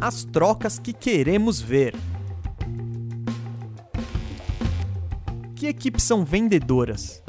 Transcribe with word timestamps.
As 0.00 0.22
trocas 0.22 0.78
que 0.78 0.92
queremos 0.92 1.60
ver. 1.60 1.92
Que 5.56 5.66
equipes 5.66 6.04
são 6.04 6.24
vendedoras? 6.24 7.20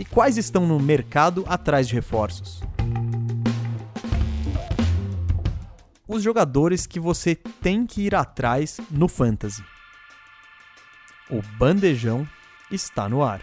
E 0.00 0.04
quais 0.04 0.38
estão 0.38 0.66
no 0.66 0.80
mercado 0.80 1.44
atrás 1.46 1.86
de 1.86 1.94
reforços? 1.94 2.62
Os 6.08 6.22
jogadores 6.22 6.86
que 6.86 6.98
você 6.98 7.34
tem 7.34 7.86
que 7.86 8.00
ir 8.00 8.14
atrás 8.14 8.78
no 8.90 9.08
Fantasy. 9.08 9.62
O 11.28 11.42
bandejão 11.58 12.26
está 12.70 13.10
no 13.10 13.22
ar. 13.22 13.42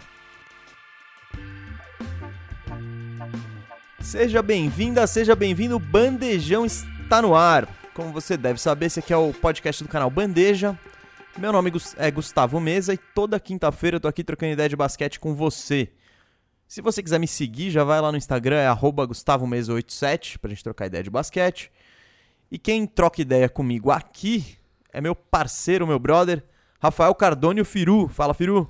Seja 4.00 4.42
bem-vinda, 4.42 5.06
seja 5.06 5.36
bem-vindo. 5.36 5.78
Bandejão 5.78 6.66
está 6.66 7.22
no 7.22 7.36
ar. 7.36 7.68
Como 7.94 8.12
você 8.12 8.36
deve 8.36 8.60
saber, 8.60 8.88
esse 8.88 9.00
aqui 9.00 9.14
é 9.14 9.18
o 9.18 9.32
podcast 9.32 9.84
do 9.84 9.90
canal 9.90 10.10
Bandeja. 10.10 10.78
Meu 11.38 11.52
nome 11.52 11.72
é 11.98 12.10
Gustavo 12.10 12.60
Mesa 12.60 12.92
e 12.92 12.98
toda 12.98 13.40
quinta-feira 13.40 13.98
eu 13.98 14.02
tô 14.02 14.08
aqui 14.08 14.24
trocando 14.24 14.54
ideia 14.54 14.68
de 14.68 14.76
basquete 14.76 15.20
com 15.20 15.36
você. 15.36 15.92
Se 16.68 16.82
você 16.82 17.04
quiser 17.04 17.20
me 17.20 17.28
seguir, 17.28 17.70
já 17.70 17.84
vai 17.84 18.02
lá 18.02 18.12
no 18.12 18.18
Instagram, 18.18 18.58
é 18.58 18.68
GustavoMesa87, 18.68 20.40
pra 20.40 20.50
gente 20.50 20.64
trocar 20.64 20.88
ideia 20.88 21.04
de 21.04 21.12
basquete. 21.12 21.72
E 22.50 22.58
quem 22.58 22.88
troca 22.88 23.22
ideia 23.22 23.48
comigo 23.48 23.92
aqui 23.92 24.58
é 24.92 25.00
meu 25.00 25.14
parceiro, 25.14 25.86
meu 25.86 26.00
brother, 26.00 26.44
Rafael 26.82 27.14
Cardone, 27.14 27.64
Firu. 27.64 28.08
Fala, 28.08 28.34
Firu. 28.34 28.68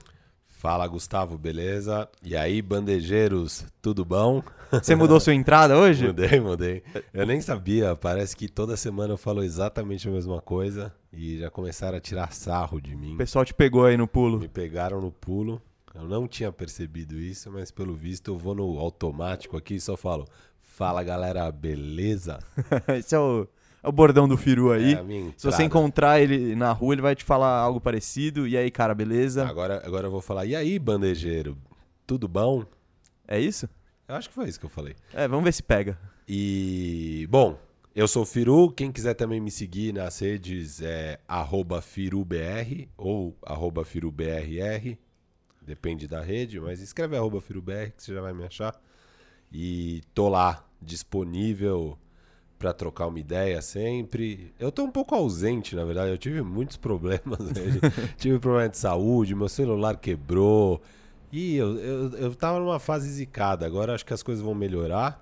Fala, 0.64 0.88
Gustavo, 0.88 1.38
beleza? 1.38 2.08
E 2.24 2.38
aí, 2.38 2.62
bandejeiros, 2.62 3.66
tudo 3.82 4.06
bom? 4.06 4.42
Você 4.72 4.96
mudou 4.96 5.20
sua 5.20 5.34
entrada 5.34 5.78
hoje? 5.78 6.08
Mudei, 6.08 6.40
mudei. 6.40 6.84
Eu 7.14 7.26
nem 7.26 7.42
sabia, 7.42 7.98
parece 7.98 8.34
que 8.34 8.48
toda 8.48 8.78
semana 8.78 9.12
eu 9.12 9.18
falo 9.18 9.44
exatamente 9.44 10.08
a 10.08 10.12
mesma 10.12 10.40
coisa 10.40 10.90
e 11.12 11.38
já 11.40 11.50
começaram 11.50 11.98
a 11.98 12.00
tirar 12.00 12.32
sarro 12.32 12.80
de 12.80 12.96
mim. 12.96 13.16
O 13.16 13.18
pessoal 13.18 13.44
te 13.44 13.54
pegou 13.54 13.84
aí 13.84 13.98
no 13.98 14.08
pulo. 14.08 14.40
Me 14.40 14.48
pegaram 14.48 15.02
no 15.02 15.12
pulo. 15.12 15.62
Eu 15.94 16.06
não 16.06 16.30
tinha 16.30 16.50
percebido 16.50 17.20
isso, 17.20 17.52
mas 17.52 17.70
pelo 17.70 17.94
visto 17.94 18.32
eu 18.32 18.38
vou 18.38 18.56
no 18.56 18.80
automático 18.80 19.58
aqui 19.58 19.76
e 19.76 19.82
só 19.82 19.98
falo: 19.98 20.26
Fala 20.62 21.04
galera, 21.04 21.52
beleza? 21.52 22.40
Esse 22.98 23.14
é 23.14 23.20
o 23.20 23.46
o 23.88 23.92
bordão 23.92 24.28
do 24.28 24.38
Firu 24.38 24.72
aí. 24.72 24.94
É 24.94 25.04
Se 25.38 25.46
você 25.46 25.64
encontrar 25.64 26.22
ele 26.22 26.56
na 26.56 26.72
rua, 26.72 26.94
ele 26.94 27.02
vai 27.02 27.16
te 27.16 27.24
falar 27.24 27.60
algo 27.60 27.82
parecido. 27.82 28.48
E 28.48 28.56
aí, 28.58 28.72
cara, 28.72 28.96
beleza? 28.96 29.46
Agora, 29.46 29.82
agora 29.86 30.08
eu 30.08 30.12
vou 30.12 30.22
falar, 30.22 30.46
e 30.46 30.56
aí, 30.56 30.80
bandejeiro? 30.80 31.58
Tudo 32.08 32.28
bom? 32.28 32.66
É 33.28 33.40
isso? 33.40 33.70
Eu 34.08 34.16
acho 34.16 34.30
que 34.30 34.36
foi 34.36 34.48
isso 34.48 34.60
que 34.60 34.66
eu 34.66 34.70
falei. 34.70 34.96
É, 35.14 35.28
vamos 35.28 35.44
ver 35.44 35.54
se 35.54 35.64
pega. 35.64 35.98
E, 36.28 37.28
bom, 37.30 37.58
eu 37.96 38.08
sou 38.08 38.24
o 38.24 38.26
Firu. 38.26 38.72
Quem 38.72 38.92
quiser 38.92 39.14
também 39.14 39.40
me 39.40 39.52
seguir 39.52 39.94
nas 39.94 40.20
redes 40.20 40.82
é 40.82 41.20
FiruBR 41.82 42.90
ou 42.98 43.36
FiruBRR. 43.86 44.98
Depende 45.62 46.08
da 46.08 46.22
rede, 46.22 46.60
mas 46.60 46.82
escreve 46.82 47.16
FiruBR 47.42 47.92
que 47.96 48.04
você 48.04 48.14
já 48.14 48.22
vai 48.22 48.34
me 48.34 48.44
achar. 48.44 48.80
E 49.52 50.02
tô 50.14 50.28
lá, 50.28 50.66
disponível 50.82 51.98
para 52.64 52.72
trocar 52.72 53.08
uma 53.08 53.20
ideia 53.20 53.62
sempre. 53.62 54.54
Eu 54.58 54.72
tô 54.72 54.84
um 54.84 54.90
pouco 54.90 55.14
ausente, 55.14 55.76
na 55.76 55.84
verdade. 55.84 56.12
Eu 56.12 56.18
tive 56.18 56.42
muitos 56.42 56.78
problemas. 56.78 57.40
Né? 57.40 57.82
tive 58.16 58.40
problema 58.40 58.70
de 58.70 58.78
saúde, 58.78 59.36
meu 59.36 59.50
celular 59.50 59.98
quebrou. 59.98 60.82
E 61.30 61.58
eu, 61.58 61.78
eu, 61.78 62.10
eu 62.12 62.36
tava 62.36 62.62
numa 62.62 62.80
fase 62.80 63.10
zicada. 63.10 63.66
Agora 63.66 63.94
acho 63.94 64.06
que 64.06 64.14
as 64.14 64.24
coisas 64.24 64.42
vão 64.42 64.56
melhorar. 64.56 65.22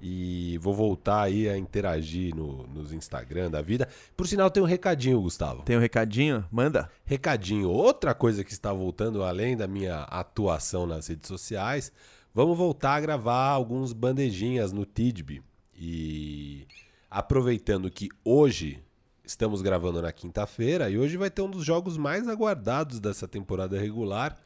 E 0.00 0.58
vou 0.58 0.74
voltar 0.74 1.22
aí 1.22 1.48
a 1.48 1.56
interagir 1.56 2.34
no, 2.34 2.66
nos 2.66 2.92
Instagram 2.92 3.48
da 3.48 3.62
vida. 3.62 3.86
Por 4.16 4.26
sinal, 4.26 4.50
tem 4.50 4.60
um 4.60 4.66
recadinho, 4.66 5.20
Gustavo. 5.20 5.62
Tem 5.62 5.76
um 5.76 5.80
recadinho? 5.80 6.44
Manda. 6.50 6.90
Recadinho. 7.04 7.70
Outra 7.70 8.12
coisa 8.12 8.42
que 8.42 8.50
está 8.50 8.72
voltando, 8.72 9.22
além 9.22 9.56
da 9.56 9.68
minha 9.68 10.00
atuação 10.00 10.84
nas 10.84 11.06
redes 11.06 11.28
sociais, 11.28 11.92
vamos 12.34 12.58
voltar 12.58 12.96
a 12.96 13.00
gravar 13.00 13.50
alguns 13.50 13.92
bandejinhas 13.92 14.72
no 14.72 14.84
Tidby. 14.84 15.44
E 15.74 16.66
aproveitando 17.10 17.90
que 17.90 18.08
hoje 18.24 18.82
estamos 19.24 19.62
gravando 19.62 20.02
na 20.02 20.12
quinta-feira 20.12 20.90
e 20.90 20.98
hoje 20.98 21.16
vai 21.16 21.30
ter 21.30 21.42
um 21.42 21.50
dos 21.50 21.64
jogos 21.64 21.96
mais 21.96 22.26
aguardados 22.28 23.00
dessa 23.00 23.28
temporada 23.28 23.78
regular, 23.78 24.38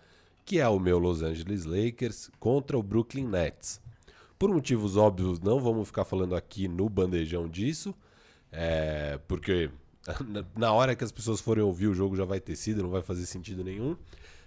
que 0.44 0.60
é 0.60 0.68
o 0.68 0.78
meu 0.78 0.98
Los 0.98 1.22
Angeles 1.22 1.64
Lakers 1.64 2.30
contra 2.38 2.78
o 2.78 2.82
Brooklyn 2.82 3.26
Nets. 3.26 3.80
Por 4.38 4.52
motivos 4.52 4.96
óbvios, 4.96 5.40
não 5.40 5.60
vamos 5.60 5.88
ficar 5.88 6.04
falando 6.04 6.36
aqui 6.36 6.68
no 6.68 6.88
bandejão 6.88 7.48
disso, 7.48 7.94
é, 8.52 9.18
porque 9.26 9.70
na 10.56 10.72
hora 10.72 10.94
que 10.94 11.04
as 11.04 11.12
pessoas 11.12 11.40
forem 11.40 11.64
ouvir 11.64 11.88
o 11.88 11.94
jogo 11.94 12.16
já 12.16 12.24
vai 12.24 12.40
ter 12.40 12.56
sido, 12.56 12.82
não 12.82 12.90
vai 12.90 13.02
fazer 13.02 13.26
sentido 13.26 13.64
nenhum. 13.64 13.96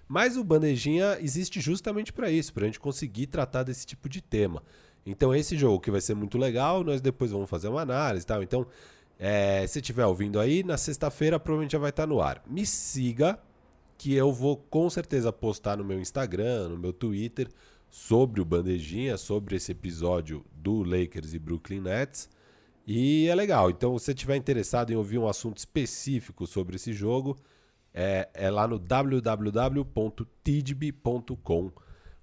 Mas 0.08 0.38
o 0.38 0.44
bandejinha 0.44 1.20
existe 1.22 1.62
justamente 1.62 2.12
para 2.12 2.32
isso, 2.32 2.52
para 2.52 2.64
a 2.64 2.66
gente 2.66 2.80
conseguir 2.80 3.28
tratar 3.28 3.64
desse 3.64 3.86
tipo 3.86 4.10
de 4.10 4.22
tema. 4.22 4.64
Então, 5.06 5.34
esse 5.34 5.58
jogo 5.58 5.80
que 5.80 5.92
vai 5.92 6.02
ser 6.02 6.16
muito 6.16 6.38
legal, 6.38 6.84
nós 6.84 7.02
depois 7.02 7.32
vamos 7.32 7.50
fazer 7.50 7.68
uma 7.68 7.82
análise 7.82 8.24
e 8.24 8.28
tal. 8.28 8.44
Então, 8.44 8.68
é, 9.18 9.66
se 9.68 9.80
estiver 9.80 10.06
ouvindo 10.06 10.40
aí, 10.40 10.64
na 10.64 10.78
sexta-feira 10.78 11.40
provavelmente 11.40 11.74
já 11.74 11.80
vai 11.80 11.90
estar 11.90 12.08
no 12.08 12.22
ar. 12.22 12.42
Me 12.48 12.66
siga, 12.66 13.40
que 13.98 14.14
eu 14.14 14.32
vou 14.32 14.56
com 14.56 14.90
certeza 14.90 15.34
postar 15.34 15.78
no 15.78 15.84
meu 15.84 16.00
Instagram, 16.00 16.70
no 16.70 16.78
meu 16.78 16.94
Twitter, 16.94 17.50
sobre 17.90 18.40
o 18.40 18.46
Bandejinha, 18.46 19.18
sobre 19.18 19.58
esse 19.58 19.74
episódio 19.74 20.46
do 20.54 20.84
Lakers 20.84 21.34
e 21.34 21.40
Brooklyn 21.40 21.82
Nets. 21.82 22.30
E 22.88 23.28
é 23.28 23.36
legal. 23.36 23.70
Então, 23.70 23.98
se 24.00 24.06
você 24.06 24.14
estiver 24.14 24.38
interessado 24.38 24.92
em 24.92 24.96
ouvir 24.96 25.18
um 25.18 25.28
assunto 25.28 25.58
específico 25.58 26.48
sobre 26.48 26.78
esse 26.78 26.94
jogo, 26.94 27.38
é, 27.94 28.30
é 28.34 28.50
lá 28.50 28.68
no 28.68 28.80
www.tidb.com 28.80 29.90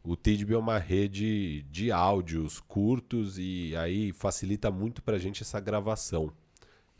o 0.06 0.14
Tidb 0.14 0.54
é 0.54 0.56
uma 0.56 0.78
rede 0.78 1.62
de 1.64 1.90
áudios 1.90 2.60
curtos 2.60 3.38
e 3.38 3.74
aí 3.76 4.12
facilita 4.12 4.70
muito 4.70 5.02
para 5.02 5.16
a 5.16 5.18
gente 5.18 5.42
essa 5.42 5.58
gravação. 5.58 6.32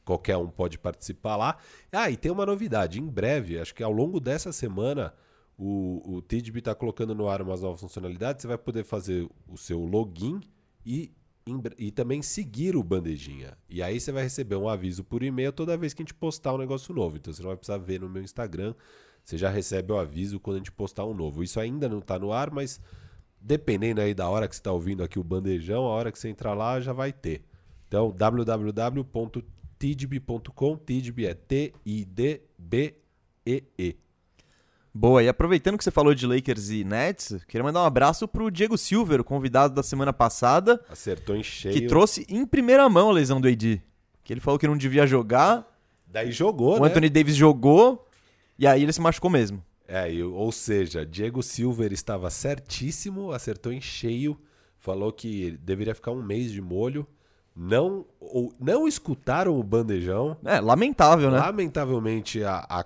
Qualquer 0.04 0.36
um 0.36 0.48
pode 0.48 0.76
participar 0.76 1.36
lá. 1.36 1.56
Ah, 1.92 2.10
e 2.10 2.16
tem 2.16 2.32
uma 2.32 2.44
novidade. 2.44 3.00
Em 3.00 3.06
breve, 3.06 3.60
acho 3.60 3.72
que 3.72 3.82
ao 3.82 3.92
longo 3.92 4.18
dessa 4.18 4.52
semana, 4.52 5.14
o, 5.56 6.16
o 6.16 6.20
Tidb 6.20 6.58
está 6.58 6.74
colocando 6.74 7.14
no 7.14 7.28
ar 7.28 7.40
umas 7.40 7.62
novas 7.62 7.80
funcionalidades. 7.80 8.42
Você 8.42 8.48
vai 8.48 8.58
poder 8.58 8.82
fazer 8.82 9.28
o 9.46 9.56
seu 9.56 9.84
login 9.84 10.40
e, 10.84 11.12
e 11.78 11.92
também 11.92 12.22
seguir 12.22 12.74
o 12.74 12.82
Bandejinha. 12.82 13.56
E 13.70 13.84
aí 13.84 14.00
você 14.00 14.10
vai 14.10 14.24
receber 14.24 14.56
um 14.56 14.68
aviso 14.68 15.04
por 15.04 15.22
e-mail 15.22 15.52
toda 15.52 15.76
vez 15.76 15.94
que 15.94 16.02
a 16.02 16.04
gente 16.04 16.14
postar 16.14 16.54
um 16.54 16.58
negócio 16.58 16.92
novo. 16.92 17.16
Então 17.16 17.32
você 17.32 17.40
não 17.40 17.50
vai 17.50 17.56
precisar 17.56 17.78
ver 17.78 18.00
no 18.00 18.08
meu 18.08 18.22
Instagram 18.22 18.74
você 19.26 19.36
já 19.36 19.50
recebe 19.50 19.92
o 19.92 19.98
aviso 19.98 20.38
quando 20.38 20.54
a 20.54 20.58
gente 20.60 20.70
postar 20.70 21.04
um 21.04 21.12
novo. 21.12 21.42
Isso 21.42 21.58
ainda 21.58 21.88
não 21.88 21.98
está 21.98 22.16
no 22.16 22.32
ar, 22.32 22.48
mas 22.48 22.80
dependendo 23.40 24.00
aí 24.00 24.14
da 24.14 24.28
hora 24.28 24.46
que 24.46 24.54
você 24.54 24.60
está 24.60 24.70
ouvindo 24.70 25.02
aqui 25.02 25.18
o 25.18 25.24
bandejão, 25.24 25.84
a 25.84 25.88
hora 25.88 26.12
que 26.12 26.18
você 26.18 26.28
entrar 26.28 26.54
lá 26.54 26.80
já 26.80 26.92
vai 26.92 27.12
ter. 27.12 27.42
Então, 27.88 28.12
www.tidb.com, 28.12 29.06
Tidb 30.76 31.26
é 31.26 31.34
T-I-D-B-E-E. 31.34 32.44
-E. 33.78 33.96
Boa, 34.94 35.24
e 35.24 35.28
aproveitando 35.28 35.76
que 35.76 35.82
você 35.82 35.90
falou 35.90 36.14
de 36.14 36.24
Lakers 36.24 36.70
e 36.70 36.84
Nets, 36.84 37.44
queria 37.48 37.64
mandar 37.64 37.82
um 37.82 37.86
abraço 37.86 38.28
pro 38.28 38.48
Diego 38.48 38.78
Silver, 38.78 39.20
o 39.20 39.24
convidado 39.24 39.74
da 39.74 39.82
semana 39.82 40.12
passada. 40.12 40.80
Acertou 40.88 41.34
em 41.36 41.42
cheio. 41.42 41.74
Que 41.74 41.86
trouxe 41.88 42.24
em 42.28 42.46
primeira 42.46 42.88
mão 42.88 43.10
a 43.10 43.12
lesão 43.12 43.40
do 43.40 43.48
AD. 43.48 43.82
Que 44.22 44.32
ele 44.32 44.40
falou 44.40 44.56
que 44.56 44.68
não 44.68 44.76
devia 44.76 45.04
jogar. 45.04 45.66
Daí 46.06 46.30
jogou, 46.30 46.74
o 46.74 46.76
né? 46.76 46.82
O 46.82 46.84
Anthony 46.84 47.10
Davis 47.10 47.34
jogou, 47.34 48.05
e 48.58 48.66
aí 48.66 48.82
ele 48.82 48.92
se 48.92 49.00
machucou 49.00 49.30
mesmo. 49.30 49.62
É, 49.88 50.08
ou 50.24 50.50
seja, 50.50 51.06
Diego 51.06 51.42
Silver 51.42 51.92
estava 51.92 52.28
certíssimo, 52.28 53.30
acertou 53.30 53.72
em 53.72 53.80
cheio, 53.80 54.36
falou 54.78 55.12
que 55.12 55.52
deveria 55.62 55.94
ficar 55.94 56.10
um 56.10 56.22
mês 56.22 56.50
de 56.50 56.60
molho. 56.60 57.06
Não, 57.58 58.04
ou, 58.20 58.52
não 58.60 58.86
escutaram 58.86 59.58
o 59.58 59.62
bandejão. 59.62 60.36
É, 60.44 60.60
lamentável, 60.60 61.30
né? 61.30 61.38
Lamentavelmente, 61.38 62.44
a, 62.44 62.66
a, 62.68 62.84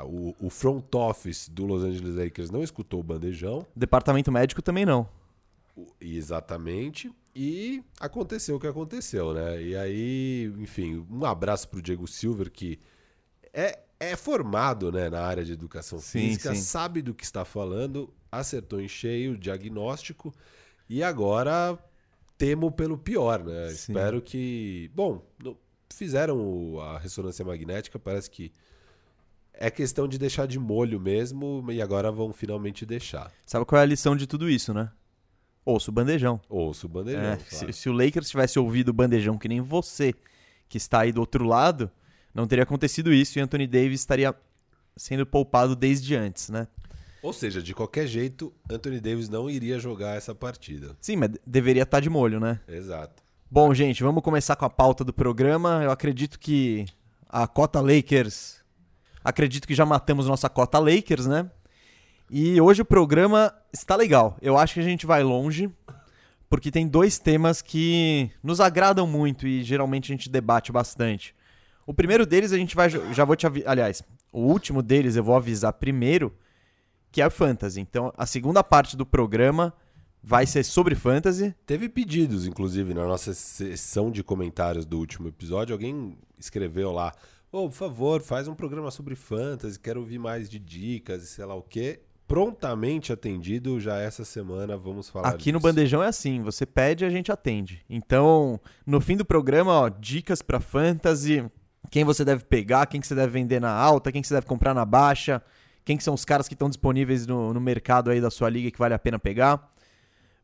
a, 0.00 0.04
o, 0.04 0.36
o, 0.38 0.50
front 0.50 0.94
office 0.94 1.48
do 1.48 1.64
Los 1.64 1.82
Angeles 1.82 2.14
Lakers 2.14 2.50
não 2.50 2.62
escutou 2.62 3.00
o 3.00 3.02
bandejão. 3.02 3.64
Departamento 3.74 4.30
médico 4.30 4.60
também 4.60 4.84
não. 4.84 5.08
Exatamente. 5.98 7.10
E 7.34 7.82
aconteceu 7.98 8.56
o 8.56 8.60
que 8.60 8.66
aconteceu, 8.66 9.32
né? 9.32 9.62
E 9.62 9.76
aí, 9.76 10.52
enfim, 10.58 11.06
um 11.10 11.24
abraço 11.24 11.68
pro 11.68 11.80
Diego 11.80 12.06
Silver, 12.06 12.50
que 12.50 12.78
é, 13.54 13.78
é 14.00 14.14
formado 14.16 14.92
né, 14.92 15.10
na 15.10 15.20
área 15.20 15.44
de 15.44 15.52
educação 15.52 15.98
sim, 15.98 16.20
física, 16.20 16.54
sim. 16.54 16.60
sabe 16.60 17.02
do 17.02 17.14
que 17.14 17.24
está 17.24 17.44
falando, 17.44 18.12
acertou 18.30 18.80
em 18.80 18.88
cheio 18.88 19.32
o 19.32 19.38
diagnóstico 19.38 20.32
e 20.88 21.02
agora 21.02 21.78
temo 22.36 22.70
pelo 22.70 22.96
pior, 22.96 23.44
né? 23.44 23.68
Sim. 23.68 23.92
Espero 23.92 24.22
que. 24.22 24.90
Bom, 24.94 25.26
fizeram 25.92 26.78
a 26.80 26.98
ressonância 26.98 27.44
magnética, 27.44 27.98
parece 27.98 28.30
que 28.30 28.52
é 29.52 29.70
questão 29.70 30.06
de 30.06 30.18
deixar 30.18 30.46
de 30.46 30.58
molho 30.58 31.00
mesmo 31.00 31.66
e 31.70 31.82
agora 31.82 32.12
vão 32.12 32.32
finalmente 32.32 32.86
deixar. 32.86 33.32
Sabe 33.44 33.64
qual 33.64 33.80
é 33.80 33.82
a 33.82 33.86
lição 33.86 34.14
de 34.14 34.26
tudo 34.26 34.48
isso, 34.48 34.72
né? 34.72 34.90
Ouça 35.64 35.90
o 35.90 35.92
bandejão. 35.92 36.40
Ouça 36.48 36.86
o 36.86 36.88
bandejão. 36.88 37.20
É, 37.20 37.36
claro. 37.36 37.72
se, 37.72 37.72
se 37.72 37.88
o 37.90 37.92
Lakers 37.92 38.30
tivesse 38.30 38.58
ouvido 38.58 38.90
o 38.90 38.92
bandejão 38.92 39.36
que 39.36 39.48
nem 39.48 39.60
você, 39.60 40.14
que 40.68 40.78
está 40.78 41.00
aí 41.00 41.12
do 41.12 41.20
outro 41.20 41.44
lado, 41.44 41.90
não 42.38 42.46
teria 42.46 42.62
acontecido 42.62 43.12
isso 43.12 43.38
e 43.38 43.42
Anthony 43.42 43.66
Davis 43.66 44.00
estaria 44.00 44.34
sendo 44.96 45.26
poupado 45.26 45.74
desde 45.74 46.14
antes, 46.14 46.48
né? 46.48 46.68
Ou 47.20 47.32
seja, 47.32 47.60
de 47.60 47.74
qualquer 47.74 48.06
jeito, 48.06 48.52
Anthony 48.70 49.00
Davis 49.00 49.28
não 49.28 49.50
iria 49.50 49.78
jogar 49.78 50.16
essa 50.16 50.34
partida. 50.34 50.96
Sim, 51.00 51.16
mas 51.16 51.30
deveria 51.44 51.82
estar 51.82 51.98
de 51.98 52.08
molho, 52.08 52.38
né? 52.38 52.60
Exato. 52.68 53.24
Bom, 53.50 53.74
gente, 53.74 54.04
vamos 54.04 54.22
começar 54.22 54.54
com 54.54 54.64
a 54.64 54.70
pauta 54.70 55.02
do 55.02 55.12
programa. 55.12 55.82
Eu 55.82 55.90
acredito 55.90 56.38
que 56.38 56.86
a 57.28 57.46
cota 57.48 57.80
Lakers. 57.80 58.58
Acredito 59.24 59.66
que 59.66 59.74
já 59.74 59.84
matamos 59.84 60.26
nossa 60.26 60.48
cota 60.48 60.78
Lakers, 60.78 61.26
né? 61.26 61.50
E 62.30 62.60
hoje 62.60 62.82
o 62.82 62.84
programa 62.84 63.52
está 63.72 63.96
legal. 63.96 64.36
Eu 64.40 64.56
acho 64.56 64.74
que 64.74 64.80
a 64.80 64.84
gente 64.84 65.06
vai 65.06 65.24
longe, 65.24 65.68
porque 66.48 66.70
tem 66.70 66.86
dois 66.86 67.18
temas 67.18 67.60
que 67.60 68.30
nos 68.42 68.60
agradam 68.60 69.06
muito 69.08 69.46
e 69.46 69.64
geralmente 69.64 70.12
a 70.12 70.14
gente 70.14 70.28
debate 70.30 70.70
bastante. 70.70 71.34
O 71.88 71.94
primeiro 71.94 72.26
deles 72.26 72.52
a 72.52 72.58
gente 72.58 72.76
vai. 72.76 72.90
Já 73.14 73.24
vou 73.24 73.34
te 73.34 73.46
avisar. 73.46 73.70
Aliás, 73.70 74.02
o 74.30 74.40
último 74.40 74.82
deles 74.82 75.16
eu 75.16 75.24
vou 75.24 75.34
avisar 75.34 75.72
primeiro, 75.72 76.36
que 77.10 77.22
é 77.22 77.26
o 77.26 77.30
Fantasy. 77.30 77.80
Então, 77.80 78.12
a 78.14 78.26
segunda 78.26 78.62
parte 78.62 78.94
do 78.94 79.06
programa 79.06 79.72
vai 80.22 80.44
ser 80.44 80.64
sobre 80.64 80.94
Fantasy. 80.94 81.54
Teve 81.64 81.88
pedidos, 81.88 82.46
inclusive, 82.46 82.92
na 82.92 83.06
nossa 83.06 83.32
sessão 83.32 84.10
de 84.10 84.22
comentários 84.22 84.84
do 84.84 84.98
último 84.98 85.28
episódio. 85.28 85.72
Alguém 85.72 86.18
escreveu 86.38 86.92
lá: 86.92 87.14
Ô, 87.50 87.60
oh, 87.60 87.68
por 87.70 87.74
favor, 87.76 88.20
faz 88.20 88.48
um 88.48 88.54
programa 88.54 88.90
sobre 88.90 89.14
Fantasy, 89.14 89.80
quero 89.80 90.00
ouvir 90.00 90.18
mais 90.18 90.50
de 90.50 90.58
dicas 90.58 91.22
e 91.22 91.26
sei 91.26 91.46
lá 91.46 91.54
o 91.54 91.62
quê. 91.62 92.00
Prontamente 92.26 93.14
atendido 93.14 93.80
já 93.80 93.96
essa 93.96 94.26
semana, 94.26 94.76
vamos 94.76 95.08
falar 95.08 95.30
Aqui 95.30 95.44
disso. 95.44 95.54
no 95.54 95.60
Bandejão 95.60 96.02
é 96.02 96.08
assim, 96.08 96.42
você 96.42 96.66
pede 96.66 97.06
a 97.06 97.08
gente 97.08 97.32
atende. 97.32 97.82
Então, 97.88 98.60
no 98.84 99.00
fim 99.00 99.16
do 99.16 99.24
programa, 99.24 99.72
ó, 99.72 99.88
dicas 99.88 100.42
para 100.42 100.60
Fantasy, 100.60 101.50
quem 101.90 102.04
você 102.04 102.24
deve 102.24 102.44
pegar, 102.44 102.86
quem 102.86 103.00
que 103.00 103.06
você 103.06 103.14
deve 103.14 103.32
vender 103.32 103.60
na 103.60 103.70
alta, 103.70 104.12
quem 104.12 104.22
que 104.22 104.28
você 104.28 104.34
deve 104.34 104.46
comprar 104.46 104.74
na 104.74 104.84
baixa, 104.84 105.42
quem 105.84 105.96
que 105.96 106.04
são 106.04 106.14
os 106.14 106.24
caras 106.24 106.46
que 106.46 106.54
estão 106.54 106.68
disponíveis 106.68 107.26
no, 107.26 107.52
no 107.54 107.60
mercado 107.60 108.10
aí 108.10 108.20
da 108.20 108.30
sua 108.30 108.50
liga 108.50 108.70
que 108.70 108.78
vale 108.78 108.94
a 108.94 108.98
pena 108.98 109.18
pegar. 109.18 109.70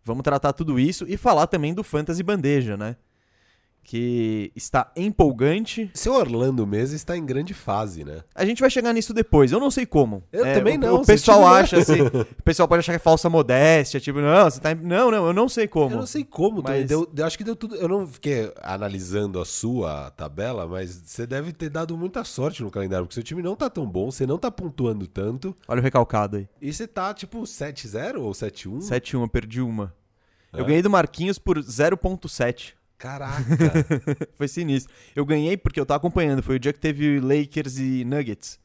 Vamos 0.02 0.23
tratar 0.23 0.52
tudo 0.52 0.79
isso 0.79 1.05
e 1.08 1.17
falar 1.17 1.46
também 1.46 1.73
do 1.73 1.82
Fantasy 1.82 2.23
Bandeja, 2.23 2.76
né? 2.76 2.96
Que 3.84 4.50
está 4.56 4.90
empolgante. 4.96 5.90
Seu 5.94 6.14
Orlando 6.14 6.66
mesmo 6.66 6.96
está 6.96 7.16
em 7.16 7.25
grande 7.25 7.52
fase, 7.52 8.02
né? 8.02 8.22
A 8.34 8.44
gente 8.44 8.60
vai 8.60 8.70
chegar 8.70 8.92
nisso 8.92 9.12
depois. 9.12 9.52
Eu 9.52 9.60
não 9.60 9.70
sei 9.70 9.84
como. 9.84 10.25
Eu 10.32 10.44
é, 10.44 10.54
também 10.54 10.78
não. 10.78 10.96
O 10.96 11.06
pessoal 11.06 11.46
acha 11.46 11.78
assim. 11.78 12.00
o 12.00 12.42
pessoal 12.42 12.66
pode 12.66 12.81
achar 12.81 12.92
que 12.92 12.96
é 12.96 12.98
falsa 12.98 13.28
modéstia, 13.28 14.00
tipo, 14.00 14.20
não, 14.20 14.44
você 14.44 14.58
tá. 14.58 14.75
Não, 14.75 15.10
não, 15.10 15.26
eu 15.26 15.32
não 15.32 15.48
sei 15.48 15.69
como. 15.69 15.94
Eu 15.94 15.98
não 15.98 16.06
sei 16.06 16.25
como, 16.25 16.62
mas 16.62 16.88
deu, 16.88 17.08
eu 17.14 17.26
acho 17.26 17.36
que 17.36 17.44
deu 17.44 17.54
tudo. 17.54 17.76
Eu 17.76 17.88
não 17.88 18.06
fiquei 18.06 18.52
analisando 18.62 19.38
a 19.40 19.44
sua 19.44 20.10
tabela, 20.12 20.66
mas 20.66 21.02
você 21.04 21.26
deve 21.26 21.52
ter 21.52 21.69
dado 21.69 21.96
muita 21.96 22.25
sorte 22.25 22.62
no 22.62 22.70
calendário, 22.70 23.04
porque 23.04 23.14
seu 23.14 23.22
time 23.22 23.42
não 23.42 23.54
tá 23.54 23.69
tão 23.69 23.87
bom, 23.87 24.10
você 24.10 24.26
não 24.26 24.38
tá 24.38 24.50
pontuando 24.50 25.06
tanto. 25.06 25.54
Olha 25.69 25.80
o 25.80 25.82
recalcado 25.82 26.38
aí. 26.38 26.48
E 26.60 26.72
você 26.72 26.87
tá 26.87 27.12
tipo 27.12 27.42
7-0 27.42 28.20
ou 28.20 28.32
7-1? 28.32 28.78
7-1, 28.78 29.20
eu 29.20 29.28
perdi 29.28 29.60
uma. 29.60 29.94
É? 30.54 30.60
Eu 30.60 30.64
ganhei 30.64 30.82
do 30.82 30.90
Marquinhos 30.90 31.38
por 31.38 31.58
0.7. 31.58 32.72
Caraca! 33.04 33.44
foi 34.34 34.48
sinistro. 34.48 34.90
Eu 35.14 35.26
ganhei 35.26 35.58
porque 35.58 35.78
eu 35.78 35.84
tava 35.84 35.98
acompanhando. 35.98 36.42
Foi 36.42 36.56
o 36.56 36.58
dia 36.58 36.72
que 36.72 36.78
teve 36.78 37.20
Lakers 37.20 37.76
e 37.76 38.02
Nuggets. 38.02 38.58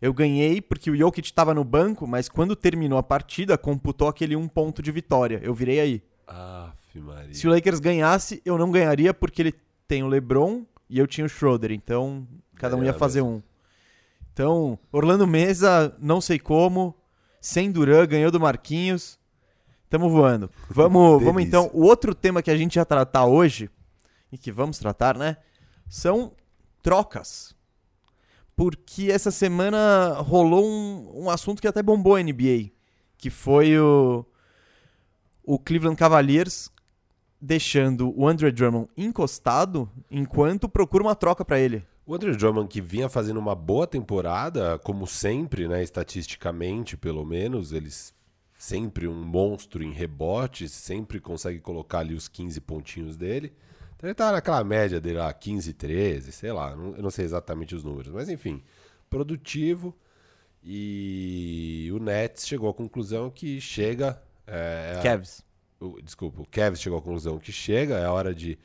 Eu 0.00 0.14
ganhei 0.14 0.60
porque 0.60 0.92
o 0.92 0.96
Jokic 0.96 1.32
tava 1.32 1.52
no 1.52 1.64
banco, 1.64 2.06
mas 2.06 2.28
quando 2.28 2.54
terminou 2.54 2.96
a 2.96 3.02
partida, 3.02 3.58
computou 3.58 4.06
aquele 4.06 4.36
um 4.36 4.46
ponto 4.46 4.80
de 4.80 4.92
vitória. 4.92 5.40
Eu 5.42 5.52
virei 5.52 5.80
aí. 5.80 6.02
Aff, 6.24 7.00
Maria. 7.00 7.34
Se 7.34 7.48
o 7.48 7.50
Lakers 7.50 7.80
ganhasse, 7.80 8.40
eu 8.44 8.56
não 8.56 8.70
ganharia 8.70 9.12
porque 9.12 9.42
ele 9.42 9.54
tem 9.88 10.04
o 10.04 10.06
LeBron 10.06 10.64
e 10.88 10.96
eu 10.96 11.06
tinha 11.08 11.24
o 11.24 11.28
Schroeder. 11.28 11.72
Então, 11.72 12.28
cada 12.54 12.76
um 12.76 12.84
ia 12.84 12.94
fazer 12.94 13.22
um. 13.22 13.42
Então, 14.32 14.78
Orlando 14.92 15.26
Mesa, 15.26 15.96
não 15.98 16.20
sei 16.20 16.38
como, 16.38 16.94
sem 17.40 17.72
Duran, 17.72 18.06
ganhou 18.06 18.30
do 18.30 18.38
Marquinhos. 18.38 19.18
Tamo 19.94 20.10
voando. 20.10 20.50
Vamos, 20.68 21.22
vamos 21.22 21.40
então. 21.40 21.70
O 21.72 21.84
outro 21.84 22.16
tema 22.16 22.42
que 22.42 22.50
a 22.50 22.56
gente 22.56 22.74
ia 22.74 22.84
tratar 22.84 23.26
hoje, 23.26 23.70
e 24.32 24.36
que 24.36 24.50
vamos 24.50 24.76
tratar, 24.76 25.16
né? 25.16 25.36
São 25.88 26.32
trocas. 26.82 27.54
Porque 28.56 29.08
essa 29.12 29.30
semana 29.30 30.14
rolou 30.14 30.66
um, 30.66 31.26
um 31.26 31.30
assunto 31.30 31.62
que 31.62 31.68
até 31.68 31.80
bombou 31.80 32.16
a 32.16 32.20
NBA. 32.20 32.72
Que 33.16 33.30
foi 33.30 33.78
o, 33.78 34.26
o 35.44 35.60
Cleveland 35.60 35.96
Cavaliers 35.96 36.72
deixando 37.40 38.12
o 38.18 38.26
Andre 38.26 38.50
Drummond 38.50 38.88
encostado 38.96 39.88
enquanto 40.10 40.68
procura 40.68 41.04
uma 41.04 41.14
troca 41.14 41.44
para 41.44 41.60
ele. 41.60 41.84
O 42.04 42.16
Andre 42.16 42.34
Drummond 42.36 42.66
que 42.66 42.80
vinha 42.80 43.08
fazendo 43.08 43.38
uma 43.38 43.54
boa 43.54 43.86
temporada, 43.86 44.76
como 44.80 45.06
sempre, 45.06 45.68
né, 45.68 45.84
estatisticamente, 45.84 46.96
pelo 46.96 47.24
menos, 47.24 47.72
eles 47.72 48.13
sempre 48.64 49.06
um 49.06 49.22
monstro 49.22 49.84
em 49.84 49.92
rebotes, 49.92 50.72
sempre 50.72 51.20
consegue 51.20 51.60
colocar 51.60 51.98
ali 51.98 52.14
os 52.14 52.28
15 52.28 52.62
pontinhos 52.62 53.14
dele. 53.14 53.52
Então 53.94 54.08
ele 54.08 54.14
tá 54.14 54.32
naquela 54.32 54.64
média 54.64 54.98
dele 54.98 55.18
lá, 55.18 55.30
15, 55.32 55.74
13, 55.74 56.32
sei 56.32 56.50
lá, 56.50 56.74
não, 56.74 56.96
eu 56.96 57.02
não 57.02 57.10
sei 57.10 57.26
exatamente 57.26 57.74
os 57.74 57.84
números, 57.84 58.10
mas 58.10 58.30
enfim, 58.30 58.62
produtivo. 59.10 59.94
E 60.62 61.90
o 61.92 61.98
Nets 61.98 62.46
chegou 62.46 62.70
à 62.70 62.74
conclusão 62.74 63.30
que 63.30 63.60
chega. 63.60 64.22
É, 64.46 64.98
Cavs. 65.02 65.44
O, 65.78 66.00
desculpa, 66.00 66.40
o 66.40 66.46
Cavs 66.46 66.80
chegou 66.80 66.98
à 66.98 67.02
conclusão 67.02 67.38
que 67.38 67.52
chega, 67.52 67.98
é 67.98 68.08
hora 68.08 68.34
de 68.34 68.58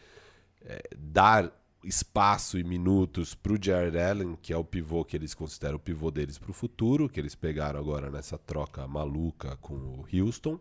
é, 0.62 0.82
dar 0.98 1.52
espaço 1.84 2.60
e 2.60 2.64
minutos 2.64 3.34
para 3.34 3.54
o 3.54 3.58
Jared 3.62 3.98
Allen, 3.98 4.38
que 4.42 4.52
é 4.52 4.58
o 4.58 4.64
pivô 4.64 5.06
que 5.06 5.16
eles 5.16 5.34
consideram 5.34 5.78
o 5.78 5.80
pivô 5.80 6.12
deles 6.12 6.38
para 6.38 6.52
o 6.52 6.54
futuro, 6.54 7.08
que 7.08 7.20
eles 7.20 7.36
pegaram 7.36 7.80
agora 7.80 8.10
nessa 8.10 8.38
troca 8.38 8.88
maluca 8.88 9.56
com 9.58 9.74
o 9.74 10.06
Houston. 10.12 10.60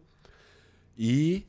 E 0.97 1.47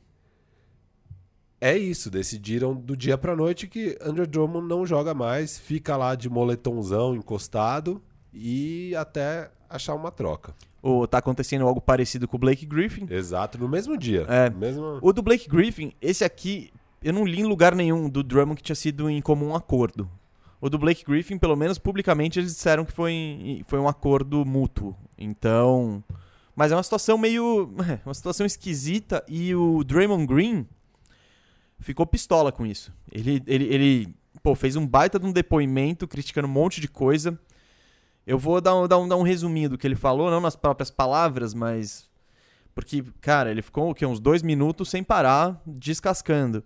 é 1.60 1.76
isso, 1.76 2.10
decidiram 2.10 2.74
do 2.74 2.96
dia 2.96 3.18
para 3.18 3.36
noite 3.36 3.66
que 3.66 3.98
Andrew 4.00 4.26
Drummond 4.26 4.66
não 4.66 4.86
joga 4.86 5.12
mais, 5.12 5.58
fica 5.58 5.96
lá 5.96 6.14
de 6.14 6.28
moletomzão 6.28 7.14
encostado 7.14 8.02
e 8.32 8.94
até 8.96 9.50
achar 9.68 9.94
uma 9.94 10.10
troca. 10.10 10.54
Ou 10.82 11.06
tá 11.06 11.18
acontecendo 11.18 11.66
algo 11.66 11.80
parecido 11.80 12.26
com 12.26 12.36
o 12.36 12.40
Blake 12.40 12.64
Griffin. 12.64 13.06
Exato, 13.10 13.58
no 13.58 13.68
mesmo 13.68 13.96
dia. 13.96 14.24
É. 14.28 14.48
Mesmo... 14.48 14.98
O 15.02 15.12
do 15.12 15.22
Blake 15.22 15.48
Griffin, 15.48 15.92
esse 16.00 16.24
aqui, 16.24 16.72
eu 17.02 17.12
não 17.12 17.24
li 17.24 17.40
em 17.40 17.44
lugar 17.44 17.74
nenhum 17.74 18.08
do 18.08 18.22
Drummond 18.22 18.56
que 18.56 18.62
tinha 18.62 18.76
sido 18.76 19.08
em 19.08 19.20
comum 19.20 19.54
acordo. 19.54 20.10
O 20.60 20.68
do 20.68 20.78
Blake 20.78 21.04
Griffin, 21.04 21.38
pelo 21.38 21.56
menos 21.56 21.78
publicamente, 21.78 22.38
eles 22.38 22.54
disseram 22.54 22.84
que 22.84 22.92
foi, 22.92 23.62
foi 23.66 23.78
um 23.78 23.88
acordo 23.88 24.44
mútuo. 24.44 24.94
Então. 25.16 26.04
Mas 26.54 26.70
é 26.70 26.76
uma 26.76 26.82
situação 26.82 27.16
meio. 27.16 27.74
Uma 28.04 28.14
situação 28.14 28.44
esquisita 28.44 29.24
e 29.26 29.54
o 29.54 29.82
Draymond 29.82 30.26
Green 30.26 30.66
ficou 31.78 32.04
pistola 32.04 32.52
com 32.52 32.66
isso. 32.66 32.92
Ele, 33.10 33.42
ele, 33.46 33.64
ele 33.64 34.14
pô, 34.42 34.54
fez 34.54 34.76
um 34.76 34.86
baita 34.86 35.18
de 35.18 35.26
um 35.26 35.32
depoimento 35.32 36.06
criticando 36.06 36.46
um 36.46 36.50
monte 36.50 36.80
de 36.80 36.88
coisa. 36.88 37.38
Eu 38.26 38.38
vou 38.38 38.60
dar 38.60 38.76
um, 38.76 38.86
dar, 38.86 38.98
um, 38.98 39.08
dar 39.08 39.16
um 39.16 39.22
resuminho 39.22 39.70
do 39.70 39.78
que 39.78 39.86
ele 39.86 39.96
falou, 39.96 40.30
não 40.30 40.40
nas 40.40 40.56
próprias 40.56 40.90
palavras, 40.90 41.54
mas. 41.54 42.10
Porque, 42.74 43.02
cara, 43.20 43.50
ele 43.50 43.62
ficou 43.62 43.90
o 43.90 43.94
quê? 43.94 44.04
uns 44.04 44.20
dois 44.20 44.42
minutos 44.42 44.90
sem 44.90 45.02
parar, 45.02 45.60
descascando. 45.66 46.62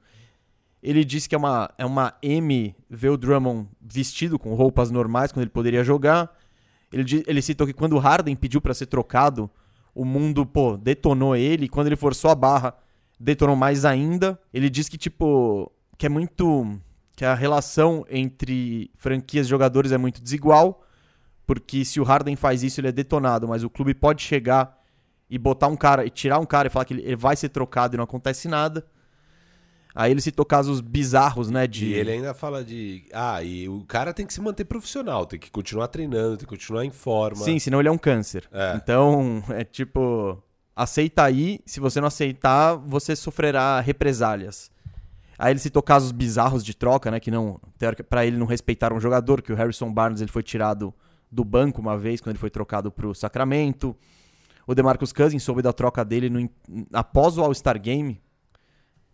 Ele 0.85 1.03
disse 1.03 1.27
que 1.27 1.35
é 1.35 1.39
uma, 1.39 1.71
é 1.79 1.87
uma 1.87 2.13
M 2.23 2.77
ver 2.91 3.09
o 3.09 3.17
Drummond 3.17 3.67
vestido 3.81 4.39
com 4.39 4.55
roupas 4.55 4.91
normais 4.91 5.33
quando 5.33 5.45
ele 5.45 5.51
poderia 5.51 5.83
jogar. 5.83 6.31
Ele, 6.93 7.25
ele 7.27 7.41
citou 7.41 7.67
que 7.67 7.73
quando 7.73 7.95
o 7.95 7.99
Harden 7.99 8.37
pediu 8.37 8.61
para 8.61 8.75
ser 8.75 8.85
trocado, 8.85 9.51
o 9.95 10.05
mundo, 10.05 10.45
pô, 10.45 10.77
detonou 10.77 11.35
ele. 11.35 11.65
E 11.65 11.69
quando 11.71 11.87
ele 11.87 11.97
forçou 11.97 12.31
a 12.31 12.35
barra, 12.35 12.75
detonou 13.19 13.57
mais 13.57 13.87
ainda. 13.87 14.39
Ele 14.53 14.69
disse 14.69 14.91
que, 14.91 14.99
tipo, 14.99 15.73
que 15.97 16.05
é 16.05 16.09
muito. 16.11 16.79
que 17.17 17.25
a 17.25 17.35
relação 17.35 18.05
entre 18.11 18.91
franquias 18.95 19.47
e 19.47 19.51
jogadores 19.51 19.91
é 19.91 19.97
muito 19.97 20.23
desigual. 20.23 20.85
Porque 21.47 21.83
se 21.83 21.99
o 21.99 22.05
Harden 22.05 22.37
faz 22.37 22.63
isso, 22.63 22.79
ele 22.79 22.89
é 22.89 22.93
detonado. 22.93 23.49
Mas 23.49 23.65
o 23.65 23.71
clube 23.71 23.95
pode 23.95 24.21
chegar 24.21 24.79
e 25.31 25.39
botar 25.39 25.69
um 25.69 25.77
cara, 25.77 26.05
e 26.05 26.11
tirar 26.11 26.39
um 26.39 26.45
cara 26.45 26.69
e 26.69 26.71
falar 26.71 26.85
que 26.85 26.93
ele 26.93 27.17
vai 27.17 27.37
ser 27.37 27.49
trocado 27.49 27.95
e 27.95 27.97
não 27.97 28.05
acontece 28.05 28.49
nada. 28.49 28.85
Aí 29.95 30.11
ele 30.11 30.21
citou 30.21 30.45
casos 30.45 30.81
bizarros, 30.81 31.51
né? 31.51 31.69
De... 31.69 31.87
E 31.87 31.95
ele 31.95 32.11
ainda 32.11 32.35
fala 32.35 32.65
de. 32.65 33.05
Ah, 33.13 33.43
e 33.45 33.69
o 33.69 33.85
cara 33.85 34.13
tem 34.13 34.27
que 34.27 34.35
se 34.35 34.41
manter 34.41 34.65
profissional, 34.65 35.25
tem 35.25 35.39
que 35.39 35.51
continuar 35.51 35.87
treinando, 35.87 36.37
tem 36.37 36.47
que 36.47 36.47
continuar 36.47 36.85
em 36.85 36.91
forma. 36.91 37.45
Sim, 37.45 37.61
senão 37.61 37.79
ele 37.79 37.89
é 37.89 37.93
um 37.93 37.99
câncer. 37.99 38.49
É. 38.51 38.75
Então, 38.77 39.43
é 39.51 39.63
tipo. 39.63 40.43
Aceita 40.77 41.23
aí, 41.23 41.61
se 41.65 41.79
você 41.79 42.01
não 42.01 42.09
aceitar, 42.09 42.75
você 42.75 43.15
sofrerá 43.15 43.79
represálias. 43.79 44.73
Aí 45.39 45.53
ele 45.53 45.61
citou 45.61 45.81
casos 45.81 46.11
bizarros 46.11 46.65
de 46.65 46.75
troca, 46.75 47.13
né? 47.13 47.21
Que 47.21 47.31
não. 47.31 47.61
para 48.09 48.27
ele 48.27 48.37
não 48.37 48.47
respeitaram 48.47 48.97
um 48.97 49.01
jogador, 49.01 49.41
que 49.41 49.53
o 49.53 49.57
Harrison 49.57 49.93
Barnes 49.93 50.21
ele 50.21 50.31
foi 50.31 50.43
tirado 50.43 50.93
do 51.31 51.45
banco 51.45 51.81
uma 51.81 51.97
vez 51.97 52.21
quando 52.21 52.31
ele 52.31 52.41
foi 52.41 52.51
trocado 52.51 52.91
pro 52.91 53.15
Sacramento. 53.15 53.97
O 54.67 54.75
DeMarcus 54.75 55.13
Cousins 55.13 55.43
soube 55.43 55.63
da 55.63 55.73
troca 55.73 56.05
dele 56.05 56.29
no, 56.31 56.49
após 56.93 57.37
o 57.39 57.43
All-Star 57.43 57.81
Game, 57.81 58.21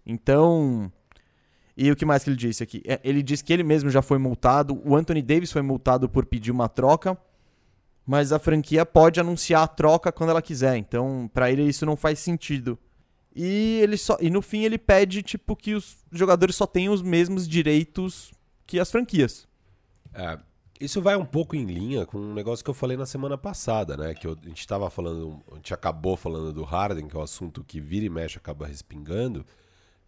então, 0.05 0.91
E 1.77 1.91
o 1.91 1.97
que 1.97 2.05
mais 2.05 2.23
que 2.23 2.31
ele 2.31 2.37
disse 2.37 2.63
aqui? 2.63 2.83
É, 2.85 3.01
Ele 3.03 3.23
disse 3.23 3.43
que 3.43 3.53
ele 3.53 3.63
mesmo 3.63 3.89
já 3.91 4.03
foi 4.03 4.19
multado, 4.19 4.81
o 4.85 4.95
Anthony 4.95 5.23
Davis 5.23 5.51
foi 5.53 5.63
multado 5.63 6.09
por 6.09 6.27
pedir 6.27 6.51
uma 6.51 6.69
troca, 6.69 7.17
mas 8.05 8.33
a 8.33 8.39
franquia 8.39 8.85
pode 8.85 9.19
anunciar 9.21 9.63
a 9.63 9.69
troca 9.69 10.13
quando 10.13 10.31
ela 10.31 10.43
quiser. 10.43 10.77
Então, 10.77 11.31
pra 11.33 11.51
ele 11.51 11.63
isso 11.63 11.87
não 11.87 11.97
faz 11.97 12.19
sentido. 12.19 12.79
E 13.35 13.79
ele 13.83 13.97
só 13.97 14.19
e 14.21 14.29
no 14.29 14.43
fim 14.43 14.65
ele 14.65 14.77
pede 14.77 15.23
tipo 15.23 15.55
que 15.55 15.75
os 15.75 15.99
jogadores 16.11 16.57
só 16.57 16.67
tenham 16.67 16.93
os 16.93 17.01
mesmos 17.01 17.47
direitos 17.49 18.33
que 18.67 18.79
as 18.81 18.91
franquias. 18.91 19.47
É, 20.13 20.39
isso 20.81 21.01
vai 21.01 21.17
um 21.17 21.25
pouco 21.25 21.55
em 21.55 21.65
linha 21.65 22.05
com 22.05 22.19
um 22.19 22.35
negócio 22.35 22.65
que 22.65 22.71
eu 22.71 22.75
falei 22.75 22.97
na 22.97 23.07
semana 23.07 23.39
passada, 23.39 23.97
né? 23.97 24.13
Que 24.15 24.27
eu- 24.27 24.37
a 24.45 24.49
gente 24.49 24.67
tava 24.67 24.91
falando, 24.91 25.41
a 25.53 25.55
gente 25.55 25.73
acabou 25.73 26.17
falando 26.17 26.53
do 26.53 26.65
Harden, 26.65 27.07
que 27.07 27.17
é 27.17 27.19
um 27.21 27.23
assunto 27.23 27.63
que 27.63 27.81
vira 27.81 28.05
e 28.05 28.11
mexe 28.11 28.37
acaba 28.37 28.67
respingando. 28.67 29.47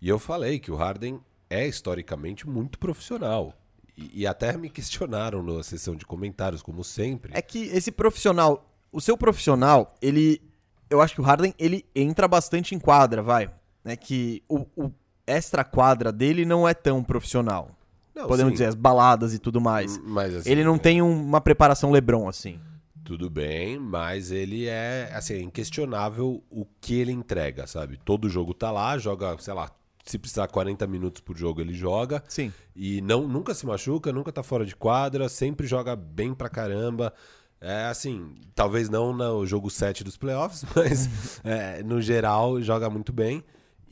E 0.02 0.08
eu 0.08 0.18
falei 0.18 0.58
que 0.58 0.68
o 0.72 0.74
Harden 0.74 1.20
é 1.48 1.64
historicamente 1.64 2.48
muito 2.48 2.76
profissional. 2.76 3.54
E, 3.96 4.22
e 4.22 4.26
até 4.26 4.56
me 4.56 4.68
questionaram 4.68 5.44
na 5.44 5.62
sessão 5.62 5.94
de 5.94 6.04
comentários, 6.04 6.60
como 6.60 6.82
sempre. 6.82 7.30
É 7.36 7.40
que 7.40 7.66
esse 7.68 7.92
profissional, 7.92 8.68
o 8.90 9.00
seu 9.00 9.16
profissional, 9.16 9.94
ele. 10.02 10.42
Eu 10.90 11.00
acho 11.00 11.14
que 11.14 11.20
o 11.20 11.24
Harden, 11.24 11.54
ele 11.56 11.86
entra 11.94 12.26
bastante 12.26 12.74
em 12.74 12.80
quadra, 12.80 13.22
vai. 13.22 13.48
É 13.84 13.94
que 13.96 14.42
o, 14.48 14.66
o 14.76 14.90
extra 15.24 15.62
quadra 15.62 16.10
dele 16.10 16.44
não 16.44 16.68
é 16.68 16.74
tão 16.74 17.02
profissional. 17.04 17.70
Não, 18.12 18.26
Podemos 18.26 18.50
sim, 18.50 18.54
dizer, 18.54 18.66
as 18.66 18.74
baladas 18.74 19.32
e 19.32 19.38
tudo 19.38 19.60
mais. 19.60 19.98
Mas 19.98 20.34
assim, 20.34 20.50
Ele 20.50 20.64
não 20.64 20.76
tem 20.78 21.00
um- 21.00 21.22
uma 21.24 21.40
preparação 21.40 21.92
Lebron, 21.92 22.28
assim. 22.28 22.58
Tudo 23.04 23.30
bem, 23.30 23.78
mas 23.78 24.30
ele 24.30 24.66
é, 24.66 25.10
assim, 25.14 25.34
é 25.34 25.40
inquestionável 25.40 26.42
o 26.50 26.66
que 26.80 26.94
ele 26.94 27.10
entrega, 27.12 27.66
sabe? 27.66 27.98
Todo 28.04 28.28
jogo 28.28 28.52
tá 28.54 28.70
lá, 28.70 28.96
joga, 28.98 29.36
sei 29.38 29.54
lá, 29.54 29.70
se 30.02 30.18
precisar 30.18 30.48
40 30.48 30.86
minutos 30.86 31.20
por 31.20 31.36
jogo, 31.36 31.60
ele 31.60 31.72
joga. 31.72 32.22
Sim. 32.28 32.52
E 32.74 33.00
não, 33.00 33.26
nunca 33.28 33.54
se 33.54 33.64
machuca, 33.64 34.12
nunca 34.12 34.32
tá 34.32 34.42
fora 34.42 34.64
de 34.66 34.74
quadra, 34.74 35.28
sempre 35.28 35.66
joga 35.66 35.94
bem 35.94 36.34
pra 36.34 36.48
caramba. 36.48 37.12
É 37.60 37.84
assim, 37.84 38.34
talvez 38.54 38.88
não 38.88 39.12
no 39.12 39.46
jogo 39.46 39.70
7 39.70 40.02
dos 40.02 40.16
playoffs, 40.16 40.64
mas 40.74 41.40
é, 41.44 41.82
no 41.82 42.02
geral 42.02 42.60
joga 42.60 42.90
muito 42.90 43.12
bem. 43.12 43.44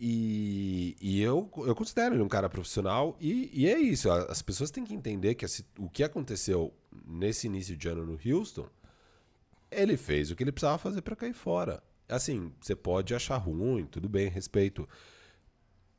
E, 0.02 0.96
e 0.98 1.20
eu, 1.20 1.48
eu 1.58 1.74
considero 1.74 2.14
ele 2.14 2.22
um 2.22 2.28
cara 2.28 2.48
profissional. 2.48 3.16
E, 3.20 3.50
e 3.52 3.68
é 3.68 3.78
isso, 3.78 4.10
as 4.10 4.42
pessoas 4.42 4.70
têm 4.70 4.82
que 4.82 4.94
entender 4.94 5.34
que 5.34 5.44
assim, 5.44 5.62
o 5.78 5.88
que 5.88 6.02
aconteceu 6.02 6.74
nesse 7.06 7.46
início 7.46 7.76
de 7.76 7.86
ano 7.86 8.04
no 8.04 8.18
Houston, 8.24 8.66
ele 9.70 9.96
fez 9.96 10.30
o 10.30 10.34
que 10.34 10.42
ele 10.42 10.50
precisava 10.50 10.78
fazer 10.78 11.02
pra 11.02 11.14
cair 11.14 11.34
fora. 11.34 11.82
Assim, 12.08 12.52
você 12.60 12.74
pode 12.74 13.14
achar 13.14 13.36
ruim, 13.36 13.84
tudo 13.84 14.08
bem, 14.08 14.28
respeito. 14.28 14.88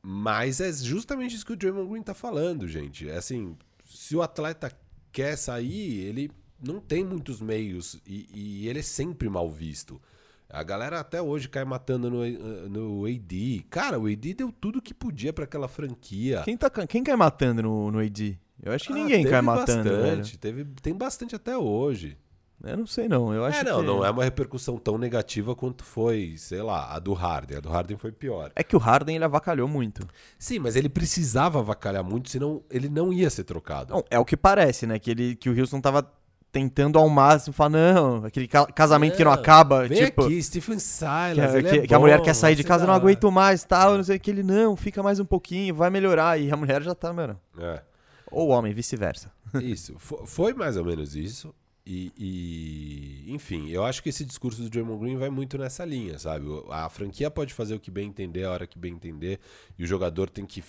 Mas 0.02 0.60
é 0.60 0.72
justamente 0.72 1.34
isso 1.36 1.46
que 1.46 1.52
o 1.52 1.56
Draymond 1.56 1.88
Green 1.88 2.02
tá 2.02 2.14
falando, 2.14 2.66
gente. 2.66 3.08
É 3.08 3.16
assim, 3.16 3.56
se 3.84 4.16
o 4.16 4.22
atleta 4.22 4.70
quer 5.12 5.36
sair, 5.36 6.00
ele 6.00 6.30
não 6.62 6.80
tem 6.80 7.04
muitos 7.04 7.40
meios 7.40 8.00
e, 8.06 8.26
e 8.34 8.68
ele 8.68 8.80
é 8.80 8.82
sempre 8.82 9.28
mal 9.28 9.48
visto. 9.50 10.00
A 10.48 10.62
galera 10.62 11.00
até 11.00 11.22
hoje 11.22 11.48
cai 11.48 11.64
matando 11.64 12.10
no, 12.10 12.68
no 12.68 13.06
AD. 13.06 13.64
Cara, 13.70 13.98
o 13.98 14.06
AD 14.06 14.34
deu 14.34 14.52
tudo 14.52 14.82
que 14.82 14.92
podia 14.92 15.32
pra 15.32 15.44
aquela 15.44 15.66
franquia. 15.68 16.42
Quem, 16.44 16.56
tá, 16.56 16.68
quem 16.86 17.02
cai 17.02 17.16
matando 17.16 17.62
no, 17.62 17.90
no 17.90 17.98
AD? 18.00 18.38
Eu 18.62 18.72
acho 18.72 18.86
que 18.88 18.92
Ah, 18.92 18.96
ninguém 18.96 19.24
cai 19.24 19.40
matando, 19.40 19.84
velho. 19.88 20.02
bastante, 20.18 20.38
Teve, 20.38 20.64
tem 20.82 20.94
bastante 20.94 21.34
até 21.34 21.56
hoje. 21.56 22.18
Eu 22.64 22.76
não 22.76 22.86
sei, 22.86 23.08
não. 23.08 23.32
Eu 23.34 23.44
acho 23.44 23.58
É, 23.60 23.64
não, 23.64 23.80
que... 23.80 23.86
não 23.86 24.04
é 24.04 24.10
uma 24.10 24.24
repercussão 24.24 24.76
tão 24.78 24.96
negativa 24.96 25.54
quanto 25.56 25.84
foi, 25.84 26.34
sei 26.36 26.62
lá, 26.62 26.94
a 26.94 26.98
do 26.98 27.12
Harden. 27.12 27.58
A 27.58 27.60
do 27.60 27.68
Harden 27.68 27.96
foi 27.96 28.12
pior. 28.12 28.52
É 28.54 28.62
que 28.62 28.76
o 28.76 28.78
Harden, 28.78 29.16
ele 29.16 29.24
avacalhou 29.24 29.66
muito. 29.66 30.06
Sim, 30.38 30.58
mas 30.60 30.76
ele 30.76 30.88
precisava 30.88 31.58
avacalhar 31.58 32.04
muito, 32.04 32.30
senão 32.30 32.62
ele 32.70 32.88
não 32.88 33.12
ia 33.12 33.28
ser 33.30 33.44
trocado. 33.44 33.92
Não, 33.94 34.04
é 34.10 34.18
o 34.18 34.24
que 34.24 34.36
parece, 34.36 34.86
né? 34.86 34.98
Que, 34.98 35.10
ele, 35.10 35.34
que 35.36 35.50
o 35.50 35.58
Houston 35.58 35.80
tava 35.80 36.08
tentando 36.52 36.98
ao 36.98 37.08
máximo 37.08 37.54
falar, 37.54 37.70
não, 37.70 38.26
aquele 38.26 38.46
ca- 38.46 38.66
casamento 38.66 39.16
que 39.16 39.24
não 39.24 39.32
acaba, 39.32 39.88
Vem 39.88 40.04
tipo... 40.04 40.24
aqui, 40.26 40.42
Stephen 40.42 40.74
Que, 40.76 40.82
Silas. 40.82 41.54
ele 41.54 41.62
que- 41.68 41.78
é 41.78 41.86
que 41.86 41.94
a 41.94 41.98
mulher 41.98 42.18
bom, 42.18 42.24
quer 42.24 42.34
sair 42.34 42.54
de 42.54 42.62
casa, 42.62 42.86
não 42.86 42.92
aguento 42.92 43.32
mais, 43.32 43.64
tal, 43.64 43.96
não 43.96 44.04
sei 44.04 44.18
o 44.18 44.20
que. 44.20 44.30
Ele, 44.30 44.42
não, 44.42 44.76
fica 44.76 45.02
mais 45.02 45.18
um 45.18 45.24
pouquinho, 45.24 45.74
vai 45.74 45.88
melhorar. 45.88 46.38
E 46.38 46.50
a 46.52 46.56
mulher 46.56 46.82
já 46.82 46.94
tá, 46.94 47.10
mano. 47.12 47.40
hora. 47.58 47.82
Ou 48.30 48.48
o 48.48 48.50
homem, 48.50 48.72
vice-versa. 48.72 49.32
É, 49.54 49.58
isso. 49.62 49.94
Fo- 49.98 50.26
Foi 50.26 50.52
mais 50.54 50.76
ou 50.76 50.84
menos 50.84 51.16
isso. 51.16 51.54
E, 51.84 52.12
e, 52.16 53.32
enfim, 53.34 53.68
eu 53.70 53.84
acho 53.84 54.02
que 54.02 54.08
esse 54.08 54.24
discurso 54.24 54.62
do 54.62 54.70
Draymond 54.70 55.00
Green 55.00 55.16
vai 55.16 55.30
muito 55.30 55.58
nessa 55.58 55.84
linha, 55.84 56.16
sabe? 56.18 56.46
A 56.70 56.88
franquia 56.88 57.30
pode 57.30 57.52
fazer 57.52 57.74
o 57.74 57.80
que 57.80 57.90
bem 57.90 58.08
entender, 58.08 58.44
a 58.44 58.50
hora 58.52 58.66
que 58.66 58.78
bem 58.78 58.94
entender, 58.94 59.40
e 59.76 59.82
o 59.82 59.86
jogador 59.86 60.30
tem 60.30 60.46
que 60.46 60.62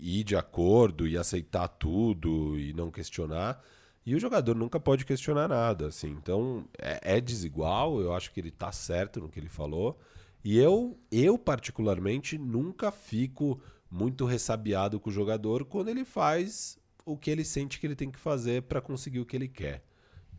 ir 0.00 0.24
de 0.24 0.34
acordo 0.34 1.06
e 1.06 1.16
aceitar 1.16 1.68
tudo 1.68 2.58
e 2.58 2.72
não 2.72 2.90
questionar. 2.90 3.62
E 4.04 4.14
o 4.14 4.20
jogador 4.20 4.54
nunca 4.54 4.80
pode 4.80 5.04
questionar 5.04 5.48
nada, 5.48 5.88
assim. 5.88 6.10
Então, 6.10 6.64
é, 6.78 7.16
é 7.16 7.20
desigual, 7.20 8.00
eu 8.00 8.14
acho 8.14 8.32
que 8.32 8.40
ele 8.40 8.50
tá 8.50 8.72
certo 8.72 9.20
no 9.20 9.28
que 9.28 9.38
ele 9.38 9.48
falou. 9.48 9.98
E 10.42 10.56
eu, 10.56 10.96
eu 11.10 11.36
particularmente, 11.36 12.38
nunca 12.38 12.90
fico 12.92 13.60
muito 13.90 14.24
ressabiado 14.24 15.00
com 15.00 15.10
o 15.10 15.12
jogador 15.12 15.64
quando 15.64 15.88
ele 15.88 16.04
faz 16.04 16.78
o 17.04 17.16
que 17.16 17.30
ele 17.30 17.44
sente 17.44 17.78
que 17.78 17.86
ele 17.86 17.96
tem 17.96 18.10
que 18.10 18.18
fazer 18.18 18.62
pra 18.62 18.80
conseguir 18.80 19.20
o 19.20 19.26
que 19.26 19.36
ele 19.36 19.48
quer. 19.48 19.82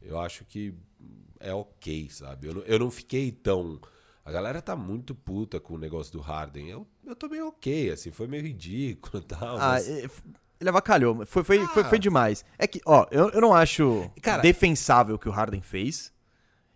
Eu 0.07 0.19
acho 0.19 0.45
que 0.45 0.73
é 1.39 1.53
ok, 1.53 2.09
sabe? 2.09 2.47
Eu 2.47 2.55
não, 2.55 2.61
eu 2.63 2.79
não 2.79 2.89
fiquei 2.91 3.31
tão. 3.31 3.79
A 4.25 4.31
galera 4.31 4.61
tá 4.61 4.75
muito 4.75 5.13
puta 5.15 5.59
com 5.59 5.75
o 5.75 5.77
negócio 5.77 6.11
do 6.13 6.19
Harden. 6.19 6.69
Eu, 6.69 6.87
eu 7.05 7.15
tô 7.15 7.27
meio 7.29 7.47
ok, 7.47 7.91
assim, 7.91 8.11
foi 8.11 8.27
meio 8.27 8.43
ridículo 8.43 9.19
e 9.23 9.25
tal. 9.25 9.55
Ah, 9.57 9.69
mas- 9.73 9.87
é, 9.87 10.09
ele 10.59 10.69
avacalhou. 10.69 11.25
Foi, 11.25 11.43
foi, 11.43 11.65
foi, 11.67 11.83
Ah. 11.83 11.89
foi 11.89 11.99
demais. 11.99 12.43
É 12.57 12.65
que, 12.65 12.81
ó, 12.85 13.05
eu, 13.11 13.29
eu 13.29 13.41
não 13.41 13.53
acho 13.53 14.09
Cara- 14.21 14.41
defensável 14.41 15.15
o 15.15 15.19
que 15.19 15.29
o 15.29 15.31
Harden 15.31 15.61
fez. 15.61 16.11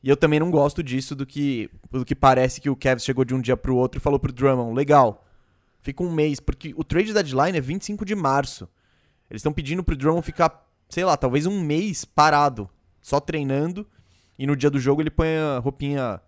E 0.04 0.10
eu 0.10 0.18
também 0.18 0.40
não 0.40 0.50
gosto 0.50 0.82
disso 0.82 1.16
do 1.16 1.26
que, 1.28 1.70
do 1.92 2.04
que 2.04 2.16
parece 2.16 2.60
que 2.60 2.70
o 2.70 2.76
Cavs 2.76 3.04
chegou 3.06 3.24
de 3.24 3.36
um 3.36 3.42
dia 3.42 3.56
pro 3.56 3.76
outro 3.76 4.00
e 4.00 4.02
falou 4.02 4.20
pro 4.20 4.34
Drummond, 4.34 4.74
legal, 4.76 5.24
fica 5.80 6.02
um 6.02 6.12
mês, 6.12 6.40
porque 6.40 6.74
o 6.76 6.84
trade 6.84 7.14
deadline 7.14 7.56
é 7.58 7.62
25 7.62 8.04
de 8.04 8.16
março. 8.16 8.68
Eles 9.30 9.42
estão 9.42 9.54
pedindo 9.54 9.84
pro 9.84 9.96
Drummond 9.96 10.26
ficar, 10.26 10.68
sei 10.90 11.06
lá, 11.06 11.16
talvez 11.16 11.46
um 11.46 11.62
mês 11.62 12.04
parado, 12.04 12.68
só 13.02 13.20
treinando, 13.20 13.88
e 14.38 14.46
no 14.48 14.56
dia 14.56 14.70
do 14.70 14.80
jogo 14.80 15.02
ele 15.02 15.10
põe 15.12 15.36
a 15.38 15.60
roupinha 15.60 16.22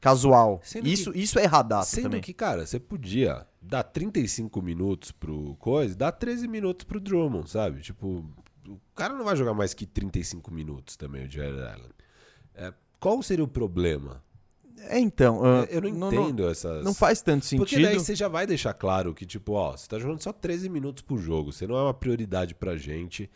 casual. 0.00 0.60
Sendo 0.62 0.84
que- 0.84 0.92
Isso, 0.92 1.12
isso 1.16 1.38
é 1.38 1.44
erradaço 1.44 1.90
Sendo 1.94 2.04
também. 2.04 2.20
que, 2.20 2.32
cara, 2.32 2.64
você 2.66 2.78
podia 2.78 3.46
dar 3.60 3.82
35 3.82 4.62
minutos 4.62 5.10
pro 5.10 5.56
coisa, 5.56 5.94
dar 5.96 6.12
13 6.12 6.46
minutos 6.46 6.84
pro 6.84 7.00
Drummond, 7.00 7.50
sabe? 7.50 7.80
Tipo, 7.80 8.24
o 8.68 8.78
cara 8.94 9.14
não 9.14 9.24
vai 9.24 9.34
jogar 9.36 9.54
mais 9.54 9.74
que 9.74 9.86
35 9.86 10.52
minutos 10.52 10.96
também, 10.96 11.26
o 11.26 11.30
Jared 11.30 11.60
Allen. 11.60 11.90
É, 12.54 12.72
qual 13.00 13.20
seria 13.22 13.44
o 13.44 13.48
problema? 13.48 14.22
É, 14.82 14.98
então, 15.00 15.40
ah, 15.44 15.64
eu 15.68 15.80
não 15.82 15.90
não- 15.90 16.12
entendo 16.12 16.48
essas. 16.48 16.84
Não 16.84 16.94
faz 16.94 17.20
tanto 17.20 17.44
sentido. 17.44 17.64
Porque 17.66 17.82
daí 17.82 17.98
você 17.98 18.14
já 18.14 18.28
vai 18.28 18.46
deixar 18.46 18.72
claro 18.74 19.12
que, 19.12 19.26
tipo, 19.26 19.54
ó, 19.54 19.76
você 19.76 19.88
tá 19.88 19.98
jogando 19.98 20.22
só 20.22 20.32
13 20.32 20.68
minutos 20.68 21.02
por 21.02 21.18
jogo, 21.18 21.52
você 21.52 21.66
não 21.66 21.76
é 21.76 21.82
uma 21.82 21.94
prioridade 21.94 22.54
pra 22.54 22.76
gente. 22.76 23.28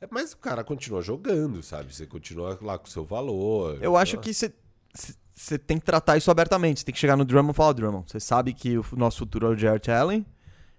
É, 0.00 0.08
Mas 0.10 0.32
o 0.32 0.36
cara 0.38 0.62
continua 0.62 1.02
jogando, 1.02 1.62
sabe? 1.62 1.94
Você 1.94 2.06
continua 2.06 2.58
lá 2.60 2.78
com 2.78 2.86
o 2.86 2.90
seu 2.90 3.04
valor. 3.04 3.78
Eu 3.80 3.96
acho 3.96 4.18
que 4.18 4.32
você 4.32 4.52
você 5.34 5.58
tem 5.58 5.78
que 5.78 5.84
tratar 5.84 6.16
isso 6.16 6.30
abertamente. 6.30 6.80
Você 6.80 6.86
tem 6.86 6.94
que 6.94 7.00
chegar 7.00 7.16
no 7.16 7.24
Drummond 7.24 7.52
e 7.52 7.56
falar, 7.56 7.72
Drummond, 7.72 8.10
você 8.10 8.20
sabe 8.20 8.54
que 8.54 8.78
o 8.78 8.84
nosso 8.92 9.18
futuro 9.18 9.46
é 9.46 9.50
o 9.50 9.58
Jarrett 9.58 9.90
Allen. 9.90 10.24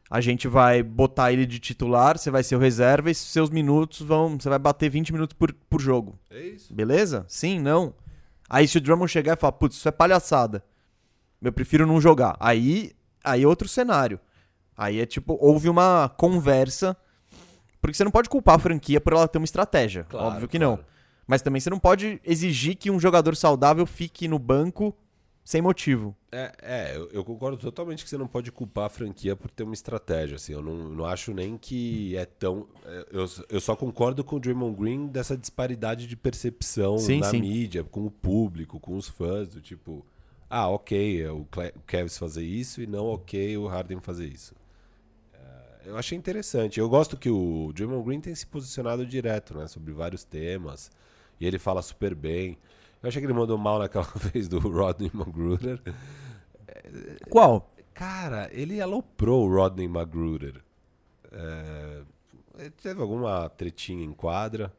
A 0.10 0.22
gente 0.22 0.48
vai 0.48 0.84
botar 0.84 1.34
ele 1.34 1.46
de 1.46 1.60
titular, 1.60 2.18
você 2.18 2.30
vai 2.30 2.44
ser 2.44 2.56
o 2.56 2.60
reserva 2.60 3.10
e 3.10 3.16
seus 3.16 3.50
minutos 3.50 4.02
vão. 4.02 4.40
Você 4.40 4.48
vai 4.48 4.60
bater 4.60 4.90
20 4.90 5.12
minutos 5.12 5.36
por, 5.36 5.52
por 5.52 5.82
jogo. 5.82 6.18
É 6.30 6.40
isso. 6.42 6.74
Beleza? 6.74 7.26
Sim, 7.28 7.60
não. 7.60 7.94
Aí 8.50 8.68
se 8.68 8.78
o 8.78 8.82
Drummond 8.82 9.12
chegar 9.12 9.34
e 9.34 9.40
falar, 9.40 9.54
putz, 9.54 9.76
isso 9.76 9.88
é 9.88 9.92
palhaçada. 9.92 10.64
Eu 11.42 11.52
prefiro 11.52 11.86
não 11.86 12.00
jogar. 12.00 12.38
Aí, 12.40 12.92
aí 13.24 13.44
é 13.44 13.48
outro 13.48 13.68
cenário. 13.68 14.20
Aí 14.78 15.00
é 15.00 15.06
tipo, 15.06 15.38
houve 15.42 15.70
uma 15.70 16.08
conversa. 16.18 16.96
Porque 17.88 17.98
você 17.98 18.04
não 18.04 18.12
pode 18.12 18.30
culpar 18.30 18.56
a 18.56 18.60
franquia 18.60 19.00
por 19.00 19.14
ela 19.14 19.28
ter 19.28 19.38
uma 19.38 19.46
estratégia. 19.46 20.06
Claro, 20.06 20.28
Óbvio 20.28 20.48
que 20.48 20.58
claro. 20.58 20.78
não. 20.78 20.86
Mas 21.28 21.42
também 21.42 21.60
você 21.60 21.70
não 21.70 21.80
pode 21.80 22.20
exigir 22.24 22.76
que 22.76 22.92
um 22.92 23.00
jogador 23.00 23.36
saudável 23.36 23.86
fique 23.86 24.28
no 24.28 24.38
banco 24.38 24.96
sem 25.44 25.62
motivo. 25.62 26.16
É, 26.32 26.52
é, 26.62 26.98
eu, 26.98 27.10
eu 27.12 27.24
concordo 27.24 27.58
totalmente 27.58 28.04
que 28.04 28.10
você 28.10 28.18
não 28.18 28.28
pode 28.28 28.52
culpar 28.52 28.86
a 28.86 28.90
franquia 28.90 29.36
por 29.36 29.50
ter 29.52 29.64
uma 29.64 29.76
estratégia. 29.76 30.36
Assim, 30.36 30.54
eu 30.54 30.62
não, 30.62 30.90
não 30.90 31.06
acho 31.06 31.34
nem 31.34 31.56
que 31.58 32.18
é 32.18 32.26
tão. 32.26 32.68
é, 32.84 33.06
Eu, 33.12 33.26
eu 33.50 33.62
só 33.62 33.76
concordo 33.76 34.24
com 34.24 34.38
o 34.38 34.40
Draymond 34.40 34.76
Green 34.76 35.08
dessa 35.08 35.38
disparidade 35.38 36.08
de 36.08 36.16
percepção 36.16 36.98
Sim, 36.98 37.20
na 37.20 37.30
sim. 37.30 37.40
mídia, 37.40 37.84
com 37.84 38.06
o 38.06 38.12
público, 38.12 38.80
com 38.80 38.98
os 38.98 39.08
fãs, 39.08 39.50
do 39.50 39.62
tipo, 39.62 40.04
ah, 40.50 40.68
ok, 40.68 41.22
é 41.22 41.32
o 41.32 41.46
Cavs 41.86 42.18
fazer 42.18 42.44
isso 42.44 42.82
e 42.82 42.88
não 42.88 43.06
ok 43.06 43.56
o 43.58 43.68
Harden 43.68 44.00
fazer 44.00 44.26
isso. 44.26 44.56
É, 45.86 45.90
Eu 45.90 45.98
achei 45.98 46.18
interessante. 46.18 46.80
Eu 46.80 46.90
gosto 46.90 47.18
que 47.18 47.30
o 47.30 47.72
Draymond 47.74 48.04
Green 48.06 48.22
tem 48.22 48.34
se 48.36 48.46
posicionado 48.46 49.06
direto, 49.06 49.58
né, 49.58 49.68
sobre 49.68 49.94
vários 49.94 50.24
temas. 50.24 50.92
E 51.40 51.46
ele 51.46 51.60
fala 51.60 51.82
super 51.82 52.16
bem. 52.16 52.58
Eu 53.02 53.10
achei 53.10 53.22
que 53.22 53.26
ele 53.26 53.34
mandou 53.34 53.58
mal 53.58 53.80
naquela 53.80 54.08
vez 54.34 54.48
do 54.48 54.60
Rodney 54.60 55.12
Magruder. 55.14 55.82
Qual? 57.30 57.72
Cara, 57.94 58.50
ele 58.52 58.82
aloprou 58.82 59.48
o 59.48 59.54
Rodney 59.56 59.88
Magruder. 59.88 60.62
É, 61.32 62.02
ele 62.58 62.70
teve 62.72 63.02
alguma 63.02 63.50
tretinha 63.50 64.04
em 64.04 64.14
quadra. 64.14 64.74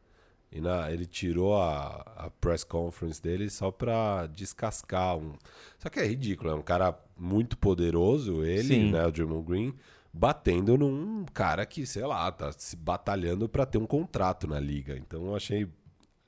E 0.51 0.61
na, 0.61 0.89
ele 0.91 1.05
tirou 1.05 1.61
a, 1.61 1.87
a 2.15 2.29
press 2.29 2.63
conference 2.63 3.21
dele 3.21 3.49
só 3.49 3.69
pra 3.69 4.27
descascar 4.27 5.17
um. 5.17 5.33
Só 5.77 5.89
que 5.89 5.99
é 5.99 6.05
ridículo, 6.05 6.49
é 6.49 6.55
um 6.55 6.61
cara 6.61 6.97
muito 7.17 7.57
poderoso, 7.57 8.45
ele, 8.45 8.75
Sim. 8.75 8.91
né, 8.91 9.05
o 9.05 9.11
Draymond 9.11 9.45
Green, 9.45 9.73
batendo 10.17 10.77
num 10.77 11.25
cara 11.33 11.65
que, 11.65 11.85
sei 11.85 12.05
lá, 12.05 12.31
tá 12.31 12.51
se 12.51 12.75
batalhando 12.75 13.47
pra 13.47 13.65
ter 13.65 13.77
um 13.77 13.85
contrato 13.85 14.47
na 14.47 14.59
liga. 14.59 14.97
Então 14.97 15.25
eu 15.27 15.35
achei. 15.35 15.67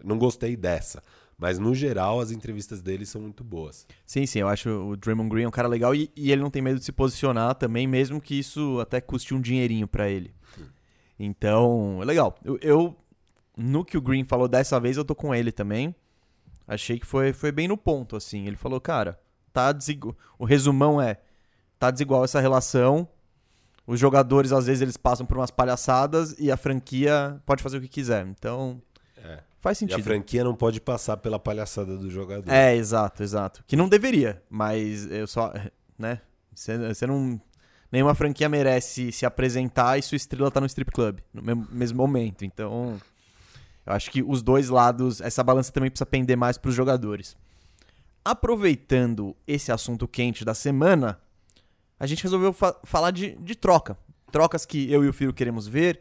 Não 0.03 0.17
gostei 0.17 0.55
dessa. 0.55 1.03
Mas 1.38 1.58
no 1.58 1.74
geral, 1.74 2.19
as 2.19 2.31
entrevistas 2.31 2.81
dele 2.81 3.05
são 3.05 3.22
muito 3.22 3.43
boas. 3.43 3.88
Sim, 4.05 4.25
sim, 4.25 4.39
eu 4.39 4.48
acho 4.48 4.69
o 4.69 4.98
Draymond 4.98 5.29
Green 5.29 5.46
um 5.46 5.51
cara 5.51 5.67
legal 5.69 5.96
e, 5.96 6.12
e 6.15 6.31
ele 6.31 6.41
não 6.41 6.50
tem 6.50 6.62
medo 6.62 6.79
de 6.79 6.86
se 6.86 6.91
posicionar 6.91 7.55
também, 7.55 7.88
mesmo 7.88 8.19
que 8.19 8.38
isso 8.38 8.77
até 8.81 9.00
custe 9.00 9.34
um 9.34 9.39
dinheirinho 9.41 9.88
pra 9.88 10.10
ele. 10.10 10.34
Então, 11.17 12.00
é 12.01 12.05
legal. 12.05 12.36
Eu, 12.43 12.58
eu- 12.62 12.96
no 13.58 13.84
que 13.84 13.98
o 13.98 14.01
Green 14.01 14.24
falou 14.24 14.48
dessa 14.48 14.79
vez, 14.79 14.96
eu 14.98 15.03
tô 15.05 15.13
com 15.15 15.34
ele 15.36 15.51
também. 15.51 15.93
Achei 16.67 17.00
que 17.00 17.05
foi, 17.05 17.34
foi 17.34 17.51
bem 17.51 17.67
no 17.67 17.77
ponto, 17.77 18.15
assim. 18.15 18.46
Ele 18.46 18.55
falou, 18.55 18.79
cara, 18.79 19.19
tá 19.51 19.72
desigual. 19.72 20.15
O 20.38 20.46
resumão 20.46 21.01
é: 21.01 21.19
tá 21.77 21.91
desigual 21.91 22.24
essa 22.24 22.39
relação. 22.39 23.08
Os 23.91 24.00
jogadores, 24.00 24.51
às 24.51 24.67
vezes, 24.67 24.84
eles 24.84 24.98
passam 24.98 25.25
por 25.25 25.36
umas 25.36 25.50
palhaçadas 25.50 26.36
e 26.38 26.51
a 26.51 26.55
franquia 26.58 27.41
pode 27.43 27.63
fazer 27.63 27.77
o 27.77 27.81
que 27.81 27.88
quiser. 27.88 28.24
Então, 28.27 28.79
É. 29.17 29.39
faz 29.60 29.81
E 29.81 29.86
a 29.86 29.88
sentido. 29.88 30.03
franquia 30.03 30.43
não 30.43 30.53
pode 30.53 30.79
passar 30.79 31.17
pela 31.17 31.39
palhaçada 31.39 31.98
do 31.98 32.08
jogador. 32.10 32.51
É, 32.51 32.75
exato, 32.75 33.24
exato. 33.24 33.63
Que 33.65 33.75
não 33.75 33.89
deveria, 33.89 34.43
mas 34.50 35.10
eu 35.12 35.25
só. 35.25 35.51
Né? 35.98 36.22
Você 36.55 36.77
você 36.93 37.05
não. 37.08 37.41
Nenhuma 37.91 38.13
franquia 38.15 38.48
merece 38.48 39.12
se 39.12 39.25
apresentar 39.25 39.98
e 39.98 40.01
sua 40.03 40.15
estrela 40.15 40.50
tá 40.51 40.62
no 40.62 40.67
strip 40.67 40.91
club 40.91 41.19
no 41.34 41.41
mesmo, 41.41 41.67
mesmo 41.72 41.98
momento. 41.98 42.46
Então. 42.46 42.98
Eu 43.86 43.93
acho 43.93 44.12
que 44.12 44.22
os 44.22 44.43
dois 44.43 44.69
lados, 44.69 45.19
essa 45.19 45.43
balança 45.43 45.72
também 45.74 45.89
precisa 45.89 46.05
pender 46.05 46.38
mais 46.38 46.58
pros 46.60 46.75
jogadores. 46.75 47.36
Aproveitando 48.24 49.36
esse 49.48 49.72
assunto 49.72 50.08
quente 50.08 50.46
da 50.46 50.53
semana, 50.53 51.19
a 52.00 52.08
gente 52.08 52.24
resolveu 52.24 52.53
fa- 52.53 52.79
falar 52.84 53.12
de, 53.12 53.36
de 53.36 53.56
troca. 53.56 53.98
Trocas 54.32 54.65
que 54.65 54.91
eu 54.91 55.03
e 55.03 55.10
o 55.10 55.13
Firo 55.13 55.34
queremos 55.34 55.68
ver. 55.68 56.00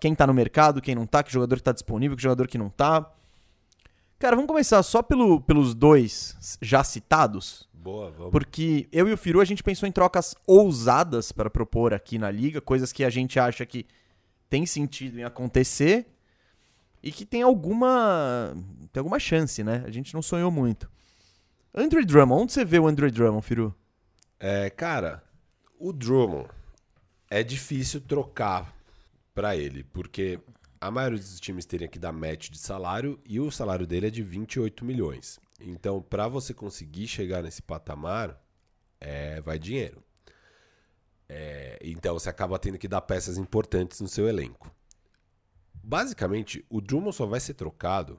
Quem 0.00 0.14
tá 0.14 0.26
no 0.26 0.34
mercado, 0.34 0.80
quem 0.82 0.94
não 0.94 1.06
tá, 1.06 1.22
que 1.22 1.32
jogador 1.32 1.56
que 1.56 1.62
tá 1.62 1.72
disponível, 1.72 2.16
que 2.16 2.22
jogador 2.22 2.48
que 2.48 2.58
não 2.58 2.68
tá. 2.68 3.08
Cara, 4.18 4.34
vamos 4.36 4.48
começar 4.48 4.82
só 4.82 5.02
pelo, 5.02 5.40
pelos 5.40 5.74
dois 5.74 6.36
já 6.60 6.82
citados, 6.84 7.68
Boa, 7.74 8.10
vamos. 8.10 8.30
porque 8.32 8.88
eu 8.92 9.08
e 9.08 9.12
o 9.12 9.16
Firu 9.16 9.40
a 9.40 9.44
gente 9.44 9.62
pensou 9.64 9.88
em 9.88 9.92
trocas 9.92 10.34
ousadas 10.46 11.32
para 11.32 11.50
propor 11.50 11.92
aqui 11.92 12.18
na 12.18 12.30
liga, 12.30 12.60
coisas 12.60 12.92
que 12.92 13.04
a 13.04 13.10
gente 13.10 13.38
acha 13.40 13.66
que 13.66 13.84
tem 14.48 14.64
sentido 14.64 15.18
em 15.18 15.24
acontecer 15.24 16.06
e 17.02 17.10
que 17.10 17.24
tem 17.26 17.42
alguma 17.42 18.54
tem 18.92 19.00
alguma 19.00 19.18
chance, 19.18 19.64
né? 19.64 19.82
A 19.86 19.90
gente 19.90 20.14
não 20.14 20.22
sonhou 20.22 20.50
muito. 20.50 20.88
Andre 21.74 22.04
Drummond, 22.04 22.42
onde 22.42 22.52
você 22.52 22.64
vê 22.64 22.78
o 22.78 22.86
Andre 22.86 23.10
Drummond, 23.10 23.44
Firu? 23.44 23.74
É, 24.44 24.68
cara, 24.70 25.22
o 25.78 25.92
Drummond 25.92 26.50
é 27.30 27.44
difícil 27.44 28.00
trocar 28.00 28.76
pra 29.32 29.56
ele, 29.56 29.84
porque 29.84 30.40
a 30.80 30.90
maioria 30.90 31.16
dos 31.16 31.38
times 31.38 31.64
teria 31.64 31.86
que 31.86 31.96
dar 31.96 32.10
match 32.10 32.50
de 32.50 32.58
salário 32.58 33.20
e 33.24 33.38
o 33.38 33.52
salário 33.52 33.86
dele 33.86 34.08
é 34.08 34.10
de 34.10 34.20
28 34.20 34.84
milhões. 34.84 35.38
Então, 35.60 36.02
pra 36.02 36.26
você 36.26 36.52
conseguir 36.52 37.06
chegar 37.06 37.40
nesse 37.40 37.62
patamar, 37.62 38.36
é, 39.00 39.40
vai 39.42 39.60
dinheiro. 39.60 40.02
É, 41.28 41.78
então, 41.80 42.14
você 42.18 42.28
acaba 42.28 42.58
tendo 42.58 42.78
que 42.78 42.88
dar 42.88 43.02
peças 43.02 43.38
importantes 43.38 44.00
no 44.00 44.08
seu 44.08 44.28
elenco. 44.28 44.74
Basicamente, 45.72 46.66
o 46.68 46.80
Drummond 46.80 47.14
só 47.14 47.26
vai 47.26 47.38
ser 47.38 47.54
trocado 47.54 48.18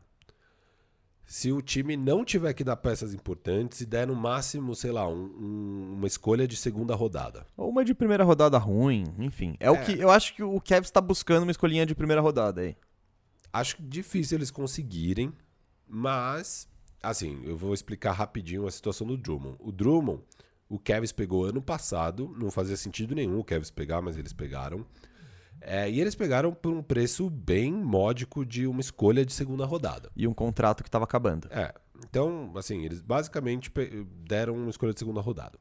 se 1.36 1.52
o 1.52 1.64
time 1.64 1.98
não 1.98 2.24
tiver 2.24 2.54
que 2.54 2.64
dar 2.64 2.76
peças 2.78 3.12
importantes 3.12 3.82
e 3.82 3.88
der 3.88 4.06
no 4.06 4.16
máximo, 4.16 4.76
sei 4.76 4.92
lá, 4.92 5.08
um- 5.10 5.32
um- 5.36 5.94
uma 5.98 6.06
escolha 6.06 6.48
de 6.48 6.56
segunda 6.56 6.94
rodada. 6.94 7.48
Ou 7.58 7.70
uma 7.72 7.84
de 7.84 7.96
primeira 7.96 8.24
rodada 8.24 8.56
ruim, 8.60 9.04
enfim. 9.18 9.56
É, 9.60 9.72
o 9.72 9.74
É. 9.74 9.84
que 9.84 10.00
eu 10.00 10.12
acho 10.12 10.36
que 10.36 10.44
o 10.44 10.62
Kevs 10.62 10.90
está 10.90 11.02
buscando 11.02 11.42
uma 11.42 11.52
escolinha 11.52 11.88
de 11.88 11.96
primeira 11.96 12.22
rodada 12.22 12.62
aí. 12.62 12.78
Acho 13.52 13.78
difícil 13.82 14.38
eles 14.38 14.52
conseguirem, 14.52 15.34
mas, 15.88 16.68
assim, 17.02 17.42
eu 17.46 17.58
vou 17.58 17.74
explicar 17.74 18.12
rapidinho 18.12 18.68
a 18.68 18.72
situação 18.72 19.08
do 19.08 19.18
Drummond. 19.18 19.58
O 19.60 19.72
Drummond, 19.72 20.22
o 20.70 20.78
Kevs 20.78 21.12
pegou 21.12 21.46
ano 21.46 21.64
passado, 21.64 22.32
não 22.40 22.52
fazia 22.52 22.78
sentido 22.78 23.16
nenhum 23.16 23.40
o 23.40 23.44
Kevs 23.44 23.72
pegar, 23.72 24.04
mas 24.04 24.18
eles 24.18 24.34
pegaram. 24.34 24.86
É, 25.66 25.90
e 25.90 26.00
eles 26.02 26.14
pegaram 26.14 26.54
por 26.54 26.74
um 26.74 26.84
preço 26.84 27.30
bem 27.30 27.72
módico 27.72 28.46
de 28.46 28.68
uma 28.68 28.82
escolha 28.82 29.26
de 29.26 29.34
segunda 29.34 29.66
rodada. 29.66 30.12
E 30.16 30.28
um 30.28 30.34
contrato 30.34 30.84
que 30.84 30.90
estava 30.90 31.06
acabando. 31.06 31.48
É. 31.52 31.74
Então, 32.08 32.52
assim, 32.56 32.84
eles 32.84 33.02
basicamente 33.02 33.72
deram 34.26 34.56
uma 34.56 34.70
escolha 34.70 34.94
de 34.94 35.00
segunda 35.00 35.22
rodada. 35.22 35.58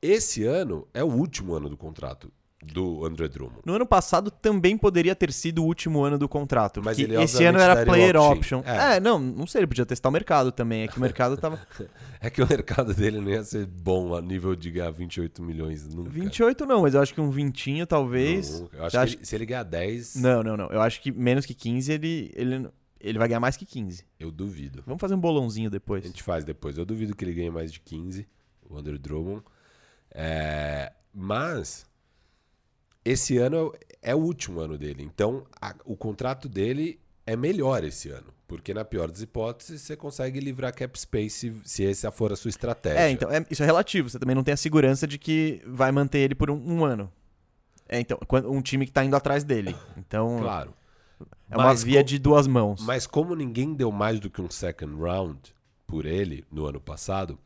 Esse 0.00 0.44
ano 0.44 0.86
é 0.94 1.02
o 1.02 1.08
último 1.08 1.54
ano 1.54 1.68
do 1.68 1.76
contrato 1.76 2.32
do 2.72 3.04
André 3.06 3.28
Drummond. 3.28 3.60
No 3.64 3.74
ano 3.74 3.86
passado 3.86 4.30
também 4.30 4.76
poderia 4.76 5.14
ter 5.14 5.32
sido 5.32 5.62
o 5.62 5.66
último 5.66 6.02
ano 6.04 6.18
do 6.18 6.28
contrato. 6.28 6.82
Mas 6.82 6.98
ele, 6.98 7.14
esse 7.22 7.44
ano 7.44 7.58
era 7.58 7.84
player 7.84 8.16
option. 8.16 8.62
É. 8.64 8.96
É. 8.96 9.00
não, 9.00 9.18
não 9.18 9.46
sei, 9.46 9.60
ele 9.60 9.66
podia 9.66 9.86
testar 9.86 10.08
o 10.08 10.12
mercado 10.12 10.50
também. 10.52 10.82
É 10.82 10.88
que 10.88 10.98
o 10.98 11.00
mercado 11.00 11.36
tava. 11.36 11.58
É 12.18 12.30
que 12.30 12.42
o 12.42 12.48
mercado 12.48 12.94
dele 12.94 13.20
não 13.20 13.28
ia 13.30 13.44
ser 13.44 13.66
bom 13.66 14.14
a 14.14 14.22
nível 14.22 14.56
de 14.56 14.70
ganhar 14.70 14.90
28 14.90 15.42
milhões 15.42 15.86
nunca. 15.86 16.08
28 16.10 16.64
não, 16.66 16.82
mas 16.82 16.94
eu 16.94 17.00
acho 17.02 17.12
que 17.14 17.20
um 17.20 17.30
20 17.30 17.84
talvez. 17.86 18.58
Nunca. 18.60 18.76
Eu 18.78 18.84
acho 18.84 18.90
Você 18.90 18.96
que 18.96 19.02
acha- 19.04 19.16
ele- 19.16 19.24
se 19.26 19.34
ele 19.36 19.46
ganhar 19.46 19.62
10, 19.62 20.16
Não, 20.16 20.42
não, 20.42 20.56
não. 20.56 20.66
Eu 20.70 20.80
acho 20.80 21.00
que 21.02 21.12
menos 21.12 21.44
que 21.44 21.52
15 21.54 21.92
ele, 21.92 22.32
ele, 22.34 22.68
ele 22.98 23.18
vai 23.18 23.28
ganhar 23.28 23.38
mais 23.38 23.56
que 23.56 23.66
15. 23.66 24.04
eu 24.18 24.30
duvido. 24.32 24.82
Vamos 24.86 25.00
fazer 25.00 25.14
um 25.14 25.20
bolãozinho 25.20 25.68
A 25.68 25.70
depois. 25.70 26.04
gente 26.04 26.22
faz 26.22 26.42
depois. 26.42 26.78
Eu 26.78 26.86
duvido 26.86 27.14
que 27.14 27.22
ele 27.22 27.34
ganhe 27.34 27.50
mais 27.50 27.70
de 27.70 27.80
15, 27.80 28.26
o 28.68 28.76
Andrew 28.78 28.98
Drummond. 28.98 29.42
É, 30.12 30.92
mas 31.12 31.84
esse 33.10 33.38
ano 33.38 33.72
é 34.02 34.14
o 34.14 34.18
último 34.18 34.60
ano 34.60 34.76
dele. 34.76 35.02
Então 35.02 35.44
a- 35.60 35.74
o 35.84 35.96
contrato 35.96 36.48
dele 36.48 36.98
é 37.26 37.36
melhor 37.36 37.84
esse 37.84 38.08
ano. 38.10 38.34
Porque 38.48 38.72
na 38.72 38.84
pior 38.84 39.10
das 39.10 39.22
hipóteses, 39.22 39.82
você 39.82 39.96
consegue 39.96 40.38
livrar 40.38 40.72
cap 40.72 40.96
space 40.98 41.30
se, 41.30 41.60
se 41.64 41.84
essa 41.84 42.12
for 42.12 42.32
a 42.32 42.36
sua 42.36 42.48
estratégia. 42.48 43.00
É, 43.00 43.10
então, 43.10 43.28
é- 43.28 43.44
isso 43.50 43.60
é 43.62 43.66
relativo. 43.66 44.08
Você 44.08 44.20
também 44.20 44.36
não 44.36 44.44
tem 44.44 44.54
a 44.54 44.56
segurança 44.56 45.04
de 45.04 45.18
que 45.18 45.60
vai 45.66 45.90
manter 45.90 46.18
ele 46.20 46.34
por 46.36 46.48
um, 46.48 46.54
um 46.54 46.84
ano. 46.84 47.10
É, 47.88 47.98
então, 47.98 48.18
um 48.48 48.60
time 48.62 48.86
que 48.86 48.92
tá 48.92 49.04
indo 49.04 49.16
atrás 49.16 49.42
dele. 49.42 49.74
Então, 49.96 50.38
Claro. 50.40 50.72
é 51.50 51.56
uma 51.56 51.64
Mas 51.66 51.82
via 51.82 52.00
co- 52.02 52.06
de 52.06 52.18
duas 52.20 52.46
mãos. 52.46 52.80
Mas 52.84 53.04
como 53.04 53.34
ninguém 53.34 53.74
deu 53.74 53.90
mais 53.90 54.20
do 54.20 54.30
que 54.30 54.40
um 54.40 54.48
second 54.50 54.94
round 55.00 55.40
por 55.84 56.06
ele 56.06 56.44
no 56.50 56.66
ano 56.66 56.80
passado, 56.80 57.36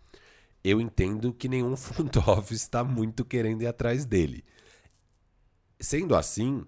eu 0.62 0.83
entendo 0.83 1.33
que 1.33 1.49
nenhum 1.49 1.75
front 2.12 2.14
office 2.27 2.61
está 2.61 2.85
muito 2.85 3.25
querendo 3.25 3.62
ir 3.62 3.66
atrás 3.66 4.05
dele. 4.05 4.44
Sendo 5.80 6.14
assim, 6.14 6.64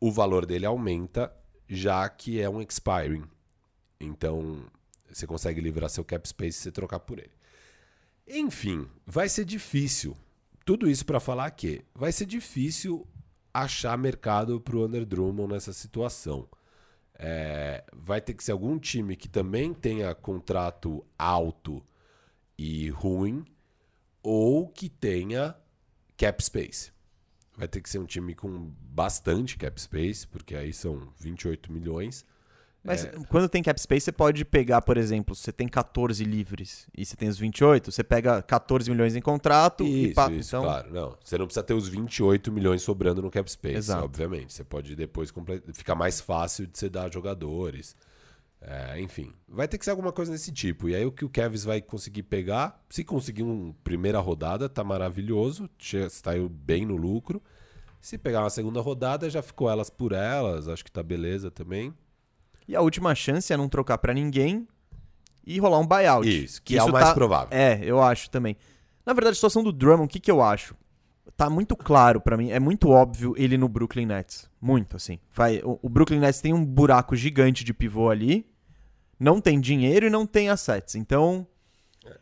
o 0.00 0.12
valor 0.12 0.46
dele 0.46 0.64
aumenta, 0.64 1.34
já 1.68 2.08
que 2.08 2.40
é 2.40 2.48
um 2.48 2.62
expiring. 2.62 3.24
Então, 3.98 4.64
você 5.08 5.26
consegue 5.26 5.60
livrar 5.60 5.90
seu 5.90 6.04
cap 6.04 6.26
space 6.28 6.58
se 6.58 6.70
trocar 6.70 7.00
por 7.00 7.18
ele. 7.18 7.32
Enfim, 8.28 8.88
vai 9.04 9.28
ser 9.28 9.44
difícil. 9.44 10.16
Tudo 10.64 10.88
isso 10.88 11.04
para 11.04 11.20
falar 11.20 11.50
que 11.50 11.84
vai 11.94 12.12
ser 12.12 12.26
difícil 12.26 13.06
achar 13.52 13.96
mercado 13.96 14.60
para 14.60 14.76
o 14.76 14.84
Under 14.84 15.04
Drummond 15.04 15.52
nessa 15.52 15.72
situação. 15.72 16.48
É, 17.18 17.84
vai 17.92 18.20
ter 18.20 18.34
que 18.34 18.44
ser 18.44 18.52
algum 18.52 18.78
time 18.78 19.16
que 19.16 19.28
também 19.28 19.72
tenha 19.72 20.14
contrato 20.14 21.04
alto 21.18 21.82
e 22.58 22.90
ruim, 22.90 23.44
ou 24.22 24.68
que 24.68 24.88
tenha 24.88 25.56
cap 26.16 26.42
space. 26.44 26.95
Vai 27.56 27.66
ter 27.68 27.80
que 27.80 27.88
ser 27.88 27.98
um 27.98 28.04
time 28.04 28.34
com 28.34 28.70
bastante 28.92 29.56
cap 29.56 29.80
space, 29.80 30.26
porque 30.26 30.54
aí 30.54 30.72
são 30.72 31.08
28 31.18 31.72
milhões. 31.72 32.24
Mas 32.84 33.04
É. 33.04 33.10
quando 33.28 33.48
tem 33.48 33.62
cap 33.64 33.80
space, 33.80 34.04
você 34.04 34.12
pode 34.12 34.44
pegar, 34.44 34.80
por 34.80 34.96
exemplo, 34.96 35.34
você 35.34 35.50
tem 35.50 35.66
14 35.66 36.22
livres 36.22 36.86
e 36.96 37.04
você 37.04 37.16
tem 37.16 37.28
os 37.28 37.36
28, 37.36 37.90
você 37.90 38.04
pega 38.04 38.40
14 38.42 38.88
milhões 38.88 39.16
em 39.16 39.20
contrato 39.20 39.82
e 39.82 40.06
Isso, 40.06 40.14
pá, 40.14 40.30
isso, 40.30 40.50
então 40.50 40.62
claro. 40.62 40.92
Não, 40.92 41.16
você 41.22 41.36
não 41.36 41.46
precisa 41.46 41.64
ter 41.64 41.74
os 41.74 41.88
28 41.88 42.52
milhões 42.52 42.82
sobrando 42.82 43.20
no 43.20 43.28
cap 43.30 43.50
space, 43.50 43.76
Exato. 43.76 44.04
obviamente. 44.04 44.52
Você 44.52 44.62
pode 44.62 44.94
depois 44.94 45.32
ficar 45.74 45.96
mais 45.96 46.20
fácil 46.20 46.66
de 46.66 46.78
você 46.78 46.88
dar 46.88 47.12
jogadores. 47.12 47.96
É, 48.60 49.00
enfim, 49.00 49.32
vai 49.48 49.68
ter 49.68 49.78
que 49.78 49.84
ser 49.84 49.90
alguma 49.90 50.12
coisa 50.12 50.32
desse 50.32 50.50
tipo. 50.50 50.88
E 50.88 50.94
aí 50.94 51.04
o 51.04 51.12
que 51.12 51.24
o 51.24 51.28
Kevs 51.28 51.64
vai 51.64 51.80
conseguir 51.80 52.24
pegar, 52.24 52.82
se 52.88 53.04
conseguir 53.04 53.42
uma 53.42 53.74
primeira 53.84 54.18
rodada, 54.18 54.68
tá 54.68 54.82
maravilhoso, 54.82 55.68
saiu 56.10 56.48
bem 56.48 56.84
no 56.84 56.96
lucro. 56.96 57.42
Se 58.00 58.16
pegar 58.18 58.40
uma 58.42 58.50
segunda 58.50 58.80
rodada, 58.80 59.28
já 59.28 59.42
ficou 59.42 59.70
elas 59.70 59.90
por 59.90 60.12
elas, 60.12 60.68
acho 60.68 60.84
que 60.84 60.90
tá 60.90 61.02
beleza 61.02 61.50
também. 61.50 61.92
E 62.66 62.74
a 62.74 62.80
última 62.80 63.14
chance 63.14 63.52
é 63.52 63.56
não 63.56 63.68
trocar 63.68 63.98
pra 63.98 64.12
ninguém 64.12 64.66
e 65.46 65.58
rolar 65.60 65.78
um 65.78 65.86
buyout. 65.86 66.28
Isso, 66.28 66.60
que 66.62 66.76
é 66.76 66.82
o 66.82 66.90
mais 66.90 67.12
provável. 67.12 67.56
É, 67.56 67.80
eu 67.84 68.02
acho 68.02 68.28
também. 68.30 68.56
Na 69.04 69.12
verdade, 69.12 69.32
a 69.32 69.36
situação 69.36 69.62
do 69.62 69.72
Drummond, 69.72 70.06
o 70.06 70.08
que, 70.08 70.18
que 70.18 70.30
eu 70.30 70.42
acho? 70.42 70.74
Tá 71.36 71.48
muito 71.48 71.76
claro 71.76 72.20
pra 72.20 72.36
mim, 72.36 72.50
é 72.50 72.60
muito 72.60 72.90
óbvio 72.90 73.34
ele 73.36 73.56
no 73.56 73.68
Brooklyn 73.68 74.06
Nets. 74.06 74.50
Muito, 74.60 74.96
assim. 74.96 75.18
Vai, 75.30 75.60
o, 75.64 75.88
Brooklyn 75.88 76.18
Nets 76.18 76.40
tem 76.40 76.52
um 76.52 76.64
buraco 76.64 77.16
gigante 77.16 77.64
de 77.64 77.72
pivô 77.72 78.10
ali, 78.10 78.46
não 79.18 79.40
tem 79.40 79.60
dinheiro 79.60 80.06
e 80.06 80.10
não 80.10 80.26
tem 80.26 80.48
assets. 80.48 80.94
Então, 80.94 81.46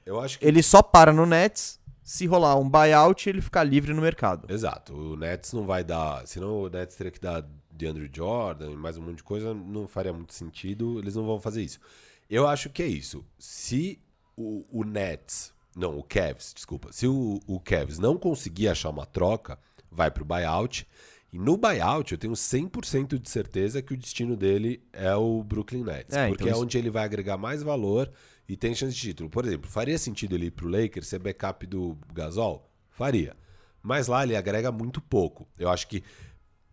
Eu 0.05 0.21
acho 0.21 0.38
que. 0.38 0.47
ele 0.47 0.62
só 0.62 0.83
para 0.83 1.12
no 1.12 1.27
Nets 1.27 1.81
se 2.03 2.27
rolar 2.27 2.57
um 2.57 2.69
buyout 2.69 3.29
ele 3.29 3.40
ficar 3.40 3.64
livre 3.64 3.95
no 3.95 4.03
mercado. 4.03 4.47
Exato. 4.53 4.95
O 4.95 5.17
Nets 5.17 5.53
não 5.55 5.64
vai 5.64 5.83
dar. 5.83 6.27
Senão 6.27 6.62
o 6.62 6.69
Nets 6.69 6.97
teria 6.97 7.11
que 7.11 7.21
dar 7.21 7.45
de 7.73 7.87
Andrew 7.87 8.09
Jordan 8.12 8.71
e 8.71 8.77
mais 8.77 8.99
um 8.99 9.03
monte 9.03 9.17
de 9.17 9.25
coisa. 9.25 9.55
Não 9.55 9.88
faria 9.88 10.12
muito 10.12 10.35
sentido. 10.35 10.99
Eles 10.99 11.17
não 11.17 11.25
vão 11.25 11.40
fazer 11.40 11.62
isso. 11.62 11.81
Eu 12.29 12.47
acho 12.47 12.69
que 12.69 12.83
é 12.83 12.87
isso. 12.87 13.25
Se 13.38 13.99
o, 14.37 14.67
o 14.71 14.85
Nets. 14.85 15.54
Não, 15.76 15.98
o 15.98 16.02
Cavs, 16.02 16.52
desculpa. 16.54 16.92
Se 16.92 17.06
o, 17.06 17.40
o 17.46 17.58
Cavs 17.60 17.98
não 17.98 18.16
conseguir 18.16 18.68
achar 18.68 18.90
uma 18.90 19.06
troca, 19.06 19.58
vai 19.90 20.10
pro 20.10 20.24
buyout. 20.24 20.87
E 21.32 21.38
no 21.38 21.56
buyout, 21.56 22.12
eu 22.12 22.18
tenho 22.18 22.34
100% 22.34 23.18
de 23.18 23.28
certeza 23.28 23.82
que 23.82 23.92
o 23.92 23.96
destino 23.96 24.37
dele 24.37 24.82
é 24.92 25.14
o 25.16 25.42
Brooklyn 25.42 25.82
Nets. 25.82 26.16
É, 26.16 26.28
porque 26.28 26.44
então 26.44 26.56
é 26.56 26.62
onde 26.62 26.78
ele 26.78 26.90
vai 26.90 27.04
agregar 27.04 27.37
mais 27.37 27.62
valor 27.62 28.10
e 28.48 28.56
tem 28.56 28.74
chance 28.74 28.94
de 28.94 29.00
título. 29.00 29.28
Por 29.28 29.44
exemplo, 29.44 29.68
faria 29.68 29.98
sentido 29.98 30.34
ele 30.34 30.46
ir 30.46 30.50
pro 30.52 30.68
Lakers 30.68 31.08
ser 31.08 31.18
backup 31.18 31.66
do 31.66 31.98
Gasol? 32.12 32.70
Faria. 32.90 33.37
Mas 33.82 34.06
lá 34.06 34.22
ele 34.22 34.37
agrega 34.37 34.70
muito 34.70 35.00
pouco. 35.00 35.48
Eu 35.58 35.68
acho 35.68 35.88
que 35.88 36.02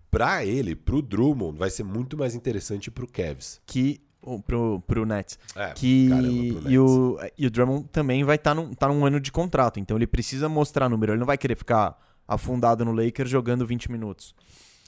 pra 0.09 0.45
ele, 0.45 0.75
pro 0.75 1.01
Drummond, 1.01 1.57
vai 1.57 1.69
ser 1.69 1.83
muito 1.83 2.17
mais 2.17 2.35
interessante 2.35 2.91
pro 2.91 3.07
Cavs. 3.07 3.61
Que. 3.65 4.01
Pro, 4.45 4.81
pro 4.85 5.05
Nets. 5.05 5.39
É, 5.55 5.73
que 5.73 6.09
caramba, 6.09 6.27
pro 6.27 6.37
e, 6.37 6.77
Nets. 6.77 6.77
o, 6.77 7.19
e 7.37 7.47
o 7.47 7.51
Drummond 7.51 7.87
também 7.91 8.23
vai 8.23 8.35
estar 8.35 8.53
num, 8.53 8.73
tá 8.73 8.87
num 8.87 9.05
ano 9.05 9.19
de 9.19 9.31
contrato, 9.31 9.79
então 9.79 9.97
ele 9.97 10.05
precisa 10.05 10.47
mostrar 10.47 10.87
número. 10.87 11.13
Ele 11.13 11.19
não 11.19 11.25
vai 11.25 11.37
querer 11.37 11.55
ficar 11.55 11.97
afundado 12.27 12.85
no 12.85 12.91
Lakers 12.91 13.29
jogando 13.29 13.65
20 13.65 13.91
minutos. 13.91 14.35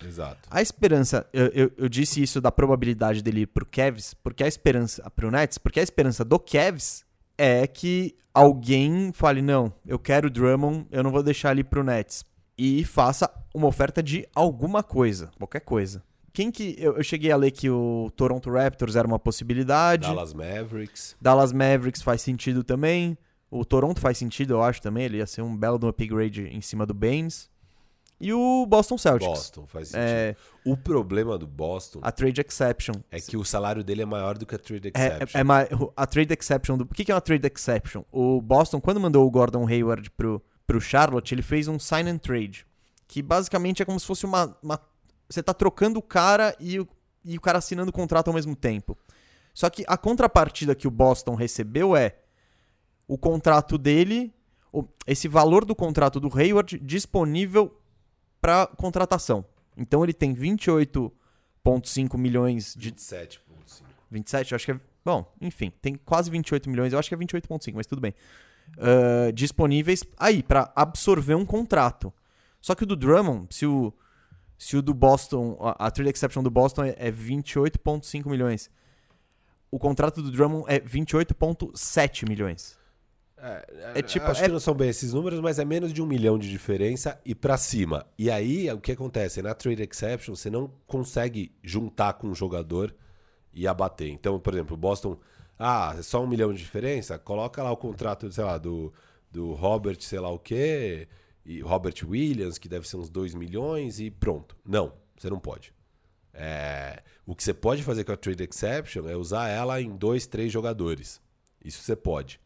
Exato. 0.05 0.47
A 0.49 0.61
esperança, 0.61 1.25
eu, 1.33 1.47
eu, 1.47 1.71
eu 1.77 1.89
disse 1.89 2.21
isso 2.21 2.41
da 2.41 2.51
probabilidade 2.51 3.21
dele 3.21 3.41
ir 3.41 3.47
pro 3.47 3.65
Cavs, 3.65 4.13
porque 4.13 4.43
a 4.43 4.47
esperança 4.47 5.09
pro 5.11 5.31
Nets, 5.31 5.57
porque 5.57 5.79
a 5.79 5.83
esperança 5.83 6.23
do 6.25 6.39
Cavs 6.39 7.05
é 7.37 7.65
que 7.65 8.15
alguém 8.33 9.11
fale 9.13 9.41
não, 9.41 9.73
eu 9.85 9.99
quero 9.99 10.27
o 10.27 10.29
Drummond, 10.29 10.87
eu 10.91 11.03
não 11.03 11.11
vou 11.11 11.23
deixar 11.23 11.51
ele 11.51 11.63
pro 11.63 11.83
Nets 11.83 12.25
e 12.57 12.83
faça 12.83 13.29
uma 13.53 13.67
oferta 13.67 14.01
de 14.01 14.27
alguma 14.35 14.83
coisa, 14.83 15.31
qualquer 15.37 15.61
coisa. 15.61 16.03
Quem 16.33 16.49
que 16.51 16.75
eu, 16.79 16.97
eu 16.97 17.03
cheguei 17.03 17.31
a 17.31 17.35
ler 17.37 17.51
que 17.51 17.69
o 17.69 18.11
Toronto 18.15 18.49
Raptors 18.51 18.95
era 18.95 19.07
uma 19.07 19.19
possibilidade. 19.19 20.07
Dallas 20.07 20.33
Mavericks. 20.33 21.15
Dallas 21.21 21.53
Mavericks 21.53 22.01
faz 22.01 22.21
sentido 22.21 22.63
também. 22.63 23.15
O 23.51 23.63
Toronto 23.63 23.99
faz 24.01 24.17
sentido, 24.17 24.55
eu 24.55 24.63
acho 24.63 24.81
também. 24.81 25.05
Ele 25.05 25.17
ia 25.17 25.27
ser 25.27 25.43
um 25.43 25.55
belo 25.55 25.77
de 25.77 25.85
um 25.85 25.89
upgrade 25.89 26.47
em 26.47 26.59
cima 26.59 26.85
do 26.87 26.93
Baines. 26.93 27.51
E 28.19 28.31
o 28.33 28.65
Boston 28.65 28.97
Celtics. 28.97 29.27
Boston 29.27 29.65
faz 29.67 29.89
sentido. 29.89 30.07
É, 30.07 30.35
O 30.65 30.75
problema 30.77 31.37
do 31.37 31.45
Boston 31.45 31.99
a 32.01 32.11
trade 32.11 32.41
exception. 32.41 32.95
é 33.11 33.19
que 33.19 33.35
o 33.37 33.43
salário 33.43 33.83
dele 33.83 34.01
é 34.01 34.05
maior 34.05 34.37
do 34.37 34.45
que 34.45 34.55
a 34.55 34.57
trade 34.57 34.91
É, 34.95 35.07
exception. 35.07 35.37
é, 35.37 35.41
é 35.41 35.43
ma- 35.43 35.67
a 35.95 36.07
trade 36.07 36.33
exception 36.33 36.77
do. 36.77 36.83
O 36.85 36.87
que 36.87 37.05
que 37.05 37.11
é 37.11 37.15
uma 37.15 37.21
trade 37.21 37.45
exception? 37.53 38.03
O 38.11 38.41
Boston, 38.41 38.79
quando 38.81 38.99
mandou 38.99 39.27
o 39.27 39.29
Gordon 39.29 39.67
Hayward 39.67 40.09
pro, 40.11 40.41
pro 40.65 40.79
Charlotte, 40.81 41.33
ele 41.35 41.41
fez 41.43 41.67
um 41.67 41.77
sign 41.77 42.09
and 42.09 42.17
trade. 42.17 42.65
Que 43.07 43.21
basicamente 43.21 43.81
é 43.83 43.85
como 43.85 43.99
se 43.99 44.05
fosse 44.07 44.25
uma. 44.25 44.57
uma- 44.63 44.79
você 45.33 45.43
tá 45.43 45.53
trocando 45.53 45.99
o 45.99 46.01
cara 46.01 46.55
e 46.59 46.79
o, 46.79 46.87
e 47.23 47.37
o 47.37 47.41
cara 47.41 47.57
assinando 47.57 47.89
o 47.89 47.93
contrato 47.93 48.27
ao 48.27 48.33
mesmo 48.33 48.55
tempo. 48.55 48.97
Só 49.53 49.69
que 49.69 49.83
a 49.87 49.97
contrapartida 49.97 50.75
que 50.75 50.87
o 50.87 50.91
Boston 50.91 51.35
recebeu 51.35 51.95
é 51.95 52.15
o 53.07 53.17
contrato 53.17 53.77
dele, 53.77 54.33
esse 55.05 55.27
valor 55.27 55.65
do 55.65 55.75
contrato 55.75 56.19
do 56.19 56.35
Hayward 56.35 56.79
disponível 56.79 57.79
para 58.41 58.67
contratação. 58.67 59.45
Então 59.77 60.03
ele 60.03 60.13
tem 60.13 60.33
28,5 60.33 62.17
milhões 62.17 62.73
de 62.75 62.91
27,5. 62.91 63.39
27, 64.09 64.51
eu 64.51 64.55
acho 64.55 64.65
que 64.65 64.71
é. 64.71 64.79
Bom, 65.05 65.29
enfim, 65.41 65.71
tem 65.81 65.95
quase 65.95 66.29
28 66.31 66.69
milhões, 66.69 66.93
eu 66.93 66.99
acho 66.99 67.09
que 67.09 67.15
é 67.15 67.17
28,5, 67.17 67.73
mas 67.75 67.85
tudo 67.85 68.01
bem. 68.01 68.13
Ah, 68.77 69.31
disponíveis 69.31 70.03
aí 70.17 70.41
pra 70.41 70.71
absorver 70.75 71.35
um 71.35 71.45
contrato. 71.45 72.13
Só 72.61 72.73
que 72.75 72.83
o 72.83 72.85
do 72.85 72.95
Drummond, 72.95 73.53
se 73.53 73.65
o, 73.65 73.93
se 74.57 74.77
o 74.77 74.81
do 74.81 74.93
Boston, 74.93 75.57
a, 75.59 75.87
a 75.87 75.91
trade 75.91 76.11
exception 76.11 76.43
do 76.43 76.49
Boston 76.51 76.83
é, 76.85 76.95
é 76.97 77.11
28,5 77.11 78.29
milhões, 78.29 78.69
o 79.71 79.79
contrato 79.79 80.21
do 80.21 80.31
Drummond 80.31 80.65
é 80.67 80.79
28,7 80.79 82.27
milhões. 82.27 82.77
É, 83.37 83.93
É 83.95 84.01
tipo- 84.01 84.25
Acho 84.27 84.41
é- 84.41 84.45
que 84.45 84.51
não 84.51 84.59
são 84.59 84.73
bem 84.73 84.89
esses 84.89 85.13
números, 85.13 85.39
mas 85.41 85.59
é 85.59 85.65
menos 85.65 85.91
de 85.91 86.01
um 86.01 86.05
milhão 86.05 86.37
de 86.39 86.49
diferença 86.49 87.19
e 87.25 87.35
pra 87.35 87.57
cima. 87.57 88.05
E 88.17 88.31
aí, 88.31 88.71
o 88.71 88.79
que 88.79 88.91
acontece? 88.93 89.41
Na 89.41 89.53
trade 89.53 89.81
exception, 89.83 90.35
você 90.35 90.49
não 90.49 90.71
consegue 90.87 91.51
juntar 91.61 92.13
com 92.13 92.27
um 92.27 92.35
jogador 92.35 92.95
e 93.53 93.67
abater. 93.67 94.09
Então, 94.09 94.39
por 94.39 94.53
exemplo, 94.53 94.75
o 94.75 94.77
Boston, 94.77 95.17
ah, 95.59 95.93
é 95.97 96.01
só 96.01 96.23
um 96.23 96.27
milhão 96.27 96.53
de 96.53 96.59
diferença, 96.59 97.19
coloca 97.19 97.61
lá 97.61 97.71
o 97.71 97.77
contrato, 97.77 98.31
sei 98.31 98.43
lá, 98.43 98.57
do, 98.57 98.93
do 99.31 99.51
Robert, 99.53 99.97
sei 99.99 100.19
lá 100.19 100.29
o 100.29 100.39
quê, 100.39 101.07
e 101.45 101.61
Robert 101.61 101.95
Williams, 102.03 102.57
que 102.57 102.69
deve 102.69 102.87
ser 102.87 102.97
uns 102.97 103.09
2 103.09 103.33
milhões, 103.33 103.99
e 103.99 104.09
pronto. 104.09 104.57
Não, 104.65 104.93
você 105.17 105.29
não 105.29 105.39
pode. 105.39 105.73
É, 106.33 107.03
o 107.25 107.35
que 107.35 107.43
você 107.43 107.53
pode 107.53 107.83
fazer 107.83 108.03
com 108.03 108.11
a 108.11 108.17
trade 108.17 108.43
exception 108.43 109.07
é 109.07 109.15
usar 109.15 109.49
ela 109.49 109.79
em 109.81 109.95
dois, 109.95 110.25
três 110.25 110.51
jogadores. 110.51 111.21
Isso 111.63 111.83
você 111.83 111.95
pode. 111.95 112.39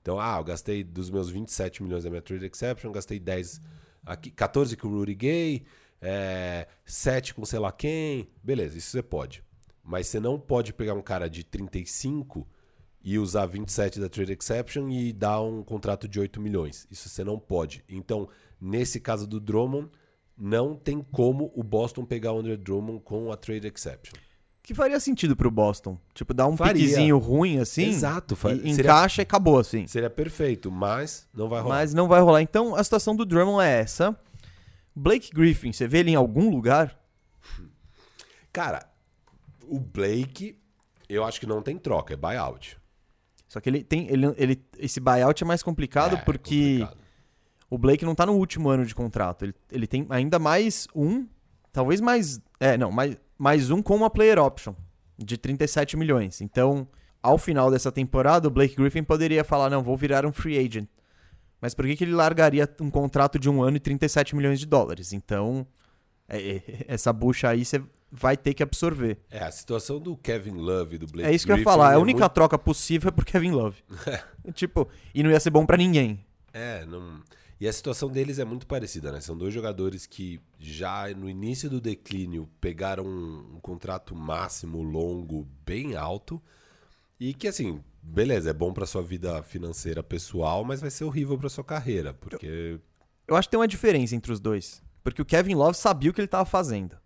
Então, 0.00 0.18
ah, 0.18 0.36
eu 0.38 0.44
gastei 0.44 0.82
dos 0.82 1.10
meus 1.10 1.28
27 1.30 1.82
milhões 1.82 2.04
da 2.04 2.10
minha 2.10 2.22
trade 2.22 2.46
exception, 2.46 2.90
gastei 2.92 3.18
10 3.18 3.60
aqui, 4.04 4.30
14 4.30 4.76
com 4.76 4.88
o 4.88 4.98
Rudy 4.98 5.14
Gay, 5.14 5.64
é, 6.00 6.66
7 6.84 7.34
com 7.34 7.44
sei 7.44 7.58
lá 7.58 7.72
quem. 7.72 8.28
Beleza, 8.42 8.78
isso 8.78 8.90
você 8.90 9.02
pode. 9.02 9.44
Mas 9.82 10.06
você 10.06 10.20
não 10.20 10.38
pode 10.38 10.72
pegar 10.72 10.94
um 10.94 11.02
cara 11.02 11.28
de 11.28 11.44
35 11.44 12.46
e 13.04 13.18
usar 13.18 13.46
27 13.46 13.98
da 13.98 14.08
trade 14.08 14.32
exception 14.32 14.88
e 14.88 15.12
dar 15.12 15.40
um 15.40 15.62
contrato 15.62 16.06
de 16.06 16.20
8 16.20 16.40
milhões. 16.40 16.86
Isso 16.90 17.08
você 17.08 17.24
não 17.24 17.38
pode. 17.38 17.84
Então, 17.88 18.28
nesse 18.62 19.00
caso 19.00 19.26
do 19.26 19.40
Drummond, 19.40 19.88
não 20.38 20.74
tem 20.76 21.02
como 21.12 21.52
o 21.54 21.62
Boston 21.62 22.04
pegar 22.04 22.32
o 22.32 22.38
Andrew 22.38 22.56
Drummond 22.56 23.00
com 23.04 23.30
a 23.32 23.36
trade 23.36 23.66
exception. 23.66 24.14
Que 24.62 24.74
faria 24.74 25.00
sentido 25.00 25.34
pro 25.34 25.50
Boston. 25.50 25.98
Tipo, 26.14 26.32
dar 26.32 26.46
um 26.46 26.56
Faria. 26.56 26.74
piquezinho 26.74 27.18
ruim 27.18 27.58
assim. 27.58 27.82
Exato, 27.88 28.36
fa- 28.36 28.52
e 28.52 28.58
seria- 28.58 28.72
encaixa 28.72 29.20
e 29.20 29.24
acabou 29.24 29.58
assim. 29.58 29.88
Seria 29.88 30.08
perfeito, 30.08 30.70
mas 30.70 31.28
não 31.34 31.48
vai 31.48 31.60
rolar. 31.60 31.74
Mas 31.74 31.92
não 31.92 32.06
vai 32.06 32.20
rolar. 32.20 32.42
Então 32.42 32.76
a 32.76 32.84
situação 32.84 33.16
do 33.16 33.24
Drummond 33.24 33.64
é 33.66 33.80
essa. 33.80 34.16
Blake 34.94 35.30
Griffin, 35.34 35.72
você 35.72 35.88
vê 35.88 35.98
ele 35.98 36.12
em 36.12 36.14
algum 36.14 36.48
lugar? 36.48 36.96
Cara, 38.52 38.86
o 39.66 39.80
Blake, 39.80 40.58
eu 41.08 41.24
acho 41.24 41.40
que 41.40 41.46
não 41.46 41.62
tem 41.62 41.76
troca, 41.78 42.14
é 42.14 42.16
buyout. 42.16 42.78
Só 43.48 43.60
que 43.60 43.68
ele 43.68 43.82
tem. 43.82 44.06
Ele, 44.10 44.26
ele, 44.36 44.64
esse 44.78 45.00
buyout 45.00 45.42
é 45.42 45.46
mais 45.46 45.62
complicado 45.62 46.14
É, 46.16 46.18
porque 46.18 46.78
complicado. 46.80 47.01
O 47.72 47.78
Blake 47.78 48.04
não 48.04 48.14
tá 48.14 48.26
no 48.26 48.34
último 48.34 48.68
ano 48.68 48.84
de 48.84 48.94
contrato. 48.94 49.46
Ele, 49.46 49.54
ele 49.70 49.86
tem 49.86 50.06
ainda 50.10 50.38
mais 50.38 50.86
um. 50.94 51.26
Talvez 51.72 52.02
mais. 52.02 52.38
É, 52.60 52.76
não, 52.76 52.92
mais, 52.92 53.16
mais 53.38 53.70
um 53.70 53.80
com 53.80 53.96
uma 53.96 54.10
player 54.10 54.38
option 54.38 54.74
de 55.16 55.38
37 55.38 55.96
milhões. 55.96 56.42
Então, 56.42 56.86
ao 57.22 57.38
final 57.38 57.70
dessa 57.70 57.90
temporada, 57.90 58.46
o 58.46 58.50
Blake 58.50 58.76
Griffin 58.76 59.02
poderia 59.02 59.42
falar: 59.42 59.70
não, 59.70 59.82
vou 59.82 59.96
virar 59.96 60.26
um 60.26 60.32
free 60.32 60.58
agent. 60.58 60.86
Mas 61.62 61.74
por 61.74 61.86
que, 61.86 61.96
que 61.96 62.04
ele 62.04 62.12
largaria 62.12 62.68
um 62.78 62.90
contrato 62.90 63.38
de 63.38 63.48
um 63.48 63.62
ano 63.62 63.78
e 63.78 63.80
37 63.80 64.36
milhões 64.36 64.60
de 64.60 64.66
dólares? 64.66 65.14
Então, 65.14 65.66
é- 66.28 66.56
é- 66.56 66.62
essa 66.92 67.10
bucha 67.10 67.48
aí 67.48 67.64
você 67.64 67.82
vai 68.10 68.36
ter 68.36 68.52
que 68.52 68.62
absorver. 68.62 69.16
É, 69.30 69.42
a 69.44 69.50
situação 69.50 69.98
do 69.98 70.14
Kevin 70.14 70.56
Love 70.56 70.96
e 70.96 70.98
do 70.98 71.06
Blake 71.06 71.26
É 71.26 71.34
isso 71.34 71.46
que 71.46 71.52
eu 71.52 71.54
ia 71.56 71.64
Griffin 71.64 71.70
falar. 71.70 71.92
A 71.92 71.94
é 71.94 71.96
única 71.96 72.18
muito- 72.20 72.32
troca 72.34 72.58
possível 72.58 73.08
é 73.08 73.12
por 73.12 73.24
Kevin 73.24 73.52
Love. 73.52 73.82
tipo, 74.52 74.86
e 75.14 75.22
não 75.22 75.30
ia 75.30 75.40
ser 75.40 75.48
bom 75.48 75.64
pra 75.64 75.78
ninguém. 75.78 76.22
É, 76.52 76.84
não... 76.84 77.22
E 77.62 77.68
a 77.68 77.72
situação 77.72 78.08
deles 78.08 78.40
é 78.40 78.44
muito 78.44 78.66
parecida, 78.66 79.12
né? 79.12 79.20
São 79.20 79.38
dois 79.38 79.54
jogadores 79.54 80.04
que 80.04 80.40
já 80.58 81.08
no 81.14 81.30
início 81.30 81.70
do 81.70 81.80
declínio 81.80 82.50
pegaram 82.60 83.04
um, 83.06 83.54
um 83.54 83.60
contrato 83.60 84.16
máximo 84.16 84.82
longo 84.82 85.46
bem 85.64 85.94
alto 85.94 86.42
e 87.20 87.32
que 87.32 87.46
assim, 87.46 87.80
beleza, 88.02 88.50
é 88.50 88.52
bom 88.52 88.72
pra 88.72 88.84
sua 88.84 89.00
vida 89.00 89.40
financeira 89.44 90.02
pessoal, 90.02 90.64
mas 90.64 90.80
vai 90.80 90.90
ser 90.90 91.04
horrível 91.04 91.38
pra 91.38 91.48
sua 91.48 91.62
carreira, 91.62 92.12
porque 92.12 92.80
Eu 93.28 93.36
acho 93.36 93.46
que 93.46 93.52
tem 93.52 93.60
uma 93.60 93.68
diferença 93.68 94.16
entre 94.16 94.32
os 94.32 94.40
dois. 94.40 94.82
Porque 95.04 95.22
o 95.22 95.24
Kevin 95.24 95.54
Love 95.54 95.76
sabia 95.78 96.10
o 96.10 96.12
que 96.14 96.20
ele 96.20 96.26
tava 96.26 96.44
fazendo. 96.44 96.96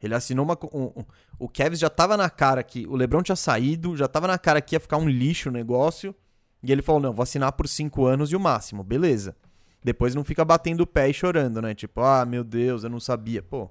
Ele 0.00 0.14
assinou 0.14 0.44
uma. 0.44 0.56
um- 0.72 1.00
um- 1.00 1.04
o 1.36 1.48
Kevin 1.48 1.74
já 1.74 1.90
tava 1.90 2.16
na 2.16 2.30
cara 2.30 2.62
que. 2.62 2.86
O 2.86 2.94
Lebron 2.94 3.24
tinha 3.24 3.34
saído, 3.34 3.96
já 3.96 4.06
tava 4.06 4.28
na 4.28 4.38
cara 4.38 4.60
que 4.60 4.76
ia 4.76 4.80
ficar 4.80 4.98
um 4.98 5.08
lixo 5.08 5.48
o 5.48 5.52
negócio. 5.52 6.14
E 6.62 6.70
ele 6.70 6.80
falou: 6.80 7.00
não, 7.00 7.12
vou 7.12 7.24
assinar 7.24 7.50
por 7.54 7.66
cinco 7.66 8.04
anos 8.06 8.30
e 8.30 8.36
o 8.36 8.40
máximo, 8.40 8.84
beleza. 8.84 9.34
Depois 9.82 10.14
não 10.14 10.22
fica 10.24 10.44
batendo 10.44 10.82
o 10.82 10.86
pé 10.86 11.08
e 11.08 11.14
chorando, 11.14 11.60
né? 11.62 11.74
Tipo, 11.74 12.02
ah, 12.02 12.24
meu 12.26 12.44
Deus, 12.44 12.84
eu 12.84 12.90
não 12.90 13.00
sabia. 13.00 13.42
Pô. 13.42 13.70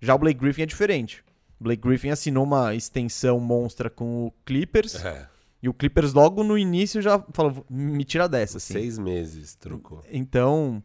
Já 0.00 0.14
o 0.14 0.18
Blake 0.18 0.38
Griffin 0.40 0.62
é 0.62 0.66
diferente. 0.66 1.24
O 1.58 1.64
Blake 1.64 1.82
Griffin 1.82 2.10
assinou 2.10 2.44
uma 2.44 2.74
extensão 2.74 3.40
monstra 3.40 3.88
com 3.88 4.26
o 4.26 4.32
Clippers. 4.44 5.02
é, 5.02 5.26
E 5.62 5.68
o 5.68 5.72
Clippers 5.72 6.12
logo 6.12 6.44
no 6.44 6.58
início 6.58 7.00
já 7.00 7.18
falou: 7.32 7.64
me 7.70 8.04
tira 8.04 8.28
dessa, 8.28 8.58
assim. 8.58 8.74
seis 8.74 8.98
meses 8.98 9.54
trocou. 9.54 10.02
Então, 10.10 10.82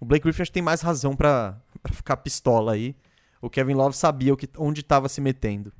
O 0.00 0.04
Blake 0.04 0.24
Griffin 0.24 0.42
acho 0.42 0.50
que 0.50 0.54
tem 0.54 0.62
mais 0.62 0.80
razão 0.80 1.14
pra, 1.14 1.60
pra 1.82 1.92
ficar 1.92 2.16
pistola 2.16 2.72
aí. 2.72 2.96
O 3.40 3.48
Kevin 3.48 3.74
Love 3.74 3.96
sabia 3.96 4.32
o 4.34 4.36
que, 4.36 4.48
onde 4.58 4.82
tava 4.82 5.08
se 5.08 5.20
metendo. 5.20 5.72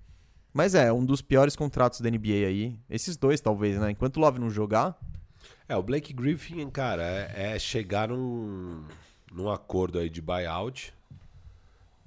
Mas 0.53 0.75
é, 0.75 0.92
um 0.92 1.05
dos 1.05 1.21
piores 1.21 1.57
contratos 1.57 2.01
da 2.01 2.09
NBA 2.11 2.47
aí. 2.47 2.79
Esses 2.88 3.16
dois, 3.16 3.40
talvez, 3.40 3.79
né? 3.81 3.90
Enquanto 3.90 4.19
o 4.19 4.21
Love 4.21 4.38
não 4.38 4.49
jogar. 4.49 4.97
É, 5.68 5.76
o 5.76 5.83
Blake 5.83 6.12
Griffin, 6.12 6.68
cara, 6.70 7.02
é, 7.02 7.55
é 7.55 7.59
chegar 7.59 8.09
num, 8.09 8.85
num 9.33 9.50
acordo 9.50 9.98
aí 9.98 10.09
de 10.09 10.22
buyout 10.22 10.94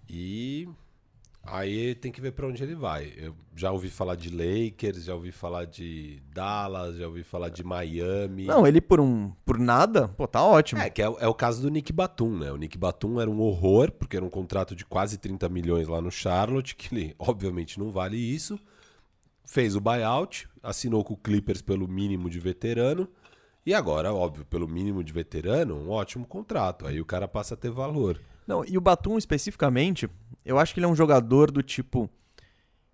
e 0.09 0.67
aí 1.43 1.93
tem 1.95 2.11
que 2.11 2.21
ver 2.21 2.31
pra 2.31 2.47
onde 2.47 2.63
ele 2.63 2.73
vai. 2.73 3.13
Eu 3.17 3.35
já 3.55 3.69
ouvi 3.71 3.89
falar 3.89 4.15
de 4.15 4.29
Lakers, 4.29 5.03
já 5.03 5.13
ouvi 5.13 5.33
falar 5.33 5.65
de 5.65 6.21
Dallas, 6.33 6.95
já 6.97 7.07
ouvi 7.07 7.21
falar 7.21 7.49
de 7.49 7.61
Miami. 7.61 8.45
Não, 8.45 8.65
ele 8.65 8.79
por 8.79 9.01
um 9.01 9.29
por 9.45 9.59
nada, 9.59 10.07
pô, 10.07 10.25
tá 10.25 10.41
ótimo. 10.41 10.81
É, 10.81 10.89
que 10.89 11.01
é, 11.01 11.05
é 11.05 11.27
o 11.27 11.33
caso 11.33 11.61
do 11.61 11.69
Nick 11.69 11.91
Batum, 11.91 12.37
né? 12.37 12.51
O 12.53 12.57
Nick 12.57 12.77
Batum 12.77 13.19
era 13.19 13.29
um 13.29 13.41
horror, 13.41 13.91
porque 13.91 14.15
era 14.15 14.25
um 14.25 14.29
contrato 14.29 14.73
de 14.73 14.85
quase 14.85 15.17
30 15.17 15.49
milhões 15.49 15.87
lá 15.89 15.99
no 15.99 16.11
Charlotte, 16.11 16.77
que 16.77 16.95
ele 16.95 17.15
obviamente 17.19 17.77
não 17.77 17.91
vale 17.91 18.17
isso. 18.17 18.57
Fez 19.43 19.75
o 19.75 19.81
buyout, 19.81 20.47
assinou 20.63 21.03
com 21.03 21.13
o 21.13 21.17
Clippers 21.17 21.61
pelo 21.61 21.87
mínimo 21.89 22.29
de 22.29 22.39
veterano. 22.39 23.09
E 23.69 23.73
agora, 23.75 24.11
óbvio, 24.11 24.43
pelo 24.45 24.67
mínimo 24.67 25.03
de 25.03 25.13
veterano, 25.13 25.75
um 25.75 25.91
ótimo 25.91 26.25
contrato. 26.25 26.87
Aí 26.87 26.99
o 26.99 27.05
cara 27.05 27.27
passa 27.27 27.53
a 27.53 27.57
ter 27.57 27.69
valor. 27.69 28.19
Não, 28.47 28.65
e 28.65 28.75
o 28.75 28.81
Batum 28.81 29.15
especificamente, 29.15 30.09
eu 30.43 30.57
acho 30.57 30.73
que 30.73 30.79
ele 30.79 30.87
é 30.87 30.89
um 30.89 30.95
jogador 30.95 31.51
do 31.51 31.61
tipo. 31.61 32.09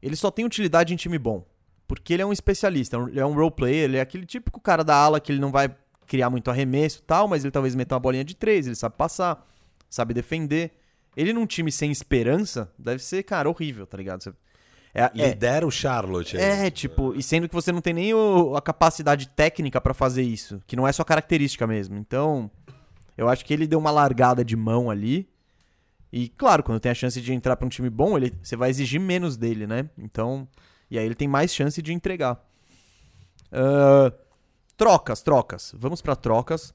Ele 0.01 0.17
só 0.17 0.29
tem 0.29 0.43
utilidade 0.43 0.93
em 0.93 0.97
time 0.97 1.17
bom. 1.17 1.47
Porque 1.87 2.11
ele 2.13 2.23
é 2.23 2.25
um 2.25 2.33
especialista, 2.33 2.97
ele 2.97 3.21
é 3.21 3.25
um 3.25 3.33
role 3.33 3.51
player, 3.51 3.85
ele 3.85 3.95
é 3.95 4.01
aquele 4.01 4.25
típico 4.25 4.59
cara 4.59 4.83
da 4.83 4.93
ala 4.97 5.21
que 5.21 5.31
ele 5.31 5.39
não 5.39 5.49
vai 5.49 5.73
criar 6.05 6.29
muito 6.29 6.51
arremesso 6.51 6.99
e 6.99 7.03
tal, 7.03 7.25
mas 7.25 7.45
ele 7.45 7.51
talvez 7.51 7.73
meta 7.73 7.95
uma 7.95 8.01
bolinha 8.01 8.25
de 8.25 8.35
três, 8.35 8.67
ele 8.67 8.75
sabe 8.75 8.97
passar, 8.97 9.47
sabe 9.89 10.13
defender. 10.13 10.73
Ele 11.15 11.31
num 11.31 11.45
time 11.45 11.71
sem 11.71 11.89
esperança, 11.89 12.69
deve 12.77 13.01
ser, 13.01 13.23
cara, 13.23 13.49
horrível, 13.49 13.87
tá 13.87 13.95
ligado? 13.95 14.21
Você- 14.23 14.33
É, 14.97 15.11
é, 15.13 15.27
Lidera 15.27 15.67
o 15.67 15.71
Charlotte. 15.71 16.37
é, 16.37 16.71
tipo, 16.71 17.13
e 17.15 17.21
sendo 17.21 17.49
que 17.49 17.53
você 17.53 17.69
não 17.71 17.81
tem 17.81 17.93
nem 17.93 18.13
o- 18.13 18.55
a 18.55 18.61
capacidade 18.61 19.27
técnica 19.27 19.81
pra 19.81 19.93
fazer 19.93 20.21
isso, 20.23 20.61
que 20.65 20.75
não 20.75 20.87
é 20.87 20.93
sua 20.93 21.03
característica 21.03 21.67
mesmo. 21.67 21.97
Então, 21.97 22.49
eu 23.17 23.27
acho 23.27 23.43
que 23.43 23.53
ele 23.53 23.67
deu 23.67 23.77
uma 23.77 23.91
largada 23.91 24.43
de 24.43 24.55
mão 24.55 24.89
ali. 24.89 25.27
E 26.13 26.29
claro, 26.29 26.63
quando 26.63 26.79
tem 26.79 26.91
a 26.91 26.95
chance 26.95 27.19
de 27.21 27.33
entrar 27.33 27.57
pra 27.57 27.65
um 27.65 27.69
time 27.69 27.89
bom, 27.89 28.15
ele, 28.17 28.33
você 28.41 28.55
vai 28.55 28.69
exigir 28.69 29.01
menos 29.01 29.35
dele, 29.35 29.67
né? 29.67 29.89
Então, 29.97 30.47
e 30.89 30.97
aí 30.97 31.05
ele 31.05 31.13
tem 31.15 31.27
mais 31.27 31.53
chance 31.53 31.81
de 31.81 31.91
entregar. 31.91 32.41
Ah, 33.51 34.13
trocas, 34.77 35.21
trocas. 35.21 35.73
Vamos 35.77 36.01
pra 36.01 36.15
trocas. 36.15 36.73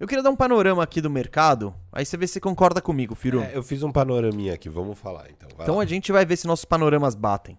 Eu 0.00 0.08
queria 0.08 0.22
dar 0.22 0.30
um 0.30 0.36
panorama 0.36 0.82
aqui 0.82 0.98
do 1.02 1.10
mercado, 1.10 1.74
aí 1.92 2.06
você 2.06 2.16
vê 2.16 2.26
se 2.26 2.40
concorda 2.40 2.80
comigo, 2.80 3.14
Firu. 3.14 3.42
É, 3.42 3.54
eu 3.54 3.62
fiz 3.62 3.82
um 3.82 3.92
panoraminha 3.92 4.54
aqui, 4.54 4.66
vamos 4.70 4.98
falar 4.98 5.28
então. 5.30 5.46
vai 5.54 5.66
Então 5.66 5.76
lá. 5.76 5.82
a 5.82 5.86
gente 5.86 6.10
vai 6.10 6.24
ver 6.24 6.36
se 6.38 6.46
nossos 6.46 6.64
panoramas 6.64 7.14
batem. 7.14 7.58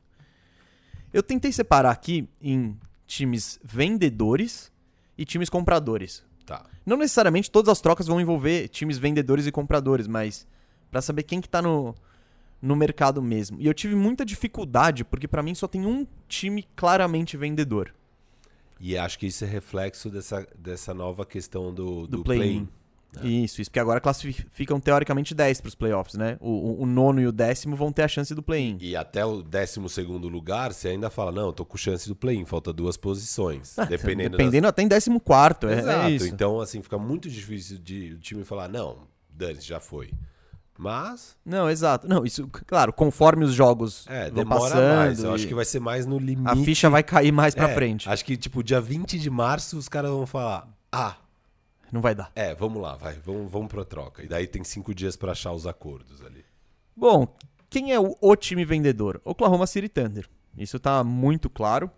Eu 1.14 1.22
tentei 1.22 1.52
separar 1.52 1.92
aqui 1.92 2.28
em 2.42 2.76
times 3.06 3.60
vendedores 3.64 4.72
e 5.16 5.24
times 5.24 5.50
compradores. 5.50 6.26
Tá. 6.44 6.66
Não 6.84 6.98
necessariamente 6.98 7.52
todas 7.52 7.70
as 7.70 7.80
trocas 7.80 8.08
vão 8.08 8.20
envolver 8.20 8.68
times 8.70 8.98
vendedores 8.98 9.46
e 9.46 9.52
compradores, 9.52 10.08
mas 10.08 10.48
pra 10.90 11.00
saber 11.00 11.22
quem 11.22 11.42
que 11.42 11.48
tá 11.48 11.62
no, 11.62 11.94
no 12.60 12.76
mercado 12.76 13.22
mesmo. 13.22 13.62
E 13.62 13.68
eu 13.68 13.74
tive 13.74 13.94
muita 13.94 14.26
dificuldade, 14.26 15.06
porque 15.06 15.28
pra 15.28 15.44
mim 15.44 15.54
só 15.54 15.68
tem 15.68 15.86
um 15.86 16.08
time 16.28 16.66
claramente 16.76 17.38
vendedor. 17.38 17.94
E 18.82 18.98
acho 18.98 19.20
que 19.20 19.28
isso 19.28 19.44
é 19.44 19.48
reflexo 19.48 20.10
dessa, 20.10 20.48
dessa 20.58 20.94
nova 20.94 21.24
questão 21.26 21.72
do, 21.74 22.08
Do, 22.08 22.18
do, 22.18 22.24
play-in. 22.24 22.66
play-in. 22.66 22.68
Isso, 23.44 23.62
isso, 23.62 23.70
porque 23.70 23.80
agora 23.80 24.00
classificam 24.00 24.80
teoricamente 24.80 25.36
10 25.36 25.60
pros 25.60 25.76
playoffs, 25.76 26.16
né? 26.18 26.38
O, 26.40 26.82
o- 26.82 26.86
nono 26.86 27.20
e 27.22 27.28
o 27.28 27.32
décimo 27.32 27.76
vão 27.76 27.92
ter 27.92 28.04
a 28.04 28.08
chance 28.08 28.34
do 28.34 28.42
play-in. 28.42 28.78
E 28.80 28.96
até 28.96 29.26
o 29.26 29.44
12 29.44 29.80
lugar, 30.30 30.74
você 30.74 30.88
ainda 30.88 31.10
fala, 31.10 31.30
não, 31.32 31.52
tô 31.52 31.66
com 31.66 31.78
chance 31.78 32.08
do 32.08 32.16
play-in, 32.16 32.46
falta 32.46 32.72
duas 32.72 32.96
posições. 32.96 33.78
Ah, 33.78 33.84
dependendo 33.84 34.38
Dependendo 34.38 34.66
até 34.68 34.82
em 34.82 34.88
14, 34.88 35.04
é, 35.04 35.76
das... 35.76 35.80
Exato. 35.84 36.08
é 36.08 36.12
isso. 36.12 36.28
Então, 36.28 36.62
assim, 36.62 36.82
fica 36.82 36.98
muito 36.98 37.30
difícil 37.30 37.78
de 37.78 38.14
o 38.14 38.18
time 38.18 38.46
falar, 38.46 38.70
não, 38.70 39.00
dane 39.30 39.60
já 39.60 39.80
foi. 39.82 40.10
Mas, 40.78 41.38
Não, 41.46 41.70
exato. 41.70 42.08
Não, 42.08 42.26
isso, 42.26 42.48
claro, 42.66 42.92
conforme 42.92 43.46
os 43.46 43.54
jogos 43.54 44.06
é, 44.08 44.26
vão 44.26 44.44
demora 44.44 44.62
passando, 44.62 44.96
mais. 44.96 45.24
Eu 45.24 45.32
e 45.32 45.36
acho 45.36 45.48
que 45.48 45.54
vai 45.54 45.66
ser 45.66 45.80
mais 45.80 46.06
no 46.08 46.18
limite. 46.18 46.50
a 46.50 46.56
ficha 46.56 46.90
vai 46.90 47.04
cair 47.04 47.32
mais 47.32 47.54
pra 47.54 47.70
É, 47.70 47.74
frente. 47.76 48.10
Acho 48.10 48.26
que, 48.26 48.36
tipo, 48.36 48.64
dia 48.64 48.82
20 48.82 49.20
de 49.20 49.30
março, 49.30 49.78
os 49.78 49.88
caras 49.88 50.10
vão 50.10 50.26
falar, 50.26 50.68
ah, 50.92 51.16
Não 51.92 52.02
vai 52.02 52.16
dar. 52.16 52.32
é, 52.36 52.56
vamos 52.56 52.82
lá, 52.82 52.96
vai, 52.96 53.14
vamos, 53.24 53.52
vamos 53.52 53.68
pra 53.68 53.86
troca. 53.86 54.24
E 54.24 54.28
daí 54.28 54.48
tem 54.48 54.64
cinco 54.64 54.96
dias 54.96 55.16
pra 55.16 55.34
achar 55.34 55.52
os 55.52 55.68
acordos 55.68 56.24
ali. 56.26 56.44
Bom, 56.96 57.28
quem 57.70 57.94
é 57.94 58.00
o, 58.00 58.16
o 58.20 58.36
time 58.36 58.66
vendedor? 58.66 59.22
Oklahoma 59.24 59.68
City 59.68 59.88
Thunder. 59.88 60.28
Isso 60.58 60.80
tá 60.80 61.04
muito 61.04 61.50
claro. 61.50 61.92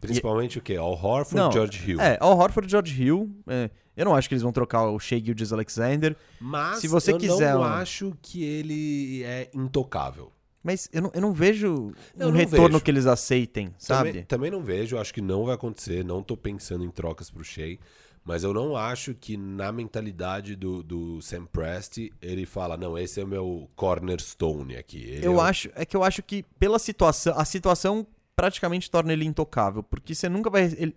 Principalmente 0.00 0.58
o 0.58 0.62
quê? 0.62 0.76
Al 0.76 0.92
Horford, 0.92 1.34
Não, 1.34 1.50
George 1.50 1.90
Hill. 1.90 2.00
É, 2.00 2.16
Al 2.20 2.36
Horford, 2.38 2.70
George 2.70 3.02
Hill. 3.02 3.34
é, 3.48 3.70
eu 3.98 4.04
não 4.06 4.14
acho 4.14 4.28
que 4.28 4.34
eles 4.34 4.42
vão 4.42 4.52
trocar 4.52 4.88
o 4.88 4.98
Shea 4.98 5.22
Gilgis 5.22 5.52
Alexander, 5.52 6.16
Mas 6.40 6.78
Se 6.78 6.88
você 6.88 7.12
eu 7.12 7.18
quiser 7.18 7.52
não 7.54 7.60
um- 7.60 7.64
acho 7.64 8.16
que 8.22 8.42
ele 8.42 9.22
é 9.24 9.50
intocável. 9.52 10.32
mas 10.62 10.88
eu 10.92 11.02
não, 11.02 11.10
eu 11.14 11.20
não 11.20 11.32
vejo 11.32 11.92
Eu 12.16 12.28
um 12.28 12.30
não 12.30 12.36
retorno 12.38 12.68
vejo. 12.70 12.80
que 12.84 12.90
eles 12.90 13.06
aceitem, 13.06 13.74
sabe? 13.78 14.10
Também, 14.10 14.24
também 14.24 14.50
não 14.50 14.62
vejo, 14.62 14.96
acho 14.98 15.12
que 15.12 15.20
não 15.20 15.44
vai 15.44 15.54
acontecer, 15.54 16.04
não 16.04 16.22
tô 16.22 16.36
pensando 16.36 16.84
em 16.84 16.90
trocas 16.90 17.30
pro 17.30 17.42
Shea, 17.44 17.78
mas 18.24 18.44
eu 18.44 18.52
não 18.52 18.76
acho 18.76 19.14
que 19.14 19.36
na 19.38 19.72
mentalidade 19.72 20.54
do, 20.54 20.82
do 20.82 21.20
Sam 21.22 21.46
Presti 21.46 22.12
ele 22.20 22.44
fala, 22.44 22.76
não, 22.76 22.98
esse 22.98 23.20
é 23.20 23.24
o 23.24 23.26
meu 23.26 23.70
cornerstone 23.74 24.76
aqui. 24.76 24.98
Ele 25.02 25.26
Eu 25.26 25.32
é 25.34 25.36
o- 25.36 25.40
acho, 25.40 25.70
é 25.74 25.84
que 25.84 25.96
eu 25.96 26.02
acho 26.04 26.22
que 26.22 26.44
pela 26.58 26.78
situação, 26.78 27.34
a 27.38 27.44
situação 27.44 28.06
praticamente 28.36 28.90
torna 28.90 29.12
ele 29.12 29.24
intocável, 29.24 29.82
porque 29.82 30.14
você 30.14 30.28
nunca 30.28 30.48
vai 30.50 30.64
ele 30.64 30.94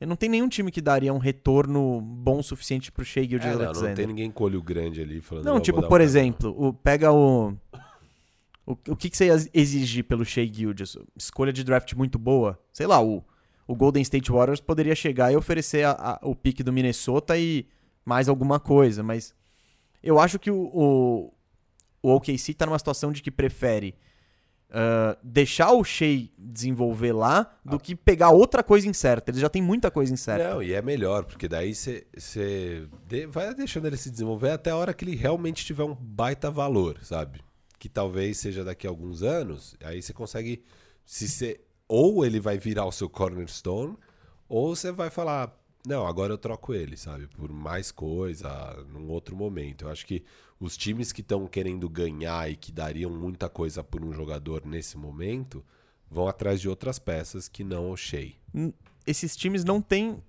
não 0.00 0.16
tem 0.16 0.28
nenhum 0.28 0.48
time 0.48 0.70
que 0.70 0.80
daria 0.80 1.12
um 1.14 1.18
retorno 1.18 2.00
bom 2.00 2.38
o 2.38 2.42
suficiente 2.42 2.90
pro 2.92 3.04
Shea 3.04 3.22
Gilgis 3.28 3.48
É, 3.48 3.54
não, 3.54 3.64
Alexander. 3.64 3.88
não 3.90 3.96
tem 3.96 4.06
ninguém 4.06 4.30
com 4.30 4.44
olho 4.44 4.62
grande 4.62 5.00
ali 5.00 5.20
falando. 5.20 5.44
Não, 5.44 5.60
tipo, 5.60 5.78
um 5.78 5.82
por 5.82 5.90
cara- 5.90 6.04
exemplo, 6.04 6.54
o, 6.56 6.72
pega 6.72 7.12
o. 7.12 7.54
O, 8.66 8.72
o 8.88 8.96
que, 8.96 9.10
que 9.10 9.16
você 9.16 9.26
ia 9.26 9.36
exigir 9.52 10.04
pelo 10.04 10.24
Shea 10.24 10.46
Gilgis? 10.50 10.96
Escolha 11.16 11.52
de 11.52 11.62
draft 11.62 11.92
muito 11.94 12.18
boa? 12.18 12.58
Sei 12.72 12.86
lá, 12.86 13.02
o, 13.02 13.22
o 13.66 13.74
Golden 13.74 14.02
State 14.02 14.30
Warriors 14.32 14.60
poderia 14.60 14.94
chegar 14.94 15.30
e 15.32 15.36
oferecer 15.36 15.84
a- 15.84 15.92
a- 15.92 16.20
o 16.22 16.34
pique 16.34 16.62
do 16.62 16.72
Minnesota 16.72 17.36
e 17.38 17.66
mais 18.04 18.28
alguma 18.28 18.58
coisa, 18.58 19.02
mas 19.02 19.34
eu 20.02 20.18
acho 20.18 20.38
que 20.38 20.50
o, 20.50 20.70
o, 20.74 21.32
o 22.02 22.14
OKC 22.16 22.52
tá 22.54 22.66
numa 22.66 22.78
situação 22.78 23.12
de 23.12 23.22
que 23.22 23.30
prefere 23.30 23.94
ah, 24.74 25.16
deixar 25.22 25.70
o 25.72 25.84
Shea 25.84 26.28
desenvolver 26.36 27.12
lá 27.12 27.50
do 27.64 27.78
que 27.78 27.94
pegar 27.94 28.30
outra 28.30 28.62
coisa 28.62 28.88
incerta. 28.88 29.30
Eles 29.30 29.40
já 29.40 29.48
têm 29.48 29.62
muita 29.62 29.90
coisa 29.90 30.12
incerta. 30.12 30.50
Não, 30.54 30.62
e 30.62 30.72
é 30.74 30.82
melhor, 30.82 31.24
porque 31.24 31.46
daí 31.48 31.72
você 31.74 32.04
de- 33.06 33.26
vai 33.26 33.54
deixando 33.54 33.86
ele 33.86 33.96
se 33.96 34.10
desenvolver 34.10 34.50
até 34.50 34.70
a 34.70 34.76
hora 34.76 34.92
que 34.92 35.04
ele 35.04 35.14
realmente 35.14 35.64
tiver 35.64 35.84
um 35.84 35.94
baita 35.94 36.50
valor, 36.50 36.98
sabe? 37.02 37.40
Que 37.78 37.88
talvez 37.88 38.38
seja 38.38 38.64
daqui 38.64 38.86
a 38.86 38.90
alguns 38.90 39.22
anos, 39.22 39.76
aí 39.84 40.02
você 40.02 40.12
consegue. 40.12 40.62
Se 41.06 41.28
você, 41.28 41.60
ou 41.86 42.24
ele 42.26 42.40
vai 42.40 42.58
virar 42.58 42.86
o 42.86 42.92
seu 42.92 43.08
cornerstone, 43.08 43.96
ou 44.48 44.74
você 44.74 44.90
vai 44.90 45.10
falar, 45.10 45.54
não, 45.86 46.06
agora 46.06 46.32
eu 46.32 46.38
troco 46.38 46.72
ele, 46.72 46.96
sabe? 46.96 47.26
Por 47.28 47.52
mais 47.52 47.90
coisa, 47.92 48.48
num 48.88 49.10
outro 49.10 49.36
momento. 49.36 49.84
Eu 49.84 49.90
acho 49.90 50.06
que 50.06 50.24
os 50.58 50.76
times 50.76 51.12
que 51.12 51.20
estão 51.20 51.46
querendo 51.46 51.88
ganhar 51.88 52.50
e 52.50 52.56
que 52.56 52.72
dariam 52.72 53.10
muita 53.10 53.48
coisa 53.48 53.84
por 53.84 54.02
um 54.02 54.12
jogador 54.12 54.64
nesse 54.64 54.96
momento 54.96 55.64
vão 56.10 56.26
atrás 56.26 56.60
de 56.60 56.68
outras 56.68 56.98
peças 56.98 57.48
que 57.48 57.62
não 57.62 57.90
o 57.90 57.96
Shea. 57.96 58.32
esses 59.06 59.36
times 59.36 59.64
não 59.64 59.82
têm 59.82 60.22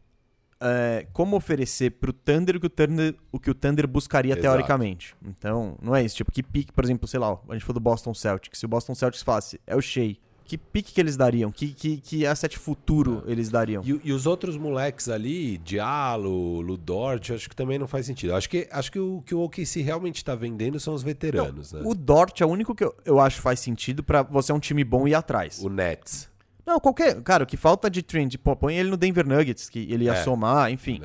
é, 0.60 1.08
como 1.13 1.36
oferecer 1.36 1.91
pro 1.91 2.12
Thunder 2.12 2.58
o 2.58 2.60
que 2.60 2.68
o 2.68 2.70
Thunder, 2.70 3.15
o 3.32 3.39
que 3.39 3.50
o 3.50 3.54
Thunder 3.54 3.88
buscaria 3.88 4.34
Exato. 4.34 4.41
teoricamente. 4.41 5.15
Então, 5.24 5.78
não 5.82 5.96
é 5.96 6.04
isso. 6.04 6.15
Tipo, 6.15 6.32
que 6.32 6.44
pique, 6.44 6.74
por 6.74 6.84
exemplo, 6.84 7.08
sei 7.08 7.20
lá, 7.20 7.32
ó, 7.32 7.39
a 7.48 7.54
gente 7.54 7.63
falou 7.63 7.76
do 7.76 7.84
Boston 7.84 8.13
Celtics. 8.13 8.60
Se 8.60 8.65
o 8.65 8.70
Boston 8.70 8.96
Celtics 8.96 9.24
falasse, 9.24 9.62
é 9.65 9.76
o 9.76 9.82
Shea. 9.82 10.18
Que 10.47 10.58
pique 10.60 10.93
que 10.93 11.01
eles 11.01 11.17
dariam? 11.17 11.51
Que, 11.51 11.73
que, 11.73 11.97
que 11.97 12.25
asset 12.25 12.58
futuro 12.58 13.23
eles 13.25 13.49
dariam? 13.49 13.81
E, 13.84 13.99
e 14.03 14.13
os 14.13 14.27
outros 14.27 14.55
moleques 14.58 15.10
ali, 15.10 15.58
Diallo, 15.58 16.62
Ludort, 16.62 17.31
acho 17.34 17.49
que 17.49 17.55
também 17.55 17.79
não 17.79 17.88
faz 17.88 18.05
sentido. 18.05 18.36
Acho 18.36 18.47
que, 18.49 18.67
acho 18.71 18.91
que 18.91 18.99
o 18.99 19.23
que 19.25 19.34
o 19.34 19.39
OKC 19.41 19.81
realmente 19.81 20.23
tá 20.23 20.36
vendendo 20.36 20.79
são 20.79 20.93
os 20.93 21.01
veteranos, 21.01 21.73
né? 21.73 21.81
O 21.84 21.95
Dort 21.95 22.39
é 22.41 22.45
o 22.45 22.49
único 22.49 22.75
que 22.75 22.84
eu, 22.84 22.95
eu 23.03 23.19
acho 23.19 23.41
faz 23.41 23.60
sentido 23.60 24.03
pra 24.03 24.21
você 24.21 24.51
é 24.51 24.55
um 24.55 24.60
time 24.60 24.84
bom 24.84 25.08
ir 25.08 25.15
atrás. 25.15 25.60
O 25.63 25.69
Nets. 25.69 26.29
Não, 26.65 26.79
qualquer. 26.79 27.21
Cara, 27.21 27.43
o 27.43 27.47
que 27.47 27.58
falta 27.58 27.89
de 27.89 28.01
trend, 28.01 28.38
pô, 28.39 28.55
põe 28.55 28.75
ele 28.75 28.89
no 28.89 28.97
Denver 28.97 29.25
Nuggets, 29.27 29.69
que 29.69 29.79
ele 29.91 30.05
ia 30.05 30.13
É. 30.13 30.23
somar, 30.23 30.71
enfim. 30.71 30.99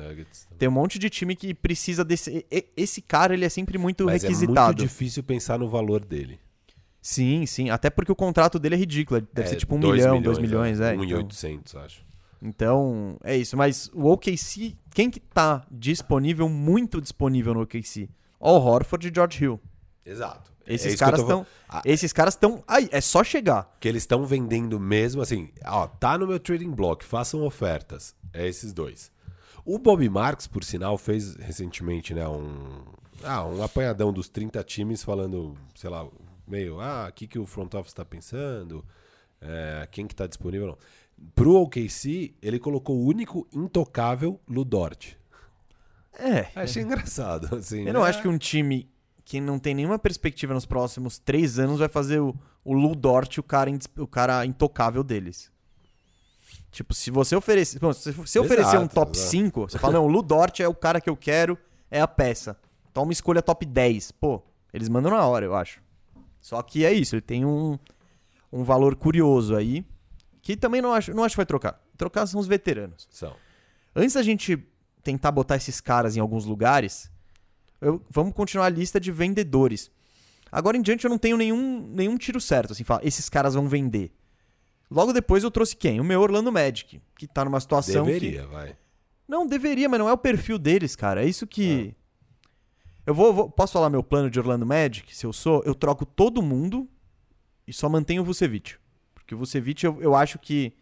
Tem 0.57 0.67
um 0.67 0.71
monte 0.71 0.97
de 0.97 1.09
time 1.09 1.35
que 1.35 1.53
precisa 1.53 2.03
desse. 2.03 2.45
Esse 2.75 2.99
cara, 3.01 3.33
ele 3.33 3.45
é 3.45 3.49
sempre 3.49 3.77
muito 3.77 4.05
Mas 4.05 4.23
é 4.23 4.27
requisitado. 4.27 4.67
muito 4.67 4.79
difícil 4.89 5.21
pensar 5.23 5.59
no 5.59 5.69
valor 5.69 6.03
dele. 6.03 6.39
Sim, 7.01 7.45
sim. 7.45 7.69
Até 7.69 7.89
porque 7.89 8.11
o 8.11 8.15
contrato 8.15 8.59
dele 8.59 8.75
é 8.75 8.77
ridículo. 8.77 9.21
Deve 9.33 9.47
É, 9.47 9.49
ser 9.51 9.55
tipo 9.57 9.75
um 9.75 9.79
dois 9.79 9.99
milhão, 10.01 10.21
dois 10.21 10.37
milhões, 10.37 10.79
é. 10.79 10.95
Um 10.95 11.03
e 11.03 11.07
então, 11.07 11.17
oitocentos, 11.17 11.75
acho. 11.75 12.05
então, 12.41 13.17
é 13.23 13.35
isso. 13.35 13.57
Mas 13.57 13.89
o 13.93 14.05
OKC, 14.11 14.75
quem 14.93 15.09
que 15.09 15.19
tá 15.19 15.65
disponível, 15.71 16.47
muito 16.47 17.01
disponível 17.01 17.53
no 17.53 17.61
OKC? 17.61 18.07
Al 18.39 18.55
Horford 18.61 19.07
e 19.07 19.11
George 19.13 19.43
Hill. 19.43 19.59
Exato. 20.05 20.51
Esses 20.67 20.93
É 20.93 20.97
caras 20.97 21.21
estão. 21.21 21.45
Ah, 21.67 21.81
Esses 21.83 22.13
caras 22.13 22.35
estão. 22.35 22.63
Aí, 22.67 22.87
é 22.91 23.01
só 23.01 23.23
chegar. 23.23 23.75
que 23.79 23.87
eles 23.87 24.03
estão 24.03 24.25
vendendo 24.25 24.79
mesmo, 24.79 25.21
assim, 25.21 25.49
ó, 25.65 25.87
tá 25.87 26.17
no 26.17 26.27
meu 26.27 26.39
trading 26.39 26.69
block, 26.71 27.03
façam 27.03 27.43
ofertas. 27.43 28.15
É 28.31 28.47
esses 28.47 28.71
dois. 28.71 29.11
O 29.65 29.77
Bob 29.79 30.07
Marks, 30.07 30.47
por 30.47 30.63
sinal, 30.63 30.97
fez 30.97 31.35
recentemente, 31.35 32.13
né, 32.13 32.27
um, 32.27 32.83
ah, 33.23 33.43
um 33.45 33.61
apanhadão 33.63 34.11
dos 34.13 34.27
30 34.29 34.63
times 34.63 35.03
falando, 35.03 35.55
sei 35.75 35.89
lá, 35.89 36.07
meio, 36.47 36.79
ah, 36.79 37.07
o 37.09 37.13
que, 37.13 37.27
que 37.27 37.39
o 37.39 37.45
front 37.45 37.73
office 37.73 37.93
tá 37.93 38.05
pensando, 38.05 38.85
é, 39.41 39.87
quem 39.91 40.07
que 40.07 40.15
tá 40.15 40.27
disponível 40.27 40.67
não. 40.67 40.77
Pro 41.35 41.55
OKC, 41.55 42.33
ele 42.41 42.59
colocou 42.59 42.97
o 42.97 43.05
único 43.05 43.47
intocável 43.53 44.39
Ludort. 44.47 45.17
É. 46.17 46.47
Achei 46.59 46.83
engraçado, 46.83 47.55
assim. 47.55 47.85
Eu 47.85 47.93
não 47.93 48.03
né? 48.03 48.09
acho 48.09 48.21
que 48.21 48.27
um 48.27 48.37
time 48.37 48.89
que 49.23 49.39
não 49.39 49.59
tem 49.59 49.73
nenhuma 49.73 49.99
perspectiva 49.99 50.53
nos 50.53 50.65
próximos 50.65 51.19
três 51.19 51.59
anos 51.59 51.79
vai 51.79 51.87
fazer 51.87 52.19
o, 52.19 52.35
o 52.65 52.73
Lu 52.73 52.95
Dort 52.95 53.37
o 53.37 53.43
cara, 53.43 53.71
o 53.97 54.07
cara 54.07 54.45
intocável 54.45 55.03
deles. 55.03 55.51
Tipo, 56.71 56.93
se 56.93 57.11
você 57.11 57.35
oferecer. 57.35 57.79
bom, 57.79 57.93
se 57.93 58.11
você 58.11 58.39
oferecer 58.39 58.77
um 58.77 58.81
Exato, 58.81 58.95
top 58.95 59.17
exato. 59.17 59.31
5, 59.31 59.61
você 59.69 59.79
fala, 59.79 59.93
não, 59.93 60.05
o 60.05 60.07
Lu 60.07 60.21
Dort 60.21 60.59
é 60.59 60.67
o 60.67 60.73
cara 60.73 61.01
que 61.01 61.09
eu 61.09 61.17
quero, 61.17 61.57
é 61.89 61.99
a 61.99 62.07
peça. 62.07 62.57
Toma 62.93 63.07
uma 63.07 63.13
escolha 63.13 63.41
top 63.41 63.65
10. 63.65 64.11
Pô, 64.11 64.41
eles 64.73 64.89
mandam 64.89 65.11
na 65.11 65.25
hora, 65.25 65.45
eu 65.45 65.55
acho. 65.55 65.81
Só 66.41 66.61
que 66.61 66.83
é 66.83 66.91
isso, 66.91 67.15
ele 67.15 67.21
tem 67.21 67.45
um, 67.45 67.77
um 68.51 68.63
valor 68.63 68.95
curioso 68.95 69.55
aí, 69.55 69.85
que 70.41 70.57
também 70.57 70.81
não 70.81 70.91
acho, 70.93 71.13
não 71.13 71.23
acho 71.23 71.33
que 71.33 71.37
vai 71.37 71.45
trocar. 71.45 71.79
Trocar 71.97 72.25
são 72.25 72.39
os 72.39 72.47
veteranos. 72.47 73.07
São. 73.11 73.35
Antes 73.95 74.15
da 74.15 74.23
gente 74.23 74.57
tentar 75.03 75.31
botar 75.31 75.55
esses 75.55 75.79
caras 75.79 76.17
em 76.17 76.19
alguns 76.19 76.45
lugares, 76.45 77.11
eu- 77.79 78.03
vamos 78.09 78.33
continuar 78.33 78.65
a 78.65 78.69
lista 78.69 78.99
de 78.99 79.11
vendedores. 79.11 79.91
Agora 80.51 80.75
em 80.75 80.81
diante 80.81 81.05
eu 81.05 81.09
não 81.09 81.17
tenho 81.17 81.37
nenhum, 81.37 81.87
nenhum 81.93 82.17
tiro 82.17 82.41
certo, 82.41 82.73
assim, 82.73 82.83
falar, 82.83 83.05
esses 83.05 83.29
caras 83.29 83.53
vão 83.53 83.67
vender. 83.69 84.11
Logo 84.89 85.13
depois 85.13 85.43
eu 85.43 85.51
trouxe 85.51 85.75
quem? 85.75 86.01
O 86.01 86.03
meu 86.03 86.19
Orlando 86.19 86.51
Magic, 86.51 87.01
que 87.17 87.25
tá 87.27 87.45
numa 87.45 87.59
situação 87.59 88.03
que... 88.05 88.11
Deveria, 88.11 88.47
vai. 88.47 88.75
Não, 89.27 89.47
deveria, 89.47 89.87
mas 89.87 89.97
não 89.99 90.09
é 90.09 90.11
o 90.11 90.17
perfil 90.17 90.57
deles, 90.59 90.95
cara. 90.95 91.23
É 91.23 91.27
isso 91.27 91.47
que... 91.47 91.95
Eu 93.05 93.13
vou, 93.13 93.33
vou- 93.33 93.49
Posso 93.49 93.73
falar 93.73 93.89
meu 93.89 94.03
plano 94.03 94.29
de 94.29 94.39
Orlando 94.39 94.65
Magic? 94.65 95.15
Se 95.15 95.25
eu 95.25 95.33
sou, 95.33 95.61
eu 95.65 95.73
troco 95.75 96.05
todo 96.05 96.41
mundo 96.41 96.87
e 97.67 97.73
só 97.73 97.89
mantenho 97.89 98.21
o 98.21 98.25
Vucevic. 98.25 98.75
Porque 99.13 99.33
o 99.33 99.37
Vucevic 99.37 99.83
eu, 99.85 100.01
eu 100.01 100.15
acho 100.15 100.37
que 100.39 100.73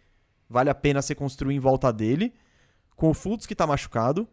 vale 0.49 0.69
a 0.69 0.75
pena 0.75 1.01
você 1.01 1.13
construir 1.15 1.55
em 1.55 1.60
volta 1.60 1.91
dele, 1.93 2.34
com 2.95 3.10
o 3.10 3.13
Fultz 3.13 3.45
que 3.45 3.55
tá 3.55 3.65
machucado, 3.67 4.27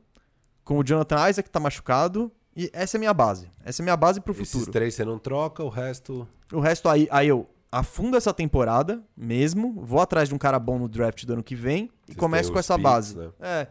com 0.65 0.79
o 0.79 0.85
Jonathan 0.85 1.29
Isaac 1.29 1.49
que 1.49 1.53
tá 1.53 1.61
machucado, 1.61 2.33
e 2.57 2.71
essa 2.73 2.97
é 2.97 2.99
a 2.99 3.01
minha 3.01 3.15
base. 3.15 3.51
Essa 3.63 3.81
é 3.81 3.83
a 3.83 3.85
minha 3.85 3.97
base 3.97 4.21
pro 4.21 4.33
Esses 4.33 4.51
futuro. 4.51 4.73
três 4.73 4.95
você 4.95 5.05
não 5.05 5.19
troca, 5.19 5.63
o 5.63 5.69
resto... 5.69 6.27
O 6.53 6.61
resto 6.61 6.89
aí, 6.89 7.07
aí 7.11 7.29
eu 7.29 7.47
afundo 7.71 8.17
essa 8.17 8.33
temporada 8.33 9.03
mesmo, 9.17 9.75
vou 9.85 10.01
atrás 10.01 10.29
de 10.29 10.35
um 10.35 10.39
cara 10.39 10.59
bom 10.59 10.79
no 10.79 10.89
draft 10.89 11.25
do 11.27 11.35
ano 11.35 11.43
que 11.43 11.55
vem 11.55 11.91
e 12.09 12.13
Vocês 12.13 12.17
começo 12.17 12.51
com 12.53 12.59
essa 12.59 12.75
picks, 12.75 12.91
base. 12.91 13.17
né? 13.19 13.31
É, 13.41 13.69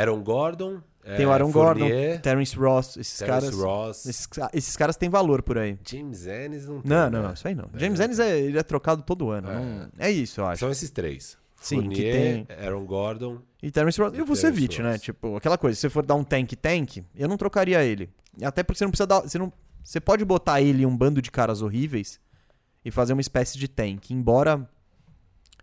Aaron 0.00 0.22
Gordon, 0.22 0.80
tem 1.04 1.26
o 1.26 1.30
é, 1.30 1.32
Aaron 1.32 1.50
Gordon, 1.50 1.80
Fournier, 1.80 2.20
Terence 2.20 2.56
Ross, 2.56 2.96
esses 2.96 3.18
Terrence 3.18 3.46
caras. 3.50 3.58
Ross, 3.58 4.06
Esses, 4.06 4.28
esses 4.52 4.76
caras 4.76 4.96
têm 4.96 5.08
valor 5.10 5.42
por 5.42 5.58
aí. 5.58 5.76
James 5.88 6.26
Ennis 6.26 6.66
não 6.68 6.80
tem, 6.80 6.90
Não, 6.90 7.04
né? 7.04 7.10
não, 7.10 7.22
não, 7.24 7.32
isso 7.34 7.48
aí 7.48 7.54
não. 7.54 7.68
É. 7.74 7.78
James 7.78 7.98
Ennis 8.00 8.18
é, 8.20 8.38
ele 8.40 8.58
é 8.58 8.62
trocado 8.62 9.02
todo 9.02 9.30
ano. 9.30 9.50
É. 9.50 9.54
não- 9.54 9.88
É, 9.98 10.10
isso, 10.10 10.40
eu 10.40 10.46
acho. 10.46 10.60
São 10.60 10.70
esses 10.70 10.90
três. 10.90 11.36
Sim, 11.60 11.88
que 11.90 12.10
Fournier, 12.12 12.46
Aaron 12.64 12.84
Gordon. 12.86 13.38
E 13.62 13.70
Terence 13.70 14.00
Ross. 14.00 14.12
E 14.16 14.20
o 14.20 14.24
Vucevic, 14.26 14.82
né? 14.82 14.98
Tipo, 14.98 15.36
aquela 15.36 15.56
coisa, 15.56 15.76
se 15.76 15.82
você 15.82 15.90
for 15.90 16.04
dar 16.04 16.14
um 16.16 16.24
tank-tank, 16.24 17.04
eu 17.14 17.28
não 17.28 17.36
trocaria 17.36 17.84
ele. 17.84 18.10
Até 18.42 18.62
porque 18.64 18.78
você 18.78 18.84
não 18.84 18.90
precisa 18.90 19.06
dar. 19.06 19.20
Você, 19.20 19.38
não, 19.38 19.52
você 19.82 20.00
pode 20.00 20.24
botar 20.24 20.60
ele 20.60 20.82
em 20.82 20.86
um 20.86 20.96
bando 20.96 21.22
de 21.22 21.30
caras 21.30 21.62
horríveis 21.62 22.18
e 22.84 22.90
fazer 22.90 23.12
uma 23.12 23.20
espécie 23.20 23.58
de 23.58 23.68
tank. 23.68 24.10
Embora. 24.10 24.68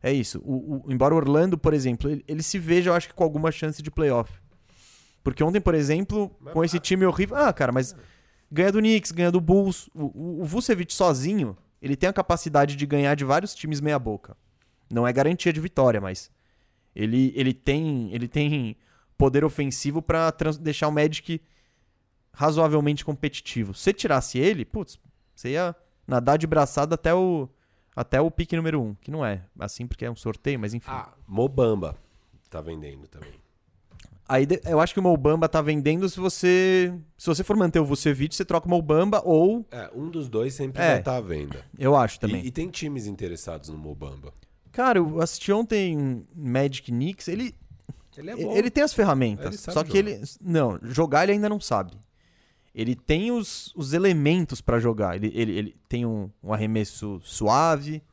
É 0.01 0.13
isso. 0.13 0.41
O, 0.45 0.75
o- 0.87 0.91
embora 0.91 1.13
o 1.13 1.17
Orlando, 1.17 1.57
por 1.57 1.73
exemplo, 1.73 2.09
ele, 2.09 2.23
ele 2.27 2.41
se 2.43 2.57
veja, 2.57 2.89
eu 2.89 2.93
acho 2.93 3.09
que 3.09 3.13
com 3.13 3.23
alguma 3.25 3.51
chance 3.51 3.81
de 3.81 3.91
playoff. 3.91 4.31
Porque 5.23 5.43
ontem, 5.43 5.59
por 5.61 5.75
exemplo, 5.75 6.29
com 6.51 6.63
esse 6.63 6.79
time 6.79 7.05
horrível. 7.05 7.35
Ah, 7.37 7.51
cara, 7.53 7.71
mas 7.71 7.95
ganha 8.51 8.71
do 8.71 8.79
Knicks, 8.79 9.11
ganha 9.11 9.31
do 9.31 9.41
Bulls. 9.41 9.89
O, 9.93 10.41
o, 10.41 10.45
Vucevic 10.45 10.93
sozinho, 10.93 11.57
ele 11.81 11.95
tem 11.95 12.09
a 12.09 12.13
capacidade 12.13 12.75
de 12.75 12.85
ganhar 12.85 13.15
de 13.15 13.25
vários 13.25 13.53
times 13.53 13.81
meia-boca. 13.81 14.35
Não 14.91 15.07
é 15.07 15.13
garantia 15.13 15.53
de 15.53 15.59
vitória, 15.59 16.01
mas 16.01 16.31
ele, 16.95 17.31
ele 17.35 17.53
tem 17.53 18.13
ele 18.13 18.27
tem 18.27 18.75
poder 19.17 19.43
ofensivo 19.43 20.01
pra 20.01 20.31
trans- 20.31 20.57
deixar 20.57 20.87
o 20.87 20.91
Magic 20.91 21.41
razoavelmente 22.33 23.03
competitivo. 23.03 23.73
Se 23.73 23.93
tirasse 23.93 24.39
ele, 24.39 24.65
putz, 24.65 24.97
você 25.35 25.49
ia 25.51 25.75
nadar 26.07 26.37
de 26.37 26.47
braçada 26.47 26.95
até 26.95 27.13
o 27.13 27.47
até 27.95 28.21
o 28.21 28.31
pique 28.31 28.55
número 28.55 28.81
1, 28.81 28.85
um, 28.85 28.95
que 28.95 29.11
não 29.11 29.25
é 29.25 29.43
assim 29.59 29.85
porque 29.85 30.05
é 30.05 30.11
um 30.11 30.15
sorteio, 30.15 30.57
mas 30.59 30.73
enfim. 30.73 30.89
Ah, 30.89 31.13
Mobamba 31.27 31.97
tá 32.49 32.61
vendendo 32.61 33.07
também. 33.07 33.33
Aí 34.29 34.45
eu 34.65 34.79
acho 34.79 34.93
que 34.93 34.99
o 34.99 35.03
Mobamba 35.03 35.49
tá 35.49 35.59
vendendo 35.59 36.07
se 36.07 36.19
você 36.19 36.93
se 37.17 37.25
você 37.25 37.43
for 37.43 37.57
manter 37.57 37.79
o 37.79 37.85
Vucevic, 37.85 38.35
você 38.35 38.45
troca 38.45 38.67
o 38.67 38.69
Mobamba 38.69 39.21
ou 39.25 39.65
É, 39.71 39.89
um 39.95 40.07
dos 40.09 40.29
dois 40.29 40.53
sempre 40.53 40.79
É. 40.81 40.87
vai 40.91 40.99
estar 40.99 41.15
à 41.15 41.21
venda. 41.21 41.65
eu 41.79 41.95
acho 41.95 42.17
E, 42.17 42.19
também. 42.19 42.45
e 42.45 42.51
tem 42.51 42.69
times 42.69 43.07
interessados 43.07 43.69
no 43.69 43.77
Mobamba. 43.77 44.31
Cara, 44.71 44.99
eu 44.99 45.19
assisti 45.19 45.51
ontem 45.51 46.27
Magic 46.35 46.91
Knicks, 46.91 47.27
ele 47.27 47.55
Ele 48.15 48.29
é 48.31 48.33
E- 48.39 48.43
bom. 48.45 48.51
Ele 48.55 48.69
tem 48.69 48.83
as 48.83 48.93
ferramentas. 48.93 49.61
Só 49.61 49.81
que 49.83 49.97
jogar. 49.97 50.11
ele. 50.11 50.21
Não, 50.41 50.77
jogar 50.83 51.23
ele 51.23 51.31
ainda 51.31 51.47
não 51.49 51.59
sabe. 51.59 51.93
Ele 52.75 52.93
tem 52.93 53.31
os, 53.31 53.73
os 53.75 53.93
elementos 53.93 54.59
pra 54.61 54.77
jogar. 54.79 55.15
Ele, 55.15 55.31
ele, 55.33 55.51
ele 55.57 55.75
tem 55.87 56.05
um, 56.05 56.29
um 56.43 56.53
arremesso 56.53 57.19
suave. 57.23 58.03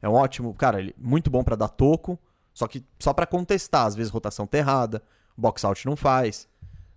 É 0.00 0.08
um 0.08 0.12
ótimo. 0.12 0.54
Cara, 0.54 0.78
ele 0.78 0.94
muito 0.96 1.28
bom 1.30 1.42
pra 1.44 1.56
dar 1.56 1.68
toco. 1.68 2.18
Só 2.54 2.66
que 2.68 2.82
só 3.00 3.12
pra 3.12 3.26
contestar. 3.26 3.84
Às 3.86 3.94
vezes 3.96 4.10
rotação 4.12 4.46
tá 4.46 4.58
errada. 4.58 5.02
Box 5.36 5.64
out 5.64 5.84
não 5.86 5.96
faz. 5.96 6.48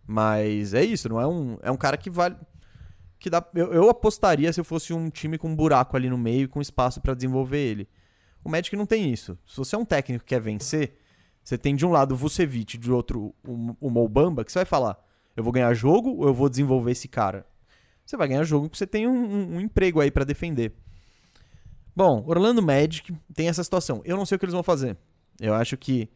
Mas 0.05 0.73
é 0.73 0.83
isso. 0.83 1.09
Não 1.09 1.19
é 1.19 1.27
um, 1.27 1.57
é 1.61 1.71
um 1.71 1.77
cara 1.77 1.97
que 1.97 2.09
vale. 2.09 2.35
Que 3.17 3.29
dá, 3.29 3.43
eu, 3.55 3.73
eu 3.73 3.89
apostaria 3.89 4.51
se 4.53 4.59
eu 4.59 4.63
fosse 4.65 4.93
um 4.93 5.09
time 5.09 5.37
com 5.37 5.47
um 5.49 5.55
buraco 5.55 5.95
ali 5.97 6.09
no 6.09 6.17
meio 6.17 6.47
com 6.49 6.61
espaço 6.61 7.01
pra 7.01 7.13
desenvolver 7.13 7.57
ele. 7.59 7.87
O 8.43 8.49
Magic 8.49 8.75
não 8.75 8.85
tem 8.85 9.11
isso. 9.11 9.37
Se 9.47 9.57
você 9.57 9.75
é 9.75 9.79
um 9.79 9.85
técnico 9.85 10.23
que 10.23 10.29
quer 10.29 10.41
vencer, 10.41 10.97
você 11.43 11.57
tem 11.57 11.75
de 11.75 11.85
um 11.85 11.91
lado 11.91 12.11
o 12.13 12.17
Vucevic, 12.17 12.77
de 12.77 12.91
outro 12.91 13.33
o, 13.47 13.75
o 13.79 13.89
Mobamba, 13.89 14.43
que 14.45 14.51
você 14.51 14.59
vai 14.59 14.65
falar: 14.65 15.03
eu 15.35 15.43
vou 15.43 15.51
ganhar 15.53 15.73
jogo 15.73 16.11
ou 16.17 16.27
eu 16.27 16.33
vou 16.33 16.49
desenvolver 16.49 16.91
esse 16.91 17.07
cara? 17.07 17.45
Você 18.05 18.15
vai 18.15 18.27
ganhar 18.27 18.43
jogo 18.43 18.67
porque 18.67 18.77
você 18.77 18.85
tem 18.85 19.07
um, 19.07 19.11
um- 19.15 19.55
um 19.55 19.59
emprego 19.61 19.99
aí 19.99 20.11
pra 20.11 20.23
defender. 20.23 20.73
Bom, 21.95 22.23
Orlando 22.27 22.61
Magic 22.61 23.11
tem 23.33 23.47
essa 23.47 23.63
situação. 23.63 24.01
Eu 24.05 24.17
não 24.17 24.25
sei 24.25 24.35
o 24.35 24.39
que 24.39 24.45
eles 24.45 24.53
vão 24.53 24.61
fazer. 24.63 24.97
Eu 25.39 25.53
acho 25.53 25.75
que 25.77 26.09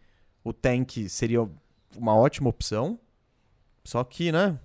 o 0.44 0.54
Tank 0.54 1.08
seria 1.10 1.50
uma 1.96 2.16
ótima 2.16 2.50
opção. 2.50 3.00
Só 3.84 4.04
que, 4.04 4.32
né? 4.32 4.60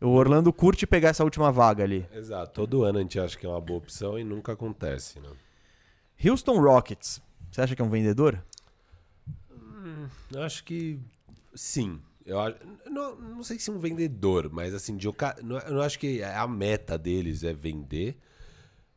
O 0.00 0.08
Orlando 0.08 0.52
curte 0.52 0.86
pegar 0.86 1.10
essa 1.10 1.24
última 1.24 1.52
vaga 1.52 1.84
ali. 1.84 2.06
Exato. 2.12 2.52
Todo 2.52 2.82
ano 2.82 2.98
a 2.98 3.02
gente 3.02 3.18
acha 3.18 3.38
que 3.38 3.46
é 3.46 3.48
uma 3.48 3.60
boa 3.60 3.78
opção 3.78 4.18
e 4.18 4.24
nunca 4.24 4.52
acontece, 4.52 5.20
né? 5.20 5.30
Houston 6.24 6.60
Rockets. 6.60 7.20
Você 7.50 7.60
acha 7.60 7.76
que 7.76 7.82
é 7.82 7.84
um 7.84 7.90
vendedor? 7.90 8.42
Eu 10.32 10.42
acho 10.42 10.64
que 10.64 10.98
sim. 11.54 12.00
Eu 12.26 12.40
acho, 12.40 12.56
não, 12.90 13.16
não 13.16 13.42
sei 13.42 13.58
se 13.58 13.70
um 13.70 13.78
vendedor, 13.78 14.50
mas 14.50 14.74
assim, 14.74 14.96
de, 14.96 15.06
eu 15.06 15.14
não 15.70 15.82
acho 15.82 15.98
que 15.98 16.22
a 16.22 16.48
meta 16.48 16.96
deles 16.96 17.44
é 17.44 17.52
vender. 17.52 18.16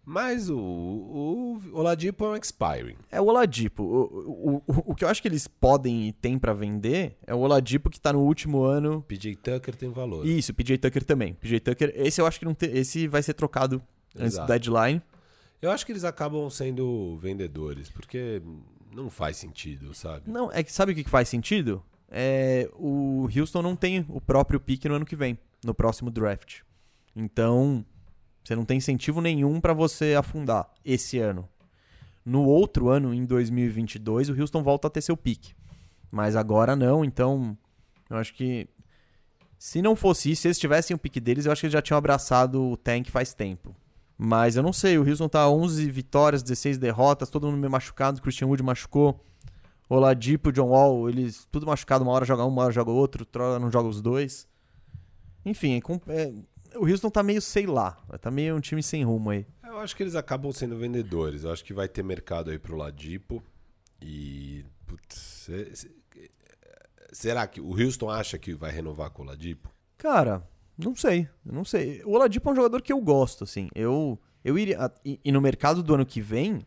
Mas 0.09 0.49
o, 0.49 0.57
o 0.57 1.59
Oladipo 1.73 2.23
é 2.23 2.29
um 2.29 2.35
expiring. 2.37 2.95
É 3.11 3.19
o 3.19 3.25
Oladipo. 3.25 3.83
O, 3.83 4.55
o, 4.55 4.55
o, 4.65 4.91
o 4.91 4.95
que 4.95 5.03
eu 5.03 5.09
acho 5.09 5.21
que 5.21 5.27
eles 5.27 5.49
podem 5.49 6.07
e 6.07 6.13
têm 6.13 6.39
pra 6.39 6.53
vender 6.53 7.17
é 7.27 7.35
o 7.35 7.39
Oladipo 7.39 7.89
que 7.89 7.99
tá 7.99 8.13
no 8.13 8.21
último 8.21 8.63
ano. 8.63 9.03
PJ 9.05 9.35
Tucker 9.35 9.75
tem 9.75 9.89
valor. 9.91 10.25
Isso, 10.25 10.53
PJ 10.53 10.77
Tucker 10.77 11.03
também. 11.03 11.33
PJ 11.33 11.59
Tucker, 11.59 11.91
esse 11.93 12.21
eu 12.21 12.25
acho 12.25 12.39
que 12.39 12.45
não 12.45 12.55
esse 12.61 13.05
vai 13.09 13.21
ser 13.21 13.33
trocado 13.33 13.83
antes 14.15 14.35
do 14.35 14.43
Exato. 14.43 14.47
deadline. 14.47 15.01
Eu 15.61 15.71
acho 15.71 15.85
que 15.85 15.91
eles 15.91 16.05
acabam 16.05 16.49
sendo 16.49 17.17
vendedores, 17.17 17.89
porque 17.89 18.41
não 18.95 19.09
faz 19.09 19.35
sentido, 19.35 19.93
sabe? 19.93 20.31
Não, 20.31 20.49
é 20.53 20.63
que 20.63 20.71
sabe 20.71 20.93
o 20.93 20.95
que 20.95 21.03
que 21.03 21.09
faz 21.09 21.27
sentido? 21.27 21.83
É, 22.09 22.69
o 22.75 23.27
Houston 23.35 23.61
não 23.61 23.75
tem 23.75 24.05
o 24.07 24.21
próprio 24.21 24.57
pique 24.57 24.87
no 24.87 24.95
ano 24.95 25.05
que 25.05 25.17
vem, 25.17 25.37
no 25.65 25.73
próximo 25.73 26.09
draft. 26.09 26.61
Então, 27.13 27.85
você 28.47 28.55
não 28.55 28.63
tem 28.63 28.77
incentivo 28.77 29.19
nenhum 29.19 29.59
pra 29.59 29.73
você 29.73 30.15
afundar 30.15 30.69
esse 30.85 31.19
ano. 31.19 31.49
No 32.25 32.45
outro 32.45 32.87
ano, 32.87 33.13
em 33.13 33.25
2022, 33.25 34.29
o 34.29 34.39
Houston 34.39 34.63
volta 34.63 34.87
a 34.87 34.89
ter 34.89 35.01
seu 35.01 35.17
pique. 35.17 35.53
Mas 36.09 36.33
agora 36.33 36.73
não, 36.73 37.03
então 37.03 37.57
eu 38.09 38.15
acho 38.15 38.33
que 38.33 38.69
se 39.59 39.81
não 39.81 39.97
fosse 39.97 40.31
isso, 40.31 40.43
se 40.43 40.47
eles 40.47 40.57
tivessem 40.57 40.95
o 40.95 40.97
pique 40.97 41.19
deles, 41.19 41.45
eu 41.45 41.51
acho 41.51 41.59
que 41.59 41.65
eles 41.65 41.73
já 41.73 41.81
tinham 41.81 41.97
abraçado 41.97 42.71
o 42.71 42.77
tank 42.77 43.09
faz 43.09 43.33
tempo. 43.33 43.75
Mas 44.17 44.55
eu 44.55 44.63
não 44.63 44.71
sei, 44.71 44.97
o 44.97 45.05
Houston 45.05 45.27
tá 45.27 45.49
11 45.49 45.91
vitórias, 45.91 46.41
16 46.41 46.77
derrotas, 46.77 47.29
todo 47.29 47.47
mundo 47.47 47.57
meio 47.57 47.71
machucado, 47.71 48.21
Christian 48.21 48.47
Wood 48.47 48.63
machucou. 48.63 49.21
Oladipo, 49.89 50.53
John 50.53 50.69
Wall, 50.69 51.09
eles 51.09 51.45
tudo 51.51 51.65
machucado, 51.65 52.05
uma 52.05 52.13
hora 52.13 52.23
joga 52.23 52.45
um, 52.45 52.47
uma 52.47 52.63
hora 52.63 52.71
joga 52.71 52.91
outro, 52.91 53.23
outra 53.23 53.59
não 53.59 53.69
joga 53.69 53.89
os 53.89 54.01
dois. 54.01 54.47
Enfim, 55.45 55.81
é 56.07 56.13
é, 56.13 56.33
o 56.77 56.85
Houston 56.89 57.09
tá 57.09 57.21
meio, 57.23 57.41
sei 57.41 57.65
lá. 57.65 57.91
Tá 58.21 58.29
meio 58.31 58.55
um 58.55 58.59
time 58.59 58.81
sem 58.83 59.03
rumo 59.03 59.29
aí. 59.31 59.45
Eu 59.63 59.79
acho 59.79 59.95
que 59.95 60.03
eles 60.03 60.15
acabam 60.15 60.51
sendo 60.51 60.77
vendedores. 60.77 61.43
Eu 61.43 61.51
acho 61.51 61.63
que 61.63 61.73
vai 61.73 61.87
ter 61.87 62.03
mercado 62.03 62.49
aí 62.51 62.57
pro 62.59 62.75
Ladipo. 62.75 63.43
E. 64.01 64.65
Putz, 64.85 65.15
se- 65.17 65.75
se- 65.75 65.97
será 67.11 67.45
que 67.47 67.59
o 67.59 67.69
Houston 67.71 68.09
acha 68.09 68.37
que 68.37 68.53
vai 68.53 68.71
renovar 68.71 69.09
com 69.11 69.23
o 69.23 69.25
Ladipo? 69.25 69.69
Cara, 69.97 70.47
não 70.77 70.95
sei. 70.95 71.27
Não 71.43 71.65
sei. 71.65 72.01
O 72.05 72.11
Oladipo 72.11 72.49
é 72.49 72.51
um 72.53 72.55
jogador 72.55 72.81
que 72.81 72.93
eu 72.93 73.01
gosto, 73.01 73.43
assim. 73.43 73.69
Eu, 73.75 74.19
eu 74.43 74.57
iria. 74.57 74.91
E, 75.03 75.19
e 75.23 75.31
no 75.31 75.41
mercado 75.41 75.81
do 75.83 75.93
ano 75.95 76.05
que 76.05 76.21
vem, 76.21 76.59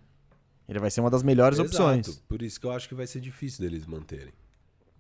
ele 0.68 0.78
vai 0.78 0.90
ser 0.90 1.00
uma 1.00 1.10
das 1.10 1.22
melhores 1.22 1.58
opções. 1.58 2.08
Exato. 2.08 2.22
Por 2.26 2.42
isso 2.42 2.60
que 2.60 2.66
eu 2.66 2.72
acho 2.72 2.88
que 2.88 2.94
vai 2.94 3.06
ser 3.06 3.20
difícil 3.20 3.62
deles 3.62 3.86
manterem. 3.86 4.32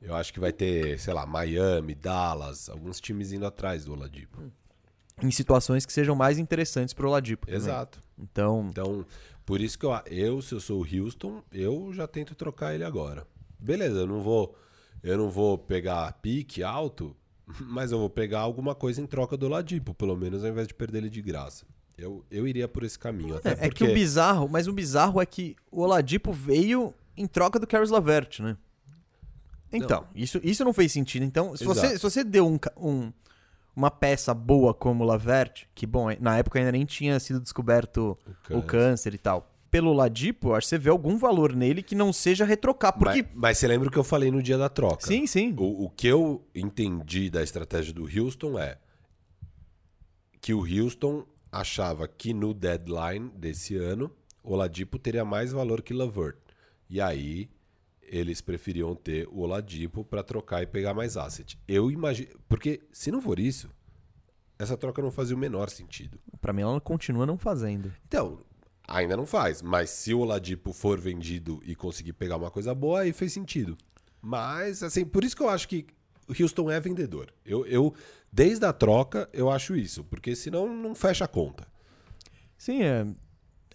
Eu 0.00 0.14
acho 0.14 0.32
que 0.32 0.40
vai 0.40 0.52
ter, 0.52 0.98
sei 0.98 1.12
lá, 1.12 1.26
Miami, 1.26 1.94
Dallas, 1.94 2.70
alguns 2.70 2.98
times 3.00 3.32
indo 3.32 3.44
atrás 3.44 3.84
do 3.84 3.92
Oladipo. 3.92 4.40
Em 5.22 5.30
situações 5.30 5.84
que 5.86 5.92
sejam 5.92 6.14
mais 6.14 6.38
interessantes 6.38 6.94
pro 6.94 7.08
Oladipo. 7.08 7.46
também. 7.46 7.60
Exato. 7.60 8.00
Então, 8.18 8.66
Então, 8.70 9.06
por 9.44 9.60
isso 9.60 9.78
que 9.78 9.86
eu, 9.86 9.92
eu, 10.06 10.42
se 10.42 10.54
eu 10.54 10.60
sou 10.60 10.82
o 10.82 10.86
Houston, 10.86 11.42
eu 11.52 11.92
já 11.92 12.06
tento 12.06 12.34
trocar 12.34 12.74
ele 12.74 12.84
agora. 12.84 13.26
Beleza, 13.58 14.00
eu 14.00 14.06
não 14.06 14.22
vou, 14.22 14.56
eu 15.02 15.18
não 15.18 15.30
vou 15.30 15.58
pegar 15.58 16.12
pique 16.14 16.62
alto, 16.62 17.16
mas 17.60 17.92
eu 17.92 17.98
vou 17.98 18.10
pegar 18.10 18.40
alguma 18.40 18.74
coisa 18.74 19.00
em 19.00 19.06
troca 19.06 19.36
do 19.36 19.48
Ladipo, 19.48 19.94
pelo 19.94 20.16
menos 20.16 20.44
ao 20.44 20.50
invés 20.50 20.68
de 20.68 20.74
perder 20.74 20.98
ele 20.98 21.10
de 21.10 21.20
graça. 21.22 21.64
Eu, 21.98 22.24
eu 22.30 22.48
iria 22.48 22.66
por 22.66 22.82
esse 22.82 22.98
caminho. 22.98 23.36
Até 23.36 23.50
é, 23.50 23.52
é 23.52 23.56
porque... 23.56 23.84
que 23.84 23.90
o 23.90 23.92
bizarro, 23.92 24.48
mas 24.48 24.66
o 24.66 24.72
bizarro 24.72 25.20
é 25.20 25.26
que 25.26 25.54
o 25.70 25.82
Oladipo 25.82 26.32
veio 26.32 26.94
em 27.14 27.26
troca 27.26 27.58
do 27.58 27.66
Caris 27.66 27.90
Lavert, 27.90 28.40
né? 28.40 28.56
Então, 29.72 30.04
isso, 30.14 30.40
isso 30.42 30.64
não 30.64 30.72
fez 30.72 30.90
sentido. 30.90 31.24
Então, 31.24 31.56
se 31.56 31.64
você, 31.64 31.90
se 31.90 32.02
você 32.02 32.24
deu 32.24 32.46
um, 32.46 32.58
um- 32.76 33.12
uma 33.74 33.90
peça 33.90 34.34
boa 34.34 34.74
como 34.74 35.04
o 35.04 35.06
Lavert, 35.06 35.66
que, 35.74 35.86
bom, 35.86 36.08
na 36.20 36.38
época 36.38 36.58
ainda 36.58 36.72
nem 36.72 36.84
tinha 36.84 37.18
sido 37.20 37.40
descoberto 37.40 38.18
o 38.50 38.62
câncer. 38.62 38.66
câncer, 38.66 39.14
e 39.14 39.18
tal, 39.18 39.50
pelo 39.70 39.92
Ladipo, 39.92 40.54
acho 40.54 40.66
que 40.66 40.70
você 40.70 40.78
vê 40.78 40.90
algum 40.90 41.16
valor 41.16 41.54
nele 41.54 41.82
que 41.82 41.94
não 41.94 42.12
seja 42.12 42.44
retrocar, 42.44 42.92
porque... 42.92 43.22
mas, 43.22 43.32
mas 43.34 43.58
você 43.58 43.68
lembra 43.68 43.88
o 43.88 43.90
que 43.90 43.98
eu 43.98 44.04
falei 44.04 44.30
no 44.30 44.42
dia 44.42 44.58
da 44.58 44.68
troca? 44.68 45.06
Sim, 45.06 45.26
sim. 45.26 45.54
O, 45.56 45.84
o 45.84 45.90
que 45.90 46.08
eu 46.08 46.44
entendi 46.54 47.30
da 47.30 47.42
estratégia 47.42 47.94
do 47.94 48.02
Houston 48.02 48.58
é 48.58 48.78
que 50.40 50.52
o 50.52 50.60
Houston 50.60 51.24
achava 51.52 52.08
que 52.08 52.32
no 52.32 52.52
deadline 52.52 53.30
desse 53.36 53.76
ano 53.76 54.10
o 54.42 54.54
Oladipo 54.54 54.98
teria 54.98 55.24
mais 55.24 55.52
valor 55.52 55.82
que 55.82 55.94
Lavert. 55.94 56.36
E 56.88 57.00
aí 57.00 57.48
eles 58.10 58.40
preferiam 58.40 58.94
ter 58.94 59.28
o 59.28 59.40
Oladipo 59.40 60.04
para 60.04 60.22
trocar 60.22 60.62
e 60.62 60.66
pegar 60.66 60.92
mais 60.92 61.16
asset. 61.16 61.56
Eu 61.68 61.90
imagino, 61.90 62.28
porque 62.48 62.80
se 62.92 63.10
não 63.12 63.22
for 63.22 63.38
isso, 63.38 63.70
essa 64.58 64.76
troca 64.76 65.00
não 65.00 65.12
fazia 65.12 65.36
o 65.36 65.38
menor 65.38 65.70
sentido. 65.70 66.18
Pra 66.40 66.52
mim, 66.52 66.62
ela 66.62 66.80
continua 66.80 67.24
não 67.24 67.38
fazendo. 67.38 67.92
Então, 68.08 68.40
ainda 68.86 69.16
não 69.16 69.24
faz, 69.24 69.62
mas 69.62 69.90
se 69.90 70.12
o 70.12 70.18
Oladipo 70.18 70.72
for 70.72 70.98
vendido 70.98 71.62
e 71.64 71.76
conseguir 71.76 72.12
pegar 72.12 72.36
uma 72.36 72.50
coisa 72.50 72.74
boa, 72.74 73.02
aí 73.02 73.12
fez 73.12 73.32
sentido. 73.32 73.78
Mas, 74.20 74.82
assim, 74.82 75.04
por 75.04 75.22
isso 75.22 75.36
que 75.36 75.42
eu 75.42 75.48
acho 75.48 75.68
que 75.68 75.86
o 76.28 76.42
Houston 76.42 76.68
é 76.68 76.80
vendedor. 76.80 77.32
Eu, 77.44 77.64
eu 77.66 77.94
desde 78.30 78.66
a 78.66 78.72
troca, 78.72 79.30
eu 79.32 79.48
acho 79.48 79.76
isso, 79.76 80.02
porque 80.04 80.34
senão 80.34 80.68
não 80.68 80.96
fecha 80.96 81.24
a 81.24 81.28
conta. 81.28 81.66
Sim, 82.58 82.82
é, 82.82 83.06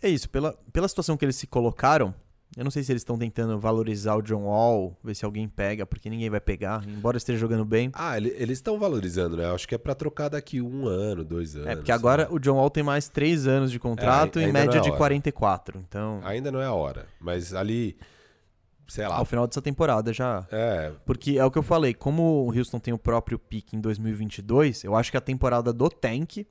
é 0.01 0.09
isso. 0.09 0.29
Pela, 0.29 0.53
pela 0.73 0.87
situação 0.89 1.15
que 1.15 1.23
eles 1.23 1.37
se 1.37 1.47
colocaram, 1.47 2.13
eu 2.55 2.63
não 2.63 2.71
sei 2.71 2.83
se 2.83 2.91
eles 2.91 3.01
estão 3.01 3.17
tentando 3.17 3.59
valorizar 3.59 4.15
o 4.15 4.21
John 4.21 4.43
Wall, 4.45 4.97
ver 5.03 5.13
se 5.15 5.25
alguém 5.25 5.47
pega, 5.47 5.85
porque 5.85 6.09
ninguém 6.09 6.29
vai 6.29 6.39
pegar, 6.39 6.83
embora 6.87 7.17
esteja 7.17 7.37
jogando 7.39 7.65
bem. 7.65 7.91
Ah, 7.93 8.15
ele- 8.17 8.33
eles 8.37 8.57
estão 8.59 8.79
valorizando, 8.79 9.35
né? 9.37 9.45
Acho 9.51 9.67
que 9.67 9.75
é 9.75 9.77
pra 9.77 9.93
trocar 9.93 10.29
daqui 10.29 10.61
um 10.61 10.87
ano, 10.87 11.23
dois 11.23 11.55
anos. 11.55 11.67
É, 11.67 11.75
porque 11.75 11.91
agora 11.91 12.27
o 12.31 12.39
John 12.39 12.55
Wall 12.55 12.69
tem 12.69 12.83
mais 12.83 13.09
três 13.09 13.45
anos 13.45 13.71
de 13.71 13.79
contrato 13.79 14.39
É, 14.39 14.43
em 14.43 14.45
ainda 14.45 14.59
não 14.59 14.65
média 14.65 14.77
é 14.79 14.81
de 14.81 14.89
hora. 14.89 14.97
44. 14.97 15.79
Então, 15.87 16.21
Ainda 16.23 16.51
não 16.51 16.61
é 16.61 16.65
a 16.65 16.73
hora, 16.73 17.07
mas 17.19 17.53
ali, 17.53 17.97
sei 18.87 19.07
lá. 19.07 19.15
ao 19.17 19.25
final 19.25 19.47
dessa 19.47 19.61
temporada 19.61 20.13
já. 20.13 20.47
É, 20.51 20.91
Porque 21.05 21.37
é 21.37 21.43
o 21.43 21.51
que 21.51 21.57
eu 21.57 21.63
falei, 21.63 21.93
como 21.93 22.45
o 22.47 22.57
Houston 22.57 22.79
tem 22.79 22.93
o 22.93 22.97
próprio 22.97 23.37
pique 23.37 23.75
em 23.75 23.81
2022, 23.81 24.83
eu 24.83 24.95
acho 24.95 25.11
que 25.11 25.17
a 25.17 25.21
temporada 25.21 25.73
do 25.73 25.89
Tank 25.89 26.45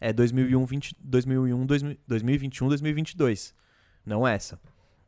é 0.00 0.12
2001, 0.12 0.64
20, 0.64 0.96
2001 1.00 1.66
2000 1.66 1.96
2021, 2.08 2.68
2022. 2.68 3.54
Não 4.06 4.26
essa. 4.26 4.58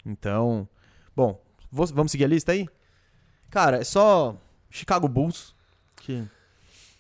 Então, 0.07 0.69
bom, 1.15 1.43
vamos 1.71 2.13
seguir 2.13 2.25
a 2.25 2.29
lista 2.29 2.53
aí? 2.53 2.69
Cara, 3.51 3.79
é 3.79 3.85
só 3.85 4.37
Chicago 4.71 5.09
Bulls. 5.09 5.55
Que, 5.97 6.25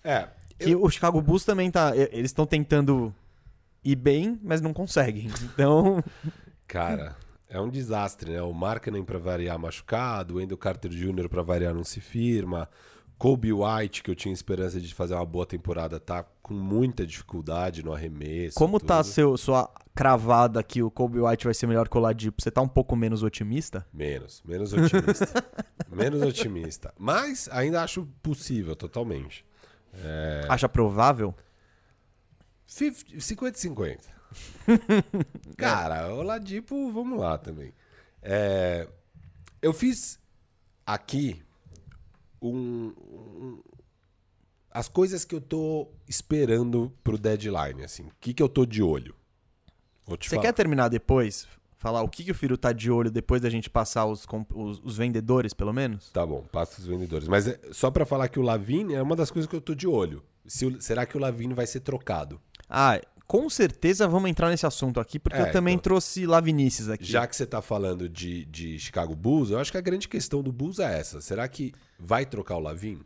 é. 0.03 0.29
que 0.59 0.75
o 0.75 0.91
Chicago 0.91 1.23
Bulls 1.23 1.45
também 1.45 1.71
tá. 1.71 1.97
Eles 1.97 2.31
estão 2.31 2.45
tentando 2.45 3.15
ir 3.85 3.95
bem, 3.95 4.41
mas 4.43 4.61
não 4.61 4.73
conseguem. 4.73 5.31
Então, 5.43 6.03
Cara, 6.67 7.17
é 7.49 7.61
um 7.61 7.69
desastre, 7.69 8.33
né? 8.33 8.43
O 8.43 8.53
Markkanen 8.53 9.05
pra 9.05 9.19
variar 9.19 9.59
machucado, 9.59 10.35
o 10.35 10.37
Wendell 10.39 10.59
Carter 10.59 10.91
Jr. 10.91 11.29
pra 11.29 11.43
variar 11.43 11.73
não 11.73 11.85
se 11.85 12.01
firma, 12.01 12.69
Kobe 13.17 13.53
White, 13.53 14.03
que 14.03 14.11
eu 14.11 14.15
tinha 14.15 14.35
esperança 14.35 14.81
de 14.81 14.93
fazer 14.93 15.15
uma 15.15 15.25
boa 15.25 15.47
temporada, 15.47 16.01
tá 16.01 16.25
com 16.43 16.55
muita 16.55 17.07
dificuldade 17.07 17.85
no 17.85 17.93
arremesso. 17.95 18.57
como 18.57 18.81
tá 18.81 19.03
tudo. 19.03 19.13
seu, 19.13 19.37
sua 19.37 19.71
cravada 19.97 20.63
que 20.63 20.83
o 20.83 20.91
Kobe 20.91 21.19
White 21.19 21.45
vai 21.47 21.55
ser 21.55 21.67
melhor 21.67 21.89
que 21.89 21.97
o 21.97 22.01
Ladipo? 22.01 22.41
Você 22.43 22.51
tá 22.51 22.61
um 22.61 22.69
pouco 22.69 22.95
menos 22.95 23.23
otimista? 23.23 23.87
Menos, 23.93 24.43
menos 24.45 24.73
otimista. 24.75 25.45
menos 25.91 26.23
otimista. 26.23 26.93
Mas 26.99 27.49
ainda 27.51 27.83
acho 27.83 28.07
possível, 28.23 28.77
totalmente. 28.77 29.45
É. 29.95 30.47
Acha 30.49 30.69
provável? 30.69 31.35
50 32.67 33.17
50-50. 33.17 34.01
Cara, 35.57 36.13
o 36.13 36.23
Ladipo, 36.23 36.93
vamos 36.93 37.19
lá 37.19 37.39
também. 37.39 37.73
É, 38.21 38.87
eu 39.63 39.73
fiz 39.73 40.19
aqui 40.85 41.43
um, 42.43 42.93
um- 42.99 43.63
as 44.71 44.89
coisas 44.89 45.25
que 45.25 45.35
eu 45.35 45.41
tô 45.41 45.89
esperando 46.07 46.93
pro 47.03 47.17
deadline, 47.17 47.83
assim. 47.83 48.03
O 48.09 48.13
que, 48.21 48.35
que 48.35 48.43
eu 48.43 48.49
tô 48.49 48.67
de 48.67 48.83
olho? 48.83 49.15
Você 50.07 50.31
falar. 50.31 50.43
quer 50.43 50.53
terminar 50.53 50.89
depois? 50.89 51.47
Falar 51.79 52.03
o 52.03 52.09
que, 52.09 52.25
que 52.25 52.31
o 52.31 52.35
Firo 52.35 52.57
tá 52.57 52.73
de 52.73 52.91
olho 52.91 53.11
depois 53.11 53.41
da 53.43 53.51
gente 53.51 53.69
passar 53.69 54.07
os, 54.07 54.27
os, 54.55 54.81
os 54.83 54.97
vendedores, 54.97 55.53
pelo 55.53 55.73
menos? 55.73 56.11
Tá 56.11 56.25
bom, 56.25 56.43
passa 56.51 56.81
os 56.81 56.87
vendedores. 56.87 57.29
Mas 57.29 57.47
é, 57.47 57.61
só 57.71 57.91
pra 57.91 58.07
falar 58.07 58.29
que 58.29 58.39
o 58.39 58.43
Lavine 58.43 58.95
é 58.95 59.03
uma 59.03 59.15
das 59.15 59.31
coisas 59.31 59.49
que 59.49 59.55
eu 59.55 59.61
tô 59.61 59.75
de 59.75 59.87
olho. 59.87 60.23
Se 60.47 60.75
será 60.81 61.05
que 61.05 61.17
o 61.17 61.21
Lavine 61.21 61.53
vai 61.55 61.67
ser 61.67 61.81
trocado? 61.81 62.41
Ah, 62.69 62.99
com 63.27 63.51
certeza 63.51 64.09
vamos 64.09 64.31
entrar 64.31 64.49
nesse 64.49 64.65
assunto 64.65 64.99
aqui, 65.01 65.19
porque 65.19 65.37
É, 65.39 65.43
eu 65.49 65.53
também 65.53 65.75
então. 65.75 65.83
trouxe 65.83 66.25
Lavinices 66.25 66.89
aqui. 66.89 67.05
Já 67.05 67.27
que 67.27 67.37
você 67.37 67.45
tá 67.45 67.61
falando 67.61 68.09
de, 68.09 68.45
de 68.47 68.79
Chicago 68.79 69.15
Bulls, 69.15 69.51
eu 69.51 69.59
acho 69.59 69.71
que 69.71 69.79
a 69.79 69.83
grande 69.83 70.09
questão 70.09 70.43
do 70.43 70.51
Bulls 70.53 70.79
é 70.79 70.99
essa. 70.99 71.21
Será 71.21 71.47
que 71.47 71.73
vai 71.99 72.25
trocar 72.25 72.57
o 72.57 72.61
Lavine? 72.61 73.05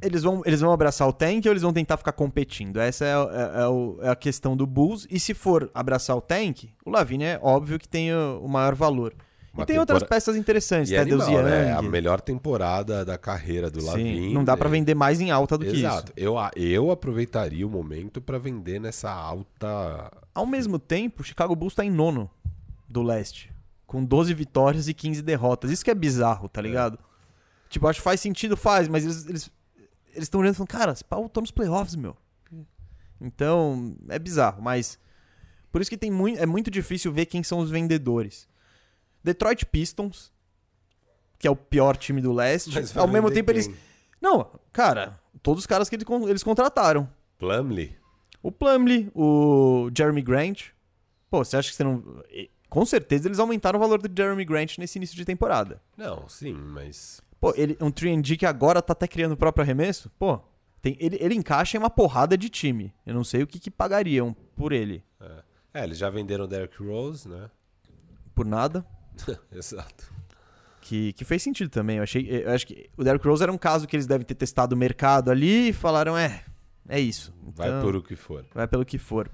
Eles 0.00 0.22
vão, 0.22 0.42
eles 0.46 0.60
vão 0.60 0.72
abraçar 0.72 1.08
o 1.08 1.12
Tank 1.12 1.44
ou 1.46 1.52
eles 1.52 1.62
vão 1.62 1.72
tentar 1.72 1.96
ficar 1.96 2.12
competindo? 2.12 2.78
Essa 2.78 3.04
é, 3.04 3.08
é- 3.08 3.14
é 3.14 4.06
é 4.06 4.10
a 4.10 4.16
questão 4.16 4.56
do 4.56 4.66
Bulls. 4.66 5.06
E 5.10 5.18
se 5.18 5.34
for 5.34 5.70
abraçar 5.74 6.16
o 6.16 6.20
Tank, 6.20 6.70
o 6.84 6.90
Lavine 6.90 7.24
é 7.24 7.40
óbvio 7.42 7.78
que 7.78 7.88
tem 7.88 8.12
o, 8.14 8.40
o 8.44 8.48
maior 8.48 8.74
valor. 8.76 9.12
Uma 9.52 9.64
e 9.64 9.66
tem 9.66 9.78
outras 9.78 10.04
peças 10.04 10.36
interessantes, 10.36 10.92
E 10.92 10.94
é 10.94 10.98
Tadeusz 11.00 11.24
animal, 11.24 11.42
né? 11.42 11.68
É 11.68 11.72
a 11.72 11.78
Young. 11.80 11.88
melhor 11.88 12.20
temporada 12.20 13.04
da 13.04 13.18
carreira 13.18 13.68
do 13.68 13.80
Sim, 13.80 13.86
Lavine. 13.88 14.32
não 14.32 14.44
dá 14.44 14.56
pra 14.56 14.68
vender 14.68 14.94
mais 14.94 15.20
em 15.20 15.32
alta 15.32 15.58
do 15.58 15.64
que 15.64 15.72
Exato. 15.78 16.12
isso. 16.16 16.28
Eu, 16.28 16.38
a- 16.38 16.52
eu 16.54 16.92
aproveitaria 16.92 17.66
o 17.66 17.70
momento 17.70 18.20
pra 18.20 18.38
vender 18.38 18.78
nessa 18.80 19.10
alta. 19.10 20.12
Ao 20.32 20.46
mesmo 20.46 20.78
tempo, 20.78 21.22
o 21.22 21.24
Chicago 21.24 21.56
Bulls 21.56 21.74
tá 21.74 21.84
em 21.84 21.90
nono 21.90 22.30
do 22.88 23.02
leste. 23.02 23.50
Com 23.84 24.04
12 24.04 24.32
vitórias 24.32 24.86
e 24.86 24.94
15 24.94 25.22
derrotas. 25.22 25.72
Isso 25.72 25.84
que 25.84 25.90
é 25.90 25.94
bizarro, 25.94 26.48
tá 26.48 26.60
ligado? 26.60 26.96
Tipo, 27.68 27.88
acho 27.88 27.98
que 28.00 28.04
faz 28.04 28.20
sentido, 28.20 28.56
faz, 28.56 28.86
mas 28.86 29.04
eles 29.04 29.26
eles 29.26 29.50
eles 30.18 30.26
estão 30.26 30.40
olhando 30.40 30.54
e 30.54 30.56
falando, 30.56 30.68
cara, 30.70 30.92
esse 30.92 31.04
pau 31.04 31.28
tô 31.28 31.40
nos 31.40 31.50
playoffs, 31.50 31.96
meu. 31.96 32.16
Então, 33.20 33.96
é 34.08 34.18
bizarro, 34.18 34.62
mas 34.62 34.98
por 35.72 35.80
isso 35.80 35.90
que 35.90 35.96
tem 35.98 36.10
muito, 36.10 36.38
é 36.40 36.46
muito 36.46 36.70
difícil 36.70 37.12
ver 37.12 37.26
quem 37.26 37.42
são 37.42 37.58
os 37.58 37.70
vendedores. 37.70 38.48
Detroit 39.24 39.66
Pistons, 39.66 40.32
que 41.38 41.46
é 41.46 41.50
o 41.50 41.56
pior 41.56 41.96
time 41.96 42.20
do 42.20 42.32
leste, 42.32 42.72
Mas 42.74 42.96
ao 42.96 43.08
mesmo 43.08 43.30
tempo 43.30 43.50
eles 43.50 43.66
quem? 43.66 43.76
Não, 44.20 44.48
cara, 44.72 45.20
todos 45.42 45.62
os 45.62 45.66
caras 45.66 45.88
que 45.88 45.96
eles, 45.96 46.04
con- 46.04 46.28
eles 46.28 46.42
contrataram. 46.42 47.08
Plumlee? 47.38 47.96
O 48.42 48.50
Plumlee, 48.52 49.10
o 49.14 49.90
Jeremy 49.96 50.22
Grant. 50.22 50.66
Pô, 51.30 51.44
você 51.44 51.56
acha 51.56 51.70
que 51.70 51.76
você 51.76 51.84
não. 51.84 52.22
Com 52.68 52.84
certeza 52.86 53.26
eles 53.28 53.38
aumentaram 53.38 53.78
o 53.78 53.80
valor 53.82 54.00
do 54.00 54.08
Jeremy 54.16 54.44
Grant 54.44 54.78
nesse 54.78 54.98
início 54.98 55.16
de 55.16 55.24
temporada. 55.24 55.80
Não, 55.96 56.28
sim, 56.28 56.52
mas. 56.52 57.20
Pô, 57.40 57.52
ele, 57.56 57.76
um 57.80 57.90
3D 57.90 58.36
que 58.36 58.46
agora 58.46 58.82
tá 58.82 58.92
até 58.92 59.06
criando 59.06 59.32
o 59.32 59.36
próprio 59.36 59.62
arremesso. 59.62 60.10
Pô, 60.18 60.40
tem, 60.82 60.96
ele, 60.98 61.16
ele 61.20 61.34
encaixa 61.34 61.76
em 61.76 61.80
uma 61.80 61.90
porrada 61.90 62.36
de 62.36 62.48
time. 62.48 62.92
Eu 63.06 63.14
não 63.14 63.22
sei 63.24 63.42
o 63.42 63.46
que, 63.46 63.58
que 63.60 63.70
pagariam 63.70 64.34
por 64.56 64.72
ele. 64.72 65.02
É. 65.20 65.42
É, 65.74 65.84
eles 65.84 65.98
já 65.98 66.10
venderam 66.10 66.44
o 66.44 66.48
Derrick 66.48 66.82
Rose, 66.82 67.28
né? 67.28 67.48
Por 68.34 68.44
nada. 68.46 68.84
Exato. 69.52 70.12
Que, 70.80 71.12
que 71.12 71.24
fez 71.24 71.42
sentido 71.42 71.68
também. 71.70 71.98
Eu 71.98 72.02
achei. 72.02 72.26
Eu 72.44 72.50
acho 72.52 72.66
que 72.66 72.88
o 72.96 73.04
Derrick 73.04 73.26
Rose 73.26 73.42
era 73.42 73.52
um 73.52 73.58
caso 73.58 73.86
que 73.86 73.94
eles 73.94 74.06
devem 74.06 74.26
ter 74.26 74.34
testado 74.34 74.74
o 74.74 74.78
mercado 74.78 75.30
ali 75.30 75.68
e 75.68 75.72
falaram, 75.72 76.16
é. 76.16 76.44
É 76.88 76.98
isso. 76.98 77.34
Vai 77.54 77.68
Então- 77.68 77.82
por 77.82 77.94
o 77.96 78.02
que 78.02 78.16
for. 78.16 78.46
Vai 78.54 78.66
pelo 78.66 78.84
que 78.84 78.96
for. 78.98 79.30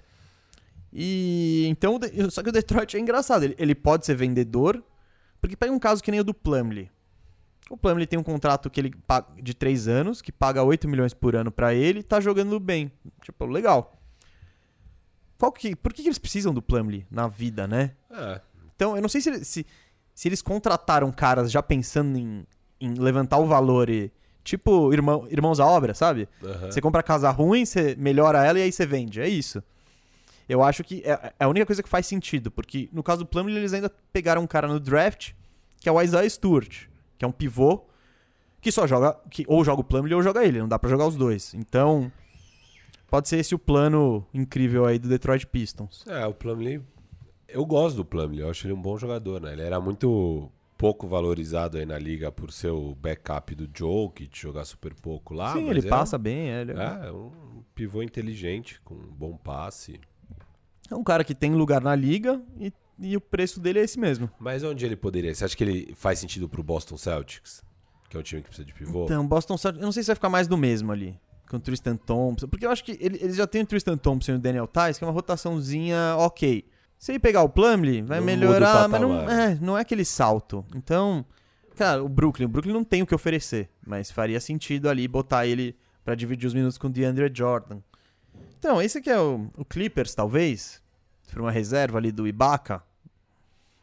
E 0.93 1.67
então, 1.69 1.99
só 2.31 2.43
que 2.43 2.49
o 2.49 2.53
Detroit 2.53 2.97
é 2.97 3.01
engraçado. 3.01 3.45
Ele, 3.45 3.55
ele 3.59 3.75
pode 3.75 4.05
ser 4.07 4.15
vendedor, 4.15 4.83
porque 5.41 5.57
pega 5.57 5.73
um 5.73 5.79
caso 5.79 6.03
que 6.03 6.11
nem 6.11 6.21
o 6.21 6.25
do 6.25 6.35
Plumlee. 6.35 6.91
O 7.71 7.77
Plumlee 7.77 8.07
tem 8.07 8.19
um 8.19 8.23
contrato 8.23 8.69
que 8.69 8.79
ele 8.81 8.91
paga 9.07 9.27
de 9.43 9.55
3 9.55 9.89
anos, 9.89 10.21
que 10.21 10.31
paga 10.31 10.63
8 10.63 10.87
milhões 10.87 11.15
por 11.15 11.35
ano 11.35 11.51
pra 11.51 11.73
ele, 11.75 12.01
e 12.01 12.03
tá 12.03 12.21
jogando 12.21 12.61
bem. 12.61 12.93
Tipo, 13.23 13.47
legal. 13.47 13.99
Qual 15.39 15.51
que, 15.51 15.75
por 15.75 15.93
que, 15.93 16.03
que 16.03 16.09
eles 16.09 16.19
precisam 16.19 16.53
do 16.53 16.63
Plumlee 16.63 17.07
na 17.11 17.27
vida, 17.27 17.67
né? 17.67 17.93
É, 18.11 18.41
Então, 18.77 18.97
eu 18.97 19.03
não 19.03 19.09
sei 19.09 19.21
se, 19.21 19.45
se, 19.45 19.67
se 20.15 20.29
eles 20.29 20.43
contrataram 20.43 21.11
caras 21.11 21.51
já 21.51 21.63
pensando 21.63 22.19
em, 22.19 22.47
em 22.81 22.95
levantar 22.95 23.39
o 23.39 23.47
valor 23.47 23.89
e. 23.89 24.13
Tipo, 24.43 24.93
irmão, 24.93 25.27
irmãos 25.31 25.59
à 25.59 25.65
obra, 25.67 25.95
sabe? 25.95 26.29
aham. 26.45 26.71
Você 26.71 26.79
compra 26.79 27.03
casa 27.03 27.31
ruim, 27.31 27.65
você 27.65 27.97
melhora 27.99 28.45
ela 28.45 28.59
e 28.59 28.63
aí 28.63 28.71
você 28.71 28.85
vende. 28.85 29.19
É 29.19 29.27
isso. 29.29 29.63
Eu 30.47 30.63
acho 30.63 30.85
que 30.85 31.03
é, 31.03 31.33
é 31.39 31.45
a 31.45 31.49
única 31.49 31.65
coisa 31.65 31.83
que 31.83 31.89
faz 31.89 32.07
sentido, 32.07 32.51
porque 32.51 32.91
no 32.93 33.03
caso 33.03 33.25
do 33.25 33.27
Plumlee 33.27 33.57
eles 33.57 33.73
ainda 33.73 33.89
pegaram 34.13 34.43
um 34.43 34.47
cara 34.47 34.69
no 34.69 34.79
draft, 34.79 35.33
que 35.81 35.89
é 35.89 35.93
o 35.93 36.01
Isaiah 36.01 36.29
Stewart, 36.29 36.89
que 37.19 37.25
é 37.25 37.29
um 37.29 37.33
pivô 37.33 37.87
que 38.61 38.73
só 38.73 38.87
joga, 38.87 39.15
que 39.31 39.45
ou 39.47 39.63
joga 39.63 39.83
o 39.83 39.85
Plumlee 39.85 40.15
ou 40.15 40.23
joga 40.23 40.43
ele, 40.43 40.59
não 40.59 40.69
dá 40.69 40.79
pra 40.79 40.89
jogar 40.89 41.07
os 41.07 41.17
dois. 41.17 41.53
Então, 41.53 42.11
pode 43.11 43.29
ser 43.29 43.37
esse 43.37 43.55
o 43.55 43.59
plano 43.59 44.27
incrível 44.33 44.87
aí 44.87 44.99
do 44.99 45.07
Detroit 45.07 45.47
Pistons. 45.47 46.05
É, 46.07 46.27
o 46.27 46.33
Plumlee. 46.33 46.81
Eu 47.47 47.67
gosto 47.67 47.97
do 47.97 48.05
Plumlee, 48.05 48.41
eu 48.41 48.51
acho 48.51 48.67
ele 48.67 48.73
um 48.73 48.81
bom 48.81 48.97
jogador, 48.97 49.41
né? 49.41 49.53
Ele 49.53 49.63
era 49.63 49.79
muito 49.79 50.51
pouco 50.79 51.07
valorizado 51.07 51.77
aí 51.77 51.87
na 51.87 51.99
liga 51.99 52.33
por 52.33 52.51
ser 52.51 52.71
o 52.71 52.95
backup 52.95 53.55
do 53.55 53.69
Jokic, 53.73 54.31
jogar 54.39 54.65
super 54.65 54.95
pouco 54.95 55.35
lá. 55.35 55.53
Sim, 55.53 55.69
ele 55.69 55.87
é 55.87 55.89
passa 55.89 56.19
bem, 56.19 56.51
é, 56.51 56.63
ele 56.63 56.73
Um, 56.73 56.81
é, 56.81 57.13
um 57.13 57.63
pivô 57.75 58.03
inteligente, 58.03 58.81
com 58.83 58.95
um 58.95 59.13
bom 59.13 59.37
passe. 59.37 60.01
é 60.91 60.95
um 60.95 61.05
cara 61.05 61.23
que 61.23 61.35
tem 61.35 61.53
lugar 61.53 61.81
na 61.81 61.95
liga 61.95 62.43
e, 62.59 62.73
e 62.99 63.17
o 63.17 63.21
preço 63.21 63.61
dele 63.61 63.79
é 63.81 63.83
esse 63.83 63.99
mesmo. 63.99 64.31
Mas 64.39 64.63
onde 64.63 64.85
ele 64.85 64.97
poderia? 64.97 65.35
Você 65.35 65.45
acha 65.45 65.57
que 65.57 65.65
ele 65.65 65.95
faz 65.97 66.19
sentido 66.19 66.49
pro 66.49 66.63
Boston 66.63 66.97
Celtics? 66.97 67.63
Que 68.09 68.17
é 68.17 68.21
um 68.21 68.23
time 68.23 68.43
que 68.43 68.49
precisa 68.49 68.67
de 68.67 68.73
pivô? 68.75 69.05
Então, 69.05 69.27
Boston 69.27 69.57
Celtics, 69.57 69.81
eu 69.83 69.87
não 69.87 69.93
sei 69.93 70.03
se 70.03 70.09
vai 70.09 70.15
ficar 70.17 70.29
mais 70.29 70.47
do 70.47 70.57
mesmo 70.57 70.93
ali. 70.93 71.19
Com 71.49 71.57
o 71.57 71.61
Tristan 71.61 71.97
Thompson. 71.97 72.49
Porque 72.49 72.65
eu 72.67 72.71
acho 72.71 72.83
que 72.85 72.93
ele- 73.01 73.19
eles 73.21 73.37
já 73.37 73.47
têm 73.47 73.63
o 73.63 73.67
Tristan 73.67 73.97
Thompson 73.97 74.33
e 74.33 74.35
o 74.37 74.39
Daniel 74.39 74.67
Tice, 74.67 74.99
que 74.99 75.05
é 75.05 75.07
uma 75.07 75.13
rotaçãozinha 75.13 76.15
ok. 76.19 76.65
Se 76.99 77.13
ele 77.13 77.19
pegar 77.19 77.43
o 77.43 77.49
Plumlee, 77.49 78.01
vai 78.03 78.19
Não 78.19 78.27
melhorar, 78.27 78.89
mas 78.89 79.01
não 79.01 79.31
é, 79.31 79.59
não 79.61 79.79
é 79.79 79.81
aquele 79.83 80.05
salto. 80.05 80.65
Então, 80.75 81.25
cara, 81.77 82.03
o 82.03 82.09
Brooklyn, 82.09 82.47
o 82.47 82.49
Brooklyn 82.49 82.73
não 82.73 82.85
tem 82.85 83.03
o 83.03 83.07
que 83.07 83.15
oferecer, 83.15 83.69
mas 83.87 84.11
faria 84.11 84.41
sentido 84.41 84.89
ali 84.89 85.07
botar 85.07 85.47
ele 85.47 85.77
pra 86.05 86.15
dividir 86.15 86.47
os 86.47 86.55
minutos 86.55 86.79
com 86.79 86.87
o 86.87 86.91
DeAndre 86.91 87.31
Jordan. 87.35 87.81
Então, 88.59 88.81
esse 88.81 88.99
aqui 88.99 89.11
é 89.11 89.21
o, 89.21 89.51
o 89.57 89.65
Clippers, 89.65 90.15
talvez, 90.15 90.81
pra 91.33 91.43
uma 91.43 91.51
reserva 91.51 91.99
ali 91.99 92.11
do 92.13 92.27
Ibaka, 92.27 92.83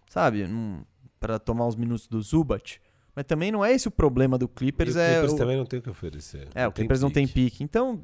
sabe? 0.10 0.44
Hum, 0.46 0.84
Pra 1.20 1.38
tomar 1.38 1.68
os 1.68 1.76
minutos 1.76 2.08
do 2.08 2.20
Zubat. 2.20 2.82
Mas 3.16 3.26
também 3.26 3.52
não 3.52 3.64
é 3.64 3.72
esse 3.72 3.88
o 3.88 3.92
problema 3.92 4.40
do 4.40 4.46
E 4.46 4.48
Clippers, 4.48 4.96
o 4.96 5.00
é 5.00 5.12
Clippers 5.12 5.34
o- 5.34 5.38
também 5.38 5.56
não 5.58 5.66
tem 5.66 5.78
o 5.80 5.82
que 5.84 5.90
oferecer. 5.90 6.48
é, 6.56 6.68
o 6.68 6.72
Clippers 6.72 7.02
não 7.02 7.12
tem 7.12 7.28
pique. 7.28 7.52
pique. 7.52 7.64
Então, 7.64 8.02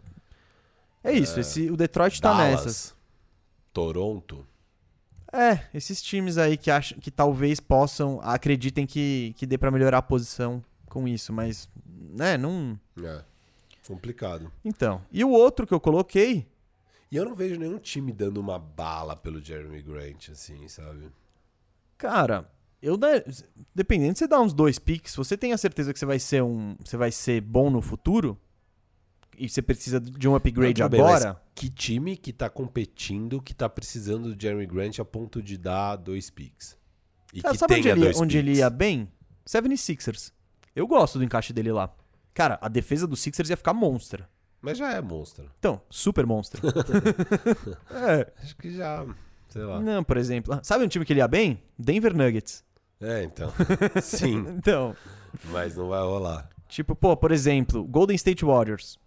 é 1.03 1.13
isso. 1.13 1.39
Esse, 1.39 1.71
o 1.71 1.75
Detroit 1.75 2.21
tá 2.21 2.31
Dallas, 2.31 2.51
nessas. 2.65 2.95
Toronto. 3.73 4.45
É, 5.33 5.61
esses 5.73 5.99
times 6.01 6.38
aí 6.38 6.57
que 6.57 6.69
acham 6.69 6.99
que 6.99 7.09
talvez 7.09 7.59
possam, 7.59 8.19
acreditem 8.21 8.85
que, 8.85 9.33
que 9.35 9.45
dê 9.47 9.57
pra 9.57 9.71
melhorar 9.71 9.97
a 9.97 10.01
posição 10.01 10.63
com 10.88 11.07
isso, 11.07 11.33
mas, 11.33 11.67
né, 11.85 12.38
não. 12.38 12.79
É, 13.03 13.23
complicado. 13.88 14.51
Então. 14.63 15.01
E 15.11 15.23
o 15.23 15.29
outro 15.31 15.65
que 15.65 15.73
eu 15.73 15.79
coloquei, 15.79 16.47
E 17.11 17.15
eu 17.15 17.25
não 17.25 17.33
vejo 17.35 17.57
nenhum 17.59 17.79
time 17.79 18.11
dando 18.11 18.37
uma 18.39 18.59
bala 18.59 19.15
pelo 19.15 19.43
Jeremy 19.43 19.81
Grant, 19.81 20.29
assim, 20.29 20.67
sabe? 20.67 21.09
cara, 21.97 22.49
eu 22.81 22.95
da- 22.95 23.23
dependendo 23.73 24.13
de 24.13 24.19
você 24.19 24.27
dar 24.27 24.39
uns 24.41 24.53
dois 24.53 24.77
picks, 24.77 25.15
você 25.15 25.35
tem 25.37 25.51
a 25.53 25.57
certeza 25.57 25.91
que 25.91 25.97
você 25.99 26.05
vai 26.05 26.19
ser 26.19 26.43
um, 26.43 26.75
você 26.83 26.95
vai 26.97 27.11
ser 27.11 27.41
bom 27.41 27.69
no 27.71 27.81
futuro 27.81 28.39
e 29.37 29.49
você 29.49 29.61
precisa 29.61 29.99
de 29.99 30.27
um 30.27 30.35
upgrade 30.35 30.81
Não, 30.81 30.87
tudo 30.89 30.97
bem, 30.97 31.05
agora, 31.05 31.41
Que 31.55 31.69
time 31.69 32.15
que 32.17 32.31
tá 32.33 32.49
competindo, 32.49 33.41
que 33.41 33.53
tá 33.53 33.67
precisando 33.67 34.33
do 34.35 34.39
Jeremy 34.41 34.65
Grant 34.67 34.99
a 34.99 35.05
ponto 35.05 35.41
de 35.41 35.57
dar 35.57 35.95
dois 35.95 36.29
picks? 36.29 36.77
E 37.33 37.41
Cara, 37.41 37.53
que 37.53 37.59
sabe 37.59 37.75
onde, 37.75 37.89
ele, 37.89 38.11
onde 38.15 38.37
ele 38.37 38.53
ia 38.55 38.69
bem? 38.69 39.11
76ers. 39.45 40.31
Eu 40.75 40.85
gosto 40.85 41.17
do 41.17 41.23
encaixe 41.23 41.51
dele 41.53 41.71
lá. 41.71 41.91
Cara, 42.33 42.59
a 42.61 42.67
defesa 42.67 43.07
do 43.07 43.15
Sixers 43.15 43.49
ia 43.49 43.57
ficar 43.57 43.73
monstra. 43.73 44.29
Mas 44.61 44.77
já 44.77 44.91
é 44.93 45.01
monstro. 45.01 45.49
Então, 45.59 45.81
super 45.89 46.25
monstra. 46.25 46.61
é. 47.91 48.31
Acho 48.41 48.55
que 48.57 48.71
já, 48.75 49.05
sei 49.49 49.63
lá. 49.63 49.79
Não, 49.79 50.03
por 50.03 50.17
exemplo. 50.17 50.53
ah, 50.53 50.59
Sabe 50.63 50.83
um 50.83 50.87
time 50.87 51.05
que 51.05 51.13
ele 51.13 51.19
ia 51.19 51.27
bem? 51.27 51.61
Denver 51.77 52.15
Nuggets. 52.15 52.63
É, 52.99 53.23
então. 53.23 53.51
Sim, 54.01 54.45
Então, 54.57 54.95
mas 55.45 55.75
não 55.75 55.89
vai 55.89 56.01
rolar. 56.01 56.49
tipo, 56.67 56.95
pô, 56.95 57.15
por 57.15 57.31
exemplo, 57.31 57.83
Golden 57.85 58.15
State 58.15 58.43
Warriors. 58.43 58.97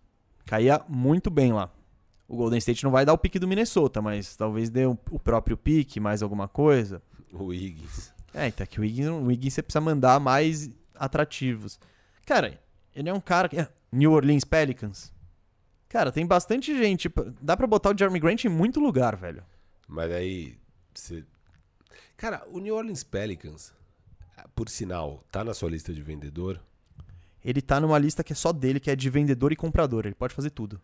Caía 0.47 0.81
muito 0.89 1.31
bem 1.31 1.53
lá. 1.53 1.71
O 2.29 2.37
Golden 2.37 2.59
State 2.59 2.85
não 2.85 2.93
vai 2.93 3.05
dar 3.05 3.13
o 3.13 3.19
pique 3.19 3.39
do 3.41 3.49
Minnesota, 3.49 4.01
mas 4.01 4.37
talvez 4.37 4.71
dê 4.71 4.87
o 4.87 4.95
próprio 4.95 5.57
pique, 5.57 5.99
mais 5.99 6.23
alguma 6.23 6.47
coisa. 6.47 7.03
O 7.33 7.47
Wiggins. 7.47 8.13
É, 8.33 8.47
então 8.47 8.65
que 8.65 8.79
o 8.79 8.83
Wiggins, 8.83 9.09
o 9.09 9.25
Wiggins 9.25 9.55
você 9.55 9.63
precisa 9.63 9.81
mandar 9.81 10.21
mais 10.21 10.71
atrativos. 10.95 11.81
Cara, 12.25 12.61
ele 12.95 13.09
é 13.09 13.13
um 13.13 13.21
cara 13.21 13.49
que. 13.49 13.59
é, 13.59 13.69
New 13.91 14.13
Orleans 14.13 14.45
Pelicans. 14.45 15.13
Cara, 15.91 16.13
tem 16.13 16.25
bastante 16.25 16.75
gente. 16.79 17.13
Dá 17.43 17.57
pra 17.57 17.67
botar 17.67 17.91
o 17.93 17.99
Jeremy 17.99 18.21
Grant 18.21 18.45
em 18.45 18.49
muito 18.49 18.79
lugar, 18.79 19.17
velho. 19.17 19.45
Mas 19.89 20.11
aí. 20.13 20.57
Cara, 22.17 22.47
o 22.49 22.61
New 22.61 22.77
Orleans 22.77 23.03
Pelicans, 23.03 23.75
por 24.55 24.69
sinal, 24.69 25.25
tá 25.33 25.43
na 25.43 25.53
sua 25.53 25.69
lista 25.69 25.93
de 25.93 26.01
vendedor. 26.01 26.61
Ele 27.45 27.61
tá 27.61 27.81
numa 27.81 27.99
lista 27.99 28.23
que 28.23 28.33
é 28.33 28.37
só 28.37 28.53
dele, 28.53 28.79
que 28.79 28.89
é 28.89 28.95
de 28.95 29.11
vendedor 29.11 29.51
e 29.51 29.57
comprador. 29.57 30.07
Ele 30.07 30.15
pode 30.15 30.33
fazer 30.33 30.51
tudo. 30.51 30.81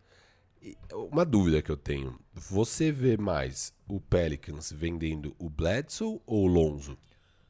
Uma 0.91 1.23
dúvida 1.23 1.61
que 1.61 1.71
eu 1.71 1.77
tenho. 1.77 2.19
Você 2.33 2.91
vê 2.91 3.15
mais 3.15 3.73
o 3.87 4.01
Pelicans 4.01 4.73
vendendo 4.73 5.33
o 5.39 5.49
Bledsoe 5.49 6.19
ou 6.25 6.43
o 6.43 6.47
Lonzo? 6.47 6.97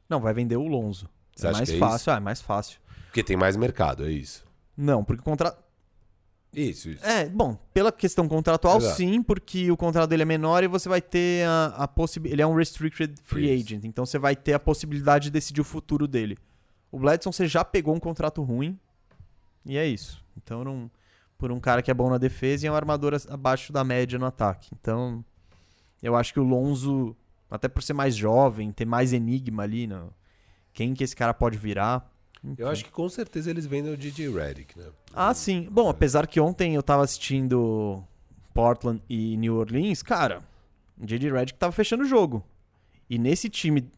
Não, 0.08 0.20
vai 0.20 0.32
vender 0.32 0.56
o 0.56 0.68
Lonzo. 0.68 1.08
Você 1.34 1.46
é 1.46 1.50
acha 1.50 1.58
mais 1.58 1.70
que 1.70 1.76
é 1.76 1.78
fácil, 1.80 2.12
ah, 2.12 2.16
é 2.16 2.20
mais 2.20 2.40
fácil. 2.40 2.80
Porque 3.06 3.24
tem 3.24 3.36
mais 3.36 3.56
mercado, 3.56 4.06
é 4.06 4.12
isso. 4.12 4.46
Não, 4.76 5.02
porque 5.02 5.22
o 5.22 5.24
contrato. 5.24 5.66
Isso, 6.52 6.88
isso. 6.90 7.04
É, 7.04 7.28
bom, 7.28 7.56
pela 7.74 7.92
questão 7.92 8.26
contratual, 8.26 8.78
Exato. 8.78 8.96
sim, 8.96 9.22
porque 9.22 9.70
o 9.70 9.76
contrato 9.76 10.08
dele 10.08 10.22
é 10.22 10.24
menor 10.24 10.64
e 10.64 10.66
você 10.66 10.88
vai 10.88 11.00
ter 11.00 11.46
a, 11.46 11.66
a 11.76 11.88
possibilidade. 11.88 12.34
Ele 12.34 12.42
é 12.42 12.46
um 12.46 12.54
restricted 12.54 13.14
free 13.22 13.52
Isso. 13.54 13.66
agent, 13.66 13.84
então 13.84 14.04
você 14.06 14.18
vai 14.18 14.34
ter 14.34 14.54
a 14.54 14.58
possibilidade 14.58 15.24
de 15.24 15.30
decidir 15.30 15.60
o 15.60 15.64
futuro 15.64 16.08
dele. 16.08 16.38
O 16.90 16.98
Bledson 16.98 17.30
você 17.30 17.46
já 17.46 17.64
pegou 17.64 17.94
um 17.94 18.00
contrato 18.00 18.42
ruim 18.42 18.78
e 19.64 19.76
é 19.76 19.86
isso. 19.86 20.24
Então, 20.36 20.64
não, 20.64 20.90
por 21.36 21.52
um 21.52 21.60
cara 21.60 21.82
que 21.82 21.90
é 21.90 21.94
bom 21.94 22.08
na 22.08 22.18
defesa 22.18 22.64
e 22.64 22.68
é 22.68 22.72
um 22.72 22.74
armador 22.74 23.14
abaixo 23.28 23.72
da 23.72 23.84
média 23.84 24.18
no 24.18 24.24
ataque. 24.26 24.70
Então, 24.80 25.22
eu 26.02 26.16
acho 26.16 26.32
que 26.32 26.40
o 26.40 26.44
Lonzo, 26.44 27.14
até 27.50 27.68
por 27.68 27.82
ser 27.82 27.92
mais 27.92 28.16
jovem, 28.16 28.72
ter 28.72 28.86
mais 28.86 29.12
enigma 29.12 29.62
ali, 29.64 29.86
no, 29.86 30.12
quem 30.72 30.94
que 30.94 31.04
esse 31.04 31.14
cara 31.14 31.34
pode 31.34 31.58
virar. 31.58 32.10
Eu 32.56 32.68
acho 32.68 32.84
que 32.84 32.90
com 32.90 33.08
certeza 33.08 33.50
eles 33.50 33.66
vendem 33.66 33.92
o 33.92 33.96
DJ 33.96 34.30
Redick, 34.30 34.78
né? 34.78 34.86
Ah, 35.12 35.34
sim. 35.34 35.68
Bom, 35.70 35.88
apesar 35.88 36.26
que 36.26 36.40
ontem 36.40 36.74
eu 36.74 36.82
tava 36.82 37.02
assistindo 37.02 38.02
Portland 38.54 39.02
e 39.08 39.36
New 39.36 39.56
Orleans, 39.56 40.02
cara, 40.02 40.42
o 41.00 41.06
J.J. 41.06 41.32
Redick 41.32 41.58
tava 41.58 41.72
fechando 41.72 42.04
o 42.04 42.06
jogo. 42.06 42.44
E 43.08 43.18
nesse 43.18 43.48
time, 43.48 43.90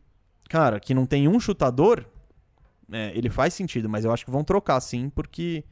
cara, 0.49 0.79
que 0.79 0.95
não 0.95 1.07
tem 1.07 1.29
um 1.29 1.41
chutador, 1.41 2.07
é, 2.91 3.13
ele 3.15 3.31
faz 3.31 3.55
sentido, 3.55 3.89
mas 3.89 4.05
eu 4.05 4.13
acho 4.13 4.25
que 4.25 4.31
vão 4.31 4.45
trocar 4.45 4.81
sim, 4.81 5.11
porque. 5.11 5.65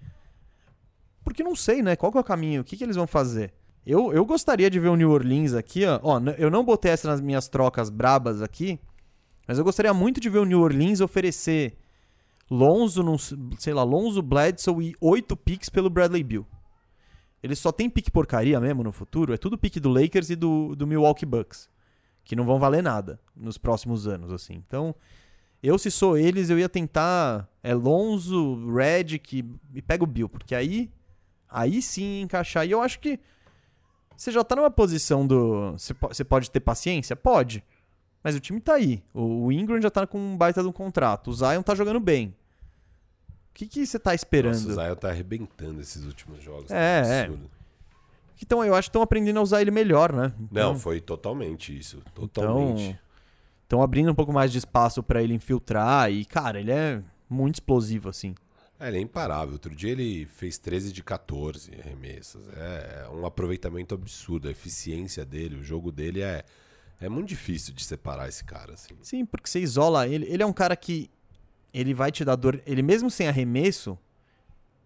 Porque 1.25 1.43
não 1.43 1.55
sei, 1.55 1.83
né? 1.83 1.97
Qual 1.97 2.11
que 2.11 2.19
é 2.19 2.21
o 2.21 2.25
caminho? 2.25 2.63
O 2.63 2.65
que, 2.65 2.77
que 2.77 2.85
eles 2.85 2.97
vão 2.97 3.07
fazer? 3.07 3.53
Eu, 3.85 4.13
eu 4.13 4.25
gostaria 4.25 4.71
de 4.71 4.81
ver 4.81 4.89
o 4.89 4.97
New 4.97 5.11
Orleans 5.11 5.55
aqui, 5.55 5.85
ó. 5.85 6.01
ó. 6.03 6.21
Eu 6.39 6.51
não 6.51 6.65
botei 6.65 6.91
essa 6.91 7.09
nas 7.09 7.21
minhas 7.21 7.49
trocas 7.49 7.91
brabas 7.91 8.41
aqui, 8.41 8.81
mas 9.47 9.59
eu 9.59 9.65
gostaria 9.65 9.93
muito 9.93 10.21
de 10.21 10.29
ver 10.29 10.39
o 10.39 10.45
New 10.45 10.61
Orleans 10.61 11.01
oferecer 11.01 11.77
Lonzo, 12.51 13.03
s- 13.15 13.37
sei 13.59 13.75
lá, 13.75 13.83
Lonzo, 13.83 14.23
Bledsoe 14.23 14.91
e 14.91 14.95
oito 15.01 15.37
picks 15.37 15.69
pelo 15.69 15.91
Bradley 15.91 16.23
Bill. 16.23 16.47
Eles 17.43 17.59
só 17.59 17.71
tem 17.71 17.89
pique 17.89 18.11
porcaria 18.11 18.59
mesmo 18.59 18.83
no 18.83 18.91
futuro. 18.93 19.33
É 19.33 19.37
tudo 19.37 19.57
pique 19.59 19.79
do 19.79 19.89
Lakers 19.91 20.31
e 20.31 20.37
do, 20.37 20.75
do 20.75 20.87
Milwaukee 20.87 21.27
Bucks. 21.27 21.69
Que 22.25 22.35
não 22.35 22.45
vão 22.45 22.59
valer 22.59 22.83
nada 22.83 23.21
nos 23.37 23.57
próximos 23.57 24.07
anos, 24.09 24.33
assim. 24.33 24.55
Então, 24.55 24.95
eu, 25.63 25.79
se 25.79 25.91
sou 25.91 26.17
eles, 26.19 26.51
eu 26.51 26.59
ia 26.59 26.69
tentar. 26.69 27.49
É 27.63 27.73
Lonzo, 27.75 28.71
Redick 28.75 29.45
e 29.75 29.81
pega 29.83 30.03
o 30.05 30.07
Bill. 30.07 30.29
Porque 30.29 30.55
aí. 30.55 30.91
Aí 31.49 31.81
sim 31.81 32.23
encaixar. 32.23 32.67
E 32.67 32.71
eu 32.73 32.83
acho 32.83 32.99
que. 33.01 33.19
Você 34.17 34.33
já 34.33 34.43
tá 34.43 34.57
numa 34.57 34.71
posição 34.71 35.27
do. 35.27 35.73
Você 35.73 35.95
po- 35.95 36.09
você 36.09 36.25
pode 36.25 36.51
ter 36.51 36.61
paciência? 36.61 37.15
Pode. 37.15 37.63
Mas 38.23 38.35
o 38.35 38.41
time 38.41 38.61
tá 38.61 38.75
aí. 38.75 39.03
O 39.15 39.51
Ingram 39.53 39.81
já 39.81 39.91
tá 39.91 40.07
com 40.07 40.19
um 40.19 40.37
baita 40.37 40.63
de 40.63 40.69
um 40.69 40.73
contrato. 40.73 41.31
O 41.31 41.35
Zion 41.35 41.63
tá 41.63 41.75
jogando 41.75 42.01
bem. 42.01 42.35
O 43.29 43.55
que, 43.55 43.67
que 43.67 43.87
você 43.87 43.99
tá 43.99 44.15
esperando? 44.15 44.55
Nossa, 44.55 44.69
o 44.69 44.75
Zion 44.75 44.95
tá 44.97 45.09
arrebentando 45.09 45.81
esses 45.81 46.05
últimos 46.05 46.43
jogos. 46.43 46.71
É, 46.71 47.03
tá 47.03 47.09
é. 47.09 47.31
Então 48.41 48.65
eu 48.65 48.75
acho 48.75 48.89
que 48.89 48.91
estão 48.91 49.03
aprendendo 49.03 49.39
a 49.39 49.43
usar 49.43 49.61
ele 49.61 49.71
melhor, 49.71 50.13
né? 50.13 50.33
Então, 50.41 50.73
Não, 50.73 50.79
foi 50.79 51.01
totalmente 51.01 51.77
isso. 51.77 52.01
Totalmente. 52.15 52.83
Então, 52.83 52.99
estão 53.65 53.83
abrindo 53.83 54.11
um 54.11 54.15
pouco 54.15 54.33
mais 54.33 54.53
de 54.53 54.59
espaço 54.59 55.03
pra 55.03 55.23
ele 55.23 55.35
infiltrar 55.35 56.11
e, 56.11 56.25
cara, 56.25 56.61
ele 56.61 56.71
é 56.71 57.03
muito 57.29 57.57
explosivo, 57.57 58.09
assim. 58.09 58.35
É, 58.79 58.89
ele 58.89 58.99
é 58.99 59.01
imparável. 59.01 59.55
Outro 59.55 59.75
dia 59.75 59.91
ele 59.91 60.25
fez 60.27 60.57
13 60.57 60.93
de 60.93 61.03
14 61.03 61.73
arremessas. 61.81 62.43
É 62.57 63.09
um 63.13 63.27
aproveitamento 63.27 63.95
absurdo. 63.95 64.47
A 64.47 64.53
eficiência 64.53 65.25
dele, 65.25 65.57
o 65.57 65.63
jogo 65.63 65.91
dele 65.91 66.23
é, 66.23 66.45
é 67.01 67.09
muito 67.09 67.29
difícil 67.29 67.73
de 67.75 67.85
separar 67.85 68.29
esse 68.29 68.45
cara, 68.45 68.75
assim. 68.75 68.95
Sim, 69.03 69.25
porque 69.25 69.49
você 69.49 69.61
isola 69.61 70.07
ele. 70.09 70.27
Ele 70.29 70.43
é 70.43 70.47
um 70.47 70.53
cara 70.53 70.75
que 70.77 71.11
ele 71.73 71.95
vai 71.95 72.11
te 72.11 72.25
dar 72.25 72.37
dor. 72.37 72.61
Ele 72.67 72.83
mesmo 72.83 73.11
sem 73.11 73.29
arremesso, 73.29 73.99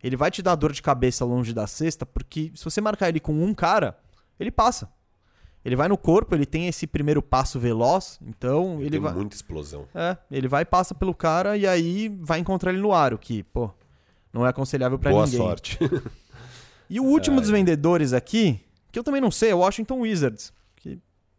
ele 0.03 0.17
vai 0.17 0.31
te 0.31 0.43
dar 0.43 0.55
dor 0.55 0.73
de 0.73 0.83
cabeça 0.83 1.25
longe 1.25 1.53
da 1.53 1.67
cesta, 1.67 2.05
porque 2.05 2.51
se 2.55 2.65
você 2.65 2.81
marcar 2.81 3.09
ele 3.09 3.21
com 3.21 3.33
um 3.33 3.55
cara, 3.55 3.99
ele 4.39 4.51
passa. 4.51 4.91
Ele 5.65 5.77
vai 5.77 5.87
no 5.89 5.97
corpo, 5.97 6.35
ele 6.35 6.45
tem 6.45 6.67
esse 6.67 6.89
primeiro 6.89 7.23
passo 7.23 7.61
veloz, 7.61 8.19
então 8.27 8.81
ele 8.81 8.91
Tem 8.91 8.99
vai. 9.01 9.13
muita 9.15 9.37
explosão. 9.37 9.87
É, 9.95 10.17
ele 10.29 10.49
vai 10.49 10.65
passa 10.65 10.93
pelo 10.93 11.15
cara 11.15 11.57
e 11.57 11.69
aí 11.69 12.09
vai 12.21 12.41
encontrar 12.41 12.73
ele 12.73 12.81
no 12.83 12.93
aro, 12.93 13.17
que, 13.17 13.45
pô, 13.45 13.71
não 14.33 14.45
é 14.45 14.49
aconselhável 14.49 14.99
pra 14.99 15.13
Boa 15.13 15.25
ninguém. 15.25 15.39
sorte. 15.41 15.79
E 16.91 17.01
o 17.01 17.05
último 17.05 17.39
É, 17.39 17.41
dos 17.41 17.49
vendedores 17.49 18.13
aqui, 18.13 18.61
que 18.91 18.99
eu 18.99 19.05
também 19.05 19.19
não 19.21 19.31
sei, 19.31 19.49
é 19.51 19.55
o 19.55 19.61
Washington 19.61 20.01
Wizards. 20.01 20.53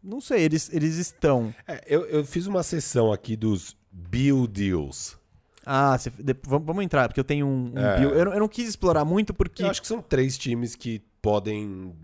Não 0.03 0.19
sei, 0.19 0.41
eles, 0.43 0.69
eles 0.73 0.95
estão. 0.97 1.53
É, 1.67 1.83
eu, 1.87 2.05
eu 2.07 2.25
fiz 2.25 2.45
uma 2.45 2.61
sessão 2.63 3.11
aqui 3.13 3.35
dos 3.35 3.75
Bill 3.91 4.45
Deals. 4.47 5.17
Ah, 5.65 5.97
cê- 5.97 6.09
de- 6.09 6.35
vamos, 6.43 6.67
vamos 6.67 6.83
entrar, 6.83 7.07
porque 7.07 7.19
eu 7.19 7.23
tenho 7.23 7.45
um. 7.47 7.71
um 7.73 7.77
É. 7.79 7.99
bill- 7.99 8.09
eu, 8.09 8.25
não- 8.25 8.33
eu 8.33 8.39
não 8.41 8.47
quis 8.49 8.67
explorar 8.67 9.05
muito 9.05 9.33
porque. 9.33 9.63
Eu 9.63 9.69
acho 9.69 9.81
que 9.81 9.87
são 9.87 10.01
três 10.01 10.37
times 10.37 10.75
que 10.75 11.01
podem 11.21 11.95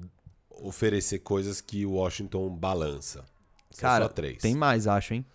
oferecer 0.62 1.20
coisas 1.20 1.60
que 1.62 1.86
o 1.86 1.92
Washington 1.94 2.50
balança. 2.50 3.26
São 3.72 3.82
Cara, 3.82 4.06
só 4.06 4.10
três. 4.10 4.38
tem 4.42 4.56
mais, 4.56 4.88
acho, 4.88 5.14
hein? 5.14 5.26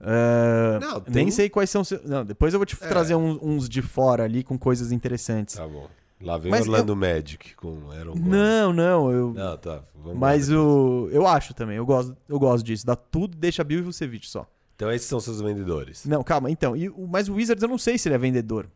É, 0.00 0.78
Não, 0.80 1.00
tem 1.00 1.14
Nem 1.14 1.30
sei 1.30 1.48
quais 1.48 1.70
são. 1.70 1.82
Não, 2.04 2.24
depois 2.24 2.52
eu 2.52 2.58
vou 2.58 2.66
te 2.66 2.76
É. 2.80 2.86
trazer 2.88 3.14
uns, 3.14 3.38
uns 3.42 3.68
de 3.68 3.80
fora 3.82 4.24
ali 4.24 4.42
com 4.44 4.58
coisas 4.58 4.92
interessantes. 4.92 5.56
Tá 5.56 5.66
bom. 5.66 5.88
Lá 6.24 6.38
vem 6.38 6.50
Mas 6.50 6.62
Orlando 6.62 6.96
Magic 6.96 7.54
com 7.54 7.90
Aaron 7.90 8.12
Gordon. 8.12 8.28
Não, 8.28 8.72
não, 8.72 9.12
eu. 9.12 9.34
Não, 9.34 9.56
tá. 9.58 9.82
Vamos 9.94 10.18
mas 10.18 10.48
lá 10.48 10.58
o. 10.58 11.08
Eu 11.12 11.26
acho 11.26 11.52
também, 11.52 11.76
eu 11.76 11.84
gosto, 11.84 12.16
eu 12.26 12.38
gosto 12.38 12.64
disso. 12.64 12.86
Dá 12.86 12.96
tudo, 12.96 13.36
deixa 13.36 13.62
Bill 13.62 13.80
e 13.80 13.82
Vucevic 13.82 14.26
só. 14.28 14.48
Então 14.74 14.90
esses 14.90 15.06
são 15.06 15.20
seus 15.20 15.40
vendedores. 15.40 16.06
Não, 16.06 16.24
calma, 16.24 16.50
então. 16.50 16.74
E, 16.74 16.88
mas 17.08 17.28
o 17.28 17.34
Wizards 17.34 17.62
eu 17.62 17.68
não 17.68 17.78
sei 17.78 17.98
se 17.98 18.08
ele 18.08 18.14
é 18.14 18.18
vendedor. 18.18 18.68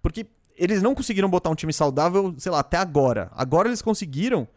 Porque 0.00 0.26
eles 0.56 0.82
não 0.82 0.94
conseguiram 0.94 1.28
botar 1.28 1.50
um 1.50 1.54
time 1.54 1.72
saudável, 1.72 2.34
sei 2.38 2.50
lá, 2.50 2.60
até 2.60 2.78
agora. 2.78 3.30
Agora 3.32 3.68
eles 3.68 3.82
conseguiram. 3.82 4.48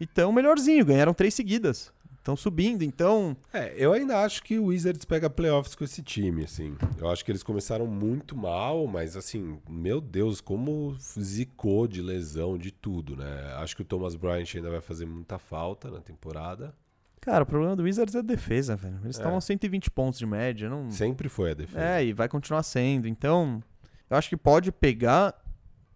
Então, 0.00 0.32
melhorzinho, 0.32 0.84
ganharam 0.84 1.14
três 1.14 1.32
seguidas. 1.32 1.92
Estão 2.26 2.34
subindo, 2.34 2.82
então. 2.82 3.36
É, 3.52 3.72
eu 3.76 3.92
ainda 3.92 4.18
acho 4.18 4.42
que 4.42 4.58
o 4.58 4.64
Wizards 4.64 5.04
pega 5.04 5.30
playoffs 5.30 5.76
com 5.76 5.84
esse 5.84 6.02
time, 6.02 6.42
assim. 6.42 6.76
Eu 6.98 7.08
acho 7.08 7.24
que 7.24 7.30
eles 7.30 7.44
começaram 7.44 7.86
muito 7.86 8.36
mal, 8.36 8.84
mas 8.88 9.16
assim, 9.16 9.60
meu 9.68 10.00
Deus, 10.00 10.40
como 10.40 10.96
zicou 10.98 11.86
de 11.86 12.02
lesão, 12.02 12.58
de 12.58 12.72
tudo, 12.72 13.14
né? 13.14 13.54
Acho 13.58 13.76
que 13.76 13.82
o 13.82 13.84
Thomas 13.84 14.16
Bryant 14.16 14.56
ainda 14.56 14.68
vai 14.72 14.80
fazer 14.80 15.06
muita 15.06 15.38
falta 15.38 15.88
na 15.88 16.00
temporada. 16.00 16.74
Cara, 17.20 17.44
o 17.44 17.46
problema 17.46 17.76
do 17.76 17.84
Wizards 17.84 18.16
é 18.16 18.18
a 18.18 18.22
defesa, 18.22 18.74
velho. 18.74 18.98
Eles 19.04 19.14
estão 19.14 19.34
É. 19.34 19.36
a 19.36 19.40
120 19.40 19.88
pontos 19.92 20.18
de 20.18 20.26
média. 20.26 20.68
Não... 20.68 20.90
Sempre 20.90 21.28
foi 21.28 21.52
a 21.52 21.54
defesa. 21.54 21.80
É, 21.80 22.04
e 22.06 22.12
vai 22.12 22.28
continuar 22.28 22.64
sendo. 22.64 23.06
Então, 23.06 23.62
eu 24.10 24.16
acho 24.16 24.28
que 24.28 24.36
pode 24.36 24.72
pegar. 24.72 25.32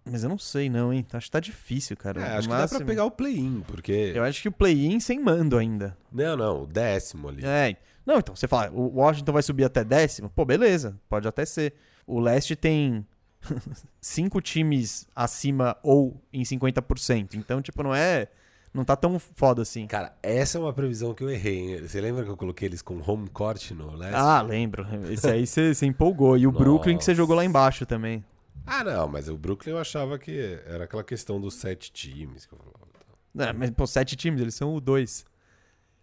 Mas 0.05 0.23
eu 0.23 0.29
não 0.29 0.39
sei, 0.39 0.69
não, 0.71 0.93
hein? 0.93 1.05
Acho 1.13 1.27
que 1.27 1.31
tá 1.31 1.41
difícil, 1.41 1.97
cara. 1.97 2.21
É, 2.21 2.25
acho 2.37 2.49
que 2.49 2.49
dá 2.49 2.55
pra 2.55 2.61
máximo- 2.63 2.87
pegar 2.87 3.05
o 3.05 3.11
play-in, 3.11 3.63
porque. 3.67 4.13
Eu 4.15 4.25
acho 4.25 4.41
que 4.43 4.49
o 4.49 4.53
play-in 4.53 4.99
sem 5.01 5.21
mando 5.21 5.57
ainda. 5.59 5.97
Não, 6.13 6.37
não, 6.37 6.63
o 6.63 6.67
décimo 6.67 7.29
ali. 7.29 7.45
É. 7.45 7.77
Não, 8.07 8.19
então, 8.19 8.35
você 8.35 8.49
fala, 8.49 8.71
o 8.73 8.97
Washington 8.99 9.33
vai 9.33 9.43
subir 9.43 9.65
até 9.65 9.85
décimo? 9.85 10.31
Pô, 10.31 10.45
beleza, 10.45 10.99
pode 11.09 11.29
até 11.29 11.45
ser. 11.45 11.75
O 12.07 12.19
leste 12.19 12.57
tem 12.57 13.07
cinco 14.01 14.41
times 14.41 15.07
acima 15.15 15.77
ou 15.83 16.21
em 16.33 16.43
50%. 16.43 17.35
Então, 17.35 17.61
tipo, 17.63 17.83
não 17.83 17.95
é. 17.95 18.29
Não 18.73 18.85
tá 18.85 18.95
tão 18.95 19.19
foda 19.19 19.63
assim. 19.63 19.87
Cara, 19.89 20.15
essa 20.23 20.57
é 20.57 20.61
uma 20.61 20.73
previsão 20.73 21.13
que 21.13 21.25
eu 21.25 21.29
errei, 21.31 21.59
hein? 21.59 21.81
Você 21.89 22.01
lembra 22.01 22.23
que 22.23 22.31
eu 22.31 22.37
coloquei 22.37 22.69
eles 22.69 22.81
com 22.81 23.03
home 23.05 23.29
court 23.29 23.73
no 23.73 23.97
leste? 23.97 24.15
Ah, 24.15 24.41
lembro. 24.43 24.87
Esse 25.13 25.29
aí 25.29 25.45
você 25.45 25.85
empolgou. 25.87 26.39
E 26.39 26.47
o 26.47 26.53
Brooklyn 26.53 26.97
que 26.97 27.05
você 27.05 27.13
jogou 27.13 27.35
lá 27.35 27.45
embaixo 27.45 27.85
também. 27.85 28.25
Ah, 28.67 28.85
não, 28.85 29.09
mas 29.09 29.29
o 29.29 29.37
Brooklyn 29.37 29.73
eu 29.73 29.79
achava 29.79 30.19
que 30.19 30.61
era 30.67 30.85
aquela 30.85 31.03
questão 31.05 31.41
dos 31.41 31.55
sete 31.55 31.91
times 31.91 32.47
que 32.47 32.53
eu 32.55 32.59
falava. 32.59 33.51
É, 33.51 33.53
mas, 33.53 33.71
pô, 33.71 33.87
sete 33.87 34.17
times, 34.17 34.41
eles 34.41 34.55
são 34.55 34.75
o 34.75 34.81
dois. 34.81 35.25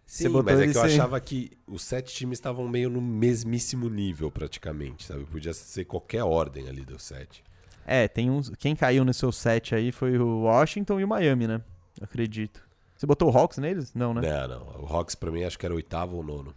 Você 0.06 0.24
Sim, 0.24 0.30
botou 0.30 0.52
mas 0.54 0.60
é 0.60 0.64
que 0.64 0.76
eu 0.76 0.82
sem- 0.82 0.92
achava 0.92 1.20
que 1.20 1.52
os 1.66 1.82
sete 1.82 2.14
times 2.14 2.38
estavam 2.38 2.66
meio 2.66 2.88
no 2.88 3.00
mesmíssimo 3.00 3.88
nível, 3.90 4.30
praticamente, 4.30 5.04
sabe? 5.04 5.24
Podia 5.24 5.52
ser 5.52 5.84
qualquer 5.84 6.22
ordem 6.24 6.68
ali 6.68 6.82
dos 6.84 7.02
sete. 7.02 7.44
É, 7.86 8.08
tem 8.08 8.30
uns. 8.30 8.50
Quem 8.58 8.74
caiu 8.74 9.04
no 9.04 9.12
seu 9.12 9.30
set 9.32 9.74
aí 9.74 9.92
foi 9.92 10.18
o 10.18 10.42
Washington 10.42 11.00
e 11.00 11.04
o 11.04 11.08
Miami, 11.08 11.46
né? 11.46 11.60
Eu 11.98 12.04
acredito. 12.04 12.62
Você 12.96 13.06
botou 13.06 13.30
o 13.32 13.36
Hawks 13.36 13.58
neles? 13.58 13.92
Não, 13.94 14.12
né? 14.14 14.22
Não, 14.22 14.48
não. 14.48 14.82
O 14.82 14.86
Hawks 14.86 15.14
pra 15.14 15.30
mim 15.30 15.44
acho 15.44 15.58
que 15.58 15.64
era 15.66 15.72
o 15.74 15.76
oitavo 15.76 16.16
ou 16.16 16.22
nono. 16.22 16.54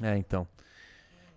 É, 0.00 0.16
então. 0.16 0.46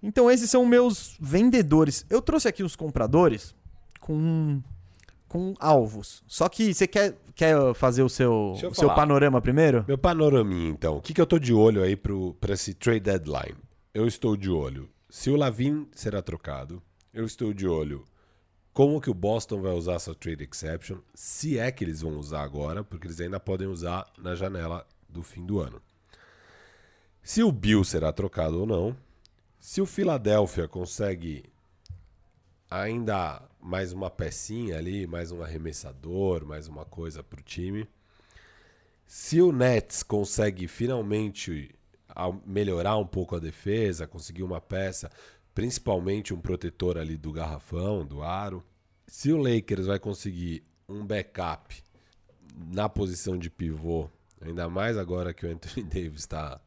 Então 0.03 0.29
esses 0.31 0.49
são 0.49 0.65
meus 0.65 1.15
vendedores. 1.19 2.05
Eu 2.09 2.21
trouxe 2.21 2.47
aqui 2.47 2.63
os 2.63 2.75
compradores 2.75 3.55
com 4.01 4.61
com 5.31 5.53
alvos. 5.61 6.21
Só 6.27 6.49
que 6.49 6.73
você 6.73 6.85
quer, 6.85 7.15
quer 7.33 7.73
fazer 7.73 8.03
o 8.03 8.09
seu, 8.09 8.51
o 8.51 8.75
seu 8.75 8.93
panorama 8.93 9.41
primeiro? 9.41 9.85
Meu 9.87 9.97
panoraminha, 9.97 10.69
então. 10.69 10.97
O 10.97 11.01
que, 11.01 11.13
que 11.13 11.21
eu 11.21 11.25
tô 11.25 11.39
de 11.39 11.53
olho 11.53 11.81
aí 11.81 11.95
pro, 11.95 12.33
pra 12.33 12.53
esse 12.53 12.73
trade 12.73 12.99
deadline? 12.99 13.55
Eu 13.93 14.05
estou 14.05 14.35
de 14.35 14.49
olho 14.49 14.89
se 15.09 15.29
o 15.29 15.37
Lavin 15.37 15.87
será 15.95 16.21
trocado. 16.21 16.83
Eu 17.13 17.23
estou 17.23 17.53
de 17.53 17.65
olho 17.65 18.03
como 18.73 18.99
que 18.99 19.09
o 19.09 19.13
Boston 19.13 19.61
vai 19.61 19.71
usar 19.71 19.93
essa 19.93 20.13
trade 20.13 20.43
exception. 20.43 20.97
Se 21.13 21.57
é 21.57 21.71
que 21.71 21.85
eles 21.85 22.01
vão 22.01 22.17
usar 22.17 22.41
agora, 22.41 22.83
porque 22.83 23.07
eles 23.07 23.21
ainda 23.21 23.39
podem 23.39 23.67
usar 23.67 24.05
na 24.17 24.35
janela 24.35 24.85
do 25.07 25.23
fim 25.23 25.45
do 25.45 25.59
ano. 25.59 25.81
Se 27.23 27.41
o 27.41 27.51
Bill 27.53 27.85
será 27.85 28.11
trocado 28.11 28.59
ou 28.59 28.65
não. 28.65 28.97
Se 29.59 29.79
o 29.79 29.85
Philadelphia 29.85 30.67
consegue 30.67 31.45
ainda 32.71 33.41
mais 33.59 33.91
uma 33.91 34.09
pecinha 34.09 34.77
ali, 34.77 35.05
mais 35.05 35.29
um 35.29 35.43
arremessador, 35.43 36.45
mais 36.45 36.69
uma 36.69 36.85
coisa 36.85 37.21
pro 37.21 37.43
time. 37.43 37.85
Se 39.05 39.41
o 39.41 39.51
Nets 39.51 40.01
consegue 40.01 40.69
finalmente 40.69 41.75
melhorar 42.45 42.95
um 42.95 43.05
pouco 43.05 43.35
a 43.35 43.39
defesa, 43.39 44.07
conseguir 44.07 44.43
uma 44.43 44.61
peça, 44.61 45.11
principalmente 45.53 46.33
um 46.33 46.39
protetor 46.39 46.97
ali 46.97 47.17
do 47.17 47.33
garrafão, 47.33 48.05
do 48.05 48.23
aro. 48.23 48.63
Se 49.05 49.33
o 49.33 49.37
Lakers 49.37 49.87
vai 49.87 49.99
conseguir 49.99 50.63
um 50.87 51.05
backup 51.05 51.83
na 52.55 52.87
posição 52.87 53.37
de 53.37 53.49
pivô, 53.49 54.09
ainda 54.39 54.69
mais 54.69 54.97
agora 54.97 55.33
que 55.33 55.45
o 55.45 55.51
Anthony 55.51 55.83
Davis 55.91 56.21
está 56.21 56.61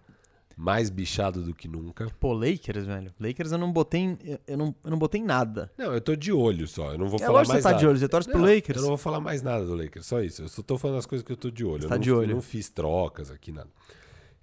mais 0.56 0.88
bichado 0.90 1.42
do 1.42 1.54
que 1.54 1.66
nunca. 1.68 2.06
Pô, 2.20 2.32
Lakers, 2.32 2.86
velho. 2.86 3.12
Lakers 3.18 3.52
eu 3.52 3.58
não 3.58 3.72
botei 3.72 4.00
em, 4.00 4.18
eu- 4.46 4.56
não, 4.56 4.74
eu 4.84 4.90
não 4.90 4.98
botei 4.98 5.22
nada. 5.22 5.70
Não, 5.76 5.92
eu 5.92 6.00
tô 6.00 6.14
de 6.14 6.32
olho 6.32 6.66
só, 6.68 6.92
eu 6.92 6.98
não 6.98 7.08
vou 7.08 7.18
É 7.20 7.26
falar 7.26 7.38
mais 7.38 7.48
você 7.48 7.62
tá 7.62 7.68
nada. 7.70 7.78
de 7.80 7.86
olho, 7.86 7.98
você 7.98 8.08
torce 8.08 8.28
pro 8.28 8.38
Não, 8.38 8.46
Lakers. 8.54 8.76
Eu 8.76 8.82
não 8.82 8.88
vou 8.90 8.98
falar 8.98 9.20
mais 9.20 9.42
nada 9.42 9.64
do 9.66 9.74
Lakers, 9.74 10.06
só 10.06 10.20
isso. 10.22 10.42
Eu 10.42 10.48
só 10.48 10.62
tô 10.62 10.78
falando 10.78 10.98
as 10.98 11.06
coisas 11.06 11.24
que 11.26 11.32
eu 11.32 11.36
tô 11.36 11.50
de 11.50 11.64
olho. 11.64 11.80
Você 11.82 11.86
eu 11.86 11.88
tá 11.90 11.96
não, 11.96 12.02
de 12.02 12.12
olho. 12.12 12.30
eu 12.30 12.34
não 12.36 12.42
fiz 12.42 12.68
trocas 12.68 13.30
aqui, 13.30 13.50
nada. 13.52 13.68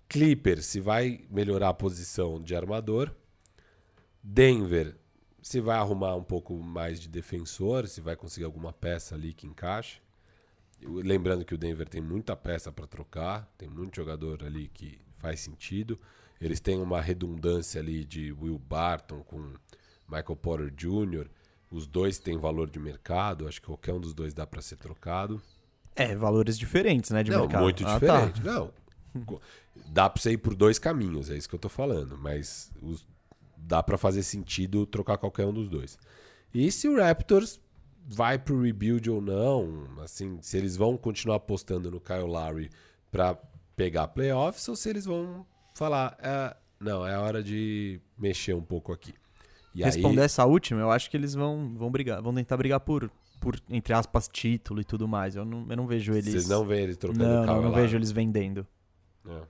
Clippers, 0.10 0.66
se 0.66 0.80
vai 0.82 1.22
melhorar 1.30 1.70
a 1.70 1.74
posição 1.74 2.42
de 2.42 2.54
armador. 2.56 3.12
Denver, 4.24 4.96
se 5.42 5.60
vai 5.60 5.78
arrumar 5.78 6.16
um 6.16 6.24
pouco 6.24 6.56
mais 6.62 7.00
de 7.00 7.08
defensor, 7.10 7.88
se 7.88 8.02
vai 8.02 8.16
conseguir 8.16 8.46
alguma 8.46 8.72
peça 8.72 9.16
ali 9.16 9.34
que 9.34 9.48
encaixe. 9.48 10.00
Lembrando 10.84 11.46
que 11.46 11.54
o 11.54 11.58
Denver 11.58 11.88
tem 11.88 12.02
muita 12.02 12.36
peça 12.36 12.72
para 12.72 12.88
trocar, 12.88 13.52
tem 13.58 13.70
muito 13.70 13.96
jogador 13.96 14.44
ali 14.44 14.68
que 14.68 15.00
faz 15.22 15.40
sentido. 15.40 16.00
Eles 16.40 16.60
têm 16.60 16.82
uma 16.82 17.00
redundância 17.00 17.80
ali 17.80 18.04
de 18.04 18.32
Will 18.34 18.58
Barton 18.60 19.22
com 19.24 19.54
Michael 20.10 20.36
Porter 20.36 20.72
Jr. 20.72 21.28
Os 21.72 21.86
dois 21.88 22.18
têm 22.20 22.38
valor 22.38 22.70
de 22.70 22.80
mercado, 22.80 23.48
acho 23.48 23.62
que 23.62 23.68
qualquer 23.68 23.94
um 23.94 24.00
dos 24.00 24.14
dois 24.14 24.34
dá 24.34 24.46
para 24.48 24.62
ser 24.62 24.76
trocado. 24.78 25.42
É, 25.96 26.16
valores 26.16 26.58
diferentes, 26.58 27.12
né, 27.12 27.22
de 27.24 27.32
Não, 27.32 27.42
mercado. 27.42 27.62
muito 27.62 27.84
Ah, 27.86 28.00
tá. 28.00 28.26
diferente. 28.26 28.42
Não. 28.44 28.74
Co- 29.26 29.40
Dá 29.88 30.10
pra 30.10 30.22
você 30.22 30.32
ir 30.32 30.38
por 30.38 30.54
dois 30.56 30.78
caminhos, 30.80 31.30
é 31.30 31.38
isso 31.38 31.48
que 31.48 31.56
eu 31.56 31.60
tô 31.60 31.70
falando. 31.70 32.18
Mas 32.18 32.72
os- 32.82 33.06
dá 33.56 33.82
pra 33.84 33.98
fazer 33.98 34.24
sentido 34.24 34.86
trocar 34.86 35.18
qualquer 35.18 35.46
um 35.46 35.54
dos 35.54 35.70
dois. 35.70 35.98
E 36.54 36.70
se 36.72 36.88
o 36.90 36.98
Raptors 36.98 37.60
vai 38.06 38.38
pro 38.40 38.62
rebuild 38.62 39.10
ou 39.10 39.22
não, 39.22 39.86
assim, 40.02 40.40
se 40.42 40.58
eles 40.58 40.76
vão 40.76 40.98
continuar 40.98 41.36
apostando 41.38 41.90
no 41.92 42.02
Kyle 42.02 42.24
Lowry 42.24 42.70
pra 43.12 43.38
pegar 43.76 44.08
playoffs 44.10 44.68
ou 44.68 44.76
se 44.76 44.90
eles 44.90 45.06
vão 45.06 45.46
falar, 45.74 46.18
"Ah, 46.22 46.56
não, 46.80 47.06
é 47.08 47.18
hora 47.18 47.42
de 47.44 48.00
mexer 48.18 48.54
um 48.54 48.62
pouco 48.62 48.92
aqui. 48.92 49.14
E 49.74 49.84
Responder 49.84 50.20
aí, 50.20 50.26
essa 50.26 50.46
última, 50.46 50.82
eu 50.82 50.92
acho 50.92 51.10
que 51.10 51.16
eles 51.16 51.34
vão, 51.34 51.74
vão 51.78 51.90
brigar, 51.90 52.22
vão 52.22 52.34
tentar 52.34 52.58
brigar 52.58 52.80
por 52.80 53.10
por, 53.40 53.60
entre 53.72 53.92
aspas, 53.92 54.28
título 54.32 54.82
e 54.82 54.84
tudo 54.84 55.08
mais. 55.08 55.36
Eu 55.36 55.44
não, 55.44 55.66
eu 55.68 55.76
não 55.76 55.88
vejo 55.88 56.12
eles. 56.14 56.26
Vocês 56.32 56.48
não 56.48 56.64
veem 56.64 56.84
eles 56.84 56.96
trocando 56.98 57.24
Não, 57.24 57.44
carro 57.44 57.56
não, 57.56 57.70
não 57.70 57.72
lá? 57.72 57.82
vejo 57.82 57.98
eles 57.98 58.12
vendendo. 58.12 58.68
É. 59.28 59.42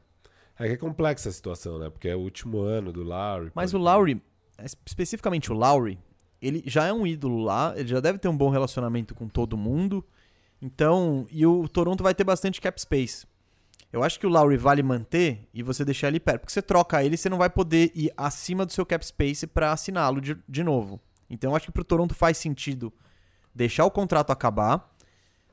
É 0.63 0.67
que 0.67 0.74
é 0.76 0.78
complexa 0.78 1.28
a 1.28 1.32
situação, 1.34 1.78
né? 1.78 1.89
Porque 1.89 2.07
é 2.07 2.15
o 2.15 2.19
último 2.19 2.61
ano 2.61 2.93
do 2.93 3.03
Lowry. 3.03 3.51
Mas 3.53 3.74
pode- 3.74 3.84
o 3.84 3.86
Lowry, 3.86 4.22
es- 4.63 4.78
especificamente 4.86 5.51
o 5.51 5.55
Lowry, 5.55 5.99
ele 6.41 6.63
já 6.65 6.86
é 6.86 6.93
um 6.93 7.05
ídolo 7.05 7.43
lá, 7.43 7.74
ele 7.76 7.89
já 7.89 7.99
deve 7.99 8.17
ter 8.17 8.30
um 8.30 8.38
bom 8.38 8.49
relacionamento 8.49 9.13
com 9.13 9.28
todo 9.28 9.57
mundo. 9.57 10.05
Então, 10.61 11.26
e 11.30 11.45
o 11.45 11.67
Toronto 11.67 12.01
vai 12.01 12.15
ter 12.15 12.24
bastante 12.24 12.61
cap 12.61 12.80
space. 12.80 13.28
Eu 13.91 14.03
acho 14.03 14.19
que 14.19 14.25
o 14.25 14.29
Lowry 14.29 14.55
vale 14.55 14.81
manter 14.81 15.49
e 15.53 15.61
você 15.61 15.83
deixar 15.83 16.07
ele 16.07 16.19
perto. 16.19 16.41
Porque 16.41 16.53
você 16.53 16.61
troca 16.61 17.03
ele, 17.03 17.17
você 17.17 17.29
não 17.29 17.37
vai 17.37 17.49
poder 17.49 17.91
ir 17.93 18.11
acima 18.15 18.65
do 18.65 18.71
seu 18.71 18.85
cap 18.85 19.05
space 19.05 19.45
pra 19.45 19.71
assiná-lo 19.71 20.21
de, 20.21 20.37
de 20.47 20.63
novo. 20.63 20.99
Então, 21.29 21.51
eu 21.51 21.55
acho 21.55 21.65
que 21.65 21.71
pro 21.71 21.83
Toronto 21.83 22.13
faz 22.13 22.37
sentido 22.37 22.91
deixar 23.53 23.85
o 23.85 23.91
contrato 23.91 24.31
acabar, 24.31 24.89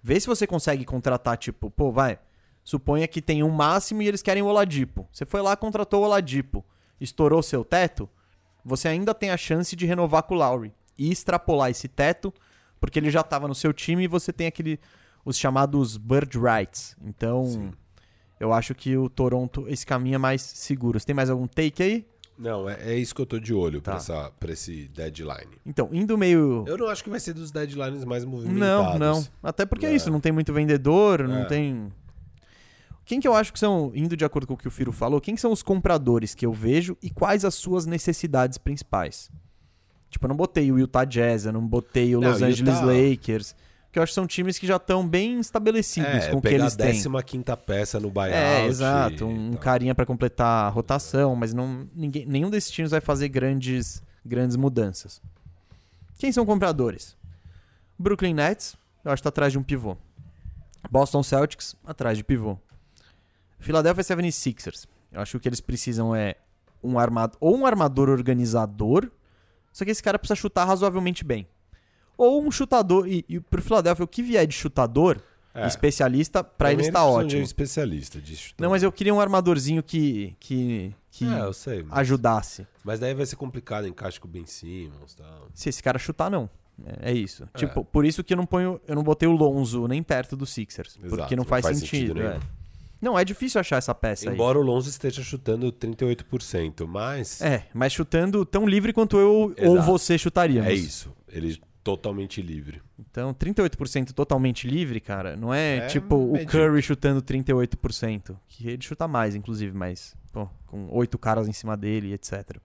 ver 0.03 0.21
se 0.21 0.27
você 0.27 0.47
consegue 0.47 0.85
contratar, 0.85 1.37
tipo, 1.37 1.71
pô, 1.71 1.91
vai, 1.91 2.19
suponha 2.63 3.09
que 3.09 3.21
tem 3.21 3.43
um 3.43 3.51
máximo 3.51 4.03
e 4.03 4.09
eles 4.09 4.23
querem 4.23 4.43
o 4.43 4.47
Oladipo. 4.47 5.09
Você 5.13 5.27
foi 5.27 5.43
lá, 5.43 5.57
contratou 5.57 6.03
o 6.03 6.05
Oladipo, 6.05 6.65
estourou 7.01 7.43
seu 7.43 7.65
teto, 7.65 8.09
você 8.65 8.89
ainda 8.89 9.15
tem 9.15 9.31
a 9.31 9.37
chance 9.37 9.75
de 9.75 9.87
renovar 9.87 10.23
com 10.23 10.35
o 10.35 10.39
Lowry 10.39 10.73
e 10.97 11.11
extrapolar 11.11 11.71
esse 11.71 11.89
teto, 11.89 12.33
porque 12.81 12.99
ele 12.99 13.11
já 13.11 13.21
estava 13.21 13.49
no 13.49 13.55
seu 13.55 13.73
time 13.73 14.05
e 14.05 14.09
você 14.09 14.33
tem 14.33 14.47
aquele 14.47 14.79
os 15.25 15.37
chamados 15.37 15.97
bird 15.97 16.39
rights. 16.39 16.97
Então, 17.03 17.45
Sim. 17.45 17.73
Eu 18.41 18.53
acho 18.53 18.75
que 18.75 18.97
o 18.97 19.09
Toronto 19.09 19.67
esse 19.69 19.85
caminho 19.87 20.15
é 20.17 20.19
mais 20.19 20.43
seguro. 20.43 20.99
Você 20.99 21.07
tem 21.07 21.15
mais 21.15 21.31
algum 21.31 21.47
take 21.47 21.83
aí? 21.83 22.07
Não, 22.39 22.69
é, 22.71 22.93
é 22.93 22.95
isso 22.97 23.13
que 23.15 23.21
eu 23.21 23.27
tô 23.27 23.39
de 23.41 23.53
olho 23.53 23.83
pra, 23.83 23.95
Tá. 23.95 23.99
essa, 23.99 24.31
pra 24.39 24.53
esse 24.53 24.87
deadline. 24.95 25.51
Então, 25.67 25.89
indo 25.93 26.17
meio 26.17 26.65
Eu 26.69 26.79
não 26.79 26.87
acho 26.89 27.03
que 27.03 27.11
vai 27.11 27.19
ser 27.19 27.33
dos 27.33 27.51
deadlines 27.51 28.05
mais 28.05 28.25
Não, 28.25 28.31
movimentados. 28.31 29.01
não. 29.01 29.27
Até 29.43 29.67
porque 29.67 29.87
é 29.87 29.91
É. 29.91 29.95
isso, 29.97 30.09
não 30.11 30.21
tem 30.21 30.31
muito 30.31 30.53
vendedor, 30.53 31.27
não 31.27 31.39
É. 31.43 31.45
tem. 31.47 31.93
Quem 33.05 33.19
que 33.21 33.27
eu 33.27 33.35
acho 33.35 33.53
que 33.53 33.59
são, 33.59 33.91
indo 33.95 34.17
de 34.17 34.25
acordo 34.25 34.47
com 34.47 34.55
o 34.55 34.57
que 34.57 34.69
o 34.69 34.71
Firo 34.71 34.93
falou, 34.93 35.21
quem 35.21 35.35
que 35.35 35.41
são 35.41 35.51
os 35.51 35.63
compradores 35.63 36.35
que 36.35 36.45
eu 36.47 36.53
vejo 36.53 36.97
e 37.03 37.09
quais 37.11 37.45
as 37.45 37.55
suas 37.55 37.87
necessidades 37.87 38.59
principais? 38.59 39.31
Tipo, 40.11 40.27
eu 40.27 40.29
não 40.29 40.37
botei 40.37 40.71
o 40.71 40.79
Utah 40.79 41.05
Jazz, 41.05 41.45
eu 41.47 41.53
não 41.53 41.67
botei 41.67 42.15
o 42.15 42.21
Não, 42.21 42.31
Los 42.31 42.41
Angeles 42.43 42.77
Utah- 42.77 42.85
Lakers, 42.87 43.55
eu 43.99 44.03
acho 44.03 44.11
que 44.11 44.15
são 44.15 44.27
times 44.27 44.59
que 44.59 44.67
já 44.67 44.77
estão 44.77 45.07
bem 45.07 45.39
estabelecidos 45.41 46.09
É, 46.09 46.31
com 46.31 46.39
o 46.39 46.43
que 46.43 46.49
pegar 46.49 46.65
eles 46.65 46.75
a 46.75 46.77
têm. 46.77 46.93
15 46.93 47.09
quinta 47.25 47.57
peça 47.57 47.99
no 48.01 48.11
buyout. 48.11 48.35
É, 48.35 48.67
exato. 48.67 49.27
Um 49.27 49.51
tal. 49.53 49.61
carinha 49.61 49.95
pra 49.95 50.07
completar 50.07 50.67
a 50.67 50.69
rotação, 50.69 51.35
mas 51.37 51.53
não, 51.55 51.89
ninguém, 51.95 52.27
nenhum 52.27 52.51
desses 52.51 52.71
times 52.71 52.91
vai 52.91 53.01
fazer 53.01 53.29
grandes, 53.29 54.03
grandes 54.25 54.57
mudanças. 54.57 55.21
Quem 56.19 56.33
são 56.33 56.45
compradores? 56.45 57.17
Brooklyn 57.99 58.35
Nets, 58.35 58.77
eu 59.05 59.11
acho 59.13 59.21
que 59.21 59.25
tá 59.25 59.29
atrás 59.29 59.53
de 59.53 59.59
um 59.59 59.63
pivô. 59.63 59.97
Boston 60.91 61.23
Celtics, 61.23 61.77
atrás 61.85 62.17
de 62.17 62.25
pivô. 62.25 62.59
Philadelphia 63.59 64.05
76ers, 64.05 64.87
eu 65.11 65.21
acho 65.21 65.33
que 65.33 65.37
o 65.37 65.41
que 65.41 65.49
eles 65.49 65.61
precisam 65.61 66.15
é 66.15 66.37
um 66.83 66.99
armador, 66.99 67.37
ou 67.41 67.57
um 67.57 67.67
armador 67.67 68.09
organizador, 68.09 69.11
só 69.73 69.85
que 69.85 69.91
esse 69.91 70.03
cara 70.03 70.19
precisa 70.19 70.37
chutar 70.37 70.65
razoavelmente 70.65 71.25
bem. 71.25 71.47
Ou 72.19 72.43
um 72.45 72.51
chutador, 72.51 73.09
e, 73.09 73.25
e 73.29 73.41
pro 73.41 73.63
Philadelphia, 73.63 74.05
o 74.05 74.09
que 74.09 74.23
vier 74.23 74.47
de 74.47 74.55
chutador, 74.55 75.19
É. 75.55 75.67
especialista, 75.67 76.45
pra 76.45 76.69
Também 76.71 76.85
eles 76.85 76.93
tá 76.93 77.01
precisam 77.01 77.21
de 77.21 77.25
ótimo. 77.27 77.41
um 77.41 77.45
especialista 77.45 78.21
de 78.21 78.37
chutão. 78.37 78.65
Não, 78.65 78.71
mas 78.71 78.83
eu 78.83 78.93
queria 78.93 79.15
um 79.15 79.21
armadorzinho 79.21 79.83
que, 79.83 80.37
que, 80.39 80.93
que 81.11 81.25
É, 81.25 81.41
eu 81.41 81.53
sei. 81.53 81.83
Mas, 81.85 81.99
ajudasse. 82.01 82.67
mas 82.85 83.01
daí 83.01 83.15
vai 83.15 83.25
ser 83.25 83.37
complicado, 83.37 83.87
encaixe 83.87 84.19
com 84.21 84.29
o 84.29 84.31
Ben 84.31 84.45
Simmons 84.47 85.15
tal. 85.15 85.49
Se 85.55 85.69
esse 85.69 85.83
cara 85.83 85.99
chutar, 85.99 86.31
não. 86.31 86.51
É, 87.03 87.11
é 87.11 87.13
isso. 87.15 87.49
Tipo, 87.57 87.85
por 87.85 88.05
isso 88.05 88.23
que 88.23 88.33
eu 88.33 88.37
não 88.37 88.47
ponho. 88.47 88.81
Eu 88.87 88.95
não 88.95 89.03
botei 89.03 89.29
o 89.29 89.33
Lonzo 89.33 89.89
nem 89.89 90.01
perto 90.03 90.37
do 90.37 90.47
Sixers. 90.47 90.97
Exato, 91.03 91.17
porque 91.17 91.35
não 91.35 91.43
não 91.43 91.49
faz, 91.49 91.65
faz 91.65 91.79
sentido. 91.79 92.15
sentido 92.15 92.23
é. 92.23 92.39
Não, 93.01 93.17
é 93.19 93.25
difícil 93.25 93.61
achar 93.61 93.77
essa 93.77 93.95
peça 93.95 94.29
Embora 94.29 94.59
o 94.59 94.63
Lonzo 94.63 94.89
esteja 94.91 95.23
chutando 95.23 95.71
38%, 95.73 96.87
mas 96.87 97.41
aí. 97.43 97.53
É, 97.55 97.67
mas 97.73 97.93
chutando 97.93 98.45
tão 98.45 98.67
livre 98.67 98.93
quanto 98.93 99.17
eu 99.19 99.33
ou 99.33 99.55
Exato. 99.57 99.83
você 99.83 100.19
chutaríamos. 100.19 100.69
é 100.69 100.75
isso. 100.75 101.13
Ele 101.29 101.61
totalmente 101.97 102.43
livre. 102.43 102.83
Então, 102.99 103.33
38% 103.33 104.13
totalmente 104.13 104.69
livre, 104.69 105.01
cara, 105.01 105.37
não 105.37 105.53
é, 105.55 105.79
É 105.79 105.87
tipo 105.87 106.15
o 106.17 106.33
medíocre. 106.33 106.47
Curry 106.59 106.83
chutando 106.83 107.23
38%. 107.23 108.37
Que 108.47 108.69
ele 108.69 108.83
chuta 108.83 109.09
mais, 109.09 109.35
inclusive, 109.35 109.75
mas, 109.77 110.15
pô, 110.33 110.49
com 110.67 110.89
oito 110.91 111.17
caras 111.19 111.49
em 111.49 111.53
cima 111.53 111.77
dele, 111.77 112.13
etc. 112.13 112.59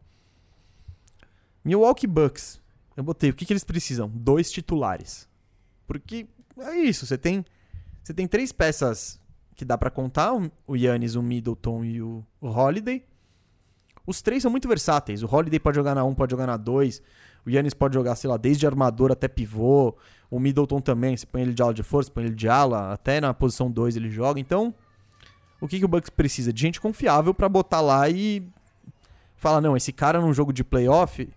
Milwaukee 1.63 2.07
Bucks. 2.07 2.61
Eu 2.95 3.03
botei, 3.03 3.29
o 3.29 3.33
que, 3.33 3.45
que 3.45 3.53
eles 3.53 3.63
precisam? 3.63 4.09
Dois 4.09 4.51
titulares. 4.51 5.27
Porque 5.87 6.27
é 6.59 6.75
isso, 6.77 7.05
você 7.05 7.17
tem 7.17 7.45
você 8.03 8.13
tem 8.13 8.27
três 8.27 8.51
peças 8.51 9.19
que 9.55 9.63
dá 9.63 9.77
pra 9.77 9.89
contar, 9.89 10.33
o- 10.33 10.51
o 10.67 10.75
Yannis, 10.75 11.15
o 11.15 11.23
Middleton 11.23 11.85
e 11.85 12.01
o, 12.01 12.23
o 12.41 12.47
Holiday. 12.49 13.05
Os 14.05 14.21
três 14.21 14.41
são 14.43 14.51
muito 14.51 14.67
versáteis. 14.67 15.23
O 15.23 15.33
Holiday 15.33 15.59
pode 15.59 15.75
jogar 15.75 15.95
na 15.95 16.03
1, 16.03 16.13
pode 16.13 16.31
jogar 16.31 16.45
na 16.47 16.57
2. 16.57 17.01
O 17.45 17.49
Yannis 17.49 17.73
pode 17.73 17.93
jogar, 17.93 18.15
sei 18.15 18.29
lá, 18.29 18.37
desde 18.37 18.65
armador 18.65 19.11
até 19.11 19.27
pivô. 19.27 19.95
O 20.29 20.39
Middleton 20.39 20.79
também, 20.79 21.15
você 21.15 21.25
põe 21.25 21.41
ele 21.41 21.53
de 21.53 21.61
ala 21.61 21.73
de 21.73 21.83
força, 21.83 22.09
põe 22.09 22.25
ele 22.25 22.35
de 22.35 22.47
ala, 22.47 22.91
até 22.93 23.19
na 23.21 23.33
posição 23.33 23.69
2 23.69 23.95
ele 23.95 24.09
joga. 24.09 24.39
Então, 24.39 24.73
o 25.59 25.67
que, 25.67 25.79
que 25.79 25.85
o 25.85 25.87
Bucks 25.87 26.09
precisa? 26.09 26.51
De 26.51 26.61
gente 26.61 26.81
confiável 26.81 27.33
pra 27.33 27.47
botar 27.47 27.81
lá 27.81 28.09
e 28.09 28.45
falar, 29.35 29.61
não, 29.61 29.75
esse 29.75 29.91
cara 29.91 30.21
num 30.21 30.33
jogo 30.33 30.53
de 30.53 30.63
playoff, 30.63 31.29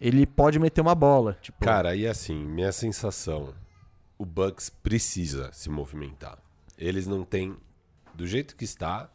ele 0.00 0.26
pode 0.26 0.58
meter 0.58 0.80
uma 0.80 0.94
bola. 0.94 1.36
Tipo, 1.40 1.64
Cara, 1.64 1.94
e 1.94 2.06
assim, 2.06 2.44
minha 2.44 2.72
sensação, 2.72 3.52
o 4.18 4.24
Bucks 4.24 4.70
precisa 4.70 5.50
se 5.52 5.68
movimentar. 5.68 6.38
Eles 6.78 7.06
não 7.06 7.24
têm, 7.24 7.56
do 8.14 8.26
jeito 8.26 8.56
que 8.56 8.64
está, 8.64 9.10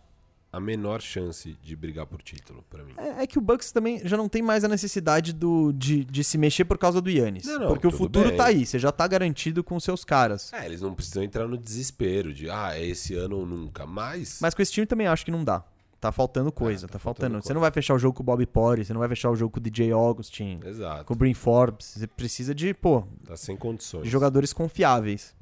a 0.52 0.60
menor 0.60 1.02
chance 1.02 1.56
de 1.62 1.76
brigar 1.76 2.06
por 2.08 2.22
título, 2.22 2.64
pra 2.70 2.84
mim. 2.84 2.94
É, 2.98 3.24
é 3.24 3.28
que 3.28 3.38
o 3.38 3.42
Bucks 3.42 3.72
também 3.72 4.02
já 4.04 4.18
não 4.18 4.28
tem 4.28 4.42
mais 4.42 4.64
a 4.64 4.68
necessidade 4.68 5.32
do, 5.32 5.72
de, 5.72 6.04
de 6.04 6.24
se 6.24 6.38
mexer 6.38 6.66
por 6.66 6.78
causa 6.78 7.00
do 7.00 7.10
Yannis. 7.10 7.46
Não, 7.46 7.60
não, 7.60 7.68
porque 7.68 7.86
o 7.86 7.92
futuro 7.92 8.30
bem. 8.30 8.38
tá 8.38 8.46
aí, 8.46 8.66
você 8.66 8.80
já 8.80 8.92
tá 8.92 9.08
garantido 9.08 9.64
com 9.64 9.80
seus 9.80 10.04
caras. 10.04 10.52
É, 10.52 10.66
eles 10.66 10.82
não 10.82 10.94
precisam 10.94 11.24
entrar 11.24 11.48
no 11.48 11.58
desespero 11.58 12.34
de, 12.34 12.50
ah, 12.50 12.72
é 12.76 12.86
esse 12.86 13.14
ano 13.14 13.38
ou 13.38 13.46
nunca. 13.46 13.86
Mas, 13.86 14.40
Mas 14.42 14.56
com 14.56 14.62
esse 14.62 14.72
time 14.72 14.88
também 14.88 15.06
acho 15.06 15.24
que 15.24 15.32
não 15.32 15.44
dá. 15.44 15.64
Tá 16.00 16.14
faltando 16.14 16.50
coisa, 16.50 16.88
tá 16.88 16.94
tá, 16.94 17.00
faltando 17.00 17.34
faltando. 17.34 17.46
Você 17.46 17.54
não 17.54 17.60
vai 17.60 17.72
fechar 17.72 17.94
o 17.94 18.00
jogo 18.00 18.16
com 18.16 18.24
o 18.24 18.26
Bob 18.26 18.46
Porter, 18.46 18.86
você 18.86 18.94
não 18.94 19.02
vai 19.02 19.10
fechar 19.10 19.30
o 19.30 19.36
jogo 19.36 19.52
com 19.52 19.60
o 19.60 19.62
DJ 19.62 19.92
Augustin, 19.92 20.62
exato, 20.66 21.04
com 21.04 21.14
o 21.14 21.18
Brin 21.18 21.34
Forbes. 21.34 21.88
Você 21.98 22.08
precisa 22.08 22.56
de, 22.56 22.74
pô, 22.74 23.04
tá 23.26 23.36
sem 23.36 23.58
condições. 23.58 24.04
de 24.04 24.10
jogadores 24.10 24.54
confiáveis. 24.54 25.36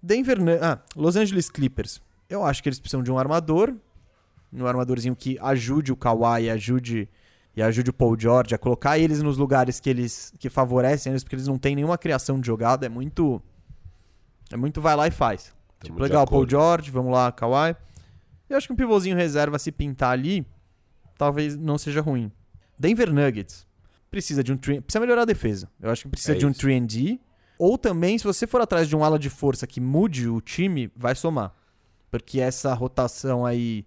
Denver, 0.00 0.38
ah, 0.62 0.78
Los 0.94 1.16
Angeles 1.16 1.50
Clippers. 1.50 2.00
Eu 2.28 2.44
acho 2.44 2.62
que 2.62 2.68
eles 2.68 2.78
precisam 2.78 3.02
de 3.02 3.10
um 3.10 3.18
armador, 3.18 3.74
um 4.62 4.66
armadorzinho 4.66 5.16
que 5.16 5.38
ajude 5.40 5.92
o 5.92 5.96
Kawhi, 5.96 6.48
ajude 6.50 7.08
e 7.56 7.62
ajude 7.62 7.90
o 7.90 7.92
Paul 7.92 8.18
George 8.18 8.54
a 8.54 8.58
colocar 8.58 8.98
eles 8.98 9.22
nos 9.22 9.36
lugares 9.36 9.78
que 9.80 9.88
eles 9.88 10.32
que 10.38 10.48
favorecem 10.50 11.12
eles, 11.12 11.22
porque 11.22 11.36
eles 11.36 11.46
não 11.48 11.58
têm 11.58 11.74
nenhuma 11.76 11.96
criação 11.98 12.40
de 12.40 12.46
jogada, 12.46 12.86
é 12.86 12.88
muito 12.88 13.40
é 14.50 14.56
muito 14.56 14.80
vai 14.80 14.94
lá 14.96 15.06
e 15.06 15.10
faz. 15.10 15.46
Tamo 15.80 15.94
tipo, 15.94 16.02
legal, 16.02 16.26
Paul. 16.26 16.48
George, 16.48 16.90
vamos 16.90 17.12
lá, 17.12 17.30
Kawhi. 17.32 17.76
Eu 18.48 18.56
acho 18.56 18.66
que 18.66 18.72
um 18.72 18.76
pivôzinho 18.76 19.16
reserva 19.16 19.58
se 19.58 19.72
pintar 19.72 20.10
ali, 20.12 20.46
talvez 21.16 21.56
não 21.56 21.78
seja 21.78 22.00
ruim. 22.00 22.30
Denver 22.78 23.12
Nuggets 23.12 23.66
precisa 24.10 24.42
de 24.44 24.52
um 24.52 24.56
tri- 24.56 24.80
precisa 24.80 25.00
melhorar 25.00 25.22
a 25.22 25.26
defesa. 25.26 25.68
Eu 25.80 25.90
acho 25.90 26.02
que 26.02 26.08
precisa 26.08 26.32
É 26.34 26.36
de 26.36 26.46
um 26.46 26.50
isso. 26.50 26.60
3D 26.66 27.18
ou 27.58 27.78
também 27.78 28.18
se 28.18 28.24
você 28.24 28.46
for 28.46 28.60
atrás 28.60 28.88
de 28.88 28.96
um 28.96 29.04
ala 29.04 29.18
de 29.18 29.30
força 29.30 29.66
que 29.66 29.80
mude 29.80 30.28
o 30.28 30.40
time, 30.40 30.90
vai 30.96 31.14
somar. 31.14 31.52
Porque 32.10 32.40
essa 32.40 32.72
rotação 32.74 33.44
aí 33.46 33.84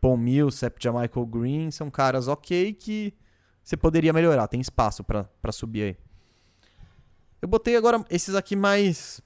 Paul 0.00 0.16
Millsap, 0.16 0.78
Michael 0.92 1.26
Green 1.26 1.70
são 1.70 1.90
caras 1.90 2.28
OK 2.28 2.72
que 2.74 3.14
você 3.62 3.76
poderia 3.76 4.12
melhorar, 4.12 4.48
tem 4.48 4.60
espaço 4.60 5.04
pra 5.04 5.52
subir 5.52 5.82
aí. 5.82 5.96
Eu 7.42 7.48
botei 7.48 7.76
agora 7.76 8.04
esses 8.10 8.34
aqui 8.34 8.54
mais 8.54 9.22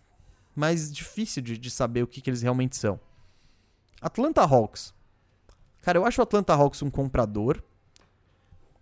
mais 0.54 0.92
difícil 0.92 1.42
de, 1.42 1.58
de 1.58 1.70
saber 1.70 2.02
o 2.02 2.06
que, 2.06 2.20
que 2.20 2.30
eles 2.30 2.42
realmente 2.42 2.76
são. 2.76 3.00
Atlanta 4.00 4.42
Hawks. 4.42 4.94
Cara, 5.82 5.98
eu 5.98 6.06
acho 6.06 6.20
o 6.20 6.22
Atlanta 6.22 6.54
Hawks 6.54 6.80
um 6.82 6.90
comprador. 6.90 7.62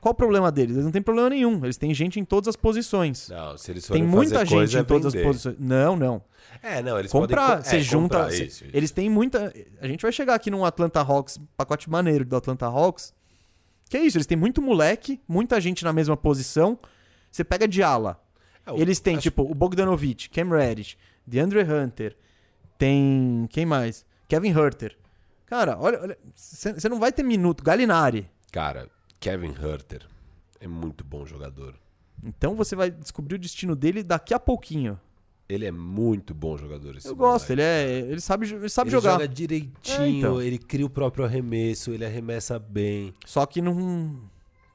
Qual 0.02 0.10
o 0.12 0.14
problema 0.16 0.50
deles? 0.50 0.72
Eles 0.74 0.84
não 0.84 0.90
têm 0.92 1.00
problema 1.00 1.30
nenhum. 1.30 1.64
Eles 1.64 1.76
têm 1.76 1.94
gente 1.94 2.18
em 2.18 2.24
todas 2.24 2.48
as 2.48 2.56
posições. 2.56 3.28
Não, 3.28 3.56
se 3.56 3.70
eles 3.70 3.86
forem 3.86 4.02
Tem 4.02 4.10
muita 4.10 4.34
fazer 4.34 4.46
gente 4.46 4.54
coisa, 4.58 4.78
em 4.78 4.80
é 4.80 4.84
todas 4.84 5.06
as 5.06 5.12
vender. 5.14 5.26
posições. 5.26 5.56
Não, 5.60 5.94
não. 5.96 6.22
É, 6.60 6.82
não, 6.82 6.98
eles 6.98 7.10
Comprar, 7.12 7.48
podem... 7.58 7.64
você 7.64 7.76
é, 7.76 7.80
junta. 7.80 8.16
comprar, 8.18 8.30
você- 8.32 8.44
isso, 8.44 8.64
isso. 8.64 8.76
Eles 8.76 8.90
têm 8.90 9.08
muita. 9.08 9.52
A 9.80 9.86
gente 9.86 10.02
vai 10.02 10.10
chegar 10.10 10.34
aqui 10.34 10.50
num 10.50 10.64
Atlanta 10.64 11.00
Hawks, 11.00 11.38
pacote 11.56 11.88
maneiro 11.88 12.24
do 12.24 12.34
Atlanta 12.36 12.66
Hawks. 12.66 13.14
Que 13.88 13.96
é 13.96 14.00
isso, 14.04 14.16
eles 14.16 14.26
têm 14.26 14.36
muito 14.36 14.60
moleque, 14.60 15.20
muita 15.28 15.60
gente 15.60 15.84
na 15.84 15.92
mesma 15.92 16.16
posição. 16.16 16.76
Você 17.30 17.44
pega 17.44 17.68
de 17.68 17.80
ala. 17.80 18.20
É, 18.66 18.72
Eles 18.80 18.98
têm, 18.98 19.14
acho- 19.14 19.22
tipo, 19.22 19.42
o 19.42 19.54
Bogdanovich, 19.54 20.28
Cam 20.30 20.48
Reddish, 20.48 20.96
DeAndre 21.24 21.62
Hunter, 21.62 22.16
tem. 22.76 23.46
Quem 23.50 23.64
mais? 23.66 24.04
Kevin 24.26 24.50
Herter. 24.50 24.96
Cara, 25.46 25.76
olha, 25.78 26.16
você 26.34 26.88
não 26.88 26.98
vai 26.98 27.12
ter 27.12 27.22
minuto. 27.22 27.62
Galinari. 27.62 28.28
Cara, 28.50 28.88
Kevin 29.22 29.54
Herter 29.62 30.02
é 30.60 30.66
muito 30.66 31.04
bom 31.04 31.24
jogador. 31.24 31.74
Então 32.24 32.56
você 32.56 32.74
vai 32.74 32.90
descobrir 32.90 33.36
o 33.36 33.38
destino 33.38 33.76
dele 33.76 34.02
daqui 34.02 34.34
a 34.34 34.38
pouquinho. 34.40 34.98
Ele 35.48 35.64
é 35.64 35.70
muito 35.70 36.34
bom 36.34 36.56
jogador. 36.56 36.96
Esse 36.96 37.06
Eu 37.08 37.14
gosto, 37.14 37.50
moleque. 37.50 37.52
ele, 37.52 37.62
é, 37.62 38.10
ele 38.10 38.20
sabe, 38.20 38.46
ele 38.52 38.68
sabe 38.68 38.88
Ele 38.90 38.96
jogar. 38.96 39.12
joga 39.12 39.28
direitinho, 39.28 40.02
É, 40.02 40.08
então. 40.08 40.42
ele 40.42 40.58
cria 40.58 40.84
o 40.86 40.90
próprio 40.90 41.24
arremesso, 41.24 41.92
ele 41.92 42.04
arremessa 42.04 42.58
bem. 42.58 43.14
Só 43.24 43.46
que 43.46 43.62
não. 43.62 44.18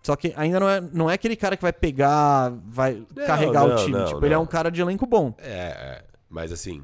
Só 0.01 0.15
que 0.15 0.33
ainda 0.37 0.59
não 0.61 0.69
é, 0.69 0.79
não 0.79 1.09
é 1.09 1.15
aquele 1.15 1.35
cara 1.35 1.57
que 1.57 1.61
vai 1.63 1.73
pegar, 1.73 2.49
vai 2.67 3.03
Não, 3.15 3.25
carregar 3.25 3.65
o 3.65 3.69
não, 3.69 3.75
time. 3.77 3.91
não, 3.97 4.05
tipo, 4.05 4.25
ele 4.25 4.33
é 4.33 4.37
um 4.37 4.45
cara 4.45 4.69
de 4.69 4.79
elenco 4.79 5.05
bom. 5.05 5.33
É, 5.39 5.49
é, 5.51 6.05
mas 6.29 6.51
assim, 6.53 6.81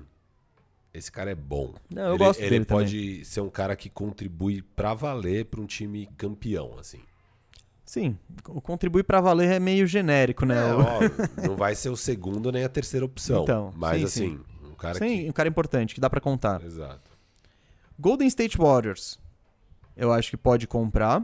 esse 0.93 1.09
cara 1.11 1.31
é 1.31 1.35
bom. 1.35 1.73
Não, 1.89 2.03
eu 2.03 2.09
ele, 2.15 2.17
gosto 2.17 2.41
ele 2.41 2.49
dele 2.49 2.65
pode 2.65 3.23
ser 3.23 3.39
um 3.41 3.49
cara 3.49 3.75
que 3.77 3.89
contribui 3.89 4.61
pra 4.61 4.93
valer 4.93 5.45
pra 5.45 5.61
um 5.61 5.65
time 5.65 6.09
campeão, 6.17 6.75
assim. 6.79 6.99
Sim, 7.85 8.17
o 8.47 8.61
contribuir 8.61 9.03
pra 9.03 9.19
valer 9.19 9.51
é 9.51 9.59
meio 9.59 9.85
genérico, 9.85 10.45
né? 10.45 10.57
É, 10.69 10.73
óbvio, 10.73 11.11
não 11.47 11.55
vai 11.55 11.75
ser 11.75 11.89
o 11.89 11.97
segundo 11.97 12.51
nem 12.51 12.63
a 12.63 12.69
terceira 12.69 13.05
opção. 13.05 13.43
Então, 13.43 13.73
mas 13.75 14.11
sim, 14.11 14.25
assim, 14.37 14.39
um 14.71 14.75
cara 14.75 14.97
Sim, 14.97 15.29
um 15.29 15.33
cara 15.33 15.49
importante 15.49 15.93
que 15.93 15.99
dá 16.01 16.09
pra 16.09 16.21
contar. 16.21 16.59
que. 16.59 16.65
Exato. 16.65 17.11
Golden 17.99 18.27
State 18.27 18.57
Warriors, 18.57 19.19
eu 19.97 20.11
acho 20.13 20.29
que 20.29 20.37
pode 20.37 20.65
comprar, 20.65 21.21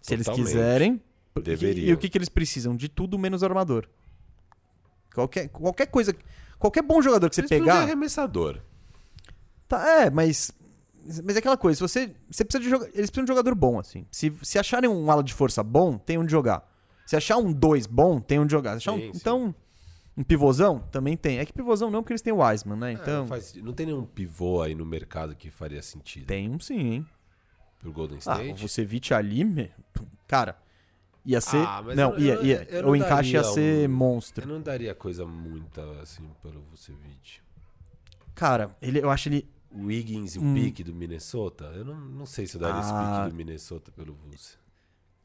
se 0.00 0.14
eles 0.14 0.24
Totalmente. 0.26 0.46
quiserem. 0.52 1.02
Porque- 1.34 1.50
Deveriam. 1.50 1.86
E 1.88 1.92
o 1.92 1.98
que, 1.98 2.08
que 2.08 2.16
eles 2.16 2.28
precisam? 2.28 2.74
De 2.76 2.88
tudo 2.88 3.18
menos 3.18 3.42
armador. 3.42 3.86
Qualquer, 5.14 5.48
qualquer 5.48 5.86
coisa. 5.86 6.14
Qualquer 6.58 6.82
bom 6.82 7.02
jogador 7.02 7.28
que 7.28 7.34
você 7.34 7.42
Eles 7.42 7.50
de 7.50 7.58
pegar. 7.58 7.82
arremessador. 7.82 8.58
Tá, 9.68 10.02
é, 10.02 10.10
mas. 10.10 10.50
Mas 11.24 11.36
é 11.36 11.38
aquela 11.38 11.56
coisa, 11.56 11.76
se 11.76 11.82
você, 11.82 12.14
você 12.30 12.44
precisa 12.44 12.62
de 12.62 12.70
joga- 12.70 12.86
Eles 12.94 13.10
precisam 13.10 13.24
de 13.24 13.32
um 13.32 13.34
jogador 13.34 13.54
bom, 13.54 13.78
assim. 13.78 14.06
Se, 14.10 14.32
se 14.42 14.58
acharem 14.58 14.88
um 14.88 15.10
ala 15.10 15.22
de 15.22 15.34
força 15.34 15.62
bom, 15.62 15.98
tem 15.98 16.16
onde 16.18 16.30
jogar. 16.30 16.66
Se 17.06 17.14
achar 17.16 17.36
um 17.36 17.52
2 17.52 17.86
bom, 17.86 18.18
tem 18.20 18.38
onde 18.38 18.50
jogar. 18.52 18.72
Se 18.72 18.76
achar 18.88 18.92
um- 18.92 18.98
Sim, 19.00 19.12
sim. 19.12 19.18
então, 19.20 19.54
um 20.16 20.22
pivôzão 20.24 20.78
também 20.90 21.16
tem. 21.16 21.38
É 21.38 21.44
que 21.44 21.52
pivôzão 21.52 21.90
não, 21.90 22.02
porque 22.02 22.12
eles 22.14 22.22
têm 22.22 22.32
o 22.32 22.38
Wiseman, 22.38 22.76
né? 22.78 22.90
É, 22.90 22.94
Então. 22.94 23.20
não, 23.22 23.26
faz- 23.28 23.54
não 23.56 23.72
tem 23.74 23.86
nenhum 23.86 24.04
pivô 24.06 24.62
aí 24.62 24.74
no 24.74 24.86
mercado 24.86 25.34
que 25.36 25.50
faria 25.50 25.82
sentido 25.82 26.26
Tem 26.26 26.48
um 26.50 26.58
sim, 26.58 26.78
hein? 26.78 27.06
pro 27.78 27.92
Golden 27.92 28.16
Ah, 28.16 28.20
State. 28.20 28.52
o 28.52 28.56
Vucevic 28.56 29.12
ali, 29.12 29.44
me- 29.44 29.70
cara, 30.26 30.56
ia 31.26 31.40
ser. 31.42 31.58
Ah, 31.66 31.82
mas 31.84 31.94
não, 31.96 32.12
eu- 32.14 32.18
ia, 32.20 32.34
eu- 32.34 32.44
ia. 32.46 32.66
eu 32.70 32.82
não 32.84 32.90
o 32.90 32.96
encaixe 32.96 33.32
ia 33.32 33.44
ser 33.44 33.86
um- 33.88 33.92
monstro. 33.92 34.44
Eu 34.44 34.48
não 34.48 34.62
daria 34.62 34.94
coisa 34.94 35.26
muita 35.26 35.82
assim 36.00 36.22
pelo 36.42 36.62
Vucevic. 36.70 37.40
Cara, 38.34 38.74
ele, 38.80 39.00
eu 39.00 39.10
acho 39.10 39.28
ele. 39.28 39.46
O 39.74 39.86
Wiggins 39.86 40.36
e 40.36 40.38
o 40.38 40.42
Hum. 40.42 40.54
pique 40.54 40.84
do 40.84 40.94
Minnesota, 40.94 41.64
eu 41.74 41.84
não, 41.84 41.96
não 42.00 42.26
sei 42.26 42.46
se 42.46 42.56
eu 42.56 42.60
daria 42.60 42.80
esse 42.80 42.90
Ah. 42.92 43.18
pique 43.18 43.30
do 43.30 43.36
Minnesota 43.36 43.90
pelo 43.90 44.14
Vuce. 44.14 44.56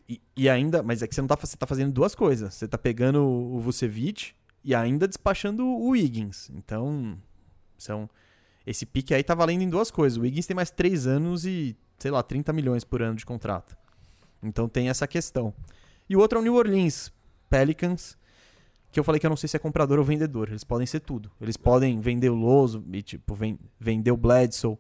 E, 0.08 0.20
e 0.36 0.50
ainda. 0.50 0.82
Mas 0.82 1.04
é 1.04 1.08
que 1.08 1.14
você 1.14 1.22
não 1.22 1.28
tá, 1.28 1.36
você 1.36 1.56
tá 1.56 1.68
fazendo 1.68 1.92
duas 1.94 2.16
coisas. 2.16 2.54
Você 2.56 2.68
tá 2.68 2.78
pegando 2.78 3.22
o 3.24 3.58
o 3.58 3.60
Vucevic 3.60 4.34
e 4.64 4.74
ainda 4.74 5.08
despachando 5.08 5.64
o 5.66 5.90
Wiggins. 5.90 6.50
Então. 6.50 7.18
São. 7.78 8.10
Esse 8.66 8.86
pique 8.86 9.14
aí 9.14 9.24
tá 9.24 9.36
valendo 9.36 9.62
em 9.62 9.70
duas 9.70 9.90
coisas. 9.92 10.18
O 10.18 10.22
Wiggins 10.22 10.46
tem 10.48 10.56
mais 10.56 10.70
três 10.72 11.06
anos 11.08 11.46
e, 11.46 11.76
sei 11.98 12.10
lá, 12.12 12.22
30 12.24 12.52
milhões 12.52 12.84
por 12.84 13.02
ano 13.02 13.16
de 13.16 13.26
contrato. 13.26 13.78
Então 14.44 14.68
tem 14.68 14.90
essa 14.90 15.08
questão. 15.08 15.54
E 16.10 16.16
o 16.16 16.20
outro 16.20 16.40
é 16.40 16.42
o 16.42 16.44
New 16.44 16.56
Orleans 16.56 17.12
Pelicans, 17.50 18.18
que 18.92 19.00
eu 19.00 19.04
falei 19.04 19.20
que 19.20 19.26
eu 19.26 19.30
não 19.30 19.38
sei 19.38 19.48
se 19.48 19.56
é 19.56 19.60
comprador 19.60 20.00
ou 20.00 20.04
vendedor. 20.06 20.50
Eles 20.50 20.64
podem 20.64 20.86
ser 20.88 21.00
tudo. 21.02 21.32
Eles 21.40 21.58
podem 21.58 22.00
vender 22.00 22.30
o 22.30 22.36
Loso 22.36 22.84
e, 22.92 23.02
tipo, 23.02 23.34
ven- 23.36 23.60
vender 23.80 24.12
o 24.12 24.18
Bledsoe 24.18 24.78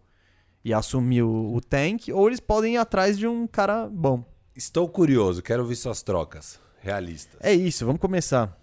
e 0.64 0.74
assumir 0.74 1.24
o, 1.24 1.53
o 1.55 1.62
tank, 1.62 2.10
ou 2.14 2.28
eles 2.28 2.39
podem 2.39 2.74
ir 2.74 2.78
atrás 2.78 3.18
de 3.18 3.28
um 3.28 3.47
cara 3.47 3.88
bom. 3.88 4.24
Estou 4.55 4.89
curioso, 4.89 5.41
quero 5.41 5.66
ver 5.66 5.76
suas 5.76 6.01
trocas 6.03 6.60
realistas. 6.82 7.39
É 7.41 7.53
isso, 7.53 7.86
vamos 7.86 8.01
começar. 8.01 8.57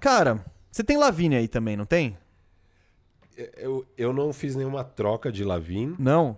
Cara, 0.00 0.44
você 0.70 0.82
tem 0.82 0.96
Lavigne 0.96 1.36
aí 1.36 1.46
também, 1.48 1.76
não 1.76 1.84
tem? 1.84 2.16
Eu, 3.56 3.86
eu 3.96 4.12
não 4.12 4.32
fiz 4.32 4.56
nenhuma 4.56 4.82
troca 4.82 5.30
de 5.30 5.44
Lavin. 5.44 5.94
Não? 5.98 6.36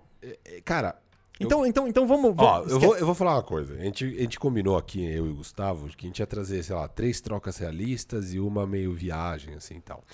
Cara, 0.67 1.01
Então, 1.41 1.65
então, 1.67 1.89
então 1.89 2.07
vamos. 2.07 2.35
ó, 2.37 2.65
eu 2.69 2.79
vou, 2.79 2.97
eu 2.97 3.07
vou 3.07 3.15
falar 3.15 3.35
uma 3.37 3.43
coisa. 3.43 3.75
A 3.75 3.83
gente, 3.85 4.05
a 4.05 4.21
gente 4.23 4.39
combinou 4.39 4.77
aqui, 4.77 5.03
eu 5.05 5.27
e 5.27 5.31
o 5.31 5.35
Gustavo, 5.37 5.89
que 5.97 6.07
a 6.07 6.09
gente 6.09 6.19
ia 6.19 6.27
trazer, 6.27 6.63
sei 6.63 6.77
lá, 6.77 6.87
três 6.87 7.21
trocas 7.21 7.57
realistas 7.57 8.35
e 8.35 8.39
uma 8.39 8.67
meio 8.67 8.93
viagem, 8.93 9.55
assim 9.55 9.77
e 9.77 9.81
tal. 9.81 10.05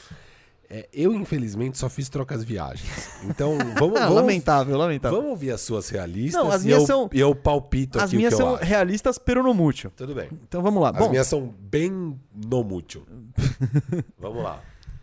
É, 0.68 0.88
eu, 0.92 1.14
infelizmente, 1.14 1.78
só 1.78 1.88
fiz 1.88 2.08
trocas 2.08 2.42
viagens. 2.42 3.08
Então, 3.24 3.56
vamos, 3.78 3.96
Ah, 4.00 4.06
vamos, 4.06 4.14
lamentável, 4.16 4.76
lamentável. 4.76 5.16
vamos 5.18 5.30
ouvir 5.32 5.52
as 5.52 5.60
suas 5.60 5.88
realistas 5.88 6.42
Não, 6.42 6.50
as 6.50 6.62
e, 6.62 6.66
minhas 6.66 6.80
eu, 6.80 6.86
são- 6.86 7.10
e 7.12 7.20
eu 7.20 7.34
palpito 7.36 7.98
As 7.98 8.04
aqui 8.04 8.16
minhas 8.16 8.34
que 8.34 8.40
eu 8.42 8.46
são 8.46 8.54
acho. 8.56 8.64
realistas 8.64 9.16
peronomútil. 9.18 9.92
Tudo 9.96 10.14
bem. 10.14 10.28
Então 10.48 10.62
vamos 10.62 10.82
lá. 10.82 10.90
As 10.90 10.98
Bom, 10.98 11.10
minhas 11.10 11.26
são 11.28 11.54
bem 11.60 12.18
no 12.34 12.64
mútil. 12.64 13.06
Vamos 14.18 14.42
lá. 14.42 14.60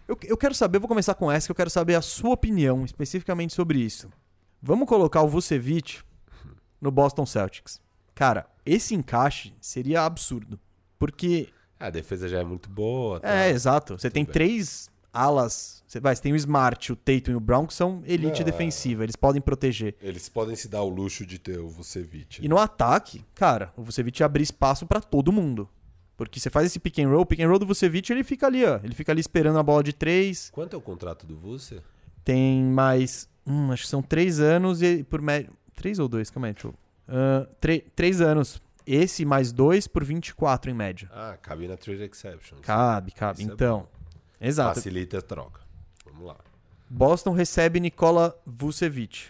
eu, 0.08 0.18
eu 0.24 0.36
quero 0.38 0.54
saber, 0.54 0.80
vou 0.80 0.88
começar 0.88 1.14
com 1.14 1.32
essa, 1.32 1.48
que 1.48 1.52
eu 1.52 1.56
quero 1.56 1.70
saber 1.70 1.96
a 1.96 2.02
sua 2.02 2.32
opinião 2.32 2.84
especificamente 2.84 3.54
sobre 3.54 3.80
isso. 3.80 4.10
Vamos 4.62 4.88
colocar 4.88 5.22
o 5.22 5.28
Vucevic 5.30 6.00
no 6.84 6.92
Boston 6.92 7.26
Celtics. 7.26 7.82
Cara, 8.14 8.46
esse 8.66 8.94
encaixe 8.94 9.54
seria 9.60 10.04
absurdo. 10.04 10.60
Porque 11.00 11.50
A 11.80 11.90
defesa 11.90 12.28
já 12.30 12.40
é 12.40 12.44
muito 12.44 12.70
boa. 12.70 13.20
tá? 13.20 13.30
É, 13.30 13.50
exato. 13.50 13.98
Você 13.98 14.10
tem 14.10 14.24
bem. 14.24 14.32
três 14.34 14.90
alas. 15.12 15.84
Você, 15.88 16.00
vai, 16.00 16.16
você 16.16 16.22
tem 16.22 16.34
o 16.34 16.36
Smart, 16.36 16.92
o 16.92 16.96
Tatum 16.96 17.32
e 17.32 17.36
o 17.36 17.40
Brown, 17.40 17.66
que 17.66 17.74
são 17.74 18.02
elite 18.06 18.40
Não, 18.40 18.46
defensiva. 18.46 19.04
Eles 19.04 19.16
podem 19.16 19.42
proteger. 19.42 19.96
Eles 20.02 20.28
podem 20.30 20.56
se 20.56 20.68
dar 20.68 20.82
o 20.84 20.90
luxo 20.90 21.26
de 21.26 21.40
ter 21.40 21.60
o 21.60 21.68
Vucevic. 21.70 22.44
E 22.44 22.48
no 22.48 22.58
ataque, 22.58 23.24
cara, 23.36 23.72
o 23.76 23.84
Vucevic 23.84 24.24
abrir 24.24 24.44
espaço 24.44 24.86
pra 24.86 25.00
todo 25.02 25.32
mundo. 25.32 25.68
Porque 26.16 26.40
você 26.40 26.50
faz 26.50 26.68
esse 26.68 26.80
pick 26.80 27.00
and 27.00 27.10
roll, 27.10 27.22
o 27.22 27.26
pick 27.26 27.40
and 27.40 27.48
roll 27.50 27.60
do 27.60 27.66
Vucevic, 27.66 28.12
ele 28.12 28.24
fica 28.24 28.46
ali, 28.48 28.64
ó. 28.64 28.80
Ele 28.84 28.94
fica 28.94 29.12
ali 29.12 29.20
esperando 29.20 29.58
a 29.58 29.64
bola 29.64 29.84
de 29.84 29.94
três. 29.94 30.50
Quanto 30.52 30.76
é 30.76 30.78
o 30.78 30.82
contrato 30.82 31.26
do 31.26 31.36
Vuce? 31.36 31.82
Tem 32.24 32.64
mais. 32.64 33.28
Hum, 33.46 33.72
acho 33.72 33.84
que 33.84 33.90
são 33.90 34.02
três 34.02 34.40
anos 34.40 34.82
e 34.82 35.04
por 35.04 35.22
média. 35.22 35.50
Três 35.76 36.00
ou 36.00 36.08
dois? 36.08 36.30
Calma 36.30 36.48
aí, 36.48 36.54
deixa 36.54 36.68
eu. 36.68 36.76
Tre- 37.60 37.86
três 37.96 38.22
anos. 38.22 38.62
Esse 38.86 39.24
mais 39.24 39.52
dois 39.54 39.88
por 39.88 40.04
24 40.04 40.70
em 40.70 40.74
média. 40.74 41.10
Ah, 41.14 41.38
cabe 41.42 41.68
na 41.68 41.78
trade 41.78 42.04
exception. 42.04 42.58
Cabe, 42.62 43.12
cabe. 43.14 43.42
Isso 43.42 43.50
é 43.52 43.54
então. 43.54 43.88
exato. 44.42 44.76
Facilita 44.76 45.20
a 45.20 45.22
troca. 45.22 45.62
Vamos 46.06 46.26
lá. 46.28 46.36
Boston 46.90 47.32
recebe 47.32 47.80
Nikola 47.80 48.38
Vucevic. 48.46 49.28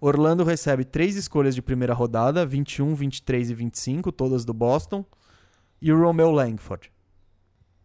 Orlando 0.00 0.44
recebe 0.44 0.84
três 0.84 1.16
escolhas 1.16 1.56
de 1.56 1.60
primeira 1.60 1.92
rodada, 1.92 2.46
21, 2.46 2.94
23 2.94 3.50
e 3.50 3.54
25, 3.54 4.12
todas 4.12 4.44
do 4.44 4.54
Boston. 4.54 5.04
E 5.82 5.92
o 5.92 6.00
Romeo 6.00 6.30
Langford. 6.30 6.90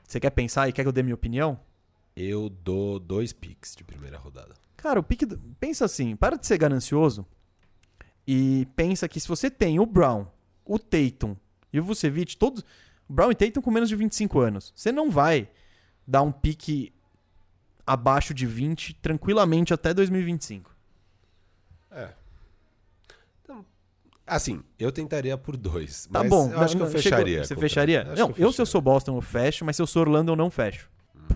Você 0.08 0.20
quer 0.20 0.30
pensar 0.30 0.70
e 0.70 0.72
quer 0.74 0.84
que 0.84 0.88
eu 0.88 0.92
dê 0.94 1.02
minha 1.02 1.16
opinião? 1.16 1.60
Eu 2.16 2.50
dou 2.50 3.00
dois 3.00 3.34
picks 3.34 3.76
de 3.76 3.84
primeira 3.84 4.18
rodada. 4.20 4.54
Cara, 4.78 5.00
o 5.00 5.04
pique. 5.04 5.26
do- 5.26 5.40
Pensa 5.60 5.86
assim, 5.86 6.16
para 6.16 6.38
de 6.38 6.46
ser 6.46 6.60
ganancioso 6.60 7.26
e 8.28 8.68
pensa 8.76 9.08
que 9.08 9.20
se 9.20 9.28
você 9.28 9.50
tem 9.50 9.80
o 9.80 9.86
Brown, 9.86 10.26
o 10.66 10.80
Tatum 10.80 11.36
e 11.72 11.80
o 11.80 11.84
Vucevic, 11.84 12.38
todos. 12.38 12.64
Brown 13.08 13.32
e 13.32 13.36
Tatum 13.36 13.62
com 13.62 13.72
menos 13.72 13.90
de 13.90 13.96
25 13.96 14.40
anos. 14.40 14.74
Você 14.76 14.92
não 14.92 15.12
vai 15.12 15.50
dar 16.08 16.22
um 16.22 16.32
pique 16.32 16.94
abaixo 17.86 18.34
de 18.34 18.46
20 18.46 18.96
tranquilamente 18.96 19.74
até 19.74 19.94
2025. 19.94 20.74
É. 21.92 22.10
Então, 23.42 23.66
assim, 24.26 24.64
eu 24.80 24.92
tentaria 24.92 25.38
por 25.38 25.58
dois. 25.58 26.06
Tá 26.06 26.20
mas 26.20 26.30
bom, 26.30 26.52
eu 26.52 26.60
acho 26.60 26.78
que 26.78 26.82
eu 26.82 26.88
fecharia. 26.88 27.44
Você 27.44 27.56
fecharia? 27.56 28.04
acho 28.04 28.22
Não, 28.22 28.34
que 28.34 28.42
eu, 28.42 28.52
se 28.52 28.62
eu 28.62 28.66
sou 28.66 28.82
Boston, 28.82 29.18
eu 29.18 29.22
fecho, 29.22 29.66
mas 29.66 29.76
se 29.76 29.82
eu 29.82 29.88
sou 29.88 30.02
Orlando, 30.02 30.32
eu 30.32 30.36
não 30.36 30.50
fecho. 30.50 30.90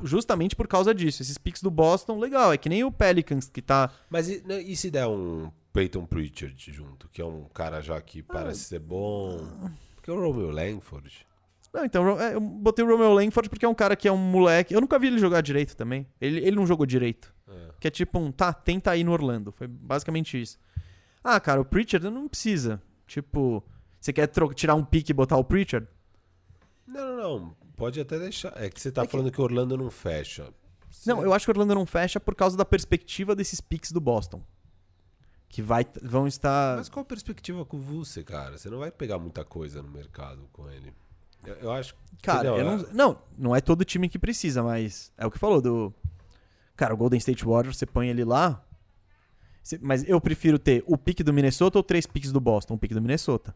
Justamente 0.03 0.55
por 0.55 0.67
causa 0.67 0.93
disso. 0.93 1.21
Esses 1.21 1.37
picks 1.37 1.61
do 1.61 1.69
Boston, 1.71 2.19
legal. 2.19 2.51
É 2.53 2.57
que 2.57 2.69
nem 2.69 2.83
o 2.83 2.91
Pelicans, 2.91 3.49
que 3.49 3.61
tá. 3.61 3.91
Mas 4.09 4.29
e, 4.29 4.41
né, 4.45 4.61
e 4.61 4.75
se 4.75 4.89
der 4.91 5.07
um 5.07 5.51
Peyton 5.73 6.05
Pritchard 6.05 6.71
junto, 6.71 7.07
que 7.09 7.21
é 7.21 7.25
um 7.25 7.45
cara 7.53 7.81
já 7.81 7.99
que 8.01 8.23
Ah. 8.27 8.33
parece 8.33 8.61
ser 8.61 8.79
bom? 8.79 9.37
Porque 9.95 10.09
o 10.11 10.19
Romeo 10.19 10.49
Langford. 10.51 11.25
Não, 11.73 11.83
então, 11.85 12.19
é, 12.19 12.33
eu 12.33 12.39
botei 12.39 12.83
o 12.83 12.87
Romeo 12.87 13.13
Langford 13.13 13.49
porque 13.49 13.65
é 13.65 13.69
um 13.69 13.75
cara 13.75 13.95
que 13.95 14.07
é 14.07 14.11
um 14.11 14.17
moleque. 14.17 14.73
Eu 14.73 14.81
nunca 14.81 14.97
vi 14.97 15.07
ele 15.07 15.19
jogar 15.19 15.41
direito 15.41 15.75
também. 15.75 16.07
Ele, 16.19 16.39
ele 16.39 16.55
não 16.55 16.65
jogou 16.65 16.85
direito. 16.85 17.33
É. 17.47 17.69
Que 17.79 17.87
é 17.87 17.91
tipo 17.91 18.17
um, 18.17 18.31
tá, 18.31 18.51
tenta 18.53 18.95
ir 18.95 19.03
no 19.03 19.11
Orlando. 19.11 19.51
Foi 19.51 19.67
basicamente 19.67 20.41
isso. 20.41 20.57
Ah, 21.23 21.39
cara, 21.39 21.59
o 21.61 21.65
Pritchard 21.65 22.09
não 22.09 22.27
precisa. 22.27 22.81
Tipo, 23.05 23.63
você 23.99 24.13
quer 24.13 24.29
tirar 24.55 24.75
um 24.75 24.83
pique 24.83 25.11
e 25.11 25.13
botar 25.13 25.37
o 25.37 25.43
Pritchard? 25.43 25.87
Não, 26.87 27.05
não, 27.05 27.39
não. 27.39 27.55
Pode 27.77 28.01
até 28.01 28.17
deixar. 28.19 28.51
É 28.55 28.69
que 28.69 28.81
você 28.81 28.91
tá 28.91 29.03
É 29.03 29.07
falando 29.07 29.31
que 29.31 29.39
o 29.39 29.43
Orlando 29.43 29.77
não 29.77 29.89
fecha. 29.91 30.51
Não, 31.05 31.21
eu 31.21 31.31
acho 31.31 31.45
que 31.45 31.51
o 31.51 31.53
Orlando 31.53 31.75
não 31.75 31.85
fecha 31.85 32.19
por 32.19 32.35
causa 32.35 32.57
da 32.57 32.65
perspectiva 32.65 33.35
desses 33.35 33.61
picks 33.61 33.91
do 33.91 34.01
Boston. 34.01 34.43
Que 35.47 35.61
vai, 35.61 35.85
vão 36.01 36.27
estar. 36.27 36.77
Mas 36.77 36.89
qual 36.89 37.03
a 37.03 37.05
perspectiva 37.05 37.63
com 37.63 37.79
você, 37.79 38.23
cara? 38.23 38.57
Você 38.57 38.69
não 38.69 38.79
vai 38.79 38.91
pegar 38.91 39.19
muita 39.19 39.45
coisa 39.45 39.81
no 39.81 39.89
mercado 39.89 40.49
com 40.51 40.69
ele. 40.69 40.91
Eu, 41.45 41.53
eu 41.55 41.71
acho. 41.71 41.95
Cara, 42.21 42.49
entendeu? 42.49 42.57
eu 42.57 42.77
não, 42.77 42.93
não, 42.93 43.21
não 43.37 43.55
é 43.55 43.61
todo 43.61 43.85
time 43.85 44.09
que 44.09 44.17
precisa, 44.19 44.63
mas 44.63 45.13
é 45.15 45.25
o 45.25 45.31
que 45.31 45.37
falou 45.39 45.61
do. 45.61 45.93
Cara, 46.75 46.93
o 46.93 46.97
Golden 46.97 47.17
State 47.19 47.45
Warriors, 47.45 47.77
você 47.77 47.85
põe 47.85 48.09
ele 48.09 48.25
lá. 48.25 48.61
mas 49.81 50.03
eu 50.09 50.19
prefiro 50.19 50.57
ter 50.59 50.83
o 50.87 50.97
pique 50.97 51.23
do 51.23 51.31
Minnesota 51.31 51.77
ou 51.77 51.83
três 51.83 52.05
piques 52.07 52.31
do 52.31 52.39
Boston? 52.41 52.73
O 52.73 52.77
pique 52.77 52.93
do 52.93 53.01
Minnesota. 53.01 53.55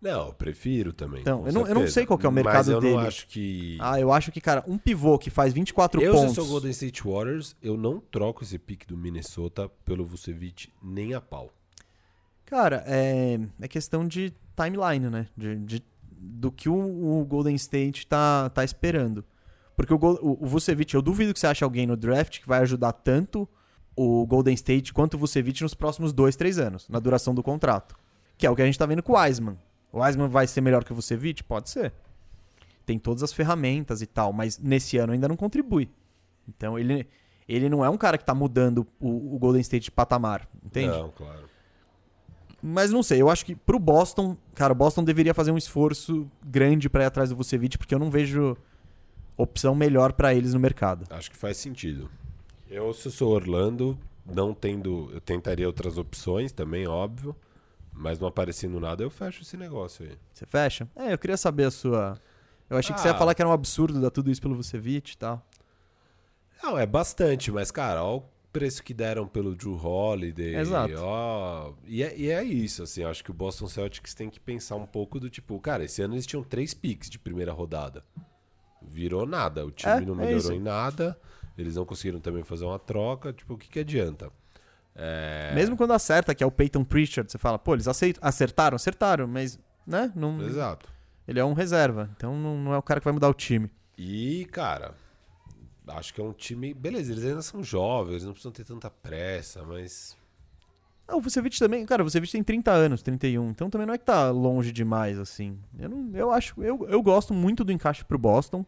Não, 0.00 0.28
eu 0.28 0.32
prefiro 0.32 0.92
também. 0.92 1.20
Então, 1.22 1.44
eu 1.46 1.52
não- 1.52 1.66
eu 1.66 1.74
não 1.74 1.86
sei 1.88 2.06
qual 2.06 2.18
é 2.22 2.28
o 2.28 2.30
mercado 2.32 2.54
Mas 2.56 2.68
eu 2.68 2.80
dele. 2.80 2.94
não 2.94 3.00
acho 3.00 3.26
que. 3.26 3.76
Ah, 3.80 3.98
eu 4.00 4.12
acho 4.12 4.30
que, 4.30 4.40
cara, 4.40 4.62
um 4.66 4.78
pivô 4.78 5.18
que 5.18 5.28
faz 5.28 5.52
24 5.52 6.00
eu, 6.00 6.12
se 6.12 6.16
eu 6.16 6.20
pontos. 6.22 6.34
sou 6.36 6.46
Golden 6.46 6.70
State 6.70 7.02
Warriors, 7.02 7.56
eu 7.60 7.76
não 7.76 8.00
troco 8.00 8.44
esse 8.44 8.58
pique 8.58 8.86
do 8.86 8.96
Minnesota 8.96 9.68
pelo 9.84 10.04
Vucevic 10.04 10.72
nem 10.80 11.14
a 11.14 11.20
pau. 11.20 11.50
Cara, 12.46 12.82
é, 12.86 13.38
é 13.60 13.68
questão 13.68 14.06
de 14.06 14.32
timeline, 14.56 15.10
né? 15.10 15.26
De, 15.36 15.56
de- 15.56 15.82
do 16.10 16.50
que 16.50 16.68
o, 16.68 17.20
o 17.20 17.24
Golden 17.24 17.54
State 17.56 18.06
tá, 18.06 18.48
tá 18.50 18.64
esperando. 18.64 19.24
Porque 19.76 19.92
o, 19.92 19.96
o, 19.96 20.44
o 20.44 20.46
Vucevic, 20.46 20.94
eu 20.94 21.02
duvido 21.02 21.32
que 21.34 21.38
você 21.40 21.46
ache 21.46 21.62
alguém 21.62 21.86
no 21.86 21.96
draft 21.96 22.40
que 22.40 22.48
vai 22.48 22.60
ajudar 22.60 22.92
tanto 22.92 23.48
o 23.96 24.26
Golden 24.26 24.54
State 24.54 24.92
quanto 24.92 25.14
o 25.14 25.18
Vucevic 25.18 25.62
nos 25.62 25.74
próximos 25.74 26.12
dois, 26.12 26.34
três 26.36 26.58
anos, 26.58 26.88
na 26.88 26.98
duração 26.98 27.34
do 27.34 27.42
contrato. 27.42 27.96
Que 28.36 28.46
é 28.46 28.50
o 28.50 28.56
que 28.56 28.62
a 28.62 28.66
gente 28.66 28.78
tá 28.78 28.86
vendo 28.86 29.02
com 29.02 29.12
o 29.12 29.16
Wiseman. 29.16 29.58
O 29.92 30.00
Wiseman 30.00 30.28
vai 30.28 30.46
ser 30.46 30.60
melhor 30.60 30.84
que 30.84 30.92
o 30.92 30.94
Vucevic? 30.94 31.42
Pode 31.42 31.70
ser. 31.70 31.92
Tem 32.84 32.98
todas 32.98 33.22
as 33.22 33.32
ferramentas 33.32 34.02
e 34.02 34.06
tal, 34.06 34.32
mas 34.32 34.58
nesse 34.58 34.96
ano 34.98 35.12
ainda 35.12 35.28
não 35.28 35.36
contribui. 35.36 35.90
Então 36.48 36.78
ele, 36.78 37.06
ele 37.48 37.68
não 37.68 37.84
é 37.84 37.90
um 37.90 37.96
cara 37.96 38.16
que 38.16 38.24
tá 38.24 38.34
mudando 38.34 38.86
o, 38.98 39.34
o 39.34 39.38
Golden 39.38 39.60
State 39.60 39.84
de 39.84 39.90
patamar, 39.90 40.48
entende? 40.64 40.96
Não, 40.96 41.10
claro. 41.10 41.44
Mas 42.62 42.90
não 42.90 43.02
sei, 43.02 43.22
eu 43.22 43.30
acho 43.30 43.46
que 43.46 43.54
pro 43.54 43.78
Boston, 43.78 44.36
cara, 44.54 44.72
o 44.72 44.76
Boston 44.76 45.04
deveria 45.04 45.32
fazer 45.32 45.52
um 45.52 45.58
esforço 45.58 46.28
grande 46.44 46.88
pra 46.88 47.04
ir 47.04 47.06
atrás 47.06 47.30
do 47.30 47.36
Vucevic, 47.36 47.78
porque 47.78 47.94
eu 47.94 47.98
não 47.98 48.10
vejo 48.10 48.56
opção 49.36 49.74
melhor 49.74 50.12
pra 50.12 50.34
eles 50.34 50.52
no 50.52 50.60
mercado. 50.60 51.04
Acho 51.10 51.30
que 51.30 51.36
faz 51.36 51.56
sentido. 51.56 52.10
Eu, 52.68 52.92
se 52.92 53.06
eu 53.06 53.12
sou 53.12 53.32
Orlando, 53.32 53.96
não 54.26 54.52
tendo. 54.52 55.08
Eu 55.12 55.20
tentaria 55.20 55.66
outras 55.66 55.96
opções 55.96 56.52
também, 56.52 56.86
óbvio. 56.88 57.34
Mas 58.00 58.18
não 58.18 58.28
aparecendo 58.28 58.78
nada, 58.78 59.02
eu 59.02 59.10
fecho 59.10 59.42
esse 59.42 59.56
negócio 59.56 60.04
aí. 60.06 60.16
Você 60.32 60.46
fecha? 60.46 60.88
É, 60.94 61.12
eu 61.12 61.18
queria 61.18 61.36
saber 61.36 61.64
a 61.64 61.70
sua. 61.70 62.16
Eu 62.70 62.76
achei 62.78 62.94
que 62.94 63.00
você 63.00 63.08
ia 63.08 63.14
Ah. 63.14 63.18
falar 63.18 63.34
que 63.34 63.42
era 63.42 63.48
um 63.48 63.52
absurdo 63.52 64.00
dar 64.00 64.10
tudo 64.10 64.30
isso 64.30 64.40
pelo 64.40 64.54
Vucevic 64.54 65.12
e 65.12 65.16
tal. 65.18 65.44
Não, 66.62 66.78
é 66.78 66.86
bastante, 66.86 67.50
mas, 67.50 67.70
cara, 67.70 68.02
ó 68.04 68.16
o 68.18 68.24
preço 68.52 68.82
que 68.82 68.94
deram 68.94 69.26
pelo 69.26 69.54
Drew 69.54 69.74
Holiday. 69.76 70.56
Exato. 70.56 70.94
Ó, 70.98 71.72
e, 71.86 72.02
é, 72.02 72.16
e 72.18 72.30
é 72.30 72.42
isso, 72.42 72.82
assim, 72.82 73.04
acho 73.04 73.22
que 73.22 73.30
o 73.30 73.34
Boston 73.34 73.68
Celtics 73.68 74.14
tem 74.14 74.30
que 74.30 74.40
pensar 74.40 74.76
um 74.76 74.86
pouco 74.86 75.20
do 75.20 75.28
tipo, 75.30 75.58
cara, 75.60 75.84
esse 75.84 76.00
ano 76.02 76.14
eles 76.14 76.26
tinham 76.26 76.42
três 76.42 76.72
picks 76.74 77.10
de 77.10 77.18
primeira 77.18 77.52
rodada. 77.52 78.04
Virou 78.82 79.26
nada, 79.26 79.66
o 79.66 79.70
time 79.70 79.92
É, 79.92 80.00
não 80.00 80.14
é 80.14 80.18
melhorou 80.18 80.36
isso. 80.38 80.52
em 80.52 80.60
nada, 80.60 81.18
eles 81.56 81.76
não 81.76 81.84
conseguiram 81.84 82.20
também 82.20 82.42
fazer 82.42 82.64
uma 82.64 82.78
troca, 82.78 83.32
tipo, 83.32 83.54
o 83.54 83.58
que, 83.58 83.68
que 83.68 83.80
adianta? 83.80 84.30
É, 85.00 85.52
Mesmo 85.54 85.76
quando 85.76 85.92
acerta, 85.92 86.34
que 86.34 86.42
é 86.42 86.46
o 86.46 86.50
Peyton 86.50 86.82
Pritchard, 86.84 87.30
você 87.30 87.38
fala, 87.38 87.56
pô, 87.56 87.74
eles 87.74 87.86
aceit- 87.86 88.18
acertaram? 88.20 88.74
Acertaram, 88.74 89.28
mas, 89.28 89.56
né? 89.86 90.12
Não, 90.14 90.42
Exato. 90.42 90.90
ele 91.26 91.38
é 91.38 91.44
um 91.44 91.52
reserva, 91.52 92.10
então 92.16 92.36
não, 92.36 92.58
não 92.58 92.74
é 92.74 92.78
o 92.78 92.82
cara 92.82 92.98
que 93.00 93.04
vai 93.04 93.12
mudar 93.12 93.28
o 93.28 93.34
time. 93.34 93.70
E, 93.96 94.44
cara, 94.50 94.94
acho 95.86 96.12
que 96.12 96.20
é 96.20 96.24
um 96.24 96.32
time. 96.32 96.74
Beleza, 96.74 97.12
eles 97.12 97.24
ainda 97.24 97.42
são 97.42 97.62
jovens, 97.62 98.24
não 98.24 98.32
precisam 98.32 98.50
ter 98.50 98.64
tanta 98.64 98.90
pressa, 98.90 99.62
mas. 99.62 100.16
Ah, 101.06 101.16
o 101.16 101.20
Vucevic 101.20 101.56
também, 101.58 101.86
cara, 101.86 102.02
o 102.02 102.04
Vucevic 102.04 102.30
tem 102.32 102.42
30 102.42 102.70
anos, 102.72 103.00
31, 103.00 103.50
então 103.50 103.70
também 103.70 103.86
não 103.86 103.94
é 103.94 103.98
que 103.98 104.04
tá 104.04 104.30
longe 104.30 104.72
demais, 104.72 105.16
assim. 105.18 105.58
Eu, 105.78 105.88
não, 105.88 106.10
eu 106.14 106.30
acho, 106.32 106.60
eu, 106.62 106.86
eu 106.88 107.00
gosto 107.02 107.32
muito 107.32 107.62
do 107.64 107.70
encaixe 107.72 108.04
pro 108.04 108.18
Boston. 108.18 108.66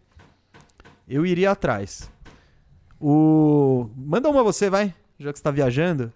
Eu 1.09 1.27
iria 1.27 1.51
atrás. 1.51 2.09
O... 3.01 3.91
Manda 3.97 4.29
uma 4.29 4.43
você, 4.43 4.71
vai, 4.71 4.95
já 5.19 5.33
que 5.33 5.39
você 5.39 5.43
tá 5.43 5.51
viajando. 5.51 6.13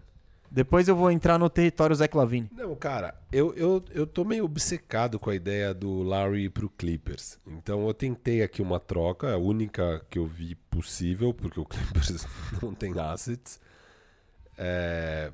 Depois 0.55 0.87
eu 0.87 0.95
vou 0.95 1.11
entrar 1.11 1.37
no 1.37 1.51
território 1.51 1.97
Zach 1.97 2.17
Lavine. 2.17 2.49
Não, 2.53 2.77
cara, 2.77 3.13
eu, 3.33 3.53
eu, 3.55 3.85
eu 3.91 4.07
tô 4.07 4.25
meio 4.25 4.45
obcecado 4.45 5.19
com 5.19 5.29
a 5.29 5.35
ideia 5.35 5.75
do 5.75 6.05
Larry 6.05 6.49
pro 6.49 6.71
Clippers. 6.71 7.41
Então 7.45 7.85
eu 7.89 7.93
tentei 7.93 8.41
aqui 8.41 8.63
uma 8.63 8.79
troca, 8.79 9.33
a 9.33 9.37
única 9.37 10.01
que 10.09 10.17
eu 10.17 10.25
vi 10.25 10.55
possível, 10.71 11.35
porque 11.35 11.59
o 11.59 11.65
Clippers 11.67 12.25
não 12.63 12.73
tem 12.73 12.97
assets. 12.97 13.59
É, 14.57 15.33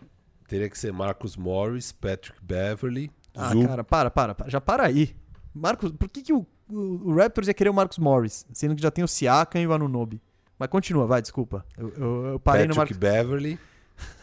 teria 0.48 0.70
que 0.70 0.78
ser 0.78 0.90
Marcus 0.90 1.36
Morris, 1.36 1.92
Patrick 1.92 2.42
Beverly, 2.42 3.10
Ah, 3.34 3.52
cara, 3.66 3.84
para, 3.84 4.10
para, 4.10 4.34
para, 4.34 4.48
já 4.48 4.58
para 4.58 4.86
aí. 4.86 5.14
Marcos, 5.54 5.92
por 5.92 6.08
que, 6.08 6.22
que 6.22 6.32
o, 6.32 6.46
o, 6.66 7.10
o 7.10 7.14
Raptors 7.14 7.46
ia 7.46 7.52
querer 7.52 7.68
o 7.68 7.74
Marcos 7.74 7.98
Morris, 7.98 8.46
sendo 8.54 8.74
que 8.74 8.80
já 8.80 8.90
tem 8.90 9.04
o 9.04 9.08
Siakam 9.08 9.60
e 9.60 9.66
o 9.66 9.74
Anunobi? 9.74 10.18
Mas 10.58 10.70
continua, 10.70 11.06
vai, 11.06 11.20
desculpa. 11.20 11.62
Eu, 11.76 11.88
eu, 11.90 12.26
eu 12.26 12.40
parei 12.40 12.66
no 12.66 12.74
Patrick 12.74 12.94
Marcos... 12.94 12.96
Beverly, 12.96 13.58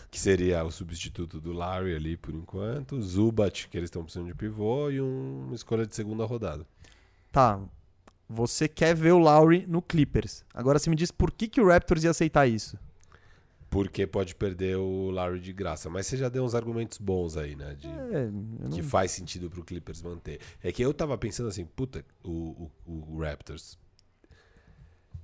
que 0.10 0.20
seria 0.20 0.64
o 0.64 0.72
substituto 0.72 1.40
do 1.42 1.52
Larry 1.54 1.96
ali 1.96 2.18
por 2.18 2.34
enquanto, 2.34 3.02
Zubat, 3.02 3.68
que 3.68 3.78
eles 3.78 3.88
estão 3.88 4.04
precisando 4.04 4.28
de 4.28 4.34
pivô, 4.36 4.90
e 4.90 5.02
um- 5.02 5.46
uma 5.48 5.56
escolha 5.56 5.86
de 5.86 5.94
segunda 5.96 6.26
rodada. 6.26 6.66
Tá, 7.32 7.60
você 8.28 8.68
quer 8.68 8.96
ver 8.96 9.12
o 9.12 9.18
Lowry 9.20 9.66
no 9.68 9.82
Clippers. 9.82 10.44
Agora 10.54 10.80
você 10.80 10.90
me 10.90 10.96
diz 10.96 11.12
por 11.12 11.32
que, 11.32 11.48
que 11.48 11.62
o 11.62 11.68
Raptors 11.68 12.04
ia 12.04 12.10
aceitar 12.12 12.48
isso. 12.48 12.78
Porque 13.70 14.08
pode 14.08 14.34
perder 14.34 14.78
o 14.78 15.10
Larry 15.12 15.42
de 15.42 15.52
graça. 15.52 15.90
Mas 15.90 16.08
você 16.08 16.16
já 16.16 16.30
deu 16.30 16.42
uns 16.44 16.56
argumentos 16.56 16.98
bons 16.98 17.36
aí, 17.36 17.54
né? 17.54 17.76
De, 17.76 17.86
É, 17.88 18.30
eu 18.64 18.70
que 18.70 18.82
não... 18.82 18.88
faz 18.88 19.12
sentido 19.12 19.50
pro 19.50 19.64
Clippers 19.64 20.02
manter. 20.02 20.40
É 20.64 20.72
que 20.72 20.82
eu 20.82 20.94
tava 20.94 21.18
pensando 21.18 21.50
assim, 21.50 21.66
puta, 21.66 22.04
o, 22.24 22.70
o, 22.86 23.16
o 23.16 23.20
Raptors. 23.20 23.78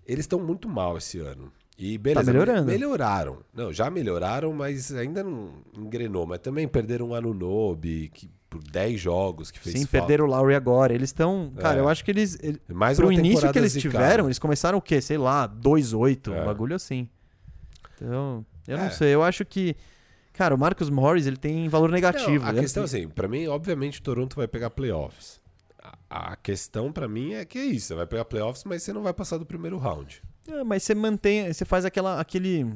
Eles 0.05 0.25
estão 0.25 0.39
muito 0.41 0.67
mal 0.67 0.97
esse 0.97 1.19
ano. 1.19 1.51
E 1.77 1.97
beleza, 1.97 2.25
Tá 2.25 2.31
melhorando. 2.31 2.65
me- 2.65 2.71
melhoraram. 2.73 3.39
Não, 3.53 3.73
já 3.73 3.89
melhoraram, 3.89 4.53
mas 4.53 4.93
ainda 4.93 5.23
não 5.23 5.53
engrenou. 5.75 6.25
Mas 6.27 6.39
também 6.39 6.67
perderam 6.67 7.09
o 7.09 7.15
Anunobi, 7.15 8.09
que 8.13 8.29
por 8.49 8.61
10 8.61 8.99
jogos 9.01 9.49
que 9.49 9.57
fez 9.59 9.73
Sim, 9.79 9.85
falta. 9.85 9.91
perderam 10.05 10.25
o 10.25 10.27
Lowry 10.29 10.53
agora. 10.53 10.93
Eles 10.93 11.09
estão. 11.09 11.51
Cara, 11.57 11.77
É. 11.77 11.81
eu 11.81 11.89
acho 11.89 12.05
que 12.05 12.11
eles. 12.11 12.37
ele- 12.43 12.61
Mais 12.71 12.97
pro 12.97 13.11
início 13.11 13.51
que 13.51 13.57
eles 13.57 13.71
zicada. 13.73 13.91
tiveram, 14.05 14.25
eles 14.25 14.37
começaram 14.37 14.77
o 14.77 14.81
quê? 14.81 15.01
Sei 15.01 15.17
lá, 15.17 15.47
2-8, 15.47 16.31
um 16.31 16.35
É. 16.35 16.45
bagulho 16.45 16.75
assim. 16.75 17.09
Então, 17.95 18.45
eu 18.67 18.77
não 18.77 18.85
É. 18.85 18.89
sei. 18.91 19.13
Eu 19.13 19.23
acho 19.23 19.43
que. 19.45 19.75
Cara, 20.33 20.53
o 20.55 20.57
Marcus 20.57 20.89
Morris, 20.89 21.25
ele 21.27 21.37
tem 21.37 21.67
valor 21.69 21.91
negativo. 21.91 22.43
Não, 22.45 22.51
a 22.51 22.53
questão 22.53 22.83
é 22.83 22.85
assim, 22.85 23.07
pra 23.07 23.27
mim, 23.27 23.47
obviamente, 23.47 23.99
o 23.99 24.03
Toronto 24.03 24.35
vai 24.35 24.47
pegar 24.47 24.69
playoffs. 24.71 25.39
A, 26.09 26.33
a 26.33 26.35
questão 26.35 26.91
pra 26.91 27.07
mim 27.07 27.33
é 27.33 27.45
que 27.45 27.57
é 27.59 27.65
isso, 27.65 27.87
você 27.87 27.95
vai 27.95 28.05
pegar 28.07 28.25
playoffs, 28.25 28.63
mas 28.63 28.81
você 28.83 28.91
não 28.93 29.03
vai 29.03 29.13
passar 29.13 29.37
do 29.37 29.45
primeiro 29.45 29.77
round. 29.77 30.21
É, 30.47 30.63
mas 30.63 30.83
você 30.83 30.93
mantém, 30.93 31.51
você 31.51 31.65
faz 31.65 31.85
aquela, 31.85 32.19
aquele, 32.19 32.73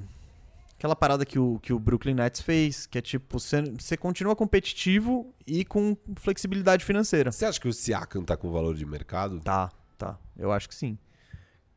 aquela 0.76 0.95
parada 0.95 1.26
que 1.26 1.38
o, 1.38 1.59
que 1.59 1.74
o 1.74 1.80
Brooklyn 1.80 2.13
Nets 2.13 2.41
fez, 2.41 2.86
que 2.86 2.97
é 2.97 3.01
tipo, 3.01 3.39
você, 3.39 3.61
você 3.61 3.97
continua 3.97 4.36
competitivo 4.36 5.34
e 5.45 5.65
com 5.65 5.97
flexibilidade 6.15 6.86
financeira. 6.86 7.32
Você 7.32 7.45
acha 7.45 7.59
que 7.59 7.68
o 7.68 7.74
Siakam 7.74 8.24
tá 8.24 8.38
com 8.38 8.51
valor 8.51 8.76
de 8.76 8.86
mercado? 8.86 9.39
Tá, 9.41 9.72
tá. 9.97 10.18
Eu 10.38 10.51
acho 10.51 10.70
que 10.70 10.76
sim. 10.76 10.97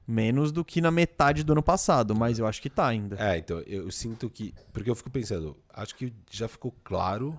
Menos 0.07 0.51
do 0.51 0.65
que 0.65 0.81
na 0.81 0.91
metade 0.91 1.45
do 1.45 1.53
ano 1.53 1.63
passado, 1.63 2.17
mas 2.17 2.39
eu 2.39 2.47
acho 2.47 2.61
que 2.61 2.69
tá 2.69 2.87
ainda. 2.87 3.17
É, 3.17 3.39
então, 3.39 3.61
eu 3.61 3.91
sinto 3.93 4.29
que. 4.29 4.53
Porque 4.73 4.91
eu 4.91 4.95
fico 4.97 5.09
pensando, 5.09 5.57
acho 5.73 5.95
que 5.95 6.13
já 6.29 6.49
ficou 6.49 6.75
claro 6.83 7.39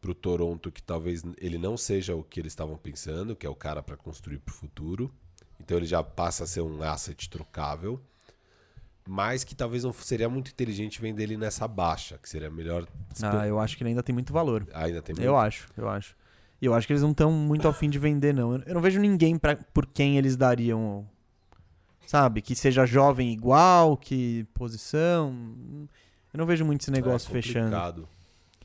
pro 0.00 0.14
Toronto 0.14 0.70
que 0.70 0.82
talvez 0.82 1.22
ele 1.38 1.56
não 1.58 1.76
seja 1.76 2.14
o 2.14 2.24
que 2.24 2.40
eles 2.40 2.52
estavam 2.52 2.76
pensando, 2.76 3.36
que 3.36 3.46
é 3.46 3.50
o 3.50 3.54
cara 3.54 3.82
pra 3.82 3.96
construir 3.96 4.38
pro 4.38 4.52
futuro. 4.52 5.12
Então 5.64 5.76
ele 5.76 5.86
já 5.86 6.02
passa 6.02 6.44
a 6.44 6.46
ser 6.46 6.60
um 6.60 6.82
asset 6.82 7.28
trocável. 7.30 8.00
Mas 9.06 9.42
que 9.42 9.54
talvez 9.54 9.82
não 9.82 9.92
seria 9.92 10.28
muito 10.28 10.50
inteligente 10.50 11.00
vender 11.00 11.24
ele 11.24 11.36
nessa 11.36 11.66
baixa, 11.66 12.18
que 12.18 12.28
seria 12.28 12.50
melhor. 12.50 12.86
Ah, 13.22 13.46
eu 13.46 13.58
acho 13.58 13.76
que 13.76 13.82
ele 13.82 13.90
ainda 13.90 14.02
tem 14.02 14.12
muito 14.12 14.32
valor. 14.32 14.66
Ainda 14.72 15.02
tem 15.02 15.16
Eu 15.20 15.36
acho, 15.36 15.66
eu 15.76 15.88
acho. 15.88 16.16
E 16.60 16.66
eu 16.66 16.72
acho 16.74 16.86
que 16.86 16.92
eles 16.92 17.02
não 17.02 17.10
estão 17.10 17.32
muito 17.32 17.66
afim 17.66 17.90
de 17.90 17.98
vender, 17.98 18.32
não. 18.32 18.54
Eu- 18.54 18.74
não 18.74 18.80
vejo 18.80 19.00
ninguém 19.00 19.36
pra, 19.36 19.56
por 19.56 19.86
quem 19.86 20.18
eles 20.18 20.36
dariam. 20.36 21.04
Sabe? 22.06 22.40
Que 22.42 22.54
seja 22.54 22.86
jovem 22.86 23.32
igual, 23.32 23.96
que 23.96 24.44
posição. 24.54 25.34
Eu 26.32 26.38
não 26.38 26.46
vejo 26.46 26.64
muito 26.64 26.82
esse 26.82 26.90
negócio 26.90 27.28
É 27.30 27.42
fechando. 27.42 28.08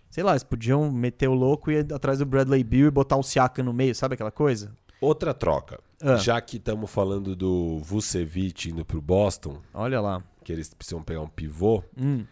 Sei 0.09 0.23
lá, 0.23 0.31
eles 0.33 0.43
podiam 0.43 0.91
meter 0.91 1.27
o 1.27 1.33
louco 1.33 1.71
e 1.71 1.75
ir 1.79 1.93
atrás 1.93 2.19
do 2.19 2.25
Bradley 2.25 2.63
Bill 2.63 2.87
e 2.87 2.91
botar 2.91 3.17
o 3.17 3.23
Siakam 3.23 3.63
no 3.65 3.73
meio, 3.73 3.95
sabe 3.95 4.13
aquela 4.13 4.31
coisa? 4.31 4.71
Outra 4.99 5.33
troca. 5.33 5.79
Ah. 6.01 6.15
Já 6.15 6.39
que 6.41 6.57
estamos 6.57 6.89
falando 6.91 7.35
do 7.35 7.79
Vucevic 7.79 8.69
indo 8.69 8.85
pro 8.85 9.01
Boston, 9.01 9.61
Olha 9.73 9.99
lá. 9.99 10.23
que 10.43 10.51
eles 10.51 10.73
precisam 10.73 11.01
pegar 11.03 11.21
um 11.21 11.27
pivô, 11.27 11.83
Hum. 11.97 12.25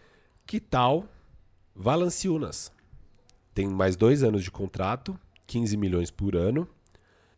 que 0.45 0.59
tal 0.59 1.05
Valanciunas? 1.75 2.71
Tem 3.53 3.67
mais 3.67 3.95
dois 3.95 4.23
anos 4.23 4.43
de 4.43 4.51
contrato, 4.51 5.17
15 5.47 5.77
milhões 5.77 6.11
por 6.11 6.35
ano. 6.35 6.67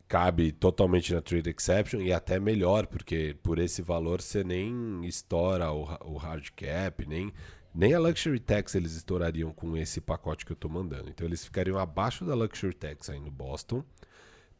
Cabe 0.07 0.51
totalmente 0.53 1.13
na 1.13 1.21
trade 1.21 1.49
exception 1.49 1.99
e 2.01 2.13
até 2.13 2.39
melhor, 2.39 2.87
porque 2.87 3.35
por 3.43 3.59
esse 3.59 3.81
valor 3.81 4.21
você 4.21 4.43
nem 4.43 5.05
estoura 5.05 5.69
o, 5.71 5.81
o 6.05 6.17
hard 6.17 6.47
cap, 6.55 7.05
nem, 7.05 7.33
nem 7.75 7.93
a 7.93 7.99
luxury 7.99 8.39
tax 8.39 8.73
eles 8.75 8.95
estourariam 8.95 9.51
com 9.51 9.75
esse 9.75 9.99
pacote 9.99 10.45
que 10.45 10.53
eu 10.53 10.55
tô 10.55 10.69
mandando. 10.69 11.09
Então 11.09 11.27
eles 11.27 11.43
ficariam 11.43 11.77
abaixo 11.77 12.23
da 12.23 12.33
luxury 12.35 12.73
tax 12.73 13.09
aí 13.09 13.19
no 13.19 13.29
Boston, 13.29 13.83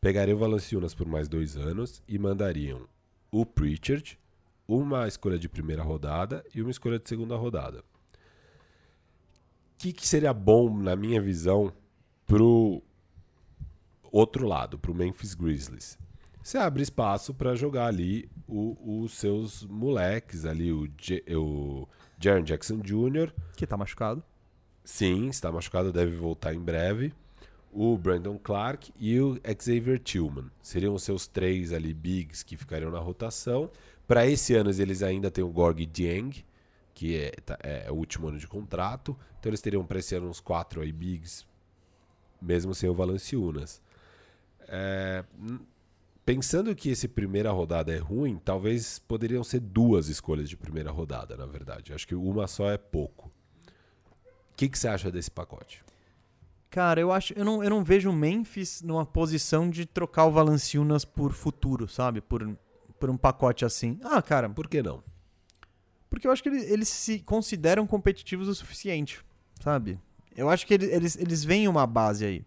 pegariam 0.02 0.38
o 0.38 0.40
Valanciunas 0.40 0.94
por 0.94 1.08
mais 1.08 1.28
dois 1.28 1.58
anos 1.58 2.02
e 2.08 2.18
mandariam 2.18 2.88
o 3.32 3.46
Pritchard, 3.46 4.18
uma 4.68 5.08
escolha 5.08 5.38
de 5.40 5.48
primeira 5.50 5.84
rodada 5.84 6.44
e 6.54 6.62
uma 6.62 6.72
escolha 6.72 7.00
de 7.00 7.08
segunda 7.08 7.36
rodada. 7.36 7.80
O 7.80 9.78
que, 9.78 9.94
que 9.94 10.08
seria 10.08 10.34
bom, 10.34 10.76
na 10.76 10.96
minha 10.96 11.22
visão, 11.22 11.72
pro 12.26 12.82
outro 14.12 14.48
lado, 14.48 14.78
para 14.80 14.92
o 14.92 14.96
Memphis 14.96 15.34
Grizzlies. 15.36 15.98
Você 16.42 16.58
abre 16.58 16.82
espaço 16.82 17.34
para 17.34 17.56
jogar 17.56 17.88
ali 17.88 18.30
os 18.48 19.12
seus 19.14 19.64
moleques 19.66 20.46
ali, 20.46 20.72
o, 20.72 20.88
J- 20.98 21.24
o 21.36 21.88
Jaren 22.20 22.44
Jackson 22.44 22.78
Jr., 22.80 23.32
Que 23.56 23.68
tá 23.68 23.76
machucado. 23.78 24.24
sim, 24.84 25.28
está 25.28 25.52
machucado, 25.52 25.92
deve 25.92 26.16
voltar 26.16 26.54
em 26.54 26.60
breve. 26.60 27.14
O 27.72 27.98
Brandon 27.98 28.38
Clark 28.38 28.92
e 28.98 29.20
o 29.20 29.40
Xavier 29.60 30.00
Tillman. 30.00 30.50
Seriam 30.62 30.96
os 30.96 31.04
seus 31.04 31.28
três 31.28 31.72
ali 31.74 31.94
bigs 31.94 32.42
que 32.44 32.58
ficariam 32.58 32.90
na 32.90 33.00
rotação. 33.00 33.70
Para 34.08 34.26
esse 34.26 34.56
ano 34.56 34.72
eles 34.72 35.04
ainda 35.04 35.30
têm 35.30 35.44
o 35.44 35.50
Gorg 35.50 35.86
Dieng, 35.86 36.32
que 36.94 37.16
é, 37.18 37.32
tá- 37.46 37.60
é 37.62 37.92
o 37.92 37.96
último 37.96 38.28
ano 38.30 38.40
de 38.40 38.48
contrato. 38.48 39.16
Então 39.40 39.50
eles 39.50 39.62
teriam 39.62 39.86
para 39.86 40.00
esse 40.00 40.16
ano 40.16 40.28
uns 40.28 40.40
quatro 40.40 40.82
aí 40.82 40.92
bigs, 40.92 41.46
mesmo 42.42 42.74
sem 42.74 42.90
o 42.90 42.94
Valanciunas. 42.96 43.82
É, 44.68 45.24
pensando 46.26 46.74
que 46.76 46.90
esse 46.90 47.08
primeira 47.08 47.52
rodada 47.52 47.94
é 47.94 47.98
ruim, 48.00 48.38
talvez 48.44 48.98
poderiam 49.00 49.44
ser 49.44 49.60
duas 49.60 50.08
escolhas 50.08 50.50
de 50.50 50.58
primeira 50.58 50.90
rodada, 50.90 51.38
na 51.38 51.46
verdade. 51.46 51.94
Acho 51.94 52.08
que 52.08 52.16
uma 52.16 52.48
só 52.48 52.72
é 52.72 52.78
pouco. 52.78 53.28
O 54.52 54.56
que, 54.58 54.68
que 54.68 54.80
você 54.80 54.88
acha 54.88 55.12
desse 55.12 55.30
pacote? 55.30 55.84
Cara, 56.70 57.00
eu 57.00 57.12
acho. 57.12 57.34
Eu 57.34 57.46
não, 57.46 57.64
eu 57.64 57.70
não 57.70 57.84
vejo 57.84 58.10
o 58.10 58.14
Memphis 58.14 58.82
numa 58.82 59.06
posição 59.06 59.70
de 59.70 59.86
trocar 59.86 60.26
o 60.26 60.32
Valanciunas 60.32 61.06
por 61.06 61.32
futuro, 61.32 61.88
sabe? 61.88 62.22
Por, 62.22 62.58
por 63.00 63.10
um 63.10 63.18
pacote 63.18 63.64
assim. 63.66 64.00
Ah, 64.04 64.22
cara, 64.22 64.50
Por 64.50 64.68
que 64.68 64.82
não? 64.82 65.04
porque 66.10 66.26
eu 66.26 66.32
acho 66.32 66.42
que 66.42 66.50
eles, 66.50 66.70
eles 66.70 66.88
se 66.88 67.20
consideram 67.20 67.86
competitivos 67.86 68.48
o 68.48 68.56
suficiente, 68.56 69.20
sabe? 69.62 70.00
Eu 70.36 70.50
acho 70.50 70.66
que 70.66 70.74
eles, 70.74 70.90
eles, 70.90 71.18
eles 71.18 71.44
veem 71.44 71.68
uma 71.68 71.86
base 71.86 72.26
aí. 72.26 72.46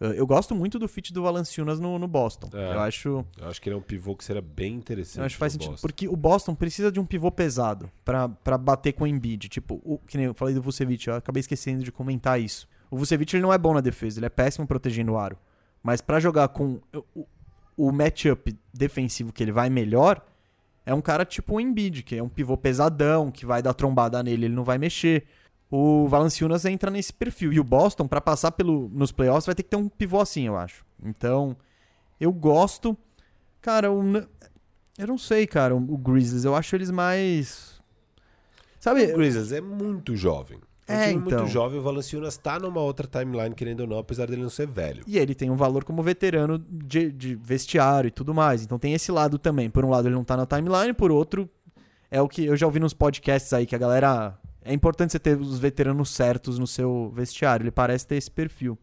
Eu, 0.00 0.12
eu 0.14 0.26
gosto 0.26 0.52
muito 0.52 0.80
do 0.80 0.88
fit 0.88 1.12
do 1.12 1.22
Valanciunas 1.22 1.78
no, 1.78 1.96
no 1.96 2.08
Boston. 2.08 2.50
É. 2.52 2.74
Eu 2.74 2.80
acho. 2.80 3.24
Eu 3.38 3.48
acho 3.48 3.62
que 3.62 3.68
ele 3.68 3.76
é 3.76 3.78
um 3.78 3.82
pivô 3.82 4.16
que 4.16 4.24
seria 4.24 4.42
bem 4.42 4.74
interessante. 4.74 5.18
Eu 5.18 5.24
acho 5.26 5.36
que 5.36 5.38
faz 5.38 5.52
sentido. 5.52 5.70
Boston. 5.70 5.86
Porque 5.86 6.08
o 6.08 6.16
Boston 6.16 6.54
precisa 6.56 6.90
de 6.90 6.98
um 6.98 7.06
pivô 7.06 7.30
pesado 7.30 7.88
pra, 8.04 8.28
pra 8.28 8.58
bater 8.58 8.92
com 8.94 9.04
o 9.04 9.06
Embiid. 9.06 9.48
Tipo, 9.48 9.80
o, 9.84 9.98
que 9.98 10.16
nem 10.16 10.26
eu 10.26 10.34
falei 10.34 10.54
do 10.54 10.60
Vucevic, 10.60 11.06
eu 11.06 11.14
acabei 11.14 11.40
esquecendo 11.40 11.84
de 11.84 11.92
comentar 11.92 12.40
isso. 12.40 12.68
O 12.92 12.96
Vucevic 12.98 13.34
ele 13.34 13.42
não 13.42 13.50
é 13.52 13.56
bom 13.56 13.72
na 13.72 13.80
defesa, 13.80 14.18
ele 14.18 14.26
é 14.26 14.28
péssimo 14.28 14.66
protegendo 14.66 15.12
o 15.12 15.18
aro. 15.18 15.38
Mas 15.82 16.02
pra 16.02 16.20
jogar 16.20 16.48
com 16.48 16.78
o, 17.16 17.26
o, 17.74 17.90
matchup 17.90 18.54
defensivo 18.72 19.32
que 19.32 19.42
ele 19.42 19.50
vai 19.50 19.70
melhor, 19.70 20.22
é 20.84 20.92
um 20.92 21.00
cara 21.00 21.24
tipo 21.24 21.54
o 21.54 21.60
Embiid, 21.60 22.02
que 22.02 22.16
é 22.16 22.22
um 22.22 22.28
pivô 22.28 22.54
pesadão, 22.54 23.30
que 23.30 23.46
vai 23.46 23.62
dar 23.62 23.72
trombada 23.72 24.22
nele, 24.22 24.44
ele 24.44 24.54
não 24.54 24.62
vai 24.62 24.76
mexer. 24.76 25.24
O 25.70 26.06
Valanciunas 26.06 26.66
entra 26.66 26.90
nesse 26.90 27.14
perfil. 27.14 27.50
E 27.50 27.58
o 27.58 27.64
Boston, 27.64 28.06
pra 28.06 28.20
passar 28.20 28.52
pelo, 28.52 28.90
nos 28.90 29.10
playoffs, 29.10 29.46
vai 29.46 29.54
ter 29.54 29.62
que 29.62 29.70
ter 29.70 29.76
um 29.76 29.88
pivô 29.88 30.20
assim, 30.20 30.46
eu 30.46 30.54
acho. 30.58 30.84
Então, 31.02 31.56
eu 32.20 32.30
gosto. 32.30 32.94
Cara, 33.62 33.88
N- 33.88 34.28
eu 34.98 35.06
não 35.06 35.16
sei, 35.16 35.46
cara, 35.46 35.74
o 35.74 35.96
Grizzlies, 35.96 36.44
eu 36.44 36.54
acho 36.54 36.76
eles 36.76 36.90
mais. 36.90 37.80
Sabe? 38.78 39.04
O 39.14 39.16
Grizzlies 39.16 39.50
é 39.50 39.62
muito 39.62 40.14
jovem. 40.14 40.60
É 40.88 40.92
um 40.92 40.96
É, 40.96 41.08
time 41.08 41.22
então. 41.26 41.38
muito 41.38 41.52
jovem. 41.52 41.78
O 41.78 41.82
Valanciunas 41.82 42.36
tá 42.36 42.58
numa 42.58 42.80
outra 42.80 43.06
timeline, 43.06 43.54
querendo 43.54 43.80
ou 43.80 43.86
não, 43.86 43.98
apesar 43.98 44.26
dele 44.26 44.42
não 44.42 44.50
ser 44.50 44.66
velho. 44.66 45.04
E 45.06 45.18
ele 45.18 45.34
tem 45.34 45.50
um 45.50 45.56
valor 45.56 45.84
como 45.84 46.02
veterano 46.02 46.58
de, 46.58 47.10
de 47.12 47.34
vestiário 47.36 48.08
e 48.08 48.10
tudo 48.10 48.34
mais. 48.34 48.62
Então 48.64 48.78
tem 48.78 48.92
esse 48.92 49.12
lado 49.12 49.38
também. 49.38 49.70
Por 49.70 49.84
um 49.84 49.90
lado, 49.90 50.08
ele 50.08 50.14
não 50.14 50.24
tá 50.24 50.36
na 50.36 50.44
timeline, 50.46 50.92
por 50.92 51.10
outro, 51.12 51.48
é 52.10 52.20
o 52.20 52.28
que 52.28 52.44
eu 52.44 52.56
já 52.56 52.66
ouvi 52.66 52.80
nos 52.80 52.92
podcasts 52.94 53.52
aí, 53.52 53.66
que 53.66 53.74
a 53.74 53.78
galera. 53.78 54.38
É 54.64 54.72
importante 54.72 55.10
você 55.12 55.18
ter 55.18 55.36
os 55.40 55.58
veteranos 55.58 56.10
certos 56.10 56.56
no 56.58 56.66
seu 56.68 57.10
vestiário. 57.14 57.64
Ele 57.64 57.70
parece 57.72 58.06
ter 58.06 58.14
esse 58.16 58.30
perfil. 58.30 58.78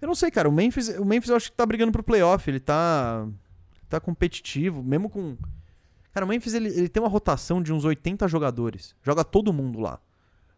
Eu 0.00 0.08
não 0.08 0.14
sei, 0.14 0.28
cara. 0.30 0.48
O 0.48 0.52
Memphis, 0.52 0.88
o 0.98 1.04
Memphis 1.04 1.30
eu 1.30 1.36
acho 1.36 1.50
que 1.52 1.56
tá 1.56 1.64
brigando 1.64 1.92
pro 1.92 2.02
playoff. 2.02 2.50
Ele 2.50 2.58
tá. 2.58 3.28
tá 3.88 4.00
competitivo, 4.00 4.82
mesmo 4.82 5.08
com. 5.10 5.36
Cara, 6.12 6.26
o 6.26 6.28
Memphis 6.28 6.54
ele, 6.54 6.68
ele 6.68 6.88
tem 6.88 7.00
uma 7.02 7.08
rotação 7.08 7.62
de 7.62 7.72
uns 7.72 7.84
80 7.84 8.26
jogadores. 8.26 8.94
Joga 9.04 9.22
todo 9.22 9.52
mundo 9.52 9.78
lá. 9.78 10.00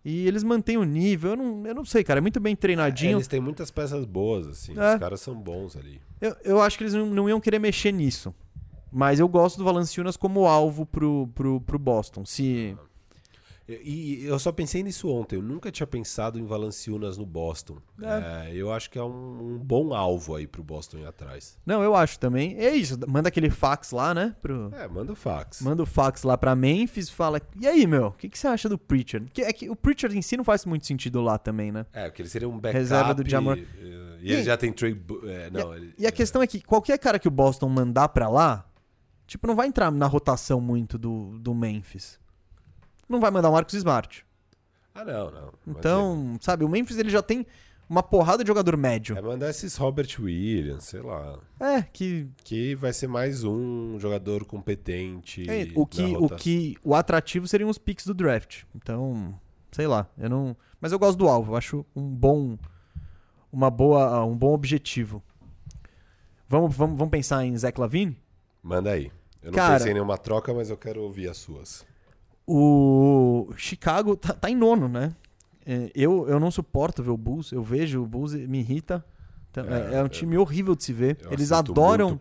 E 0.05 0.27
eles 0.27 0.43
mantêm 0.43 0.77
o 0.77 0.85
nível. 0.85 1.31
Eu 1.31 1.37
não, 1.37 1.67
eu 1.67 1.75
não 1.75 1.85
sei, 1.85 2.03
cara. 2.03 2.19
É 2.19 2.21
muito 2.21 2.41
bem 2.41 2.55
É, 2.55 2.57
treinadinho. 2.57 3.17
eles 3.19 3.29
têm 3.29 3.41
muitas 3.41 3.71
peças 3.71 4.05
boas, 4.05 4.47
assim. 4.49 4.73
É. 4.77 4.95
Os 4.95 5.01
caras 5.01 5.21
são 5.21 5.35
bons 5.35 5.77
ali. 5.77 6.01
Eu, 6.21 6.37
eu 6.45 6.61
acho 6.61 6.77
que 6.77 6.85
eles 6.85 6.95
não, 6.95 7.07
não 7.07 7.29
iam 7.29 7.41
querer 7.41 7.59
mexer 7.61 7.93
nisso. 7.93 8.35
Mas 8.91 9.21
eu 9.21 9.29
gosto 9.29 9.57
do 9.59 9.65
Valanciunas 9.65 10.17
como 10.17 10.47
alvo 10.47 10.85
pro, 10.85 11.29
pro, 11.35 11.61
pro 11.61 11.79
Boston. 11.79 12.25
Se. 12.25 12.77
E 13.83 14.25
eu 14.25 14.39
só 14.39 14.51
pensei 14.53 14.83
nisso 14.83 15.09
ontem. 15.09 15.37
Eu 15.37 15.43
nunca 15.43 15.71
tinha 15.71 15.87
pensado 15.87 16.39
em 16.39 16.45
Valanciunas 16.45 17.17
no 17.17 17.25
Boston. 17.25 17.79
É, 18.03 18.51
eu 18.55 18.73
acho 18.73 18.91
que 18.91 18.99
é 18.99 19.03
um, 19.03 19.55
um 19.55 19.59
bom 19.59 19.95
alvo 19.95 20.35
aí 20.35 20.47
pro 20.47 20.63
Boston 20.63 20.99
ir 20.99 21.07
atrás. 21.07 21.57
Não, 21.65 21.83
eu 21.83 21.95
acho 21.95 22.19
também. 22.19 22.57
É 22.59 22.75
isso. 22.75 22.99
Manda 23.09 23.29
aquele 23.29 23.51
fax 23.51 23.91
lá, 23.93 24.13
né? 24.13 24.35
Pro... 24.43 24.71
É, 24.75 24.89
manda 24.89 25.13
o 25.13 25.17
fax. 25.17 25.61
Manda 25.63 25.83
o 25.83 25.87
fax 25.87 26.23
lá 26.25 26.37
pra 26.37 26.55
Memphis 26.57 27.09
fala. 27.09 27.41
E 27.61 27.67
aí, 27.67 27.87
meu? 27.87 28.09
O 28.09 28.13
que, 28.13 28.29
que 28.29 28.39
você 28.39 28.49
acha 28.49 28.69
do 28.69 28.77
Preacher? 28.77 29.23
Que, 29.33 29.43
é 29.43 29.53
que 29.53 29.71
o 29.71 29.77
Preacher 29.77 30.13
em 30.17 30.23
si 30.23 30.37
não 30.37 30.45
faz 30.45 30.65
muito 30.67 30.87
sentido 30.87 31.21
lá 31.21 31.39
também, 31.39 31.71
né? 31.71 31.87
É, 31.93 32.05
porque 32.07 32.23
ele 32.23 32.29
seria 32.29 32.49
um 32.49 32.59
backup. 32.59 32.77
Reserva 32.79 33.15
do 33.15 33.29
Jamor- 33.29 33.57
E, 33.59 33.67
e 34.23 34.33
ele 34.33 34.41
E- 34.41 34.45
já 34.45 34.57
tem 34.57 34.73
Trey... 34.73 34.95
Bu- 34.95 35.23
É, 35.29 35.51
não, 35.51 35.75
ele- 35.75 35.95
E 35.99 36.07
a 36.07 36.13
questão 36.13 36.43
é 36.43 36.47
que 36.47 36.61
qualquer 36.61 36.99
cara 36.99 37.19
que 37.19 37.29
o 37.29 37.31
Boston 37.31 37.69
mandar 37.69 38.09
pra 38.09 38.29
lá, 38.29 38.67
tipo, 39.27 39.47
não 39.47 39.55
vai 39.55 39.67
entrar 39.69 39.91
na 39.91 40.07
rotação 40.07 40.61
muito 40.61 40.99
do, 40.99 41.39
do 41.39 41.55
Memphis. 41.55 42.19
Não 43.13 43.21
vai 43.21 43.31
mandar 43.31 43.51
o 43.51 43.53
Marcos 43.53 43.75
Smart. 43.75 44.25
Ah, 44.95 45.05
não, 45.05 45.31
não. 45.31 45.53
Então, 45.67 46.37
sabe, 46.41 46.65
o 46.65 46.69
Memphis 46.69 46.97
ele 46.97 47.11
já 47.11 47.23
tem 47.23 47.47
uma 47.89 48.03
porrada 48.03 48.43
de 48.43 48.49
jogador 48.49 48.75
médio. 48.75 49.17
É 49.19 49.21
mandar 49.21 49.51
esses 49.51 49.77
Robert 49.77 50.09
Williams, 50.19 50.85
sei 50.85 51.03
lá. 51.03 51.39
É, 51.61 51.83
que 51.83 52.27
Que 52.43 52.75
vai 52.75 52.91
ser 52.93 53.07
mais 53.07 53.45
um 53.45 53.99
jogador 54.01 54.47
competente. 54.47 55.49
É, 55.49 55.69
o, 55.75 55.87
que, 55.87 56.17
o 56.17 56.29
que 56.31 56.77
o 56.83 56.95
atrativo 56.95 57.47
seriam 57.47 57.69
os 57.69 57.77
picks 57.77 58.07
do 58.07 58.15
draft. 58.15 58.63
Então, 58.75 59.39
sei 59.71 59.87
lá, 59.87 60.09
eu 60.17 60.31
não, 60.31 60.57
mas 60.81 60.91
eu 60.91 60.99
gosto 60.99 61.19
do 61.19 61.29
alvo, 61.29 61.53
eu 61.53 61.57
acho 61.57 61.85
um 61.95 62.09
bom 62.09 62.57
uma 63.53 63.71
boa, 63.71 64.25
um 64.25 64.35
bom 64.35 64.55
objetivo. 64.55 65.23
Vamos, 66.49 66.75
vamos, 66.75 66.97
vamos 66.97 67.11
pensar 67.11 67.45
em 67.45 67.55
Zach 67.57 67.79
Lavine? 67.79 68.17
Manda 68.63 68.93
aí. 68.93 69.13
Eu 69.43 69.51
não 69.51 69.53
Cara- 69.53 69.75
pensei 69.75 69.91
em 69.91 69.95
nenhuma 69.95 70.17
troca, 70.17 70.55
mas 70.55 70.71
eu 70.71 70.77
quero 70.79 71.03
ouvir 71.03 71.29
as 71.29 71.37
suas. 71.37 71.85
O 72.47 73.53
Chicago 73.57 74.17
tá, 74.17 74.33
tá 74.35 74.51
em 74.51 74.57
nono, 74.57 74.89
né? 74.89 75.15
É, 75.65 75.91
Eu, 75.95 76.29
eu 76.29 76.41
não 76.41 76.51
suporto 76.51 77.03
ver 77.03 77.11
o 77.11 77.17
Bulls, 77.17 77.53
eu 77.53 77.63
vejo 77.63 78.03
o 78.03 78.07
Bulls 78.07 78.35
e 78.35 78.47
me 78.47 78.59
irrita. 78.61 79.05
Então, 79.51 79.65
é, 79.65 79.95
É, 79.95 79.99
é 79.99 80.03
um 80.03 80.09
time 80.09 80.37
horrível 80.37 80.75
de 80.75 80.83
se 80.85 80.93
ver. 80.93 81.19
Eles 81.31 81.53
adoram, 81.53 82.19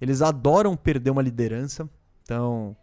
eles 0.00 0.20
adoram 0.22 0.76
perder 0.76 1.10
uma 1.10 1.22
liderança. 1.22 1.88
Então, 2.22 2.76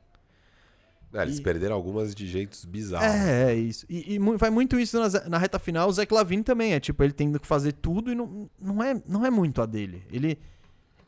É, 1.13 1.23
eles 1.23 1.39
E- 1.39 1.41
perderam 1.41 1.75
algumas 1.75 2.13
de 2.13 2.27
jeitos 2.27 2.65
bizarros. 2.65 3.07
É, 3.07 3.51
é 3.51 3.55
isso. 3.55 3.85
E, 3.89 4.13
e 4.15 4.19
vai 4.37 4.49
muito 4.51 4.79
isso 4.79 4.99
na, 4.99 5.09
na 5.29 5.37
reta 5.39 5.57
final. 5.59 5.89
O 5.89 5.91
Zach 5.91 6.11
Lavine 6.13 6.43
também 6.43 6.73
é 6.73 6.79
tipo, 6.79 7.03
ele 7.03 7.13
tendo 7.13 7.39
que 7.39 7.47
fazer 7.47 7.71
tudo 7.73 8.11
e 8.11 8.15
não, 8.15 8.49
não, 8.61 8.83
é, 8.83 9.01
não 9.07 9.25
é 9.25 9.29
muito 9.31 9.59
a 9.61 9.65
dele. 9.65 10.03
Ele, 10.11 10.37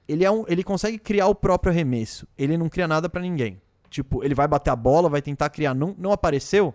ele, 0.08 0.24
é 0.26 0.32
um, 0.32 0.44
ele 0.48 0.64
consegue 0.64 0.98
criar 0.98 1.28
o 1.28 1.36
próprio 1.36 1.72
arremesso. 1.72 2.28
Ele 2.38 2.58
não 2.58 2.68
cria 2.68 2.88
nada 2.88 3.08
pra 3.10 3.22
ninguém. 3.22 3.62
Tipo, 3.92 4.24
ele 4.24 4.34
vai 4.34 4.48
bater 4.48 4.70
a 4.70 4.76
bola, 4.76 5.10
vai 5.10 5.22
tentar 5.22 5.50
criar. 5.50 5.74
Não, 5.74 5.94
não 5.98 6.14
apareceu, 6.14 6.74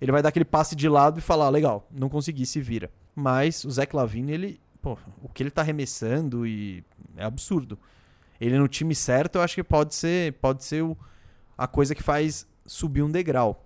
ele 0.00 0.10
vai 0.10 0.20
dar 0.20 0.30
aquele 0.30 0.44
passe 0.44 0.74
de 0.74 0.88
lado 0.88 1.20
e 1.20 1.22
falar: 1.22 1.48
legal, 1.48 1.88
não 1.92 2.08
consegui, 2.08 2.44
se 2.44 2.60
vira. 2.60 2.90
Mas 3.14 3.64
o 3.64 3.70
Zach 3.70 3.94
Lavine, 3.94 4.32
ele. 4.32 4.60
Pô, 4.82 4.98
o 5.22 5.28
que 5.28 5.44
ele 5.44 5.50
tá 5.50 5.62
arremessando 5.62 6.44
e 6.44 6.84
é 7.16 7.24
absurdo. 7.24 7.78
Ele 8.40 8.58
no 8.58 8.68
time 8.68 8.94
certo, 8.94 9.36
eu 9.36 9.42
acho 9.42 9.54
que 9.54 9.62
pode 9.64 9.94
ser, 9.94 10.32
pode 10.34 10.64
ser 10.64 10.82
o, 10.82 10.96
a 11.56 11.66
coisa 11.66 11.94
que 11.94 12.02
faz 12.02 12.46
subir 12.66 13.02
um 13.02 13.10
degrau. 13.10 13.64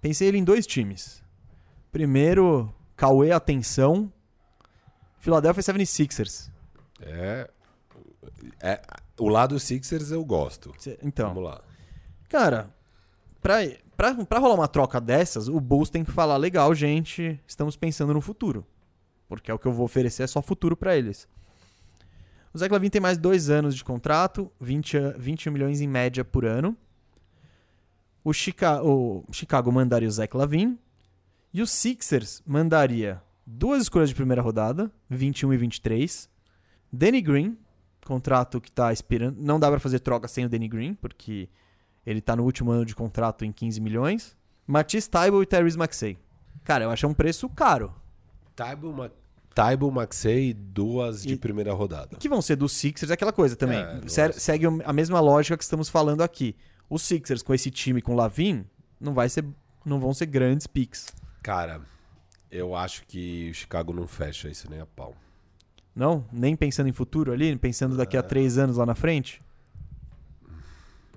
Pensei 0.00 0.28
ele 0.28 0.38
em 0.38 0.44
dois 0.44 0.66
times. 0.66 1.22
Primeiro, 1.90 2.72
Cauê 2.96 3.32
Atenção, 3.32 4.12
Philadelphia 5.18 5.62
76ers. 5.62 6.50
É, 7.00 7.50
é- 8.60 8.82
O 9.18 9.28
lado 9.28 9.58
Sixers 9.58 10.10
eu 10.10 10.24
gosto. 10.24 10.72
Cê- 10.78 10.98
Então, 11.02 11.28
Vamos 11.34 11.44
lá. 11.44 11.62
cara, 12.28 12.70
pra, 13.40 13.56
pra, 13.96 14.14
pra 14.24 14.38
rolar 14.38 14.54
uma 14.54 14.68
troca 14.68 15.00
dessas, 15.00 15.48
o 15.48 15.58
Bulls 15.60 15.88
tem 15.90 16.04
que 16.04 16.10
falar, 16.12 16.36
legal, 16.36 16.74
gente, 16.74 17.40
estamos 17.46 17.76
pensando 17.76 18.12
no 18.12 18.20
futuro. 18.20 18.66
Porque 19.28 19.50
é 19.50 19.54
o 19.54 19.58
que 19.58 19.66
eu 19.66 19.72
vou 19.72 19.84
oferecer 19.86 20.22
é 20.22 20.26
só 20.26 20.40
futuro 20.42 20.76
pra 20.76 20.96
eles. 20.96 21.26
O 22.54 22.58
Zach 22.58 22.72
Lavine 22.72 22.90
tem 22.90 23.00
mais 23.00 23.18
dois 23.18 23.50
anos 23.50 23.74
de 23.74 23.82
contrato, 23.84 24.50
20, 24.60 24.96
a- 24.96 25.10
21 25.18 25.52
milhões 25.52 25.80
em 25.80 25.88
média 25.88 26.24
por 26.24 26.44
ano. 26.44 26.76
O, 28.24 28.32
Chica, 28.32 28.82
o 28.82 29.24
Chicago 29.32 29.70
mandaria 29.72 30.08
o 30.08 30.10
Zach 30.10 30.36
Lavine. 30.36 30.78
E 31.52 31.62
o 31.62 31.66
Sixers 31.66 32.42
mandaria 32.46 33.22
duas 33.46 33.82
escolhas 33.82 34.08
de 34.10 34.14
primeira 34.14 34.42
rodada, 34.42 34.90
21 35.08 35.52
e 35.54 35.56
23. 35.56 36.28
Danny 36.92 37.20
Green, 37.20 37.56
contrato 38.06 38.60
que 38.60 38.70
tá 38.72 38.92
expirando. 38.92 39.36
Não 39.40 39.58
dá 39.60 39.70
pra 39.70 39.78
fazer 39.80 40.00
troca 40.00 40.26
sem 40.28 40.44
o 40.44 40.48
Danny 40.48 40.68
Green, 40.68 40.94
porque 40.94 41.48
ele 42.06 42.20
tá 42.20 42.34
no 42.36 42.44
último 42.44 42.70
ano 42.70 42.84
de 42.84 42.94
contrato 42.94 43.44
em 43.44 43.52
15 43.52 43.80
milhões. 43.80 44.36
Matisse 44.66 45.08
Tybalt 45.10 45.42
e 45.42 45.46
Tyrese 45.46 45.76
Maxey. 45.78 46.18
Cara, 46.64 46.84
eu 46.84 46.90
achei 46.90 47.08
um 47.08 47.14
preço 47.14 47.48
caro. 47.48 47.94
Taibo, 48.54 48.92
Ma... 48.92 49.10
Taibo, 49.54 49.90
Maxey, 49.90 50.52
duas 50.54 51.22
de 51.22 51.34
E- 51.34 51.36
primeira 51.36 51.72
rodada. 51.72 52.16
Que 52.18 52.28
vão 52.28 52.42
ser 52.42 52.56
dos 52.56 52.72
Sixers, 52.72 53.10
é 53.10 53.14
aquela 53.14 53.32
coisa 53.32 53.54
também. 53.56 53.78
É, 53.78 54.00
Se- 54.02 54.08
ser. 54.08 54.32
segue 54.34 54.66
a 54.84 54.92
mesma 54.92 55.20
lógica 55.20 55.56
que 55.56 55.62
estamos 55.64 55.88
falando 55.88 56.22
aqui. 56.22 56.56
Os 56.90 57.02
Sixers 57.02 57.42
com 57.42 57.52
esse 57.54 57.70
time 57.70 58.00
com 58.02 58.12
o 58.12 58.16
Lavin 58.16 58.64
não 59.00 59.12
vai 59.14 59.28
ser 59.28 59.44
não 59.84 60.00
vão 60.00 60.12
ser 60.12 60.26
grandes 60.26 60.66
picks. 60.66 61.06
Cara, 61.42 61.80
eu 62.50 62.74
acho 62.74 63.06
que 63.06 63.50
o 63.50 63.54
Chicago 63.54 63.92
não 63.92 64.06
fecha 64.06 64.48
isso 64.48 64.68
nem 64.68 64.80
a 64.80 64.86
pau. 64.86 65.14
Não? 65.96 66.24
Nem 66.30 66.54
pensando 66.54 66.88
em 66.88 66.92
futuro 66.92 67.32
ali, 67.32 67.56
pensando 67.56 67.96
daqui 67.96 68.16
a 68.16 68.20
É. 68.20 68.22
três 68.22 68.58
anos 68.58 68.76
lá 68.76 68.84
na 68.84 68.94
frente? 68.94 69.42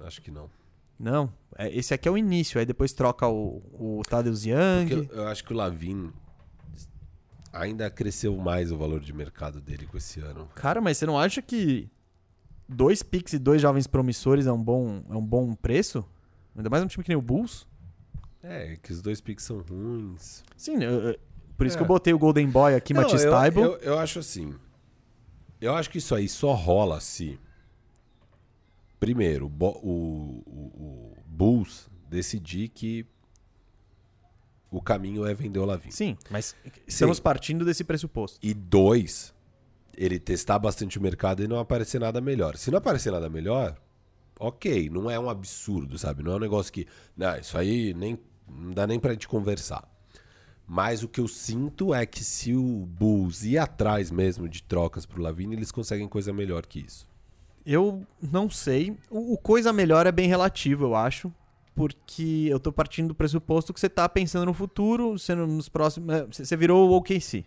Acho 0.05 0.21
que 0.21 0.31
não. 0.31 0.49
Não. 0.97 1.31
É, 1.57 1.69
esse 1.75 1.93
aqui 1.93 2.07
é 2.07 2.11
o 2.11 2.17
início, 2.17 2.57
aí 2.59 2.65
depois 2.65 2.93
troca 2.93 3.27
o, 3.27 3.61
o 3.73 4.01
Tadeusz 4.09 4.45
Young. 4.45 4.87
Porque 4.87 5.13
eu, 5.13 5.17
eu 5.19 5.27
acho 5.27 5.43
que 5.43 5.51
o 5.53 5.55
Lavin 5.55 6.11
ainda 7.51 7.89
cresceu 7.89 8.35
mais 8.37 8.71
o 8.71 8.77
valor 8.77 8.99
de 9.01 9.11
mercado 9.13 9.59
dele 9.59 9.85
com 9.85 9.97
esse 9.97 10.19
ano. 10.21 10.47
Cara, 10.55 10.79
mas 10.79 10.97
você 10.97 11.05
não 11.05 11.19
acha 11.19 11.41
que 11.41 11.89
dois 12.67 13.03
picks 13.03 13.33
e 13.33 13.39
dois 13.39 13.61
jovens 13.61 13.87
promissores 13.87 14.47
é 14.47 14.51
um 14.51 14.61
bom, 14.63 15.03
é 15.09 15.13
um 15.15 15.25
bom 15.25 15.53
preço? 15.53 16.05
Ainda 16.55 16.69
mais 16.69 16.83
um 16.83 16.87
time 16.87 17.03
que 17.03 17.09
nem 17.09 17.17
o 17.17 17.21
Bulls? 17.21 17.67
É, 18.41 18.77
que 18.81 18.91
os 18.93 19.01
dois 19.01 19.19
picks 19.19 19.43
são 19.43 19.59
ruins. 19.61 20.43
Sim, 20.55 20.81
eu- 20.81 21.09
eu- 21.09 21.19
por 21.57 21.67
isso 21.67 21.75
É. 21.75 21.77
que 21.77 21.83
eu 21.83 21.87
botei 21.87 22.13
o 22.13 22.19
Golden 22.19 22.47
Boy 22.49 22.73
aqui, 22.73 22.93
Matisse 22.93 23.29
Taibo. 23.29 23.59
eu, 23.59 23.77
eu 23.79 23.99
acho 23.99 24.19
assim. 24.19 24.55
Eu 25.61 25.75
acho 25.75 25.89
que 25.89 25.97
isso 25.97 26.15
aí 26.15 26.27
só 26.29 26.53
rola 26.53 26.99
se. 26.99 27.39
Primeiro, 28.99 29.47
o, 29.47 29.65
o- 29.65 30.43
o- 30.45 31.17
Bulls 31.25 31.89
decidir 32.09 32.67
que 32.69 33.05
o 34.71 34.81
caminho 34.81 35.25
é 35.25 35.33
vender 35.33 35.59
o 35.59 35.65
Lavin. 35.65 35.89
Sim, 35.91 36.17
mas 36.29 36.55
estamos 36.85 37.19
partindo 37.19 37.63
desse 37.65 37.83
pressuposto. 37.83 38.37
E 38.41 38.53
dois, 38.53 39.33
ele 39.97 40.19
testar 40.19 40.59
bastante 40.59 40.97
o 40.97 41.01
mercado 41.01 41.43
e 41.43 41.47
não 41.47 41.57
aparecer 41.59 41.99
nada 41.99 42.19
melhor. 42.21 42.57
Se 42.57 42.69
não 42.69 42.77
aparecer 42.77 43.11
nada 43.11 43.29
melhor, 43.29 43.75
ok, 44.39 44.89
não 44.89 45.09
é 45.09 45.17
um 45.19 45.29
absurdo, 45.29 45.97
sabe? 45.97 46.21
Não 46.23 46.33
é 46.33 46.35
um 46.35 46.39
negócio 46.39 46.71
que. 46.73 46.85
Não, 47.15 47.37
isso 47.37 47.57
aí 47.57 47.93
nem, 47.93 48.19
não 48.47 48.71
dá 48.71 48.85
nem 48.85 48.99
pra 48.99 49.13
gente 49.13 49.27
conversar. 49.27 49.88
Mas 50.71 51.01
o 51.01 51.07
que 51.07 51.19
eu 51.19 51.27
sinto 51.27 51.95
é 51.95 52.05
que 52.05 52.23
se 52.23 52.53
o 52.53 52.85
Bulls 52.85 53.43
ir 53.43 53.57
atrás 53.57 54.11
mesmo 54.11 54.47
de 54.47 54.61
trocas 54.61 55.03
pro 55.03 55.19
Lavine, 55.21 55.55
eles 55.55 55.71
conseguem 55.71 56.07
coisa 56.07 56.31
melhor 56.31 56.63
que 56.67 56.79
isso. 56.79 57.07
Eu 57.65 58.05
não 58.21 58.49
sei. 58.51 58.95
O, 59.09 59.33
o 59.33 59.37
coisa 59.37 59.73
melhor 59.73 60.05
é 60.05 60.11
bem 60.11 60.27
relativo, 60.27 60.85
eu 60.85 60.95
acho. 60.95 61.33
Porque 61.73 62.45
eu 62.49 62.59
tô 62.59 62.71
partindo 62.71 63.07
do 63.07 63.15
pressuposto 63.15 63.73
que 63.73 63.79
você 63.79 63.89
tá 63.89 64.07
pensando 64.07 64.45
no 64.45 64.53
futuro, 64.53 65.15
no- 65.29 65.47
nos 65.47 65.69
próximos. 65.69 66.13
é, 66.13 66.25
Você 66.27 66.55
virou 66.55 66.89
o 66.89 66.93
OKC. 66.97 67.45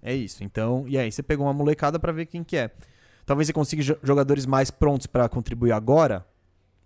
É 0.00 0.14
isso. 0.14 0.42
Então, 0.42 0.84
e 0.88 0.96
aí 0.96 1.12
você 1.12 1.22
pegou 1.22 1.46
uma 1.46 1.52
molecada 1.52 1.98
pra 1.98 2.10
ver 2.12 2.26
quem 2.26 2.42
que 2.42 2.56
é. 2.56 2.70
Talvez 3.26 3.46
você 3.46 3.52
consiga 3.52 3.82
jo- 3.82 3.98
jogadores 4.02 4.46
mais 4.46 4.70
prontos 4.70 5.06
pra 5.06 5.28
contribuir 5.28 5.72
agora. 5.72 6.24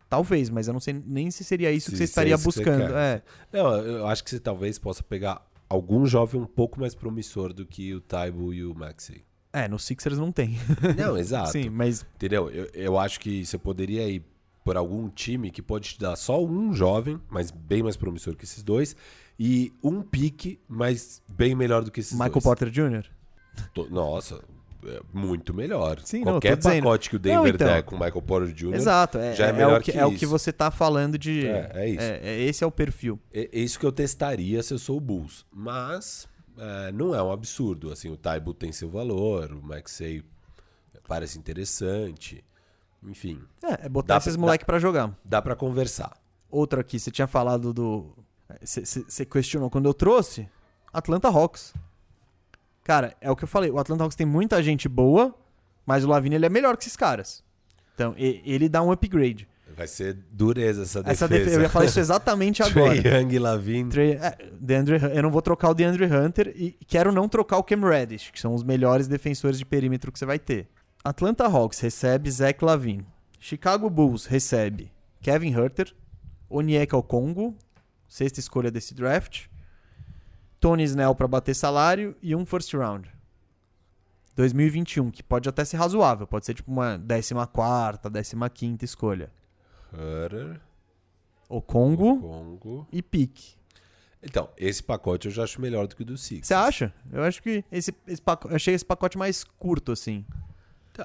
Talvez, 0.09 0.51
mas 0.51 0.67
eu 0.69 0.73
não 0.73 0.81
sei 0.81 1.01
nem 1.07 1.31
se 1.31 1.45
seria 1.45 1.71
isso 1.71 1.91
que 1.91 1.97
Se- 1.97 1.97
você 1.99 2.07
se 2.07 2.11
é 2.11 2.13
estaria 2.13 2.35
isso 2.35 2.49
que 2.49 2.53
você 2.55 2.65
buscando. 2.65 2.97
é. 2.97 3.23
Não, 3.53 3.75
eu 3.77 4.07
acho 4.07 4.23
que 4.25 4.31
você 4.31 4.41
talvez 4.41 4.79
possa 4.79 5.03
pegar 5.03 5.46
algum 5.69 6.07
jovem 6.07 6.41
um 6.41 6.47
pouco 6.47 6.79
mais 6.81 6.95
promissor 6.95 7.53
do 7.53 7.65
que 7.67 7.95
o 7.95 8.01
Taibo 8.01 8.53
e 8.53 8.65
o 8.65 8.75
Maxey. 8.75 9.25
É, 9.53 9.67
no 9.69 9.79
Sixers 9.79 10.19
não 10.19 10.31
tem. 10.31 10.59
Não, 10.99 11.17
exato. 11.17 11.53
Sim, 11.53 11.71
mas 11.71 12.05
Entendeu? 12.17 12.51
Eu, 12.51 12.69
eu 12.75 12.99
acho 12.99 13.19
que 13.19 13.45
você 13.47 13.57
poderia 13.57 14.07
ir 14.09 14.23
por 14.63 14.77
algum 14.77 15.09
time 15.09 15.51
que 15.51 15.63
pode 15.63 15.95
te 15.95 15.99
dar 16.01 16.15
só 16.17 16.45
um 16.45 16.75
jovem, 16.75 17.19
mas 17.31 17.51
bem 17.51 17.83
mais 17.83 17.97
promissor 17.97 18.37
que 18.37 18.45
esses 18.45 18.63
dois, 18.63 18.95
e 19.39 19.73
um 19.83 20.03
pique, 20.03 20.59
mas 20.69 21.23
bem 21.29 21.55
melhor 21.55 21.83
do 21.85 21.91
que 21.91 22.01
esses 22.01 22.13
Michael 22.13 22.33
dois. 22.33 22.45
Porter 22.45 22.69
Jr. 22.69 23.07
To- 23.73 23.89
Nossa, 23.89 24.43
muito 25.13 25.53
melhor. 25.55 26.01
Sim, 26.05 26.19
não, 26.25 26.35
Qualquer 26.35 26.57
dizendo. 26.57 26.83
pacote 26.85 27.11
que 27.11 27.17
o 27.17 27.19
Denver 27.19 27.41
Não, 27.43 27.49
então. 27.49 27.67
der 27.67 27.83
com 27.83 27.97
o 27.97 27.99
Michael 27.99 28.23
Porter 28.23 28.53
Jr. 28.55 28.75
Exato, 28.75 29.19
é, 29.19 29.35
já 29.35 29.47
é 29.47 29.49
é 29.49 29.53
melhor 29.53 29.81
o 29.81 29.83
que, 29.83 29.93
que 29.93 29.99
é 29.99 30.05
o 30.07 30.15
que 30.15 30.27
você 30.27 30.53
tá 30.53 30.71
falando 30.71 31.19
de. 31.19 31.47
É, 31.47 31.71
é 31.75 31.89
isso. 31.89 32.01
É, 32.03 32.21
é- 32.23 32.41
esse 32.43 32.63
é 32.63 32.67
o 32.67 32.71
perfil. 32.71 33.19
É, 33.33 33.49
é 33.53 33.59
isso 33.61 33.79
que 33.79 33.87
eu 33.87 33.93
testaria 33.93 34.63
se 34.63 34.73
eu 34.75 34.79
sou 34.79 34.97
o 34.97 35.01
Bulls. 35.01 35.45
Mas 35.53 36.29
é, 36.59 36.93
não 36.93 37.15
é 37.15 37.23
um 37.23 37.31
absurdo. 37.33 37.91
Assim, 37.93 38.11
o 38.11 38.17
Taibo 38.17 38.53
tem 38.55 38.73
seu 38.73 38.89
valor, 38.91 39.53
o 39.53 39.63
Maxey 39.63 40.23
parece 41.09 41.39
interessante. 41.39 42.45
Enfim, 43.03 43.41
É, 43.63 43.87
é 43.87 43.89
botar 43.89 44.15
Dá 44.15 44.19
esses 44.19 44.37
moleque 44.37 44.65
pra 44.65 44.79
jogar. 44.79 45.17
dá 45.25 45.41
pra 45.41 45.55
conversar. 45.55 46.13
Outra 46.51 46.81
aqui, 46.81 46.99
você 46.99 47.11
tinha 47.11 47.27
falado 47.27 47.73
do. 47.73 48.17
Você 48.63 49.25
questionou 49.25 49.69
quando 49.71 49.87
eu 49.87 49.95
trouxe? 49.95 50.49
Atlanta 50.93 51.29
Hawks. 51.29 51.75
Cara, 52.87 53.17
é 53.21 53.29
o 53.29 53.35
que 53.35 53.43
eu 53.43 53.49
falei. 53.49 53.69
O 53.69 53.81
Atlanta 53.81 54.05
Hawks 54.05 54.15
tem 54.15 54.25
muita 54.25 54.63
gente 54.63 54.89
boa, 54.89 55.35
mas 55.85 56.05
o 56.05 56.09
Lavine 56.09 56.37
ele 56.37 56.47
é 56.47 56.49
melhor 56.49 56.77
que 56.77 56.85
esses 56.85 56.97
caras. 56.97 57.43
Então, 57.97 58.15
ele 58.17 58.69
dá 58.69 58.81
um 58.81 58.93
upgrade. 58.93 59.49
Vai 59.77 59.89
ser 59.89 60.15
dureza 60.31 60.83
essa 60.85 61.03
defesa. 61.03 61.25
Essa 61.25 61.29
defesa, 61.29 61.57
eu 61.57 61.63
ia 61.63 61.69
falar 61.69 61.87
isso 61.87 61.99
exatamente 61.99 62.63
agora. 62.63 63.03
Trae 63.03 63.21
Young 63.23 63.35
e 63.35 63.39
Lavin. 63.41 63.89
Trey- 63.89 64.13
é, 64.13 64.39
DeAndre 64.61 65.01
eu 65.17 65.21
não 65.21 65.31
vou 65.33 65.43
trocar 65.43 65.71
o 65.71 65.75
DeAndre 65.75 66.05
Hunter 66.07 66.53
e 66.55 66.77
quero 66.87 67.11
não 67.11 67.29
trocar 67.29 67.59
o 67.59 67.65
Cam 67.65 67.81
Reddish, 67.81 68.31
que 68.31 68.41
são 68.41 68.55
os 68.55 68.63
melhores 68.63 69.09
defensores 69.09 69.59
de 69.59 69.67
perímetro 69.67 70.13
que 70.13 70.19
você 70.21 70.25
vai 70.25 70.39
ter. 70.39 70.69
Atlanta 71.03 71.45
Hawks 71.45 71.81
recebe 71.81 72.31
Zach 72.31 72.65
Lavine. 72.65 73.05
Chicago 73.41 73.91
Bulls 73.91 74.27
recebe 74.27 74.93
Kevin 75.21 75.53
Herter, 75.53 75.93
Onyeka 76.49 76.97
Okongo, 76.97 77.53
sexta 78.07 78.39
escolha 78.39 78.71
desse 78.71 78.95
draft, 78.95 79.47
Tony 80.67 80.83
Snell 80.83 81.15
para 81.15 81.29
bater 81.29 81.55
salário 81.55 82.17
e 82.21 82.35
um 82.35 82.45
first 82.45 82.75
round. 82.75 83.09
2021, 84.35 85.13
que 85.13 85.23
pode 85.23 85.49
até 85.49 85.65
ser 85.65 85.77
razoável, 85.77 86.27
pode 86.27 86.45
ser 86.45 86.55
tipo 86.55 86.73
uma 86.73 86.99
14ª, 86.99 88.01
15ª 88.11 88.83
escolha. 88.83 89.31
Hutter, 89.93 90.61
Okongo 91.49 92.19
Congo. 92.19 92.89
e 92.91 93.01
pique. 93.01 93.55
Então, 94.21 94.49
esse 94.57 94.83
pacote 94.83 95.29
eu 95.29 95.33
já 95.33 95.45
acho 95.45 95.61
melhor 95.61 95.87
do 95.87 95.95
que 95.95 96.03
o 96.03 96.05
do 96.05 96.19
Six. 96.19 96.49
Você 96.49 96.55
acha? 96.55 96.93
Eu 97.13 97.23
acho 97.23 97.41
que 97.41 97.65
esse, 97.71 97.95
esse 98.05 98.21
pacote, 98.21 98.51
eu 98.53 98.57
achei 98.57 98.75
esse 98.75 98.85
pacote 98.85 99.17
mais 99.17 99.45
curto, 99.45 99.93
assim. 99.93 100.27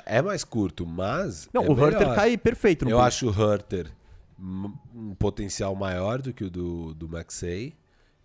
É 0.08 0.24
mais 0.24 0.44
curto, 0.44 0.88
mas. 0.88 1.48
Não, 1.54 1.66
é 1.66 1.70
o 1.70 1.76
melhor. 1.76 1.94
Herter 1.94 2.16
cai 2.16 2.36
perfeito 2.36 2.84
no 2.84 2.90
Eu 2.90 3.00
acho 3.00 3.30
o 3.30 3.54
Herter 3.54 3.92
um 4.40 4.74
um 4.94 5.16
potencial 5.16 5.76
maior 5.76 6.22
do 6.22 6.34
que 6.34 6.44
o 6.44 6.50
do, 6.50 6.94
do 6.96 7.08
Maxey. 7.08 7.76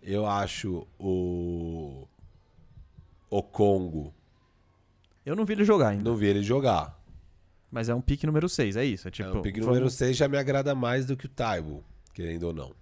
Eu 0.09 0.25
acho 0.25 0.87
o. 0.97 2.07
O 3.29 3.43
Congo. 3.43 4.13
Eu 5.25 5.35
não 5.35 5.43
vi 5.43 5.51
ele 5.51 5.65
jogar 5.65 5.89
ainda, 5.89 6.09
Não 6.09 6.15
vi 6.15 6.27
ele 6.27 6.41
jogar. 6.41 6.97
mas 7.69 7.89
é 7.89 7.93
um 7.93 7.99
pique 7.99 8.25
número 8.25 8.47
6, 8.47 8.77
é 8.77 8.85
isso. 8.85 9.05
É 9.09 9.11
tipo, 9.11 9.27
Tipo, 9.27 9.39
o 9.39 9.41
pick 9.41 9.55
vamos- 9.57 9.67
número 9.67 9.89
6 9.89 10.15
já 10.15 10.29
me 10.29 10.37
agrada 10.37 10.73
mais 10.73 11.05
do 11.05 11.17
que 11.17 11.25
o 11.25 11.29
Taibo, 11.29 11.83
querendo 12.13 12.43
ou 12.43 12.53
não. 12.53 12.73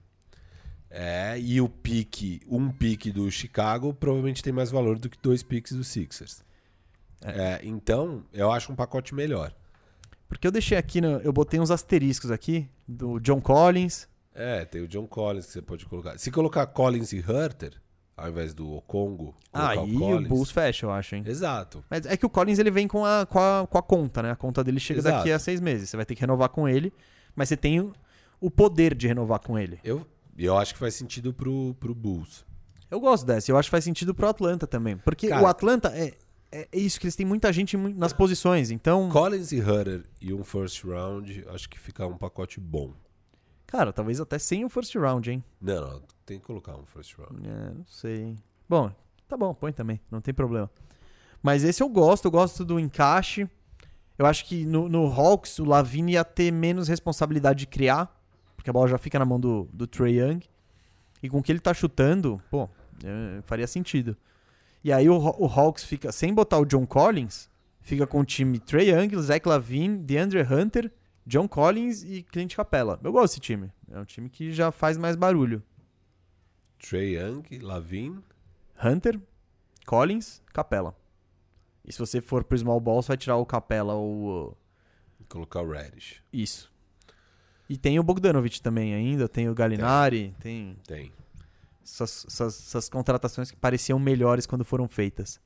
É, 0.87 1.39
e 1.39 1.59
o 1.59 1.67
pique, 1.67 2.41
um 2.47 2.69
pique 2.71 3.11
do 3.11 3.29
Chicago 3.31 3.91
provavelmente 3.91 4.43
tem 4.43 4.53
mais 4.53 4.69
valor 4.69 4.99
do 4.99 5.09
que 5.09 5.17
dois 5.19 5.41
piques 5.41 5.73
do 5.75 5.83
Sixers. 5.83 6.43
É, 7.23 7.59
então, 7.63 8.23
eu 8.31 8.51
acho 8.51 8.71
um 8.71 8.75
pacote 8.75 9.15
melhor. 9.15 9.51
Porque 10.29 10.45
eu 10.45 10.51
deixei 10.51 10.77
aqui, 10.77 11.01
no- 11.01 11.19
eu 11.21 11.33
botei 11.33 11.59
uns 11.59 11.71
asteriscos 11.71 12.29
aqui, 12.29 12.69
do 12.87 13.19
John 13.19 13.41
Collins. 13.41 14.07
É, 14.35 14.65
tem 14.65 14.81
o 14.81 14.87
John 14.87 15.07
Collins 15.07 15.45
que 15.45 15.51
você 15.53 15.61
pode 15.61 15.85
colocar. 15.85 16.17
Se 16.17 16.29
colocar 16.29 16.67
Collins 16.67 17.13
e 17.13 17.17
Herter, 17.19 17.73
ao 18.17 18.29
invés 18.29 18.53
do 18.53 18.69
Okongo, 18.73 19.33
Aí 19.53 19.77
o 19.77 19.83
o 19.83 19.99
Collins. 19.99 20.27
Bulls 20.27 20.51
fecha, 20.51 20.85
eu 20.85 20.91
acho, 20.91 21.15
hein? 21.15 21.23
Exato. 21.25 21.83
Mas 21.89 22.05
é 22.05 22.17
que 22.17 22.25
o 22.25 22.29
Collins 22.29 22.59
ele 22.59 22.69
vem 22.69 22.87
com 22.87 23.05
a, 23.05 23.25
com 23.25 23.39
a, 23.39 23.65
com 23.65 23.77
a 23.77 23.81
conta, 23.81 24.21
né? 24.21 24.31
A 24.31 24.35
conta 24.35 24.61
dele 24.63 24.79
chega 24.79 24.99
Exato. 24.99 25.17
daqui 25.17 25.31
a 25.31 25.39
seis 25.39 25.61
meses. 25.61 25.89
Você 25.89 25.95
vai 25.95 26.05
ter 26.05 26.15
que 26.15 26.21
renovar 26.21 26.49
com 26.49 26.67
ele, 26.67 26.91
mas 27.35 27.47
você 27.49 27.55
tem 27.57 27.79
o, 27.79 27.93
o 28.41 28.51
poder 28.51 28.93
de 28.93 29.07
renovar 29.07 29.39
com 29.39 29.57
ele. 29.57 29.79
Eu, 29.83 30.05
eu 30.37 30.57
acho 30.57 30.73
que 30.73 30.79
faz 30.79 30.93
sentido 30.95 31.33
pro, 31.33 31.73
pro 31.79 31.95
Bulls. 31.95 32.45
Eu 32.91 32.99
gosto 32.99 33.25
dessa. 33.25 33.49
Eu 33.51 33.57
acho 33.57 33.67
que 33.67 33.71
faz 33.71 33.83
sentido 33.85 34.13
pro 34.13 34.27
Atlanta 34.27 34.67
também. 34.67 34.97
Porque 34.97 35.29
Cara- 35.29 35.41
o 35.43 35.47
Atlanta 35.47 35.89
é, 35.95 36.13
é 36.51 36.67
é 36.71 36.77
isso, 36.77 36.99
que 36.99 37.05
eles 37.05 37.15
têm 37.15 37.25
muita 37.25 37.51
gente 37.51 37.75
nas 37.75 38.13
posições. 38.13 38.71
Então, 38.71 39.09
Collins 39.09 39.51
e 39.51 39.57
Herter 39.59 40.03
e 40.21 40.33
um 40.33 40.41
first 40.43 40.83
round, 40.85 41.43
acho 41.49 41.69
que 41.69 41.77
fica 41.77 42.05
um 42.07 42.17
pacote 42.17 42.59
bom. 42.61 42.93
Cara, 43.75 43.91
talvez 43.91 44.21
até 44.21 44.39
sem 44.39 44.63
o 44.63 44.69
first 44.69 44.95
round, 44.95 45.29
hein? 45.29 45.43
Não, 45.59 45.81
não, 45.81 46.01
tem 46.25 46.39
que 46.39 46.45
colocar 46.45 46.75
um 46.77 46.85
first 46.85 47.13
round. 47.17 47.45
É, 47.45 47.73
não 47.73 47.85
sei. 47.85 48.37
Bom, 48.69 48.89
tá 49.27 49.35
bom, 49.35 49.53
põe 49.53 49.73
também, 49.73 49.99
não 50.09 50.21
tem 50.21 50.33
problema. 50.33 50.71
Mas 51.43 51.63
esse 51.63 51.83
eu 51.83 51.89
gosto, 51.89 52.25
eu 52.25 52.31
gosto 52.31 52.63
do 52.63 52.79
encaixe. 52.79 53.49
Eu 54.17 54.25
acho 54.25 54.45
que 54.45 54.65
no, 54.65 54.87
no 54.87 55.05
Hawks 55.07 55.59
o 55.59 55.65
Lavine 55.65 56.13
ia 56.13 56.23
ter 56.23 56.51
menos 56.51 56.87
responsabilidade 56.87 57.59
de 57.59 57.67
criar, 57.67 58.17
porque 58.55 58.69
a 58.69 58.73
bola 58.73 58.87
já 58.87 58.97
fica 58.97 59.19
na 59.19 59.25
mão 59.25 59.39
do, 59.39 59.67
do 59.73 59.85
Trey 59.85 60.21
Young. 60.21 60.39
E 61.21 61.29
com 61.29 61.39
o 61.39 61.43
que 61.43 61.51
ele 61.51 61.59
tá 61.59 61.73
chutando, 61.73 62.41
pô, 62.49 62.69
é, 63.03 63.41
faria 63.41 63.67
sentido. 63.67 64.15
E 64.83 64.93
aí 64.93 65.09
o, 65.09 65.17
o 65.17 65.45
Hawks 65.45 65.83
fica, 65.83 66.13
sem 66.13 66.33
botar 66.33 66.59
o 66.59 66.65
John 66.65 66.85
Collins, 66.85 67.49
fica 67.81 68.07
com 68.07 68.21
o 68.21 68.25
time 68.25 68.57
Trey 68.57 68.91
Young, 68.91 69.17
Zach 69.17 69.45
Lavine, 69.45 69.97
DeAndre 69.97 70.41
Hunter, 70.41 70.89
John 71.25 71.47
Collins 71.47 72.03
e 72.03 72.21
Clint 72.23 72.55
Capella. 72.55 72.99
Eu 73.03 73.11
gosto 73.11 73.33
desse 73.33 73.39
time. 73.39 73.71
É 73.91 73.99
um 73.99 74.05
time 74.05 74.29
que 74.29 74.51
já 74.51 74.71
faz 74.71 74.97
mais 74.97 75.15
barulho. 75.15 75.61
Trey 76.79 77.15
Young, 77.17 77.43
Lavin. 77.61 78.21
Hunter, 78.83 79.19
Collins, 79.85 80.41
Capella. 80.53 80.95
E 81.83 81.91
se 81.91 81.99
você 81.99 82.21
for 82.21 82.43
pro 82.43 82.57
small 82.57 82.79
ball, 82.79 83.01
você 83.01 83.09
vai 83.09 83.17
tirar 83.17 83.37
o 83.37 83.45
Capela 83.45 83.93
ou 83.93 84.51
o- 84.51 84.57
Colocar 85.29 85.61
o 85.61 85.71
Reddish. 85.71 86.21
isso. 86.31 86.71
E 87.67 87.77
tem 87.77 87.97
o 87.99 88.03
Bogdanovic 88.03 88.61
também 88.61 88.93
ainda, 88.93 89.27
tem 89.27 89.49
o 89.49 89.55
Galinari, 89.55 90.35
tem 90.39 90.77
Tem. 90.85 91.11
essas, 91.83 92.25
essas- 92.27 92.59
essas 92.67 92.89
contratações 92.89 93.49
que 93.49 93.57
pareciam 93.57 93.97
melhores 93.97 94.45
quando 94.45 94.63
foram 94.63 94.87
feitas. 94.87 95.39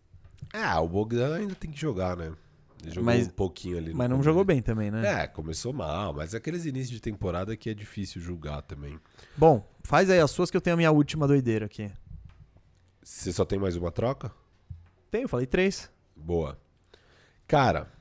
Ah, 0.54 0.82
o 0.82 0.88
Bogdan 0.90 1.36
ainda 1.36 1.56
tem 1.56 1.72
que 1.72 1.80
jogar, 1.80 2.18
né? 2.18 2.34
Ele 2.82 2.92
jogou 2.92 3.04
Mas- 3.06 3.28
um 3.28 3.32
pouquinho 3.32 3.78
ali. 3.78 3.92
no 3.92 3.98
Mas 3.98 4.10
não 4.10 4.18
começo. 4.18 4.30
jogou 4.30 4.44
bem 4.46 4.62
também, 4.62 4.90
né? 4.90 5.24
É, 5.24 5.28
começou 5.28 5.74
mal, 5.74 6.14
mas 6.14 6.34
aqueles 6.34 6.66
inícios 6.66 6.92
de 6.92 7.02
temporada 7.02 7.56
que 7.58 7.70
é 7.70 7.74
difícil 7.74 8.22
julgar 8.22 8.62
também. 8.62 8.98
Bom, 9.36 9.68
faz 9.84 10.10
aí 10.10 10.20
as 10.20 10.32
suas 10.32 10.50
que 10.50 10.56
eu 10.58 10.62
tenho 10.62 10.76
a 10.76 10.78
minha 10.78 10.92
última 10.92 11.28
doideira 11.28 11.66
aqui. 11.66 11.92
Você 13.04 13.34
só 13.34 13.44
tem 13.44 13.60
mais 13.60 13.76
uma 13.76 13.92
troca? 13.92 14.32
Tenho, 15.12 15.28
falei 15.28 15.46
três. 15.46 15.90
Boa. 16.16 16.58
Cara, 17.48 17.92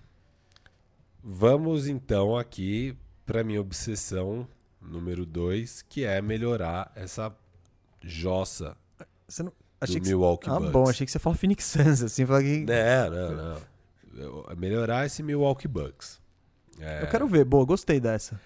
vamos 1.22 1.88
então 1.88 2.36
aqui 2.36 2.96
pra 3.26 3.42
minha 3.42 3.60
obsessão 3.60 4.46
número 4.80 5.26
2, 5.26 5.82
que 5.82 6.04
é 6.04 6.20
melhorar 6.22 6.92
essa 6.94 7.34
jossa 8.00 8.76
Você 9.26 9.42
não... 9.42 9.50
do 9.50 9.56
Achei 9.80 10.00
que... 10.00 10.06
Milwaukee 10.08 10.48
Ah, 10.48 10.54
Bucks. 10.58 10.70
bom, 10.72 10.88
achei 10.88 11.04
que 11.04 11.10
você 11.12 11.18
falou 11.18 11.36
Phoenix 11.36 11.64
Suns, 11.64 12.02
assim, 12.02 12.24
falar 12.24 12.42
que... 12.42 12.64
Não, 12.64 13.10
não, 13.10 13.36
não. 13.54 13.60
É 14.48 14.54
melhorar 14.56 15.06
esse 15.06 15.22
Milwaukee 15.22 15.68
Bucks. 15.68 16.20
É, 16.78 17.02
Eu 17.02 17.08
quero 17.08 17.26
ver, 17.26 17.44
boa, 17.44 17.64
gostei 17.64 18.00
dessa. 18.00 18.40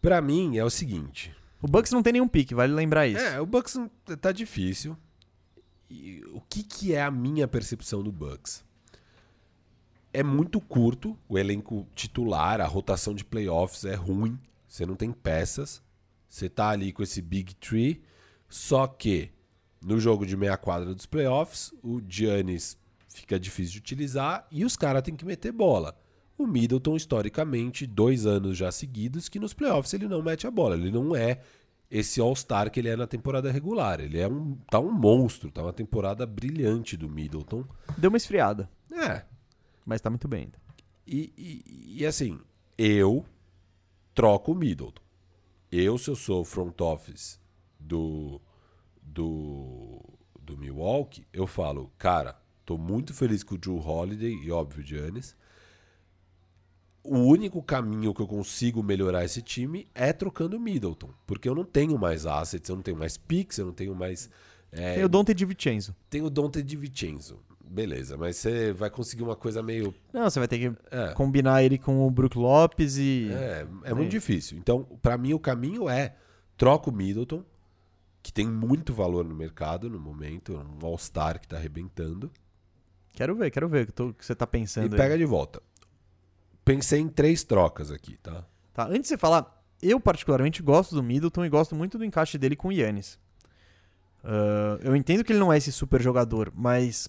Pra 0.00 0.20
mim 0.20 0.56
é 0.56 0.64
o 0.64 0.70
seguinte. 0.70 1.34
O 1.62 1.66
Bucks 1.66 1.92
não 1.92 2.02
tem 2.02 2.12
nenhum 2.12 2.28
pique, 2.28 2.54
vale 2.54 2.72
lembrar 2.72 3.06
isso. 3.06 3.20
É, 3.24 3.40
o 3.40 3.46
Bucks 3.46 3.78
tá 4.20 4.32
difícil. 4.32 4.96
E 5.88 6.22
o 6.32 6.40
que, 6.40 6.62
que 6.62 6.94
é 6.94 7.02
a 7.02 7.10
minha 7.10 7.48
percepção 7.48 8.02
do 8.02 8.12
Bucks? 8.12 8.64
É 10.12 10.22
muito 10.22 10.60
curto 10.60 11.18
o 11.28 11.38
elenco 11.38 11.86
titular, 11.94 12.60
a 12.60 12.66
rotação 12.66 13.14
de 13.14 13.24
playoffs 13.24 13.84
é 13.84 13.94
ruim. 13.94 14.38
Você 14.68 14.84
não 14.84 14.94
tem 14.94 15.10
peças. 15.10 15.82
Você 16.28 16.48
tá 16.48 16.68
ali 16.68 16.92
com 16.92 17.02
esse 17.02 17.22
Big 17.22 17.54
Tree. 17.54 18.02
Só 18.48 18.86
que 18.86 19.30
no 19.80 19.98
jogo 19.98 20.26
de 20.26 20.36
meia 20.36 20.56
quadra 20.56 20.94
dos 20.94 21.06
playoffs, 21.06 21.72
o 21.82 22.00
Giannis 22.06 22.76
fica 23.20 23.38
difícil 23.38 23.72
de 23.74 23.78
utilizar 23.78 24.46
e 24.50 24.64
os 24.64 24.76
caras 24.76 25.02
têm 25.02 25.14
que 25.16 25.24
meter 25.24 25.52
bola. 25.52 25.96
O 26.36 26.46
Middleton, 26.46 26.96
historicamente, 26.96 27.86
dois 27.86 28.26
anos 28.26 28.56
já 28.58 28.72
seguidos, 28.72 29.28
que 29.28 29.38
nos 29.38 29.54
playoffs 29.54 29.94
ele 29.94 30.08
não 30.08 30.20
mete 30.22 30.46
a 30.46 30.50
bola. 30.50 30.74
Ele 30.74 30.90
não 30.90 31.14
é 31.14 31.40
esse 31.90 32.20
All-Star 32.20 32.70
que 32.72 32.80
ele 32.80 32.88
é 32.88 32.96
na 32.96 33.06
temporada 33.06 33.52
regular. 33.52 34.00
Ele 34.00 34.18
é 34.18 34.26
um. 34.26 34.56
tá 34.68 34.80
um 34.80 34.90
monstro, 34.90 35.50
tá 35.52 35.62
uma 35.62 35.72
temporada 35.72 36.26
brilhante 36.26 36.96
do 36.96 37.08
Middleton. 37.08 37.64
Deu 37.96 38.10
uma 38.10 38.16
esfriada, 38.16 38.68
É. 38.90 39.22
mas 39.86 40.00
tá 40.00 40.10
muito 40.10 40.26
bem 40.26 40.40
ainda. 40.44 40.58
E, 41.06 41.32
e- 41.38 41.96
e, 42.00 42.06
assim, 42.06 42.40
eu 42.76 43.24
troco 44.12 44.50
o 44.52 44.54
Middleton. 44.56 45.02
Eu, 45.70 45.96
se 45.98 46.10
eu 46.10 46.16
sou 46.16 46.44
front 46.44 46.80
office 46.80 47.38
do, 47.78 48.40
do, 49.02 50.00
do 50.40 50.56
Milwaukee, 50.56 51.26
eu 51.32 51.46
falo, 51.46 51.92
cara, 51.98 52.36
tô 52.64 52.76
muito 52.78 53.12
feliz 53.14 53.42
com 53.42 53.54
o 53.54 53.58
Drew 53.58 53.76
Holiday 53.78 54.32
e, 54.32 54.50
óbvio, 54.50 54.82
o 54.82 54.86
Giannis. 54.86 55.36
O 57.02 57.18
único 57.18 57.62
caminho 57.62 58.14
que 58.14 58.22
eu 58.22 58.26
consigo 58.26 58.82
melhorar 58.82 59.24
esse 59.24 59.42
time 59.42 59.86
é 59.94 60.10
trocando 60.12 60.56
o 60.56 60.60
Middleton. 60.60 61.10
Porque 61.26 61.46
eu 61.48 61.54
não 61.54 61.64
tenho 61.64 61.98
mais 61.98 62.24
assets, 62.24 62.68
eu 62.70 62.76
não 62.76 62.82
tenho 62.82 62.96
mais 62.96 63.16
picks, 63.18 63.58
eu 63.58 63.66
não 63.66 63.72
tenho 63.74 63.94
mais. 63.94 64.30
é, 64.72 64.94
Tem 64.94 65.04
o 65.04 65.08
Dante 65.08 65.34
DiVincenzo. 65.34 65.94
tem 66.08 66.22
o 66.22 66.30
Dante 66.30 66.62
DiVincenzo. 66.62 67.38
Beleza, 67.66 68.16
mas 68.16 68.36
você 68.36 68.72
vai 68.72 68.88
conseguir 68.88 69.22
uma 69.22 69.36
coisa 69.36 69.62
meio. 69.62 69.94
Não, 70.12 70.28
você 70.30 70.38
vai 70.38 70.46
ter 70.48 70.58
que 70.58 70.76
É. 70.90 71.12
combinar 71.12 71.62
ele 71.62 71.76
com 71.76 72.06
o 72.06 72.10
Brook 72.10 72.38
Lopes 72.38 72.96
e... 72.96 73.28
É, 73.32 73.66
é 73.84 73.94
muito 73.94 74.10
difícil. 74.10 74.56
Então, 74.58 74.84
pra 75.02 75.18
mim, 75.18 75.32
o 75.34 75.38
caminho 75.38 75.88
é 75.88 76.14
troca 76.56 76.88
o 76.88 76.92
Middleton, 76.92 77.44
que 78.22 78.32
tem 78.32 78.46
muito 78.46 78.94
valor 78.94 79.24
no 79.24 79.34
mercado 79.34 79.90
no 79.90 79.98
momento, 79.98 80.52
é 80.54 80.56
um 80.58 80.86
All-Star 80.86 81.38
que 81.40 81.48
tá 81.48 81.56
arrebentando, 81.56 82.30
Quero 83.14 83.34
ver, 83.34 83.50
quero 83.50 83.68
ver 83.68 83.88
o 84.00 84.12
que 84.12 84.24
você 84.24 84.34
tá 84.34 84.46
pensando 84.46 84.92
e 84.92 84.94
aí. 84.94 85.00
pega 85.00 85.16
de 85.16 85.24
volta. 85.24 85.62
Pensei 86.64 87.00
em 87.00 87.08
três 87.08 87.44
trocas 87.44 87.90
aqui, 87.90 88.16
tá? 88.16 88.44
Tá, 88.72 88.86
antes 88.86 89.02
de 89.02 89.08
você 89.08 89.18
falar, 89.18 89.62
eu 89.80 90.00
particularmente 90.00 90.62
gosto 90.62 90.94
do 90.94 91.02
Middleton 91.02 91.44
e 91.44 91.48
gosto 91.48 91.74
muito 91.74 91.98
do 91.98 92.04
encaixe 92.04 92.38
dele 92.38 92.56
com 92.56 92.68
o 92.68 92.72
Yannis. 92.72 93.18
Ah, 94.24 94.78
eu 94.82 94.96
entendo 94.96 95.22
que 95.22 95.32
ele 95.32 95.38
não 95.38 95.52
é 95.52 95.58
esse 95.58 95.70
super 95.70 96.00
jogador, 96.00 96.50
mas 96.54 97.08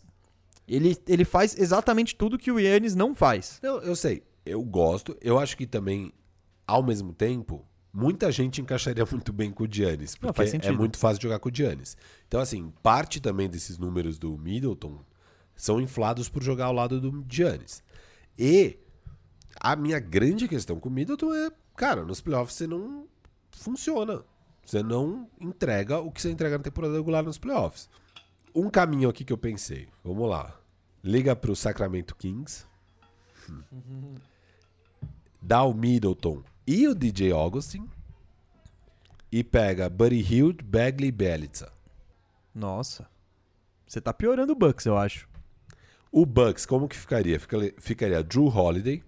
ele, 0.67 0.97
ele 1.07 1.23
faz 1.23 1.57
exatamente 1.57 2.15
tudo 2.15 2.37
que 2.37 2.51
o 2.51 2.59
Yannis 2.59 2.93
não 2.93 3.15
faz. 3.15 3.59
Não, 3.63 3.79
eu 3.79 3.95
sei, 3.95 4.23
eu 4.45 4.61
gosto. 4.61 5.17
Eu 5.21 5.39
acho 5.39 5.55
que 5.55 5.65
também, 5.65 6.11
ao 6.67 6.83
mesmo 6.83 7.13
tempo, 7.13 7.65
muita 7.93 8.31
gente 8.31 8.61
encaixaria 8.61 9.05
muito 9.09 9.31
bem 9.31 9.49
com 9.49 9.63
o 9.63 9.67
Giannis, 9.71 10.15
Não, 10.15 10.33
porque 10.33 10.49
faz 10.49 10.53
é 10.53 10.71
muito 10.71 10.97
fácil 10.97 11.21
jogar 11.21 11.39
com 11.39 11.49
o 11.49 11.55
Giannis. 11.55 11.95
Então, 12.27 12.41
assim, 12.41 12.71
parte 12.83 13.21
também 13.21 13.49
desses 13.49 13.77
números 13.77 14.19
do 14.19 14.37
Middleton 14.37 15.03
são 15.55 15.79
inflados 15.79 16.29
por 16.29 16.43
jogar 16.43 16.65
ao 16.65 16.73
lado 16.73 16.99
do 16.99 17.25
Giannis. 17.29 17.83
E 18.37 18.77
a 19.59 19.75
minha 19.75 19.99
grande 19.99 20.47
questão 20.47 20.79
com 20.79 20.89
o 20.89 20.91
Middleton 20.91 21.33
é, 21.33 21.51
cara, 21.75 22.03
nos 22.03 22.21
playoffs 22.21 22.55
você 22.55 22.67
não 22.67 23.07
funciona. 23.51 24.23
Você 24.63 24.81
não 24.81 25.29
entrega 25.39 25.99
o 25.99 26.11
que 26.11 26.21
você 26.21 26.31
entrega 26.31 26.57
na 26.57 26.63
temporada 26.63 26.95
regular 26.95 27.23
nos 27.23 27.37
playoffs. 27.37 27.89
Um 28.53 28.69
caminho 28.69 29.09
aqui 29.09 29.23
que 29.23 29.31
eu 29.31 29.37
pensei. 29.37 29.87
Vamos 30.03 30.29
lá. 30.29 30.57
Liga 31.03 31.35
pro 31.35 31.55
Sacramento 31.55 32.15
Kings. 32.15 32.65
Dá 35.41 35.61
o 35.63 35.73
Middleton 35.73 36.43
e 36.65 36.87
o 36.87 36.95
DJ 36.95 37.31
Augustin. 37.31 37.87
E 39.31 39.43
pega 39.43 39.89
Buddy 39.89 40.21
Hield, 40.21 40.63
Bagley 40.63 41.09
e 41.09 41.11
Belitza. 41.11 41.71
Nossa. 42.53 43.07
Você 43.85 44.01
tá 44.01 44.13
piorando 44.13 44.53
o 44.53 44.55
Bucks, 44.55 44.85
eu 44.85 44.97
acho. 44.97 45.27
O 46.17 46.25
Bucks, 46.25 46.65
como 46.65 46.87
que 46.87 46.95
ficaria? 46.95 47.37
Ficaria, 47.77 48.23
Drew 48.23 48.47
Holiday, 48.47 49.03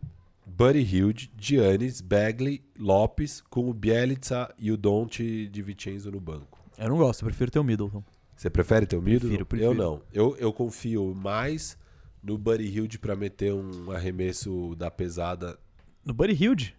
Buddy 0.46 0.80
Hield, 0.80 1.32
Giannis, 1.40 2.02
Bagley, 2.02 2.62
Lopes, 2.78 3.40
com 3.50 3.70
o 3.70 3.74
Bielitsa 3.74 4.54
e 4.60 4.74
o 4.74 4.76
Dante 4.76 5.48
de 5.48 5.62
Vincenzo 5.62 6.12
no 6.12 6.20
banco. 6.20 6.60
Eu 6.78 6.90
não 6.90 6.98
gosto, 6.98 7.22
eu 7.22 7.28
prefiro 7.28 7.50
ter 7.50 7.60
o 7.60 7.64
Middleton. 7.64 8.04
Você 8.36 8.50
prefere 8.50 8.86
ter 8.86 8.98
o 8.98 9.02
Middleton? 9.02 9.28
Prefiro, 9.28 9.46
prefiro. 9.46 9.72
Eu 9.72 9.74
não. 9.74 10.02
Eu, 10.12 10.36
eu 10.38 10.52
confio 10.52 11.16
mais 11.16 11.78
no 12.22 12.38
Buddy 12.38 12.66
Hield 12.66 13.00
pra 13.00 13.16
meter 13.16 13.54
um 13.54 13.90
arremesso 13.90 14.76
da 14.76 14.92
pesada 14.92 15.58
No 16.04 16.14
Buddy 16.14 16.34
Hilde? 16.34 16.76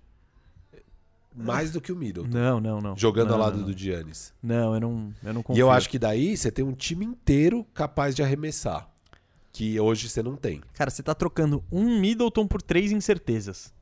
mais 1.34 1.70
do 1.70 1.80
que 1.80 1.90
o 1.90 1.96
Middleton. 1.96 2.28
Não, 2.30 2.60
não, 2.60 2.80
não. 2.82 2.96
Jogando 2.98 3.28
não, 3.28 3.36
ao 3.36 3.40
lado 3.40 3.58
não, 3.60 3.64
do 3.64 3.72
Giannis. 3.72 4.34
Não, 4.42 4.74
eu 4.74 4.80
não, 4.80 5.14
eu 5.24 5.32
não 5.32 5.42
confio. 5.42 5.58
E 5.58 5.62
eu 5.62 5.70
acho 5.70 5.88
que 5.88 5.98
daí 5.98 6.36
você 6.36 6.50
tem 6.50 6.66
um 6.66 6.74
time 6.74 7.06
inteiro 7.06 7.64
capaz 7.72 8.14
de 8.14 8.22
arremessar. 8.22 8.90
Que 9.52 9.78
hoje 9.80 10.08
você 10.08 10.22
não 10.22 10.36
tem. 10.36 10.60
Cara, 10.74 10.90
você 10.90 11.02
tá 11.02 11.14
trocando 11.14 11.64
um 11.72 11.98
Middleton 12.00 12.46
por 12.46 12.60
três 12.62 12.92
incertezas. 12.92 13.72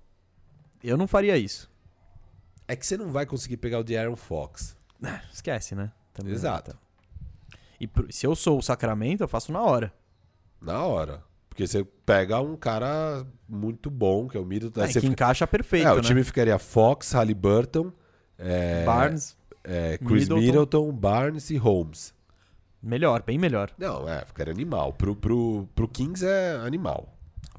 Eu 0.82 0.96
não 0.96 1.06
faria 1.06 1.36
isso. 1.36 1.70
É 2.68 2.74
que 2.76 2.86
você 2.86 2.96
não 2.96 3.10
vai 3.10 3.26
conseguir 3.26 3.56
pegar 3.58 3.78
o 3.80 3.84
De'Aaron 3.84 4.16
Fox. 4.16 4.76
Ah, 5.02 5.20
Esquece, 5.32 5.74
né? 5.74 5.92
Também- 6.14 6.32
Exato. 6.32 6.76
E 7.80 7.88
se 8.10 8.26
eu 8.26 8.34
sou 8.34 8.58
o 8.58 8.62
Sacramento, 8.62 9.22
eu 9.22 9.28
faço 9.28 9.52
na 9.52 9.60
hora. 9.62 9.92
Na 10.60 10.84
hora. 10.84 11.22
Porque 11.48 11.66
você 11.66 11.84
pega 11.84 12.40
um 12.40 12.56
cara 12.56 13.26
muito 13.48 13.90
bom, 13.90 14.28
que 14.28 14.36
é 14.36 14.40
o 14.40 14.44
Middleton. 14.44 14.80
É, 14.82 14.86
você 14.86 14.94
que 14.94 15.00
fica- 15.00 15.12
encaixa 15.12 15.46
perfeito, 15.46 15.86
é, 15.88 15.92
o 15.92 15.96
né? 15.96 16.02
time 16.02 16.22
ficaria 16.24 16.58
Fox, 16.58 17.12
Halliburton, 17.12 17.92
é, 18.38 18.84
Barnes, 18.84 19.36
é, 19.64 19.98
Chris 19.98 20.28
Middleton. 20.28 20.40
Middleton. 20.40 20.92
Barnes 20.92 21.50
e 21.50 21.56
Holmes. 21.56 22.14
Melhor, 22.86 23.22
bem 23.22 23.36
melhor. 23.38 23.70
Não, 23.78 24.08
é, 24.08 24.24
ficaria 24.24 24.52
animal. 24.52 24.92
Pro, 24.92 25.14
pro, 25.16 25.68
pro 25.74 25.88
Kings 25.88 26.24
é 26.26 26.56
animal. 26.64 27.12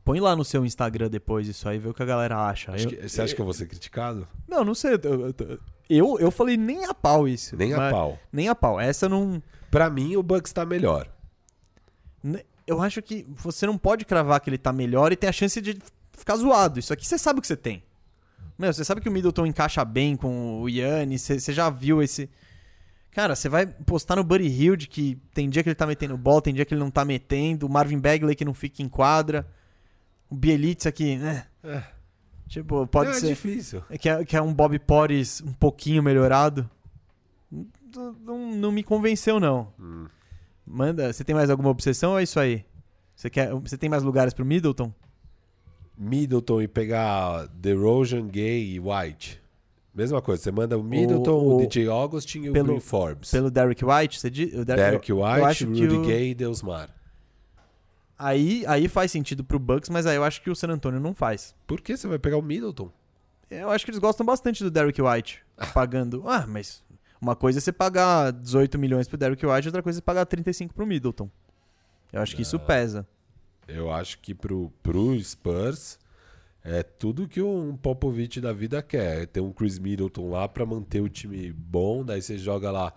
Põe 0.03 0.19
lá 0.21 0.35
no 0.35 0.45
seu 0.45 0.65
Instagram 0.65 1.09
depois 1.09 1.47
isso 1.47 1.67
aí, 1.67 1.77
vê 1.77 1.89
o 1.89 1.93
que 1.93 2.01
a 2.01 2.05
galera 2.05 2.37
acha. 2.47 2.71
Eu- 2.77 2.87
que- 2.89 3.09
você 3.09 3.21
acha 3.21 3.35
que 3.35 3.41
eu 3.41 3.45
vou 3.45 3.53
ser 3.53 3.65
criticado? 3.67 4.27
Não, 4.47 4.63
não 4.63 4.73
sei. 4.73 4.93
Eu, 4.93 4.99
eu, 5.03 5.59
eu, 5.89 6.19
eu 6.19 6.31
falei 6.31 6.55
nem 6.55 6.85
a 6.85 6.93
pau 6.93 7.27
isso. 7.27 7.55
Nem 7.57 7.73
a 7.73 7.91
pau. 7.91 8.19
Nem 8.31 8.47
a 8.47 8.55
pau. 8.55 8.79
Essa 8.79 9.09
não. 9.09 9.41
Pra 9.69 9.89
mim, 9.89 10.15
o 10.15 10.23
Bucks 10.23 10.53
tá 10.53 10.65
melhor. 10.65 11.09
Eu 12.65 12.81
acho 12.81 13.01
que 13.01 13.25
você 13.29 13.65
não 13.65 13.77
pode 13.77 14.03
cravar 14.03 14.39
que 14.41 14.49
ele 14.49 14.57
tá 14.57 14.73
melhor 14.73 15.11
e 15.11 15.15
tem 15.15 15.29
a 15.29 15.33
chance 15.33 15.59
de 15.61 15.77
ficar 16.11 16.35
zoado. 16.35 16.79
Isso 16.79 16.91
aqui 16.91 17.05
você 17.07 17.17
sabe 17.17 17.39
o 17.39 17.41
que 17.41 17.47
você 17.47 17.55
tem. 17.55 17.81
Meu, 18.57 18.73
você 18.73 18.83
sabe 18.83 18.99
que 19.01 19.07
o 19.07 19.11
Middleton 19.11 19.45
encaixa 19.45 19.85
bem 19.85 20.15
com 20.17 20.61
o 20.61 20.67
Yannis, 20.67 21.21
você 21.21 21.53
já 21.53 21.69
viu 21.69 22.01
esse. 22.01 22.29
Cara, 23.17 23.35
você 23.35 23.49
vai 23.49 23.65
postar 23.65 24.15
no 24.15 24.23
Buddy 24.23 24.45
Hilde 24.45 24.87
que 24.87 25.15
tem 25.33 25.49
dia 25.49 25.63
que 25.63 25.69
ele 25.69 25.75
tá 25.75 25.87
metendo 25.87 26.15
bola, 26.15 26.39
tem 26.39 26.53
dia 26.53 26.63
que 26.63 26.71
ele 26.75 26.81
não 26.81 26.91
tá 26.91 27.03
metendo, 27.03 27.65
o 27.65 27.69
Marvin 27.69 27.97
Bagley 27.97 28.35
que 28.35 28.45
não 28.45 28.53
fica 28.53 28.83
em 28.83 28.87
quadra, 28.87 29.43
o 30.29 30.35
Bielitsa 30.35 30.91
que, 30.91 31.17
né? 31.17 31.47
É. 31.63 31.81
Tipo, 32.47 32.85
pode 32.85 33.09
é 33.09 33.13
ser. 33.15 33.29
difícil. 33.29 33.81
Que 33.99 34.07
é, 34.07 34.23
que 34.23 34.37
é 34.37 34.41
um 34.43 34.53
Bob 34.53 34.77
Porres 34.77 35.41
um 35.41 35.51
pouquinho 35.51 36.03
melhorado. 36.03 36.69
Não, 37.51 38.13
não- 38.23 38.55
não 38.55 38.71
me 38.71 38.83
convenceu, 38.83 39.39
não. 39.39 39.73
Hum. 39.79 40.05
Manda, 40.63 41.11
você 41.11 41.23
tem 41.23 41.33
mais 41.33 41.49
alguma 41.49 41.69
obsessão 41.69 42.11
ou 42.11 42.19
é 42.19 42.23
isso 42.23 42.39
aí? 42.39 42.63
Você, 43.15 43.31
quer, 43.31 43.51
você 43.51 43.79
tem 43.79 43.89
mais 43.89 44.03
lugares 44.03 44.31
pro 44.31 44.45
Middleton? 44.45 44.93
Middleton 45.97 46.61
e 46.61 46.67
pegar 46.67 47.47
DeRozan, 47.47 48.27
Gay 48.27 48.75
e 48.75 48.79
White. 48.79 49.41
Mesma 49.97 50.21
coisa, 50.21 50.43
você 50.43 50.51
manda 50.51 50.77
o 50.77 50.83
Middleton, 50.83 51.31
o, 51.39 51.55
o- 51.57 51.61
DJ 51.61 51.87
Augustin 51.89 52.43
e 52.43 52.49
o 52.51 52.53
pelo- 52.53 52.67
Green 52.67 52.79
Forbes. 52.79 53.31
Pelo 53.31 53.49
Derrick 53.49 53.83
White? 53.83 54.19
Você 54.19 54.29
diz, 54.29 54.53
o 54.53 54.63
Der- 54.63 54.77
Derek 54.77 55.09
eu 55.09 55.21
White, 55.23 55.65
Rudy 55.65 55.87
o- 55.87 56.01
Gay 56.05 56.29
e 56.29 56.35
Deusmar. 56.35 56.89
Aí, 58.17 58.63
aí 58.67 58.87
faz 58.87 59.11
sentido 59.11 59.43
pro 59.43 59.57
Bucks, 59.59 59.89
mas 59.89 60.05
aí 60.05 60.15
eu 60.15 60.23
acho 60.23 60.41
que 60.41 60.49
o 60.51 60.55
San 60.55 60.69
Antonio 60.69 60.99
não 60.99 61.13
faz. 61.15 61.55
Por 61.65 61.81
que 61.81 61.97
você 61.97 62.07
vai 62.07 62.19
pegar 62.19 62.37
o 62.37 62.41
Middleton? 62.43 62.91
Eu 63.49 63.69
acho 63.71 63.85
que 63.85 63.91
eles 63.91 63.99
gostam 63.99 64.25
bastante 64.25 64.63
do 64.63 64.69
Derrick 64.69 65.01
White. 65.01 65.43
Pagando. 65.73 66.23
Ah, 66.27 66.45
mas 66.47 66.83
uma 67.19 67.35
coisa 67.35 67.57
é 67.57 67.61
você 67.61 67.71
pagar 67.71 68.31
18 68.31 68.77
milhões 68.77 69.07
pro 69.07 69.17
Derrick 69.17 69.43
White, 69.45 69.67
outra 69.67 69.81
coisa 69.81 69.99
é 69.99 70.01
pagar 70.01 70.25
35 70.25 70.73
pro 70.73 70.85
Middleton. 70.85 71.27
Eu 72.13 72.21
acho 72.21 72.35
que 72.35 72.41
isso 72.43 72.59
pesa. 72.59 73.05
Eu 73.67 73.91
acho 73.91 74.19
que 74.19 74.33
pro, 74.35 74.71
pro 74.81 75.19
Spurs 75.23 75.99
é 76.67 76.83
tudo 76.83 77.27
que 77.27 77.41
um 77.41 77.75
Popovich 77.77 78.41
da 78.41 78.51
vida 78.53 78.81
quer. 78.81 79.25
Ter 79.27 79.39
um 79.41 79.51
Chris 79.51 79.79
Middleton 79.79 80.29
lá 80.29 80.47
pra 80.47 80.65
manter 80.65 81.01
o 81.01 81.07
time 81.09 81.51
bom. 81.51 82.03
Daí 82.03 82.21
você 82.21 82.37
joga 82.37 82.69
lá 82.71 82.93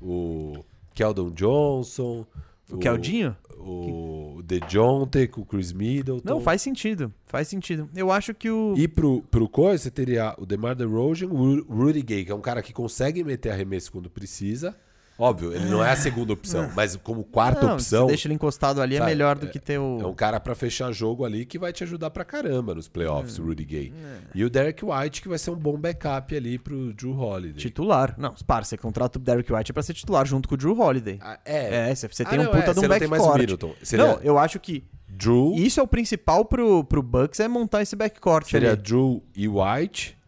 o 0.00 0.64
Keldon 0.94 1.30
Johnson. 1.30 2.26
O 2.70 2.78
Keldinho? 2.78 3.36
O 3.58 4.40
DeJounte 4.44 5.26
com 5.28 5.42
o 5.42 5.44
Chris 5.44 5.72
Middleton. 5.72 6.28
Não, 6.28 6.40
faz 6.40 6.62
sentido. 6.62 7.12
Faz 7.26 7.48
sentido. 7.48 7.88
Eu 7.94 8.10
acho 8.10 8.34
que 8.34 8.50
o. 8.50 8.74
E 8.76 8.86
pro, 8.88 9.22
pro 9.30 9.48
Coisa, 9.48 9.84
você 9.84 9.90
teria 9.90 10.34
o 10.38 10.46
DeMar 10.46 10.74
DeRozan, 10.74 11.26
o 11.26 11.36
Ru- 11.36 11.64
Rudy 11.68 12.02
Gay, 12.02 12.24
que 12.24 12.32
é 12.32 12.34
um 12.34 12.40
cara 12.40 12.62
que 12.62 12.72
consegue 12.72 13.22
meter 13.24 13.50
arremesso 13.50 13.92
quando 13.92 14.08
precisa. 14.10 14.74
Óbvio, 15.16 15.52
ele 15.52 15.66
não 15.66 15.84
é 15.84 15.92
a 15.92 15.96
segunda 15.96 16.32
opção, 16.32 16.68
mas 16.74 16.96
como 16.96 17.22
quarta 17.22 17.64
Não, 17.64 17.74
opção, 17.74 18.08
deixa 18.08 18.26
ele 18.26 18.34
encostado 18.34 18.80
ali 18.82 18.96
sabe, 18.96 19.06
é 19.10 19.14
melhor 19.14 19.38
do 19.38 19.46
que 19.46 19.60
ter 19.60 19.78
o. 19.78 20.00
é 20.00 20.06
um 20.06 20.14
cara 20.14 20.40
pra 20.40 20.56
fechar 20.56 20.90
jogo 20.90 21.24
ali 21.24 21.46
que 21.46 21.56
vai 21.56 21.72
te 21.72 21.84
ajudar 21.84 22.10
pra 22.10 22.24
caramba 22.24 22.74
nos 22.74 22.88
playoffs, 22.88 23.38
o 23.38 23.44
Rudy 23.44 23.64
Gay. 23.64 23.92
E 24.34 24.44
o 24.44 24.50
Derek 24.50 24.84
White, 24.84 25.22
que 25.22 25.28
vai 25.28 25.38
ser 25.38 25.50
um 25.52 25.56
bom 25.56 25.78
backup 25.78 26.34
ali 26.36 26.58
pro 26.58 26.92
Drew 26.92 27.16
Holiday. 27.16 27.60
Titular. 27.60 28.14
Não, 28.18 28.34
para, 28.44 28.64
você 28.64 28.76
contrata 28.76 29.18
o 29.18 29.22
Derrick 29.22 29.52
White 29.52 29.72
pra 29.72 29.82
ser 29.84 29.94
titular 29.94 30.26
junto 30.26 30.48
com 30.48 30.56
o 30.56 30.58
Drew 30.58 30.76
Holiday. 30.76 31.18
Ah, 31.22 31.38
é, 31.44 31.90
É, 31.90 31.94
você, 31.94 32.08
você 32.08 32.22
Ah, 32.24 32.26
tem 32.26 32.40
um 32.40 32.44
não, 32.44 32.50
puta 32.50 32.70
é, 32.70 32.72
de 32.72 32.78
um 32.78 32.82
não 32.82 32.88
backcourt. 32.88 33.38
Middleton. 33.38 33.74
Seria 33.82 34.06
Não, 34.06 34.20
eu 34.20 34.36
acho 34.36 34.58
que 34.58 34.82
Drew, 35.06 35.54
isso 35.54 35.78
é 35.78 35.82
o 35.82 35.86
principal 35.86 36.44
pro, 36.44 36.82
pro 36.82 37.00
Bucks, 37.00 37.38
é 37.38 37.46
montar 37.46 37.82
esse 37.82 37.94
backcourt 37.94 38.50
seria 38.50 38.72
ali. 38.72 38.82
Drew 38.82 39.22
e 39.36 39.46
White. 39.46 40.18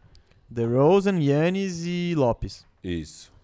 DeRozan, 0.49 1.19
Yannis 1.21 1.83
e 1.85 2.15
Lopes. 2.17 2.65
Isso. 2.85 3.35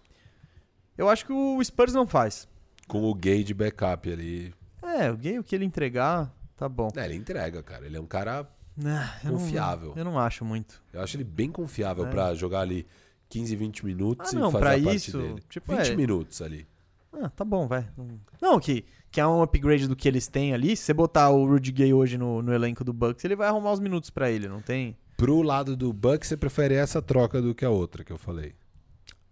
Eu 0.97 1.09
acho 1.09 1.25
que 1.25 1.33
o 1.33 1.63
Spurs 1.63 1.93
não 1.93 2.07
faz. 2.07 2.47
Com 2.87 3.03
o 3.03 3.13
Gay 3.13 3.43
de 3.43 3.53
backup 3.53 4.11
ali. 4.11 4.53
É, 4.81 5.09
o 5.11 5.17
Gay, 5.17 5.39
o 5.39 5.43
que 5.43 5.55
ele 5.55 5.65
entregar, 5.65 6.31
tá 6.57 6.67
bom. 6.69 6.89
É, 6.95 7.05
ele 7.05 7.15
entrega, 7.15 7.63
cara. 7.63 7.85
Ele 7.85 7.97
é 7.97 8.01
um 8.01 8.05
cara 8.05 8.47
Ah, 8.85 9.17
eu 9.23 9.31
não- 9.31 9.39
Confiável. 9.39 9.93
eu 9.95 10.03
não 10.05 10.19
acho 10.19 10.43
muito. 10.43 10.81
Eu 10.91 11.01
acho 11.01 11.15
ele 11.15 11.23
bem 11.23 11.51
confiável 11.51 12.05
É. 12.05 12.09
pra 12.09 12.33
jogar 12.35 12.61
ali 12.61 12.85
15, 13.29 13.55
20 13.55 13.85
minutos 13.85 14.33
Ah, 14.33 14.37
e 14.37 14.39
não, 14.39 14.51
fazer 14.51 14.63
pra 14.63 14.75
a 14.75 14.81
parte 14.83 14.95
isso, 14.95 15.17
dele. 15.17 15.43
tipo, 15.49 15.75
20 15.75 15.91
é- 15.91 15.95
minutos 15.95 16.41
ali. 16.41 16.67
Ah, 17.13 17.29
tá 17.29 17.45
bom, 17.45 17.67
vai. 17.67 17.87
Não- 17.97 18.19
Não, 18.41 18.59
que, 18.59 18.83
que 19.11 19.21
é 19.21 19.25
um 19.27 19.41
upgrade 19.43 19.87
do 19.87 19.95
que 19.95 20.07
eles 20.07 20.27
têm 20.27 20.53
ali. 20.53 20.75
Se 20.75 20.83
você 20.83 20.93
botar 20.93 21.29
o 21.29 21.45
Rudy 21.47 21.71
Gay 21.71 21.93
hoje 21.93 22.17
no, 22.17 22.41
no 22.41 22.51
elenco 22.53 22.83
do 22.83 22.91
Bucks, 22.91 23.23
ele 23.23 23.35
vai 23.35 23.47
arrumar 23.47 23.71
os 23.71 23.79
minutos 23.79 24.09
pra 24.09 24.29
ele, 24.31 24.47
não 24.47 24.61
tem? 24.61 24.97
Pro 25.15 25.41
lado 25.43 25.75
do 25.77 25.93
Bucks, 25.93 26.27
você 26.29 26.35
prefere 26.35 26.73
essa 26.73 27.01
troca 27.01 27.39
do 27.41 27.53
que 27.53 27.63
a 27.63 27.69
outra 27.69 28.03
que 28.03 28.11
eu 28.11 28.17
falei. 28.17 28.53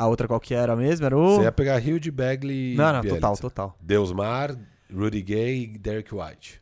A 0.01 0.07
outra 0.07 0.27
qual 0.27 0.39
que 0.39 0.55
era 0.55 0.75
mesmo? 0.75 1.05
Era 1.05 1.15
o... 1.15 1.35
Você 1.35 1.43
ia 1.43 1.51
pegar 1.51 1.79
Hilde 1.79 2.09
Bagley 2.09 2.73
e 2.73 2.75
Não, 2.75 2.91
não, 2.91 3.01
Bielitsa. 3.01 3.21
total, 3.21 3.37
total. 3.37 3.77
Deusmar, 3.79 4.57
Rudy 4.91 5.21
Gay 5.21 5.63
e 5.75 5.77
Derek 5.77 6.11
White. 6.11 6.59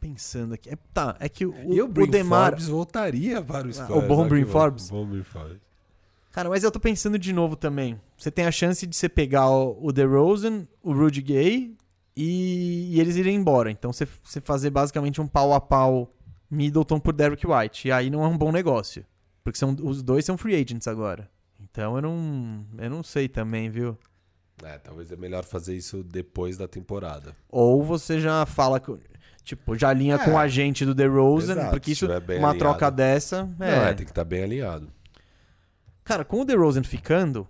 Pensando 0.00 0.54
aqui. 0.54 0.70
É, 0.70 0.76
tá, 0.92 1.14
é 1.20 1.28
que 1.28 1.46
o, 1.46 1.54
e 1.72 1.80
o, 1.80 1.84
o 1.86 2.06
Demar... 2.08 2.50
Forbes 2.50 2.66
voltaria 2.66 3.40
para 3.40 3.68
o 3.68 3.72
Spurs. 3.72 3.90
o 3.90 4.02
bom 4.08 4.26
Brim 4.26 4.44
Forbes. 4.44 4.90
Bom 4.90 5.06
Forbes. 5.22 5.60
Cara, 6.32 6.48
mas 6.48 6.64
eu 6.64 6.72
tô 6.72 6.80
pensando 6.80 7.16
de 7.16 7.32
novo 7.32 7.54
também. 7.54 8.00
Você 8.18 8.28
tem 8.28 8.44
a 8.44 8.50
chance 8.50 8.84
de 8.88 8.96
você 8.96 9.08
pegar 9.08 9.48
o, 9.48 9.78
o 9.80 9.92
DeRozan, 9.92 10.66
o 10.82 10.92
Rudy 10.92 11.22
Gay 11.22 11.76
e, 12.16 12.96
e 12.96 13.00
eles 13.00 13.14
irem 13.14 13.36
embora. 13.36 13.70
Então 13.70 13.92
você, 13.92 14.08
você 14.20 14.40
fazer 14.40 14.70
basicamente 14.70 15.20
um 15.20 15.28
pau 15.28 15.54
a 15.54 15.60
pau 15.60 16.12
Middleton 16.50 16.98
por 16.98 17.12
Derrick 17.12 17.46
White. 17.46 17.86
E 17.86 17.92
aí 17.92 18.10
não 18.10 18.24
é 18.24 18.26
um 18.26 18.36
bom 18.36 18.50
negócio. 18.50 19.06
Porque 19.44 19.56
são, 19.56 19.76
os 19.80 20.02
dois 20.02 20.24
são 20.24 20.36
free 20.36 20.56
agents 20.56 20.88
agora. 20.88 21.32
Então 21.74 21.96
eu 21.96 22.02
não, 22.02 22.64
eu 22.78 22.88
não 22.88 23.02
sei 23.02 23.28
também, 23.28 23.68
viu? 23.68 23.98
É, 24.62 24.78
talvez 24.78 25.10
é 25.10 25.16
melhor 25.16 25.42
fazer 25.44 25.74
isso 25.74 26.04
depois 26.04 26.56
da 26.56 26.68
temporada. 26.68 27.34
Ou 27.50 27.82
você 27.82 28.20
já 28.20 28.46
fala, 28.46 28.78
com- 28.78 28.96
tipo, 29.42 29.76
já 29.76 29.88
alinha 29.88 30.14
É. 30.14 30.18
com 30.24 30.34
o 30.34 30.38
agente 30.38 30.86
do 30.86 30.94
DeRozan, 30.94 31.54
Exato, 31.54 31.70
porque 31.72 31.90
isso, 31.90 32.04
é 32.06 32.18
uma 32.18 32.20
alinhado. 32.50 32.58
troca 32.60 32.88
dessa, 32.92 33.42
Não, 33.58 33.66
é. 33.66 33.90
é, 33.90 33.94
tem 33.94 34.06
que 34.06 34.12
estar 34.12 34.24
bem 34.24 34.44
alinhado. 34.44 34.88
Cara, 36.04 36.24
com 36.24 36.42
o 36.42 36.44
DeRozan 36.44 36.84
ficando, 36.84 37.48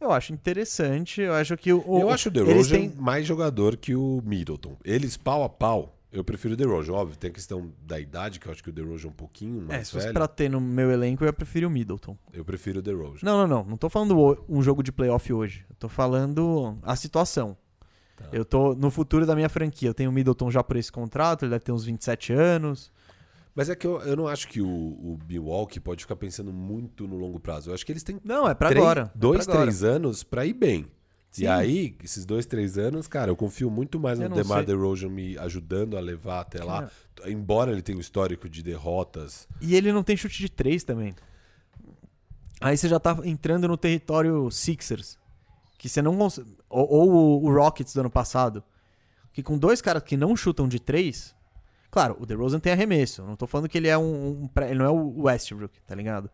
eu 0.00 0.10
acho 0.10 0.32
interessante, 0.32 1.20
eu 1.20 1.32
acho 1.32 1.56
que 1.56 1.72
o... 1.72 1.84
eu 2.00 2.10
acho 2.10 2.28
o 2.28 2.32
eles 2.34 2.44
DeRozan 2.68 2.76
têm- 2.76 2.92
mais 2.96 3.24
jogador 3.24 3.76
que 3.76 3.94
o 3.94 4.20
Middleton. 4.24 4.76
Eles 4.84 5.16
pau 5.16 5.44
a 5.44 5.48
pau, 5.48 5.95
eu 6.18 6.24
prefiro 6.24 6.54
o 6.54 6.56
DeRozan. 6.56 6.92
Óbvio, 6.92 7.16
tem 7.16 7.30
a 7.30 7.32
questão 7.32 7.72
da 7.82 7.98
idade, 8.00 8.38
que 8.40 8.46
eu 8.46 8.52
acho 8.52 8.62
que 8.62 8.70
o 8.70 8.72
DeRozan 8.72 9.08
é 9.08 9.10
um 9.10 9.14
pouquinho 9.14 9.62
É, 9.62 9.64
mais 9.64 9.86
se 9.88 9.92
fosse 9.94 10.04
velho. 10.04 10.14
pra 10.14 10.26
ter 10.28 10.48
no 10.50 10.60
meu 10.60 10.90
elenco, 10.90 11.22
eu 11.24 11.26
ia 11.26 11.32
preferir 11.32 11.66
o 11.66 11.70
Middleton. 11.70 12.16
Eu 12.32 12.44
prefiro 12.44 12.78
o 12.78 12.82
DeRozan. 12.82 13.18
Não, 13.22 13.38
não, 13.38 13.46
não. 13.46 13.64
Não 13.70 13.76
tô 13.76 13.88
falando 13.88 14.18
o- 14.18 14.44
um 14.48 14.62
jogo 14.62 14.82
de 14.82 14.92
playoff 14.92 15.32
hoje. 15.32 15.64
Eu 15.68 15.76
tô 15.76 15.88
falando 15.88 16.78
a 16.82 16.94
situação. 16.96 17.56
Tá. 18.16 18.26
Eu 18.32 18.44
tô 18.44 18.74
no 18.74 18.90
futuro 18.90 19.26
da 19.26 19.34
minha 19.34 19.48
franquia. 19.48 19.88
Eu 19.90 19.94
tenho 19.94 20.08
o 20.10 20.12
Middleton 20.12 20.50
já 20.50 20.62
por 20.64 20.76
esse 20.76 20.90
contrato, 20.90 21.44
ele 21.44 21.50
deve 21.50 21.64
ter 21.64 21.72
uns 21.72 21.84
27 21.84 22.32
anos. 22.32 22.90
Mas 23.54 23.70
é 23.70 23.74
que 23.74 23.86
eu, 23.86 24.00
eu 24.02 24.14
não 24.16 24.28
acho 24.28 24.48
que 24.48 24.60
o, 24.60 24.66
o 24.68 25.18
Milwaukee 25.26 25.80
pode 25.80 26.02
ficar 26.02 26.16
pensando 26.16 26.52
muito 26.52 27.06
no 27.06 27.16
longo 27.16 27.40
prazo. 27.40 27.70
Eu 27.70 27.74
acho 27.74 27.84
que 27.86 27.92
eles 27.92 28.02
têm 28.02 28.18
Não, 28.22 28.46
é 28.48 28.54
pra 28.54 28.68
três- 28.68 28.82
agora. 28.84 29.10
é 29.14 29.18
dois, 29.18 29.44
pra 29.44 29.54
agora. 29.54 29.66
três 29.70 29.82
anos 29.82 30.22
pra 30.22 30.44
ir 30.44 30.52
bem. 30.52 30.86
Sim. 31.36 31.44
E 31.44 31.46
aí, 31.48 31.96
esses 32.02 32.24
dois, 32.24 32.46
três 32.46 32.78
anos, 32.78 33.06
cara, 33.06 33.30
eu 33.30 33.36
confio 33.36 33.70
muito 33.70 34.00
mais 34.00 34.18
Eu 34.18 34.30
no 34.30 34.34
DeMar 34.36 34.58
sei. 34.58 34.66
DeRozan 34.66 35.10
me 35.10 35.36
ajudando 35.36 35.96
a 35.96 36.00
levar 36.00 36.40
até 36.40 36.64
lá. 36.64 36.90
Embora 37.26 37.72
ele 37.72 37.82
tenha 37.82 37.98
um 37.98 38.00
histórico 38.00 38.48
de 38.48 38.62
derrotas. 38.62 39.46
E 39.60 39.74
ele 39.74 39.92
não 39.92 40.02
tem 40.02 40.16
chute 40.16 40.38
de 40.38 40.48
3 40.50 40.82
também. 40.82 41.14
Aí 42.60 42.76
você 42.76 42.88
já 42.88 42.98
tá 42.98 43.18
entrando 43.24 43.68
no 43.68 43.76
território 43.76 44.50
Sixers. 44.50 45.18
Que 45.78 45.88
você 45.90 46.00
não 46.00 46.16
consegue. 46.16 46.56
Ou, 46.70 46.88
ou 46.90 47.44
o- 47.44 47.52
Rockets 47.54 47.92
do 47.92 48.00
ano 48.00 48.10
passado. 48.10 48.64
Que 49.30 49.42
com 49.42 49.58
dois 49.58 49.82
caras 49.82 50.02
que 50.02 50.16
não 50.16 50.34
chutam 50.34 50.66
de 50.66 50.80
3. 50.80 51.34
Claro, 51.90 52.16
o 52.18 52.24
DeRozan 52.24 52.58
tem 52.58 52.72
arremesso. 52.72 53.22
Não 53.22 53.36
tô 53.36 53.46
falando 53.46 53.68
que 53.68 53.76
ele 53.76 53.88
é 53.88 53.98
um. 53.98 54.44
um 54.44 54.50
ele 54.62 54.78
não 54.78 54.86
é 54.86 54.90
o 54.90 55.22
Westbrook, 55.24 55.82
tá 55.82 55.94
ligado? 55.94 56.30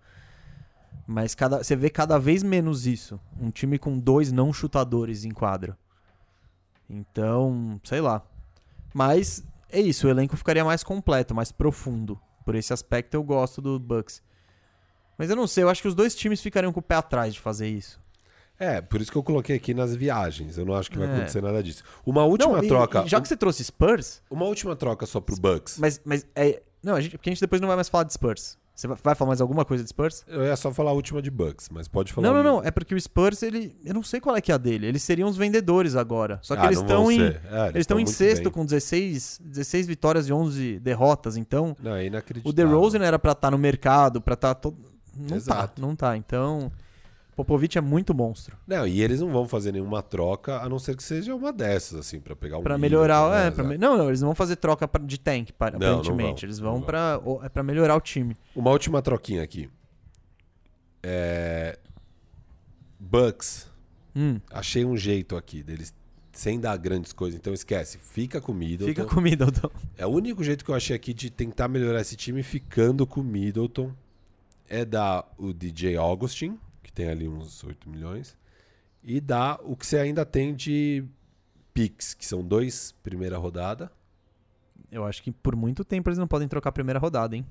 Mas 1.06 1.34
cada, 1.34 1.62
você 1.62 1.74
vê 1.76 1.90
cada 1.90 2.18
vez 2.18 2.42
menos 2.42 2.86
isso. 2.86 3.18
Um 3.40 3.50
time 3.50 3.78
com 3.78 3.98
dois 3.98 4.30
não 4.32 4.52
chutadores 4.52 5.24
em 5.24 5.30
quadra. 5.30 5.76
Então, 6.88 7.80
sei 7.84 8.00
lá. 8.00 8.22
Mas 8.94 9.44
é 9.70 9.80
isso, 9.80 10.06
o 10.06 10.10
elenco 10.10 10.36
ficaria 10.36 10.64
mais 10.64 10.82
completo, 10.82 11.34
mais 11.34 11.50
profundo. 11.50 12.20
Por 12.44 12.54
esse 12.54 12.72
aspecto 12.72 13.14
eu 13.14 13.22
gosto 13.22 13.60
do 13.62 13.78
Bucks. 13.78 14.22
Mas 15.16 15.30
eu 15.30 15.36
não 15.36 15.46
sei, 15.46 15.64
eu 15.64 15.68
acho 15.68 15.80
que 15.82 15.88
os 15.88 15.94
dois 15.94 16.14
times 16.14 16.40
ficariam 16.40 16.72
com 16.72 16.80
o 16.80 16.82
pé 16.82 16.96
atrás 16.96 17.32
de 17.34 17.40
fazer 17.40 17.68
isso. 17.68 18.00
É, 18.58 18.80
por 18.80 19.00
isso 19.00 19.10
que 19.10 19.16
eu 19.18 19.22
coloquei 19.22 19.56
aqui 19.56 19.74
nas 19.74 19.94
viagens. 19.94 20.56
Eu 20.58 20.64
não 20.64 20.74
acho 20.74 20.90
que 20.90 20.98
vai 20.98 21.08
É. 21.08 21.14
acontecer 21.16 21.42
nada 21.42 21.62
disso. 21.62 21.82
Uma 22.04 22.24
última 22.24 22.56
Não, 22.58 22.64
e- 22.64 22.68
troca. 22.68 23.04
e 23.04 23.08
já 23.08 23.20
que 23.20 23.26
você 23.26 23.36
trouxe 23.36 23.64
Spurs, 23.64 24.22
Uma 24.30 24.44
última 24.44 24.76
troca 24.76 25.06
só 25.06 25.20
pro 25.20 25.36
Bucks. 25.36 25.78
mas, 25.78 26.00
mas 26.04 26.26
é. 26.34 26.62
Não, 26.82 26.94
a 26.94 27.00
gente, 27.00 27.16
porque 27.16 27.30
a 27.30 27.32
gente 27.32 27.40
depois 27.40 27.60
não 27.60 27.68
vai 27.68 27.76
mais 27.76 27.88
falar 27.88 28.04
de 28.04 28.12
Spurs. 28.12 28.58
Você 28.82 28.88
vai- 28.88 29.14
falar 29.14 29.28
mais 29.28 29.40
alguma 29.40 29.64
coisa 29.64 29.84
de 29.84 29.88
Spurs? 29.90 30.24
Eu 30.26 30.42
ia 30.42 30.56
só 30.56 30.72
falar 30.72 30.90
a 30.90 30.94
última 30.94 31.22
de 31.22 31.30
Bucks, 31.30 31.68
mas 31.70 31.86
pode 31.86 32.12
falar. 32.12 32.26
Não, 32.26 32.34
não, 32.34 32.42
não. 32.56 32.64
É 32.64 32.70
porque 32.72 32.94
o 32.94 33.00
Spurs, 33.00 33.40
ele. 33.42 33.76
Eu 33.84 33.94
não 33.94 34.02
sei 34.02 34.20
qual 34.20 34.34
é 34.36 34.40
que 34.40 34.50
é 34.50 34.54
a 34.56 34.58
dele. 34.58 34.86
Eles 34.88 35.02
seriam 35.04 35.28
os 35.28 35.36
vendedores 35.36 35.94
agora. 35.94 36.40
Só 36.42 36.56
que 36.56 36.62
Ah, 36.62 36.66
eles 36.66 36.80
estão 36.80 37.10
em. 37.12 37.20
É, 37.22 37.68
Eles 37.68 37.82
estão 37.82 38.00
em 38.00 38.06
sexto 38.06 38.44
bem. 38.44 38.52
com 38.52 38.64
16, 38.64 39.40
16 39.40 39.86
vitórias 39.86 40.26
e 40.28 40.32
11 40.32 40.80
derrotas. 40.80 41.36
Então, 41.36 41.76
Não, 41.80 41.94
é 41.94 42.06
inacreditável. 42.06 42.50
o 42.50 42.52
DeRozan 42.52 42.98
era 43.04 43.18
pra 43.20 43.32
estar 43.32 43.52
no 43.52 43.58
mercado, 43.58 44.20
pra 44.20 44.34
estar 44.34 44.54
todo. 44.56 44.76
Não 45.16 45.36
Exato. 45.36 45.80
tá, 45.80 45.86
não 45.86 45.94
tá. 45.94 46.16
Então, 46.16 46.72
Popovich 47.34 47.78
é 47.78 47.80
muito 47.80 48.14
monstro. 48.14 48.56
Não, 48.66 48.86
e 48.86 49.00
eles 49.02 49.20
não 49.20 49.30
vão 49.32 49.48
fazer 49.48 49.72
nenhuma 49.72 50.02
troca, 50.02 50.58
a 50.60 50.68
não 50.68 50.78
ser 50.78 50.94
que 50.96 51.02
seja 51.02 51.34
uma 51.34 51.52
dessas, 51.52 51.98
assim, 51.98 52.20
pra 52.20 52.36
pegar 52.36 52.58
um 52.58 52.62
Pra 52.62 52.76
melhorar, 52.76 53.30
né? 53.30 53.46
é, 53.46 53.50
pra 53.50 53.64
me- 53.64 53.78
não, 53.78 53.96
não, 53.96 54.08
eles 54.08 54.20
não 54.20 54.28
vão 54.28 54.34
fazer 54.34 54.56
troca 54.56 54.86
pra- 54.86 55.02
de 55.02 55.18
tank, 55.18 55.50
pa- 55.52 55.70
Não, 55.70 55.78
não 55.78 55.88
aparentemente. 55.94 56.42
vão, 56.42 56.46
eles 56.48 56.58
vão 56.58 56.72
vão. 56.74 56.82
pra 56.82 57.20
o- 57.24 57.42
é 57.42 57.48
para 57.48 57.62
melhorar 57.62 57.96
o 57.96 58.00
time. 58.00 58.36
Uma 58.54 58.70
última 58.70 59.00
troquinha 59.00 59.42
aqui. 59.42 59.70
É... 61.02 61.78
Bucks. 62.98 63.68
Hum, 64.14 64.38
Achei 64.50 64.84
um 64.84 64.96
jeito 64.96 65.36
aqui 65.36 65.62
deles 65.62 65.92
sem 66.32 66.60
dar 66.60 66.76
grandes 66.76 67.12
coisas, 67.12 67.38
então 67.38 67.52
esquece. 67.52 67.98
Fica 67.98 68.40
com 68.40 68.52
o 68.52 68.54
Middleton. 68.54 68.86
fica 68.86 69.04
com 69.04 69.20
o 69.20 69.22
Middleton. 69.22 69.70
É 69.98 70.06
o 70.06 70.10
único 70.10 70.42
jeito 70.44 70.64
que 70.64 70.70
eu 70.70 70.74
achei 70.74 70.94
aqui 70.94 71.12
de 71.12 71.30
tentar 71.30 71.68
melhorar 71.68 72.00
esse 72.00 72.16
time 72.16 72.42
ficando 72.42 73.06
com 73.06 73.20
o 73.20 73.24
Middleton 73.24 73.92
é 74.68 74.84
dar 74.84 75.30
o 75.36 75.52
DJ 75.52 75.96
Augustin, 75.96 76.58
que 76.92 76.96
tem 76.96 77.08
ali 77.08 77.26
uns 77.26 77.64
8 77.64 77.88
milhões, 77.88 78.36
e 79.02 79.20
dar 79.20 79.58
o 79.64 79.74
que 79.74 79.86
você 79.86 79.96
ainda 79.98 80.24
tem 80.24 80.54
de 80.54 81.04
picks, 81.72 82.12
que 82.12 82.26
são 82.26 82.44
dois 82.44 82.92
primeira 83.02 83.38
rodada. 83.38 83.90
Eu 84.90 85.04
acho 85.04 85.22
que 85.22 85.32
por 85.32 85.56
muito 85.56 85.84
tempo 85.84 86.10
eles 86.10 86.18
não 86.18 86.28
podem 86.28 86.46
trocar 86.46 86.68
a 86.68 86.72
primeira 86.72 87.00
rodada, 87.00 87.34
hein? 87.34 87.46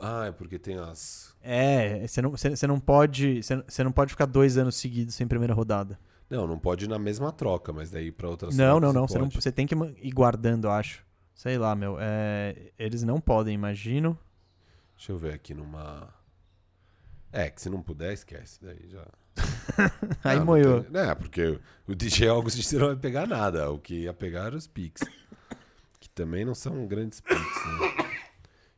Ah, 0.00 0.26
é 0.26 0.32
porque 0.32 0.58
tem 0.58 0.76
as. 0.76 1.36
É, 1.40 2.04
você 2.06 2.20
não, 2.20 2.30
você, 2.32 2.50
você 2.50 2.66
não 2.66 2.80
pode. 2.80 3.42
Você, 3.42 3.62
você 3.62 3.84
não 3.84 3.92
pode 3.92 4.10
ficar 4.10 4.26
dois 4.26 4.58
anos 4.58 4.74
seguidos 4.74 5.14
sem 5.14 5.26
primeira 5.26 5.54
rodada. 5.54 5.98
Não, 6.28 6.48
não 6.48 6.58
pode 6.58 6.86
ir 6.86 6.88
na 6.88 6.98
mesma 6.98 7.30
troca, 7.30 7.72
mas 7.72 7.92
daí 7.92 8.10
pra 8.10 8.28
outras 8.28 8.56
Não, 8.56 8.80
não, 8.80 8.92
não. 8.92 9.06
Você, 9.06 9.18
não. 9.18 9.30
você 9.30 9.52
tem 9.52 9.68
que 9.68 9.74
ir 10.02 10.10
guardando, 10.10 10.68
acho. 10.68 11.04
Sei 11.32 11.56
lá, 11.56 11.76
meu. 11.76 11.96
É, 12.00 12.72
eles 12.76 13.04
não 13.04 13.20
podem, 13.20 13.54
imagino. 13.54 14.18
Deixa 14.96 15.12
eu 15.12 15.18
ver 15.18 15.34
aqui 15.34 15.54
numa. 15.54 16.12
É, 17.36 17.50
que 17.50 17.60
se 17.60 17.68
não 17.68 17.82
puder, 17.82 18.12
esquece. 18.12 18.60
Daí 18.62 18.78
já. 18.88 19.04
Aí 20.22 20.38
Ah, 20.38 20.44
moiou. 20.44 20.84
tem- 20.84 21.00
É, 21.00 21.14
porque 21.14 21.58
o 21.86 21.94
DJ 21.94 22.28
Augustin 22.28 22.76
não 22.76 22.86
vai 22.88 22.96
pegar 22.96 23.26
nada. 23.26 23.70
O 23.72 23.78
que 23.78 24.02
ia 24.02 24.14
pegar 24.14 24.44
era 24.46 24.56
os 24.56 24.66
picks. 24.68 25.02
que 25.98 26.08
também 26.10 26.44
não 26.44 26.54
são 26.54 26.86
grandes 26.86 27.20
picks, 27.20 27.38
né? 27.66 28.04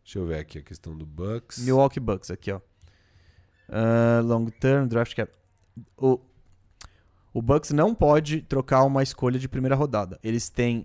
Deixa 0.02 0.18
eu 0.20 0.26
ver 0.26 0.38
aqui 0.38 0.58
a 0.58 0.62
questão 0.62 0.96
do 0.96 1.04
Bucks. 1.04 1.58
Milwaukee 1.58 2.00
Bucks, 2.00 2.30
aqui, 2.30 2.50
ó. 2.52 2.60
Ah, 3.68 4.20
long 4.24 4.46
term, 4.46 4.86
draft 4.86 5.14
cap. 5.14 5.30
O, 5.96 6.18
o 7.34 7.42
Bucks 7.42 7.72
não 7.72 7.94
pode 7.94 8.40
trocar 8.42 8.84
uma 8.84 9.02
escolha 9.02 9.38
de 9.38 9.48
primeira 9.48 9.74
rodada. 9.74 10.18
Eles 10.22 10.48
têm, 10.48 10.84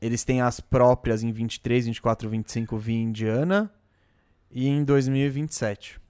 eles 0.00 0.24
têm 0.24 0.40
as 0.40 0.60
próprias 0.60 1.22
em 1.22 1.30
23, 1.32 1.84
24, 1.86 2.28
25 2.30 2.78
via 2.78 2.96
Indiana 3.02 3.70
e 4.50 4.66
em 4.68 4.82
2027. 4.84 6.00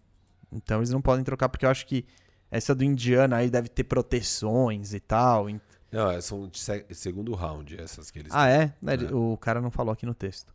Então 0.53 0.79
eles 0.79 0.91
não 0.91 1.01
podem 1.01 1.25
trocar 1.25 1.49
porque 1.49 1.65
eu 1.67 1.71
acho 1.71 1.87
que 1.87 2.05
essa 2.51 2.75
do 2.75 2.85
Indiana 2.85 3.37
aí 3.37 3.49
deve 3.51 3.69
ter 3.69 3.85
proteções 3.85 4.93
e 4.95 5.01
tal. 5.01 5.47
Não, 5.91 6.11
é, 6.11 6.21
são 6.21 6.49
de 6.49 6.59
se- 6.59 6.85
segundo 6.93 7.35
round, 7.35 7.79
essas 7.81 8.11
que 8.11 8.19
eles 8.19 8.33
Ah, 8.35 8.49
é? 8.49 8.73
Né, 8.81 8.95
É. 8.95 9.15
O 9.15 9.37
cara 9.37 9.61
não 9.61 9.71
falou 9.71 9.93
aqui 9.93 10.05
no 10.07 10.15
texto. 10.15 10.53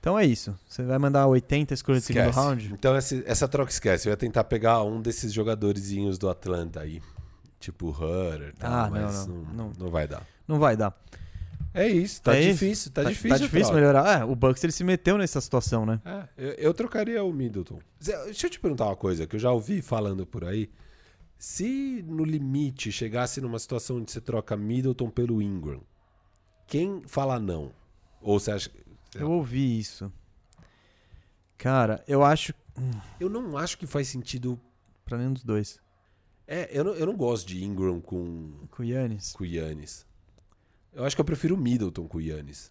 Então 0.00 0.18
é 0.18 0.24
isso. 0.26 0.54
Você 0.68 0.82
vai 0.82 0.98
mandar 0.98 1.26
80 1.26 1.72
escolhas 1.72 2.02
de 2.02 2.08
segundo 2.08 2.30
round? 2.30 2.72
Então 2.74 2.94
essa, 2.94 3.16
essa 3.26 3.48
troca 3.48 3.70
esquece. 3.70 4.06
Eu 4.08 4.10
ia 4.10 4.16
tentar 4.16 4.44
pegar 4.44 4.82
um 4.82 5.00
desses 5.00 5.32
jogadorzinhos 5.32 6.18
do 6.18 6.28
Atlanta 6.28 6.80
aí. 6.80 7.00
Tipo 7.58 7.88
Hutter 7.90 8.50
e 8.50 8.52
tal, 8.58 8.70
Ah, 8.72 8.90
mas 8.90 9.26
não, 9.26 9.36
não, 9.36 9.44
não. 9.54 9.72
não 9.78 9.90
vai 9.90 10.06
dar. 10.06 10.26
Não 10.46 10.58
vai 10.58 10.76
dar. 10.76 10.94
É 11.74 11.88
isso, 11.88 12.22
tá 12.22 12.36
É 12.36 12.40
isso. 12.40 12.52
difícil, 12.52 12.92
tá, 12.92 13.02
difícil. 13.02 13.28
Tá 13.30 13.36
difícil 13.36 13.60
troca. 13.66 13.74
melhorar. 13.74 14.20
É, 14.20 14.24
o 14.24 14.34
Bucks 14.36 14.62
ele 14.62 14.72
se 14.72 14.84
meteu 14.84 15.18
nessa 15.18 15.40
situação, 15.40 15.84
né? 15.84 16.00
É, 16.04 16.28
eu, 16.38 16.50
eu 16.52 16.74
trocaria 16.74 17.22
o 17.24 17.32
Middleton. 17.32 17.80
Deixa 18.00 18.46
eu 18.46 18.50
te 18.50 18.60
perguntar 18.60 18.86
uma 18.86 18.96
coisa 18.96 19.26
que 19.26 19.34
eu 19.34 19.40
já 19.40 19.50
ouvi 19.50 19.82
falando 19.82 20.24
por 20.24 20.44
aí. 20.44 20.70
Se 21.36 22.02
no 22.06 22.24
limite 22.24 22.92
chegasse 22.92 23.40
numa 23.40 23.58
situação 23.58 23.96
onde 23.96 24.10
você 24.12 24.20
troca 24.20 24.56
Middleton 24.56 25.10
pelo 25.10 25.42
Ingram, 25.42 25.82
quem 26.66 27.02
fala 27.06 27.40
não? 27.40 27.72
Ou 28.22 28.38
você 28.38 28.52
acha. 28.52 28.70
Eu 29.14 29.30
ouvi 29.32 29.78
isso. 29.78 30.10
Cara, 31.58 32.02
eu 32.06 32.22
acho. 32.24 32.54
Eu 33.20 33.28
não 33.28 33.56
acho 33.58 33.76
que 33.78 33.86
faz 33.86 34.08
sentido. 34.08 34.60
Pra 35.04 35.18
nenhum 35.18 35.32
dos 35.34 35.44
dois. 35.44 35.78
É, 36.46 36.68
eu 36.72 36.84
não, 36.84 36.94
eu 36.94 37.04
não 37.06 37.16
gosto 37.16 37.46
de 37.48 37.62
Ingram 37.64 38.00
com, 38.00 38.52
Com 38.70 38.82
Yannis. 38.84 39.32
com 39.32 39.44
Yannis. 39.44 40.06
Eu 40.94 41.04
acho 41.04 41.16
que 41.16 41.20
eu 41.20 41.24
prefiro 41.24 41.54
o 41.54 41.58
Middleton 41.58 42.06
com 42.06 42.18
o 42.18 42.20
Yannis. 42.20 42.70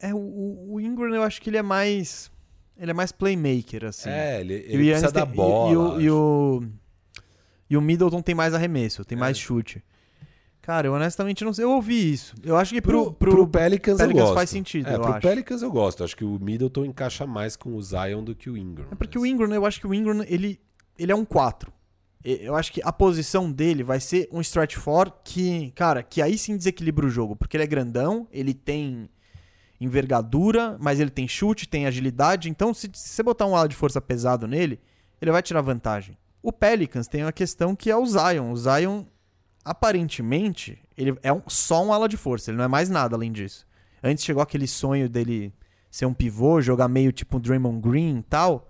É, 0.00 0.14
o, 0.14 0.66
o, 0.72 0.80
Ingram 0.80 1.14
eu 1.14 1.22
acho 1.22 1.40
que 1.40 1.50
ele 1.50 1.56
é 1.56 1.62
mais. 1.62 2.30
Ele 2.76 2.90
é 2.90 2.94
mais 2.94 3.10
playmaker, 3.10 3.84
assim. 3.86 4.08
É, 4.10 4.40
ele, 4.40 4.54
E 4.54 4.56
ele 4.74 4.90
precisa 4.90 5.10
da 5.10 5.24
tem- 5.24 5.32
e- 5.32 5.36
bola. 5.36 5.72
E, 5.72 5.76
o, 5.76 6.00
e, 6.00 6.10
o, 6.10 6.62
e 7.70 7.76
o 7.76 7.80
Middleton 7.80 8.22
tem 8.22 8.34
mais 8.34 8.54
arremesso, 8.54 9.04
tem 9.04 9.18
mais 9.18 9.36
É. 9.36 9.40
chute. 9.40 9.82
Cara, 10.62 10.86
eu 10.86 10.92
honestamente 10.92 11.42
não 11.44 11.52
sei. 11.54 11.64
Eu 11.64 11.70
ouvi 11.72 12.12
isso. 12.12 12.34
Eu 12.44 12.56
acho 12.56 12.74
que 12.74 12.82
Pro, 12.82 13.12
pro, 13.12 13.30
pro, 13.32 13.48
Pelicans, 13.48 13.98
eu 13.98 14.06
Pelicans 14.06 14.30
faz 14.34 14.50
sentido, 14.50 14.86
É, 14.88 14.94
eu 14.96 15.00
pro 15.00 15.12
acho. 15.12 15.20
Pelicans 15.26 15.62
eu 15.62 15.72
gosto. 15.72 16.04
Acho 16.04 16.14
que 16.14 16.24
o 16.24 16.38
Middleton 16.38 16.84
encaixa 16.84 17.26
mais 17.26 17.56
com 17.56 17.74
o 17.74 17.82
Zion 17.82 18.22
do 18.22 18.34
que 18.34 18.50
o 18.50 18.56
Ingram. 18.56 18.86
É 18.92 18.94
porque 18.94 19.18
mas- 19.18 19.22
o 19.22 19.26
Ingram, 19.26 19.52
eu 19.54 19.64
acho 19.64 19.80
que 19.80 19.86
o 19.86 19.94
Ingram, 19.94 20.22
ele, 20.28 20.60
ele 20.98 21.10
é 21.10 21.16
um 21.16 21.24
4. 21.24 21.72
Eu 22.24 22.56
acho 22.56 22.72
que 22.72 22.80
a 22.84 22.92
posição 22.92 23.50
dele 23.50 23.82
vai 23.82 24.00
ser 24.00 24.28
um 24.32 24.40
4 24.42 25.12
que, 25.24 25.70
cara, 25.72 26.02
que 26.02 26.20
aí 26.20 26.36
sim 26.36 26.56
desequilibra 26.56 27.06
o 27.06 27.10
jogo. 27.10 27.36
Porque 27.36 27.56
ele 27.56 27.64
é 27.64 27.66
grandão, 27.66 28.26
ele 28.32 28.52
tem 28.52 29.08
envergadura, 29.80 30.76
mas 30.80 30.98
ele 30.98 31.10
tem 31.10 31.28
chute, 31.28 31.68
tem 31.68 31.86
agilidade. 31.86 32.50
Então, 32.50 32.74
se, 32.74 32.90
se 32.92 33.08
você 33.10 33.22
botar 33.22 33.46
um 33.46 33.54
ala 33.56 33.68
de 33.68 33.76
força 33.76 34.00
pesado 34.00 34.46
nele, 34.48 34.80
ele 35.20 35.30
vai 35.30 35.42
tirar 35.42 35.60
vantagem. 35.60 36.18
O 36.42 36.52
Pelicans 36.52 37.06
tem 37.06 37.22
uma 37.22 37.32
questão 37.32 37.74
que 37.76 37.90
é 37.90 37.96
o 37.96 38.04
Zion. 38.04 38.50
O 38.50 38.56
Zion, 38.56 39.04
aparentemente, 39.64 40.78
ele 40.96 41.16
é 41.22 41.32
um- 41.32 41.42
só 41.46 41.84
um 41.84 41.92
ala 41.92 42.08
de 42.08 42.16
força, 42.16 42.50
ele 42.50 42.58
não 42.58 42.64
é 42.64 42.68
mais 42.68 42.88
nada 42.88 43.14
além 43.14 43.30
disso. 43.30 43.66
Antes 44.02 44.24
chegou 44.24 44.42
aquele 44.42 44.66
sonho 44.66 45.08
dele 45.08 45.52
ser 45.90 46.06
um 46.06 46.14
pivô, 46.14 46.60
jogar 46.60 46.88
meio 46.88 47.12
tipo 47.12 47.36
um 47.36 47.40
Draymond 47.40 47.80
Green 47.80 48.18
e 48.18 48.22
tal. 48.22 48.68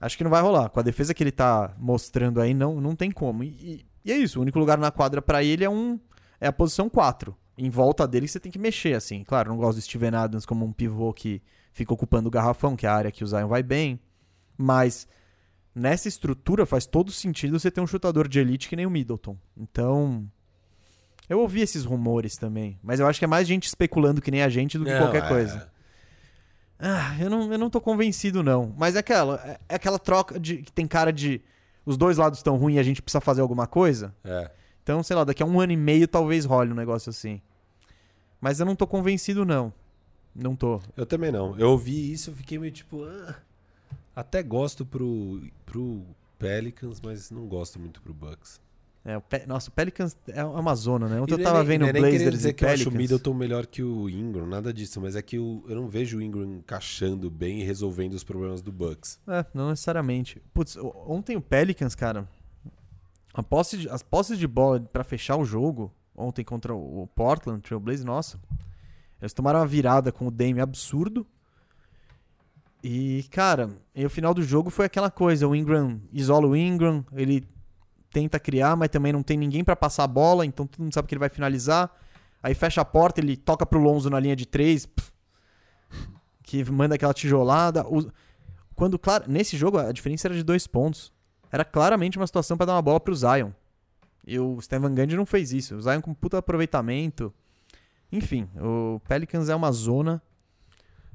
Acho 0.00 0.16
que 0.16 0.24
não 0.24 0.30
vai 0.30 0.40
rolar. 0.40 0.68
Com 0.70 0.80
a 0.80 0.82
defesa 0.82 1.12
que 1.12 1.22
ele 1.22 1.30
tá 1.32 1.74
mostrando 1.78 2.40
aí, 2.40 2.54
não, 2.54 2.80
não 2.80 2.96
tem 2.96 3.10
como. 3.10 3.44
E, 3.44 3.84
e- 4.04 4.10
é 4.12 4.16
isso, 4.16 4.38
o 4.38 4.42
único 4.42 4.58
lugar 4.58 4.78
na 4.78 4.90
quadra 4.90 5.20
pra 5.20 5.44
ele 5.44 5.62
é 5.64 5.68
um 5.70 6.00
é 6.40 6.46
a 6.46 6.52
posição 6.52 6.88
4. 6.88 7.36
Em 7.58 7.68
volta 7.68 8.08
dele 8.08 8.26
você 8.26 8.40
tem 8.40 8.50
que 8.50 8.58
mexer, 8.58 8.94
assim. 8.94 9.22
Claro, 9.22 9.50
não 9.50 9.58
gosto 9.58 9.76
do 9.76 9.82
Steven 9.82 10.14
Adams 10.14 10.46
como 10.46 10.64
um 10.64 10.72
pivô 10.72 11.12
que 11.12 11.42
fica 11.72 11.92
ocupando 11.92 12.28
o 12.28 12.30
garrafão, 12.30 12.74
que 12.74 12.86
é 12.86 12.88
a 12.88 12.94
área 12.94 13.12
que 13.12 13.22
o 13.22 13.26
Zion 13.26 13.46
vai 13.46 13.62
bem. 13.62 14.00
Mas 14.56 15.06
nessa 15.74 16.08
estrutura 16.08 16.64
faz 16.64 16.86
todo 16.86 17.12
sentido 17.12 17.58
você 17.60 17.70
ter 17.70 17.82
um 17.82 17.86
chutador 17.86 18.26
de 18.26 18.40
elite 18.40 18.68
que 18.70 18.76
nem 18.76 18.86
o 18.86 18.90
Middleton. 18.90 19.36
Então, 19.54 20.26
eu 21.28 21.40
ouvi 21.40 21.60
esses 21.60 21.84
rumores 21.84 22.36
também. 22.38 22.78
Mas 22.82 23.00
eu 23.00 23.06
acho 23.06 23.18
que 23.18 23.24
é 23.26 23.28
mais 23.28 23.46
gente 23.46 23.66
especulando 23.66 24.22
que 24.22 24.30
nem 24.30 24.42
a 24.42 24.48
gente 24.48 24.78
do 24.78 24.84
que 24.86 24.92
Não, 24.92 25.00
qualquer 25.02 25.24
é- 25.24 25.28
coisa. 25.28 25.70
Ah, 26.80 27.14
eu 27.20 27.28
não, 27.28 27.52
eu 27.52 27.58
não 27.58 27.68
tô 27.68 27.80
convencido, 27.80 28.42
não. 28.42 28.74
Mas 28.78 28.96
é 28.96 29.00
aquela, 29.00 29.36
é, 29.44 29.60
é 29.68 29.74
aquela 29.74 29.98
troca 29.98 30.40
de 30.40 30.58
que 30.58 30.72
tem 30.72 30.86
cara 30.86 31.12
de. 31.12 31.40
Os 31.84 31.96
dois 31.96 32.16
lados 32.16 32.38
estão 32.38 32.56
ruins 32.56 32.76
e 32.76 32.78
a 32.78 32.82
gente 32.82 33.02
precisa 33.02 33.20
fazer 33.20 33.42
alguma 33.42 33.66
coisa. 33.66 34.14
É. 34.24 34.50
Então, 34.82 35.02
sei 35.02 35.14
lá, 35.14 35.24
daqui 35.24 35.42
a 35.42 35.46
um 35.46 35.60
ano 35.60 35.72
e 35.72 35.76
meio 35.76 36.08
talvez 36.08 36.44
role 36.44 36.72
um 36.72 36.74
negócio 36.74 37.10
assim. 37.10 37.40
Mas 38.40 38.60
eu 38.60 38.66
não 38.66 38.74
tô 38.74 38.86
convencido, 38.86 39.44
não. 39.44 39.72
Não 40.34 40.56
tô. 40.56 40.80
Eu 40.96 41.04
também 41.04 41.30
não. 41.30 41.58
Eu 41.58 41.70
ouvi 41.70 42.12
isso, 42.12 42.30
eu 42.30 42.34
fiquei 42.34 42.58
meio 42.58 42.72
tipo. 42.72 43.04
ah, 43.04 43.34
até 44.16 44.42
gosto 44.42 44.86
pro, 44.86 45.42
pro 45.66 46.02
Pelicans, 46.38 47.00
mas 47.00 47.30
não 47.30 47.46
gosto 47.46 47.78
muito 47.78 48.00
pro 48.00 48.14
Bucks. 48.14 48.60
É, 49.02 49.16
o 49.16 49.20
Pe- 49.22 49.46
Nossa, 49.46 49.70
o 49.70 49.72
Pelicans 49.72 50.14
é 50.28 50.44
uma 50.44 50.74
zona, 50.74 51.08
né? 51.08 51.20
Ontem 51.20 51.32
eu 51.34 51.38
é 51.40 51.42
tava 51.42 51.58
nem- 51.60 51.66
vendo 51.68 51.82
o 51.84 51.88
é 51.88 51.92
Blazers 51.92 52.30
dizer 52.32 52.50
e 52.50 52.52
que 52.52 52.64
eu 52.64 52.68
acho 52.68 52.74
o 52.74 52.84
Pelicans. 52.84 52.98
Middleton 53.00 53.34
melhor 53.34 53.66
que 53.66 53.82
o 53.82 54.10
Ingram, 54.10 54.46
nada 54.46 54.72
disso, 54.74 55.00
mas 55.00 55.16
é 55.16 55.22
que 55.22 55.38
o- 55.38 55.64
eu 55.68 55.74
não 55.76 55.88
vejo 55.88 56.18
o 56.18 56.22
Ingram 56.22 56.44
encaixando 56.44 57.30
bem 57.30 57.60
e 57.60 57.64
resolvendo 57.64 58.12
os 58.12 58.22
problemas 58.22 58.60
do 58.60 58.70
Bucks. 58.70 59.18
É, 59.26 59.44
não 59.54 59.70
necessariamente. 59.70 60.42
Putz, 60.52 60.76
ontem 61.06 61.34
o 61.34 61.40
Pelicans, 61.40 61.94
cara, 61.94 62.28
a 63.32 63.42
posse 63.42 63.78
de- 63.78 63.88
as 63.88 64.02
posses 64.02 64.38
de 64.38 64.46
bola 64.46 64.78
pra 64.80 65.02
fechar 65.02 65.36
o 65.36 65.46
jogo, 65.46 65.90
ontem 66.14 66.44
contra 66.44 66.74
o 66.74 67.02
o 67.02 67.06
Portland 67.06 67.62
Trail 67.62 67.80
Blazers, 67.80 68.04
nossa. 68.04 68.38
Eles 69.18 69.32
tomaram 69.32 69.60
uma 69.60 69.66
virada 69.66 70.12
com 70.12 70.26
o 70.26 70.30
Dame 70.30 70.60
absurdo. 70.60 71.26
E, 72.82 73.24
cara, 73.30 73.70
e 73.94 74.04
o 74.04 74.10
final 74.10 74.32
do 74.32 74.42
jogo 74.42 74.70
foi 74.70 74.86
aquela 74.86 75.10
coisa, 75.10 75.46
o 75.48 75.54
Ingram 75.54 76.00
isola 76.12 76.46
o 76.46 76.56
Ingram, 76.56 77.04
ele 77.12 77.46
tenta 78.10 78.38
criar, 78.38 78.76
mas 78.76 78.88
também 78.88 79.12
não 79.12 79.22
tem 79.22 79.36
ninguém 79.36 79.64
pra 79.64 79.76
passar 79.76 80.04
a 80.04 80.08
bola, 80.08 80.44
então 80.44 80.66
todo 80.66 80.82
mundo 80.82 80.92
sabe 80.92 81.08
que 81.08 81.14
ele 81.14 81.20
vai 81.20 81.28
finalizar. 81.28 81.90
Aí 82.42 82.54
fecha 82.54 82.80
a 82.80 82.84
porta, 82.84 83.20
ele 83.20 83.36
toca 83.36 83.64
pro 83.66 83.80
Lonzo 83.80 84.08
na 84.10 84.18
linha 84.18 84.34
de 84.34 84.46
três, 84.46 84.86
pff, 84.86 85.12
que 86.42 86.64
manda 86.70 86.94
aquela 86.94 87.14
tijolada. 87.14 87.84
Quando, 88.74 88.98
claro, 88.98 89.24
nesse 89.28 89.56
jogo 89.56 89.78
a 89.78 89.92
diferença 89.92 90.26
era 90.26 90.34
de 90.34 90.42
dois 90.42 90.66
pontos. 90.66 91.12
Era 91.52 91.64
claramente 91.64 92.16
uma 92.16 92.26
situação 92.26 92.56
pra 92.56 92.66
dar 92.66 92.74
uma 92.74 92.82
bola 92.82 93.00
pro 93.00 93.14
Zion. 93.14 93.50
E 94.26 94.38
o 94.38 94.60
Steven 94.60 94.94
Gandhi 94.94 95.16
não 95.16 95.26
fez 95.26 95.52
isso. 95.52 95.76
O 95.76 95.82
Zion 95.82 96.00
com 96.00 96.14
puta 96.14 96.38
aproveitamento. 96.38 97.32
Enfim, 98.12 98.48
o 98.56 99.00
Pelicans 99.00 99.48
é 99.48 99.54
uma 99.54 99.70
zona. 99.72 100.22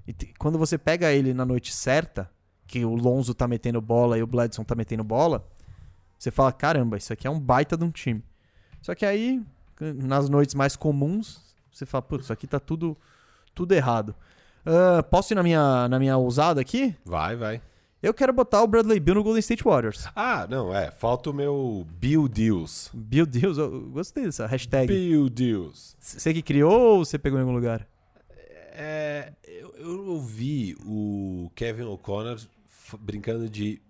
E 0.07 0.13
quando 0.37 0.59
você 0.59 0.77
pega 0.77 1.11
ele 1.11 1.33
na 1.33 1.45
noite 1.45 1.73
certa, 1.73 2.29
que 2.67 2.85
o 2.85 2.95
Lonzo 2.95 3.33
tá 3.33 3.47
metendo 3.47 3.81
bola 3.81 4.17
e 4.17 4.23
o 4.23 4.27
Bledson 4.27 4.63
tá 4.63 4.75
metendo 4.75 5.03
bola, 5.03 5.47
você 6.17 6.31
fala: 6.31 6.51
caramba, 6.51 6.97
isso 6.97 7.11
aqui 7.13 7.27
é 7.27 7.29
um 7.29 7.39
baita 7.39 7.77
de 7.77 7.83
um 7.83 7.91
time. 7.91 8.23
Só 8.81 8.93
que 8.93 9.05
aí, 9.05 9.41
nas 9.79 10.29
noites 10.29 10.55
mais 10.55 10.75
comuns, 10.75 11.55
você 11.71 11.85
fala: 11.85 12.01
putz, 12.01 12.25
isso 12.25 12.33
aqui 12.33 12.47
tá 12.47 12.59
tudo, 12.59 12.97
tudo 13.53 13.73
errado. 13.73 14.15
Ah, 14.65 15.03
posso 15.03 15.33
ir 15.33 15.35
na 15.35 15.43
minha, 15.43 15.87
na 15.87 15.99
minha 15.99 16.17
ousada 16.17 16.59
aqui? 16.59 16.95
Vai, 17.05 17.35
vai. 17.35 17.61
Eu 18.01 18.13
quero 18.13 18.33
botar 18.33 18.61
o 18.61 18.67
Bradley 18.67 18.99
Bill 18.99 19.15
no 19.15 19.23
Golden 19.23 19.39
State 19.39 19.63
Warriors. 19.63 20.07
Ah, 20.15 20.45
não, 20.49 20.75
é. 20.75 20.91
Falta 20.91 21.29
o 21.29 21.33
meu 21.33 21.87
Bill 21.99 22.27
Deals. 22.27 22.91
Bill 22.93 23.25
Deals, 23.25 23.57
eu 23.57 23.89
gostei 23.89 24.25
dessa 24.25 24.45
hashtag. 24.45 24.87
Bill 24.87 25.29
Deals. 25.29 25.95
Você 25.99 26.33
que 26.33 26.41
criou 26.41 26.97
ou 26.97 27.05
você 27.05 27.17
pegou 27.17 27.39
em 27.39 27.41
algum 27.41 27.53
lugar? 27.53 27.87
É, 28.73 29.33
eu, 29.43 29.73
eu 29.77 30.07
ouvi 30.09 30.75
o 30.85 31.49
Kevin 31.55 31.83
O'Connor 31.83 32.39
brincando 32.99 33.49
de. 33.49 33.81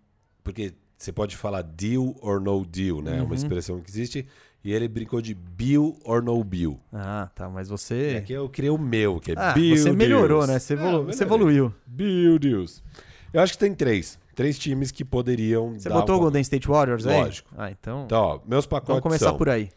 Porque 0.44 0.74
você 0.98 1.12
pode 1.12 1.36
falar 1.38 1.62
deal 1.62 2.16
or 2.22 2.40
no 2.40 2.66
deal, 2.66 3.02
né? 3.02 3.18
É 3.18 3.20
Uhum. 3.20 3.26
uma 3.28 3.36
expressão 3.36 3.80
que 3.82 3.90
existe. 3.90 4.28
E 4.64 4.74
ele 4.74 4.88
brincou 4.88 5.22
de 5.22 5.36
bill 5.36 5.96
or 6.04 6.24
no 6.24 6.44
bill. 6.44 6.80
Ah, 6.92 7.30
tá. 7.36 7.48
Mas 7.48 7.68
E 7.68 7.70
você. 7.70 8.16
aqui 8.20 8.34
eu 8.34 8.50
criei 8.50 8.72
o 8.72 8.78
meu, 8.80 9.20
que 9.20 9.32
é 9.32 9.36
Ah, 9.38 9.54
bill 9.54 9.78
você 9.78 9.92
melhorou, 9.92 10.40
deals. 10.40 10.48
né? 10.48 10.58
Você, 10.60 10.74
É, 10.74 10.78
evolu- 10.78 10.98
eu 10.98 11.06
você 11.06 11.24
evoluiu. 11.24 11.74
Bill 11.86 12.40
deals. 12.40 12.84
Eu 13.32 13.42
acho 13.42 13.54
que 13.54 13.60
tem 13.60 13.76
três. 13.76 14.18
Três 14.34 14.58
times 14.58 14.90
que 14.92 15.06
poderiam 15.06 15.74
Você 15.80 15.88
dar 15.88 15.96
botou 15.96 16.16
o 16.18 16.20
Golden 16.20 16.42
State 16.42 16.68
Warriors 16.68 17.06
aí? 17.06 17.22
Lógico. 17.22 17.50
Ah, 17.56 17.70
então. 17.70 18.06
Então, 18.06 18.22
ó, 18.22 18.40
meus 18.48 18.66
pacotes 18.66 18.88
vamos 18.88 19.04
começar 19.04 19.28
são 19.30 19.38
por 19.38 19.50
aí. 19.50 19.70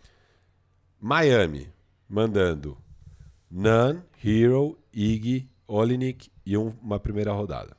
Miami, 1.00 1.68
mandando 2.08 2.76
Nunn, 3.50 4.00
Hero, 4.24 4.78
Iggy, 4.92 5.48
Olinik 5.66 6.30
e 6.44 6.56
um- 6.56 6.72
uma 6.82 6.98
primeira 6.98 7.32
rodada. 7.32 7.76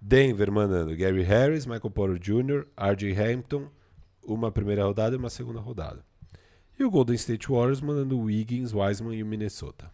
Denver 0.00 0.50
mandando 0.52 0.96
Gary 0.96 1.22
Harris, 1.22 1.66
Michael 1.66 1.90
Porter 1.90 2.18
Jr., 2.18 2.66
R.J. 2.76 3.12
Hampton, 3.20 3.68
uma 4.22 4.50
primeira 4.52 4.84
rodada 4.84 5.16
e 5.16 5.18
uma 5.18 5.30
segunda 5.30 5.60
rodada. 5.60 6.04
E 6.78 6.84
o 6.84 6.90
Golden 6.90 7.16
State 7.16 7.48
Warriors 7.48 7.80
mandando 7.80 8.18
Wiggins, 8.18 8.72
Wiseman 8.72 9.16
e 9.16 9.22
o 9.22 9.26
Minnesota. 9.26 9.90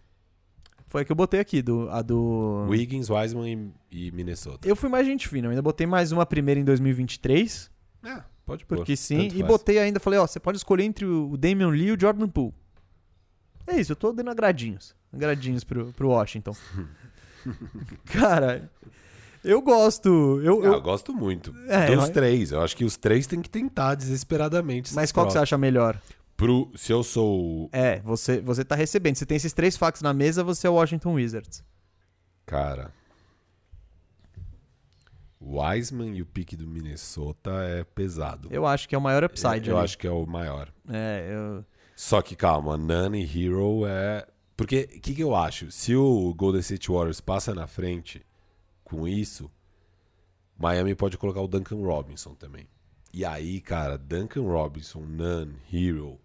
Foi 0.86 1.02
a 1.02 1.04
que 1.04 1.10
eu 1.10 1.16
botei 1.16 1.40
aqui, 1.40 1.62
do, 1.62 1.88
a 1.90 2.02
do. 2.02 2.66
Wiggins, 2.68 3.08
Wiseman 3.10 3.72
e, 3.90 4.06
e 4.08 4.10
Minnesota. 4.12 4.68
Eu 4.68 4.76
fui 4.76 4.88
mais 4.88 5.06
gente 5.06 5.26
fina, 5.26 5.46
eu 5.46 5.50
ainda 5.50 5.62
botei 5.62 5.86
mais 5.86 6.12
uma 6.12 6.26
primeira 6.26 6.60
em 6.60 6.64
2023, 6.64 7.70
Ah, 8.02 8.24
pode 8.44 8.64
pôr. 8.66 8.76
porque 8.76 8.94
sim, 8.94 9.26
e 9.26 9.30
faz. 9.30 9.46
botei 9.46 9.78
ainda, 9.78 9.98
falei, 9.98 10.18
ó, 10.20 10.26
você 10.26 10.38
pode 10.38 10.58
escolher 10.58 10.84
entre 10.84 11.04
o 11.06 11.36
Damian 11.36 11.68
Lee 11.68 11.86
e 11.88 11.92
o 11.92 12.00
Jordan 12.00 12.28
Poole. 12.28 12.54
É 13.66 13.80
isso, 13.80 13.92
eu 13.92 13.96
tô 13.96 14.12
dando 14.12 14.30
agradinhos. 14.30 14.94
Agradinhos 15.10 15.64
pro, 15.64 15.90
pro 15.94 16.08
Washington. 16.10 16.54
Cara, 18.04 18.70
eu 19.44 19.60
gosto. 19.62 20.40
Eu, 20.42 20.62
Ah, 20.62 20.66
eu- 20.66 20.72
eu 20.74 20.80
gosto 20.82 21.12
muito. 21.12 21.54
É, 21.68 21.94
Dos 21.94 22.06
eu- 22.08 22.12
três. 22.12 22.50
Eu 22.52 22.62
acho 22.62 22.76
que 22.76 22.84
os 22.84 22.96
três 22.96 23.26
têm 23.26 23.40
que 23.42 23.50
tentar 23.50 23.94
desesperadamente. 23.94 24.94
mas 24.94 25.12
qual 25.12 25.26
que 25.26 25.32
você 25.32 25.38
acha 25.38 25.56
melhor? 25.58 26.00
Pro, 26.36 26.70
se 26.76 26.92
eu 26.92 27.04
sou. 27.04 27.68
É, 27.72 28.00
você, 28.00 28.40
você 28.40 28.64
tá 28.64 28.74
recebendo. 28.74 29.14
Você 29.16 29.24
tem 29.26 29.36
esses 29.36 29.52
três 29.52 29.76
factos 29.76 30.02
na 30.02 30.12
mesa, 30.12 30.42
você 30.42 30.66
é 30.66 30.70
o 30.70 30.74
Washington 30.74 31.14
Wizards. 31.14 31.62
Cara. 32.44 32.90
Wiseman 35.40 36.16
e 36.16 36.22
o 36.22 36.26
pique 36.26 36.56
do 36.56 36.66
Minnesota 36.66 37.50
é 37.64 37.84
pesado. 37.84 38.48
Eu 38.50 38.66
acho 38.66 38.88
que 38.88 38.94
é 38.94 38.98
o 38.98 39.00
maior 39.00 39.22
upside. 39.24 39.68
Eu 39.68 39.76
ali. 39.76 39.84
acho 39.84 39.98
que 39.98 40.06
é 40.06 40.10
o 40.10 40.26
maior. 40.26 40.68
É, 40.88 41.28
eu. 41.30 41.64
Só 41.94 42.22
que 42.22 42.34
calma, 42.34 42.76
Nani 42.76 43.22
Hero 43.22 43.86
é. 43.86 44.26
Porque 44.56 44.88
o 44.96 45.00
que, 45.00 45.14
que 45.14 45.22
eu 45.22 45.34
acho? 45.34 45.70
Se 45.70 45.94
o 45.94 46.32
Golden 46.34 46.60
State 46.60 46.90
Warriors 46.90 47.20
passa 47.20 47.54
na 47.54 47.66
frente 47.66 48.24
com 48.84 49.08
isso, 49.08 49.50
Miami 50.58 50.94
pode 50.94 51.18
colocar 51.18 51.40
o 51.40 51.48
Duncan 51.48 51.76
Robinson 51.76 52.34
também. 52.34 52.68
E 53.12 53.24
aí, 53.24 53.60
cara, 53.60 53.96
Duncan 53.96 54.42
Robinson, 54.42 55.00
Nun, 55.00 55.52
Hero. 55.72 56.18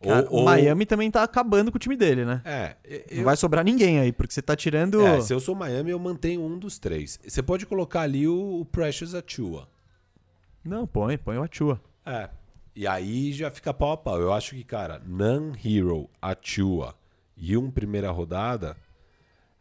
Cara, 0.00 0.26
o 0.30 0.44
Miami 0.44 0.84
também 0.84 1.10
tá 1.10 1.22
acabando 1.22 1.70
com 1.70 1.76
o 1.76 1.78
time 1.78 1.96
dele, 1.96 2.24
né? 2.24 2.42
É, 2.44 2.76
Não 3.12 3.18
eu, 3.18 3.24
vai 3.24 3.36
sobrar 3.36 3.64
ninguém 3.64 4.00
aí, 4.00 4.10
porque 4.10 4.34
você 4.34 4.42
tá 4.42 4.56
tirando. 4.56 5.00
é, 5.06 5.20
se 5.20 5.32
eu 5.32 5.38
sou 5.38 5.54
Miami, 5.54 5.90
eu 5.90 5.98
mantenho 5.98 6.42
um 6.42 6.58
dos 6.58 6.78
três. 6.78 7.20
Você 7.22 7.42
pode 7.42 7.66
colocar 7.66 8.00
ali 8.00 8.26
o, 8.26 8.66
Precious 8.72 9.14
Achua. 9.14 9.68
Não, 10.64 10.86
põe, 10.86 11.16
põe 11.16 11.38
o 11.38 11.42
Achua. 11.42 11.80
É. 12.04 12.28
E 12.74 12.86
aí 12.86 13.32
já 13.32 13.50
fica 13.50 13.72
pau 13.72 13.92
a 13.92 13.96
pau. 13.96 14.20
Eu 14.20 14.32
acho 14.32 14.56
que, 14.56 14.64
cara, 14.64 15.00
Nan 15.06 15.52
Hero, 15.62 16.08
Achua 16.20 16.94
e 17.36 17.56
um 17.56 17.70
primeira 17.70 18.10
rodada 18.10 18.76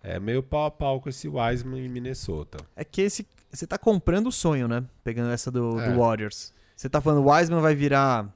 é 0.03 0.19
meio 0.19 0.41
pau 0.43 0.65
a 0.65 0.71
pau 0.71 0.99
com 1.01 1.09
esse 1.09 1.27
Wiseman 1.27 1.85
em 1.85 1.89
Minnesota. 1.89 2.57
É 2.75 2.83
que 2.83 3.01
esse. 3.01 3.27
Você 3.51 3.67
tá 3.67 3.77
comprando 3.77 4.27
o 4.27 4.31
sonho, 4.31 4.67
né? 4.67 4.83
Pegando 5.03 5.31
essa 5.31 5.51
do, 5.51 5.79
É. 5.79 5.89
do 5.91 5.99
Warriors. 5.99 6.53
Você 6.75 6.89
tá 6.89 6.99
falando, 7.01 7.25
o 7.25 7.29
Wiseman 7.31 7.61
vai 7.61 7.75
virar 7.75 8.33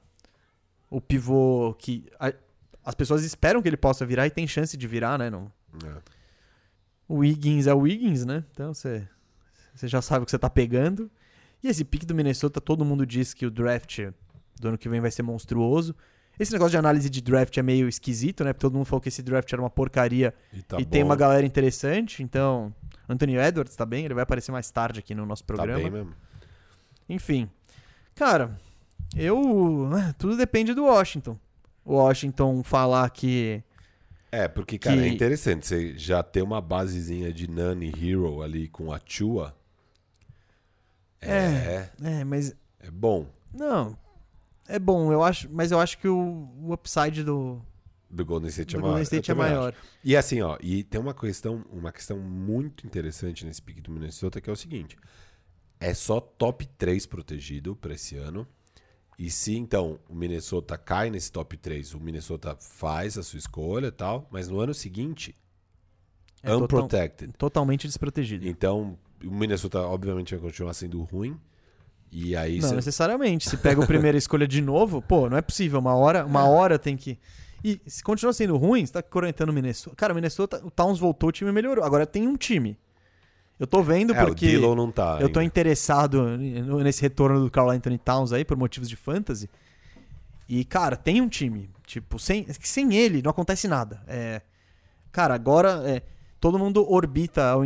o 0.90 1.00
pivô 1.00 1.74
que. 1.78 2.06
a- 2.20 2.32
as 2.84 2.94
pessoas 2.94 3.24
esperam 3.24 3.60
que 3.60 3.68
ele 3.68 3.76
possa 3.76 4.06
virar 4.06 4.26
e 4.26 4.30
tem 4.30 4.46
chance 4.46 4.76
de 4.76 4.86
virar, 4.86 5.18
né? 5.18 5.28
Não, 5.28 5.50
É. 5.84 5.96
o 7.08 7.16
Wiggins 7.16 7.66
é 7.66 7.74
o 7.74 7.78
Wiggins, 7.80 8.24
né? 8.24 8.44
Então 8.52 8.72
você, 8.72 9.08
você 9.74 9.88
já 9.88 10.00
sabe 10.00 10.22
o 10.22 10.24
que 10.24 10.30
você 10.30 10.38
tá 10.38 10.48
pegando. 10.50 11.10
E 11.62 11.68
esse 11.68 11.84
pique 11.84 12.06
do 12.06 12.14
Minnesota, 12.14 12.60
todo 12.60 12.84
mundo 12.84 13.04
diz 13.04 13.34
que 13.34 13.44
o 13.44 13.50
draft 13.50 13.98
do 14.60 14.68
ano 14.68 14.78
que 14.78 14.88
vem 14.88 15.00
vai 15.00 15.10
ser 15.10 15.22
monstruoso. 15.24 15.96
Esse 16.38 16.52
negócio 16.52 16.72
de 16.72 16.76
análise 16.76 17.08
de 17.08 17.20
draft 17.22 17.56
é 17.56 17.62
meio 17.62 17.88
esquisito, 17.88 18.44
né? 18.44 18.52
Porque 18.52 18.60
todo 18.62 18.74
mundo 18.74 18.84
falou 18.84 19.00
que 19.00 19.08
esse 19.08 19.22
draft 19.22 19.50
era 19.52 19.60
uma 19.62 19.70
porcaria 19.70 20.34
E, 20.52 20.62
tá 20.62 20.78
e 20.80 20.84
tem 20.84 21.02
uma 21.02 21.16
galera 21.16 21.46
interessante. 21.46 22.22
Então, 22.22 22.74
Anthony 23.08 23.36
Edwards 23.36 23.74
tá 23.74 23.86
bem, 23.86 24.04
ele 24.04 24.14
vai 24.14 24.22
aparecer 24.22 24.52
mais 24.52 24.70
tarde 24.70 25.00
aqui 25.00 25.14
no 25.14 25.24
nosso 25.24 25.42
Tá 25.44 25.54
programa. 25.54 25.78
bem 25.80 25.90
mesmo. 25.90 26.14
Enfim, 27.08 27.48
cara, 28.14 28.58
eu. 29.16 29.88
ah, 29.94 30.12
Tudo 30.18 30.36
depende 30.36 30.74
do 30.74 30.84
Washington. 30.84 31.38
O 31.84 31.94
Washington 31.94 32.62
falar 32.62 33.08
que. 33.10 33.62
É, 34.32 34.48
porque, 34.48 34.76
cara, 34.78 34.96
é 35.00 35.08
Que- 35.08 35.14
interessante. 35.14 35.66
Você 35.66 35.96
já 35.96 36.22
ter 36.22 36.42
uma 36.42 36.60
basezinha 36.60 37.32
de 37.32 37.48
Nani 37.48 37.88
Hero 37.96 38.42
ali 38.42 38.68
com 38.68 38.92
Achua. 38.92 39.54
É, 41.20 41.88
É, 42.02 42.24
mas. 42.24 42.54
é 42.80 42.90
bom 42.90 43.26
Não. 43.54 43.96
É 44.68 44.78
bom, 44.78 45.12
eu 45.12 45.22
acho, 45.22 45.48
mas 45.50 45.70
eu 45.70 45.78
acho 45.80 45.98
que 45.98 46.08
o, 46.08 46.48
o 46.60 46.72
upside 46.72 47.22
do, 47.22 47.60
do 48.10 48.24
Golden 48.24 48.48
State 48.48 48.74
é 48.74 48.78
do 48.78 48.82
maior. 48.82 48.92
Golden 48.94 49.02
State 49.04 49.30
é 49.30 49.34
também 49.34 49.46
acho. 49.50 49.56
maior. 49.56 49.74
E 50.04 50.16
assim, 50.16 50.40
ó, 50.42 50.58
e 50.60 50.82
tem 50.84 51.00
uma 51.00 51.14
questão, 51.14 51.64
uma 51.70 51.92
questão 51.92 52.18
muito 52.18 52.86
interessante 52.86 53.44
nesse 53.46 53.62
pique 53.62 53.80
do 53.80 53.90
Minnesota 53.90 54.40
que 54.40 54.50
é 54.50 54.52
o 54.52 54.56
seguinte: 54.56 54.96
é 55.78 55.94
só 55.94 56.20
top 56.20 56.66
3 56.78 57.06
protegido 57.06 57.76
para 57.76 57.94
esse 57.94 58.16
ano. 58.16 58.46
E 59.18 59.30
se 59.30 59.56
então 59.56 59.98
o 60.10 60.14
Minnesota 60.14 60.76
cai 60.76 61.08
nesse 61.10 61.32
top 61.32 61.56
3, 61.56 61.94
o 61.94 62.00
Minnesota 62.00 62.54
faz 62.60 63.16
a 63.16 63.22
sua 63.22 63.38
escolha 63.38 63.86
e 63.86 63.90
tal, 63.92 64.28
mas 64.30 64.46
no 64.48 64.60
ano 64.60 64.74
seguinte, 64.74 65.34
É 66.42 66.48
total- 66.48 66.64
unprotected. 66.64 67.32
totalmente 67.38 67.86
desprotegido. 67.86 68.46
Então, 68.46 68.98
o 69.24 69.30
Minnesota 69.30 69.80
obviamente 69.80 70.34
vai 70.34 70.42
continuar 70.50 70.74
sendo 70.74 71.02
ruim. 71.02 71.40
E 72.10 72.34
aí 72.36 72.58
Não 72.60 72.68
você- 72.68 72.74
necessariamente. 72.76 73.48
Se 73.48 73.56
pega 73.56 73.82
a 73.82 73.86
primeira 73.86 74.16
escolha 74.16 74.46
de 74.46 74.62
novo, 74.62 75.02
pô, 75.02 75.28
não 75.28 75.36
é 75.36 75.42
possível. 75.42 75.78
Uma 75.80 75.94
hora, 75.94 76.24
uma 76.24 76.44
hora 76.44 76.78
tem 76.78 76.96
que. 76.96 77.18
E 77.64 77.80
se 77.86 78.02
continua 78.02 78.32
sendo 78.32 78.56
ruim, 78.56 78.86
você 78.86 78.92
tá 78.92 79.02
correntando 79.02 79.48
o 79.50 79.52
Minnesota. 79.52 79.96
Cara, 79.96 80.12
o 80.12 80.16
Minnesota, 80.16 80.60
o 80.64 80.70
Towns 80.70 80.98
voltou, 80.98 81.28
o 81.30 81.32
time 81.32 81.50
melhorou. 81.50 81.84
Agora 81.84 82.06
tem 82.06 82.26
um 82.26 82.36
time. 82.36 82.78
Eu 83.58 83.66
tô 83.66 83.82
vendo 83.82 84.14
é, 84.14 84.22
o 84.22 84.26
porque. 84.26 84.46
Dillon 84.46 84.74
não 84.74 84.90
tá. 84.92 85.18
Eu 85.20 85.28
tô 85.30 85.40
ainda. 85.40 85.46
interessado 85.48 86.22
no- 86.38 86.80
nesse 86.80 87.02
retorno 87.02 87.40
do 87.42 87.50
Carl 87.50 87.70
Anthony 87.70 87.98
Towns 87.98 88.32
aí 88.32 88.44
por 88.44 88.56
motivos 88.56 88.88
de 88.88 88.96
fantasy. 88.96 89.48
E, 90.48 90.64
cara, 90.64 90.94
tem 90.96 91.20
um 91.20 91.28
time. 91.28 91.68
Tipo, 91.86 92.18
sem, 92.18 92.46
sem 92.60 92.94
ele 92.94 93.22
não 93.22 93.30
acontece 93.30 93.66
nada. 93.66 94.00
É, 94.06 94.42
cara, 95.10 95.34
agora 95.34 95.82
é, 95.88 96.02
todo 96.40 96.58
mundo 96.58 96.88
orbita 96.90 97.48
ao, 97.48 97.62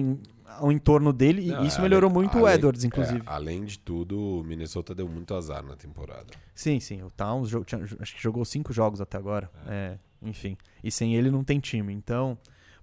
ao 0.58 0.70
entorno 0.72 1.12
dele 1.12 1.42
e 1.42 1.48
Não, 1.48 1.64
isso 1.64 1.78
é, 1.78 1.82
melhorou 1.82 2.08
além- 2.10 2.22
muito 2.22 2.34
o 2.38 2.46
além- 2.46 2.54
Edwards, 2.54 2.84
inclusive. 2.84 3.18
é, 3.20 3.22
além 3.26 3.64
de 3.64 3.78
tudo, 3.78 4.18
o 4.40 4.44
Minnesota 4.44 4.94
deu 4.94 5.08
muito 5.08 5.34
azar 5.34 5.62
na 5.64 5.76
temporada. 5.76 6.26
Sim, 6.54 6.80
sim. 6.80 7.02
O 7.02 7.10
Towns 7.10 7.50
tinha- 7.66 7.82
acho 8.00 8.14
que 8.14 8.22
jogou 8.22 8.44
cinco 8.44 8.72
jogos 8.72 9.00
até 9.00 9.16
agora. 9.16 9.50
É, 9.66 9.96
enfim. 10.22 10.56
E 10.82 10.90
sem 10.90 11.14
ele 11.14 11.30
não 11.30 11.42
tem 11.44 11.58
time. 11.60 11.92
Então. 11.92 12.36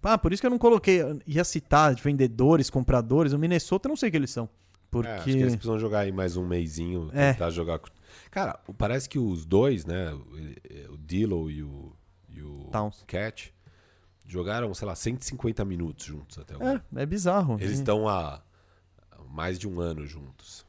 Ah, 0.03 0.17
por 0.17 0.31
isso 0.31 0.41
que 0.41 0.45
eu 0.47 0.51
não 0.51 0.57
coloquei. 0.57 1.01
Ia 1.27 1.43
citar 1.43 1.93
de 1.93 2.01
vendedores, 2.01 2.69
compradores. 2.69 3.33
O 3.33 3.37
Minnesota 3.39 3.87
eu 3.87 3.89
não 3.89 3.95
sei 3.97 4.07
o 4.07 4.11
que 4.11 4.17
eles 4.17 4.29
são. 4.31 4.47
Porque. 4.89 5.09
É, 5.09 5.15
acho 5.15 5.23
que 5.25 5.31
eles 5.31 5.53
precisam 5.55 5.77
jogar 5.77 5.99
aí 5.99 6.13
mais 6.13 6.37
um 6.37 6.47
meizinho, 6.47 7.09
É. 7.13 7.33
tentar 7.33 7.49
jogar. 7.49 7.81
Cara, 8.31 8.57
o- 8.65 8.73
parece 8.73 9.09
que 9.09 9.19
os 9.19 9.45
dois, 9.45 9.85
né? 9.85 10.13
O, 10.13 10.93
o 10.93 10.97
Dillow 10.97 11.51
e 11.51 11.61
o, 11.61 11.91
e 12.29 12.41
o 12.41 12.69
Towns. 12.71 13.03
Cat 13.05 13.53
jogaram, 14.27 14.73
sei 14.73 14.87
lá, 14.87 14.95
150 14.95 15.63
minutos 15.65 16.05
juntos 16.05 16.37
até 16.37 16.53
agora. 16.55 16.83
É, 16.95 17.01
é 17.03 17.05
bizarro. 17.05 17.55
Eles 17.59 17.77
E- 17.77 17.81
estão 17.81 18.07
há 18.07 18.41
mais 19.29 19.57
de 19.57 19.67
um 19.67 19.79
ano 19.79 20.05
juntos. 20.05 20.65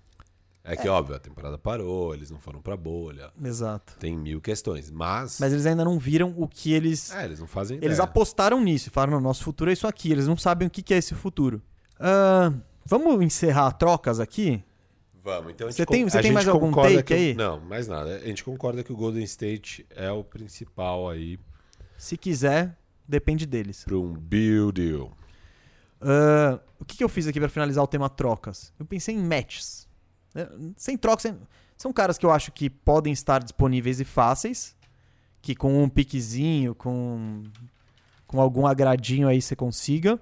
É 0.65 0.77
que, 0.77 0.87
óbvio, 0.87 1.17
a 1.17 1.19
temporada 1.19 1.57
parou, 1.57 2.13
eles 2.15 2.31
não 2.31 2.39
foram 2.39 2.61
pra 2.61 2.77
bolha. 2.77 3.31
Exato. 3.43 3.97
Tem 3.99 4.15
mil 4.17 4.39
questões, 4.39 4.91
mas. 4.91 5.39
Mas 5.41 5.53
eles 5.53 5.65
ainda 5.65 5.83
não 5.83 5.99
viram 5.99 6.35
o 6.37 6.47
que 6.47 6.73
eles. 6.75 7.11
É, 7.11 7.25
eles 7.25 7.41
não 7.41 7.47
fazem 7.47 7.79
Eles 7.79 7.97
ideia. 7.97 8.03
apostaram 8.03 8.61
nisso 8.61 8.89
e 8.89 8.91
falaram: 8.93 9.15
não, 9.15 9.21
nosso 9.21 9.43
futuro 9.45 9.71
é 9.71 9.73
isso 9.73 9.87
aqui. 9.87 10.13
Eles 10.13 10.27
não 10.27 10.37
sabem 10.37 10.69
o 10.69 10.71
que 10.71 10.93
é 10.93 10.99
esse 10.99 11.15
futuro. 11.15 11.63
Ah, 11.99 12.53
vamos 12.85 13.23
encerrar 13.23 13.73
trocas 13.73 14.21
aqui? 14.21 14.63
Vamos, 15.25 15.53
então 15.53 15.67
a 15.69 15.71
gente 15.71 15.79
Você 15.79 15.87
tem- 15.87 16.05
você 16.09 16.21
tem 16.21 16.33
mais 16.33 16.47
algum 16.49 16.71
take 16.73 17.03
que 17.03 17.15
aí? 17.15 17.35
Não, 17.35 17.59
mais 17.61 17.89
nada. 17.89 18.17
A 18.17 18.27
gente 18.27 18.45
concorda 18.45 18.85
que 18.85 18.93
o 18.93 18.97
Golden 18.97 19.25
State 19.25 19.87
é 19.91 20.11
o 20.11 20.23
principal 20.23 21.09
aí 21.09 21.39
Se 21.97 22.17
quiser, 22.19 22.77
depende 23.09 23.47
deles. 23.47 23.85
para 23.85 23.97
um 23.97 24.13
build 24.13 24.81
deal. 24.81 25.17
Ah, 26.01 26.61
o 26.79 26.85
que, 26.85 26.97
que 26.99 27.03
eu 27.05 27.09
fiz 27.09 27.27
aqui 27.27 27.41
pra 27.41 27.49
finalizar 27.49 27.83
o 27.83 27.87
tema 27.89 28.09
trocas? 28.09 28.73
Eu 28.79 28.85
pensei 28.87 29.15
em 29.15 29.23
matches. 29.25 29.89
É, 30.35 30.49
Sem 30.77 30.97
trocas, 30.97 31.23
sem- 31.23 31.39
são 31.77 31.93
caras 31.93 32.19
que 32.19 32.27
eu 32.27 32.31
acho 32.31 32.53
que 32.53 32.69
podem 32.69 33.13
estar 33.13 33.43
disponíveis 33.43 33.99
e 34.01 34.05
fáceis, 34.05 34.77
que 35.41 35.55
com 35.55 35.83
um 35.83 35.89
piquezinho, 35.89 36.75
com, 36.75 37.45
com 38.27 38.41
algum 38.41 38.67
agradinho 38.67 39.27
aí 39.29 39.41
você 39.41 39.57
consiga. 39.57 40.21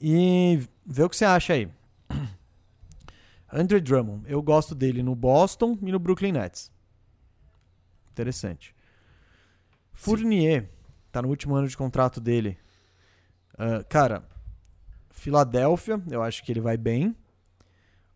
E 0.00 0.66
vê 0.84 1.02
o 1.04 1.08
que 1.08 1.16
você 1.16 1.24
acha 1.24 1.52
aí. 1.52 1.68
Andre 3.52 3.80
Drummond, 3.80 4.24
eu 4.26 4.42
gosto 4.42 4.74
dele 4.74 5.02
no 5.02 5.14
Boston 5.14 5.78
e 5.82 5.92
no 5.92 5.98
Brooklyn 5.98 6.32
Nets. 6.32 6.72
Interessante. 8.10 8.74
Fournier, 9.92 10.68
tá 11.12 11.22
no 11.22 11.28
último 11.28 11.54
ano 11.54 11.68
de 11.68 11.76
contrato 11.76 12.20
dele. 12.20 12.58
Ah, 13.58 13.84
cara, 13.88 14.24
Filadélfia, 15.10 16.02
eu 16.10 16.22
acho 16.22 16.42
que 16.42 16.50
ele 16.50 16.60
vai 16.60 16.76
bem 16.76 17.14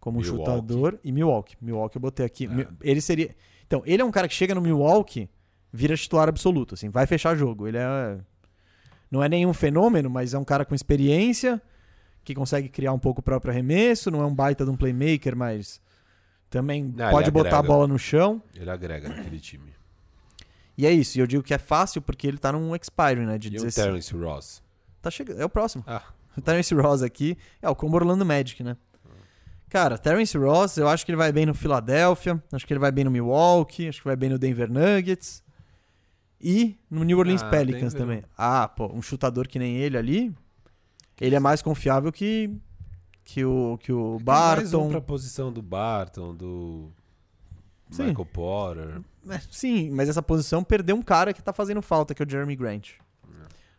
como 0.01 0.20
Milwaukee. 0.20 0.44
chutador. 0.44 0.98
E 1.05 1.12
Milwaukee. 1.12 1.56
Milwaukee 1.60 1.97
eu 1.97 2.01
botei 2.01 2.24
aqui. 2.27 2.47
É. 2.47 2.66
Ele 2.81 3.01
seria. 3.01 3.35
Então, 3.66 3.82
ele 3.85 4.01
é 4.02 4.05
um 4.05 4.10
cara 4.10 4.27
que 4.27 4.35
chega 4.35 4.55
no 4.55 4.60
Milwaukee, 4.60 5.28
vira 5.73 5.97
titular 5.97 6.28
absoluto, 6.28 6.74
assim, 6.74 6.89
vai 6.89 7.06
fechar 7.06 7.36
jogo. 7.36 7.68
Ele 7.68 7.78
é. 7.78 8.18
Não 9.10 9.23
é 9.23 9.28
nenhum 9.28 9.52
fenômeno, 9.52 10.10
mas 10.10 10.35
é 10.35 10.39
um 10.39 10.44
cara 10.44 10.64
com 10.64 10.74
experiência, 10.74 11.62
que 12.24 12.35
consegue 12.35 12.68
criar 12.68 12.93
um 12.93 12.98
pouco 12.98 13.20
o 13.20 13.23
próprio 13.23 13.52
arremesso, 13.52 14.10
não 14.10 14.20
é 14.20 14.27
um 14.27 14.35
baita 14.35 14.64
de 14.64 14.70
um 14.70 14.77
playmaker, 14.77 15.36
mas 15.36 15.81
também 16.51 16.93
Não, 16.97 17.10
pode 17.10 17.31
botar 17.31 17.56
a 17.56 17.59
agrega. 17.59 17.73
bola 17.73 17.86
no 17.86 17.98
chão. 17.98 18.43
Ele 18.55 18.68
agrega 18.68 19.09
naquele 19.09 19.39
time. 19.39 19.73
E 20.78 20.86
é 20.86 20.93
isso. 20.93 21.16
E 21.16 21.20
eu 21.20 21.27
digo 21.27 21.43
que 21.43 21.55
é 21.55 21.59
fácil 21.59 22.03
porque 22.03 22.27
ele 22.27 22.39
tá 22.39 22.53
num 22.53 22.74
expiring, 22.77 23.24
né? 23.27 23.39
De 23.39 23.48
E 23.48 23.51
o 23.59 23.62
16. 23.65 23.74
Terence 23.74 24.15
Ross? 24.15 24.62
Tá 25.01 25.11
chegando. 25.11 25.40
É 25.40 25.44
o 25.44 25.48
próximo. 25.48 25.82
Ah, 25.86 26.03
O 26.36 26.40
Terence 26.40 26.74
Ross 26.74 27.03
aqui 27.03 27.36
é 27.62 27.69
o 27.69 27.74
como 27.74 27.94
Orlando 27.97 28.24
Magic, 28.27 28.62
né? 28.62 28.77
Cara, 29.69 29.98
Terence 29.98 30.36
Ross, 30.39 30.77
eu 30.77 30.86
acho 30.89 31.05
que 31.05 31.11
ele 31.11 31.16
vai 31.16 31.32
bem 31.32 31.44
no 31.47 31.55
Philadelphia, 31.55 32.43
acho 32.53 32.66
que 32.66 32.73
ele 32.73 32.78
vai 32.81 32.93
bem 32.93 33.05
no 33.05 33.11
Milwaukee, 33.11 33.89
acho 33.89 34.01
que 34.01 34.07
vai 34.07 34.15
bem 34.16 34.31
no 34.31 34.39
Denver 34.39 34.70
Nuggets 34.70 35.43
e 36.40 36.78
no 36.90 37.03
New 37.03 37.19
Orleans 37.19 37.43
Ah, 37.43 37.51
Pelicans 37.51 37.93
Denver. 37.93 37.98
também. 38.20 38.23
Ah, 38.39 38.69
pô, 38.69 38.86
um 38.94 39.03
chutador 39.03 39.48
que 39.48 39.59
nem 39.59 39.77
ele 39.77 39.97
ali, 39.98 40.35
ele 41.20 41.35
é 41.35 41.40
mais 41.40 41.62
confiável 41.62 42.12
que 42.12 42.51
que 43.24 43.44
o 43.44 43.77
que 43.78 43.93
o 43.93 44.19
mais 44.24 44.73
um 44.73 44.78
Barton. 44.78 44.90
pra 44.90 45.01
posição 45.01 45.53
do 45.53 45.61
Barton, 45.62 46.32
do 46.35 46.90
Sim. 47.90 48.05
Michael 48.07 48.27
Porter. 48.27 49.01
É, 49.28 49.40
sim, 49.51 49.90
mas 49.90 50.09
essa 50.09 50.23
posição 50.23 50.62
perdeu 50.62 50.97
um 50.97 51.03
cara 51.03 51.32
que 51.32 51.43
tá 51.43 51.53
fazendo 51.53 51.82
falta, 51.82 52.15
que 52.15 52.23
é 52.23 52.27
o 52.27 52.31
Jeremy 52.31 52.57
Grant. 52.57 52.93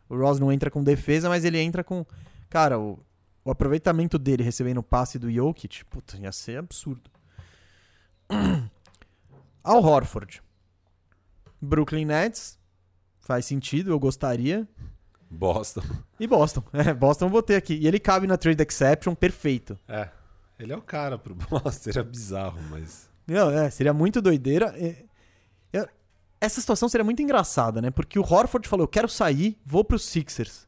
O 0.09 0.17
Ross 0.17 0.39
não 0.39 0.51
entra 0.51 0.71
com 0.71 0.83
defesa, 0.83 1.29
mas 1.29 1.43
ele 1.43 1.59
entra 1.59 1.83
com. 1.83 2.05
Cara, 2.49 2.79
o, 2.79 2.99
o 3.43 3.51
aproveitamento 3.51 4.17
dele 4.17 4.43
recebendo 4.43 4.77
o 4.77 4.83
passe 4.83 5.19
do 5.19 5.31
Jokic, 5.31 5.83
puta, 5.85 6.17
ia 6.17 6.31
ser 6.31 6.59
absurdo. 6.59 7.09
Al 9.63 9.83
Horford. 9.83 10.41
Brooklyn 11.61 12.05
Nets. 12.05 12.57
Faz 13.19 13.45
sentido, 13.45 13.91
eu 13.91 13.99
gostaria. 13.99 14.65
Boston. 15.29 15.81
E 16.17 16.25
Boston. 16.25 16.63
É, 16.71 16.93
Boston 16.93 17.25
eu 17.25 17.29
botei 17.29 17.57
aqui. 17.57 17.73
E 17.73 17.87
ele 17.87 17.99
cabe 17.99 18.27
na 18.27 18.37
trade 18.37 18.63
exception, 18.63 19.13
perfeito. 19.13 19.77
É. 19.87 20.09
Ele 20.57 20.71
é 20.71 20.77
o 20.77 20.81
cara 20.81 21.17
pro 21.17 21.35
Boston. 21.35 21.71
Seria 21.71 22.03
bizarro, 22.03 22.59
mas. 22.69 23.09
Não, 23.27 23.49
é, 23.49 23.69
seria 23.69 23.93
muito 23.93 24.21
doideira. 24.21 24.73
É, 24.77 25.03
eu- 25.73 25.87
essa 26.39 26.59
situação 26.61 26.87
seria 26.89 27.03
muito 27.03 27.21
engraçada, 27.21 27.81
né? 27.81 27.89
Porque 27.91 28.19
o 28.19 28.21
Horford 28.23 28.67
falou: 28.67 28.83
eu 28.83 28.87
quero 28.87 29.09
sair, 29.09 29.57
vou 29.65 29.83
pros 29.83 30.03
Sixers. 30.03 30.67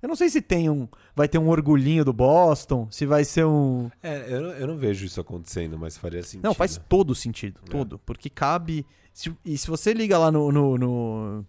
Eu 0.00 0.08
não 0.08 0.16
sei 0.16 0.28
se 0.28 0.42
tem 0.42 0.68
um. 0.68 0.88
Vai 1.14 1.28
ter 1.28 1.38
um 1.38 1.48
orgulhinho 1.48 2.04
do 2.04 2.12
Boston, 2.12 2.88
se 2.90 3.06
vai 3.06 3.24
ser 3.24 3.44
um. 3.46 3.88
É, 4.02 4.34
eu 4.34 4.40
não, 4.40 4.50
eu 4.50 4.66
não 4.66 4.76
vejo 4.76 5.06
isso 5.06 5.20
acontecendo, 5.20 5.78
mas 5.78 5.96
faria 5.96 6.22
sentido. 6.24 6.42
Não, 6.44 6.54
faz 6.54 6.80
todo 6.88 7.14
sentido. 7.14 7.60
É. 7.68 7.70
Todo. 7.70 7.98
Porque 8.00 8.28
cabe. 8.28 8.84
se- 9.14 9.36
e 9.44 9.56
se 9.56 9.68
você 9.68 9.92
liga 9.94 10.18
lá 10.18 10.30
no, 10.32 10.50
no, 10.50 10.76
no, 10.76 11.46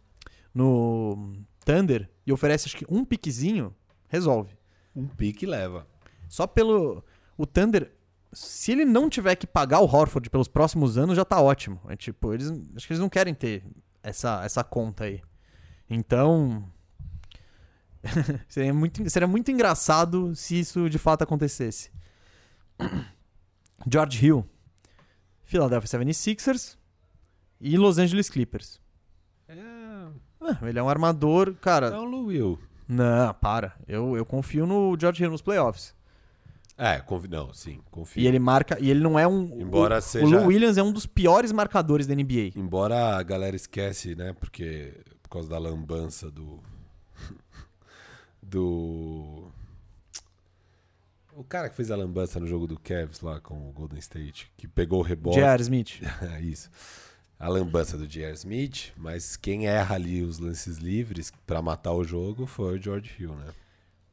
no 0.54 1.34
Thunder 1.66 2.10
e 2.28 2.32
oferece 2.32 2.68
acho 2.68 2.78
que 2.78 2.86
um 2.90 3.04
piquezinho, 3.04 3.74
resolve. 4.08 4.56
Um 4.96 5.08
pique 5.08 5.46
leva. 5.48 5.88
Só 6.30 6.46
pelo. 6.46 7.04
O 7.38 7.46
Thunder. 7.48 7.92
Se 8.34 8.72
ele 8.72 8.86
não 8.86 9.10
tiver 9.10 9.36
que 9.36 9.48
pagar 9.48 9.80
o 9.80 9.86
Horford 9.86 10.30
pelos 10.30 10.48
próximos 10.48 10.98
anos, 10.98 11.16
já 11.16 11.26
tá 11.26 11.42
ótimo. 11.42 11.80
É 11.88 11.96
tipo, 11.96 12.34
eles. 12.34 12.50
Acho 12.76 12.88
que 12.88 12.94
eles 12.94 13.00
não 13.02 13.10
querem 13.10 13.34
ter 13.34 13.64
essa, 14.02 14.44
essa 14.44 14.64
conta 14.64 15.06
aí. 15.06 15.22
Então. 15.90 16.68
seria, 18.50 18.74
muito, 18.74 19.10
seria 19.10 19.28
muito 19.28 19.50
engraçado 19.50 20.36
se 20.36 20.60
isso 20.60 20.90
de 20.90 20.98
fato 20.98 21.24
acontecesse. 21.24 21.92
George 23.90 24.26
Hill. 24.26 24.50
Philadelphia 25.44 26.00
76ers 26.00 26.78
e 27.60 27.78
Los 27.78 27.98
Angeles 27.98 28.30
Clippers. 28.30 28.82
É. 29.48 29.56
Ah, 30.42 30.58
ele 30.64 30.80
é 30.80 30.84
um 30.84 30.90
armador, 30.90 31.54
cara. 31.56 31.88
É 31.88 32.00
um 32.00 32.06
Lou 32.06 32.26
Will. 32.26 32.60
Não, 32.88 33.34
para. 33.36 33.76
Eu, 33.88 34.18
eu 34.18 34.26
confio 34.26 34.66
no 34.66 34.98
George 35.00 35.24
Hill 35.24 35.32
nos 35.32 35.42
playoffs. 35.42 35.96
É, 36.78 37.00
confi... 37.00 37.28
não, 37.28 37.54
sim, 37.54 37.80
confio. 37.92 38.24
E 38.24 38.28
ele 38.28 38.40
marca. 38.40 38.78
E 38.80 38.90
ele 38.90 39.00
não 39.00 39.18
é 39.20 39.28
um. 39.28 39.62
Embora 39.62 40.00
o, 40.00 40.02
seja- 40.02 40.26
O 40.26 40.30
Lou 40.30 40.48
Williams 40.48 40.78
é 40.78 40.84
um 40.84 40.92
dos 40.92 41.06
piores 41.06 41.52
marcadores 41.52 42.08
da 42.08 42.16
NBA. 42.16 42.52
Embora 42.56 43.16
a 43.18 43.24
galera 43.24 43.56
esquece, 43.56 44.16
né? 44.16 44.34
Porque 44.34 44.94
por 45.22 45.30
causa 45.30 45.50
da 45.50 45.58
lambança 45.60 46.32
do. 46.32 46.60
do. 48.42 49.48
O 51.36 51.44
cara 51.44 51.70
que 51.70 51.76
fez 51.76 51.90
a 51.90 51.96
lambança 51.96 52.40
no 52.40 52.46
jogo 52.46 52.68
do 52.68 52.80
Cavs 52.80 53.22
lá 53.22 53.40
com 53.40 53.70
o 53.70 53.72
Golden 53.72 53.98
State, 54.00 54.52
que 54.56 54.68
pegou 54.68 55.00
o 55.00 55.04
rebote. 55.04 55.40
J.R. 55.40 55.62
Smith. 55.64 56.02
Isso. 56.42 56.70
A 57.40 57.50
lambança 57.50 57.98
do 57.98 58.08
J.R. 58.08 58.34
Smith, 58.36 58.94
mas 58.96 59.36
quem 59.36 59.68
erra 59.68 59.96
ali 59.96 60.22
os 60.22 60.38
lances 60.40 60.78
livres 60.78 61.32
pra 61.46 61.62
matar 61.62 61.92
o 61.94 62.04
jogo 62.04 62.46
foi 62.46 62.78
o 62.78 62.82
George 62.82 63.12
Hill, 63.20 63.36
né? 63.36 63.48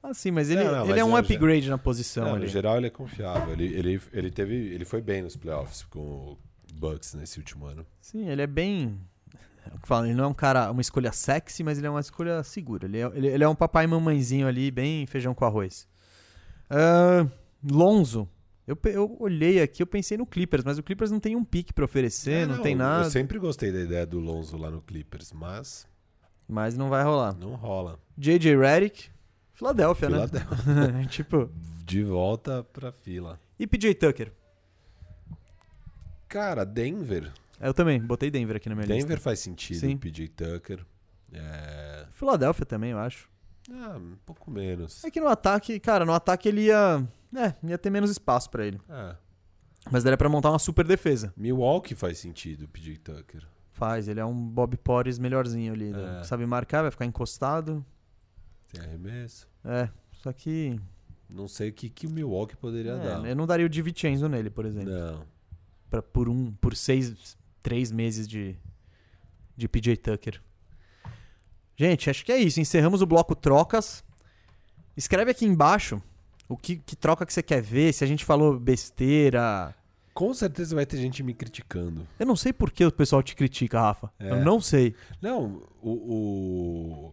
Ah, 0.03 0.15
sim, 0.15 0.31
mas 0.31 0.49
ele, 0.49 0.65
Não, 0.65 0.73
não, 0.73 0.81
ele 0.81 0.89
mas 0.91 0.99
é 0.99 1.05
um 1.05 1.09
eu 1.09 1.13
já- 1.13 1.19
upgrade 1.21 1.69
na 1.69 1.77
posição 1.79 2.25
Não, 2.25 2.35
ali. 2.35 2.43
no 2.45 2.49
geral 2.49 2.77
ele 2.79 2.87
é 2.87 2.91
confiável. 2.91 3.53
Ele, 3.53 3.67
ele, 3.67 4.01
ele, 4.13 4.31
teve, 4.31 4.55
ele 4.55 4.85
foi 4.85 5.01
bem 5.03 5.21
nos 5.23 5.37
playoffs 5.37 5.83
com 5.85 5.99
o 6.01 6.39
Bucks 6.75 7.13
nesse 7.15 7.39
último 7.39 7.67
ano. 7.67 7.85
Sim, 8.01 8.29
ele 8.29 8.41
é 8.41 8.47
bem. 8.47 8.99
é 9.71 9.75
o 9.75 9.79
que 9.79 9.87
fala, 9.87 10.07
Ele 10.07 10.15
não 10.15 10.25
é 10.25 10.27
um 10.29 10.33
cara, 10.35 10.71
uma 10.71 10.81
escolha 10.81 11.13
sexy, 11.13 11.63
mas 11.63 11.77
ele 11.77 11.87
é 11.87 11.91
uma 11.91 12.01
escolha 12.01 12.43
segura. 12.43 12.87
Ele 12.87 12.99
é, 12.99 13.07
ele, 13.15 13.27
ele 13.29 13.45
é 13.45 13.49
um 13.49 13.55
papai 13.55 13.85
e 13.85 13.89
mamãezinho 13.89 14.47
ali, 14.49 14.71
bem 14.71 15.05
feijão 15.07 15.35
com 15.35 15.45
arroz. 15.45 15.87
Ah, 16.71 17.27
Lonzo. 17.63 18.29
Eu, 18.67 18.79
eu 18.85 19.17
olhei 19.19 19.61
aqui, 19.61 19.83
eu 19.83 19.87
pensei 19.87 20.17
no 20.17 20.25
Clippers, 20.25 20.63
mas 20.65 20.79
o 20.79 20.83
Clippers 20.83 21.11
não 21.11 21.19
tem 21.19 21.35
um 21.35 21.45
pique 21.45 21.73
pra 21.73 21.85
oferecer, 21.85 22.45
É, 22.45 22.47
não, 22.47 22.63
tem 22.63 22.73
Eu 22.73 22.79
nada. 22.79 23.11
sempre 23.11 23.37
gostei 23.39 23.73
da 23.73 23.81
ideia 23.81 24.07
do 24.07 24.21
Lonzo 24.21 24.57
lá 24.57 24.71
no 24.71 24.81
Clippers, 24.81 25.33
mas 25.33 25.89
Mas 26.49 26.77
não 26.77 26.89
vai 26.89 27.03
rolar. 27.03 27.35
não 27.35 27.55
rola. 27.57 27.99
J.J. 28.17 28.57
Redick, 28.57 29.11
Filadélfia, 29.61 30.09
né? 30.09 31.05
tipo. 31.11 31.51
De 31.85 32.03
volta 32.03 32.65
pra 32.73 32.91
fila. 32.91 33.39
E 33.59 33.67
PJ 33.67 33.95
Tucker? 33.95 34.33
Cara, 36.27 36.65
Denver. 36.65 37.31
Eu 37.61 37.75
também, 37.75 38.01
botei 38.01 38.31
Denver 38.31 38.57
aqui 38.57 38.71
na 38.71 38.75
minha 38.75 38.87
lista. 38.87 39.03
Denver 39.03 39.21
faz 39.21 39.39
sentido, 39.41 39.81
Sim. 39.81 39.99
PJ 39.99 40.29
Tucker. 40.29 40.83
É... 41.31 42.07
Filadélfia 42.13 42.65
também, 42.65 42.93
eu 42.93 42.99
acho. 42.99 43.29
Ah, 43.71 43.99
um 43.99 44.17
pouco 44.25 44.51
menos. 44.51 45.05
É 45.05 45.11
que 45.11 45.21
no 45.21 45.29
ataque, 45.29 45.79
cara, 45.79 46.07
no 46.07 46.15
ataque 46.15 46.49
ele 46.49 46.63
ia. 46.63 47.07
É, 47.37 47.55
ia 47.63 47.77
ter 47.77 47.91
menos 47.91 48.11
espaço 48.11 48.49
pra 48.49 48.65
ele. 48.65 48.81
Ah, 48.89 49.15
Mas 49.91 50.03
daria 50.03 50.17
pra 50.17 50.29
montar 50.31 50.49
uma 50.49 50.59
super 50.59 50.87
defesa. 50.87 51.35
Milwaukee 51.37 51.95
faz 51.95 52.17
sentido, 52.17 52.67
PJ 52.67 52.97
Tucker. 52.97 53.47
Faz, 53.73 54.09
ele 54.09 54.21
é 54.21 54.25
um 54.25 54.35
Bob 54.35 54.75
Porres 54.79 55.19
melhorzinho 55.19 55.71
ali. 55.75 55.91
né? 55.91 56.21
É. 56.21 56.25
Sabe 56.25 56.47
marcar, 56.47 56.81
vai 56.81 56.91
ficar 56.91 57.05
encostado. 57.05 57.85
Tem 58.73 58.83
arremesso. 58.83 59.50
É, 59.65 59.89
só 60.23 60.33
que. 60.33 60.79
Não 61.29 61.47
sei 61.47 61.71
o 61.71 61.73
que, 61.73 61.89
que 61.89 62.07
o 62.07 62.11
Milwaukee 62.11 62.57
poderia 62.57 62.93
é, 62.93 62.99
dar. 62.99 63.27
eu 63.27 63.37
não 63.37 63.47
daria 63.47 63.67
o 63.67 63.69
DiVincenzo 63.69 64.29
nele, 64.29 64.51
por 64.51 64.65
exemplo. 64.65 64.91
Não. 64.91 65.25
Pra, 65.89 66.03
por 66.03 66.29
um. 66.29 66.53
Por 66.53 66.75
seis. 66.75 67.37
Três 67.63 67.93
meses 67.93 68.27
de. 68.27 68.57
De 69.57 69.69
PJ 69.69 69.97
Tucker. 69.97 70.41
Gente, 71.77 72.11
acho 72.11 72.25
que 72.25 72.33
é 72.33 72.39
isso. 72.39 72.61
Encerramos 72.61 73.03
o 73.03 73.07
bloco 73.07 73.35
trocas. 73.35 74.05
Escreve 74.97 75.31
aqui 75.31 75.45
embaixo 75.45 76.03
o 76.49 76.57
que, 76.57 76.77
que 76.77 76.97
troca 76.97 77.25
que 77.25 77.33
você 77.33 77.43
quer 77.43 77.63
ver. 77.63 77.93
Se 77.93 78.03
a 78.05 78.07
gente 78.07 78.25
falou 78.25 78.59
besteira. 78.59 79.75
Com 80.13 80.35
certeza 80.35 80.75
vai 80.75 80.85
ter 80.85 80.97
gente 80.97 81.23
me 81.23 81.33
criticando. 81.33 82.07
Eu 82.19 82.27
não 82.27 82.37
sei 82.37 82.53
por 82.53 82.71
que 82.71 82.85
o 82.85 82.93
pessoal 82.93 83.23
te 83.23 83.37
critica, 83.37 83.81
Rafa. 83.81 84.11
É. 84.19 84.31
Eu 84.31 84.45
não 84.45 84.61
sei. 84.61 84.95
Não, 85.23 85.63
o. 85.83 87.13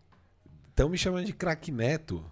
Estão 0.69 0.89
me 0.89 0.97
chamando 0.97 1.25
de 1.25 1.33
craque 1.33 1.71
neto. 1.71 2.23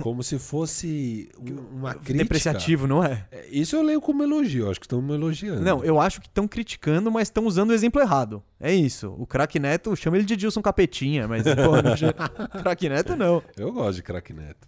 Como 0.00 0.22
se 0.22 0.38
fosse 0.38 1.28
um- 1.38 1.76
uma 1.78 1.94
crítica. 1.94 2.18
Depreciativo, 2.18 2.86
não 2.86 3.02
é? 3.04 3.26
É, 3.30 3.46
Isso 3.50 3.76
eu 3.76 3.82
leio 3.82 4.00
como 4.00 4.22
elogio, 4.22 4.70
acho 4.70 4.80
que 4.80 4.86
estão 4.86 5.00
me 5.02 5.14
elogiando. 5.14 5.60
Não, 5.62 5.84
eu 5.84 6.00
acho 6.00 6.20
que 6.20 6.26
estão 6.26 6.46
criticando, 6.48 7.10
mas 7.10 7.28
estão 7.28 7.46
usando 7.46 7.70
o 7.70 7.72
exemplo 7.72 8.00
errado. 8.00 8.42
É 8.60 8.72
isso. 8.74 9.14
O 9.18 9.26
craque 9.26 9.58
Neto 9.58 9.94
chama 9.96 10.16
ele 10.16 10.26
de 10.26 10.36
Dilson 10.36 10.60
Capetinha, 10.62 11.26
mas 11.28 11.42
pô, 11.54 12.58
craque 12.62 12.88
Neto 12.88 13.16
não. 13.16 13.42
Eu 13.56 13.72
gosto 13.72 13.96
de 13.96 14.02
craque 14.02 14.32
neto. 14.32 14.66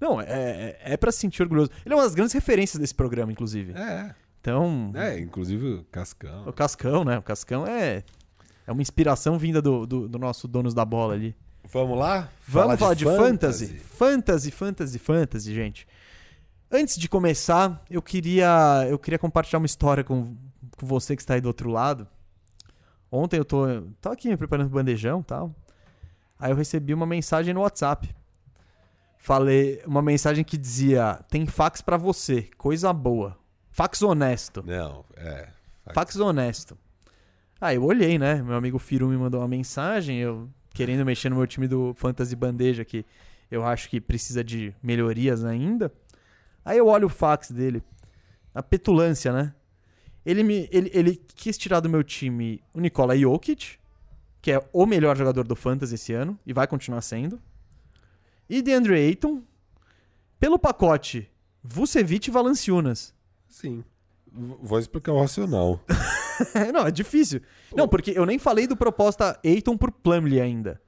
Não, 0.00 0.20
é, 0.20 0.26
é, 0.26 0.78
é 0.92 0.96
pra 0.96 1.10
se 1.10 1.18
sentir 1.18 1.42
orgulhoso. 1.42 1.70
Ele 1.84 1.92
é 1.92 1.96
uma 1.96 2.04
das 2.04 2.14
grandes 2.14 2.32
referências 2.32 2.78
desse 2.80 2.94
programa, 2.94 3.32
inclusive. 3.32 3.72
É, 3.72 4.14
Então, 4.40 4.92
é, 4.94 5.18
inclusive 5.18 5.66
o 5.66 5.84
Cascão. 5.90 6.44
o 6.46 6.52
Cascão, 6.52 7.04
né? 7.04 7.18
O 7.18 7.22
Cascão 7.22 7.66
é, 7.66 8.04
é 8.66 8.70
uma 8.72 8.80
inspiração 8.80 9.36
vinda 9.38 9.60
do, 9.60 9.84
do, 9.86 10.08
do 10.08 10.18
nosso 10.18 10.46
donos 10.46 10.72
da 10.72 10.84
bola 10.84 11.14
ali. 11.14 11.34
Vamos 11.70 11.98
lá? 11.98 12.30
Vamos 12.46 12.78
falar, 12.78 12.94
de, 12.94 13.04
fantasy? 13.04 13.66
fantasy? 13.66 13.78
Fantasy, 13.78 14.50
fantasy, 14.50 14.98
fantasy, 14.98 15.54
gente. 15.54 15.88
Antes 16.70 16.96
de 16.96 17.08
começar, 17.08 17.82
eu 17.90 18.00
queria, 18.00 18.86
eu 18.88 18.98
queria 18.98 19.18
compartilhar 19.18 19.58
uma 19.58 19.66
história 19.66 20.02
com, 20.02 20.34
com 20.76 20.86
você 20.86 21.14
que 21.14 21.20
está 21.20 21.34
aí 21.34 21.40
do 21.42 21.48
outro 21.48 21.70
lado. 21.70 22.08
Ontem 23.12 23.38
eu 23.38 23.44
tô, 23.44 23.66
tô 24.00 24.08
aqui 24.10 24.28
me 24.28 24.36
preparando 24.36 24.68
pro 24.70 24.78
bandejão 24.78 25.20
e 25.20 25.24
tal. 25.24 25.54
Aí 26.38 26.50
eu 26.50 26.56
recebi 26.56 26.94
uma 26.94 27.06
mensagem 27.06 27.52
no 27.52 27.60
WhatsApp. 27.60 28.14
Falei, 29.18 29.82
uma 29.86 30.00
mensagem 30.00 30.44
que 30.44 30.56
dizia: 30.56 31.20
tem 31.28 31.46
fax 31.46 31.82
pra 31.82 31.98
você, 31.98 32.48
coisa 32.56 32.92
boa. 32.94 33.36
Fax 33.70 34.00
honesto. 34.00 34.62
Não, 34.66 35.04
é. 35.16 35.48
Fax 35.92 36.16
honesto. 36.16 36.78
Aí 37.60 37.76
eu 37.76 37.84
olhei, 37.84 38.18
né? 38.18 38.42
Meu 38.42 38.54
amigo 38.54 38.78
Firu 38.78 39.08
me 39.08 39.16
mandou 39.16 39.40
uma 39.40 39.48
mensagem, 39.48 40.18
eu 40.18 40.48
querendo 40.78 41.04
mexer 41.04 41.28
no 41.28 41.34
meu 41.34 41.46
time 41.48 41.66
do 41.66 41.92
Fantasy 41.96 42.36
Bandeja, 42.36 42.84
que 42.84 43.04
eu 43.50 43.64
acho 43.64 43.90
que 43.90 44.00
precisa 44.00 44.44
de 44.44 44.72
melhorias 44.80 45.44
ainda. 45.44 45.92
Aí 46.64 46.78
eu 46.78 46.86
olho 46.86 47.08
o 47.08 47.10
fax 47.10 47.50
dele. 47.50 47.82
A 48.54 48.62
petulância, 48.62 49.32
né? 49.32 49.52
Ele, 50.24 50.44
me, 50.44 50.68
ele, 50.70 50.88
ele 50.94 51.20
quis 51.34 51.58
tirar 51.58 51.80
do 51.80 51.88
meu 51.88 52.04
time 52.04 52.62
o 52.72 52.80
Nikola 52.80 53.18
Jokic, 53.18 53.76
que 54.40 54.52
é 54.52 54.64
o 54.72 54.86
melhor 54.86 55.16
jogador 55.16 55.44
do 55.48 55.56
Fantasy 55.56 55.96
esse 55.96 56.12
ano, 56.12 56.38
e 56.46 56.52
vai 56.52 56.68
continuar 56.68 57.00
sendo. 57.00 57.42
E 58.48 58.62
DeAndre 58.62 58.94
Ayton, 58.94 59.42
pelo 60.38 60.60
pacote 60.60 61.28
Vucevic 61.60 62.28
e 62.28 62.30
Valanciunas. 62.30 63.12
Sim. 63.48 63.82
Vou 64.32 64.78
explicar 64.78 65.10
o 65.10 65.20
racional. 65.20 65.80
não, 66.72 66.86
é 66.86 66.90
difícil. 66.90 67.40
Não, 67.74 67.88
porque 67.88 68.12
eu 68.12 68.26
nem 68.26 68.38
falei 68.38 68.66
do 68.66 68.76
proposta 68.76 69.38
Ayton 69.44 69.76
por 69.76 69.90
Plumlee 69.90 70.40
ainda. 70.40 70.80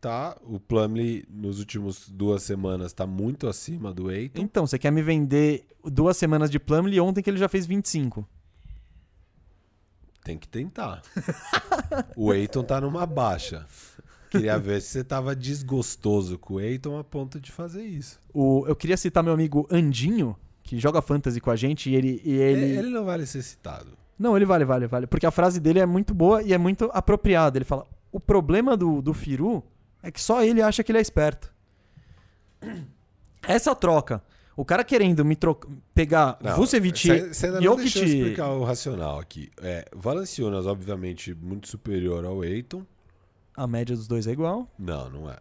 Tá, 0.00 0.36
o 0.42 0.58
Plumlee 0.58 1.24
nos 1.30 1.60
últimos 1.60 2.08
duas 2.08 2.42
semanas 2.42 2.92
tá 2.92 3.06
muito 3.06 3.46
acima 3.46 3.94
do 3.94 4.10
Eiton. 4.10 4.42
Então, 4.42 4.66
você 4.66 4.76
quer 4.76 4.90
me 4.90 5.00
vender 5.00 5.64
duas 5.84 6.16
semanas 6.16 6.50
de 6.50 6.58
Plumlee 6.58 6.98
ontem 6.98 7.22
que 7.22 7.30
ele 7.30 7.38
já 7.38 7.48
fez 7.48 7.66
25. 7.66 8.28
Tem 10.24 10.36
que 10.36 10.48
tentar. 10.48 11.02
o 12.16 12.34
Eiton 12.34 12.64
tá 12.64 12.80
numa 12.80 13.06
baixa. 13.06 13.64
Queria 14.28 14.58
ver 14.58 14.80
se 14.80 14.88
você 14.88 15.04
tava 15.04 15.36
desgostoso 15.36 16.38
com 16.38 16.54
o 16.54 16.60
Eiton 16.60 16.98
a 16.98 17.04
ponto 17.04 17.38
de 17.38 17.52
fazer 17.52 17.84
isso. 17.84 18.18
O, 18.34 18.64
eu 18.66 18.74
queria 18.74 18.96
citar 18.96 19.22
meu 19.22 19.34
amigo 19.34 19.68
Andinho, 19.70 20.36
que 20.62 20.78
joga 20.78 21.02
fantasy 21.02 21.40
com 21.40 21.50
a 21.50 21.56
gente, 21.56 21.90
e 21.90 21.94
ele. 21.94 22.20
E 22.24 22.32
ele... 22.32 22.60
Ele... 22.62 22.78
ele 22.78 22.90
não 22.90 23.04
vale 23.04 23.26
ser 23.26 23.42
citado. 23.42 23.96
Não, 24.18 24.36
ele 24.36 24.44
vale, 24.44 24.64
vale, 24.64 24.86
vale. 24.86 25.06
Porque 25.06 25.26
a 25.26 25.30
frase 25.30 25.58
dele 25.58 25.80
é 25.80 25.86
muito 25.86 26.14
boa 26.14 26.42
e 26.42 26.52
é 26.52 26.58
muito 26.58 26.88
apropriada. 26.92 27.58
Ele 27.58 27.64
fala: 27.64 27.86
o 28.10 28.20
problema 28.20 28.76
do, 28.76 29.02
do 29.02 29.12
Firu 29.12 29.64
é 30.02 30.10
que 30.10 30.20
só 30.20 30.42
ele 30.42 30.62
acha 30.62 30.84
que 30.84 30.92
ele 30.92 30.98
é 30.98 31.02
esperto. 31.02 31.52
Essa 33.42 33.74
troca. 33.74 34.22
O 34.54 34.64
cara 34.64 34.84
querendo 34.84 35.24
me 35.24 35.34
trocar, 35.34 35.68
pegar 35.94 36.38
Não, 36.42 36.54
Vucevic 36.56 37.08
não 37.08 37.62
Jokic... 37.62 37.82
deixou 37.82 38.02
eu 38.02 38.08
explicar 38.08 38.48
o 38.50 38.64
racional 38.64 39.18
aqui. 39.18 39.50
É, 39.60 39.88
Valanciunas, 39.96 40.66
obviamente, 40.66 41.34
muito 41.34 41.68
superior 41.68 42.24
ao 42.24 42.44
Eiton. 42.44 42.84
A 43.56 43.66
média 43.66 43.96
dos 43.96 44.06
dois 44.06 44.26
é 44.26 44.32
igual. 44.32 44.70
Não, 44.78 45.08
não 45.08 45.30
é. 45.30 45.38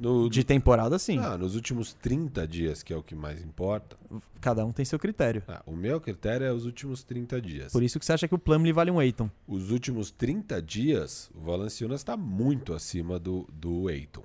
No, 0.00 0.30
De 0.30 0.42
temporada, 0.42 0.98
sim. 0.98 1.18
Ah, 1.18 1.36
nos 1.36 1.54
últimos 1.54 1.92
30 1.92 2.48
dias, 2.48 2.82
que 2.82 2.90
é 2.90 2.96
o 2.96 3.02
que 3.02 3.14
mais 3.14 3.42
importa. 3.42 3.98
Cada 4.40 4.64
um 4.64 4.72
tem 4.72 4.82
seu 4.82 4.98
critério. 4.98 5.42
Ah, 5.46 5.62
o 5.66 5.76
meu 5.76 6.00
critério 6.00 6.46
é 6.46 6.52
os 6.52 6.64
últimos 6.64 7.02
30 7.02 7.38
dias. 7.42 7.70
Por 7.70 7.82
isso 7.82 7.98
que 7.98 8.06
você 8.06 8.14
acha 8.14 8.26
que 8.26 8.34
o 8.34 8.38
Plumlee 8.38 8.72
vale 8.72 8.90
um 8.90 8.98
Aiton. 8.98 9.30
Os 9.46 9.70
últimos 9.70 10.10
30 10.10 10.62
dias, 10.62 11.30
o 11.34 11.40
Valanciunas 11.42 12.00
está 12.00 12.16
muito 12.16 12.72
acima 12.72 13.18
do, 13.18 13.46
do 13.52 13.90
Eiton. 13.90 14.24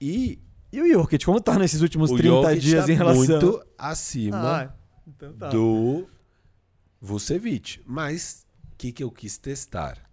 E 0.00 0.38
E 0.72 0.80
o 0.80 0.88
Jokic, 0.88 1.24
como 1.24 1.40
tá 1.40 1.58
nesses 1.58 1.82
últimos 1.82 2.12
o 2.12 2.16
30 2.16 2.28
Jokic 2.30 2.60
dias 2.60 2.86
tá 2.86 2.92
em 2.92 2.94
relação... 2.94 3.26
muito 3.26 3.66
acima 3.76 4.38
Ah, 4.38 4.72
então 5.08 5.32
tá. 5.32 5.48
do 5.48 6.06
Vucevic. 7.00 7.80
Mas 7.84 8.46
o 8.72 8.76
que, 8.76 8.92
que 8.92 9.02
eu 9.02 9.10
quis 9.10 9.36
testar? 9.38 10.08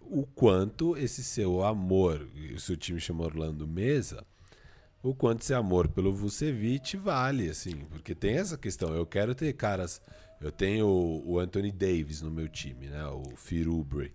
O 0.00 0.26
quanto 0.26 0.96
esse 0.96 1.22
seu 1.22 1.62
amor, 1.62 2.26
o 2.54 2.58
seu 2.58 2.76
time 2.76 2.98
chama 2.98 3.24
Orlando 3.24 3.66
Mesa, 3.68 4.26
o 5.02 5.14
quanto 5.14 5.42
esse 5.42 5.52
amor 5.52 5.88
pelo 5.88 6.12
Vucevic 6.12 6.96
vale, 6.96 7.50
assim, 7.50 7.74
porque 7.90 8.14
tem 8.14 8.36
essa 8.36 8.56
questão. 8.56 8.94
Eu 8.94 9.04
quero 9.04 9.34
ter 9.34 9.52
caras. 9.54 10.00
Eu 10.40 10.52
tenho 10.52 10.86
o, 10.86 11.38
Anthony 11.38 11.70
Davis 11.70 12.20
no 12.20 12.30
meu 12.30 12.48
time, 12.48 12.88
né? 12.88 13.04
O 13.06 13.22
Firubre. 13.36 14.12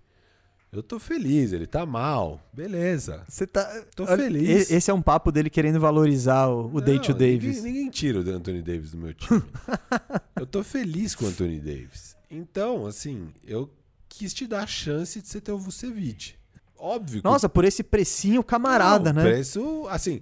Eu 0.70 0.82
tô 0.82 0.98
feliz, 0.98 1.52
ele 1.54 1.66
tá 1.66 1.86
mal. 1.86 2.38
Beleza. 2.52 3.24
Você 3.26 3.46
tá... 3.46 3.64
Tô 3.96 4.04
Olha, 4.04 4.24
feliz. 4.24 4.70
Esse 4.70 4.90
é 4.90 4.94
um 4.94 5.00
papo 5.00 5.32
dele 5.32 5.48
querendo 5.48 5.80
valorizar 5.80 6.48
o, 6.48 6.66
o 6.66 6.80
Não, 6.80 6.80
Davis. 6.80 7.56
Ninguém, 7.56 7.62
ninguém 7.62 7.90
tira 7.90 8.20
o 8.20 8.30
Anthony 8.30 8.60
Davis 8.60 8.90
do 8.90 8.98
meu 8.98 9.14
time. 9.14 9.42
eu 10.36 10.46
tô 10.46 10.62
feliz 10.62 11.14
com 11.14 11.24
o 11.24 11.28
Anthony 11.28 11.58
Davis. 11.58 12.14
Então, 12.30 12.86
assim, 12.86 13.28
eu 13.46 13.70
quis 14.06 14.34
te 14.34 14.46
dar 14.46 14.64
a 14.64 14.66
chance 14.66 15.22
de 15.22 15.28
você 15.28 15.40
ter 15.40 15.52
o 15.52 15.58
Vucevic. 15.58 16.34
Óbvio 16.76 17.22
que 17.22 17.28
Nossa, 17.28 17.48
por 17.48 17.64
esse 17.64 17.82
precinho 17.82 18.44
camarada, 18.44 19.12
Não, 19.12 19.22
né? 19.22 19.30
Preço, 19.30 19.86
assim, 19.88 20.20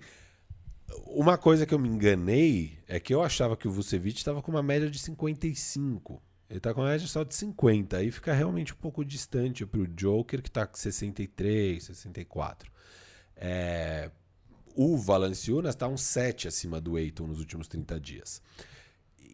uma 1.06 1.36
coisa 1.36 1.66
que 1.66 1.74
eu 1.74 1.78
me 1.78 1.89
enganei 1.89 2.78
é 2.86 2.98
que 3.01 3.14
eu 3.14 3.23
achava 3.23 3.56
que 3.56 3.68
o 3.68 3.70
Vucevic 3.70 4.18
estava 4.18 4.43
com 4.43 4.51
uma 4.51 4.62
média 4.62 4.90
de 4.90 4.98
55. 4.98 6.23
Ele 6.48 6.60
tá 6.60 6.73
com 6.73 6.81
uma 6.81 6.90
média 6.90 7.06
só 7.06 7.24
de 7.24 7.35
50. 7.35 7.97
Aí 7.97 8.10
fica 8.10 8.32
realmente 8.32 8.73
um 8.73 8.77
pouco 8.77 9.05
distante 9.05 9.66
pro 9.66 9.86
Joker, 9.86 10.43
que 10.43 10.51
tá 10.51 10.66
com 10.66 10.77
63, 10.77 11.82
64. 11.82 12.70
É, 13.36 14.10
o 14.74 14.97
Valanciunas 14.97 15.74
tá 15.74 15.89
um 15.89 15.97
7 15.97 16.48
acima 16.48 16.81
do 16.81 16.98
Eiton 16.98 17.27
nos 17.27 17.40
últimos 17.40 17.66
30 17.66 17.98
dias. 17.98 18.43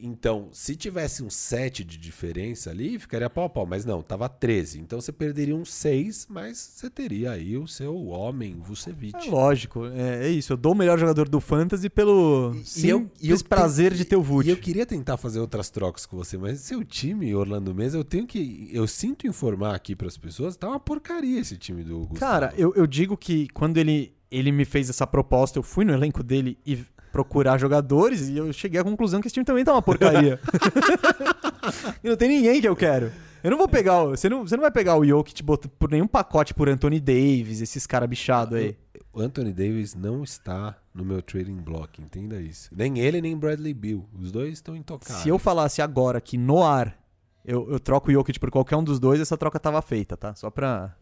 Então, 0.04 0.48
se 0.52 0.74
tivesse 0.74 1.22
um 1.22 1.30
7 1.30 1.84
de 1.84 1.96
diferença 1.96 2.70
ali, 2.70 2.98
ficaria 2.98 3.30
pau 3.30 3.44
a 3.44 3.48
pau. 3.48 3.64
Mas 3.64 3.84
não, 3.84 4.02
tava 4.02 4.28
13. 4.28 4.80
Então 4.80 5.00
você 5.00 5.12
perderia 5.12 5.54
um 5.54 5.64
6, 5.64 6.26
mas 6.28 6.58
você 6.58 6.90
teria 6.90 7.30
aí 7.30 7.56
o 7.56 7.68
seu 7.68 8.06
homem, 8.06 8.56
Vucevic. 8.60 9.28
É 9.28 9.30
lógico, 9.30 9.86
é, 9.86 10.26
é 10.26 10.28
isso. 10.28 10.52
Eu 10.52 10.56
dou 10.56 10.72
o 10.72 10.74
melhor 10.74 10.98
jogador 10.98 11.28
do 11.28 11.40
Fantasy 11.40 11.88
pelo 11.88 12.52
simples 12.64 13.42
prazer 13.42 13.94
de 13.94 14.04
ter 14.04 14.16
o 14.16 14.22
Vult. 14.22 14.46
E 14.46 14.50
eu 14.50 14.56
queria 14.56 14.84
tentar 14.84 15.16
fazer 15.16 15.38
outras 15.38 15.70
trocas 15.70 16.04
com 16.04 16.16
você, 16.16 16.36
mas 16.36 16.60
seu 16.60 16.84
time, 16.84 17.34
Orlando 17.34 17.74
Mesa, 17.74 17.96
eu 17.96 18.04
tenho 18.04 18.26
que. 18.26 18.68
Eu 18.72 18.86
sinto 18.88 19.26
informar 19.26 19.74
aqui 19.74 19.94
para 19.94 20.08
as 20.08 20.16
pessoas, 20.16 20.56
tá 20.56 20.68
uma 20.68 20.80
porcaria 20.80 21.40
esse 21.40 21.56
time 21.56 21.84
do 21.84 22.00
Gustavo. 22.00 22.18
Cara, 22.18 22.54
eu, 22.56 22.74
eu 22.74 22.86
digo 22.86 23.16
que 23.16 23.48
quando 23.48 23.78
ele, 23.78 24.12
ele 24.30 24.50
me 24.50 24.64
fez 24.64 24.90
essa 24.90 25.06
proposta, 25.06 25.58
eu 25.58 25.62
fui 25.62 25.84
no 25.84 25.92
elenco 25.92 26.22
dele 26.22 26.58
e 26.66 26.78
procurar 27.12 27.58
jogadores 27.58 28.28
e 28.28 28.36
eu 28.38 28.52
cheguei 28.52 28.80
à 28.80 28.84
conclusão 28.84 29.20
que 29.20 29.28
esse 29.28 29.34
time 29.34 29.44
também 29.44 29.64
tá 29.64 29.72
uma 29.72 29.82
porcaria. 29.82 30.40
e 32.02 32.08
não 32.08 32.16
tem 32.16 32.28
ninguém 32.28 32.60
que 32.60 32.66
eu 32.68 32.74
quero. 32.76 33.12
Eu 33.42 33.50
não 33.50 33.58
vou 33.58 33.68
pegar. 33.68 34.02
o- 34.04 34.10
Você 34.10 34.28
não, 34.28 34.46
você 34.46 34.56
não 34.56 34.62
vai 34.62 34.70
pegar 34.70 34.96
o 34.96 35.04
Jokic 35.04 35.42
por 35.42 35.90
nenhum 35.90 36.06
pacote 36.06 36.54
por 36.54 36.68
Anthony 36.68 37.00
Davis, 37.00 37.60
esses 37.60 37.86
caras 37.86 38.08
bichados 38.08 38.56
aí. 38.58 38.76
O 39.12 39.20
Anthony 39.20 39.52
Davis 39.52 39.94
não 39.94 40.22
está 40.22 40.74
no 40.94 41.04
meu 41.04 41.20
trading 41.20 41.56
block, 41.56 42.00
entenda 42.00 42.40
isso. 42.40 42.70
Nem 42.74 42.98
ele, 42.98 43.20
nem 43.20 43.36
Bradley 43.36 43.74
Bill. 43.74 44.06
Os 44.18 44.32
dois 44.32 44.54
estão 44.54 44.74
intocados. 44.74 45.22
Se 45.22 45.28
eu 45.28 45.38
falasse 45.38 45.82
agora 45.82 46.20
que 46.20 46.38
no 46.38 46.62
ar 46.64 46.96
eu, 47.44 47.68
eu 47.70 47.78
troco 47.80 48.08
o 48.10 48.12
Jokic 48.12 48.38
por 48.38 48.50
qualquer 48.50 48.76
um 48.76 48.84
dos 48.84 48.98
dois, 49.00 49.20
essa 49.20 49.36
troca 49.36 49.58
tava 49.60 49.82
feita, 49.82 50.16
tá? 50.16 50.34
Só 50.34 50.48
pra. 50.50 50.94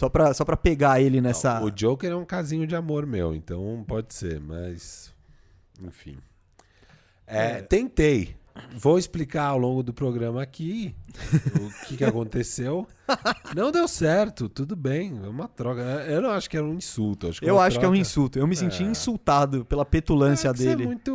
Só 0.00 0.08
pra, 0.08 0.32
só 0.32 0.46
pra 0.46 0.56
pegar 0.56 0.98
ele 0.98 1.20
nessa. 1.20 1.60
O 1.62 1.70
Joker 1.70 2.10
é 2.10 2.16
um 2.16 2.24
casinho 2.24 2.66
de 2.66 2.74
amor 2.74 3.04
meu, 3.04 3.34
então 3.34 3.84
pode 3.86 4.14
ser, 4.14 4.40
mas. 4.40 5.12
Enfim. 5.82 6.16
É, 7.26 7.60
Tentei. 7.60 8.34
Vou 8.78 8.98
explicar 8.98 9.44
ao 9.48 9.58
longo 9.58 9.82
do 9.82 9.92
programa 9.92 10.42
aqui 10.42 10.94
o 11.54 11.86
que, 11.86 11.98
que 11.98 12.04
aconteceu. 12.04 12.86
Não 13.54 13.70
deu 13.70 13.86
certo, 13.86 14.48
tudo 14.48 14.74
bem, 14.74 15.20
é 15.22 15.28
uma 15.28 15.46
troca. 15.46 15.82
Eu 16.08 16.22
não 16.22 16.30
acho 16.30 16.48
que 16.48 16.56
era 16.56 16.64
um 16.66 16.72
insulto. 16.74 17.28
Acho 17.28 17.40
que 17.40 17.48
Eu 17.48 17.60
acho 17.60 17.78
que 17.78 17.84
é 17.84 17.88
um 17.88 17.92
troca- 17.92 18.00
insulto. 18.00 18.38
Eu 18.38 18.46
me 18.46 18.56
senti 18.56 18.82
É. 18.82 18.86
insultado 18.86 19.66
pela 19.66 19.84
petulância 19.84 20.48
É 20.48 20.52
que 20.52 20.58
você 20.60 20.68
é 20.68 20.76
dele. 20.76 20.86
muito 20.86 21.12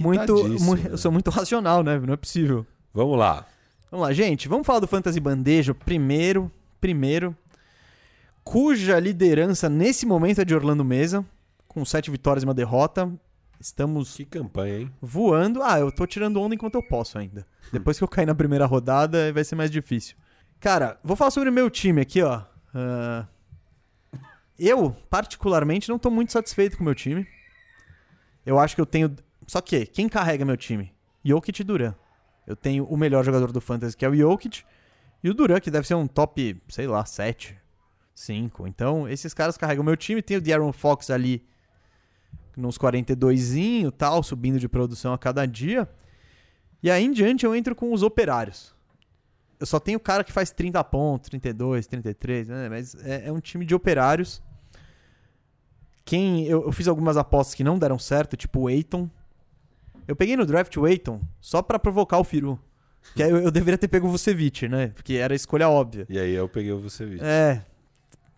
muito, 0.00 0.38
irritadíssimo, 0.38 0.76
mu- 0.76 0.82
né? 0.82 0.88
Eu 0.90 0.98
sou 0.98 1.12
muito 1.12 1.30
racional, 1.30 1.82
né? 1.82 1.98
Não 1.98 2.14
é 2.14 2.16
possível. 2.16 2.66
Vamos 2.94 3.18
lá. 3.18 3.44
Vamos 3.90 4.06
lá, 4.06 4.12
gente. 4.14 4.48
Vamos 4.48 4.66
falar 4.66 4.80
do 4.80 4.86
Fantasy 4.88 5.20
Bandejo 5.20 5.74
primeiro. 5.74 6.50
Primeiro. 6.80 7.34
Cuja 8.46 9.00
liderança 9.00 9.68
nesse 9.68 10.06
momento 10.06 10.40
é 10.40 10.44
de 10.44 10.54
Orlando 10.54 10.84
Mesa, 10.84 11.26
com 11.66 11.84
sete 11.84 12.12
vitórias 12.12 12.44
e 12.44 12.46
uma 12.46 12.54
derrota. 12.54 13.12
Estamos 13.58 14.14
Que 14.14 14.24
campanha, 14.24 14.78
hein? 14.78 14.92
voando. 15.02 15.64
Ah, 15.64 15.80
eu 15.80 15.90
tô 15.90 16.06
tirando 16.06 16.40
onda 16.40 16.54
enquanto 16.54 16.76
eu 16.76 16.82
posso 16.82 17.18
ainda. 17.18 17.44
Depois 17.72 17.98
que 17.98 18.04
eu 18.04 18.08
cair 18.08 18.24
na 18.24 18.36
primeira 18.36 18.64
rodada, 18.64 19.32
vai 19.32 19.42
ser 19.42 19.56
mais 19.56 19.68
difícil. 19.68 20.16
Cara, 20.60 20.96
vou 21.02 21.16
falar 21.16 21.32
sobre 21.32 21.50
o 21.50 21.52
meu 21.52 21.68
time 21.68 22.00
aqui, 22.00 22.22
ó. 22.22 22.42
Ah, 22.72 23.26
eu, 24.56 24.94
particularmente, 25.10 25.88
não 25.88 25.98
tô 25.98 26.08
muito 26.08 26.30
satisfeito 26.30 26.76
com 26.76 26.84
o 26.84 26.86
meu 26.86 26.94
time. 26.94 27.26
Eu 28.46 28.60
acho 28.60 28.76
que 28.76 28.80
eu 28.80 28.86
tenho. 28.86 29.12
Só 29.44 29.60
que, 29.60 29.86
quem 29.86 30.08
carrega 30.08 30.44
meu 30.44 30.56
time? 30.56 30.94
Jokic 31.24 31.62
e 31.62 31.64
Duran. 31.64 31.96
Eu 32.46 32.54
tenho 32.54 32.84
o 32.84 32.96
melhor 32.96 33.24
jogador 33.24 33.50
do 33.50 33.60
Fantasy, 33.60 33.96
que 33.96 34.04
é 34.04 34.08
o 34.08 34.14
Jokic, 34.14 34.62
e 35.24 35.28
o 35.28 35.34
Duran, 35.34 35.58
que 35.58 35.68
deve 35.68 35.84
ser 35.84 35.94
um 35.94 36.06
top, 36.06 36.56
sei 36.68 36.86
lá, 36.86 37.04
7, 37.04 37.58
5. 38.16 38.66
Então, 38.66 39.08
esses 39.08 39.32
caras 39.34 39.56
carregam 39.56 39.84
meu 39.84 39.96
time. 39.96 40.22
Tem 40.22 40.38
o 40.38 40.40
De'Aaron 40.40 40.72
Fox 40.72 41.10
ali 41.10 41.44
nos 42.56 42.78
42zinho 42.78 43.92
tal, 43.92 44.22
subindo 44.22 44.58
de 44.58 44.68
produção 44.68 45.12
a 45.12 45.18
cada 45.18 45.46
dia. 45.46 45.88
E 46.82 46.90
aí 46.90 47.04
em 47.04 47.12
diante 47.12 47.44
eu 47.44 47.54
entro 47.54 47.74
com 47.74 47.92
os 47.92 48.02
operários. 48.02 48.74
Eu 49.60 49.66
só 49.66 49.78
tenho 49.78 50.00
cara 50.00 50.24
que 50.24 50.32
faz 50.32 50.50
30 50.50 50.82
pontos, 50.84 51.28
32, 51.30 51.86
33, 51.86 52.48
né? 52.48 52.68
Mas 52.68 52.94
é, 53.04 53.28
é 53.28 53.32
um 53.32 53.40
time 53.40 53.64
de 53.64 53.74
operários. 53.74 54.42
Quem 56.04 56.46
eu, 56.46 56.64
eu, 56.64 56.72
fiz 56.72 56.88
algumas 56.88 57.16
apostas 57.16 57.54
que 57.54 57.64
não 57.64 57.78
deram 57.78 57.98
certo, 57.98 58.36
tipo 58.36 58.60
o 58.60 58.70
Eiton. 58.70 59.10
Eu 60.06 60.14
peguei 60.14 60.36
no 60.36 60.46
draft 60.46 60.74
o 60.76 60.86
Eiton 60.86 61.20
só 61.40 61.60
para 61.60 61.78
provocar 61.78 62.18
o 62.18 62.24
Firu. 62.24 62.58
Que 63.14 63.22
eu, 63.22 63.38
eu, 63.38 63.50
deveria 63.50 63.78
ter 63.78 63.88
pego 63.88 64.06
o 64.06 64.10
Vucevic, 64.10 64.68
né? 64.68 64.88
Porque 64.88 65.14
era 65.14 65.34
a 65.34 65.36
escolha 65.36 65.68
óbvia. 65.68 66.06
E 66.08 66.18
aí 66.18 66.34
eu 66.34 66.48
peguei 66.48 66.72
o 66.72 66.78
Vucevic. 66.78 67.22
É. 67.22 67.62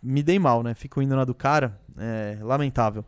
Me 0.03 0.23
dei 0.23 0.39
mal, 0.39 0.63
né? 0.63 0.75
Fico 0.75 1.03
indo 1.03 1.15
na 1.17 1.25
do 1.25 1.35
cara. 1.35 1.81
É 1.97 2.39
lamentável. 2.41 3.05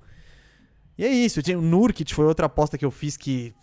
E 0.99 1.05
é 1.05 1.09
isso. 1.09 1.41
O 1.57 1.63
Nurkit 1.63 2.15
foi 2.15 2.27
outra 2.27 2.47
aposta 2.47 2.77
que 2.77 2.85
eu 2.85 2.91
fiz 2.91 3.17
que 3.17 3.55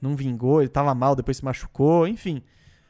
não 0.00 0.16
vingou. 0.16 0.60
Ele 0.60 0.68
tava 0.68 0.94
mal, 0.94 1.14
depois 1.14 1.36
se 1.36 1.44
machucou. 1.44 2.08
Enfim. 2.08 2.42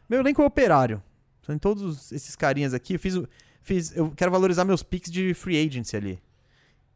Meu 0.09 0.21
elenco 0.21 0.43
é 0.43 0.47
operário. 0.47 1.03
São 1.45 1.59
todos 1.59 2.13
esses 2.13 2.37
carinhas 2.37 2.73
aqui. 2.73 2.95
Eu 2.95 2.99
fiz, 2.99 3.19
fiz. 3.63 3.97
Eu 3.97 4.11
quero 4.11 4.31
valorizar 4.31 4.65
meus 4.65 4.83
picks 4.83 5.11
de 5.11 5.35
free 5.35 5.67
agency 5.67 5.97
ali. 5.97 6.23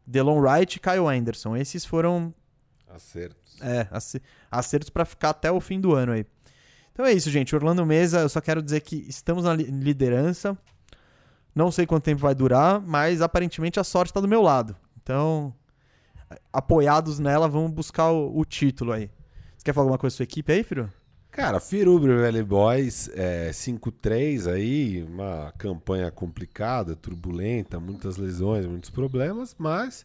Delon 0.07 0.41
Wright 0.41 0.77
e 0.77 0.81
Kyle 0.81 1.07
Anderson. 1.07 1.57
Esses 1.57 1.85
foram. 1.85 2.33
Acertos. 2.89 3.61
É, 3.61 3.89
acertos 4.51 4.91
para 4.91 5.05
ficar 5.05 5.31
até 5.31 5.51
o 5.51 5.61
fim 5.61 5.81
do 5.81 5.95
ano 5.95 6.13
aí. 6.13 6.25
Então 6.93 7.05
é 7.05 7.13
isso, 7.13 7.31
gente. 7.31 7.55
Orlando 7.55 7.85
Mesa, 7.85 8.21
eu 8.21 8.29
só 8.29 8.41
quero 8.41 8.63
dizer 8.63 8.81
que 8.81 8.97
estamos 9.09 9.45
na 9.45 9.53
liderança. 9.55 10.57
Não 11.57 11.70
sei 11.70 11.87
quanto 11.87 12.05
tempo 12.05 12.20
vai 12.20 12.35
durar, 12.35 12.83
mas 12.83 13.23
aparentemente 13.23 13.81
a 13.81 13.85
sorte 13.85 14.11
está 14.11 14.20
do 14.20 14.28
meu 14.28 14.43
lado. 14.43 14.77
Então, 15.03 15.55
apoiados 16.53 17.19
nela, 17.19 17.49
vamos 17.49 17.70
buscar 17.70 18.11
o, 18.11 18.39
o 18.39 18.45
título 18.45 18.93
aí. 18.93 19.11
Você 19.57 19.65
quer 19.65 19.73
falar 19.73 19.85
alguma 19.85 19.97
coisa 19.97 20.12
da 20.12 20.16
sua 20.19 20.24
equipe 20.24 20.53
aí, 20.53 20.62
filho? 20.62 20.93
Cara, 21.31 21.59
Firubre 21.59 22.15
Valley 22.15 22.43
Boys 22.43 23.09
é 23.15 23.49
5-3 23.53 24.53
aí, 24.53 25.03
uma 25.05 25.51
campanha 25.57 26.11
complicada, 26.11 26.95
turbulenta, 26.95 27.81
muitas 27.81 28.19
lesões, 28.19 28.66
muitos 28.66 28.91
problemas, 28.91 29.57
mas 29.59 30.05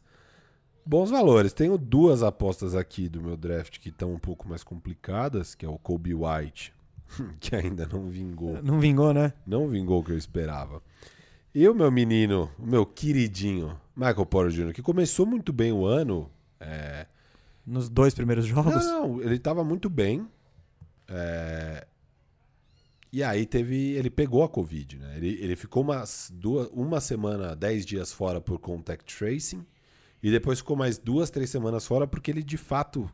bons 0.86 1.10
valores. 1.10 1.52
Tenho 1.52 1.78
duas 1.78 2.24
apostas 2.24 2.76
aqui 2.76 3.10
do 3.10 3.22
meu 3.22 3.36
draft 3.36 3.78
que 3.78 3.90
estão 3.90 4.14
um 4.14 4.20
pouco 4.20 4.48
mais 4.48 4.64
complicadas, 4.64 5.54
que 5.54 5.66
é 5.66 5.70
o 5.70 5.78
Kobe 5.78 6.14
White, 6.14 6.74
que 7.42 7.54
ainda 7.58 7.86
não 7.92 8.10
vingou. 8.10 8.64
Não 8.64 8.80
vingou, 8.80 9.14
né? 9.14 9.34
Não 9.46 9.68
vingou 9.68 10.00
o 10.00 10.04
que 10.04 10.14
eu 10.14 10.18
esperava. 10.18 10.82
E 11.54 11.68
o 11.68 11.76
meu 11.76 11.92
menino, 11.92 12.50
o 12.58 12.66
meu 12.66 12.86
queridinho, 12.86 13.80
Michael 13.96 14.26
Porter 14.26 14.52
Jr., 14.52 14.74
que 14.74 14.82
começou 14.82 15.26
muito 15.26 15.52
bem 15.52 15.72
o 15.72 15.86
ano. 15.86 16.32
É... 16.60 17.06
Nos 17.66 17.90
dois 17.90 18.14
primeiros 18.14 18.46
jogos? 18.46 18.86
Não, 18.86 19.08
não 19.08 19.22
ele 19.22 19.36
estava 19.36 19.64
muito 19.64 19.90
bem. 19.90 20.28
É... 21.08 21.86
E 23.12 23.22
aí 23.22 23.46
teve. 23.46 23.92
Ele 23.92 24.10
pegou 24.10 24.44
a 24.44 24.50
Covid, 24.50 24.98
né? 24.98 25.18
Ele, 25.18 25.38
ele 25.42 25.56
ficou 25.58 25.84
umas 25.84 26.32
duas, 26.34 26.70
uma 26.72 27.02
semana, 27.02 27.54
dez 27.54 27.86
dias 27.86 28.14
fora 28.14 28.40
por 28.40 28.58
contact 28.58 29.18
tracing. 29.18 29.66
E 30.24 30.32
depois 30.32 30.60
ficou 30.60 30.78
mais 30.78 30.98
duas, 30.98 31.30
três 31.30 31.50
semanas 31.50 31.86
fora 31.86 32.08
porque 32.08 32.32
ele 32.32 32.44
de 32.44 32.58
fato 32.58 33.12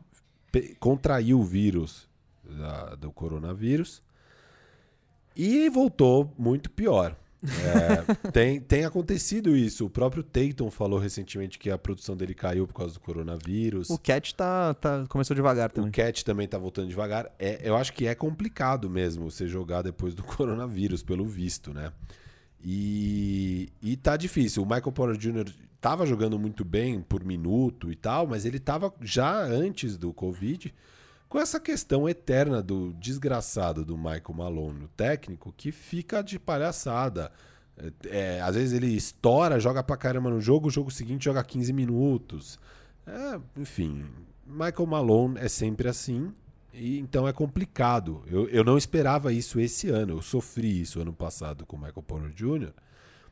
contraiu 0.78 1.40
o 1.40 1.44
vírus 1.44 2.08
da, 2.44 2.94
do 2.94 3.10
coronavírus. 3.10 4.00
E 5.34 5.68
voltou 5.68 6.32
muito 6.38 6.70
pior. 6.70 7.16
É, 7.42 8.30
tem, 8.30 8.60
tem 8.60 8.84
acontecido 8.84 9.56
isso. 9.56 9.86
O 9.86 9.90
próprio 9.90 10.22
Tatum 10.22 10.70
falou 10.70 10.98
recentemente 10.98 11.58
que 11.58 11.70
a 11.70 11.78
produção 11.78 12.16
dele 12.16 12.34
caiu 12.34 12.66
por 12.66 12.74
causa 12.74 12.94
do 12.94 13.00
coronavírus. 13.00 13.90
O 13.90 13.98
Cat 13.98 14.34
tá, 14.34 14.74
tá, 14.74 15.04
começou 15.08 15.34
devagar 15.34 15.70
também. 15.70 15.90
O 15.90 15.92
Cat 15.92 16.24
também 16.24 16.48
tá 16.48 16.58
voltando 16.58 16.88
devagar. 16.88 17.30
É, 17.38 17.60
eu 17.62 17.76
acho 17.76 17.92
que 17.92 18.06
é 18.06 18.14
complicado 18.14 18.90
mesmo 18.90 19.30
você 19.30 19.46
jogar 19.46 19.82
depois 19.82 20.14
do 20.14 20.22
coronavírus, 20.24 21.02
pelo 21.02 21.24
visto, 21.24 21.72
né? 21.72 21.92
E, 22.62 23.68
e 23.80 23.96
tá 23.96 24.16
difícil. 24.16 24.62
O 24.62 24.66
Michael 24.66 24.92
Porter 24.92 25.16
Jr. 25.16 25.52
tava 25.80 26.04
jogando 26.04 26.38
muito 26.38 26.64
bem 26.64 27.00
por 27.00 27.24
minuto 27.24 27.92
e 27.92 27.94
tal, 27.94 28.26
mas 28.26 28.44
ele 28.44 28.58
tava 28.58 28.92
já 29.00 29.42
antes 29.42 29.96
do 29.96 30.12
Covid 30.12 30.74
com 31.28 31.38
essa 31.38 31.60
questão 31.60 32.08
eterna 32.08 32.62
do 32.62 32.92
desgraçado 32.94 33.84
do 33.84 33.96
Michael 33.96 34.34
Malone, 34.34 34.84
o 34.84 34.88
técnico, 34.88 35.52
que 35.56 35.70
fica 35.70 36.22
de 36.22 36.38
palhaçada. 36.38 37.30
É, 37.76 38.36
é, 38.36 38.40
às 38.40 38.56
vezes 38.56 38.72
ele 38.72 38.88
estoura, 38.88 39.60
joga 39.60 39.82
pra 39.82 39.96
caramba 39.96 40.30
no 40.30 40.40
jogo, 40.40 40.68
o 40.68 40.70
jogo 40.70 40.90
seguinte 40.90 41.26
joga 41.26 41.44
15 41.44 41.72
minutos. 41.72 42.58
É, 43.06 43.40
enfim, 43.56 44.06
Michael 44.46 44.86
Malone 44.86 45.38
é 45.38 45.48
sempre 45.48 45.88
assim, 45.88 46.32
e 46.72 46.98
então 46.98 47.28
é 47.28 47.32
complicado. 47.32 48.22
Eu, 48.26 48.48
eu 48.48 48.64
não 48.64 48.78
esperava 48.78 49.32
isso 49.32 49.60
esse 49.60 49.88
ano, 49.90 50.14
eu 50.14 50.22
sofri 50.22 50.80
isso 50.80 51.00
ano 51.00 51.12
passado 51.12 51.66
com 51.66 51.76
o 51.76 51.78
Michael 51.78 52.02
Porter 52.02 52.32
Jr., 52.32 52.72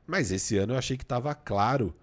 mas 0.06 0.30
esse 0.30 0.56
ano 0.56 0.74
eu 0.74 0.78
achei 0.78 0.96
que 0.96 1.02
estava 1.02 1.34
claro 1.34 1.94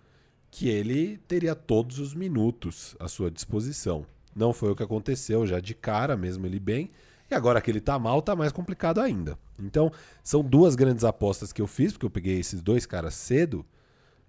que 0.52 0.68
ele 0.68 1.18
teria 1.28 1.56
todos 1.56 2.00
os 2.00 2.14
minutos 2.14 2.96
à 3.00 3.08
sua 3.08 3.32
disposição. 3.32 4.06
Não 4.36 4.54
foi 4.54 4.72
o 4.72 4.76
que 4.76 4.84
aconteceu 4.84 5.46
já 5.46 5.60
de 5.60 5.74
cara, 5.74 6.18
mesmo 6.18 6.46
ele 6.46 6.60
bem. 6.60 6.90
E 7.30 7.36
agora 7.36 7.62
que 7.62 7.72
ele 7.72 7.80
tá 7.80 7.98
mal, 7.98 8.22
tá 8.22 8.36
mais 8.36 8.52
complicado 8.52 9.00
ainda. 9.00 9.38
Então, 9.60 9.92
são 10.24 10.44
duas 10.44 10.76
grandes 10.76 11.04
apostas 11.04 11.52
que 11.52 11.62
eu 11.62 11.68
fiz, 11.68 11.94
porque 11.94 12.06
eu 12.06 12.10
peguei 12.10 12.40
esses 12.40 12.62
dois 12.62 12.86
caras 12.86 13.14
cedo 13.14 13.66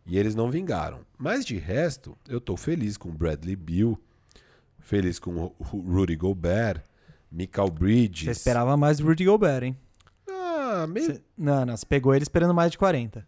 e 0.07 0.19
eles 0.19 0.35
não 0.35 0.51
vingaram. 0.51 1.01
Mas 1.19 1.45
de 1.45 1.57
resto, 1.57 2.17
eu 2.29 2.41
tô 2.41 2.57
feliz 2.57 2.97
com 2.97 3.09
o 3.09 3.13
Bradley 3.13 3.57
Bill, 3.57 3.99
feliz 4.79 5.19
com 5.19 5.53
o 5.59 5.79
Rudy 5.79 6.17
Gobert, 6.17 6.83
Michael 7.31 7.71
Bridges. 7.71 8.25
Você 8.27 8.31
esperava 8.33 8.77
mais 8.77 8.99
do 8.99 9.07
Rudy 9.07 9.25
Gobert, 9.25 9.65
hein? 9.65 9.77
Ah, 10.29 10.87
meio... 10.87 11.07
Cê... 11.07 11.23
Não, 11.37 11.65
não, 11.65 11.77
você 11.77 11.87
pegou 11.87 12.15
ele 12.15 12.23
esperando 12.23 12.55
mais 12.55 12.71
de 12.71 12.79
40. 12.79 13.27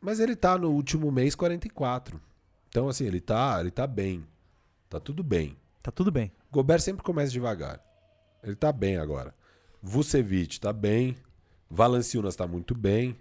Mas 0.00 0.20
ele 0.20 0.36
tá 0.36 0.58
no 0.58 0.70
último 0.70 1.10
mês 1.10 1.34
44. 1.34 2.20
Então, 2.68 2.88
assim, 2.88 3.06
ele 3.06 3.20
tá, 3.20 3.58
ele 3.60 3.70
tá 3.70 3.86
bem. 3.86 4.24
Tá 4.88 5.00
tudo 5.00 5.22
bem. 5.22 5.56
Tá 5.86 5.92
tudo 5.92 6.10
bem. 6.10 6.32
Gobert 6.50 6.80
sempre 6.80 7.04
começa 7.04 7.30
devagar. 7.30 7.80
Ele 8.42 8.56
tá 8.56 8.72
bem 8.72 8.96
agora. 8.96 9.32
Vucevic 9.80 10.58
tá 10.58 10.72
bem. 10.72 11.16
Valanciunas 11.70 12.34
tá 12.34 12.44
muito 12.44 12.74
bem. 12.74 13.16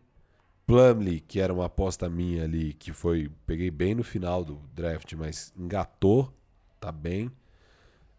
Plumlee, 0.65 1.19
que 1.19 1.39
era 1.39 1.53
uma 1.53 1.65
aposta 1.65 2.09
minha 2.09 2.43
ali, 2.43 2.73
que 2.73 2.91
foi. 2.91 3.31
Peguei 3.45 3.69
bem 3.69 3.93
no 3.93 4.03
final 4.03 4.43
do 4.43 4.55
draft, 4.73 5.13
mas 5.13 5.53
engatou. 5.55 6.33
Tá 6.79 6.91
bem. 6.91 7.31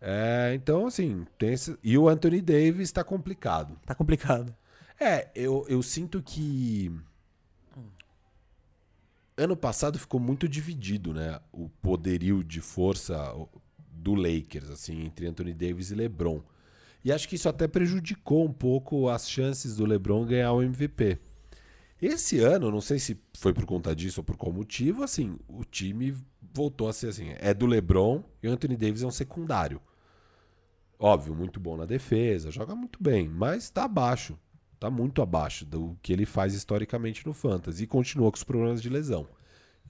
É, 0.00 0.52
então, 0.54 0.86
assim, 0.86 1.26
tem 1.36 1.54
esse... 1.54 1.76
E 1.82 1.98
o 1.98 2.08
Anthony 2.08 2.40
Davis 2.40 2.92
tá 2.92 3.02
complicado. 3.02 3.76
Tá 3.84 3.96
complicado. 3.96 4.54
É, 5.00 5.28
eu, 5.34 5.66
eu 5.68 5.82
sinto 5.82 6.22
que. 6.22 6.96
Ano 9.36 9.56
passado 9.56 9.98
ficou 9.98 10.20
muito 10.20 10.48
dividido, 10.48 11.12
né? 11.12 11.40
O 11.50 11.68
poderio 11.68 12.44
de 12.44 12.60
força 12.60 13.34
do 14.06 14.14
Lakers, 14.14 14.70
assim, 14.70 15.04
entre 15.04 15.26
Anthony 15.26 15.52
Davis 15.52 15.90
e 15.90 15.96
LeBron. 15.96 16.40
E 17.04 17.10
acho 17.10 17.28
que 17.28 17.34
isso 17.34 17.48
até 17.48 17.66
prejudicou 17.66 18.44
um 18.44 18.52
pouco 18.52 19.08
as 19.08 19.28
chances 19.28 19.74
do 19.74 19.84
LeBron 19.84 20.24
ganhar 20.24 20.52
o 20.52 20.62
MVP. 20.62 21.18
Esse 22.00 22.38
ano, 22.38 22.70
não 22.70 22.80
sei 22.80 23.00
se 23.00 23.18
foi 23.36 23.52
por 23.52 23.66
conta 23.66 23.96
disso 23.96 24.20
ou 24.20 24.24
por 24.24 24.36
qual 24.36 24.52
motivo, 24.52 25.02
assim, 25.02 25.36
o 25.48 25.64
time 25.64 26.14
voltou 26.54 26.88
a 26.88 26.92
ser 26.92 27.08
assim, 27.08 27.34
é 27.38 27.52
do 27.52 27.66
LeBron 27.66 28.22
e 28.40 28.46
o 28.46 28.52
Anthony 28.52 28.76
Davis 28.76 29.02
é 29.02 29.06
um 29.06 29.10
secundário. 29.10 29.80
Óbvio, 30.96 31.34
muito 31.34 31.58
bom 31.58 31.76
na 31.76 31.84
defesa, 31.84 32.52
joga 32.52 32.76
muito 32.76 33.02
bem, 33.02 33.28
mas 33.28 33.64
está 33.64 33.84
abaixo. 33.84 34.38
Está 34.74 34.88
muito 34.88 35.20
abaixo 35.20 35.64
do 35.64 35.98
que 36.00 36.12
ele 36.12 36.24
faz 36.24 36.54
historicamente 36.54 37.26
no 37.26 37.34
Fantasy 37.34 37.84
e 37.84 37.86
continua 37.88 38.30
com 38.30 38.36
os 38.36 38.44
problemas 38.44 38.80
de 38.80 38.88
lesão. 38.88 39.26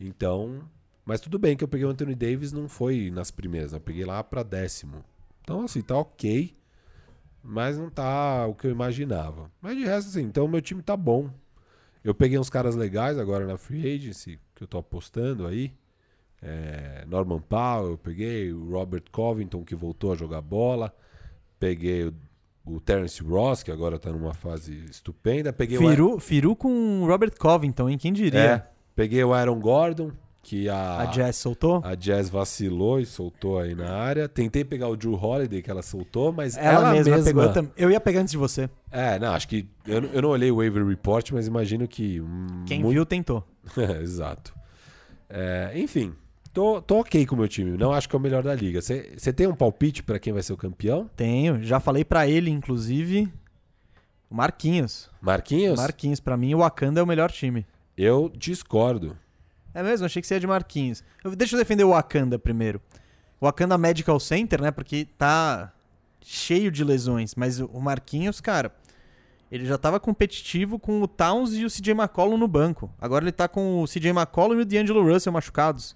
Então, 0.00 0.66
mas 1.06 1.20
tudo 1.20 1.38
bem 1.38 1.56
que 1.56 1.62
eu 1.62 1.68
peguei 1.68 1.86
o 1.86 1.90
Anthony 1.90 2.16
Davis, 2.16 2.52
não 2.52 2.68
foi 2.68 3.12
nas 3.12 3.30
primeiras, 3.30 3.72
eu 3.72 3.80
peguei 3.80 4.04
lá 4.04 4.22
para 4.24 4.42
décimo. 4.42 5.04
Então, 5.40 5.62
assim, 5.62 5.80
tá 5.80 5.96
ok, 5.96 6.52
mas 7.40 7.78
não 7.78 7.88
tá 7.88 8.44
o 8.46 8.54
que 8.54 8.66
eu 8.66 8.72
imaginava. 8.72 9.48
Mas 9.62 9.76
de 9.76 9.84
resto, 9.84 10.08
assim, 10.08 10.22
então 10.22 10.48
meu 10.48 10.60
time 10.60 10.82
tá 10.82 10.96
bom. 10.96 11.30
Eu 12.02 12.12
peguei 12.12 12.38
uns 12.38 12.50
caras 12.50 12.74
legais 12.74 13.18
agora 13.18 13.46
na 13.46 13.56
Free 13.56 13.94
Agency, 13.94 14.40
que 14.54 14.64
eu 14.64 14.66
tô 14.66 14.78
apostando 14.78 15.46
aí. 15.46 15.72
É, 16.42 17.04
Norman 17.06 17.40
Powell, 17.40 17.92
eu 17.92 17.98
peguei 17.98 18.52
o 18.52 18.70
Robert 18.70 19.04
Covington, 19.10 19.64
que 19.64 19.74
voltou 19.74 20.12
a 20.12 20.16
jogar 20.16 20.40
bola. 20.40 20.94
Peguei 21.58 22.04
o, 22.04 22.14
o 22.64 22.80
Terence 22.80 23.22
Ross, 23.22 23.62
que 23.62 23.70
agora 23.70 23.98
tá 23.98 24.10
numa 24.10 24.34
fase 24.34 24.84
estupenda. 24.90 25.52
Peguei 25.52 25.78
Firu, 25.78 26.16
o... 26.16 26.20
Firu 26.20 26.56
com 26.56 27.04
Robert 27.06 27.32
Covington, 27.38 27.88
hein? 27.88 27.98
Quem 27.98 28.12
diria? 28.12 28.40
É, 28.40 28.66
peguei 28.94 29.22
o 29.24 29.32
Aaron 29.32 29.58
Gordon, 29.60 30.12
que 30.46 30.68
a, 30.68 31.00
a 31.00 31.04
Jazz 31.06 31.36
soltou? 31.36 31.80
A 31.84 31.94
Jazz 31.94 32.30
vacilou 32.30 33.00
e 33.00 33.04
soltou 33.04 33.58
aí 33.58 33.74
na 33.74 33.90
área. 33.90 34.28
Tentei 34.28 34.64
pegar 34.64 34.88
o 34.88 34.96
Drew 34.96 35.14
Holiday, 35.14 35.60
que 35.60 35.70
ela 35.70 35.82
soltou, 35.82 36.32
mas 36.32 36.56
ela, 36.56 36.68
ela 36.68 36.92
mesma, 36.92 37.16
mesma... 37.16 37.24
pegou. 37.24 37.44
Eu, 37.44 37.70
eu 37.76 37.90
ia 37.90 38.00
pegar 38.00 38.20
antes 38.20 38.30
de 38.30 38.38
você. 38.38 38.70
É, 38.90 39.18
não, 39.18 39.32
acho 39.32 39.48
que. 39.48 39.68
Eu, 39.86 40.04
eu 40.04 40.22
não 40.22 40.28
olhei 40.28 40.50
o 40.50 40.56
waiver 40.56 40.86
report, 40.86 41.32
mas 41.32 41.46
imagino 41.46 41.88
que. 41.88 42.22
Quem 42.64 42.80
muito... 42.80 42.92
viu 42.92 43.04
tentou. 43.04 43.44
Exato. 44.00 44.54
É, 45.28 45.72
enfim, 45.74 46.14
Tô, 46.52 46.80
tô 46.80 47.00
ok 47.00 47.26
com 47.26 47.34
o 47.34 47.38
meu 47.38 47.48
time. 47.48 47.76
Não 47.76 47.92
acho 47.92 48.08
que 48.08 48.16
é 48.16 48.18
o 48.18 48.22
melhor 48.22 48.42
da 48.42 48.54
liga. 48.54 48.80
Você 48.80 49.32
tem 49.34 49.46
um 49.46 49.54
palpite 49.54 50.02
pra 50.02 50.18
quem 50.18 50.32
vai 50.32 50.42
ser 50.42 50.54
o 50.54 50.56
campeão? 50.56 51.10
Tenho, 51.14 51.62
já 51.62 51.78
falei 51.80 52.02
pra 52.02 52.26
ele, 52.26 52.48
inclusive, 52.50 53.30
Marquinhos. 54.30 55.10
Marquinhos? 55.20 55.78
Marquinhos, 55.78 56.20
pra 56.20 56.36
mim 56.36 56.54
o 56.54 56.58
Wakanda 56.58 57.00
é 57.00 57.02
o 57.02 57.06
melhor 57.06 57.30
time. 57.30 57.66
Eu 57.96 58.30
discordo. 58.34 59.16
É 59.76 59.82
mesmo? 59.82 60.06
Achei 60.06 60.22
que 60.22 60.26
você 60.28 60.34
ia 60.34 60.40
de 60.40 60.46
Marquinhos. 60.46 61.04
Eu- 61.22 61.34
deixa 61.36 61.54
eu 61.54 61.58
defender 61.58 61.84
o 61.84 61.90
Wakanda 61.90 62.38
primeiro. 62.38 62.80
O 63.40 63.44
Wakanda 63.46 63.76
Medical 63.76 64.18
Center, 64.18 64.60
né? 64.62 64.70
Porque 64.70 65.06
tá 65.18 65.72
cheio 66.22 66.70
de 66.70 66.82
lesões. 66.82 67.34
Mas 67.34 67.60
o 67.60 67.78
Marquinhos, 67.80 68.40
cara, 68.40 68.72
ele 69.52 69.66
já 69.66 69.76
tava 69.76 70.00
competitivo 70.00 70.78
com 70.78 71.02
o 71.02 71.06
Towns 71.06 71.52
e 71.54 71.64
o 71.64 71.70
CJ 71.70 71.92
McCollum 71.92 72.36
no 72.38 72.48
banco. 72.48 72.90
Agora 72.98 73.24
ele 73.24 73.32
tá 73.32 73.46
com 73.48 73.82
o 73.82 73.86
CJ 73.86 74.10
McCollum 74.10 74.58
e 74.58 74.62
o 74.62 74.64
D'Angelo 74.64 75.02
Russell 75.06 75.32
machucados. 75.32 75.94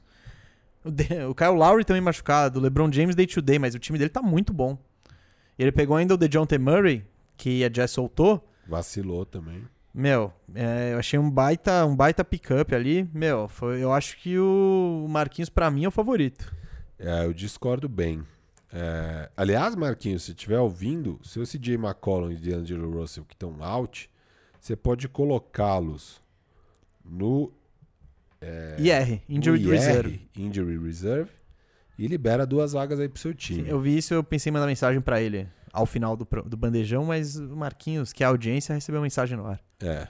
O, 0.85 0.91
De- 0.91 1.25
o 1.25 1.35
Kyle 1.35 1.55
Lowry 1.55 1.85
também 1.85 2.03
machucado. 2.03 2.59
O 2.59 2.63
LeBron 2.63 2.93
James 2.93 3.15
day 3.17 3.27
to 3.27 3.41
day. 3.43 3.59
Mas 3.59 3.75
o 3.75 3.79
time 3.79 3.99
dele 3.99 4.11
tá 4.11 4.21
muito 4.23 4.53
bom. 4.53 4.79
Ele 5.59 5.73
pegou 5.73 5.97
ainda 5.97 6.15
o 6.15 6.17
DeJounte 6.17 6.57
Murray, 6.59 7.05
que 7.37 7.65
a 7.65 7.69
Jazz 7.69 7.91
soltou. 7.91 8.47
Vacilou 8.67 9.25
também. 9.27 9.63
Meu, 9.93 10.33
é, 10.55 10.93
eu 10.93 10.99
achei 10.99 11.19
um 11.19 11.29
baita, 11.29 11.85
um 11.85 11.97
baita 11.97 12.25
pick-up 12.25 12.75
ali. 12.75 13.09
Meu, 13.13 13.49
foi, 13.49 13.83
eu 13.83 13.93
acho 13.93 14.17
que 14.19 14.39
o 14.39 15.07
Marquinhos, 15.09 15.49
pra 15.49 15.71
mim, 15.71 15.85
é 15.85 15.89
o 15.89 15.91
favorito. 15.91 16.55
É, 16.99 17.25
eu 17.25 17.33
discordo 17.33 17.89
bem. 17.89 18.23
É, 18.73 19.29
aliás, 19.37 19.75
Marquinhos, 19.75 20.23
se 20.23 20.31
estiver 20.31 20.61
ouvindo, 20.61 21.19
se 21.25 21.41
o 21.41 21.45
CJ 21.45 21.75
McCollum 21.75 22.31
e 22.31 22.37
D'Angelo 22.37 22.91
Russell 23.01 23.25
que 23.25 23.35
estão 23.35 23.57
out, 23.61 24.09
você 24.61 24.77
pode 24.77 25.09
colocá-los 25.09 26.23
no 27.05 27.53
IR, 28.41 29.23
Injury 29.29 29.63
IR, 29.63 29.71
Reserve. 29.71 30.29
Injury 30.37 30.79
Reserve, 30.79 31.31
e 31.99 32.07
libera 32.07 32.47
duas 32.47 32.73
vagas 32.73 33.01
aí 33.01 33.09
pro 33.09 33.21
seu 33.21 33.35
time. 33.35 33.69
Eu 33.69 33.81
vi 33.81 33.97
isso, 33.97 34.15
eu 34.15 34.23
pensei 34.23 34.51
em 34.51 34.53
mandar 34.53 34.67
mensagem 34.67 35.01
pra 35.01 35.21
ele 35.21 35.49
ao 35.73 35.85
final 35.85 36.17
do, 36.17 36.27
do 36.47 36.57
bandejão, 36.57 37.05
mas 37.05 37.37
o 37.37 37.57
Marquinhos, 37.57 38.13
que 38.13 38.23
é 38.23 38.27
a 38.27 38.31
audiência, 38.31 38.75
recebeu 38.75 39.03
mensagem 39.03 39.37
no 39.37 39.47
ar. 39.47 39.61
É. 39.83 40.07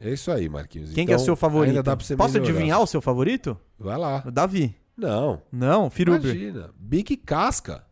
É 0.00 0.10
isso 0.12 0.30
aí, 0.30 0.48
Marquinhos. 0.48 0.92
Quem 0.92 1.04
que 1.04 1.12
é 1.12 1.14
o 1.14 1.16
Então, 1.16 1.24
seu 1.24 1.34
favorito? 1.36 1.70
Ainda 1.70 1.82
dá 1.82 1.96
pra 1.96 2.06
você 2.06 2.16
Posso 2.16 2.34
melhorar. 2.34 2.50
adivinhar 2.52 2.80
o 2.80 2.86
seu 2.86 3.00
favorito? 3.00 3.58
Vai 3.78 3.96
lá. 3.98 4.22
O 4.26 4.30
Davi. 4.30 4.76
Não. 4.96 5.42
Não, 5.50 5.90
Firubi. 5.90 6.28
Imagina. 6.28 6.70
Big 6.78 7.16
Casca. 7.16 7.84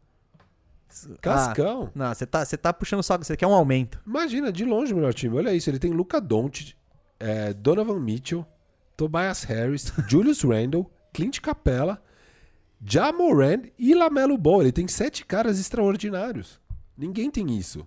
Ah, 1.04 1.16
Cascão. 1.20 1.90
não, 1.94 2.14
você 2.14 2.24
tá, 2.24 2.44
você 2.44 2.56
tá 2.56 2.72
puxando 2.72 3.00
o 3.00 3.02
saco, 3.02 3.24
você 3.24 3.36
quer 3.36 3.46
um 3.46 3.52
aumento. 3.52 4.00
Imagina, 4.06 4.50
de 4.50 4.64
longe 4.64 4.92
o 4.92 4.96
melhor 4.96 5.12
time. 5.12 5.36
Olha 5.36 5.52
isso, 5.52 5.68
ele 5.68 5.78
tem 5.78 5.90
Luca 5.90 6.20
Doncic, 6.20 6.74
é, 7.20 7.52
Donovan 7.52 7.98
Mitchell, 8.00 8.46
Tobias 8.96 9.42
Harris, 9.42 9.92
Julius 10.08 10.40
Randle, 10.42 10.90
Clint 11.12 11.40
Capella, 11.40 12.00
Jamoran 12.82 13.62
e 13.78 13.94
Lamelo 13.94 14.38
Ball. 14.38 14.62
Ele 14.62 14.72
tem 14.72 14.88
sete 14.88 15.24
caras 15.24 15.58
extraordinários. 15.58 16.60
Ninguém 16.96 17.30
tem 17.30 17.56
isso. 17.58 17.86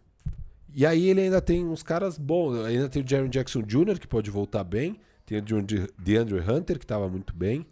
E 0.74 0.86
aí 0.86 1.10
ele 1.10 1.22
ainda 1.22 1.42
tem 1.42 1.66
uns 1.66 1.82
caras 1.84 2.18
bons. 2.18 2.64
Ainda 2.66 2.88
tem 2.90 3.02
o 3.04 3.08
Jaron 3.08 3.28
Jackson 3.30 3.62
Jr., 3.62 4.00
que 4.00 4.08
pode 4.08 4.30
voltar 4.30 4.64
bem. 4.64 5.00
Tem 5.26 5.38
o 5.38 5.42
DeAndre- 5.42 5.90
DeAndre 5.98 6.40
Hunter, 6.40 6.78
que 6.78 6.86
estava 6.86 7.08
muito 7.10 7.34
bem. 7.36 7.66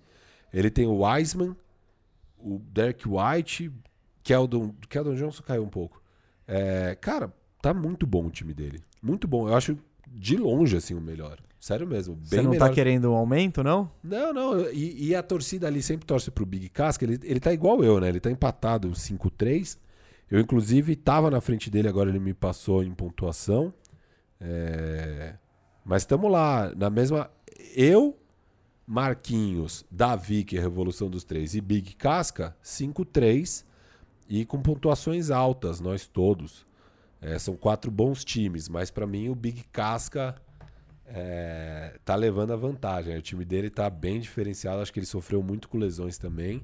Ele 0.53 0.69
tem 0.69 0.85
o 0.87 1.03
Wiseman, 1.03 1.55
o 2.37 2.59
Derek 2.59 3.03
White, 3.07 3.71
Keldon, 4.23 4.73
Keldon 4.89 5.15
Johnson 5.15 5.43
caiu 5.43 5.63
um 5.63 5.69
pouco. 5.69 6.01
É, 6.47 6.95
cara, 6.99 7.33
tá 7.61 7.73
muito 7.73 8.05
bom 8.07 8.25
o 8.25 8.29
time 8.31 8.53
dele. 8.53 8.79
Muito 9.01 9.27
bom. 9.27 9.47
Eu 9.47 9.55
acho 9.55 9.77
de 10.07 10.37
longe, 10.37 10.77
assim, 10.77 10.93
o 10.93 11.01
melhor. 11.01 11.37
Sério 11.59 11.85
mesmo. 11.87 12.15
Bem 12.15 12.25
Você 12.25 12.41
não 12.41 12.51
melhor. 12.51 12.67
tá 12.69 12.73
querendo 12.73 13.11
um 13.11 13.15
aumento, 13.15 13.63
não? 13.63 13.91
Não, 14.03 14.31
não. 14.33 14.69
E, 14.71 15.07
e 15.09 15.15
a 15.15 15.21
torcida 15.23 15.67
ali 15.67 15.81
sempre 15.81 16.05
torce 16.05 16.29
pro 16.31 16.45
Big 16.45 16.69
Casca. 16.69 17.03
Ele, 17.03 17.19
ele 17.23 17.39
tá 17.39 17.51
igual 17.51 17.83
eu, 17.83 17.99
né? 17.99 18.07
Ele 18.09 18.19
tá 18.19 18.29
empatado 18.31 18.89
5-3. 18.91 19.77
Eu, 20.29 20.39
inclusive, 20.39 20.95
tava 20.95 21.31
na 21.31 21.39
frente 21.39 21.69
dele, 21.69 21.87
agora 21.87 22.09
ele 22.09 22.19
me 22.19 22.33
passou 22.33 22.83
em 22.83 22.93
pontuação. 22.93 23.73
É, 24.39 25.35
Mas 25.85 26.03
estamos 26.03 26.31
lá, 26.31 26.71
na 26.75 26.89
mesma. 26.89 27.29
Eu, 27.75 28.17
Marquinhos, 28.85 29.85
Davi, 29.89 30.43
que 30.43 30.57
é 30.57 30.59
a 30.59 30.63
Revolução 30.63 31.09
dos 31.09 31.23
Três, 31.23 31.55
e 31.55 31.61
Big 31.61 31.95
Casca, 31.95 32.55
5-3. 32.63 33.65
E 34.29 34.45
com 34.45 34.61
pontuações 34.61 35.29
altas, 35.29 35.79
nós 35.79 36.05
todos. 36.05 36.65
É, 37.21 37.39
são 37.39 37.55
quatro 37.55 37.89
bons 37.89 38.23
times, 38.23 38.69
mas 38.69 38.91
pra 38.91 39.07
mim 39.07 39.29
o 39.29 39.35
Big 39.35 39.63
Casca 39.71 40.35
é, 41.05 41.97
tá 42.03 42.15
levando 42.15 42.51
a 42.51 42.55
vantagem. 42.55 43.15
O 43.17 43.21
time 43.21 43.45
dele 43.45 43.69
tá 43.69 43.89
bem 43.89 44.19
diferenciado. 44.19 44.81
Acho 44.81 44.91
que 44.91 44.99
ele 44.99 45.05
sofreu 45.05 45.41
muito 45.41 45.69
com 45.69 45.77
lesões 45.77 46.17
também. 46.17 46.61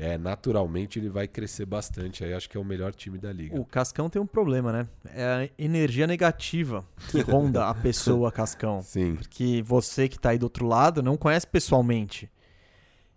É, 0.00 0.16
naturalmente 0.16 0.96
ele 0.96 1.08
vai 1.08 1.26
crescer 1.26 1.66
bastante. 1.66 2.22
Aí 2.22 2.32
acho 2.32 2.48
que 2.48 2.56
é 2.56 2.60
o 2.60 2.64
melhor 2.64 2.94
time 2.94 3.18
da 3.18 3.32
liga. 3.32 3.60
O 3.60 3.64
Cascão 3.64 4.08
tem 4.08 4.22
um 4.22 4.26
problema, 4.26 4.72
né? 4.72 4.88
É 5.12 5.24
a 5.24 5.50
energia 5.58 6.06
negativa 6.06 6.84
que 7.10 7.20
ronda 7.20 7.68
a 7.68 7.74
pessoa 7.74 8.30
Cascão. 8.30 8.80
Sim. 8.86 9.16
Porque 9.16 9.60
você 9.66 10.08
que 10.08 10.16
tá 10.16 10.30
aí 10.30 10.38
do 10.38 10.44
outro 10.44 10.68
lado 10.68 11.02
não 11.02 11.16
conhece 11.16 11.48
pessoalmente. 11.48 12.30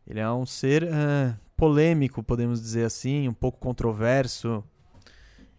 Ele 0.07 0.19
é 0.19 0.31
um 0.31 0.43
ser 0.43 0.89
ah, 0.91 1.37
polêmico, 1.55 2.23
podemos 2.23 2.59
dizer 2.59 2.85
assim, 2.85 3.27
um 3.27 3.33
pouco 3.33 3.59
controverso. 3.59 4.63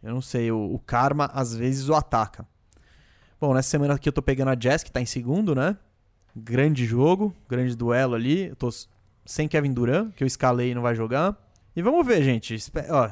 Eu 0.03 0.13
não 0.13 0.21
sei, 0.21 0.51
o, 0.51 0.75
o 0.75 0.79
karma 0.81 1.27
às 1.27 1.55
vezes 1.55 1.89
o 1.89 1.95
ataca. 1.95 2.45
Bom, 3.41 3.55
nessa 3.55 3.71
semana 3.71 3.95
aqui 3.95 4.09
eu 4.09 4.13
tô 4.13 4.23
pegando 4.23 4.49
a 4.49 4.57
Jazz, 4.57 4.83
que 4.83 4.91
tá 4.91 5.01
em 5.01 5.07
segundo, 5.07 5.55
né? 5.55 5.77
Grande 6.35 6.85
jogo, 6.85 7.33
grande 7.49 7.77
duelo 7.77 8.17
ali. 8.17 8.49
Eu 8.49 8.57
tô 8.57 8.69
sem 9.25 9.47
Kevin 9.49 9.73
Durant, 9.73 10.13
que 10.15 10.23
eu 10.23 10.27
escalei 10.27 10.71
e 10.71 10.75
não 10.75 10.83
vai 10.83 10.95
jogar. 10.95 11.37
E 11.75 11.83
vamos 11.83 12.07
ver, 12.07 12.23
gente. 12.23 12.57
Ó, 12.91 13.11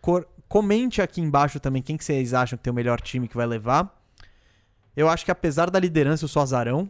cor- 0.00 0.26
comente 0.48 1.02
aqui 1.02 1.20
embaixo 1.20 1.58
também 1.60 1.82
quem 1.82 1.96
que 1.96 2.04
vocês 2.04 2.32
acham 2.34 2.56
que 2.56 2.62
tem 2.64 2.70
o 2.70 2.74
melhor 2.74 3.00
time 3.00 3.28
que 3.28 3.36
vai 3.36 3.46
levar. 3.46 4.00
Eu 4.96 5.08
acho 5.08 5.24
que 5.24 5.30
apesar 5.30 5.70
da 5.70 5.78
liderança 5.78 6.24
eu 6.24 6.28
sou 6.28 6.40
azarão. 6.42 6.88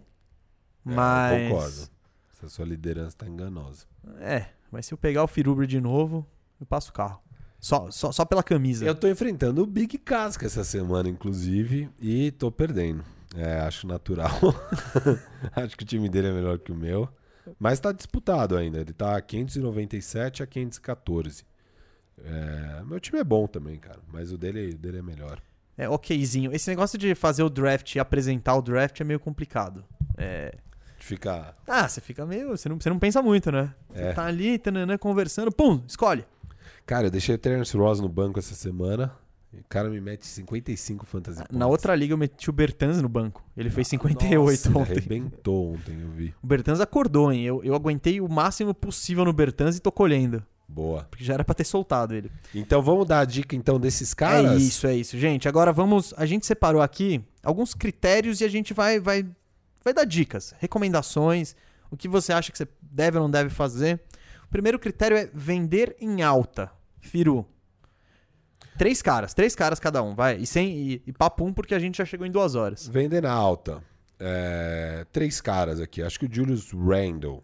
É, 0.87 0.95
Mas. 0.95 1.33
eu 1.43 1.49
concordo. 1.49 1.89
Essa 2.37 2.49
sua 2.49 2.65
liderança 2.66 3.16
tá 3.16 3.27
enganosa. 3.27 3.87
É, 4.21 4.47
mas 4.71 4.87
se 4.87 4.93
eu 4.93 4.99
pegar 4.99 5.25
o 5.25 5.27
Firubre 5.27 5.66
de 5.66 5.81
novo, 5.81 6.27
eu 6.61 6.66
passo 6.66 6.91
o 6.91 6.93
carro. 6.93 7.21
Só, 7.59 7.91
só, 7.91 8.12
só 8.12 8.27
pela 8.27 8.43
camisa. 8.43 8.85
Eu 8.85 8.95
tô 8.95 9.09
enfrentando 9.09 9.62
o 9.62 9.66
Big 9.66 9.97
Casca 9.97 10.45
essa 10.45 10.62
semana, 10.62 11.09
inclusive, 11.09 11.89
e 11.99 12.31
tô 12.33 12.53
perdendo. 12.53 13.03
É, 13.35 13.61
acho 13.61 13.87
natural. 13.87 14.31
acho 15.57 15.75
que 15.75 15.83
o 15.83 15.87
time 15.87 16.09
dele 16.11 16.29
é 16.29 16.33
melhor 16.33 16.59
que 16.59 16.71
o 16.71 16.75
meu. 16.75 17.09
Mas 17.59 17.81
tá 17.81 17.93
disputado 17.93 18.57
ainda. 18.57 18.81
Ele 18.81 18.93
tá 18.93 19.21
597 19.21 20.43
a 20.43 20.47
514. 20.47 21.45
É, 22.23 22.83
meu 22.85 23.01
time 23.01 23.19
é 23.19 23.25
bom 23.25 23.47
também, 23.47 23.79
cara. 23.79 24.01
Mas 24.12 24.33
o 24.33 24.39
dele, 24.39 24.71
o 24.71 24.79
dele 24.79 24.99
é 24.99 25.03
melhor. 25.03 25.41
É 25.77 25.89
okzinho. 25.89 26.53
Esse 26.53 26.71
negócio 26.71 26.99
de 26.99 27.15
fazer 27.15 27.43
o 27.43 27.51
draft 27.51 27.95
e 27.95 27.99
apresentar 27.99 28.55
o 28.55 28.62
draft 28.62 29.01
é 29.01 29.05
meio 29.05 29.19
complicado. 29.19 29.85
É. 30.16 30.55
Fica. 30.99 31.55
Ah, 31.66 31.89
você 31.89 32.01
fica 32.01 32.25
meio. 32.25 32.51
Você 32.51 32.69
não, 32.69 32.81
você 32.81 32.89
não 32.89 32.99
pensa 32.99 33.21
muito, 33.21 33.51
né? 33.51 33.75
É. 33.93 34.09
Você 34.09 34.15
tá 34.15 34.25
ali, 34.25 34.59
tananã, 34.59 34.97
conversando, 34.97 35.51
pum, 35.51 35.83
escolhe. 35.87 36.25
Cara, 36.87 37.09
eu 37.09 37.11
deixei 37.11 37.35
o 37.35 37.39
Terence 37.39 37.77
Ross 37.77 38.01
no 38.01 38.09
banco 38.09 38.39
essa 38.39 38.55
semana. 38.55 39.12
O 39.60 39.68
cara 39.68 39.89
me 39.89 40.01
mete 40.01 40.26
55 40.26 41.06
fantasy 41.06 41.39
Na 41.40 41.47
points. 41.47 41.66
outra 41.66 41.94
liga 41.94 42.12
eu 42.12 42.18
meti 42.18 42.48
o 42.51 42.52
Bertans 42.52 43.01
no 43.01 43.09
banco. 43.09 43.44
Ele 43.56 43.70
fez 43.70 43.89
58 43.89 44.40
Nossa, 44.40 44.68
ele 44.68 44.78
ontem. 44.78 44.93
arrebentou 44.98 45.72
ontem, 45.74 46.01
eu 46.01 46.10
vi. 46.10 46.35
O 46.43 46.47
Bertans 46.47 46.81
acordou, 46.81 47.32
hein? 47.32 47.43
Eu, 47.44 47.62
eu 47.64 47.74
aguentei 47.74 48.20
o 48.20 48.28
máximo 48.28 48.74
possível 48.74 49.24
no 49.24 49.32
Bertans 49.32 49.76
e 49.76 49.81
tô 49.81 49.93
colhendo. 49.93 50.43
Boa. 50.68 51.05
Porque 51.05 51.22
já 51.24 51.35
era 51.35 51.44
pra 51.44 51.55
ter 51.55 51.64
soltado 51.64 52.14
ele. 52.14 52.31
Então 52.55 52.82
vamos 52.82 53.06
dar 53.06 53.20
a 53.20 53.24
dica 53.24 53.55
então 53.55 53.78
desses 53.78 54.14
caras? 54.14 54.52
É 54.52 54.56
isso, 54.56 54.86
é 54.86 54.94
isso. 54.97 55.18
Gente, 55.18 55.47
agora 55.47 55.72
vamos. 55.72 56.14
A 56.16 56.26
gente 56.26 56.47
separou 56.47 56.81
aqui 56.82 57.22
alguns 57.43 57.74
critérios 57.74 58.40
e 58.40 58.44
a 58.44 58.48
gente 58.48 58.72
vai, 58.72 58.98
vai, 58.98 59.26
vai 59.85 59.93
dar 59.94 60.05
dicas, 60.05 60.55
recomendações, 60.59 61.55
o 61.90 61.97
que 61.97 62.09
você 62.09 62.32
acha 62.32 62.51
que 62.51 62.59
você 62.59 62.66
deve 62.82 63.18
ou 63.18 63.24
não 63.24 63.31
deve 63.31 63.51
fazer. 63.51 64.01
O 64.44 64.48
primeiro 64.48 64.78
critério 64.78 65.16
é 65.16 65.28
vender 65.32 65.94
em 66.01 66.22
alta. 66.22 66.70
Firu. 67.01 67.47
Três 68.76 69.01
caras, 69.01 69.34
três 69.34 69.55
caras 69.55 69.78
cada 69.78 70.02
um, 70.02 70.14
vai. 70.14 70.36
E 70.36 70.46
sem 70.46 70.76
e, 70.76 71.02
e 71.06 71.12
papum, 71.12 71.52
porque 71.52 71.74
a 71.74 71.78
gente 71.78 71.98
já 71.98 72.05
chegou 72.05 72.26
em 72.26 72.30
duas 72.30 72.55
horas. 72.55 72.88
Vender 72.88 73.22
na 73.22 73.32
alta. 73.32 73.82
É, 74.18 75.06
três 75.12 75.40
caras 75.40 75.80
aqui. 75.80 76.02
Acho 76.02 76.18
que 76.18 76.26
o 76.26 76.32
Julius 76.32 76.70
Randle 76.72 77.42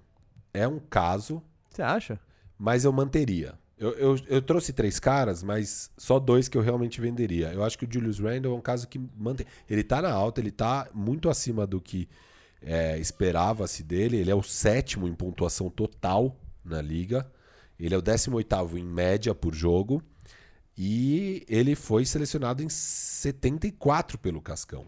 é 0.53 0.67
um 0.67 0.79
caso, 0.79 1.43
Você 1.71 1.83
acha? 1.83 2.19
mas 2.59 2.85
eu 2.85 2.93
manteria. 2.93 3.55
Eu, 3.79 3.93
eu, 3.93 4.17
eu 4.29 4.43
trouxe 4.43 4.75
três 4.75 5.01
caras, 5.01 5.43
mas 5.43 5.91
só 5.97 6.19
dois 6.19 6.49
que 6.49 6.59
eu 6.59 6.61
realmente 6.61 7.01
venderia. 7.01 7.51
Eu 7.53 7.65
acho 7.65 7.79
que 7.79 7.87
o 7.87 7.89
Julius 7.91 8.19
Randle 8.19 8.53
é 8.53 8.57
um 8.57 8.61
caso 8.61 8.87
que 8.87 9.01
mantém. 9.17 9.47
Ele 9.69 9.83
tá 9.83 10.03
na 10.03 10.13
alta, 10.13 10.41
ele 10.41 10.51
tá 10.51 10.89
muito 10.93 11.31
acima 11.31 11.67
do 11.67 11.81
que 11.81 12.07
é, 12.61 12.99
esperava-se 12.99 13.83
dele. 13.83 14.19
Ele 14.19 14.31
é 14.31 14.35
o 14.35 14.43
sétimo 14.43 15.09
em 15.09 15.15
pontuação 15.15 15.71
total 15.71 16.37
na 16.63 16.83
liga. 16.83 17.27
Ele 17.79 17.95
é 17.95 17.99
o 17.99 18.03
18 18.03 18.77
em 18.77 18.85
média 18.85 19.35
por 19.35 19.55
jogo. 19.55 20.03
E 20.83 21.45
ele 21.47 21.75
foi 21.75 22.07
selecionado 22.07 22.63
em 22.63 22.69
74 22.71 24.17
pelo 24.17 24.41
Cascão. 24.41 24.87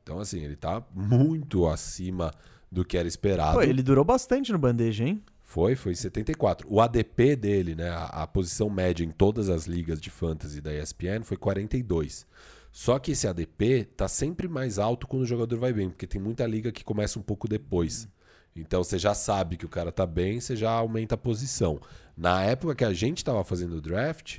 Então, 0.00 0.20
assim, 0.20 0.44
ele 0.44 0.54
tá 0.54 0.80
muito 0.94 1.66
acima 1.66 2.32
do 2.70 2.84
que 2.84 2.96
era 2.96 3.08
esperado. 3.08 3.54
Pô, 3.54 3.62
ele 3.62 3.82
durou 3.82 4.04
bastante 4.04 4.52
no 4.52 4.58
bandeja, 4.60 5.02
hein? 5.02 5.20
Foi, 5.42 5.74
foi 5.74 5.90
em 5.90 5.96
74. 5.96 6.68
O 6.70 6.80
ADP 6.80 7.34
dele, 7.34 7.74
né, 7.74 7.90
a, 7.90 8.04
a, 8.04 8.26
posição 8.28 8.70
média 8.70 9.04
em 9.04 9.10
todas 9.10 9.48
as 9.48 9.66
ligas 9.66 10.00
de 10.00 10.08
fantasy 10.08 10.60
da 10.60 10.72
ESPN 10.72 11.24
foi 11.24 11.36
42. 11.36 12.24
Só 12.70 12.96
que 13.00 13.10
esse 13.10 13.26
ADP 13.26 13.86
tá 13.96 14.06
sempre 14.06 14.46
mais 14.46 14.78
alto 14.78 15.08
quando 15.08 15.22
o 15.22 15.26
jogador 15.26 15.58
vai 15.58 15.72
bem, 15.72 15.90
porque 15.90 16.06
tem 16.06 16.20
muita 16.20 16.46
liga 16.46 16.70
que 16.70 16.84
começa 16.84 17.18
um 17.18 17.22
pouco 17.22 17.48
depois. 17.48 18.06
Então 18.54 18.84
você 18.84 18.96
já 18.96 19.14
sabe 19.14 19.56
que 19.56 19.66
o 19.66 19.68
cara 19.68 19.90
tá 19.90 20.06
bem, 20.06 20.40
você 20.40 20.54
já 20.54 20.70
aumenta 20.70 21.16
a 21.16 21.18
posição. 21.18 21.80
Na 22.16 22.44
época 22.44 22.76
que 22.76 22.84
a 22.84 22.92
gente 22.92 23.18
estava 23.18 23.42
fazendo 23.42 23.78
o 23.78 23.80
draft, 23.80 24.38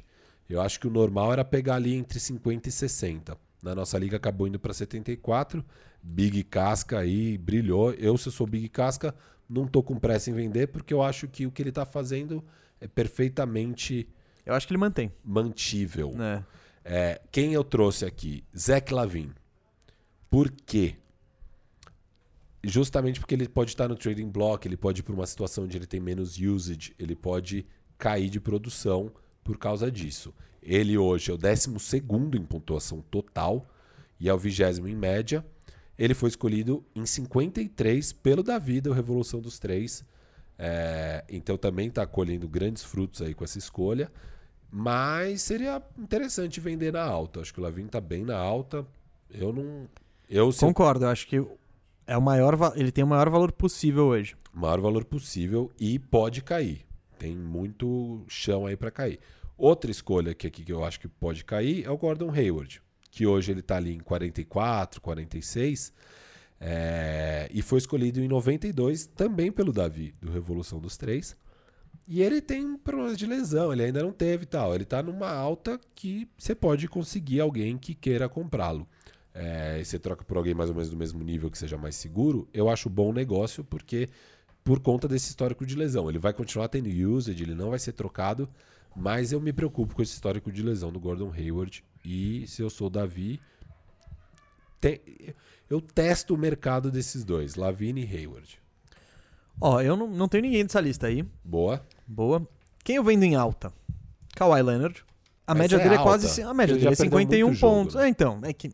eu 0.49 0.61
acho 0.61 0.79
que 0.79 0.87
o 0.87 0.91
normal 0.91 1.31
era 1.31 1.45
pegar 1.45 1.75
ali 1.75 1.93
entre 1.93 2.19
50 2.19 2.67
e 2.67 2.71
60. 2.71 3.37
Na 3.61 3.75
nossa 3.75 3.97
liga 3.99 4.17
acabou 4.17 4.47
indo 4.47 4.59
para 4.59 4.73
74. 4.73 5.63
Big 6.01 6.43
Casca 6.43 6.99
aí 6.99 7.37
brilhou. 7.37 7.91
Eu, 7.93 8.17
se 8.17 8.29
eu 8.29 8.31
sou 8.31 8.47
Big 8.47 8.67
Casca, 8.69 9.13
não 9.47 9.67
tô 9.67 9.83
com 9.83 9.99
pressa 9.99 10.31
em 10.31 10.33
vender, 10.33 10.67
porque 10.67 10.93
eu 10.93 11.03
acho 11.03 11.27
que 11.27 11.45
o 11.45 11.51
que 11.51 11.61
ele 11.61 11.71
tá 11.71 11.85
fazendo 11.85 12.43
é 12.81 12.87
perfeitamente. 12.87 14.07
Eu 14.45 14.53
acho 14.55 14.65
que 14.65 14.73
ele 14.73 14.79
mantém. 14.79 15.11
Mantível. 15.23 16.15
É. 16.19 16.43
É, 16.83 17.21
quem 17.31 17.53
eu 17.53 17.63
trouxe 17.63 18.05
aqui? 18.05 18.43
Zach 18.57 18.91
Lavin. 18.91 19.31
Por 20.29 20.49
quê? 20.49 20.95
Justamente 22.63 23.19
porque 23.19 23.35
ele 23.35 23.47
pode 23.47 23.71
estar 23.71 23.87
no 23.87 23.95
trading 23.95 24.29
block, 24.29 24.67
ele 24.67 24.77
pode 24.77 25.01
ir 25.01 25.03
para 25.03 25.13
uma 25.13 25.25
situação 25.25 25.65
onde 25.65 25.77
ele 25.77 25.85
tem 25.85 25.99
menos 25.99 26.37
usage, 26.39 26.93
ele 26.97 27.15
pode 27.15 27.65
cair 27.97 28.29
de 28.29 28.39
produção 28.39 29.11
por 29.43 29.57
causa 29.57 29.91
disso. 29.91 30.33
Ele 30.61 30.97
hoje 30.97 31.31
é 31.31 31.33
o 31.33 31.37
12 31.37 31.69
em 32.35 32.43
pontuação 32.43 33.01
total 33.09 33.67
e 34.19 34.27
é 34.29 34.33
o 34.33 34.37
vigésimo 34.37 34.87
em 34.87 34.95
média. 34.95 35.45
Ele 35.97 36.13
foi 36.13 36.29
escolhido 36.29 36.85
em 36.95 37.05
53 37.05 38.13
pelo 38.13 38.43
Davi 38.43 38.79
da 38.79 38.93
Revolução 38.93 39.41
dos 39.41 39.59
Três. 39.59 40.03
É, 40.57 41.23
então 41.29 41.57
também 41.57 41.87
está 41.87 42.05
colhendo 42.05 42.47
grandes 42.47 42.83
frutos 42.83 43.21
aí 43.21 43.33
com 43.33 43.43
essa 43.43 43.57
escolha. 43.57 44.11
Mas 44.71 45.41
seria 45.41 45.81
interessante 45.97 46.59
vender 46.59 46.93
na 46.93 47.03
alta. 47.03 47.41
Acho 47.41 47.53
que 47.53 47.59
o 47.59 47.63
Lavin 47.63 47.85
está 47.85 47.99
bem 47.99 48.23
na 48.23 48.37
alta. 48.37 48.85
Eu 49.29 49.51
não. 49.51 49.87
Eu, 50.29 50.51
Concordo, 50.53 51.05
eu 51.05 51.09
acho 51.09 51.27
que 51.27 51.43
é 52.05 52.17
o 52.17 52.21
maior, 52.21 52.55
ele 52.75 52.91
tem 52.91 53.03
o 53.03 53.07
maior 53.07 53.29
valor 53.29 53.51
possível 53.51 54.05
hoje. 54.05 54.35
Maior 54.53 54.79
valor 54.79 55.05
possível 55.05 55.71
e 55.79 55.97
pode 55.97 56.41
cair. 56.41 56.85
Tem 57.19 57.35
muito 57.35 58.25
chão 58.27 58.65
aí 58.65 58.75
para 58.75 58.89
cair. 58.89 59.19
Outra 59.55 59.91
escolha 59.91 60.33
que 60.33 60.47
aqui 60.47 60.63
que 60.63 60.73
eu 60.73 60.83
acho 60.83 60.99
que 60.99 61.07
pode 61.07 61.45
cair 61.45 61.85
é 61.85 61.89
o 61.91 61.97
Gordon 61.97 62.31
Hayward 62.31 62.81
que 63.11 63.25
hoje 63.25 63.51
ele 63.51 63.59
está 63.59 63.77
ali 63.77 63.93
em 63.93 63.99
44, 63.99 65.01
46, 65.01 65.93
é, 66.59 67.49
e 67.51 67.61
foi 67.61 67.79
escolhido 67.79 68.19
em 68.21 68.27
92 68.27 69.07
também 69.07 69.51
pelo 69.51 69.71
Davi, 69.71 70.13
do 70.21 70.31
Revolução 70.31 70.79
dos 70.79 70.97
Três. 70.97 71.35
E 72.07 72.21
ele 72.21 72.41
tem 72.41 72.75
problemas 72.77 73.17
de 73.17 73.25
lesão, 73.25 73.71
ele 73.71 73.83
ainda 73.83 74.01
não 74.01 74.11
teve 74.11 74.45
tal. 74.45 74.73
Ele 74.73 74.83
está 74.83 75.01
numa 75.01 75.29
alta 75.29 75.79
que 75.93 76.27
você 76.37 76.55
pode 76.55 76.87
conseguir 76.87 77.39
alguém 77.39 77.77
que 77.77 77.93
queira 77.93 78.27
comprá-lo. 78.27 78.87
É, 79.31 79.81
você 79.83 79.99
troca 79.99 80.23
por 80.25 80.37
alguém 80.37 80.55
mais 80.55 80.69
ou 80.69 80.75
menos 80.75 80.89
do 80.89 80.97
mesmo 80.97 81.23
nível 81.23 81.51
que 81.51 81.57
seja 81.57 81.77
mais 81.77 81.95
seguro, 81.95 82.49
eu 82.51 82.67
acho 82.67 82.89
bom 82.89 83.13
negócio, 83.13 83.63
porque 83.63 84.09
por 84.63 84.79
conta 84.79 85.07
desse 85.07 85.29
histórico 85.29 85.65
de 85.65 85.75
lesão. 85.75 86.09
Ele 86.09 86.19
vai 86.19 86.33
continuar 86.33 86.67
tendo 86.67 86.87
usage, 86.87 87.43
ele 87.43 87.55
não 87.55 87.71
vai 87.71 87.79
ser 87.79 87.93
trocado, 87.93 88.49
mas 88.95 89.31
eu 89.31 89.39
me 89.39 89.53
preocupo 89.53 89.95
com 89.95 90.01
esse 90.01 90.13
histórico 90.13 90.51
de 90.51 90.61
lesão 90.61 90.91
do 90.91 90.99
Gordon 90.99 91.31
Hayward 91.31 91.83
e 92.03 92.45
se 92.47 92.61
eu 92.61 92.69
sou 92.69 92.89
Davi, 92.89 93.39
te, 94.79 95.01
eu 95.69 95.81
testo 95.81 96.33
o 96.33 96.37
mercado 96.37 96.91
desses 96.91 97.23
dois, 97.23 97.55
Lavine 97.55 98.05
e 98.05 98.17
Hayward. 98.17 98.59
Ó, 99.61 99.81
eu 99.81 99.95
não, 99.97 100.07
não 100.07 100.27
tenho 100.27 100.43
ninguém 100.43 100.63
dessa 100.63 100.79
lista 100.79 101.07
aí. 101.07 101.23
Boa. 101.43 101.85
Boa. 102.07 102.47
Quem 102.83 102.95
eu 102.95 103.03
vendo 103.03 103.23
em 103.23 103.35
alta? 103.35 103.73
Kawhi 104.35 104.61
Leonard. 104.61 105.03
A 105.45 105.53
média 105.53 105.75
é 105.75 105.79
dele 105.79 105.95
alta. 105.95 106.01
é 106.01 106.03
quase. 106.03 106.41
A 106.43 106.53
média 106.53 106.73
Ele 106.73 106.79
dele 106.81 106.93
é 106.93 106.95
51 106.95 107.55
pontos. 107.55 107.93
Jogo, 107.93 107.97
né? 107.97 108.05
É, 108.05 108.09
então. 108.09 108.39
É 108.43 108.53
que. 108.53 108.71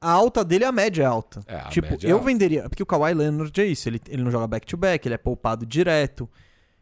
A 0.00 0.10
alta 0.10 0.44
dele, 0.44 0.64
a 0.64 0.72
média 0.72 1.02
é 1.02 1.06
alta. 1.06 1.42
É, 1.46 1.60
tipo, 1.68 1.94
eu 2.02 2.08
é 2.08 2.12
alta. 2.12 2.24
venderia. 2.24 2.68
Porque 2.68 2.82
o 2.82 2.86
Kawhi 2.86 3.14
Leonard 3.14 3.60
é 3.60 3.66
isso. 3.66 3.88
Ele, 3.88 4.00
ele 4.08 4.22
não 4.22 4.30
joga 4.30 4.46
back-to-back, 4.46 5.02
-back, 5.02 5.06
ele 5.06 5.14
é 5.14 5.18
poupado 5.18 5.66
direto. 5.66 6.28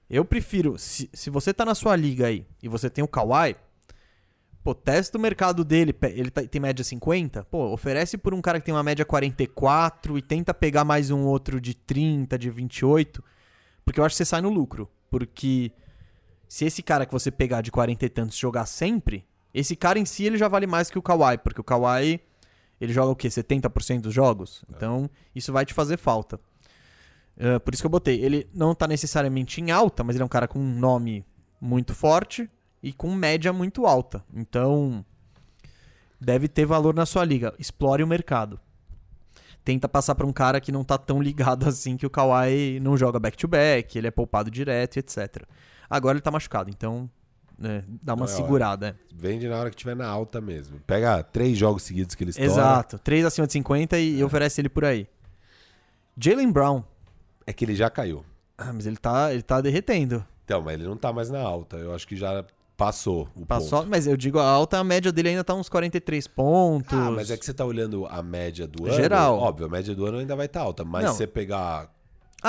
Eu 0.08 0.24
prefiro. 0.24 0.78
Se, 0.78 1.08
se 1.12 1.30
você 1.30 1.54
tá 1.54 1.64
na 1.64 1.74
sua 1.74 1.96
liga 1.96 2.26
aí 2.26 2.46
e 2.62 2.68
você 2.68 2.90
tem 2.90 3.02
o 3.02 3.08
Kawhi, 3.08 3.56
Pô, 4.66 4.74
testa 4.74 5.16
o 5.16 5.20
mercado 5.20 5.64
dele, 5.64 5.94
ele 6.12 6.28
tá, 6.28 6.42
tem 6.42 6.60
média 6.60 6.84
50, 6.84 7.44
pô, 7.44 7.72
oferece 7.72 8.18
por 8.18 8.34
um 8.34 8.42
cara 8.42 8.58
que 8.58 8.66
tem 8.66 8.74
uma 8.74 8.82
média 8.82 9.04
44 9.04 10.18
e 10.18 10.20
tenta 10.20 10.52
pegar 10.52 10.84
mais 10.84 11.08
um 11.08 11.22
outro 11.24 11.60
de 11.60 11.72
30, 11.72 12.36
de 12.36 12.50
28, 12.50 13.22
porque 13.84 14.00
eu 14.00 14.04
acho 14.04 14.14
que 14.14 14.16
você 14.16 14.24
sai 14.24 14.40
no 14.40 14.48
lucro. 14.48 14.90
Porque 15.08 15.70
se 16.48 16.64
esse 16.64 16.82
cara 16.82 17.06
que 17.06 17.12
você 17.12 17.30
pegar 17.30 17.60
de 17.60 17.70
40 17.70 18.06
e 18.06 18.08
tantos 18.08 18.36
jogar 18.36 18.66
sempre, 18.66 19.24
esse 19.54 19.76
cara 19.76 20.00
em 20.00 20.04
si 20.04 20.24
ele 20.24 20.36
já 20.36 20.48
vale 20.48 20.66
mais 20.66 20.90
que 20.90 20.98
o 20.98 21.02
Kawhi, 21.02 21.38
porque 21.38 21.60
o 21.60 21.64
Kawhi 21.64 22.20
ele 22.80 22.92
joga 22.92 23.12
o 23.12 23.16
quê? 23.16 23.28
70% 23.28 24.02
dos 24.02 24.14
jogos? 24.14 24.64
É. 24.68 24.76
Então, 24.76 25.10
isso 25.34 25.52
vai 25.52 25.64
te 25.64 25.72
fazer 25.72 25.96
falta. 25.96 26.38
Uh, 27.36 27.60
por 27.60 27.74
isso 27.74 27.82
que 27.82 27.86
eu 27.86 27.90
botei. 27.90 28.22
Ele 28.22 28.48
não 28.54 28.74
tá 28.74 28.86
necessariamente 28.86 29.60
em 29.60 29.70
alta, 29.70 30.02
mas 30.02 30.16
ele 30.16 30.22
é 30.22 30.26
um 30.26 30.28
cara 30.28 30.48
com 30.48 30.58
um 30.58 30.78
nome 30.78 31.24
muito 31.60 31.94
forte 31.94 32.48
e 32.82 32.92
com 32.92 33.14
média 33.14 33.52
muito 33.52 33.86
alta. 33.86 34.24
Então, 34.32 35.04
deve 36.20 36.48
ter 36.48 36.66
valor 36.66 36.94
na 36.94 37.06
sua 37.06 37.24
liga. 37.24 37.54
Explore 37.58 38.02
o 38.02 38.06
mercado. 38.06 38.60
Tenta 39.64 39.88
passar 39.88 40.14
para 40.14 40.26
um 40.26 40.32
cara 40.32 40.60
que 40.60 40.70
não 40.70 40.84
tá 40.84 40.96
tão 40.96 41.20
ligado 41.20 41.66
assim 41.68 41.96
que 41.96 42.06
o 42.06 42.10
Kawhi 42.10 42.78
não 42.80 42.96
joga 42.96 43.18
back-to-back, 43.18 43.88
-back, 43.88 43.96
ele 43.98 44.06
é 44.06 44.10
poupado 44.10 44.50
direto, 44.50 44.98
etc. 44.98 45.44
Agora 45.88 46.16
ele 46.16 46.22
tá 46.22 46.30
machucado, 46.30 46.70
então 46.70 47.10
né, 47.58 47.84
dá 48.02 48.14
uma 48.14 48.26
é 48.26 48.28
segurada. 48.28 48.86
Hora. 48.86 48.96
Vende 49.14 49.48
na 49.48 49.58
hora 49.58 49.70
que 49.70 49.76
tiver 49.76 49.96
na 49.96 50.06
alta 50.06 50.40
mesmo. 50.40 50.80
Pega 50.86 51.22
três 51.22 51.56
jogos 51.56 51.82
seguidos 51.82 52.14
que 52.14 52.24
ele 52.24 52.30
estoura. 52.30 52.50
Exato, 52.50 52.98
três 52.98 53.24
acima 53.24 53.46
de 53.46 53.52
50 53.54 53.98
e, 53.98 54.16
é. 54.16 54.18
e 54.18 54.24
oferece 54.24 54.60
ele 54.60 54.68
por 54.68 54.84
aí. 54.84 55.08
Jalen 56.18 56.50
Brown. 56.50 56.82
É 57.46 57.52
que 57.52 57.64
ele 57.64 57.76
já 57.76 57.88
caiu. 57.88 58.24
Ah, 58.58 58.72
mas 58.72 58.86
ele 58.86 58.96
tá, 58.96 59.32
ele 59.32 59.42
tá 59.42 59.60
derretendo. 59.60 60.24
Então, 60.44 60.60
mas 60.62 60.74
ele 60.74 60.84
não 60.84 60.96
tá 60.96 61.12
mais 61.12 61.30
na 61.30 61.40
alta. 61.40 61.76
Eu 61.76 61.94
acho 61.94 62.06
que 62.08 62.16
já 62.16 62.44
Passou 62.76 63.26
o 63.34 63.46
Passou, 63.46 63.78
ponto. 63.78 63.90
mas 63.90 64.06
eu 64.06 64.18
digo, 64.18 64.38
a 64.38 64.46
alta 64.46 64.78
a 64.78 64.84
média 64.84 65.10
dele 65.10 65.30
ainda 65.30 65.42
tá 65.42 65.54
uns 65.54 65.66
43 65.66 66.26
pontos. 66.26 66.92
Ah, 66.92 67.10
mas 67.10 67.30
é 67.30 67.36
que 67.36 67.46
você 67.46 67.54
tá 67.54 67.64
olhando 67.64 68.06
a 68.06 68.22
média 68.22 68.66
do 68.66 68.84
ano. 68.84 68.94
Geral. 68.94 69.38
Óbvio, 69.38 69.66
a 69.66 69.68
média 69.70 69.94
do 69.94 70.04
ano 70.04 70.18
ainda 70.18 70.36
vai 70.36 70.44
estar 70.44 70.60
tá 70.60 70.66
alta, 70.66 70.84
mas 70.84 71.06
Não. 71.06 71.14
você 71.14 71.26
pegar 71.26 71.90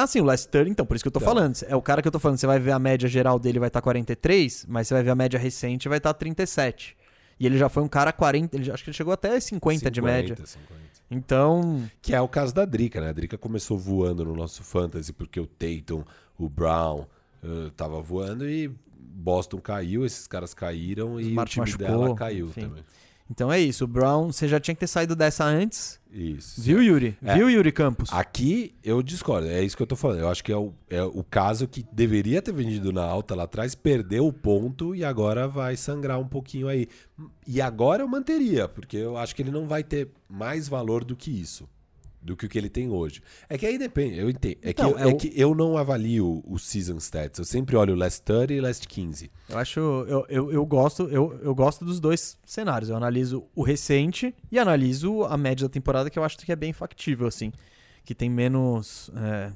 ah, 0.04 0.08
sim, 0.08 0.22
o 0.22 0.24
last 0.24 0.48
30, 0.50 0.70
então, 0.70 0.86
por 0.86 0.96
isso 0.96 1.04
que 1.04 1.08
eu 1.08 1.12
tô 1.12 1.20
então. 1.20 1.34
falando. 1.34 1.56
É 1.68 1.76
o 1.76 1.82
cara 1.82 2.02
que 2.02 2.08
eu 2.08 2.12
tô 2.12 2.20
falando, 2.20 2.38
você 2.38 2.48
vai 2.48 2.60
ver 2.60 2.72
a 2.72 2.80
média 2.80 3.08
geral 3.08 3.40
dele 3.40 3.60
vai 3.60 3.68
estar 3.68 3.80
tá 3.80 3.84
43, 3.84 4.66
mas 4.68 4.88
você 4.88 4.94
vai 4.94 5.04
ver 5.04 5.10
a 5.10 5.16
média 5.16 5.40
recente 5.40 5.90
vai 5.90 5.98
estar 5.98 6.14
tá 6.14 6.20
37. 6.20 6.96
E 7.40 7.46
ele 7.46 7.58
já 7.58 7.70
foi 7.70 7.84
um 7.84 7.88
cara 7.88 8.12
40, 8.12 8.56
ele, 8.56 8.72
acho 8.72 8.84
que 8.84 8.90
ele 8.90 8.98
chegou 8.98 9.14
até 9.14 9.40
50, 9.40 9.80
50 9.80 9.92
de 9.92 10.02
média. 10.02 10.36
50. 10.36 10.58
Então. 11.10 11.90
Que 12.02 12.14
é 12.14 12.22
o 12.22 12.28
caso 12.28 12.54
da 12.54 12.66
Drica, 12.66 13.00
né? 13.00 13.10
A 13.10 13.14
Drica 13.14 13.38
começou 13.38 13.78
voando 13.78 14.26
no 14.26 14.36
nosso 14.36 14.64
fantasy 14.64 15.14
porque 15.14 15.40
o 15.40 15.48
Tatum, 15.48 16.04
o 16.38 16.50
Brown 16.50 17.06
uh, 17.44 17.70
tava 17.72 18.02
voando 18.02 18.50
e 18.50 18.72
Boston 19.00 19.60
caiu, 19.60 20.06
esses 20.06 20.28
caras 20.28 20.54
caíram 20.54 21.20
e 21.20 21.30
Smart 21.30 21.50
o 21.50 21.54
time 21.54 21.66
machucou, 21.66 21.88
dela 21.88 22.16
caiu 22.16 22.48
enfim. 22.48 22.62
também. 22.62 22.84
Então 23.30 23.52
é 23.52 23.60
isso, 23.60 23.84
o 23.84 23.88
Brown, 23.88 24.32
você 24.32 24.48
já 24.48 24.60
tinha 24.60 24.74
que 24.74 24.80
ter 24.80 24.88
saído 24.88 25.16
dessa 25.16 25.44
antes. 25.44 26.00
Isso. 26.10 26.62
Viu, 26.62 26.82
Yuri? 26.82 27.18
É. 27.22 27.36
Viu, 27.36 27.50
Yuri 27.50 27.72
Campos? 27.72 28.12
Aqui 28.12 28.74
eu 28.84 29.04
discordo, 29.04 29.48
é 29.48 29.62
isso 29.62 29.76
que 29.76 29.84
eu 29.84 29.88
tô 29.88 29.96
falando. 29.96 30.20
Eu 30.20 30.30
acho 30.30 30.44
que 30.44 30.52
é 30.52 30.58
o, 30.58 30.74
é 30.90 31.04
o 31.04 31.24
caso 31.24 31.68
que 31.68 31.86
deveria 31.92 32.42
ter 32.42 32.54
vendido 32.54 32.94
na 32.94 33.04
alta 33.04 33.36
lá 33.36 33.44
atrás, 33.44 33.76
perdeu 33.76 34.26
o 34.26 34.34
ponto 34.34 34.96
e 34.96 35.04
agora 35.04 35.48
vai 35.48 35.76
sangrar 35.76 36.20
um 36.20 36.28
pouquinho 36.28 36.68
aí. 36.68 36.88
E 37.46 37.62
agora 37.62 38.02
eu 38.02 38.08
manteria, 38.08 38.68
porque 38.68 38.98
eu 38.98 39.18
acho 39.18 39.36
que 39.36 39.42
ele 39.42 39.52
não 39.52 39.68
vai 39.68 39.84
ter 39.84 40.10
mais 40.30 40.68
valor 40.68 41.04
do 41.04 41.16
que 41.16 41.30
isso 41.30 41.68
do 42.28 42.36
que 42.36 42.46
o 42.46 42.50
que 42.50 42.58
ele 42.58 42.70
tem 42.70 42.90
hoje. 42.90 43.22
É 43.50 43.58
que 43.58 43.66
aí 43.66 43.78
depende, 43.78 44.20
eu 44.20 44.30
entendo. 44.30 44.58
É, 44.62 44.70
então, 44.70 44.94
que, 44.94 45.00
eu, 45.00 45.00
é, 45.00 45.10
é 45.10 45.14
o... 45.14 45.18
que 45.18 45.34
eu 45.36 45.56
não 45.56 45.78
avalio 45.78 46.44
o 46.46 46.60
season 46.60 46.98
stats. 46.98 47.40
Eu 47.40 47.46
sempre 47.46 47.76
olho 47.76 47.94
o 47.94 47.98
last 47.98 48.22
30 48.22 48.54
e 48.54 48.62
last 48.62 48.88
15. 48.88 49.32
Eu 49.50 49.58
acho. 49.58 49.80
Eu, 49.80 50.26
eu, 50.30 50.52
eu, 50.52 50.66
gosto, 50.66 51.04
eu, 51.04 51.40
eu 51.42 51.56
gosto 51.56 51.86
dos 51.86 52.00
dois 52.00 52.38
cenários. 52.46 52.90
Eu 52.90 52.98
analiso 52.98 53.48
o 53.56 53.64
recente 53.64 54.36
e 54.52 54.60
analiso 54.60 55.24
a 55.24 55.38
média 55.38 55.68
da 55.68 55.74
temporada, 55.74 56.10
que 56.10 56.20
eu 56.20 56.24
acho 56.24 56.38
que 56.38 56.52
é 56.52 56.56
bem 56.56 56.74
factível, 56.74 57.28
assim. 57.28 57.52
Que 58.04 58.14
tem 58.14 58.30
menos. 58.30 59.10
É, 59.16 59.52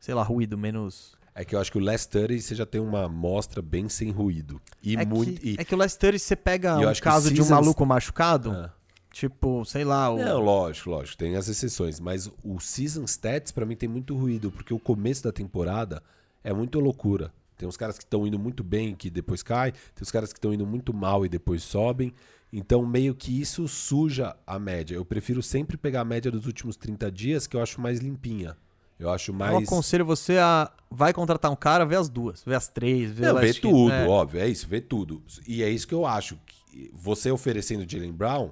sei 0.00 0.14
lá, 0.14 0.22
ruído, 0.22 0.56
menos. 0.56 1.12
É 1.34 1.44
que 1.44 1.54
eu 1.54 1.60
acho 1.60 1.72
que 1.72 1.78
o 1.78 1.80
Last 1.80 2.10
30 2.10 2.42
você 2.42 2.54
já 2.54 2.66
tem 2.66 2.80
uma 2.80 3.04
amostra 3.04 3.62
bem 3.62 3.88
sem 3.88 4.10
ruído. 4.10 4.60
E 4.82 4.96
é, 4.96 5.04
muito, 5.04 5.40
que, 5.40 5.50
e... 5.50 5.56
é 5.58 5.64
que 5.64 5.74
o 5.74 5.78
Last 5.78 5.98
30 5.98 6.18
você 6.18 6.36
pega 6.36 6.76
um 6.76 6.94
caso 6.94 7.32
de 7.32 7.40
um 7.40 7.48
maluco 7.48 7.84
machucado. 7.86 8.50
Ah 8.50 8.81
Tipo, 9.12 9.64
sei 9.64 9.84
lá. 9.84 10.10
O... 10.10 10.16
Não, 10.16 10.40
lógico, 10.40 10.90
lógico. 10.90 11.18
Tem 11.18 11.36
as 11.36 11.48
exceções. 11.48 12.00
Mas 12.00 12.30
o 12.42 12.58
Season 12.58 13.04
Stats, 13.04 13.52
para 13.52 13.66
mim, 13.66 13.76
tem 13.76 13.88
muito 13.88 14.16
ruído, 14.16 14.50
porque 14.50 14.72
o 14.72 14.78
começo 14.78 15.22
da 15.22 15.32
temporada 15.32 16.02
é 16.42 16.52
muito 16.52 16.80
loucura. 16.80 17.32
Tem 17.56 17.68
uns 17.68 17.76
caras 17.76 17.96
que 17.96 18.04
estão 18.04 18.26
indo 18.26 18.38
muito 18.38 18.64
bem 18.64 18.94
que 18.94 19.08
depois 19.08 19.42
cai, 19.42 19.70
tem 19.70 20.02
os 20.02 20.10
caras 20.10 20.32
que 20.32 20.38
estão 20.38 20.52
indo 20.52 20.66
muito 20.66 20.92
mal 20.92 21.24
e 21.24 21.28
depois 21.28 21.62
sobem. 21.62 22.12
Então, 22.52 22.84
meio 22.84 23.14
que 23.14 23.40
isso 23.40 23.68
suja 23.68 24.36
a 24.46 24.58
média. 24.58 24.94
Eu 24.96 25.04
prefiro 25.04 25.42
sempre 25.42 25.76
pegar 25.76 26.00
a 26.00 26.04
média 26.04 26.30
dos 26.30 26.46
últimos 26.46 26.76
30 26.76 27.10
dias, 27.10 27.46
que 27.46 27.56
eu 27.56 27.62
acho 27.62 27.80
mais 27.80 28.00
limpinha. 28.00 28.56
Eu 28.98 29.10
acho 29.10 29.30
Eu 29.30 29.34
mais. 29.34 29.66
aconselho 29.66 30.04
você 30.04 30.38
a. 30.38 30.70
Vai 30.90 31.12
contratar 31.12 31.50
um 31.50 31.56
cara, 31.56 31.84
vê 31.84 31.96
as 31.96 32.08
duas, 32.08 32.42
vê 32.44 32.54
as 32.54 32.68
três, 32.68 33.10
vê 33.10 33.26
Não, 33.26 33.36
vê 33.36 33.54
tudo, 33.54 33.90
é. 33.90 34.06
óbvio, 34.06 34.40
é 34.40 34.48
isso, 34.48 34.68
vê 34.68 34.80
tudo. 34.80 35.22
E 35.46 35.62
é 35.62 35.70
isso 35.70 35.88
que 35.88 35.94
eu 35.94 36.04
acho. 36.04 36.38
que 36.46 36.90
Você 36.92 37.30
oferecendo 37.30 37.88
Jalen 37.88 38.12
Brown, 38.12 38.50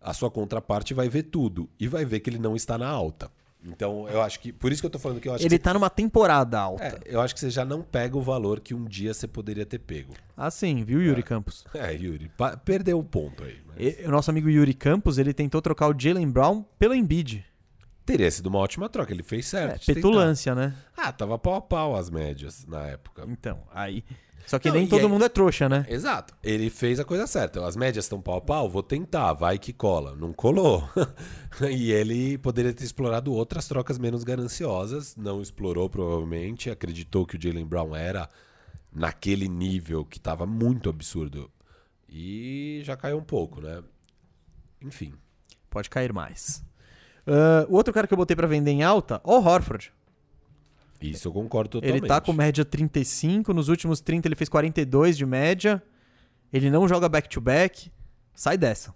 a 0.00 0.14
sua 0.14 0.30
contraparte 0.30 0.94
vai 0.94 1.08
ver 1.08 1.24
tudo 1.24 1.68
e 1.78 1.86
vai 1.88 2.04
ver 2.04 2.20
que 2.20 2.30
ele 2.30 2.38
não 2.38 2.54
está 2.56 2.76
na 2.78 2.88
alta. 2.88 3.30
Então, 3.64 4.08
eu 4.08 4.22
acho 4.22 4.38
que. 4.38 4.52
Por 4.52 4.70
isso 4.70 4.80
que 4.80 4.86
eu 4.86 4.90
tô 4.90 5.00
falando 5.00 5.20
que 5.20 5.28
eu 5.28 5.34
acho 5.34 5.42
Ele 5.44 5.58
que. 5.58 5.64
tá 5.64 5.74
numa 5.74 5.90
temporada 5.90 6.60
alta. 6.60 6.90
você- 6.90 6.96
é, 6.96 7.00
eu 7.06 7.20
acho 7.20 7.34
que 7.34 7.40
você 7.40 7.50
já 7.50 7.64
não 7.64 7.82
pega 7.82 8.16
o 8.16 8.22
valor 8.22 8.60
que 8.60 8.72
um 8.72 8.84
dia 8.84 9.12
você 9.12 9.26
poderia 9.26 9.66
ter 9.66 9.80
pego. 9.80 10.14
Assim, 10.36 10.84
viu, 10.84 11.02
Yuri 11.02 11.24
Campos? 11.24 11.64
É, 11.74 11.92
Yuri, 11.92 12.30
perdeu 12.64 12.98
o 13.00 13.04
ponto 13.04 13.42
aí. 13.42 13.58
mas 13.66 13.76
E- 13.98 14.04
o 14.06 14.10
nosso 14.12 14.30
amigo 14.30 14.48
Yuri 14.48 14.74
Campos, 14.74 15.18
ele 15.18 15.34
tentou 15.34 15.60
trocar 15.60 15.88
o 15.88 15.94
Jalen 16.00 16.30
Brown 16.30 16.64
pelo 16.78 16.94
Embiid. 16.94 17.44
Teria 18.06 18.30
sido 18.30 18.46
uma 18.46 18.60
ótima 18.60 18.88
troca, 18.88 19.12
ele 19.12 19.24
fez 19.24 19.46
É, 19.52 19.58
certo. 19.66 19.84
tentar. 19.84 19.94
petulância, 19.94 20.54
né? 20.54 20.74
Ah, 20.96 21.12
tava 21.12 21.36
pau 21.38 21.54
a 21.56 21.60
pau 21.60 21.96
as 21.96 22.08
médias 22.08 22.64
na 22.64 22.86
época. 22.86 23.24
Então, 23.28 23.58
aí. 23.74 24.02
Só 24.48 24.58
que 24.58 24.68
Não, 24.68 24.76
nem 24.76 24.86
todo 24.88 25.00
aí- 25.02 25.06
mundo 25.06 25.24
é 25.26 25.28
trouxa, 25.28 25.68
né? 25.68 25.84
Exato. 25.90 26.34
Ele 26.42 26.70
fez 26.70 26.98
a 26.98 27.04
coisa 27.04 27.26
certa. 27.26 27.66
As 27.66 27.76
médias 27.76 28.06
estão 28.06 28.18
pau 28.18 28.38
a 28.38 28.40
pau, 28.40 28.66
vou 28.68 28.82
tentar, 28.82 29.34
vai 29.34 29.58
que 29.58 29.74
cola. 29.74 30.16
Não 30.16 30.32
colou. 30.32 30.88
e 31.70 31.92
ele 31.92 32.38
poderia 32.38 32.72
ter 32.72 32.82
explorado 32.84 33.30
outras 33.32 33.68
trocas 33.68 33.98
menos 33.98 34.24
gananciosas. 34.24 35.14
Não 35.16 35.42
explorou, 35.42 35.90
provavelmente. 35.90 36.70
Acreditou 36.70 37.26
que 37.26 37.36
o 37.36 37.40
Jalen 37.42 37.66
Brown 37.66 37.94
era 37.94 38.26
naquele 38.90 39.48
nível 39.48 40.02
que 40.02 40.16
estava 40.16 40.46
muito 40.46 40.88
absurdo. 40.88 41.50
E 42.08 42.80
já 42.84 42.96
caiu 42.96 43.18
um 43.18 43.22
pouco, 43.24 43.60
né? 43.60 43.82
Enfim. 44.80 45.12
Pode 45.68 45.90
cair 45.90 46.10
mais. 46.10 46.64
Ah, 47.26 47.66
o 47.68 47.74
outro 47.74 47.92
cara 47.92 48.06
que 48.06 48.14
eu 48.14 48.18
botei 48.18 48.34
pra 48.34 48.46
vender 48.46 48.70
em 48.70 48.82
alta, 48.82 49.20
o 49.22 49.34
Horford. 49.34 49.92
Isso 51.00 51.28
eu 51.28 51.32
concordo 51.32 51.70
totalmente. 51.70 51.98
Ele 52.00 52.08
tá 52.08 52.20
com 52.20 52.32
média 52.32 52.64
35, 52.64 53.52
nos 53.54 53.68
últimos 53.68 54.00
30 54.00 54.26
ele 54.28 54.34
fez 54.34 54.48
42 54.48 55.16
de 55.16 55.24
média. 55.26 55.82
Ele 56.52 56.70
não 56.70 56.88
joga 56.88 57.08
back-to-back. 57.08 57.90
Sai 58.34 58.56
dessa. 58.56 58.94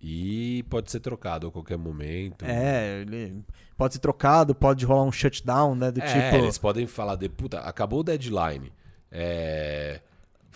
E 0.00 0.62
pode 0.68 0.90
ser 0.90 1.00
trocado 1.00 1.46
a 1.46 1.50
qualquer 1.50 1.78
momento. 1.78 2.44
É, 2.44 3.00
ele 3.00 3.42
pode 3.76 3.94
ser 3.94 4.00
trocado, 4.00 4.54
pode 4.54 4.84
rolar 4.84 5.02
um 5.04 5.12
shutdown, 5.12 5.74
né? 5.74 5.90
Do 5.90 6.00
É, 6.02 6.30
tipo. 6.30 6.44
eles 6.44 6.58
podem 6.58 6.86
falar 6.86 7.16
de 7.16 7.28
puta, 7.28 7.60
acabou 7.60 8.00
o 8.00 8.02
deadline. 8.02 8.70
É, 9.10 10.00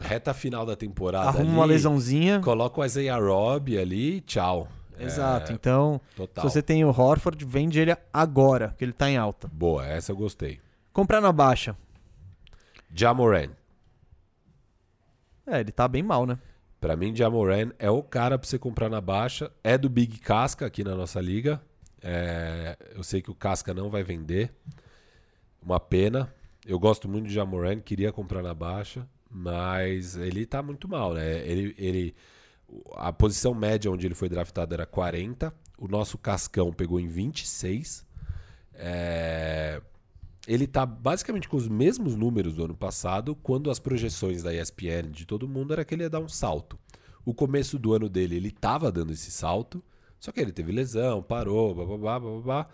reta 0.00 0.34
final 0.34 0.66
da 0.66 0.76
temporada. 0.76 1.28
arruma 1.28 1.44
ali, 1.44 1.50
uma 1.52 1.64
lesãozinha. 1.64 2.40
Coloca 2.40 2.80
o 2.80 2.84
Isaiah 2.84 3.18
Robb 3.18 3.78
ali, 3.78 4.20
tchau. 4.22 4.68
Exato. 4.98 5.52
É, 5.52 5.54
Então, 5.54 6.00
total. 6.16 6.44
se 6.48 6.52
você 6.54 6.60
tem 6.62 6.84
o 6.84 6.88
Horford, 6.88 7.44
vende 7.44 7.78
ele 7.80 7.96
agora, 8.12 8.68
porque 8.68 8.84
ele 8.84 8.92
tá 8.92 9.08
em 9.08 9.16
alta. 9.16 9.48
Boa, 9.52 9.86
essa 9.86 10.12
eu 10.12 10.16
gostei. 10.16 10.60
Comprar 10.98 11.20
na 11.20 11.30
baixa. 11.30 11.76
Jamoran. 12.92 13.50
É, 15.46 15.60
ele 15.60 15.70
tá 15.70 15.86
bem 15.86 16.02
mal, 16.02 16.26
né? 16.26 16.36
Pra 16.80 16.96
mim, 16.96 17.14
Jamoran 17.14 17.70
é 17.78 17.88
o 17.88 18.02
cara 18.02 18.36
pra 18.36 18.48
você 18.48 18.58
comprar 18.58 18.88
na 18.88 19.00
baixa. 19.00 19.48
É 19.62 19.78
do 19.78 19.88
Big 19.88 20.18
Casca 20.18 20.66
aqui 20.66 20.82
na 20.82 20.96
nossa 20.96 21.20
liga. 21.20 21.62
É, 22.02 22.76
eu 22.96 23.04
sei 23.04 23.22
que 23.22 23.30
o 23.30 23.34
Casca 23.36 23.72
não 23.72 23.88
vai 23.88 24.02
vender. 24.02 24.52
Uma 25.62 25.78
pena. 25.78 26.34
Eu 26.66 26.80
gosto 26.80 27.08
muito 27.08 27.28
de 27.28 27.34
Jamoran, 27.34 27.78
queria 27.78 28.10
comprar 28.10 28.42
na 28.42 28.52
baixa, 28.52 29.06
mas 29.30 30.16
ele 30.16 30.44
tá 30.46 30.64
muito 30.64 30.88
mal, 30.88 31.14
né? 31.14 31.46
Ele, 31.46 31.76
ele, 31.78 32.14
a 32.96 33.12
posição 33.12 33.54
média 33.54 33.88
onde 33.88 34.04
ele 34.04 34.16
foi 34.16 34.28
draftado 34.28 34.74
era 34.74 34.84
40. 34.84 35.54
O 35.78 35.86
nosso 35.86 36.18
Cascão 36.18 36.72
pegou 36.72 36.98
em 36.98 37.06
26. 37.06 38.04
É, 38.74 39.80
ele 40.48 40.66
tá 40.66 40.86
basicamente 40.86 41.46
com 41.46 41.58
os 41.58 41.68
mesmos 41.68 42.16
números 42.16 42.54
do 42.54 42.64
ano 42.64 42.74
passado, 42.74 43.36
quando 43.36 43.70
as 43.70 43.78
projeções 43.78 44.42
da 44.42 44.54
ESPN 44.54 45.10
de 45.10 45.26
todo 45.26 45.46
mundo 45.46 45.74
era 45.74 45.84
que 45.84 45.94
ele 45.94 46.04
ia 46.04 46.08
dar 46.08 46.20
um 46.20 46.28
salto. 46.28 46.78
O 47.22 47.34
começo 47.34 47.78
do 47.78 47.92
ano 47.92 48.08
dele, 48.08 48.36
ele 48.36 48.50
tava 48.50 48.90
dando 48.90 49.12
esse 49.12 49.30
salto, 49.30 49.84
só 50.18 50.32
que 50.32 50.40
ele 50.40 50.50
teve 50.50 50.72
lesão, 50.72 51.22
parou, 51.22 51.74
bababá, 51.74 52.18
bababá, 52.18 52.66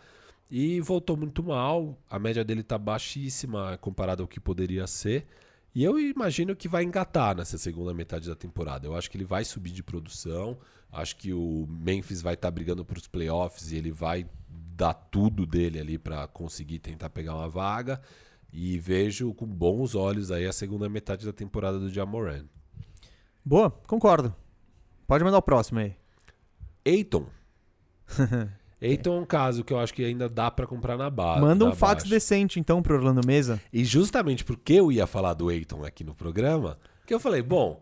e 0.48 0.80
voltou 0.80 1.16
muito 1.16 1.42
mal. 1.42 1.98
A 2.09 2.16
média 2.16 2.44
dele 2.44 2.62
tá 2.62 2.78
baixíssima 2.78 3.76
comparado 3.78 4.22
ao 4.22 4.28
que 4.28 4.38
poderia 4.38 4.86
ser. 4.86 5.26
E 5.74 5.82
eu 5.82 5.98
imagino 5.98 6.55
que 6.55 6.68
vai 6.68 6.84
engatar 6.84 7.36
nessa 7.36 7.59
segunda 7.59 7.92
metade 7.92 8.28
da 8.28 8.36
temporada. 8.36 8.86
Eu 8.86 8.94
acho 8.94 9.10
que 9.10 9.16
ele 9.16 9.24
vai 9.24 9.44
subir 9.44 9.72
de 9.72 9.82
produção. 9.82 10.56
Acho 10.92 11.16
que 11.16 11.32
o 11.32 11.66
Memphis 11.68 12.22
vai 12.22 12.34
estar 12.34 12.52
brigando 12.52 12.84
para 12.84 12.98
os 12.98 13.09
playoffs 13.09 13.72
e 13.72 13.76
ele 13.76 13.90
vai 13.90 14.24
dar 14.76 14.94
tudo 14.94 15.46
dele 15.46 15.78
ali 15.78 15.98
para 15.98 16.26
conseguir 16.26 16.78
tentar 16.78 17.10
pegar 17.10 17.34
uma 17.34 17.48
vaga. 17.48 18.01
E 18.52 18.78
vejo 18.78 19.34
com 19.34 19.46
bons 19.46 19.94
olhos 19.94 20.30
aí 20.30 20.46
a 20.46 20.52
segunda 20.52 20.88
metade 20.88 21.26
da 21.26 21.32
temporada 21.32 21.78
do 21.78 21.90
Jamoran. 21.90 22.44
Boa, 23.44 23.70
concordo. 23.86 24.34
Pode 25.06 25.24
mandar 25.24 25.38
o 25.38 25.42
próximo 25.42 25.80
aí. 25.80 25.96
Eiton. 26.84 27.26
Eiton 28.80 29.16
é 29.16 29.20
um 29.20 29.24
caso 29.24 29.64
que 29.64 29.72
eu 29.72 29.78
acho 29.78 29.94
que 29.94 30.05
ainda 30.05 30.28
dá 30.28 30.51
para 30.51 30.66
comprar 30.66 30.96
na 30.96 31.10
base. 31.10 31.40
Manda 31.40 31.64
um 31.64 31.74
fax 31.74 32.05
baixa. 32.05 32.14
decente, 32.14 32.60
então, 32.60 32.82
pro 32.82 32.94
Orlando 32.94 33.26
Mesa. 33.26 33.60
E 33.72 33.84
justamente 33.84 34.44
porque 34.44 34.74
eu 34.74 34.92
ia 34.92 35.06
falar 35.06 35.34
do 35.34 35.51
Eiton 35.51 35.84
aqui 35.84 36.05
no 36.05 36.14
programa, 36.14 36.78
que 37.06 37.14
eu 37.14 37.18
falei, 37.18 37.42
bom, 37.42 37.80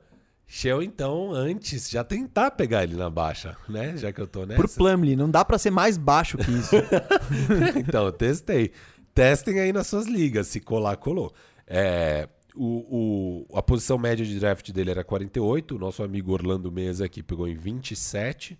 eu 0.64 0.82
então 0.82 1.32
antes 1.32 1.88
já 1.88 2.04
tentar 2.04 2.50
pegar 2.52 2.82
ele 2.84 2.94
na 2.96 3.08
baixa, 3.08 3.56
né? 3.68 3.96
Já 3.96 4.12
que 4.12 4.20
eu 4.20 4.26
tô 4.26 4.44
nessa. 4.44 4.60
Pro 4.60 4.68
Plumlee, 4.68 5.16
não 5.16 5.30
dá 5.30 5.44
pra 5.44 5.56
ser 5.58 5.70
mais 5.70 5.96
baixo 5.96 6.36
que 6.36 6.50
isso. 6.50 6.76
então, 7.78 8.04
eu 8.06 8.12
testei. 8.12 8.70
Testem 9.14 9.60
aí 9.60 9.72
nas 9.72 9.86
suas 9.86 10.06
ligas, 10.06 10.46
se 10.48 10.60
colar, 10.60 10.96
colou. 10.96 11.32
É, 11.66 12.28
o, 12.54 13.46
o- 13.50 13.56
a 13.56 13.62
posição 13.62 13.96
média 13.98 14.24
de 14.26 14.38
draft 14.38 14.70
dele 14.72 14.90
era 14.90 15.02
48, 15.04 15.74
o 15.74 15.78
nosso 15.78 16.02
amigo 16.02 16.32
Orlando 16.32 16.70
Mesa 16.70 17.06
aqui 17.06 17.22
pegou 17.22 17.48
em 17.48 17.54
27, 17.54 18.58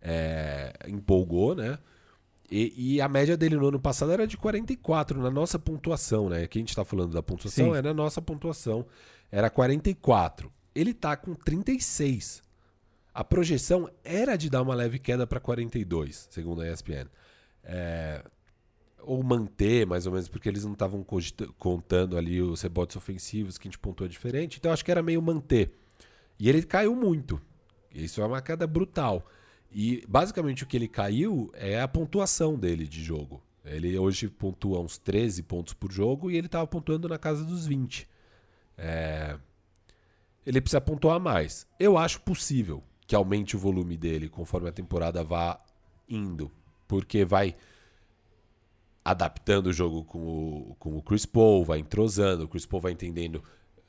é, 0.00 0.72
empolgou, 0.88 1.54
né? 1.54 1.78
E, 2.50 2.94
e 2.94 3.00
a 3.00 3.08
média 3.08 3.36
dele 3.36 3.56
no 3.56 3.66
ano 3.68 3.80
passado 3.80 4.12
era 4.12 4.26
de 4.26 4.36
44 4.36 5.20
na 5.20 5.30
nossa 5.30 5.58
pontuação, 5.58 6.28
né? 6.28 6.44
Aqui 6.44 6.58
a 6.58 6.62
gente 6.62 6.76
tá 6.76 6.84
falando 6.84 7.12
da 7.12 7.22
pontuação, 7.22 7.72
Sim. 7.72 7.76
é 7.78 7.82
na 7.82 7.92
nossa 7.92 8.22
pontuação. 8.22 8.86
Era 9.32 9.50
44. 9.50 10.50
Ele 10.76 10.92
tá 10.92 11.16
com 11.16 11.34
36. 11.34 12.42
A 13.14 13.24
projeção 13.24 13.90
era 14.04 14.36
de 14.36 14.50
dar 14.50 14.60
uma 14.60 14.74
leve 14.74 14.98
queda 14.98 15.26
para 15.26 15.40
42, 15.40 16.28
segundo 16.30 16.60
a 16.60 16.70
ESPN. 16.70 17.08
É, 17.64 18.22
ou 19.00 19.22
manter, 19.22 19.86
mais 19.86 20.04
ou 20.04 20.12
menos, 20.12 20.28
porque 20.28 20.50
eles 20.50 20.64
não 20.64 20.74
estavam 20.74 21.02
contando 21.58 22.18
ali 22.18 22.42
os 22.42 22.60
rebotes 22.60 22.94
ofensivos 22.94 23.56
que 23.56 23.66
a 23.66 23.70
gente 23.70 23.78
pontuou 23.78 24.06
diferente. 24.06 24.58
Então 24.58 24.70
acho 24.70 24.84
que 24.84 24.90
era 24.90 25.02
meio 25.02 25.22
manter. 25.22 25.72
E 26.38 26.46
ele 26.46 26.62
caiu 26.62 26.94
muito. 26.94 27.40
Isso 27.90 28.20
é 28.20 28.26
uma 28.26 28.42
queda 28.42 28.66
brutal. 28.66 29.26
E 29.72 30.04
basicamente 30.06 30.62
o 30.62 30.66
que 30.66 30.76
ele 30.76 30.88
caiu 30.88 31.50
é 31.54 31.80
a 31.80 31.88
pontuação 31.88 32.54
dele 32.54 32.86
de 32.86 33.02
jogo. 33.02 33.42
Ele 33.64 33.98
hoje 33.98 34.28
pontua 34.28 34.78
uns 34.80 34.98
13 34.98 35.42
pontos 35.44 35.72
por 35.72 35.90
jogo 35.90 36.30
e 36.30 36.36
ele 36.36 36.48
estava 36.48 36.66
pontuando 36.66 37.08
na 37.08 37.16
casa 37.16 37.44
dos 37.44 37.66
20. 37.66 38.06
É, 38.76 39.38
Ele 40.46 40.60
precisa 40.60 40.80
pontuar 40.80 41.18
mais. 41.18 41.66
Eu 41.78 41.98
acho 41.98 42.20
possível 42.20 42.82
que 43.06 43.14
aumente 43.14 43.56
o 43.56 43.58
volume 43.58 43.96
dele 43.96 44.28
conforme 44.28 44.68
a 44.68 44.72
temporada 44.72 45.24
vá 45.24 45.60
indo. 46.08 46.50
Porque 46.86 47.24
vai 47.24 47.56
adaptando 49.04 49.68
o 49.68 49.72
jogo 49.72 50.04
com 50.04 50.18
o, 50.18 50.76
com 50.78 50.96
o 50.96 51.02
Chris 51.02 51.26
Paul, 51.26 51.64
vai 51.64 51.78
entrosando, 51.78 52.44
o 52.44 52.48
Chris 52.48 52.66
Paul 52.66 52.80
vai 52.80 52.92
entendendo 52.92 53.42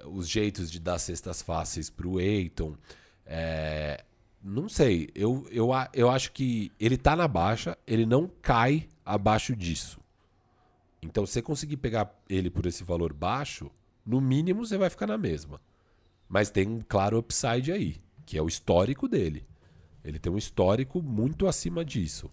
os 0.06 0.30
jeitos 0.30 0.70
de 0.70 0.80
dar 0.80 1.00
cestas 1.00 1.42
fáceis 1.42 1.90
para 1.90 2.08
o 2.08 2.20
Eiton. 2.20 2.76
É, 3.26 4.04
não 4.44 4.70
sei, 4.70 5.10
eu, 5.16 5.48
eu, 5.52 5.70
eu 5.94 6.10
acho 6.10 6.32
que 6.32 6.72
ele 6.80 6.98
tá 6.98 7.16
na 7.16 7.28
baixa, 7.28 7.78
ele 7.86 8.06
não 8.06 8.30
cai 8.42 8.88
abaixo 9.04 9.56
disso. 9.56 10.00
Então, 11.02 11.26
se 11.26 11.34
você 11.34 11.42
conseguir 11.42 11.78
pegar 11.78 12.14
ele 12.30 12.50
por 12.50 12.66
esse 12.66 12.84
valor 12.84 13.14
baixo, 13.14 13.72
no 14.06 14.22
mínimo 14.22 14.66
você 14.66 14.78
vai 14.78 14.90
ficar 14.90 15.08
na 15.08 15.18
mesma. 15.18 15.60
Mas 16.28 16.50
tem 16.50 16.68
um 16.68 16.82
claro 16.82 17.18
upside 17.18 17.72
aí, 17.72 17.98
que 18.26 18.38
é 18.38 18.42
o 18.42 18.48
histórico 18.48 19.08
dele. 19.08 19.46
Ele 20.04 20.20
tem 20.20 20.32
um 20.32 20.38
histórico 20.38 21.02
muito 21.02 21.48
acima 21.48 21.84
disso. 21.84 22.30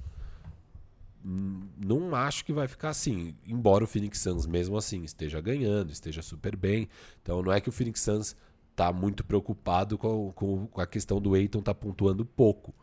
Não 1.25 2.15
acho 2.15 2.45
que 2.45 2.53
vai 2.53 2.69
ficar 2.69 2.91
assim, 2.91 3.35
embora 3.47 3.85
o 3.85 3.87
Phoenix 3.87 4.19
Suns 4.19 4.47
mesmo 4.47 4.77
assim 4.77 5.03
esteja 5.05 5.41
ganhando, 5.41 5.91
esteja 5.91 6.21
super 6.21 6.55
bem. 6.55 6.89
Então 7.23 7.43
não 7.43 7.53
é 7.53 7.61
que 7.61 7.69
o 7.69 7.73
Phoenix 7.73 8.01
Suns 8.01 8.37
tá 8.77 8.93
muito 8.93 9.25
preocupado 9.25 9.97
com, 9.97 10.33
com, 10.33 10.67
com 10.67 10.81
a 10.81 10.87
questão 10.87 11.21
do 11.21 11.37
Eiton 11.37 11.63
tá 11.63 11.75
pontuando 11.75 12.25
pouco. 12.25 12.75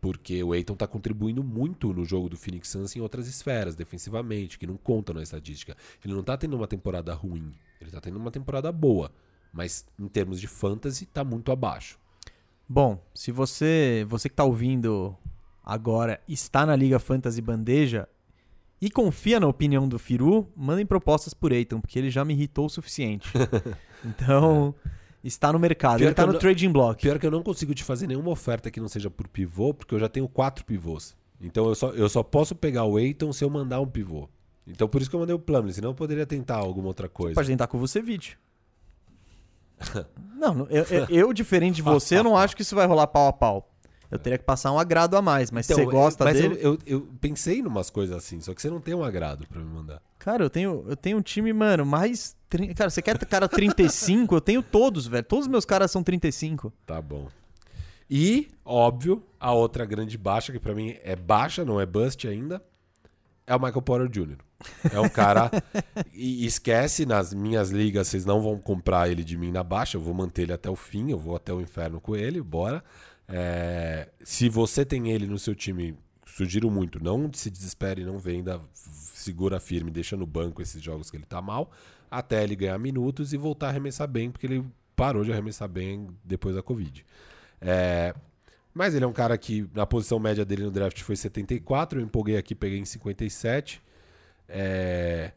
Porque 0.00 0.42
o 0.44 0.54
Eiton 0.54 0.76
tá 0.76 0.86
contribuindo 0.86 1.42
muito 1.42 1.92
no 1.92 2.04
jogo 2.04 2.28
do 2.28 2.36
Phoenix 2.36 2.68
Suns 2.68 2.94
em 2.94 3.00
outras 3.00 3.26
esferas, 3.26 3.74
defensivamente, 3.74 4.58
que 4.58 4.66
não 4.66 4.76
conta 4.76 5.12
na 5.12 5.22
estatística. 5.22 5.76
Ele 6.04 6.14
não 6.14 6.22
tá 6.22 6.36
tendo 6.36 6.54
uma 6.54 6.68
temporada 6.68 7.12
ruim, 7.14 7.52
ele 7.80 7.90
tá 7.90 8.00
tendo 8.00 8.16
uma 8.16 8.30
temporada 8.30 8.70
boa. 8.70 9.10
Mas 9.52 9.86
em 9.98 10.08
termos 10.08 10.40
de 10.40 10.46
fantasy, 10.46 11.06
tá 11.06 11.24
muito 11.24 11.50
abaixo. 11.50 11.98
Bom, 12.68 13.02
se 13.14 13.32
você, 13.32 14.06
você 14.08 14.28
que 14.28 14.34
tá 14.34 14.44
ouvindo 14.44 15.16
agora 15.64 16.20
está 16.28 16.64
na 16.64 16.76
Liga 16.76 16.98
Fantasy 16.98 17.40
Bandeja, 17.40 18.08
e 18.80 18.90
confia 18.90 19.40
na 19.40 19.46
opinião 19.48 19.88
do 19.88 19.98
Firu, 19.98 20.48
mandem 20.56 20.86
propostas 20.86 21.34
por 21.34 21.50
Eiton, 21.50 21.80
porque 21.80 21.98
ele 21.98 22.10
já 22.10 22.24
me 22.24 22.32
irritou 22.32 22.66
o 22.66 22.68
suficiente. 22.68 23.28
então, 24.04 24.74
está 25.22 25.52
no 25.52 25.58
mercado. 25.58 25.98
Pior 25.98 26.06
ele 26.06 26.14
que 26.14 26.20
está 26.20 26.26
no 26.26 26.32
não- 26.34 26.38
trading 26.38 26.70
block. 26.70 27.02
Pior 27.02 27.18
que 27.18 27.26
eu 27.26 27.30
não 27.30 27.42
consigo 27.42 27.74
te 27.74 27.82
fazer 27.82 28.06
nenhuma 28.06 28.30
oferta 28.30 28.70
que 28.70 28.80
não 28.80 28.88
seja 28.88 29.10
por 29.10 29.26
pivô, 29.26 29.74
porque 29.74 29.94
eu 29.94 29.98
já 29.98 30.08
tenho 30.08 30.28
quatro 30.28 30.64
pivôs. 30.64 31.16
Então 31.40 31.66
eu 31.66 31.74
só, 31.74 31.90
eu 31.90 32.08
só 32.08 32.22
posso 32.22 32.54
pegar 32.54 32.84
o 32.84 32.98
Eiton 32.98 33.32
se 33.32 33.44
eu 33.44 33.50
mandar 33.50 33.80
um 33.80 33.86
pivô. 33.86 34.28
Então 34.66 34.88
por 34.88 35.00
isso 35.00 35.10
que 35.10 35.16
eu 35.16 35.20
mandei 35.20 35.34
o 35.34 35.38
plano, 35.38 35.70
senão 35.72 35.90
eu 35.90 35.94
poderia 35.94 36.26
tentar 36.26 36.56
alguma 36.56 36.88
outra 36.88 37.08
coisa. 37.08 37.34
Pode 37.34 37.48
tentar 37.48 37.66
com 37.66 37.76
o 37.76 37.80
Vucevic. 37.80 38.36
não, 40.36 40.66
eu, 40.70 40.84
eu- 41.08 41.32
diferente 41.32 41.76
de 41.76 41.82
você, 41.82 42.18
eu 42.18 42.24
não 42.24 42.36
acho 42.36 42.54
que 42.56 42.62
isso 42.62 42.74
vai 42.74 42.86
rolar 42.86 43.06
pau 43.06 43.28
a 43.28 43.32
pau. 43.32 43.70
Eu 44.10 44.18
teria 44.18 44.38
que 44.38 44.44
passar 44.44 44.72
um 44.72 44.78
agrado 44.78 45.16
a 45.16 45.22
mais, 45.22 45.50
mas 45.50 45.66
se 45.66 45.74
você 45.74 45.82
Então, 45.82 45.92
gosta 45.92 46.24
mas 46.24 46.34
dele... 46.40 46.54
Eu, 46.60 46.72
eu, 46.74 46.78
eu 46.86 47.08
pensei 47.20 47.58
em 47.58 47.66
umas 47.66 47.90
coisas 47.90 48.16
assim, 48.16 48.40
só 48.40 48.54
que 48.54 48.62
você 48.62 48.70
não 48.70 48.80
tem 48.80 48.94
um 48.94 49.04
agrado 49.04 49.46
pra 49.46 49.60
me 49.60 49.66
mandar. 49.66 50.00
Cara, 50.18 50.42
eu 50.42 50.48
tenho, 50.48 50.84
eu 50.88 50.96
tenho 50.96 51.18
um 51.18 51.22
time, 51.22 51.52
mano, 51.52 51.84
mais... 51.84 52.34
Cara, 52.74 52.88
você 52.88 53.02
quer 53.02 53.18
cara 53.26 53.46
35? 53.46 54.34
eu 54.34 54.40
tenho 54.40 54.62
todos, 54.62 55.06
velho. 55.06 55.22
Todos 55.24 55.44
os 55.44 55.50
meus 55.50 55.66
caras 55.66 55.90
são 55.90 56.02
35. 56.02 56.72
Tá 56.86 57.02
bom. 57.02 57.28
E, 58.10 58.48
óbvio, 58.64 59.22
a 59.38 59.52
outra 59.52 59.84
grande 59.84 60.16
baixa, 60.16 60.50
que 60.52 60.58
pra 60.58 60.74
mim 60.74 60.96
é 61.02 61.14
baixa, 61.14 61.62
não 61.62 61.78
é 61.78 61.84
bust 61.84 62.26
ainda, 62.26 62.62
é 63.48 63.56
o 63.56 63.58
Michael 63.58 63.82
Porter 63.82 64.08
Jr. 64.08 64.36
É 64.92 65.00
um 65.00 65.08
cara. 65.08 65.50
e 66.12 66.44
esquece, 66.44 67.06
nas 67.06 67.32
minhas 67.32 67.70
ligas, 67.70 68.08
vocês 68.08 68.24
não 68.26 68.42
vão 68.42 68.58
comprar 68.58 69.08
ele 69.10 69.24
de 69.24 69.36
mim 69.38 69.50
na 69.50 69.64
baixa, 69.64 69.96
eu 69.96 70.00
vou 70.02 70.12
manter 70.12 70.42
ele 70.42 70.52
até 70.52 70.68
o 70.68 70.76
fim, 70.76 71.10
eu 71.10 71.18
vou 71.18 71.34
até 71.34 71.52
o 71.52 71.60
inferno 71.60 72.00
com 72.00 72.14
ele, 72.14 72.42
bora. 72.42 72.84
É, 73.26 74.08
se 74.22 74.48
você 74.48 74.84
tem 74.84 75.10
ele 75.10 75.26
no 75.26 75.38
seu 75.38 75.54
time, 75.54 75.96
sugiro 76.26 76.70
muito, 76.70 77.02
não 77.02 77.30
se 77.32 77.50
desespere, 77.50 78.04
não 78.04 78.18
venda, 78.18 78.60
segura 78.74 79.58
firme, 79.58 79.90
deixa 79.90 80.16
no 80.16 80.26
banco 80.26 80.60
esses 80.60 80.82
jogos 80.82 81.10
que 81.10 81.16
ele 81.16 81.26
tá 81.26 81.40
mal, 81.40 81.70
até 82.10 82.44
ele 82.44 82.54
ganhar 82.54 82.78
minutos 82.78 83.32
e 83.32 83.38
voltar 83.38 83.66
a 83.66 83.70
arremessar 83.70 84.06
bem, 84.06 84.30
porque 84.30 84.46
ele 84.46 84.64
parou 84.94 85.24
de 85.24 85.32
arremessar 85.32 85.68
bem 85.68 86.08
depois 86.22 86.54
da 86.54 86.62
Covid. 86.62 87.04
É, 87.60 88.14
mas 88.78 88.94
ele 88.94 89.04
é 89.04 89.08
um 89.08 89.12
cara 89.12 89.36
que 89.36 89.68
na 89.74 89.84
posição 89.84 90.20
média 90.20 90.44
dele 90.44 90.62
no 90.62 90.70
draft 90.70 91.00
foi 91.02 91.16
74, 91.16 91.98
eu 91.98 92.04
empolguei 92.04 92.36
aqui, 92.36 92.54
peguei 92.54 92.78
em 92.78 92.84
57. 92.84 93.82
É, 94.48 95.32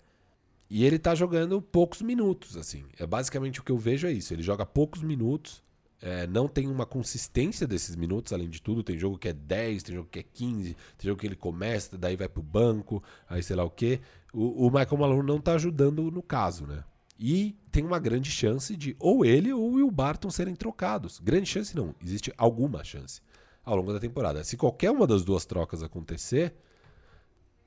e 0.70 0.86
ele 0.86 1.00
tá 1.00 1.16
jogando 1.16 1.60
poucos 1.60 2.04
minutos, 2.04 2.56
assim. 2.56 2.84
É 3.00 3.06
basicamente 3.08 3.60
o 3.60 3.64
que 3.64 3.72
eu 3.72 3.80
vejo 3.80 4.06
é 4.06 4.12
isso. 4.12 4.32
Ele 4.32 4.44
joga 4.44 4.64
poucos 4.64 5.02
minutos, 5.02 5.64
é, 6.00 6.28
não 6.28 6.48
tem 6.48 6.68
uma 6.68 6.86
consistência 6.86 7.66
desses 7.66 7.96
minutos, 7.96 8.32
além 8.32 8.48
de 8.48 8.62
tudo. 8.62 8.84
Tem 8.84 8.96
jogo 8.96 9.18
que 9.18 9.30
é 9.30 9.34
10, 9.34 9.82
tem 9.82 9.96
jogo 9.96 10.08
que 10.12 10.20
é 10.20 10.24
15, 10.24 10.78
tem 11.00 11.08
jogo 11.08 11.20
que 11.20 11.26
ele 11.26 11.36
começa, 11.36 11.98
daí 11.98 12.16
vai 12.16 12.30
pro 12.30 12.44
banco, 12.44 13.02
aí 13.28 13.42
sei 13.42 13.56
lá 13.56 13.64
o 13.64 13.72
quê. 13.72 14.02
O, 14.32 14.68
o 14.68 14.70
Michael 14.70 14.98
Malone 14.98 15.28
não 15.28 15.42
tá 15.42 15.56
ajudando 15.56 16.12
no 16.12 16.22
caso, 16.22 16.68
né? 16.68 16.84
E 17.20 17.56
tem 17.72 17.84
uma 17.84 17.98
grande 17.98 18.30
chance 18.30 18.78
de 18.78 18.96
ou 19.00 19.26
ele 19.26 19.52
ou 19.52 19.72
o 19.72 19.74
Will 19.74 19.90
Barton 19.90 20.30
serem 20.30 20.54
trocados. 20.54 21.20
Grande 21.20 21.50
chance 21.50 21.76
não, 21.76 21.96
existe 22.04 22.32
alguma 22.38 22.84
chance 22.84 23.20
ao 23.64 23.76
longo 23.76 23.94
da 23.94 24.00
temporada. 24.00 24.44
Se 24.44 24.58
qualquer 24.58 24.92
uma 24.92 25.06
das 25.06 25.24
duas 25.24 25.46
trocas 25.46 25.84
acontecer, 25.84 26.54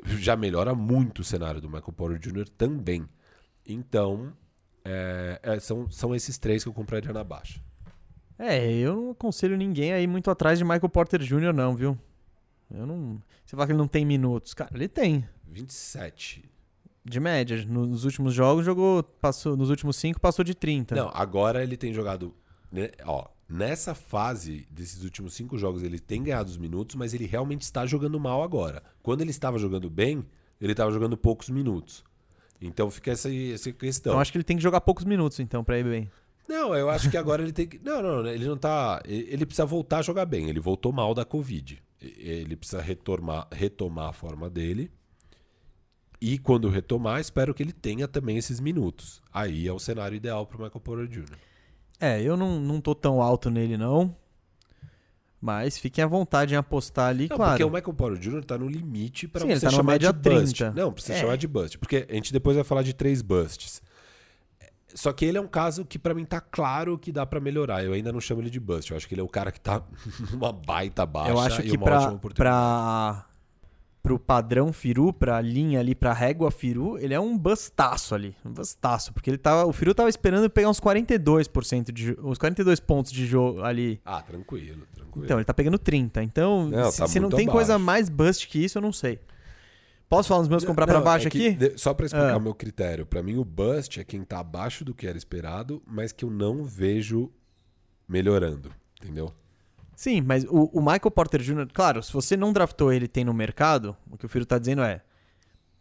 já 0.04 0.36
melhora 0.36 0.74
muito 0.74 1.20
o 1.20 1.24
cenário 1.24 1.60
do 1.60 1.68
Michael 1.68 1.92
Porter 1.92 2.18
Jr. 2.18 2.48
também. 2.48 3.08
Então, 3.66 4.32
é, 4.84 5.40
é, 5.42 5.60
são, 5.60 5.88
são 5.90 6.14
esses 6.14 6.38
três 6.38 6.62
que 6.62 6.68
eu 6.68 6.74
compraria 6.74 7.12
na 7.12 7.24
baixa. 7.24 7.60
É, 8.38 8.68
eu 8.72 8.96
não 8.96 9.10
aconselho 9.12 9.56
ninguém 9.56 9.92
a 9.92 10.00
ir 10.00 10.06
muito 10.06 10.30
atrás 10.30 10.58
de 10.58 10.64
Michael 10.64 10.88
Porter 10.88 11.20
Jr., 11.20 11.52
não, 11.52 11.76
viu? 11.76 11.98
Eu 12.70 12.86
não. 12.86 13.22
Você 13.44 13.54
fala 13.54 13.66
que 13.66 13.72
ele 13.72 13.78
não 13.78 13.86
tem 13.86 14.04
minutos. 14.04 14.54
Cara, 14.54 14.70
ele 14.74 14.88
tem. 14.88 15.28
27. 15.46 16.50
De 17.04 17.20
média. 17.20 17.64
Nos 17.66 18.04
últimos 18.04 18.34
jogos 18.34 18.64
jogou. 18.64 19.02
Passou, 19.02 19.56
nos 19.56 19.70
últimos 19.70 19.96
cinco 19.96 20.20
passou 20.20 20.44
de 20.44 20.54
30. 20.54 20.96
Não, 20.96 21.10
agora 21.14 21.62
ele 21.62 21.76
tem 21.76 21.92
jogado. 21.92 22.34
né, 22.72 22.90
ó, 23.04 23.26
nessa 23.54 23.94
fase 23.94 24.66
desses 24.68 25.04
últimos 25.04 25.32
cinco 25.34 25.56
jogos, 25.56 25.82
ele 25.82 26.00
tem 26.00 26.22
ganhado 26.22 26.50
os 26.50 26.56
minutos, 26.56 26.96
mas 26.96 27.14
ele 27.14 27.24
realmente 27.24 27.62
está 27.62 27.86
jogando 27.86 28.18
mal 28.18 28.42
agora. 28.42 28.82
Quando 29.02 29.20
ele 29.20 29.30
estava 29.30 29.58
jogando 29.58 29.88
bem, 29.88 30.24
ele 30.60 30.72
estava 30.72 30.90
jogando 30.90 31.16
poucos 31.16 31.48
minutos. 31.48 32.02
Então 32.60 32.90
fica 32.90 33.12
essa, 33.12 33.32
essa 33.32 33.70
questão. 33.72 34.12
Então 34.12 34.20
acho 34.20 34.32
que 34.32 34.38
ele 34.38 34.44
tem 34.44 34.56
que 34.56 34.62
jogar 34.62 34.80
poucos 34.80 35.04
minutos, 35.04 35.38
então, 35.38 35.62
pra 35.62 35.78
ir 35.78 35.84
bem. 35.84 36.10
Não, 36.48 36.74
eu 36.74 36.90
acho 36.90 37.10
que 37.10 37.16
agora 37.16 37.42
ele 37.42 37.52
tem 37.52 37.66
que. 37.66 37.78
Não, 37.78 38.02
não, 38.02 38.26
ele 38.26 38.44
não 38.44 38.56
tá. 38.56 39.00
Ele 39.06 39.46
precisa 39.46 39.64
voltar 39.64 39.98
a 39.98 40.02
jogar 40.02 40.26
bem. 40.26 40.48
Ele 40.48 40.60
voltou 40.60 40.92
mal 40.92 41.14
da 41.14 41.24
Covid. 41.24 41.82
Ele 42.00 42.56
precisa 42.56 42.82
retomar, 42.82 43.48
retomar 43.50 44.10
a 44.10 44.12
forma 44.12 44.50
dele. 44.50 44.90
E 46.20 46.38
quando 46.38 46.68
retomar, 46.68 47.20
espero 47.20 47.54
que 47.54 47.62
ele 47.62 47.72
tenha 47.72 48.06
também 48.06 48.36
esses 48.36 48.60
minutos. 48.60 49.22
Aí 49.32 49.66
é 49.66 49.72
o 49.72 49.78
cenário 49.78 50.16
ideal 50.16 50.46
pro 50.46 50.58
Michael 50.58 50.80
Porter 50.80 51.06
Jr. 51.06 51.36
É, 52.00 52.20
eu 52.20 52.36
não, 52.36 52.58
não 52.60 52.80
tô 52.80 52.94
tão 52.94 53.22
alto 53.22 53.50
nele, 53.50 53.76
não. 53.76 54.14
Mas 55.40 55.76
fiquem 55.78 56.02
à 56.02 56.06
vontade 56.06 56.54
em 56.54 56.56
apostar 56.56 57.08
ali, 57.08 57.28
Não, 57.28 57.36
claro. 57.36 57.52
porque 57.52 57.64
o 57.64 57.70
Michael 57.70 57.94
Porter 57.94 58.18
Jr. 58.18 58.44
tá 58.44 58.56
no 58.56 58.66
limite 58.66 59.28
pra 59.28 59.44
ele 59.44 59.54
você 59.58 59.66
tá 59.66 59.72
chamar 59.72 59.98
de 59.98 60.10
bust. 60.10 60.54
30. 60.54 60.72
Não, 60.72 60.90
precisa 60.92 61.14
É. 61.14 61.20
chamar 61.20 61.36
de 61.36 61.46
bust. 61.46 61.76
Porque 61.78 62.06
a 62.08 62.14
gente 62.14 62.32
depois 62.32 62.56
vai 62.56 62.64
falar 62.64 62.82
de 62.82 62.94
três 62.94 63.20
busts. 63.20 63.82
Só 64.94 65.12
que 65.12 65.24
ele 65.24 65.36
é 65.36 65.40
um 65.40 65.46
caso 65.48 65.84
que 65.84 65.98
pra 65.98 66.14
mim 66.14 66.24
tá 66.24 66.40
claro 66.40 66.96
que 66.96 67.12
dá 67.12 67.26
pra 67.26 67.40
melhorar. 67.40 67.84
Eu 67.84 67.92
ainda 67.92 68.10
não 68.12 68.20
chamo 68.20 68.40
ele 68.40 68.48
de 68.48 68.58
bust. 68.60 68.90
Eu 68.90 68.96
acho 68.96 69.06
que 69.06 69.12
ele 69.14 69.20
é 69.20 69.24
o 69.24 69.28
cara 69.28 69.52
que 69.52 69.60
tá 69.60 69.82
numa 70.32 70.50
baita 70.52 71.04
baixa 71.04 71.30
eu 71.30 71.38
acho 71.38 71.60
e 71.62 71.70
que 71.70 71.76
uma 71.76 71.84
ótima 71.86 72.00
pra, 72.00 72.12
oportunidade. 72.12 72.34
pra, 72.34 73.26
pro 74.04 74.18
padrão 74.18 74.70
Firu, 74.70 75.14
pra 75.14 75.40
linha 75.40 75.80
ali, 75.80 75.94
pra 75.94 76.12
régua 76.12 76.50
Firu, 76.50 76.98
ele 76.98 77.14
é 77.14 77.18
um 77.18 77.38
bustaço 77.38 78.14
ali. 78.14 78.36
Um 78.44 78.52
bustaço. 78.52 79.14
Porque 79.14 79.30
ele 79.30 79.38
tava, 79.38 79.64
o 79.66 79.72
Firu 79.72 79.94
tava 79.94 80.10
esperando 80.10 80.48
pegar 80.50 80.68
uns 80.68 80.78
42% 80.78 81.90
de 81.90 82.14
uns 82.22 82.36
42 82.36 82.78
pontos 82.80 83.10
de 83.10 83.24
jogo 83.26 83.62
ali. 83.62 83.98
Ah, 84.04 84.20
tranquilo, 84.20 84.86
tranquilo. 84.94 85.24
Então, 85.24 85.38
ele 85.38 85.44
tá 85.46 85.54
pegando 85.54 85.78
30. 85.78 86.22
Então, 86.22 86.68
Não, 86.68 86.90
se, 86.92 86.98
tá 86.98 87.08
se 87.08 87.18
não 87.18 87.30
tem 87.30 87.46
coisa 87.48 87.72
abaixo. 87.76 87.86
mais 87.86 88.08
bust 88.10 88.46
que 88.46 88.62
isso, 88.62 88.76
eu 88.76 88.82
não 88.82 88.92
sei. 88.92 89.18
Posso 90.06 90.28
falar 90.28 90.40
nos 90.40 90.48
meus 90.50 90.64
comprar 90.66 90.86
pra 90.86 91.00
baixo 91.00 91.26
é 91.28 91.30
que 91.30 91.48
aqui? 91.48 91.72
Só 91.78 91.94
pra 91.94 92.04
explicar 92.04 92.34
Ah. 92.34 92.36
o 92.36 92.40
meu 92.40 92.54
critério. 92.54 93.06
Pra 93.06 93.22
mim, 93.22 93.36
o 93.38 93.44
bust 93.44 93.98
é 93.98 94.04
quem 94.04 94.22
tá 94.22 94.38
abaixo 94.38 94.84
do 94.84 94.94
que 94.94 95.06
era 95.06 95.16
esperado, 95.16 95.82
mas 95.86 96.12
que 96.12 96.26
eu 96.26 96.30
não 96.30 96.62
vejo 96.62 97.32
melhorando. 98.06 98.70
Entendeu? 99.02 99.32
Sim, 99.96 100.20
mas 100.20 100.44
o, 100.44 100.70
o 100.72 100.80
Michael 100.80 101.10
Porter 101.10 101.40
Jr., 101.40 101.68
claro, 101.72 102.02
se 102.02 102.12
você 102.12 102.36
não 102.36 102.52
draftou 102.52 102.92
ele 102.92 103.06
tem 103.08 103.24
no 103.24 103.32
mercado, 103.34 103.96
o 104.10 104.16
que 104.16 104.26
o 104.26 104.28
Firo 104.28 104.44
tá 104.44 104.58
dizendo 104.58 104.82
é, 104.82 105.00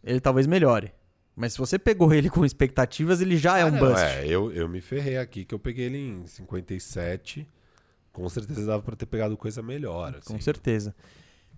ele 0.02 0.20
talvez 0.20 0.46
melhore. 0.46 0.92
Mas 1.36 1.54
se 1.54 1.58
você 1.58 1.78
pegou 1.78 2.12
ele 2.14 2.30
com 2.30 2.44
expectativas, 2.44 3.20
ele 3.20 3.36
já 3.36 3.58
é 3.58 3.62
Ah, 3.62 3.66
um 3.66 3.70
não, 3.72 3.78
bust. 3.80 4.04
É, 4.04 4.24
eu, 4.26 4.52
eu 4.52 4.68
me 4.68 4.80
ferrei 4.80 5.18
aqui, 5.18 5.44
que 5.44 5.52
eu 5.54 5.58
peguei 5.58 5.86
ele 5.86 5.98
em 5.98 6.26
57. 6.26 7.46
Com 8.12 8.28
certeza 8.28 8.64
dava 8.66 8.82
pra 8.82 8.94
ter 8.94 9.06
pegado 9.06 9.36
coisa 9.36 9.60
melhor. 9.60 10.12
Com 10.24 10.34
assim. 10.34 10.40
certeza. 10.40 10.94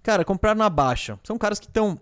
Cara, 0.02 0.24
comprar 0.24 0.56
na 0.56 0.70
baixa. 0.70 1.20
São 1.22 1.36
caras 1.36 1.60
que 1.60 1.66
estão. 1.66 2.00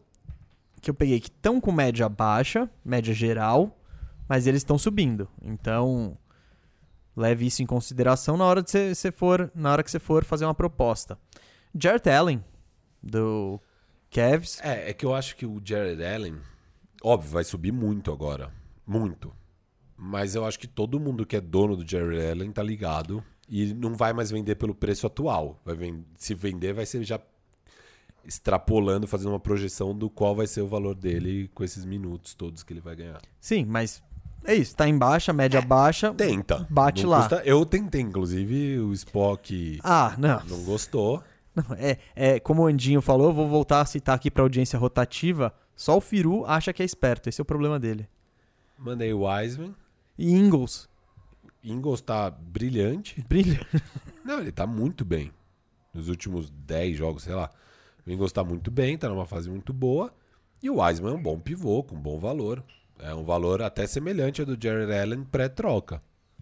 Que 0.81 0.89
eu 0.89 0.95
peguei 0.95 1.19
que 1.19 1.29
estão 1.29 1.61
com 1.61 1.73
média 1.73 2.09
baixa, 2.09 2.71
média 2.85 3.13
geral, 3.13 3.77
mas 4.29 4.47
eles 4.47 4.61
estão 4.61 4.79
subindo. 4.79 5.27
Então, 5.43 6.17
leve 7.17 7.47
isso 7.47 7.63
em 7.63 7.67
consideração 7.67 8.37
na 8.37 8.45
hora 8.45 8.63
de 8.63 8.95
você 8.95 9.13
for, 9.13 9.51
na 9.55 9.73
hora 9.73 9.83
que 9.83 9.91
você 9.91 9.99
for 9.99 10.25
fazer 10.25 10.45
uma 10.45 10.55
proposta. 10.55 11.19
Jarrett 11.75 12.09
Allen 12.09 12.45
do 13.03 13.61
Cavs. 14.11 14.61
É, 14.63 14.91
é 14.91 14.93
que 14.93 15.05
eu 15.05 15.15
acho 15.15 15.37
que 15.37 15.45
o 15.45 15.61
Jared 15.65 16.03
Allen, 16.05 16.37
óbvio, 17.03 17.31
vai 17.31 17.45
subir 17.45 17.73
muito 17.73 18.13
agora. 18.13 18.53
Muito. 18.87 19.33
Mas 19.97 20.35
eu 20.35 20.45
acho 20.45 20.59
que 20.59 20.67
todo 20.67 21.01
mundo 21.01 21.25
que 21.27 21.37
é 21.37 21.41
dono 21.41 21.77
do 21.77 21.89
Jared 21.89 22.25
Allen 22.31 22.53
tá 22.53 22.63
ligado 22.63 23.23
e 23.49 23.73
não 23.75 23.95
vai 23.95 24.13
mais 24.13 24.31
vender 24.31 24.55
pelo 24.57 24.75
preço 24.75 25.07
atual. 25.07 25.61
Vai 25.65 25.75
ven- 25.75 26.05
se 26.17 26.35
vender, 26.35 26.73
vai 26.73 26.87
ser 26.87 27.03
já 27.05 27.21
extrapolando, 28.25 29.07
fazendo 29.07 29.31
uma 29.31 29.41
projeção 29.41 29.97
do 29.97 30.09
qual 30.09 30.35
vai 30.35 30.47
ser 30.47 30.63
o 30.63 30.67
valor 30.67 30.95
dele 30.95 31.49
com 31.55 31.63
esses 31.63 31.85
minutos 31.85 32.35
todos 32.35 32.63
que 32.63 32.73
ele 32.73 32.81
vai 32.81 32.97
ganhar. 32.97 33.21
Sim, 33.41 33.65
mas 33.67 34.03
é 34.45 34.55
isso, 34.55 34.75
tá 34.77 34.89
em 34.89 34.97
baixa, 34.97 35.33
média 35.33 35.61
baixa. 35.61 36.13
Tenta. 36.15 36.67
Bate 36.71 37.03
Não 37.03 37.11
lá. 37.11 37.21
custa- 37.21 37.43
Eu 37.45 37.65
tentei, 37.67 38.01
inclusive, 38.01 38.79
o 38.81 38.93
Spock 38.93 39.79
Ah, 39.83 40.15
não. 40.19 40.41
não 40.47 40.65
gostou. 40.65 41.23
Não, 41.55 41.65
é, 41.77 41.99
é, 42.17 42.41
como 42.41 42.63
o 42.63 42.67
Andinho 42.67 43.01
falou, 43.01 43.29
eu 43.29 43.33
vou 43.35 43.49
voltar 43.49 43.81
a 43.81 43.85
citar 43.85 44.15
aqui 44.17 44.31
pra 44.31 44.43
audiência 44.43 44.79
rotativa. 44.79 45.55
Só 45.77 45.97
o 45.97 46.01
Firu 46.01 46.45
acha 46.47 46.73
que 46.73 46.83
é 46.83 46.85
esperto, 46.85 47.29
esse 47.29 47.41
é 47.41 47.43
o 47.43 47.45
problema 47.45 47.79
dele. 47.79 48.09
Mandei 48.79 49.13
o 49.13 49.25
Wiseman. 49.25 49.75
E 50.19 50.33
Ingles, 50.33 50.89
Ingles 51.63 52.01
tá 52.01 52.31
brilhante. 52.31 53.25
brilha. 53.29 53.65
Não, 54.25 54.41
ele 54.41 54.53
tá 54.53 54.67
muito 54.67 55.05
bem. 55.05 55.33
Nos 55.93 56.09
últimos 56.09 56.51
10 56.51 56.97
jogos, 56.97 57.23
sei 57.25 57.35
lá. 57.35 57.51
O 58.07 58.11
Ingles 58.11 58.33
tá 58.33 58.43
muito 58.45 58.71
bem, 58.71 58.99
tá 58.99 59.09
numa 59.09 59.25
fase 59.27 59.49
muito 59.49 59.73
boa. 59.73 60.13
E 60.63 60.69
o 60.71 60.81
Wiseman 60.81 61.13
é 61.13 61.15
um 61.17 61.23
bom 61.23 61.39
pivô, 61.39 61.83
com 61.83 61.97
bom 61.97 62.19
valor. 62.19 62.63
É 62.99 63.15
um 63.15 63.25
valor 63.25 63.61
até 63.63 63.87
semelhante 63.87 64.41
ao 64.41 64.47
do 64.47 64.57
Jared 64.61 64.93
Allen 64.93 65.25
pré-troca. 65.25 66.01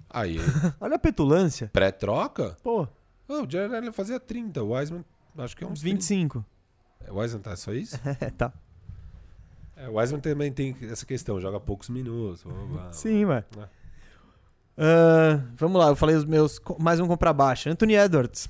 Aí, 0.08 0.36
Olha 0.80 0.96
a 0.96 0.98
petulância. 0.98 1.70
pré-troca? 1.72 2.56
Pô, 2.62 2.86
Oh, 3.28 3.42
o 3.44 3.50
Jared 3.50 3.74
Allen 3.74 3.92
fazia 3.92 4.20
30, 4.20 4.62
o 4.62 4.74
Wiseman 4.74 5.04
acho 5.38 5.56
que 5.56 5.64
é 5.64 5.66
uns 5.66 5.80
20. 5.80 5.92
25. 5.94 6.44
O 7.08 7.18
Wiseman 7.18 7.42
tá 7.42 7.56
só 7.56 7.72
isso? 7.72 7.98
É, 8.20 8.30
tá. 8.30 8.52
É, 9.76 9.88
o 9.88 9.94
Wiseman 9.98 10.20
também 10.20 10.52
tem 10.52 10.76
essa 10.82 11.06
questão, 11.06 11.40
joga 11.40 11.58
poucos 11.58 11.88
minutos. 11.88 12.42
blá. 12.44 12.92
Sim, 12.92 13.24
mano. 13.24 13.44
É. 13.58 13.68
Ah, 14.76 15.42
vamos 15.56 15.80
lá, 15.80 15.88
eu 15.88 15.96
falei 15.96 16.14
os 16.14 16.24
meus. 16.24 16.60
Mais 16.78 17.00
um 17.00 17.06
comprar 17.08 17.32
baixa. 17.32 17.70
Anthony 17.70 17.94
Edwards. 17.94 18.48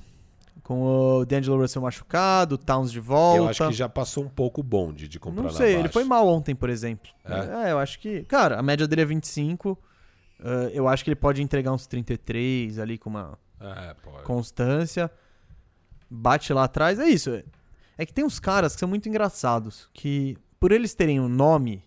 Com 0.63 0.83
o 0.83 1.25
D'Angelo 1.25 1.61
Russell 1.61 1.83
machucado, 1.83 2.55
o 2.55 2.59
Towns 2.59 2.93
de 2.93 3.01
volta. 3.01 3.39
Eu 3.39 3.49
acho 3.49 3.69
que 3.69 3.75
já 3.75 3.89
passou 3.89 4.25
um 4.25 4.29
pouco 4.29 4.61
o 4.61 4.65
bonde 4.65 5.09
de 5.09 5.19
comprar 5.19 5.43
Não 5.43 5.51
sei, 5.51 5.75
ele 5.77 5.89
foi 5.89 6.05
mal 6.05 6.27
ontem, 6.29 6.55
por 6.55 6.71
exemplo. 6.71 7.11
É? 7.25 7.69
É, 7.69 7.73
eu 7.73 7.79
acho 7.79 7.99
que. 7.99 8.23
Cara, 8.25 8.59
a 8.59 8.63
média 8.63 8.87
dele 8.87 9.03
é 9.03 9.05
25. 9.05 9.77
ah, 10.41 10.71
eu 10.73 10.87
acho 10.89 11.03
que 11.03 11.11
ele 11.11 11.17
pode 11.17 11.43
entregar 11.43 11.73
uns 11.73 11.87
33 11.87 12.79
ali 12.79 12.97
com 12.97 13.11
uma 13.11 13.37
É, 13.61 13.95
constância. 14.25 15.11
Bate 16.09 16.53
lá 16.53 16.65
atrás. 16.65 16.99
É 16.99 17.09
isso. 17.09 17.31
é- 17.99 18.07
que 18.07 18.13
tem 18.13 18.25
uns 18.25 18.39
caras 18.41 18.75
que 18.75 18.81
são 18.81 18.89
muito 18.89 19.09
engraçados. 19.09 19.89
Que, 19.93 20.37
por 20.59 20.73
eles 20.73 20.93
terem 20.95 21.21
um 21.21 21.29
nome, 21.29 21.85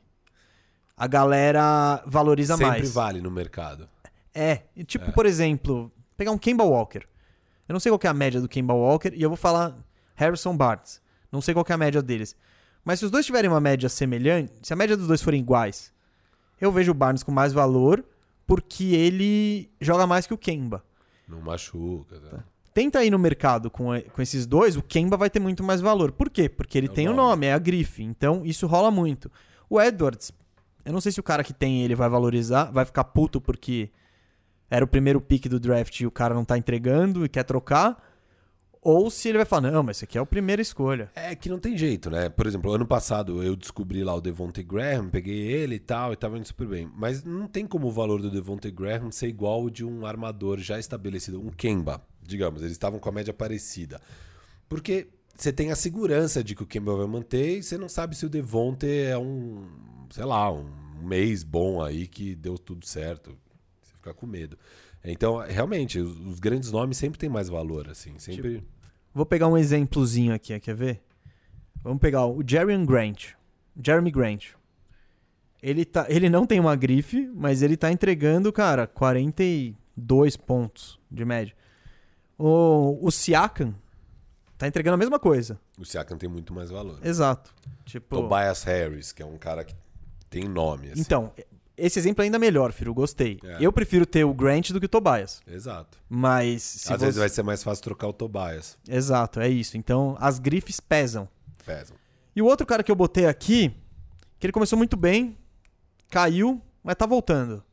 a 0.98 1.08
galera 1.08 2.02
valoriza 2.06 2.56
Sempre 2.56 2.70
mais. 2.80 2.94
vale 2.94 3.22
no 3.22 3.30
mercado. 3.32 3.88
É. 4.34 4.64
Tipo, 4.86 5.10
É. 5.10 5.12
por 5.12 5.26
exemplo, 5.26 5.92
pegar 6.16 6.32
um 6.32 6.38
Kemba 6.38 6.64
Walker. 6.64 7.04
Eu 7.68 7.74
não 7.74 7.80
sei 7.80 7.92
qual 7.92 8.00
que 8.00 8.08
é 8.08 8.10
a 8.10 8.14
média 8.14 8.40
do 8.42 8.48
Kemba 8.48 8.74
Walker 8.74 9.12
e 9.14 9.22
eu 9.22 9.30
vou 9.30 9.38
falar 9.38 9.78
Harrison 10.16 10.56
Barnes. 10.56 11.02
Não 11.32 11.42
sei 11.42 11.54
qual 11.54 11.66
é 11.68 11.74
a 11.74 11.78
média 11.78 12.02
deles. 12.02 12.36
Mas 12.84 13.00
se 13.00 13.06
os 13.06 13.12
dois 13.12 13.26
tiverem 13.26 13.50
uma 13.50 13.60
média 13.60 13.90
semelhante, 13.90 14.54
se 14.62 14.72
a 14.72 14.76
média 14.76 14.96
dos 14.96 15.08
dois 15.08 15.22
forem 15.22 15.42
iguais, 15.42 15.92
eu 16.62 16.72
vejo 16.72 16.92
o 16.92 16.96
Barnes 16.96 17.24
com 17.24 17.32
mais 17.32 17.52
valor 17.52 18.06
porque 18.46 18.84
ele 18.94 19.70
joga 19.82 20.06
mais 20.06 20.28
que 20.28 20.34
o 20.34 20.38
Kemba. 20.38 20.84
Não 21.28 21.42
machuca. 21.42 22.20
Tá? 22.20 22.44
Tenta 22.74 23.04
ir 23.04 23.10
no 23.10 23.18
mercado 23.18 23.72
com, 23.72 23.88
com 24.14 24.22
esses 24.22 24.46
dois, 24.46 24.78
o 24.78 24.84
Kemba 24.84 25.18
vai 25.18 25.30
ter 25.30 25.40
muito 25.40 25.64
mais 25.64 25.82
valor. 25.82 26.12
Por 26.12 26.30
quê? 26.30 26.48
Porque 26.48 26.78
ele 26.78 26.88
É 26.88 26.92
tem 26.92 27.08
o 27.08 27.14
nome. 27.14 27.30
nome, 27.30 27.46
é 27.48 27.54
a 27.54 27.58
grife. 27.60 28.04
Então 28.04 28.46
isso 28.46 28.68
rola 28.68 28.92
muito. 28.92 29.32
O 29.68 29.82
Edwards, 29.82 30.32
eu 30.86 30.94
não 30.94 31.02
sei 31.02 31.12
se 31.12 31.20
o 31.20 31.24
cara 31.24 31.44
que 31.44 31.54
tem 31.54 31.84
ele 31.84 31.96
vai 31.96 32.08
valorizar, 32.08 32.66
vai 32.66 32.86
ficar 32.86 33.06
puto 33.06 33.42
porque 33.42 33.90
era 34.70 34.84
o 34.84 34.88
primeiro 34.88 35.22
pick 35.22 35.48
do 35.48 35.60
draft 35.60 36.00
e 36.00 36.08
o 36.08 36.12
cara 36.12 36.34
não 36.34 36.46
tá 36.46 36.58
entregando 36.58 37.26
e 37.26 37.30
quer 37.30 37.44
trocar. 37.44 38.04
Ou 38.82 39.10
se 39.10 39.30
ele 39.30 39.40
vai 39.40 39.46
falar, 39.46 39.72
não, 39.72 39.82
mas 39.82 39.98
esse 39.98 40.06
aqui 40.06 40.16
é 40.16 40.22
a 40.22 40.26
primeira 40.28 40.62
escolha. 40.62 41.10
É 41.16 41.36
que 41.36 41.50
não 41.50 41.58
tem 41.58 41.76
jeito, 41.76 42.08
né? 42.08 42.30
Por 42.30 42.46
exemplo, 42.46 42.72
ano 42.72 42.86
passado 42.86 43.42
eu 43.42 43.56
descobri 43.56 44.04
lá 44.04 44.14
o 44.14 44.22
Devontae 44.22 44.64
Graham, 44.64 45.10
peguei 45.10 45.40
ele 45.40 45.76
e 45.76 45.80
tal, 45.80 46.14
e 46.14 46.16
tava 46.16 46.38
indo 46.38 46.46
super 46.46 46.68
bem. 46.68 46.88
Mas 46.96 47.24
não 47.24 47.48
tem 47.48 47.66
como 47.66 47.88
o 47.88 47.92
valor 47.92 48.22
do 48.22 48.30
Devontae 48.30 48.70
Graham 48.70 49.10
ser 49.10 49.28
igual 49.28 49.62
ao 49.62 49.70
de 49.72 49.84
um 49.84 50.06
armador 50.06 50.60
já 50.60 50.78
estabelecido, 50.78 51.42
um 51.42 51.50
Kemba, 51.50 52.00
digamos. 52.22 52.62
Eles 52.62 52.74
estavam 52.74 53.00
com 53.00 53.10
a 53.10 53.12
média 53.12 53.34
parecida. 53.34 54.00
Porque 54.70 55.08
você 55.36 55.52
tem 55.52 55.72
a 55.72 55.76
segurança 55.76 56.44
de 56.44 56.54
que 56.54 56.62
o 56.62 56.68
Kemba 56.68 56.96
vai 56.96 57.08
manter 57.08 57.58
e 57.58 57.64
você 57.64 57.80
não 57.80 57.90
sabe 57.90 58.16
se 58.16 58.28
o 58.28 58.30
Devontae 58.30 59.06
é 59.06 59.18
um, 59.18 59.66
sei 60.12 60.26
lá, 60.26 60.52
um 60.52 60.70
mês 61.02 61.44
bom 61.44 61.82
aí 61.84 62.06
que 62.06 62.36
deu 62.36 62.56
tudo 62.56 62.86
certo. 62.86 63.36
Você 64.06 64.10
fica 64.10 64.14
com 64.14 64.26
medo. 64.28 64.58
Então, 65.04 65.38
realmente, 65.38 66.00
os, 66.00 66.20
os 66.20 66.40
grandes 66.40 66.72
nomes 66.72 66.98
sempre 66.98 67.18
têm 67.18 67.30
mais 67.30 67.50
valor, 67.50 67.90
assim. 67.90 68.18
Sempre. 68.20 68.64
Vou 69.14 69.26
pegar 69.26 69.48
um 69.48 69.58
exemplozinho 69.58 70.34
aqui, 70.34 70.60
quer 70.60 70.76
ver? 70.76 71.02
Vamos 71.82 72.00
pegar 72.00 72.26
o 72.26 72.44
Jeremy 72.46 72.86
Grant. 72.86 73.34
Jeremy 73.82 74.12
Grant. 74.12 74.48
Ele, 75.62 75.86
tá, 75.86 76.06
ele 76.10 76.30
não 76.30 76.46
tem 76.46 76.60
uma 76.60 76.76
grife, 76.76 77.30
mas 77.34 77.62
ele 77.62 77.78
tá 77.78 77.92
entregando, 77.92 78.52
cara, 78.52 78.86
42 78.86 80.38
pontos 80.38 81.00
de 81.10 81.26
média. 81.26 81.56
O, 82.38 83.00
o 83.02 83.12
Siakam 83.12 83.74
tá 84.58 84.68
entregando 84.68 84.96
a 84.96 84.98
mesma 84.98 85.20
coisa. 85.20 85.60
O 85.80 85.86
Siakam 85.86 86.18
tem 86.18 86.30
muito 86.30 86.54
mais 86.54 86.70
valor. 86.70 87.00
Exato. 87.04 87.54
Tipo, 87.86 88.18
Tobias 88.18 88.64
Harris, 88.64 89.12
que 89.12 89.24
é 89.24 89.26
um 89.26 89.38
cara 89.38 89.64
que 89.64 89.74
tem 90.30 90.48
nome. 90.48 90.92
Assim. 90.92 91.02
então, 91.02 91.32
esse 91.78 92.00
exemplo 92.00 92.22
é 92.22 92.26
ainda 92.26 92.40
melhor, 92.40 92.72
filho, 92.72 92.94
gostei. 92.94 93.40
É. 93.44 93.58
Eu 93.60 93.72
prefiro 93.74 94.06
ter 94.06 94.24
o 94.24 94.34
Grant 94.34 94.72
do 94.72 94.80
que 94.80 94.86
o 94.86 94.90
Tobias. 94.90 95.42
Exato. 95.48 95.98
Mas 96.10 96.86
Às 96.90 96.98
você... 97.00 97.06
vezes 97.06 97.20
vai 97.20 97.30
ser 97.30 97.44
mais 97.44 97.64
fácil 97.64 97.84
trocar 97.84 98.08
o 98.08 98.14
Tobias. 98.14 98.78
Exato, 98.88 99.40
é 99.40 99.50
isso. 99.50 99.78
Então, 99.78 100.16
as 100.20 100.40
grifes 100.40 100.80
pesam. 100.80 101.28
Pesam. 101.66 101.96
E 102.36 102.42
o 102.42 102.46
outro 102.46 102.66
cara 102.66 102.84
que 102.84 102.92
eu 102.92 102.96
botei 102.96 103.26
aqui, 103.26 103.74
que 104.40 104.46
ele 104.46 104.54
começou 104.54 104.78
muito 104.78 104.96
bem, 104.98 105.38
caiu, 106.10 106.62
mas 106.84 106.96
tá 106.96 107.06
voltando. 107.06 107.64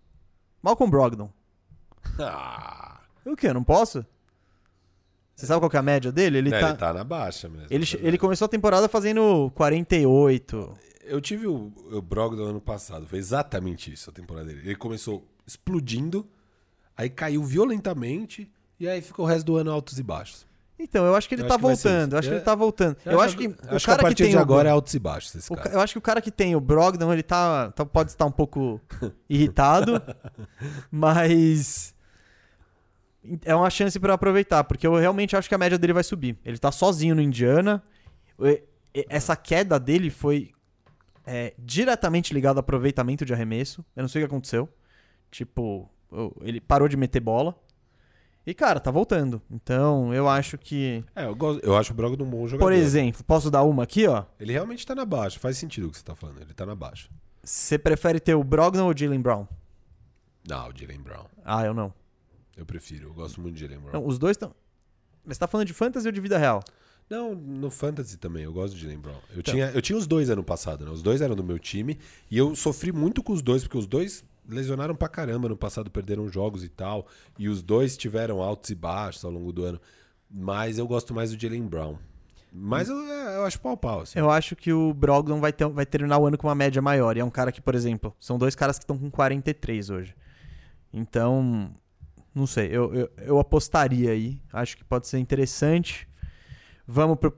Malcolm 0.63 0.91
Brogdon. 0.91 1.31
Ah, 2.19 3.01
O 3.25 3.37
quê? 3.37 3.49
Eu 3.49 3.55
não 3.55 3.65
posso? 3.65 4.05
Você 5.35 5.47
sabe 5.47 5.61
qual 5.61 5.71
que 5.71 5.77
é 5.77 5.81
a 5.81 5.83
média 5.83 6.13
dele? 6.13 6.39
Ele, 6.39 6.55
É, 6.55 6.61
tá... 6.61 6.69
ele 6.69 6.77
tá 6.79 6.93
na 6.93 7.03
baixa 7.05 7.49
mesmo. 7.49 7.67
Ele, 7.71 7.87
ele 8.01 8.19
começou 8.19 8.45
a 8.47 8.49
temporada 8.49 8.89
fazendo 8.89 9.51
48. 9.55 10.75
Eu 11.05 11.21
tive 11.21 11.47
o, 11.47 11.73
o 11.93 12.01
Brogdon 12.03 12.45
ano 12.47 12.61
passado. 12.61 13.07
Foi 13.07 13.19
exatamente 13.19 13.93
isso 13.93 14.09
a 14.11 14.13
temporada 14.13 14.47
dele. 14.47 14.61
Ele 14.65 14.77
começou 14.77 15.27
explodindo, 15.47 16.27
aí 16.97 17.11
caiu 17.11 17.43
violentamente, 17.43 18.51
e 18.79 18.89
aí 18.89 19.01
ficou 19.03 19.25
o 19.25 19.29
resto 19.29 19.45
do 19.47 19.57
ano 19.57 19.71
altos 19.73 19.99
e 19.99 20.03
baixos. 20.03 20.47
Então, 20.79 21.05
eu 21.07 21.15
acho 21.15 21.29
que 21.29 21.35
ele 21.37 21.43
Eu 21.43 21.49
tá 21.49 21.57
voltando. 21.57 22.13
Eu 22.15 22.19
acho 22.19 22.29
que 22.29 22.35
É. 22.35 22.37
ele 22.39 22.45
tá 22.45 22.55
voltando. 22.57 22.97
Eu 23.05 23.21
acho 23.21 23.37
que 23.37 23.47
o 23.47 23.51
acho 23.51 23.59
que 23.69 23.75
a 23.77 23.81
cara 23.81 23.97
que 23.99 24.03
partir 24.03 24.23
tem 24.25 24.31
de 24.33 24.37
o- 24.37 24.41
agora 24.41 24.69
é 24.69 24.73
altos 24.73 24.95
e 24.95 24.99
baixos 24.99 25.35
esse 25.37 25.53
o 25.53 25.55
ca- 25.57 25.63
cara. 25.63 25.75
eu 25.77 25.81
acho 25.81 25.93
que 25.95 25.99
o 25.99 26.03
cara 26.03 26.21
que 26.21 26.31
tem 26.31 26.57
o 26.57 26.61
Brogdon, 26.61 27.13
ele 27.13 27.23
tá, 27.23 27.71
tá- 27.71 27.87
pode 27.87 28.11
estar 28.11 28.27
um 28.27 28.33
pouco 28.33 28.81
irritado, 29.31 30.03
mas 30.91 31.95
é 33.45 33.55
uma 33.55 33.71
chance 33.71 33.99
pra 34.01 34.11
eu 34.11 34.15
aproveitar, 34.15 34.65
porque 34.65 34.87
eu 34.87 34.95
realmente 34.97 35.37
acho 35.37 35.49
que 35.49 35.55
a 35.55 35.59
média 35.59 35.79
dele 35.79 35.93
vai 35.93 36.03
subir. 36.03 36.37
Ele 36.45 36.59
tá 36.59 36.73
sozinho 36.73 37.15
no 37.15 37.23
Indiana. 37.23 37.83
Essa 39.09 39.37
queda 39.37 39.79
dele 39.79 40.11
foi 40.11 40.51
é, 41.27 41.55
diretamente 41.59 42.35
ligada 42.35 42.59
ao 42.59 42.63
aproveitamento 42.63 43.25
de 43.25 43.33
arremesso. 43.33 43.85
Eu 43.95 44.03
não 44.03 44.09
sei 44.09 44.23
o 44.23 44.27
que 44.27 44.33
aconteceu. 44.33 44.69
Tipo, 45.31 45.89
ele 46.43 46.61
parou 46.61 46.89
de 46.89 46.97
meter 46.97 47.21
bola. 47.21 47.57
E, 48.45 48.53
cara, 48.53 48.81
tá 48.81 48.91
voltando. 48.91 49.41
Então, 49.51 50.13
eu 50.13 50.29
acho 50.29 50.59
que. 50.59 51.05
É, 51.15 51.27
eu, 51.27 51.35
gosto, 51.35 51.65
eu 51.65 51.77
acho 51.77 51.93
o 51.93 51.97
Brogdon 51.97 52.25
um 52.25 52.31
bom 52.31 52.47
jogador. 52.47 52.67
Por 52.67 52.73
exemplo, 52.73 53.23
posso 53.23 53.51
dar 53.51 53.63
uma 53.63 53.85
aqui, 53.85 54.07
ó? 54.07 54.25
Ele 54.39 54.53
realmente 54.53 54.85
tá 54.85 54.95
na 54.95 55.05
baixa. 55.05 55.39
Faz 55.39 55.57
sentido 55.57 55.87
o 55.87 55.91
que 55.91 55.99
você 55.99 56.05
tá 56.05 56.17
falando. 56.17 56.41
Ele 56.41 56.53
tá 56.53 56.67
na 56.67 56.75
baixa. 56.75 57.09
Você 57.43 57.79
prefere 57.79 58.19
ter 58.19 58.35
o 58.35 58.43
Brogdon 58.43 58.85
ou 58.85 58.91
o 58.91 58.97
Jalen 58.97 59.21
Brown? 59.21 59.47
Não, 60.49 60.69
o 60.69 60.73
Jalen 60.77 61.01
Brown. 61.01 61.27
Ah, 61.45 61.65
eu 61.65 61.73
não. 61.73 61.95
Eu 62.57 62.67
prefiro. 62.67 63.09
Eu 63.09 63.15
gosto 63.15 63.41
muito 63.41 63.55
de 63.55 63.61
Jalen 63.61 63.79
Brown. 63.79 63.93
Não, 63.93 64.07
os 64.07 64.19
dois 64.19 64.35
estão. 64.35 64.53
Mas 65.25 65.37
você 65.37 65.41
tá 65.41 65.47
falando 65.47 65.69
de 65.69 65.73
fantasy 65.73 66.07
ou 66.07 66.13
de 66.13 66.21
vida 66.21 66.37
real? 66.37 66.65
Não, 67.13 67.35
no 67.35 67.69
Fantasy 67.71 68.17
também, 68.17 68.45
eu 68.45 68.53
gosto 68.55 68.75
de 68.75 68.81
Jalen 68.81 68.99
Brown. 68.99 69.13
Eu, 69.35 69.41
Então. 69.41 69.53
tinha, 69.53 69.67
eu 69.67 69.83
tinha 69.83 69.99
os 69.99 70.07
dois 70.07 70.31
ano 70.31 70.43
passado, 70.43 70.83
né? 70.83 70.91
Os 70.91 71.03
dois 71.03 71.21
eram 71.21 71.37
do 71.37 71.45
meu 71.45 71.59
time. 71.59 71.99
E 72.31 72.39
eu 72.39 72.57
sofri 72.57 72.91
muito 72.91 73.23
com 73.23 73.35
os 73.35 73.43
dois, 73.43 73.63
porque 73.65 73.77
os 73.77 73.87
dois 73.87 74.25
lesionaram 74.49 74.95
pra 74.97 75.09
caramba 75.09 75.47
no 75.47 75.55
passado, 75.55 75.91
perderam 75.91 76.27
jogos 76.27 76.65
e 76.65 76.71
tal. 76.71 77.07
E 77.39 77.51
os 77.51 77.61
dois 77.63 77.99
tiveram 77.99 78.41
altos 78.41 78.71
e 78.71 78.75
baixos 78.75 79.23
ao 79.27 79.31
longo 79.31 79.53
do 79.53 79.63
ano. 79.63 79.79
Mas 80.31 80.79
eu 80.79 80.87
gosto 80.87 81.13
mais 81.13 81.31
do 81.31 81.39
Jalen 81.39 81.67
Brown. 81.67 81.99
Mas 82.51 82.89
eu, 82.89 82.97
é, 82.97 83.37
eu 83.37 83.45
acho 83.45 83.61
pau 83.61 83.77
pau, 83.77 84.01
assim. 84.01 84.19
Eu 84.19 84.31
acho 84.31 84.57
que 84.57 84.73
o 84.73 84.95
Brogdon 84.95 85.39
vai, 85.39 85.53
ter, 85.53 85.69
vai 85.69 85.85
terminar 85.85 86.17
o 86.17 86.27
ano 86.27 86.39
com 86.39 86.49
uma 86.49 86.55
média 86.55 86.81
maior. 86.81 87.15
E 87.15 87.21
é 87.21 87.25
um 87.25 87.31
cara 87.31 87.53
que, 87.53 87.61
por 87.61 87.75
exemplo, 87.75 88.17
são 88.19 88.39
dois 88.39 88.55
caras 88.55 88.79
que 88.79 88.85
estão 88.85 88.97
com 88.97 89.11
43 89.11 89.91
hoje. 89.91 90.15
Então, 90.91 91.71
não 92.35 92.47
sei. 92.47 92.69
Eu, 92.69 92.95
eu, 92.95 93.11
eu 93.19 93.39
apostaria 93.39 94.13
aí. 94.13 94.41
Acho 94.51 94.79
que 94.79 94.85
pode 94.85 95.07
ser 95.07 95.19
interessante. 95.19 96.11
Vamos 96.95 97.17
pro 97.19 97.31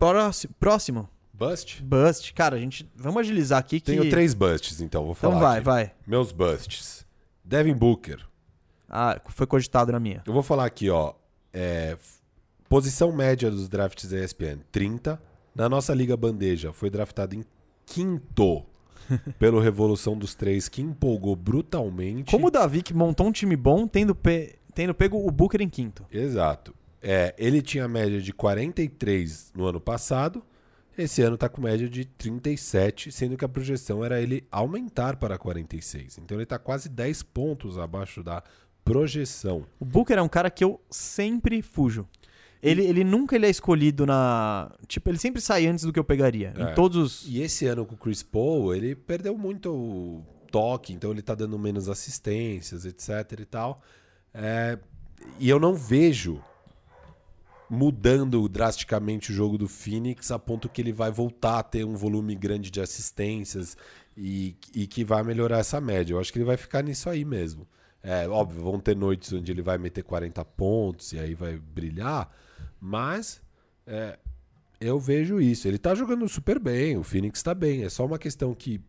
próximo. 0.59 1.09
Bust? 1.32 1.81
Bust. 1.81 2.35
Cara, 2.35 2.56
a 2.56 2.59
gente. 2.59 2.90
Vamos 2.97 3.20
agilizar 3.20 3.60
aqui 3.60 3.78
que. 3.78 3.93
Tenho 3.93 4.10
três 4.10 4.35
busts, 4.35 4.81
então, 4.81 5.05
vou 5.05 5.14
falar. 5.14 5.36
Então 5.36 5.47
vai, 5.48 5.56
aqui. 5.59 5.64
vai. 5.64 5.93
Meus 6.05 6.32
busts. 6.32 7.06
Devin 7.44 7.74
Booker. 7.74 8.18
Ah, 8.90 9.20
foi 9.28 9.47
cogitado 9.47 9.93
na 9.93 10.01
minha. 10.01 10.24
Eu 10.26 10.32
vou 10.32 10.43
falar 10.43 10.64
aqui, 10.64 10.90
ó. 10.90 11.14
É, 11.52 11.97
posição 12.68 13.12
média 13.12 13.48
dos 13.48 13.68
drafts 13.68 14.10
da 14.10 14.18
ESPN, 14.18 14.59
30. 14.72 15.22
Na 15.55 15.68
nossa 15.68 15.94
Liga 15.94 16.16
Bandeja, 16.16 16.72
foi 16.72 16.90
draftado 16.90 17.36
em 17.36 17.44
quinto 17.86 18.64
pelo 19.39 19.60
Revolução 19.60 20.18
dos 20.18 20.35
Três, 20.35 20.68
que 20.68 20.82
empolgou 20.82 21.36
brutalmente. 21.36 22.32
Como 22.32 22.48
o 22.48 22.51
Davi 22.51 22.82
que 22.82 22.93
montou 22.93 23.28
um 23.28 23.32
time 23.32 23.55
bom, 23.55 23.86
tendo, 23.86 24.16
pe... 24.16 24.56
tendo 24.74 24.93
pego 24.93 25.24
o 25.24 25.31
Booker 25.31 25.62
em 25.62 25.68
quinto. 25.68 26.05
Exato. 26.10 26.74
É, 27.06 27.35
ele 27.36 27.60
tinha 27.60 27.86
média 27.86 28.18
de 28.18 28.32
43 28.32 29.52
no 29.55 29.66
ano 29.66 29.78
passado. 29.78 30.43
Esse 30.97 31.20
ano 31.20 31.36
tá 31.36 31.51
com 31.51 31.60
média 31.60 31.86
de 31.86 32.06
37, 32.06 33.12
sendo 33.12 33.36
que 33.36 33.44
a 33.44 33.48
projeção 33.48 34.02
era 34.02 34.22
ele 34.22 34.47
aumentar 34.51 35.16
para 35.16 35.36
46. 35.36 36.18
Então 36.18 36.39
ele 36.39 36.47
tá 36.47 36.59
quase 36.59 36.89
10 36.89 37.22
pontos 37.24 37.76
abaixo 37.76 38.22
da 38.22 38.43
projeção. 38.82 39.66
O 39.78 39.85
Booker 39.85 40.16
é 40.16 40.22
um 40.22 40.28
cara 40.28 40.48
que 40.48 40.64
eu 40.64 40.81
sempre 40.89 41.60
fujo. 41.60 42.09
Ele, 42.62 42.82
ele 42.86 43.05
nunca 43.05 43.36
ele 43.36 43.44
é 43.44 43.51
escolhido 43.51 44.06
na. 44.06 44.72
Tipo, 44.86 45.10
ele 45.10 45.18
sempre 45.18 45.43
sai 45.43 45.66
antes 45.66 45.85
do 45.85 45.93
que 45.93 45.98
eu 45.98 46.05
pegaria. 46.05 46.55
É. 46.56 46.62
Em 46.62 46.74
todos 46.74 46.97
os. 46.97 47.28
E 47.28 47.43
esse 47.43 47.66
ano 47.66 47.85
com 47.85 47.94
o 47.94 47.98
Chris 47.98 48.22
Paul, 48.22 48.74
ele 48.74 48.94
perdeu 48.94 49.36
muito 49.36 49.70
o 49.70 50.24
toque, 50.51 50.94
então 50.94 51.10
ele 51.10 51.20
tá 51.20 51.35
dando 51.35 51.59
menos 51.59 51.90
assistências, 51.90 52.86
etc 52.86 53.40
e 53.40 53.44
tal. 53.44 53.82
É, 54.32 54.78
e 55.39 55.51
eu 55.51 55.60
não 55.60 55.74
vejo 55.74 56.43
mudando 57.75 58.49
drasticamente 58.49 59.33
o 59.33 59.35
jogo 59.35 59.59
do 59.59 59.69
Phoenix 59.69 60.31
a 60.31 60.39
ponto 60.39 60.69
que 60.69 60.81
ele 60.81 60.93
vai 60.93 61.11
voltar 61.11 61.59
a 61.59 61.63
ter 61.63 61.85
um 61.85 61.97
volume 61.97 62.35
grande 62.35 62.71
de 62.71 62.81
assistências 62.81 63.77
e, 64.17 64.57
e 64.75 64.87
que 64.87 65.05
vai 65.05 65.23
melhorar 65.23 65.59
essa 65.59 65.81
média. 65.81 66.15
Eu 66.15 66.21
acho 66.21 66.33
que 66.33 66.39
ele 66.39 66.47
vai 66.47 66.57
ficar 66.57 66.83
nisso 66.83 67.11
aí 67.11 67.25
mesmo. 67.25 67.67
É, 68.03 68.29
óbvio, 68.29 68.63
vão 68.63 68.79
ter 68.79 68.95
noites 68.95 69.33
onde 69.33 69.51
ele 69.51 69.63
vai 69.63 69.79
meter 69.79 70.03
40 70.03 70.45
pontos 70.45 71.13
e 71.13 71.19
aí 71.19 71.35
vai 71.35 71.57
brilhar, 71.57 72.31
mas 72.79 73.41
é, 73.87 74.19
eu 74.81 75.01
vejo 75.01 75.41
isso. 75.41 75.67
Ele 75.67 75.79
tá 75.79 75.95
jogando 75.95 76.29
super 76.29 76.59
bem, 76.59 76.97
o 76.97 77.03
Phoenix 77.03 77.43
tá 77.43 77.55
bem. 77.55 77.83
É 77.83 77.89
só 77.89 78.05
uma 78.05 78.19
questão 78.19 78.55
que 78.55 78.81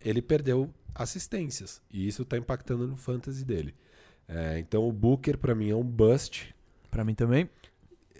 ele 0.00 0.20
perdeu 0.20 0.70
assistências 0.94 1.80
e 1.90 2.06
isso 2.06 2.24
tá 2.24 2.36
impactando 2.36 2.86
no 2.86 2.96
fantasy 2.96 3.44
dele. 3.44 3.74
É, 4.28 4.58
então 4.58 4.86
o 4.86 4.92
Booker 4.92 5.36
para 5.38 5.54
mim 5.54 5.70
é 5.70 5.74
um 5.74 5.82
bust. 5.82 6.54
Para 6.90 7.04
mim 7.04 7.14
também. 7.14 7.48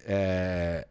É, 0.07 0.87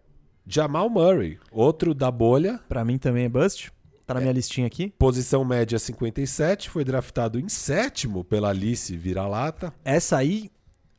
Jamal 0.47 0.89
Murray, 0.89 1.37
outro 1.51 1.93
da 1.93 2.09
bolha. 2.11 2.59
Para 2.67 2.83
mim 2.83 2.97
também 2.97 3.25
é 3.25 3.29
bust. 3.29 3.71
Tá 4.05 4.15
na 4.15 4.21
minha 4.21 4.33
listinha 4.33 4.65
aqui. 4.65 4.91
Posição 4.97 5.45
média 5.45 5.77
57, 5.77 6.69
foi 6.69 6.83
draftado 6.83 7.39
em 7.39 7.47
sétimo 7.47 8.23
pela 8.23 8.49
Alice 8.49 8.95
Vira-Lata. 8.97 9.71
Essa 9.85 10.17
aí. 10.17 10.49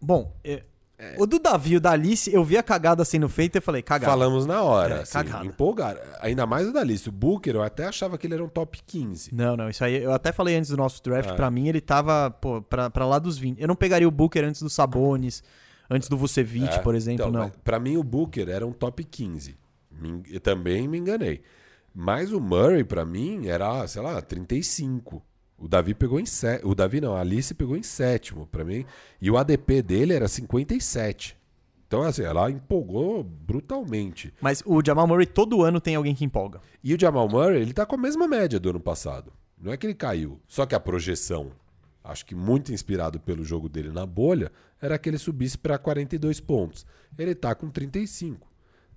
Bom, 0.01 0.33
é, 0.45 0.63
o 1.19 1.27
do 1.27 1.39
Davi 1.41 1.73
e 1.73 1.77
o 1.77 1.81
da 1.81 1.91
Alice, 1.91 2.33
eu 2.33 2.45
vi 2.45 2.57
a 2.57 2.63
cagada 2.63 3.05
sendo 3.05 3.29
feita 3.29 3.59
e 3.59 3.61
falei, 3.61 3.83
cagada. 3.83 4.13
Falamos 4.13 4.47
na 4.47 4.63
hora, 4.63 4.97
É, 4.97 5.01
assim, 5.01 5.13
cagada. 5.15 6.01
Ainda 6.21 6.47
mais 6.47 6.69
o 6.69 6.73
da 6.73 6.81
Alice. 6.81 7.09
O 7.09 7.13
Booker, 7.13 7.55
eu 7.57 7.63
até 7.63 7.87
achava 7.87 8.17
que 8.17 8.27
ele 8.29 8.35
era 8.35 8.45
um 8.45 8.49
top 8.49 8.79
15. 8.87 9.35
Não, 9.35 9.57
não, 9.57 9.69
isso 9.69 9.83
aí 9.83 10.01
eu 10.03 10.13
até 10.13 10.31
falei 10.31 10.55
antes 10.57 10.71
do 10.71 10.77
nosso 10.77 11.03
draft, 11.03 11.31
É. 11.31 11.35
pra 11.35 11.51
mim 11.51 11.67
ele 11.69 11.81
tava, 11.81 12.31
pô, 12.31 12.63
pra, 12.63 12.89
pra 12.91 13.05
lá 13.07 13.19
dos 13.19 13.37
20. 13.39 13.61
Eu 13.61 13.67
não 13.67 13.75
pegaria 13.75 14.07
o 14.07 14.11
Booker 14.11 14.45
antes 14.45 14.63
do 14.63 14.71
Sabonis, 14.71 15.43
antes 15.91 16.09
do 16.09 16.17
Vucevic, 16.17 16.75
É, 16.75 16.79
por 16.79 16.95
exemplo, 16.95 17.27
então, 17.27 17.33
não. 17.33 17.41
mas 17.49 17.53
Pra 17.65 17.79
mim, 17.81 17.97
o 17.97 18.03
Booker 18.05 18.49
era 18.49 18.67
um 18.67 18.73
top 18.73 19.03
15. 19.05 19.57
Me 19.91 20.23
também 20.41 20.87
me 20.89 20.97
enganei. 20.99 21.43
Mas 21.95 22.33
o 22.33 22.41
Murray, 22.41 22.85
pra 22.85 23.05
mim, 23.05 23.49
era, 23.49 23.87
sei 23.89 24.01
lá, 24.01 24.23
35. 24.23 25.23
O 25.59 25.69
Davi 25.69 25.93
pegou 25.93 26.19
em 26.21 26.25
sé... 26.25 26.61
O 26.65 26.75
Davi 26.75 27.01
não, 27.01 27.15
a 27.15 27.21
Alice 27.21 27.53
pegou 27.53 27.77
em 27.77 27.83
sétimo 27.83 28.47
pra 28.47 28.65
mim. 28.65 28.87
E 29.21 29.31
o 29.31 29.37
ADP 29.37 29.83
dele 29.83 30.15
era 30.15 30.29
57. 30.29 31.37
Então, 31.87 32.03
assim, 32.03 32.23
ela 32.23 32.49
empolgou 32.51 33.23
brutalmente. 33.25 34.33
Mas 34.41 34.63
o 34.65 34.81
Jamal 34.85 35.09
Murray 35.09 35.27
todo 35.27 35.63
ano 35.63 35.81
tem 35.81 35.97
alguém 35.97 36.15
que 36.15 36.25
empolga. 36.25 36.61
E 36.83 36.95
o 36.95 36.99
Jamal 36.99 37.29
Murray, 37.29 37.61
ele 37.61 37.73
tá 37.73 37.85
com 37.85 37.97
a 37.97 37.99
mesma 37.99 38.29
média 38.29 38.61
do 38.61 38.71
ano 38.71 38.81
passado. 38.81 39.33
Não 39.61 39.73
é 39.73 39.77
que 39.77 39.87
ele 39.87 39.95
caiu. 39.95 40.41
Só 40.47 40.65
que 40.65 40.75
a 40.75 40.81
projeção, 40.81 41.51
acho 42.11 42.27
que 42.27 42.35
muito 42.35 42.73
inspirado 42.73 43.19
pelo 43.21 43.45
jogo 43.45 43.69
dele 43.69 43.91
na 43.91 44.05
bolha, 44.05 44.51
era 44.81 44.99
que 44.99 45.09
ele 45.09 45.19
subisse 45.19 45.57
para 45.57 45.79
42 45.79 46.41
pontos. 46.41 46.85
Ele 47.19 47.35
tá 47.35 47.55
com 47.55 47.69
35. 47.71 48.49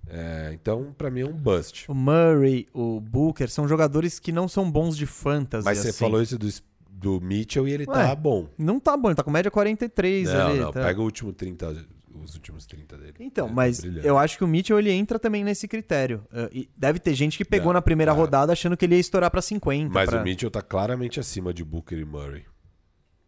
É, 0.06 0.50
então, 0.52 0.94
pra 0.96 1.10
mim 1.10 1.20
é 1.20 1.26
um 1.26 1.32
bust. 1.32 1.90
O 1.90 1.94
Murray, 1.94 2.66
o 2.74 3.00
Booker 3.00 3.48
são 3.48 3.66
jogadores 3.66 4.18
que 4.18 4.30
não 4.32 4.46
são 4.48 4.70
bons 4.70 4.96
de 4.96 5.06
fantasy. 5.06 5.64
Mas 5.64 5.78
você 5.78 5.88
assim. 5.88 5.98
falou 5.98 6.20
isso 6.20 6.38
do, 6.38 6.48
do 6.90 7.20
Mitchell 7.20 7.66
e 7.66 7.72
ele 7.72 7.84
Ué, 7.88 7.94
tá 7.94 8.14
bom. 8.14 8.48
Não 8.58 8.78
tá 8.78 8.96
bom, 8.96 9.08
ele 9.08 9.14
tá 9.14 9.22
com 9.22 9.30
média 9.30 9.50
43 9.50 10.28
Não, 10.30 10.46
ali. 10.46 10.58
não, 10.60 10.72
tá. 10.72 10.82
pega 10.82 11.00
o 11.00 11.04
último 11.04 11.32
30, 11.32 11.86
os 12.22 12.34
últimos 12.34 12.66
30 12.66 12.98
dele. 12.98 13.14
Então, 13.20 13.48
tá 13.48 13.54
mas 13.54 13.82
eu 13.82 14.18
acho 14.18 14.36
que 14.36 14.44
o 14.44 14.46
Mitchell 14.46 14.78
ele 14.78 14.90
entra 14.90 15.18
também 15.18 15.42
nesse 15.42 15.66
critério. 15.66 16.22
Uh, 16.30 16.48
e 16.52 16.68
deve 16.76 16.98
ter 16.98 17.14
gente 17.14 17.38
que 17.38 17.44
pegou 17.44 17.68
Não, 17.68 17.74
na 17.74 17.82
primeira 17.82 18.12
é. 18.12 18.14
rodada 18.14 18.52
achando 18.52 18.76
que 18.76 18.84
ele 18.84 18.96
ia 18.96 19.00
estourar 19.00 19.30
pra 19.30 19.40
50. 19.40 19.88
Mas 19.92 20.10
pra- 20.10 20.20
o 20.20 20.24
Mitchell 20.24 20.50
tá 20.50 20.60
claramente 20.60 21.18
acima 21.18 21.54
de 21.54 21.64
Booker 21.64 21.98
e 21.98 22.04
Murray. 22.04 22.44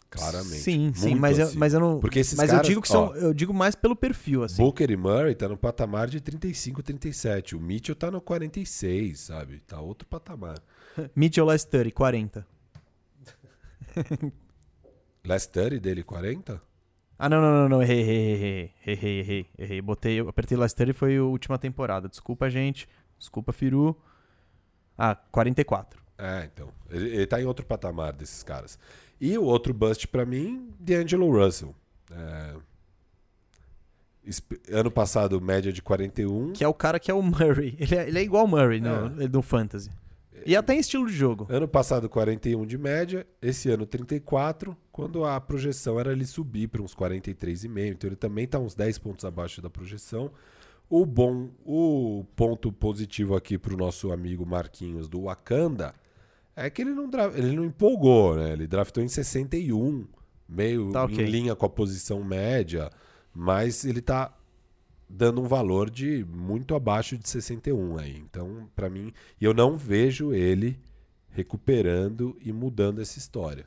Claramente. 0.08 0.56
Sim, 0.56 0.92
sim, 0.94 1.08
Muito 1.10 1.20
mas 1.20 1.38
eu, 1.38 1.46
acima. 1.46 1.60
mas 1.60 1.74
eu 1.74 1.80
não. 1.80 2.00
Porque 2.00 2.20
esses 2.20 2.38
mas 2.38 2.50
caras, 2.50 2.64
eu 2.64 2.70
digo 2.70 2.82
que 2.82 2.92
ó, 2.92 3.08
são. 3.08 3.16
Eu 3.16 3.34
digo 3.34 3.52
mais 3.52 3.74
pelo 3.74 3.96
perfil, 3.96 4.44
assim. 4.44 4.62
Booker 4.62 4.90
e 4.90 4.96
Murray 4.96 5.34
tá 5.34 5.48
no 5.48 5.56
patamar 5.56 6.08
de 6.08 6.20
35, 6.20 6.82
37. 6.82 7.56
O 7.56 7.60
Mitchell 7.60 7.96
tá 7.96 8.10
no 8.10 8.20
46, 8.20 9.18
sabe? 9.18 9.60
Tá 9.60 9.80
outro 9.80 10.06
patamar. 10.08 10.58
Mitchell 11.14 11.44
Last 11.44 11.68
30, 11.68 11.90
40. 11.92 12.46
Last 15.26 15.50
30 15.52 15.80
dele, 15.80 16.02
40? 16.02 16.62
Ah, 17.18 17.28
não, 17.28 17.40
não, 17.40 17.52
não, 17.62 17.68
não. 17.68 17.82
Errei, 17.82 18.00
errei, 18.00 18.32
errei. 18.32 18.72
Errei, 18.86 19.18
errei, 19.20 19.46
errei. 19.58 19.82
Botei, 19.82 20.20
eu 20.20 20.28
apertei 20.28 20.56
Last 20.56 20.76
30 20.76 20.90
e 20.90 20.94
foi 20.94 21.16
a 21.16 21.22
última 21.24 21.58
temporada. 21.58 22.08
Desculpa, 22.08 22.48
gente. 22.48 22.88
Desculpa, 23.18 23.52
Firu. 23.52 23.96
Ah, 24.96 25.16
44. 25.32 26.00
É, 26.18 26.48
então. 26.52 26.68
Ele, 26.90 27.08
ele 27.08 27.26
tá 27.26 27.40
em 27.40 27.44
outro 27.44 27.66
patamar 27.66 28.12
desses 28.12 28.42
caras. 28.42 28.78
E 29.20 29.36
o 29.38 29.44
outro 29.44 29.72
bust 29.72 30.06
pra 30.08 30.26
mim, 30.26 30.68
D'Angelo 30.78 31.30
Russell. 31.30 31.74
É, 32.10 32.54
Ano 34.72 34.90
passado, 34.90 35.40
média 35.40 35.72
de 35.72 35.80
41. 35.80 36.52
Que 36.52 36.64
é 36.64 36.68
o 36.68 36.74
cara 36.74 36.98
que 36.98 37.10
é 37.10 37.14
o 37.14 37.22
Murray. 37.22 37.76
Ele 37.78 37.94
é, 37.94 38.08
ele 38.08 38.18
é 38.18 38.22
igual 38.22 38.44
o 38.44 38.48
Murray 38.48 38.80
no, 38.80 39.22
É. 39.22 39.28
no 39.28 39.40
Fantasy. 39.40 39.88
E 40.44 40.54
até 40.56 40.74
em 40.74 40.78
estilo 40.80 41.06
de 41.06 41.12
jogo. 41.12 41.46
Ano 41.48 41.66
passado, 41.68 42.08
41 42.08 42.66
de 42.66 42.76
média. 42.76 43.26
Esse 43.40 43.70
ano, 43.70 43.86
34. 43.86 44.76
Quando 44.92 45.24
a 45.24 45.40
projeção 45.40 45.98
era 45.98 46.12
ele 46.12 46.26
subir 46.26 46.68
para 46.68 46.82
uns 46.82 46.94
43,5. 46.94 47.92
Então 47.92 48.08
ele 48.08 48.16
também 48.16 48.46
tá 48.46 48.58
uns 48.58 48.74
10 48.74 48.98
pontos 48.98 49.24
abaixo 49.24 49.62
da 49.62 49.70
projeção. 49.70 50.30
O 50.90 51.04
bom, 51.06 51.50
o 51.64 52.24
ponto 52.36 52.70
positivo 52.72 53.34
aqui 53.34 53.56
pro 53.58 53.76
nosso 53.76 54.12
amigo 54.12 54.44
Marquinhos 54.46 55.08
do 55.08 55.22
Wakanda 55.22 55.94
é 56.56 56.70
que 56.70 56.80
ele 56.82 56.90
não, 56.94 57.08
ele 57.34 57.52
não 57.54 57.64
empolgou, 57.64 58.34
né? 58.36 58.52
Ele 58.52 58.66
draftou 58.66 59.02
em 59.04 59.08
61, 59.08 60.06
meio 60.48 60.90
Tá 60.90 61.04
ok. 61.04 61.24
em 61.24 61.28
linha 61.30 61.54
com 61.54 61.66
a 61.66 61.68
posição 61.68 62.24
média, 62.24 62.90
mas 63.34 63.84
ele 63.84 64.00
tá 64.00 64.32
dando 65.08 65.40
um 65.40 65.46
valor 65.46 65.88
de 65.90 66.24
muito 66.28 66.74
abaixo 66.74 67.16
de 67.16 67.28
61 67.28 67.98
aí. 67.98 68.16
Então, 68.18 68.68
pra 68.74 68.88
mim, 68.90 69.12
eu 69.40 69.54
não 69.54 69.76
vejo 69.76 70.32
ele 70.32 70.80
recuperando 71.30 72.36
e 72.40 72.52
mudando 72.52 73.00
essa 73.00 73.18
história. 73.18 73.66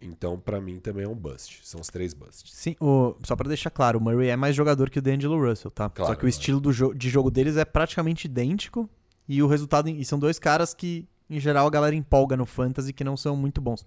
Então, 0.00 0.36
pra 0.40 0.60
mim 0.60 0.80
também 0.80 1.04
é 1.04 1.08
um 1.08 1.14
bust. 1.14 1.60
São 1.62 1.80
os 1.80 1.86
três 1.86 2.12
busts. 2.12 2.52
Sim, 2.52 2.74
o- 2.80 3.14
só 3.22 3.36
pra 3.36 3.46
deixar 3.46 3.70
claro, 3.70 3.98
o 4.00 4.02
Murray 4.02 4.28
é 4.30 4.36
mais 4.36 4.56
jogador 4.56 4.90
que 4.90 4.98
o 4.98 5.02
D'Angelo 5.02 5.38
Russell, 5.40 5.70
tá? 5.70 5.88
Claro, 5.88 6.12
só 6.12 6.18
que 6.18 6.24
o 6.24 6.28
estilo 6.28 6.60
do 6.60 6.72
jo- 6.72 6.92
de 6.92 7.08
jogo 7.08 7.30
deles 7.30 7.56
é 7.56 7.64
praticamente 7.64 8.24
idêntico 8.26 8.90
e 9.28 9.40
o 9.40 9.46
resultado 9.46 9.88
e 9.88 10.04
são 10.04 10.18
dois 10.18 10.40
caras 10.40 10.74
que 10.74 11.06
em 11.36 11.40
geral 11.40 11.66
a 11.66 11.70
galera 11.70 11.94
empolga 11.96 12.36
no 12.36 12.46
fantasy 12.46 12.92
que 12.92 13.04
não 13.04 13.16
são 13.16 13.36
muito 13.36 13.60
bons. 13.60 13.84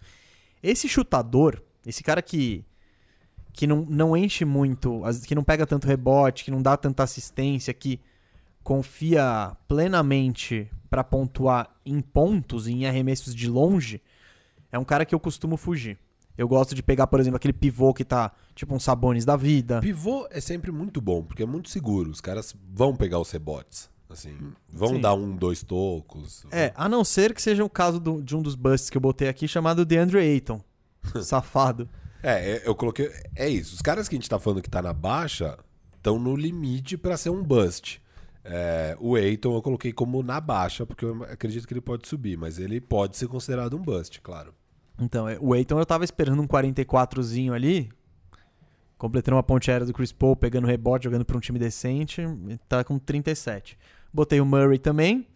Esse 0.62 0.88
chutador, 0.90 1.62
esse 1.86 2.04
cara 2.04 2.22
que 2.22 2.66
que 3.54 3.66
não, 3.66 3.86
não 3.88 4.18
enche 4.18 4.44
muito, 4.44 5.02
que 5.26 5.34
não 5.34 5.44
pega 5.44 5.66
tanto 5.66 5.88
rebote, 5.88 6.44
que 6.44 6.52
não 6.52 6.62
dá 6.62 6.76
tanta 6.76 7.04
assistência, 7.04 7.74
que 7.74 8.02
confia 8.62 9.56
plenamente 9.66 10.70
pra 10.90 11.06
pontuar 11.06 11.74
em 11.86 12.02
pontos 12.02 12.68
e 12.68 12.74
em 12.74 12.86
arremessos 12.86 13.34
de 13.34 13.48
longe, 13.48 14.02
é 14.72 14.78
um 14.78 14.84
cara 14.84 15.06
que 15.06 15.16
eu 15.16 15.20
costumo 15.22 15.56
fugir. 15.56 15.98
Eu 16.38 16.50
gosto 16.50 16.76
de 16.76 16.84
pegar, 16.84 17.08
por 17.08 17.20
exemplo, 17.20 17.38
aquele 17.38 17.54
pivô 17.54 17.94
que 17.94 18.04
tá 18.04 18.34
tipo 18.54 18.76
um 18.76 18.80
Sabonis 18.80 19.24
da 19.24 19.38
vida. 19.38 19.80
Pivô 19.80 20.28
é 20.30 20.42
sempre 20.42 20.70
muito 20.70 21.00
bom, 21.00 21.24
porque 21.24 21.44
é 21.44 21.46
muito 21.46 21.70
seguro. 21.70 22.12
Os 22.12 22.20
caras 22.20 22.54
vão 22.74 22.94
pegar 22.94 23.20
os 23.20 23.32
rebotes. 23.32 23.90
Assim, 24.16 24.38
vão 24.72 24.90
Sim. 24.95 25.02
dar 25.02 25.14
um, 25.14 25.35
dois 25.35 25.61
tocos. 25.61 26.45
É, 26.52 26.72
a 26.76 26.88
não 26.90 27.03
ser 27.03 27.34
que 27.34 27.42
seja 27.42 27.64
o 27.64 27.69
caso 27.69 28.00
do- 28.00 28.22
de 28.24 28.35
um 28.35 28.42
dos 28.42 28.56
busts 28.56 28.90
que 28.90 28.98
eu 28.98 29.02
botei 29.02 29.27
aqui 29.27 29.48
chamado 29.48 29.85
DeAndre 29.85 30.19
Ayton. 30.19 30.61
Safado. 31.22 31.88
É, 32.24 32.52
é, 32.58 32.64
eu 32.66 32.74
coloquei. 32.74 33.11
É 33.35 33.48
isso. 33.48 33.76
Os 33.76 33.82
caras 33.82 34.08
que 34.08 34.16
a 34.16 34.18
gente 34.18 34.30
tá 34.30 34.40
falando 34.40 34.61
que 34.61 34.69
tá 34.69 34.82
na 34.82 34.94
baixa 34.94 35.58
estão 35.98 36.18
no 36.18 36.35
limite 36.35 36.98
pra 36.98 37.18
ser 37.18 37.30
um 37.30 37.44
bust. 37.44 38.02
É, 38.44 38.95
o 39.00 39.18
Eiton 39.18 39.56
eu 39.56 39.61
coloquei 39.61 39.92
como 39.92 40.22
na 40.24 40.40
baixa, 40.40 40.85
porque 40.85 41.03
eu 41.03 41.24
acredito 41.24 41.68
que 41.68 41.74
ele 41.74 41.82
pode 41.82 42.08
subir, 42.08 42.38
mas 42.38 42.58
ele 42.60 42.80
pode 42.80 43.18
ser 43.18 43.27
considerado 43.27 43.76
um 43.76 43.82
bust, 43.82 44.22
claro. 44.22 44.53
Então, 45.00 45.27
é, 45.27 45.38
o 45.42 45.52
Ayton 45.53 45.80
eu 45.80 45.85
tava 45.85 46.03
esperando 46.06 46.42
um 46.42 46.48
44zinho 46.48 47.53
ali, 47.53 47.90
completando 48.98 49.35
uma 49.35 49.44
ponte 49.44 49.69
aérea 49.69 49.85
do 49.85 49.94
Chris 49.94 50.11
Paul, 50.11 50.35
pegando 50.35 50.68
rebote, 50.68 51.03
jogando 51.06 51.26
pra 51.26 51.35
um 51.35 51.40
time 51.40 51.60
decente, 51.60 52.22
tá 52.69 52.84
com 52.84 52.98
37. 52.98 53.77
Botei 54.16 54.40
o 54.40 54.45
Murray 54.45 54.77
também 54.80 55.27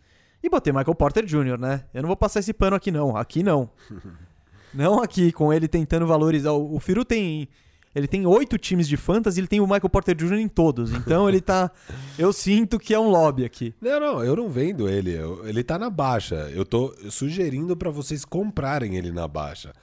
e 0.42 0.50
botei 0.50 0.72
Michael 0.72 0.96
Porter 0.96 1.26
Jr., 1.26 1.60
né? 1.60 1.84
Eu 1.94 2.02
não 2.02 2.08
vou 2.08 2.16
passar 2.16 2.40
esse 2.40 2.54
pano 2.54 2.78
aqui 2.78 2.92
não, 2.92 3.18
aqui 3.18 3.44
não. 3.44 3.70
não 4.74 5.02
aqui, 5.04 5.34
com 5.34 5.52
ele 5.52 5.68
tentando 5.68 6.08
valorizar. 6.08 6.52
O, 6.54 6.76
o 6.76 6.80
Firu 6.80 7.04
tem... 7.04 7.50
Ele 7.94 8.08
tem 8.08 8.26
oito 8.26 8.58
times 8.58 8.88
de 8.88 8.96
fantasy, 8.96 9.40
ele 9.40 9.48
tem 9.48 9.60
o 9.60 9.64
Michael 9.66 9.90
Porter 9.90 10.16
Jr. 10.16 10.36
em 10.36 10.48
todos. 10.48 10.94
Então 10.94 11.28
ele 11.28 11.42
tá... 11.42 11.70
Eu 12.18 12.32
sinto 12.32 12.80
que 12.80 12.94
é 12.94 13.00
um 13.00 13.10
lobby 13.10 13.44
aqui. 13.44 13.74
Não, 13.82 14.00
não, 14.00 14.24
eu 14.24 14.36
não 14.36 14.48
vendo 14.48 14.88
ele. 14.88 15.12
eu- 15.12 15.46
ele 15.48 15.64
tá 15.64 15.78
na 15.78 15.90
baixa. 15.90 16.36
Eu 16.54 16.64
tô 16.64 16.94
sugerindo 17.10 17.76
pra 17.76 17.90
vocês 17.90 18.24
comprarem 18.24 18.96
ele 18.96 19.12
na 19.12 19.28
baixa. 19.28 19.74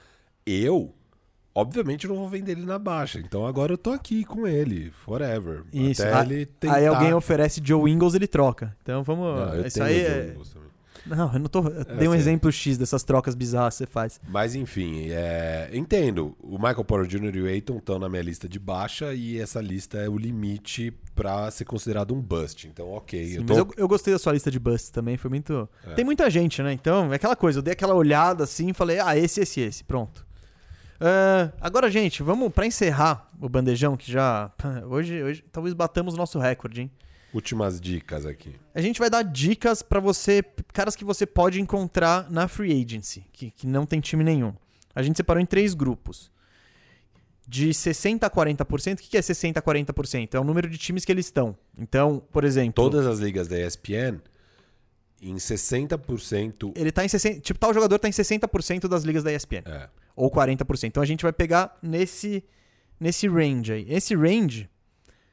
Eu, 0.45 0.93
obviamente, 1.57 2.07
não 2.07 2.15
vou 2.15 2.29
vender 2.29 2.51
ele 2.51 2.65
na 2.65 2.77
baixa. 2.77 3.19
Então 3.19 3.45
agora 3.45 3.73
eu 3.73 3.77
tô 3.77 3.89
aqui 3.91 4.23
com 4.23 4.47
ele, 4.47 4.91
forever. 4.91 5.63
Isso. 5.73 6.03
Até 6.03 6.13
A- 6.13 6.23
ele 6.23 6.45
tentar... 6.45 6.75
Aí 6.75 6.85
alguém 6.85 7.13
oferece 7.13 7.59
Joe 7.63 7.91
Ingles, 7.91 8.13
ele 8.13 8.27
troca. 8.27 8.75
Então 8.83 9.03
vamos. 9.03 9.39
Não, 9.39 9.55
eu 9.55 9.65
isso 9.65 9.81
aí 9.81 10.03
o 10.03 10.07
é. 10.07 10.35
Não, 11.05 11.33
eu 11.33 11.39
não 11.39 11.47
tô. 11.47 11.59
Eu 11.65 11.85
dei 11.85 12.07
um 12.07 12.11
assim. 12.11 12.19
exemplo 12.19 12.51
X 12.51 12.77
dessas 12.77 13.01
trocas 13.01 13.33
bizarras 13.33 13.75
que 13.75 13.77
você 13.77 13.85
faz. 13.85 14.19
Mas 14.27 14.55
enfim, 14.55 15.07
é, 15.09 15.69
entendo. 15.71 16.35
O 16.41 16.57
Michael 16.57 16.83
Porter 16.83 17.07
Jr. 17.07 17.35
e 17.35 17.41
o 17.41 17.45
Aiton 17.45 17.77
estão 17.77 17.97
na 17.97 18.09
minha 18.09 18.21
lista 18.21 18.47
de 18.47 18.59
baixa 18.59 19.13
e 19.13 19.39
essa 19.39 19.61
lista 19.61 19.97
é 19.97 20.09
o 20.09 20.17
limite 20.17 20.93
pra 21.15 21.49
ser 21.49 21.63
considerado 21.63 22.13
um 22.13 22.21
bust. 22.21 22.67
Então, 22.67 22.91
ok. 22.91 23.25
Sim, 23.25 23.35
eu 23.37 23.43
mas 23.47 23.57
tô... 23.57 23.63
eu, 23.63 23.73
eu 23.77 23.87
gostei 23.87 24.13
da 24.13 24.19
sua 24.19 24.33
lista 24.33 24.51
de 24.51 24.59
busts 24.59 24.89
também, 24.89 25.15
foi 25.15 25.29
muito. 25.29 25.67
É. 25.85 25.93
Tem 25.93 26.03
muita 26.03 26.29
gente, 26.29 26.61
né? 26.61 26.73
Então, 26.73 27.11
é 27.13 27.15
aquela 27.15 27.37
coisa, 27.37 27.59
eu 27.59 27.63
dei 27.63 27.71
aquela 27.71 27.95
olhada 27.95 28.43
assim 28.43 28.69
e 28.69 28.73
falei, 28.73 28.99
ah, 28.99 29.17
esse, 29.17 29.39
esse, 29.39 29.61
esse, 29.61 29.83
pronto. 29.85 30.26
Ah, 30.99 31.51
agora, 31.61 31.89
gente, 31.89 32.23
vamos 32.23 32.51
pra 32.51 32.65
encerrar 32.65 33.29
o 33.39 33.47
bandejão, 33.47 33.95
que 33.95 34.11
já. 34.11 34.51
Hoje, 34.89 35.23
hoje 35.23 35.43
talvez 35.51 35.73
batamos 35.73 36.13
o 36.13 36.17
nosso 36.17 36.39
recorde, 36.39 36.81
hein? 36.81 36.91
Últimas 37.33 37.79
dicas 37.79 38.25
aqui. 38.25 38.55
A 38.73 38.81
gente 38.81 38.99
vai 38.99 39.09
dar 39.09 39.21
dicas 39.21 39.81
pra 39.81 39.99
você, 39.99 40.41
caras 40.73 40.95
que 40.95 41.03
você 41.03 41.25
pode 41.25 41.61
encontrar 41.61 42.31
na 42.31 42.47
free 42.47 42.71
agency, 42.83 43.25
que, 43.31 43.51
que 43.51 43.67
não 43.67 43.85
tem 43.85 43.99
time 43.99 44.23
nenhum. 44.23 44.53
A 44.95 45.03
gente 45.03 45.17
separou 45.17 45.41
em 45.41 45.45
três 45.45 45.73
grupos. 45.73 46.31
De 47.47 47.69
60% 47.69 48.23
a 48.23 48.29
40%. 48.29 48.95
O 48.95 48.97
que 48.97 49.09
que 49.09 49.17
é 49.17 49.21
60% 49.21 49.57
a 49.57 49.61
40%? 49.61 50.33
É 50.33 50.39
o 50.39 50.43
número 50.43 50.69
de 50.69 50.77
times 50.77 51.05
que 51.05 51.11
eles 51.11 51.27
estão. 51.27 51.55
Então, 51.77 52.21
por 52.31 52.43
exemplo. 52.43 52.73
Todas 52.73 53.05
as 53.05 53.19
ligas 53.19 53.47
da 53.47 53.57
ESPN, 53.59 54.19
em 55.21 55.35
60%. 55.35 56.73
Ele 56.75 56.91
tá 56.91 57.03
em 57.03 57.07
60%. 57.07 57.41
Tipo, 57.41 57.59
tal 57.59 57.73
jogador 57.73 57.99
tá 57.99 58.07
em 58.07 58.11
60% 58.11 58.87
das 58.87 59.03
ligas 59.03 59.23
da 59.23 59.33
ESPN. 59.33 59.63
É, 59.65 59.89
Ou 60.15 60.31
40%. 60.31 60.85
Então 60.85 61.03
a 61.03 61.05
gente 61.05 61.23
vai 61.23 61.33
pegar 61.33 61.77
nesse, 61.81 62.43
nesse 62.99 63.27
range 63.27 63.73
aí. 63.73 63.85
Esse 63.89 64.15
range, 64.15 64.69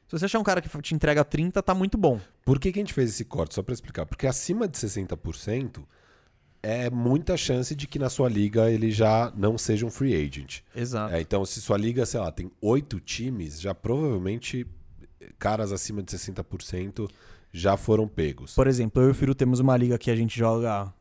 se 0.07 0.11
você 0.11 0.25
achar 0.25 0.39
um 0.39 0.43
cara 0.43 0.61
que 0.61 0.69
te 0.81 0.95
entrega 0.95 1.23
30, 1.23 1.61
tá 1.61 1.73
muito 1.73 1.97
bom. 1.97 2.19
Por 2.43 2.59
que, 2.59 2.71
que 2.71 2.79
a 2.79 2.81
gente 2.81 2.93
fez 2.93 3.09
esse 3.09 3.25
corte? 3.25 3.55
Só 3.55 3.63
para 3.63 3.73
explicar. 3.73 4.05
Porque 4.05 4.27
acima 4.27 4.67
de 4.67 4.77
60% 4.77 5.83
é 6.61 6.89
muita 6.89 7.37
chance 7.37 7.75
de 7.75 7.85
que 7.87 7.99
na 7.99 8.09
sua 8.09 8.27
liga 8.27 8.71
ele 8.71 8.89
já 8.89 9.31
não 9.35 9.55
seja 9.55 9.85
um 9.85 9.91
free 9.91 10.15
agent. 10.15 10.61
Exato. 10.75 11.13
É, 11.13 11.21
então, 11.21 11.45
se 11.45 11.61
sua 11.61 11.77
liga, 11.77 12.05
sei 12.07 12.19
lá, 12.19 12.31
tem 12.31 12.51
oito 12.59 12.99
times, 12.99 13.61
já 13.61 13.75
provavelmente 13.75 14.65
caras 15.37 15.71
acima 15.71 16.01
de 16.01 16.11
60% 16.11 17.09
já 17.55 17.77
foram 17.77 18.07
pegos. 18.07 18.53
Por 18.53 18.67
exemplo, 18.67 19.01
eu 19.01 19.07
e 19.07 19.11
o 19.11 19.13
Firu 19.13 19.33
temos 19.33 19.59
uma 19.59 19.77
liga 19.77 19.97
que 19.97 20.11
a 20.11 20.15
gente 20.15 20.37
joga 20.37 20.93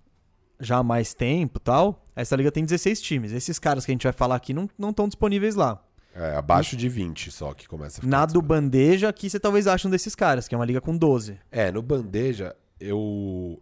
já 0.61 0.79
há 0.79 0.83
mais 0.83 1.13
tempo 1.13 1.59
tal. 1.59 2.05
Essa 2.15 2.37
liga 2.37 2.53
tem 2.53 2.65
16 2.65 3.01
times. 3.01 3.33
Esses 3.33 3.59
caras 3.59 3.85
que 3.85 3.91
a 3.91 3.95
gente 3.95 4.05
vai 4.05 4.13
falar 4.13 4.37
aqui 4.37 4.55
não 4.55 4.69
estão 4.91 5.09
disponíveis 5.09 5.57
lá. 5.57 5.83
É, 6.15 6.37
abaixo 6.37 6.77
de 6.77 6.89
20 6.89 7.33
só 7.33 7.53
que 7.53 7.67
começa 7.67 8.01
a 8.01 8.03
ficar 8.03 8.09
Na 8.09 8.25
do. 8.25 8.41
Bandeja, 8.41 9.09
aqui 9.09 9.29
você 9.29 9.41
talvez 9.41 9.67
ache 9.67 9.89
um 9.89 9.91
desses 9.91 10.15
caras, 10.15 10.47
que 10.47 10.55
é 10.55 10.59
uma 10.59 10.65
liga 10.65 10.81
com 10.81 10.97
12. 10.97 11.41
É, 11.51 11.73
no 11.73 11.83
Bandeja, 11.83 12.55
eu. 12.79 13.61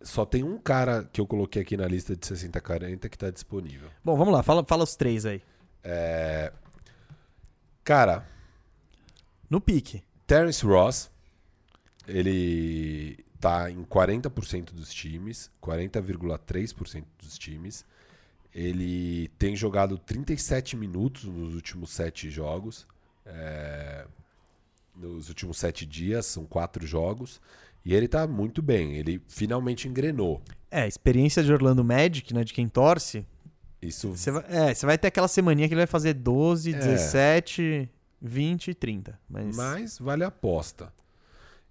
Só 0.00 0.24
tem 0.24 0.42
um 0.42 0.56
cara 0.56 1.08
que 1.12 1.20
eu 1.20 1.26
coloquei 1.26 1.60
aqui 1.60 1.76
na 1.76 1.86
lista 1.86 2.16
de 2.16 2.26
60-40 2.26 3.08
que 3.08 3.18
tá 3.18 3.30
disponível. 3.30 3.88
Bom, 4.02 4.16
vamos 4.16 4.32
lá, 4.32 4.42
fala, 4.42 4.64
fala 4.64 4.82
os 4.82 4.96
três 4.96 5.26
aí. 5.26 5.42
É. 5.84 6.52
Cara, 7.84 8.26
No 9.50 9.60
pique. 9.60 10.02
Terence 10.26 10.64
Ross, 10.64 11.11
ele 12.06 13.24
tá 13.40 13.70
em 13.70 13.82
40% 13.84 14.72
dos 14.72 14.92
times, 14.92 15.50
40,3% 15.62 17.04
dos 17.22 17.38
times. 17.38 17.84
Ele 18.54 19.28
tem 19.38 19.56
jogado 19.56 19.96
37 19.98 20.76
minutos 20.76 21.24
nos 21.24 21.54
últimos 21.54 21.90
sete 21.90 22.30
jogos. 22.30 22.86
é, 23.24 24.04
nos 24.94 25.28
últimos 25.30 25.56
sete 25.56 25.86
dias, 25.86 26.26
são 26.26 26.44
quatro 26.44 26.86
jogos. 26.86 27.40
E 27.84 27.94
ele 27.94 28.06
tá 28.06 28.26
muito 28.26 28.60
bem, 28.60 28.94
ele 28.96 29.20
finalmente 29.26 29.88
engrenou. 29.88 30.42
É, 30.70 30.86
experiência 30.86 31.42
de 31.42 31.52
Orlando 31.52 31.82
Magic, 31.82 32.32
né? 32.34 32.44
De 32.44 32.52
quem 32.52 32.68
torce. 32.68 33.26
Isso 33.80 34.10
Você 34.10 34.30
vai, 34.30 34.44
é, 34.48 34.74
você 34.74 34.86
vai 34.86 34.96
ter 34.98 35.08
aquela 35.08 35.26
semaninha 35.28 35.66
que 35.66 35.74
ele 35.74 35.80
vai 35.80 35.86
fazer 35.86 36.14
12, 36.14 36.74
É. 36.74 36.78
17, 36.78 37.88
20 38.20 38.68
e 38.68 38.74
30. 38.74 39.18
Mas, 39.28 39.56
Mas 39.56 39.98
vale 39.98 40.22
a 40.24 40.28
aposta. 40.28 40.92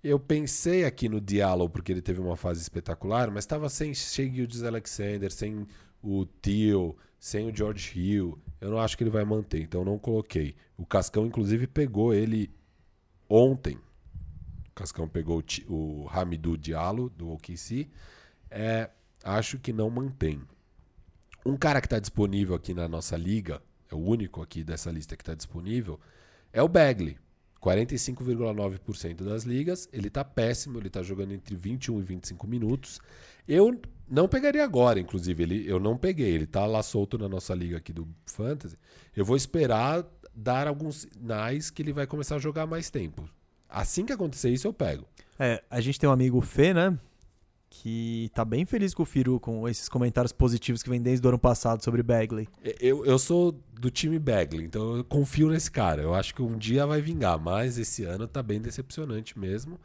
Eu 0.04 0.20
pensei 0.20 0.84
aqui 0.84 1.08
no 1.08 1.22
Diallo 1.22 1.70
porque 1.70 1.92
ele 1.92 2.02
teve 2.02 2.20
uma 2.20 2.36
fase 2.36 2.60
espetacular, 2.60 3.30
mas 3.30 3.44
estava 3.44 3.70
sem 3.70 3.94
Shea 3.94 4.32
Alexander, 4.66 5.32
sem 5.32 5.68
o 6.02 6.26
Theo, 6.26 6.98
sem 7.20 7.48
o 7.48 7.56
George 7.56 8.00
Hill. 8.00 8.40
Eu 8.60 8.72
não 8.72 8.80
acho 8.80 8.98
que 8.98 9.04
ele 9.04 9.12
vai 9.12 9.24
manter, 9.24 9.62
então 9.62 9.86
não 9.86 10.00
coloquei. 10.00 10.56
O 10.76 10.86
Cascão, 10.88 11.28
inclusive, 11.28 11.68
pegou 11.68 12.16
ele 12.16 12.50
ontem. 13.30 13.78
O 14.70 14.74
Cascão 14.74 15.08
pegou 15.08 15.44
o, 15.68 15.74
o 15.74 16.10
Hamidou 16.10 16.58
Diallo, 16.58 17.08
do 17.12 17.30
OKC. 17.32 17.88
É, 18.50 18.90
acho 19.24 19.60
que 19.60 19.72
não 19.72 19.92
mantém. 19.92 20.42
Um 21.46 21.56
cara 21.56 21.80
que 21.80 21.88
está 21.88 22.00
disponível 22.00 22.56
aqui 22.56 22.74
na 22.74 22.88
nossa 22.88 23.16
liga, 23.16 23.62
é 23.92 23.94
o 23.94 24.00
único 24.00 24.42
aqui 24.42 24.64
dessa 24.64 24.90
lista 24.90 25.16
que 25.16 25.22
está 25.22 25.36
disponível, 25.36 26.00
é 26.52 26.64
o 26.64 26.68
Bagley. 26.68 27.20
45,9% 27.62 29.24
das 29.24 29.44
ligas. 29.44 29.88
Ele 29.94 30.10
tá 30.10 30.26
péssimo, 30.26 30.80
ele 30.80 30.90
tá 30.90 31.04
jogando 31.04 31.34
entre 31.34 31.56
21 31.56 32.00
e 32.00 32.04
25 32.04 32.48
minutos. 32.48 33.00
Eu 33.48 33.80
não 34.10 34.28
pegaria 34.28 34.64
agora, 34.64 35.00
inclusive. 35.00 35.44
Ele, 35.44 35.70
eu 35.70 35.80
não 35.80 35.96
peguei. 35.96 36.32
Ele 36.32 36.48
tá 36.48 36.66
lá 36.66 36.82
solto 36.82 37.18
na 37.18 37.30
nossa 37.30 37.54
liga 37.54 37.78
aqui 37.78 37.94
do 37.94 38.08
Fantasy. 38.26 38.78
Eu 39.16 39.24
vou 39.24 39.36
esperar 39.36 40.06
dar 40.34 40.68
alguns 40.68 41.08
sinais 41.12 41.70
que 41.70 41.82
ele 41.82 41.94
vai 41.94 42.08
começar 42.08 42.36
a 42.36 42.40
jogar 42.40 42.66
mais 42.66 42.90
tempo. 42.90 43.30
Assim 43.70 44.06
que 44.06 44.14
acontecer 44.14 44.50
isso, 44.50 44.68
eu 44.68 44.74
pego. 44.74 45.06
É, 45.40 45.64
a 45.70 45.80
gente 45.80 46.00
tem 46.00 46.10
um 46.10 46.14
amigo 46.14 46.42
Fê, 46.42 46.74
né? 46.74 46.98
Que 47.74 48.30
tá 48.34 48.44
bem 48.44 48.66
feliz 48.66 48.94
com 48.94 49.04
o 49.04 49.06
Firu, 49.06 49.40
com 49.40 49.68
esses 49.68 49.88
comentários 49.88 50.34
positivos 50.34 50.84
que 50.84 50.90
vem 50.90 51.02
desde 51.02 51.26
o 51.26 51.30
ano 51.30 51.40
passado 51.40 51.82
sobre 51.82 52.04
Bagley. 52.04 52.46
Eu, 52.82 53.06
eu 53.06 53.18
sou 53.18 53.58
do 53.80 53.90
time 53.90 54.20
Bagley, 54.20 54.66
então 54.66 54.98
eu 54.98 55.04
confio 55.06 55.50
nesse 55.50 55.72
cara. 55.72 56.02
Eu 56.02 56.14
acho 56.14 56.36
que 56.36 56.42
um 56.42 56.58
dia 56.58 56.86
vai 56.86 57.02
vingar, 57.02 57.40
mas 57.40 57.78
esse 57.78 58.04
ano 58.04 58.28
tá 58.28 58.44
bem 58.44 58.60
decepcionante 58.60 59.40
mesmo. 59.40 59.80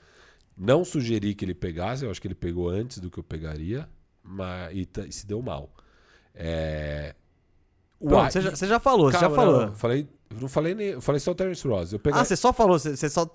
Não 0.59 0.85
sugeri 0.85 1.33
que 1.33 1.45
ele 1.45 1.55
pegasse, 1.55 2.05
eu 2.05 2.11
acho 2.11 2.21
que 2.21 2.27
ele 2.27 2.35
pegou 2.35 2.69
antes 2.69 2.99
do 2.99 3.09
que 3.09 3.19
eu 3.19 3.25
pegaria, 3.25 3.89
mas 4.21 4.75
e, 4.75 4.89
e 5.09 5.13
se 5.13 5.25
deu 5.25 5.41
mal. 5.41 5.71
É... 6.35 7.15
Pronto, 8.01 8.33
você 8.33 8.41
já, 8.41 8.51
você 8.51 8.67
já 8.67 8.81
falou, 8.81 9.13
você 9.13 9.19
já 9.19 9.21
Calma, 9.21 9.37
falou. 9.37 9.67
Não, 9.69 9.75
falei, 9.77 10.09
não 10.41 10.49
falei 10.49 10.75
nem, 10.75 10.87
eu 10.89 11.01
falei 11.01 11.21
só 11.21 11.31
o 11.31 11.35
Terence 11.37 11.67
Ross. 11.67 11.93
Eu, 11.93 12.01
pega- 12.01 12.19
Ah, 12.19 12.25
você 12.25 12.35
só 12.37 12.53
falou, 12.53 12.79
você, 12.79 12.97
você 12.97 13.09
só. 13.09 13.31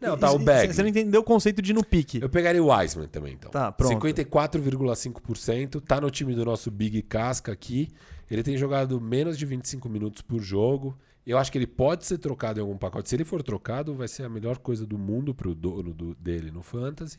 Não, 0.00 0.16
tá, 0.16 0.30
o 0.30 0.38
Bagley. 0.38 0.72
Você 0.72 0.82
não 0.82 0.88
entendeu 0.88 1.20
o 1.20 1.24
conceito 1.24 1.60
de 1.60 1.72
no 1.72 1.84
pique. 1.84 2.20
eu 2.22 2.28
pegaria 2.28 2.62
o 2.62 2.68
Wiseman 2.72 3.08
também, 3.08 3.34
então. 3.34 3.50
Tá, 3.50 3.72
pronto. 3.72 3.92
54,5%. 3.94 5.80
Tá 5.80 6.00
no 6.00 6.10
time 6.10 6.34
do 6.34 6.44
nosso 6.44 6.70
Big 6.70 7.02
Casca 7.02 7.52
aqui. 7.52 7.88
Ele 8.30 8.42
tem 8.42 8.56
jogado 8.56 9.00
menos 9.00 9.38
de 9.38 9.46
25 9.46 9.88
minutos 9.88 10.22
por 10.22 10.40
jogo. 10.40 10.96
Eu 11.26 11.36
acho 11.38 11.50
que 11.52 11.58
ele 11.58 11.66
pode 11.66 12.06
ser 12.06 12.18
trocado 12.18 12.58
em 12.58 12.62
algum 12.62 12.76
pacote. 12.76 13.08
Se 13.08 13.16
ele 13.16 13.24
for 13.24 13.42
trocado, 13.42 13.94
vai 13.94 14.08
ser 14.08 14.22
a 14.24 14.28
melhor 14.28 14.58
coisa 14.58 14.86
do 14.86 14.96
mundo 14.98 15.34
pro 15.34 15.54
dono 15.54 15.92
do- 15.92 16.14
dele 16.14 16.50
no 16.50 16.62
Fantasy. 16.62 17.18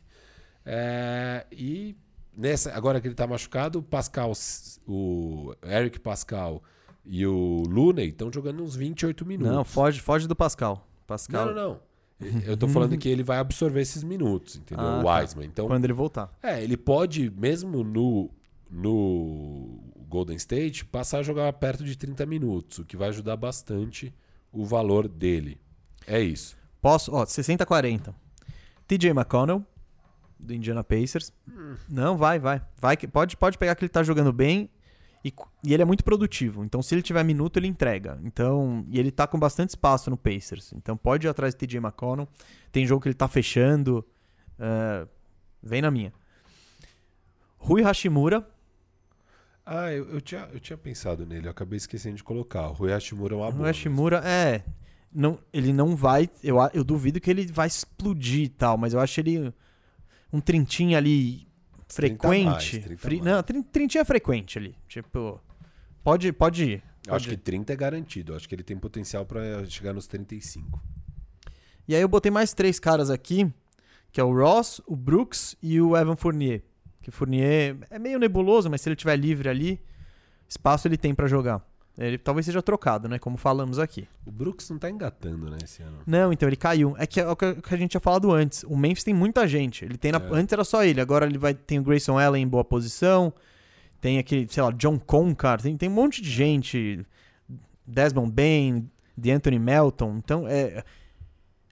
É, 0.66 1.46
e 1.52 1.96
nessa, 2.36 2.72
agora 2.74 3.00
que 3.02 3.08
ele 3.08 3.16
tá 3.16 3.28
machucado, 3.28 3.80
o 3.80 3.84
Pascal, 3.84 4.32
o 4.88 5.54
Eric 5.64 6.00
Pascal 6.00 6.64
e 7.06 7.26
o 7.26 7.64
Looney 7.68 8.10
estão 8.10 8.32
jogando 8.32 8.64
uns 8.64 8.76
28 8.76 9.26
minutos. 9.26 9.54
Não, 9.54 9.64
foge, 9.64 10.00
foge 10.02 10.28
do 10.28 10.36
Pascal. 10.36 10.88
Pascal, 11.08 11.48
Não, 11.48 11.54
não, 11.56 11.70
não. 11.70 11.80
Eu 12.46 12.58
tô 12.58 12.68
falando 12.68 12.98
que 12.98 13.08
ele 13.08 13.24
vai 13.24 13.38
absorver 13.38 13.82
esses 13.82 14.04
minutos, 14.04 14.58
entendeu? 14.58 14.86
Ah, 14.86 15.00
o 15.00 15.04
tá. 15.04 15.20
Wiseman. 15.20 15.46
Então, 15.46 15.68
quando 15.68 15.86
ele 15.86 15.94
voltar. 15.94 16.30
é, 16.44 16.62
ele 16.62 16.76
pode, 16.76 17.32
mesmo 17.32 17.84
no, 17.84 18.30
no 18.70 19.80
Golden 20.08 20.36
State, 20.36 20.84
passar 20.86 21.20
a 21.20 21.24
jogar 21.24 21.52
perto 21.54 21.84
de 21.84 21.98
30 21.98 22.26
minutos, 22.26 22.80
o 22.80 22.86
que 22.86 22.98
vai 22.98 23.10
ajudar 23.10 23.38
bastante 23.38 24.14
o 24.52 24.66
valor 24.66 25.08
dele. 25.08 25.60
É 26.06 26.20
isso. 26.20 26.58
Posso, 26.82 27.14
ó, 27.14 27.24
60-40. 27.26 28.14
TJ 28.88 29.12
McConnell, 29.12 29.66
do 30.40 30.54
Indiana 30.54 30.84
Pacers. 30.84 31.32
Não, 31.88 32.18
vai, 32.18 32.40
vai. 32.40 32.62
vai 32.78 32.98
que, 32.98 33.08
pode, 33.08 33.38
pode 33.38 33.58
pegar 33.58 33.76
que 33.76 33.84
ele 33.84 33.90
tá 33.90 34.04
jogando 34.04 34.34
bem 34.34 34.70
e, 35.24 35.34
e 35.64 35.74
ele 35.74 35.82
é 35.84 35.86
muito 35.86 36.04
produtivo. 36.04 36.64
Então, 36.64 36.82
se 36.82 36.96
ele 36.96 37.02
tiver 37.02 37.24
minuto, 37.24 37.58
ele 37.58 37.68
entrega. 37.68 38.20
Então, 38.24 38.86
e 38.90 39.00
ele 39.00 39.12
tá 39.12 39.28
com 39.28 39.38
bastante 39.38 39.70
espaço 39.70 40.10
no 40.10 40.18
Pacers. 40.18 40.72
Então, 40.74 40.96
pode 40.96 41.28
ir 41.28 41.30
atrás 41.30 41.54
do 41.54 41.58
TJ 41.58 41.78
McConnell. 41.78 42.28
Tem 42.72 42.86
jogo 42.86 43.02
que 43.02 43.10
ele 43.10 43.16
tá 43.16 43.28
fechando. 43.28 44.06
é, 44.58 45.08
vem 45.62 45.82
na 45.82 45.92
minha. 45.92 46.14
Rui 47.58 47.82
Hashimura. 47.82 48.48
Ah, 49.66 49.92
eu, 49.92 50.10
eu 50.10 50.22
tinha, 50.22 50.50
eu 50.52 50.60
tinha 50.60 50.78
pensado 50.78 51.26
nele, 51.26 51.48
eu 51.48 51.52
acabei 51.52 51.78
esquecendo 51.78 52.16
de 52.16 52.24
colocar. 52.24 52.70
O 52.70 52.74
Rui 52.74 52.92
Hashimura 52.92 53.36
é 53.36 53.38
uma 53.38 53.50
O 53.50 53.52
boa. 53.52 53.68
Hashimura, 53.68 54.22
é. 54.26 54.64
Não, 55.14 55.38
ele 55.52 55.74
não 55.74 55.96
vai. 55.96 56.30
Eu, 56.42 56.58
eu 56.74 56.84
duvido 56.84 57.20
que 57.20 57.30
ele 57.30 57.46
vai 57.46 57.68
explodir 57.68 58.44
e 58.44 58.50
tal, 58.50 58.78
mas 58.78 58.94
eu 58.94 59.00
acho 59.00 59.20
ele 59.20 59.54
um 60.32 60.40
trintinho 60.40 60.98
ali 60.98 61.49
30 61.96 62.28
frequente. 62.28 62.46
mais, 62.46 62.70
30 62.70 62.98
Fri- 62.98 63.22
mais. 63.22 63.26
não, 63.34 63.44
trin- 63.44 63.64
trintinho 63.64 64.02
é 64.02 64.06
frequente 64.06 64.58
ali. 64.58 64.76
Tipo, 64.88 65.42
pode, 66.04 66.32
pode 66.32 66.64
ir. 66.64 66.84
Eu 67.08 67.16
acho 67.16 67.26
pode 67.26 67.28
que 67.30 67.34
ir. 67.34 67.38
30 67.38 67.74
é 67.74 67.76
garantido, 67.76 68.36
acho 68.36 68.48
que 68.48 68.56
ele 68.56 68.64
tem 68.64 68.78
potencial 68.78 69.26
pra 69.26 69.66
chegar 69.66 69.94
nos 69.94 70.06
35. 70.08 70.82
E 71.88 71.96
aí 71.96 72.02
eu 72.02 72.08
botei 72.08 72.32
mais 72.32 72.54
três 72.54 72.80
caras 72.80 73.10
aqui, 73.10 73.52
que 74.12 74.22
é 74.22 74.24
o 74.24 74.32
Ross, 74.34 74.80
o 74.86 74.96
Brooks 74.96 75.56
e 75.62 75.82
o 75.82 75.98
Evan 75.98 76.16
Fournier. 76.16 76.62
Que 77.02 77.10
Fournier 77.12 77.78
é 77.90 77.98
meio 77.98 78.20
nebuloso, 78.20 78.70
mas 78.70 78.82
se 78.82 78.90
ele 78.90 78.96
tiver 78.96 79.16
livre 79.16 79.50
ali, 79.50 79.82
espaço 80.48 80.88
ele 80.88 80.98
tem 80.98 81.16
pra 81.16 81.28
jogar. 81.28 81.66
Ele 82.08 82.18
talvez 82.18 82.46
seja 82.46 82.62
trocado, 82.62 83.10
né? 83.10 83.20
Como 83.20 83.36
falamos 83.36 83.78
aqui. 83.78 84.08
O 84.26 84.32
Brooks 84.32 84.70
não 84.70 84.78
tá 84.80 84.90
engatando, 84.90 85.50
né, 85.50 85.58
esse 85.64 85.84
ano. 85.84 86.00
Não, 86.08 86.32
então 86.32 86.48
ele 86.48 86.56
caiu. 86.56 86.96
É 86.98 87.06
que 87.06 87.20
é 87.20 87.28
o 87.28 87.36
que 87.36 87.46
a 87.46 87.78
gente 87.78 87.92
tinha 87.92 88.00
falado 88.00 88.32
antes. 88.32 88.64
O 88.64 88.78
Memphis 88.78 89.04
tem 89.04 89.14
muita 89.14 89.46
gente. 89.48 89.84
Ele 89.84 89.98
tem 89.98 90.12
na- 90.14 90.18
É. 90.20 90.30
Antes 90.32 90.54
era 90.54 90.64
só 90.64 90.84
ele, 90.86 91.02
agora 91.02 91.26
ele 91.26 91.38
vai 91.38 91.54
tem 91.54 91.78
o 91.78 91.84
Grayson 91.84 92.18
Allen 92.18 92.44
em 92.44 92.48
boa 92.48 92.64
posição. 92.64 93.34
Tem 94.00 94.18
aquele, 94.18 94.48
sei 94.48 94.64
lá, 94.64 94.72
John 94.72 94.98
Con, 94.98 95.36
cara. 95.36 95.62
Tem, 95.62 95.76
tem 95.76 95.90
um 95.90 95.94
monte 95.94 96.22
de 96.22 96.30
gente. 96.30 97.06
Desmond 97.86 98.32
Bain, 98.32 98.90
de 99.18 99.32
Anthony 99.32 99.60
Melton. 99.60 100.16
Então, 100.24 100.48
é, 100.48 100.84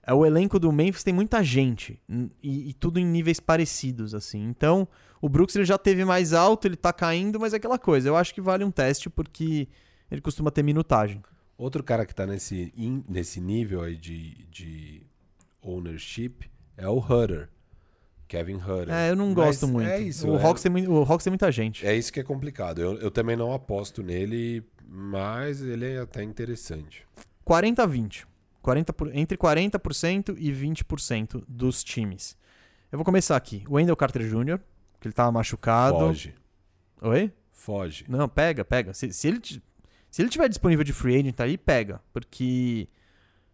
é 0.02 0.12
o 0.12 0.26
elenco 0.26 0.58
do 0.58 0.70
Memphis 0.70 1.02
tem 1.04 1.14
muita 1.14 1.42
gente. 1.42 1.98
E, 2.42 2.68
e 2.68 2.72
tudo 2.74 2.98
em 2.98 3.06
níveis 3.06 3.40
parecidos, 3.40 4.14
assim. 4.14 4.44
Então, 4.44 4.86
o 5.22 5.28
Brooks 5.28 5.56
ele 5.56 5.64
já 5.64 5.78
teve 5.78 6.04
mais 6.04 6.34
alto, 6.34 6.66
ele 6.66 6.76
tá 6.76 6.92
caindo, 6.92 7.40
mas 7.40 7.54
é 7.54 7.56
aquela 7.56 7.78
coisa. 7.78 8.08
Eu 8.10 8.16
acho 8.16 8.34
que 8.34 8.40
vale 8.42 8.62
um 8.64 8.70
teste 8.70 9.08
porque 9.08 9.68
ele 10.10 10.20
costuma 10.20 10.50
ter 10.50 10.62
minutagem. 10.62 11.22
Outro 11.56 11.82
cara 11.82 12.06
que 12.06 12.14
tá 12.14 12.26
nesse, 12.26 12.72
in- 12.76 13.04
nesse 13.08 13.40
nível 13.40 13.82
aí 13.82 13.96
de, 13.96 14.44
de 14.50 15.02
ownership 15.62 16.50
é 16.76 16.88
o 16.88 16.98
Hutter. 16.98 17.48
Kevin 18.28 18.56
Hutter. 18.56 18.90
É, 18.90 19.10
eu 19.10 19.16
não 19.16 19.26
Mas 19.28 19.34
gosto 19.34 19.66
muito. 19.66 19.88
É 19.88 20.00
isso. 20.00 20.28
o, 20.28 20.38
é, 20.38 20.42
Hawks 20.44 20.62
tem, 20.62 20.86
o 20.88 21.02
Hawks 21.02 21.24
tem 21.24 21.30
muita 21.30 21.50
gente. 21.50 21.86
é 21.86 21.96
isso 21.96 22.12
que 22.12 22.20
é 22.20 22.22
complicado. 22.22 22.80
Eu, 22.80 22.98
eu 22.98 23.10
também 23.10 23.36
não 23.36 23.52
aposto 23.54 24.02
nele, 24.02 24.62
mas 24.86 25.62
ele 25.62 25.86
é 25.94 25.98
até 25.98 26.22
interessante. 26.22 27.06
40 27.44 27.82
a 27.82 27.86
20. 27.86 28.26
40 28.60 28.92
por- 28.92 29.14
entre 29.16 29.36
40% 29.38 30.36
e 30.38 30.52
20% 30.52 31.42
dos 31.48 31.82
times. 31.82 32.36
Eu 32.92 32.98
vou 32.98 33.04
começar 33.04 33.34
aqui. 33.36 33.64
O 33.68 33.74
Wendell 33.74 33.96
Carter 33.96 34.22
Jr., 34.22 34.58
que 35.00 35.08
ele 35.08 35.14
tava 35.14 35.32
machucado. 35.32 35.98
Foge. 35.98 36.34
Oi? 37.00 37.32
Foge. 37.50 38.04
Não, 38.08 38.28
pega, 38.28 38.62
pega. 38.64 38.92
Se, 38.92 39.10
se 39.12 39.26
ele, 39.28 39.40
se 40.18 40.22
ele 40.22 40.30
tiver 40.30 40.48
disponível 40.48 40.82
de 40.82 40.92
free 40.92 41.14
agent 41.14 41.38
aí, 41.38 41.56
pega. 41.56 42.00
Porque. 42.12 42.88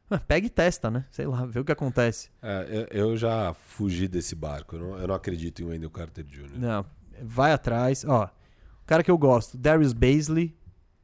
Ah, 0.08 0.18
Pega 0.18 0.46
e 0.46 0.48
testa, 0.48 0.90
né? 0.90 1.04
Sei 1.10 1.26
lá, 1.26 1.44
vê 1.44 1.60
o 1.60 1.64
que 1.64 1.70
acontece. 1.72 2.30
É, 2.40 2.88
eu, 2.90 3.14
já 3.18 3.52
fugi 3.52 4.08
desse 4.08 4.34
barco. 4.34 4.76
Eu 4.76 4.80
não, 4.80 4.98
eu 4.98 5.08
não 5.08 5.14
acredito 5.14 5.60
em 5.60 5.66
Wendell 5.66 5.90
Carter 5.90 6.24
Jr. 6.24 6.52
Não, 6.54 6.86
vai 7.22 7.52
atrás. 7.52 8.02
Ó, 8.08 8.24
o 8.24 8.86
cara 8.86 9.02
que 9.02 9.10
eu 9.10 9.18
gosto, 9.18 9.58
Darius 9.58 9.92
Baisley, 9.92 10.56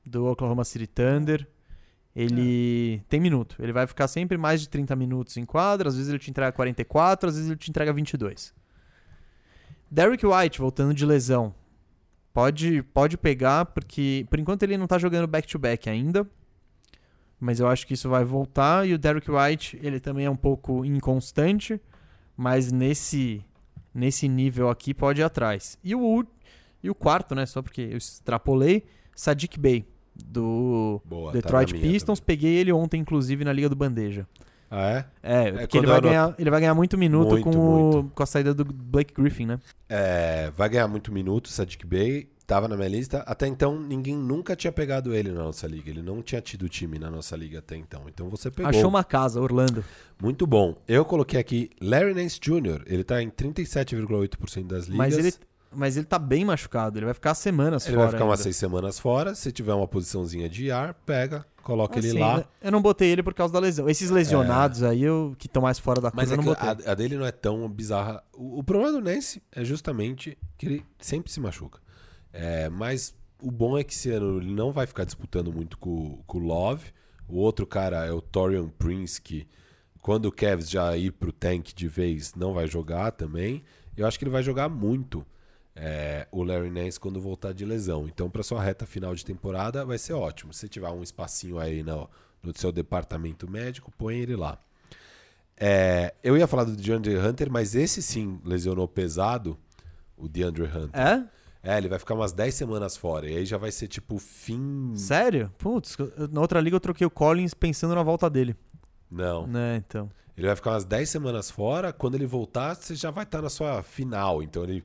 do 0.02 0.24
Oklahoma 0.28 0.64
City 0.64 0.86
Thunder. 0.86 1.46
Ele 2.16 3.02
tem 3.10 3.20
minuto. 3.20 3.56
Ele 3.58 3.74
vai 3.74 3.86
ficar 3.86 4.08
sempre 4.08 4.38
mais 4.38 4.62
de 4.62 4.68
30 4.70 4.96
minutos 4.96 5.36
em 5.36 5.44
quadra. 5.44 5.90
Às 5.90 5.96
vezes 5.96 6.08
ele 6.08 6.18
te 6.18 6.30
entrega 6.30 6.52
44, 6.52 7.28
às 7.28 7.34
vezes 7.34 7.50
ele 7.50 7.58
te 7.58 7.68
entrega 7.68 7.92
22. 7.92 8.54
Derrick 9.90 10.24
White, 10.24 10.58
voltando 10.58 10.94
de 10.94 11.04
lesão. 11.04 11.54
Pode, 12.32 12.82
pode 12.94 13.16
pegar, 13.16 13.66
porque 13.66 14.26
por 14.30 14.38
enquanto 14.38 14.62
ele 14.62 14.76
não 14.76 14.86
tá 14.86 14.98
jogando 14.98 15.26
back-to-back 15.26 15.90
ainda. 15.90 16.26
Mas 17.40 17.58
eu 17.58 17.66
acho 17.66 17.86
que 17.86 17.94
isso 17.94 18.08
vai 18.08 18.24
voltar. 18.24 18.86
E 18.86 18.94
o 18.94 18.98
Derrick 18.98 19.30
White, 19.30 19.78
ele 19.82 19.98
também 19.98 20.26
é 20.26 20.30
um 20.30 20.36
pouco 20.36 20.84
inconstante. 20.84 21.80
Mas 22.36 22.70
nesse, 22.70 23.42
nesse 23.94 24.28
nível 24.28 24.68
aqui 24.68 24.92
pode 24.94 25.20
ir 25.20 25.24
atrás. 25.24 25.78
E 25.82 25.94
o, 25.94 26.24
e 26.82 26.90
o 26.90 26.94
quarto, 26.94 27.34
né? 27.34 27.46
Só 27.46 27.62
porque 27.62 27.80
eu 27.80 27.96
extrapolei. 27.96 28.84
Sadiq 29.16 29.58
Bey, 29.58 29.84
do 30.14 31.00
Boa, 31.04 31.32
Detroit 31.32 31.68
tá 31.70 31.74
na 31.74 31.80
minha 31.80 31.92
Pistons. 31.92 32.20
Peguei 32.20 32.56
ele 32.56 32.72
ontem, 32.72 33.00
inclusive, 33.00 33.44
na 33.44 33.52
Liga 33.52 33.68
do 33.68 33.76
Bandeja. 33.76 34.26
Ah, 34.70 34.90
é? 34.90 35.04
É, 35.48 35.52
porque 35.52 35.66
quando 35.78 35.84
ele 35.84 35.92
vai, 35.92 36.00
ganhar, 36.00 36.34
ele 36.38 36.50
vai 36.50 36.60
ganhar 36.60 36.74
muito 36.74 36.96
minuto 36.96 37.30
Muito, 37.30 37.44
com, 37.44 37.50
o- 37.58 37.92
muito. 37.92 38.10
com 38.14 38.22
a 38.22 38.26
saída 38.26 38.54
do 38.54 38.64
Blake 38.64 39.12
Griffin, 39.12 39.46
né? 39.46 39.58
É, 39.88 40.52
vai 40.56 40.68
ganhar 40.68 40.86
muito 40.86 41.10
minuto, 41.12 41.48
Sadiq 41.48 41.84
Bey. 41.86 42.28
Tava 42.46 42.66
na 42.66 42.76
minha 42.76 42.88
lista. 42.88 43.18
Até 43.28 43.46
então, 43.46 43.78
ninguém 43.80 44.16
nunca 44.16 44.56
tinha 44.56 44.72
pegado 44.72 45.14
ele 45.14 45.30
na 45.30 45.44
nossa 45.44 45.68
liga. 45.68 45.88
Ele 45.88 46.02
não 46.02 46.20
tinha 46.20 46.40
tido 46.40 46.68
time 46.68 46.98
na 46.98 47.08
nossa 47.08 47.36
liga 47.36 47.60
até 47.60 47.76
então. 47.76 48.02
Então 48.08 48.28
você 48.28 48.50
pegou. 48.50 48.68
Achou 48.68 48.88
uma 48.88 49.04
casa, 49.04 49.40
Orlando. 49.40 49.84
Muito 50.20 50.48
bom. 50.48 50.74
Eu 50.88 51.04
coloquei 51.04 51.38
aqui 51.38 51.70
Larry 51.80 52.12
Nance 52.12 52.40
Jr. 52.40 52.82
Ele 52.86 53.04
tá 53.04 53.22
em 53.22 53.30
37,8% 53.30 54.66
das 54.66 54.84
ligas. 54.86 54.96
Mas 54.96 55.16
ele, 55.18 55.32
mas 55.72 55.96
ele 55.96 56.06
tá 56.06 56.18
bem 56.18 56.44
machucado. 56.44 56.98
Ele 56.98 57.04
vai 57.06 57.14
ficar 57.14 57.34
semanas 57.34 57.86
Ele 57.86 57.94
fora. 57.94 58.06
vai 58.08 58.12
ficar 58.14 58.24
umas 58.24 58.40
ainda. 58.40 58.42
seis 58.44 58.56
semanas 58.56 58.98
fora. 58.98 59.34
Se 59.34 59.52
tiver 59.52 59.72
uma 59.74 59.86
posiçãozinha 59.88 60.48
de 60.48 60.70
ar, 60.70 60.94
pega, 60.94 61.44
coloca 61.62 61.98
ele 61.98 62.08
Assim, 62.08 62.18
lá. 62.18 62.38
né? 62.38 62.44
Eu 62.60 62.72
não 62.72 62.82
botei 62.82 63.08
ele 63.10 63.22
por 63.22 63.34
causa 63.34 63.52
da 63.52 63.60
lesão. 63.60 63.88
Esses 63.88 64.10
lesionados 64.10 64.82
aí, 64.82 65.02
eu, 65.02 65.34
que 65.38 65.46
estão 65.46 65.62
mais 65.62 65.78
fora 65.78 66.00
da 66.00 66.10
Mas 66.14 66.28
curva, 66.28 66.32
é 66.32 66.34
eu 66.34 66.36
não 66.46 66.74
botei. 66.74 66.86
a, 66.88 66.92
a 66.92 66.94
dele 66.94 67.16
não 67.16 67.26
é 67.26 67.32
tão 67.32 67.68
bizarra. 67.68 68.22
O, 68.34 68.58
o 68.60 68.64
problema 68.64 68.92
do 68.92 69.00
Nance 69.00 69.42
é 69.52 69.64
justamente 69.64 70.36
que 70.58 70.66
ele 70.66 70.86
sempre 70.98 71.30
se 71.30 71.40
machuca. 71.40 71.78
É, 72.32 72.68
mas 72.68 73.14
o 73.42 73.50
bom 73.50 73.76
é 73.78 73.84
que 73.84 73.92
esse 73.92 74.10
ano 74.10 74.38
ele 74.38 74.52
não 74.52 74.72
vai 74.72 74.86
ficar 74.86 75.04
disputando 75.04 75.52
muito 75.52 75.78
com, 75.78 76.22
com 76.26 76.38
o 76.38 76.42
Love. 76.42 76.86
O 77.28 77.36
outro 77.38 77.66
cara 77.66 78.04
é 78.06 78.12
o 78.12 78.20
Torian 78.20 78.68
Prince, 78.68 79.20
que 79.20 79.46
quando 80.02 80.26
o 80.26 80.32
Cavs 80.32 80.68
já 80.68 80.96
ir 80.96 81.12
pro 81.12 81.30
tank 81.30 81.72
de 81.74 81.86
vez, 81.86 82.34
não 82.34 82.52
vai 82.52 82.66
jogar 82.66 83.12
também. 83.12 83.62
Eu 83.96 84.06
acho 84.06 84.18
que 84.18 84.24
ele 84.24 84.30
vai 84.32 84.42
jogar 84.42 84.68
muito 84.68 85.24
é, 85.74 86.26
o 86.30 86.42
Larry 86.42 86.70
Nance 86.70 86.98
quando 86.98 87.20
voltar 87.20 87.52
de 87.52 87.64
lesão. 87.64 88.06
Então, 88.06 88.28
para 88.28 88.42
sua 88.42 88.62
reta 88.62 88.86
final 88.86 89.14
de 89.14 89.24
temporada, 89.24 89.84
vai 89.84 89.98
ser 89.98 90.12
ótimo. 90.12 90.52
Se 90.52 90.68
tiver 90.68 90.88
um 90.90 91.02
espacinho 91.02 91.58
aí 91.58 91.82
no, 91.82 92.08
no 92.42 92.56
seu 92.56 92.72
departamento 92.72 93.50
médico, 93.50 93.92
põe 93.96 94.18
ele 94.18 94.36
lá. 94.36 94.58
É, 95.56 96.14
eu 96.22 96.36
ia 96.36 96.46
falar 96.46 96.64
do 96.64 96.74
DeAndre 96.74 97.16
Hunter, 97.18 97.50
mas 97.50 97.74
esse 97.74 98.00
sim 98.00 98.40
lesionou 98.44 98.88
pesado, 98.88 99.58
o 100.16 100.26
DeAndre 100.26 100.64
Hunter. 100.64 101.00
É? 101.00 101.24
É, 101.62 101.76
ele 101.76 101.88
vai 101.88 101.98
ficar 101.98 102.14
umas 102.14 102.32
10 102.32 102.54
semanas 102.54 102.96
fora. 102.96 103.28
E 103.28 103.36
aí 103.36 103.44
já 103.44 103.58
vai 103.58 103.70
ser 103.70 103.86
tipo 103.86 104.18
fim. 104.18 104.94
Sério? 104.96 105.52
Putz, 105.58 105.96
na 106.30 106.40
outra 106.40 106.60
liga 106.60 106.76
eu 106.76 106.80
troquei 106.80 107.06
o 107.06 107.10
Collins 107.10 107.52
pensando 107.52 107.94
na 107.94 108.02
volta 108.02 108.30
dele. 108.30 108.56
Não. 109.10 109.46
Né, 109.46 109.76
então. 109.76 110.08
Ele 110.36 110.46
vai 110.46 110.56
ficar 110.56 110.70
umas 110.70 110.86
10 110.86 111.10
semanas 111.10 111.50
fora. 111.50 111.92
Quando 111.92 112.14
ele 112.14 112.26
voltar, 112.26 112.74
você 112.74 112.94
já 112.94 113.10
vai 113.10 113.24
estar 113.24 113.42
na 113.42 113.50
sua 113.50 113.82
final. 113.82 114.42
Então 114.42 114.64
ele 114.64 114.82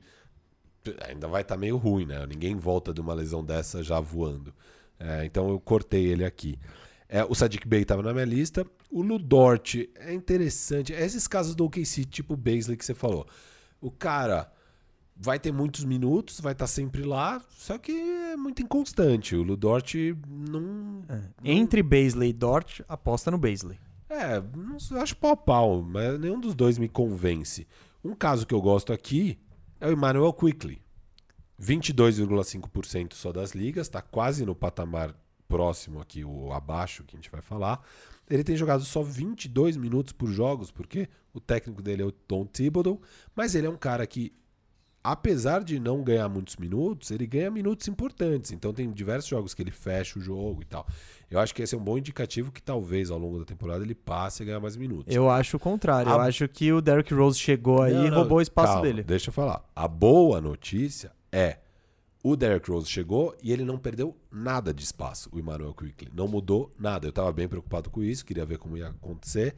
ainda 1.06 1.28
vai 1.28 1.42
estar 1.42 1.56
meio 1.56 1.76
ruim, 1.76 2.06
né? 2.06 2.26
Ninguém 2.26 2.56
volta 2.56 2.92
de 2.92 3.00
uma 3.00 3.14
lesão 3.14 3.44
dessa 3.44 3.82
já 3.82 4.00
voando. 4.00 4.52
É, 4.98 5.24
então 5.24 5.48
eu 5.48 5.60
cortei 5.60 6.06
ele 6.06 6.24
aqui. 6.24 6.58
É, 7.08 7.24
o 7.24 7.34
Sadiq 7.34 7.66
Bey 7.66 7.82
estava 7.82 8.02
na 8.02 8.12
minha 8.12 8.24
lista. 8.24 8.66
O 8.90 9.02
Ludort 9.02 9.88
é 9.96 10.12
interessante. 10.12 10.94
É 10.94 11.04
esses 11.04 11.28
casos 11.28 11.54
do 11.54 11.64
OKC, 11.64 12.04
tipo 12.04 12.34
o 12.34 12.36
Baisley 12.36 12.76
que 12.76 12.84
você 12.84 12.94
falou. 12.94 13.26
O 13.80 13.90
cara 13.90 14.50
vai 15.16 15.38
ter 15.38 15.52
muitos 15.52 15.84
minutos, 15.84 16.40
vai 16.40 16.52
estar 16.52 16.66
sempre 16.66 17.02
lá, 17.02 17.40
só 17.50 17.78
que 17.78 17.92
é 17.92 18.36
muito 18.36 18.62
inconstante. 18.62 19.34
O 19.34 19.42
Ludort 19.42 19.94
não. 20.28 21.02
É. 21.08 21.22
Entre 21.44 21.82
Baisley 21.82 22.30
e 22.30 22.32
Dort, 22.32 22.80
aposta 22.88 23.30
no 23.30 23.38
Baisley. 23.38 23.78
É, 24.08 24.40
não 24.40 24.76
acho 25.00 25.16
pau 25.16 25.32
a 25.32 25.36
pau, 25.36 25.82
mas 25.82 26.18
nenhum 26.18 26.40
dos 26.40 26.54
dois 26.54 26.78
me 26.78 26.88
convence. 26.88 27.66
Um 28.04 28.14
caso 28.14 28.46
que 28.46 28.54
eu 28.54 28.60
gosto 28.60 28.92
aqui 28.92 29.38
é 29.80 29.88
o 29.88 29.92
Emmanuel 29.92 30.32
Quickly. 30.32 30.82
22,5% 31.60 33.14
só 33.14 33.32
das 33.32 33.52
ligas, 33.52 33.88
tá 33.88 34.02
quase 34.02 34.44
no 34.44 34.54
patamar 34.54 35.14
próximo 35.48 36.00
aqui, 36.00 36.24
o 36.24 36.52
abaixo 36.52 37.04
que 37.04 37.16
a 37.16 37.18
gente 37.18 37.30
vai 37.30 37.40
falar. 37.40 37.80
Ele 38.28 38.44
tem 38.44 38.56
jogado 38.56 38.84
só 38.84 39.02
22 39.02 39.76
minutos 39.76 40.12
por 40.12 40.28
jogos, 40.28 40.70
porque 40.70 41.08
o 41.32 41.40
técnico 41.40 41.80
dele 41.80 42.02
é 42.02 42.04
o 42.04 42.12
Tom 42.12 42.44
Thibodeau, 42.44 43.00
mas 43.34 43.54
ele 43.54 43.66
é 43.66 43.70
um 43.70 43.76
cara 43.76 44.06
que 44.06 44.32
apesar 45.06 45.62
de 45.62 45.78
não 45.78 46.02
ganhar 46.02 46.28
muitos 46.28 46.56
minutos, 46.56 47.12
ele 47.12 47.28
ganha 47.28 47.48
minutos 47.48 47.86
importantes. 47.86 48.50
Então 48.50 48.74
tem 48.74 48.90
diversos 48.90 49.30
jogos 49.30 49.54
que 49.54 49.62
ele 49.62 49.70
fecha 49.70 50.18
o 50.18 50.22
jogo 50.22 50.62
e 50.62 50.64
tal. 50.64 50.84
Eu 51.30 51.40
acho 51.40 51.54
que 51.54 51.60
esse 51.62 51.74
é 51.74 51.78
um 51.78 51.82
bom 51.82 51.98
indicativo 51.98 52.52
que 52.52 52.62
talvez 52.62 53.10
ao 53.10 53.18
longo 53.18 53.38
da 53.40 53.44
temporada 53.44 53.82
ele 53.84 53.94
passe 53.94 54.42
a 54.42 54.46
ganhar 54.46 54.60
mais 54.60 54.76
minutos. 54.76 55.14
Eu 55.14 55.28
acho 55.28 55.56
o 55.56 55.60
contrário. 55.60 56.10
Eu 56.10 56.20
A- 56.20 56.24
acho 56.26 56.46
que 56.48 56.72
o 56.72 56.80
Derrick 56.80 57.12
Rose 57.12 57.38
chegou 57.38 57.82
aí 57.82 57.94
Não, 57.94 58.06
e 58.06 58.10
não, 58.10 58.18
roubou 58.18 58.38
o 58.38 58.40
espaço 58.40 58.74
calma, 58.74 58.82
dele. 58.82 59.02
Deixa 59.02 59.30
eu 59.30 59.32
falar. 59.32 59.64
A 59.74 59.88
boa 59.88 60.40
notícia 60.40 61.10
é 61.32 61.58
o 62.22 62.36
Derrick 62.36 62.70
Rose 62.70 62.88
chegou 62.88 63.36
e 63.42 63.52
ele 63.52 63.64
não 63.64 63.76
perdeu 63.78 64.16
nada 64.30 64.72
de 64.72 64.82
espaço, 64.84 65.28
o 65.32 65.38
Emmanuel 65.38 65.74
Quickly. 65.74 66.10
Não 66.14 66.28
mudou 66.28 66.72
nada. 66.78 67.06
Eu 67.06 67.10
estava 67.10 67.32
bem 67.32 67.48
preocupado 67.48 67.90
com 67.90 68.02
isso, 68.02 68.24
queria 68.24 68.44
ver 68.46 68.58
como 68.58 68.76
ia 68.76 68.88
acontecer. 68.88 69.54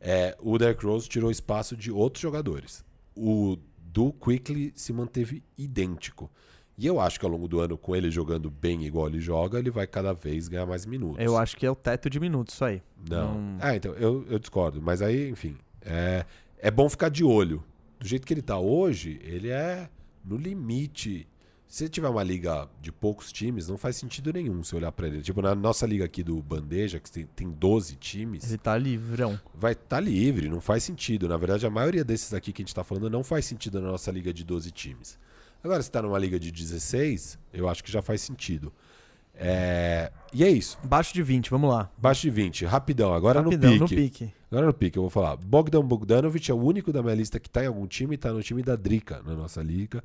É, 0.00 0.36
o 0.40 0.58
Derrick 0.58 0.84
Rose 0.84 1.08
tirou 1.08 1.30
espaço 1.30 1.76
de 1.76 1.90
outros 1.92 2.20
jogadores. 2.22 2.84
O 3.16 3.56
do 3.78 4.12
Quickly 4.12 4.72
se 4.74 4.92
manteve 4.92 5.42
idêntico. 5.56 6.30
E 6.76 6.86
eu 6.86 7.00
acho 7.00 7.20
que 7.20 7.24
ao 7.24 7.30
longo 7.30 7.46
do 7.46 7.60
ano, 7.60 7.78
com 7.78 7.94
ele 7.94 8.10
jogando 8.10 8.50
bem 8.50 8.84
igual 8.84 9.06
ele 9.06 9.20
joga, 9.20 9.58
ele 9.58 9.70
vai 9.70 9.86
cada 9.86 10.12
vez 10.12 10.48
ganhar 10.48 10.66
mais 10.66 10.84
minutos. 10.84 11.24
Eu 11.24 11.36
acho 11.36 11.56
que 11.56 11.64
é 11.64 11.70
o 11.70 11.74
teto 11.76 12.10
de 12.10 12.18
minutos 12.18 12.54
isso 12.54 12.64
aí. 12.64 12.82
Não. 13.08 13.40
Não- 13.40 13.58
Ah, 13.60 13.76
então, 13.76 13.92
eu, 13.94 14.26
eu 14.28 14.38
discordo. 14.38 14.82
Mas 14.82 15.00
aí, 15.00 15.28
enfim, 15.30 15.56
é, 15.82 16.24
é 16.58 16.70
bom 16.70 16.88
ficar 16.88 17.10
de 17.10 17.22
olho. 17.22 17.62
Do 18.00 18.08
jeito 18.08 18.26
que 18.26 18.34
ele 18.34 18.42
tá 18.42 18.58
hoje, 18.58 19.20
ele 19.22 19.50
é 19.50 19.88
no 20.24 20.36
limite. 20.36 21.28
Se 21.66 21.88
tiver 21.88 22.08
uma 22.08 22.22
liga 22.22 22.68
de 22.80 22.92
poucos 22.92 23.32
times, 23.32 23.68
não 23.68 23.76
faz 23.78 23.96
sentido 23.96 24.32
nenhum 24.32 24.62
você 24.62 24.76
olhar 24.76 24.92
pra 24.92 25.06
ele. 25.08 25.22
Tipo, 25.22 25.42
na 25.42 25.54
nossa 25.54 25.86
liga 25.86 26.04
aqui 26.04 26.22
do 26.22 26.40
Bandeja, 26.42 27.00
que 27.00 27.10
tem, 27.10 27.26
tem 27.34 27.50
12 27.50 27.96
times, 27.96 28.48
Ele 28.48 28.58
tá 28.58 28.76
livrão. 28.76 29.38
vai 29.54 29.72
estar 29.72 29.96
tá 29.96 30.00
livre, 30.00 30.48
não 30.48 30.60
faz 30.60 30.84
sentido. 30.84 31.28
Na 31.28 31.36
verdade, 31.36 31.66
a 31.66 31.70
maioria 31.70 32.04
desses 32.04 32.32
aqui 32.34 32.52
que 32.52 32.62
a 32.62 32.64
gente 32.64 32.74
tá 32.74 32.84
falando 32.84 33.08
não 33.10 33.24
faz 33.24 33.44
sentido 33.46 33.80
na 33.80 33.88
nossa 33.90 34.10
liga 34.12 34.32
de 34.32 34.44
12 34.44 34.70
times. 34.70 35.18
Agora, 35.64 35.82
se 35.82 35.90
tá 35.90 36.02
numa 36.02 36.18
liga 36.18 36.38
de 36.38 36.52
16, 36.52 37.38
eu 37.50 37.66
acho 37.66 37.82
que 37.82 37.90
já 37.90 38.02
faz 38.02 38.20
sentido. 38.20 38.70
É, 39.34 40.12
E 40.32 40.44
é 40.44 40.50
isso. 40.50 40.78
Baixo 40.84 41.14
de 41.14 41.22
20, 41.22 41.48
vamos 41.50 41.70
lá. 41.70 41.90
Baixo 41.96 42.20
de 42.22 42.30
20, 42.30 42.66
rapidão. 42.66 43.14
Agora 43.14 43.40
Rapidão, 43.40 43.72
no 43.72 43.78
no 43.80 43.88
pique. 43.88 44.02
pique. 44.26 44.32
Agora 44.50 44.66
no 44.66 44.74
pique, 44.74 44.98
eu 44.98 45.02
vou 45.02 45.10
falar. 45.10 45.36
Bogdan 45.36 45.82
Bogdanovic 45.82 46.50
é 46.50 46.54
o 46.54 46.58
único 46.62 46.92
da 46.92 47.02
minha 47.02 47.14
lista 47.14 47.40
que 47.40 47.48
tá 47.48 47.64
em 47.64 47.66
algum 47.66 47.86
time, 47.86 48.16
tá 48.16 48.30
no 48.30 48.42
time 48.42 48.62
da 48.62 48.76
Drica, 48.76 49.22
na 49.24 49.34
nossa 49.34 49.62
liga. 49.62 50.04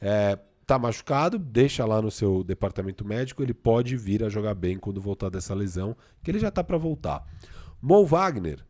É, 0.00 0.38
tá 0.64 0.78
machucado, 0.78 1.38
deixa 1.38 1.84
lá 1.84 2.00
no 2.00 2.10
seu 2.10 2.44
departamento 2.44 3.04
médico, 3.04 3.42
ele 3.42 3.52
pode 3.52 3.96
vir 3.96 4.22
a 4.22 4.28
jogar 4.28 4.54
bem 4.54 4.78
quando 4.78 5.00
voltar 5.00 5.28
dessa 5.28 5.52
lesão, 5.52 5.96
que 6.22 6.30
ele 6.30 6.38
já 6.38 6.50
tá 6.52 6.62
para 6.62 6.78
voltar. 6.78 7.26
Mo 7.82 8.06
Wagner 8.06 8.60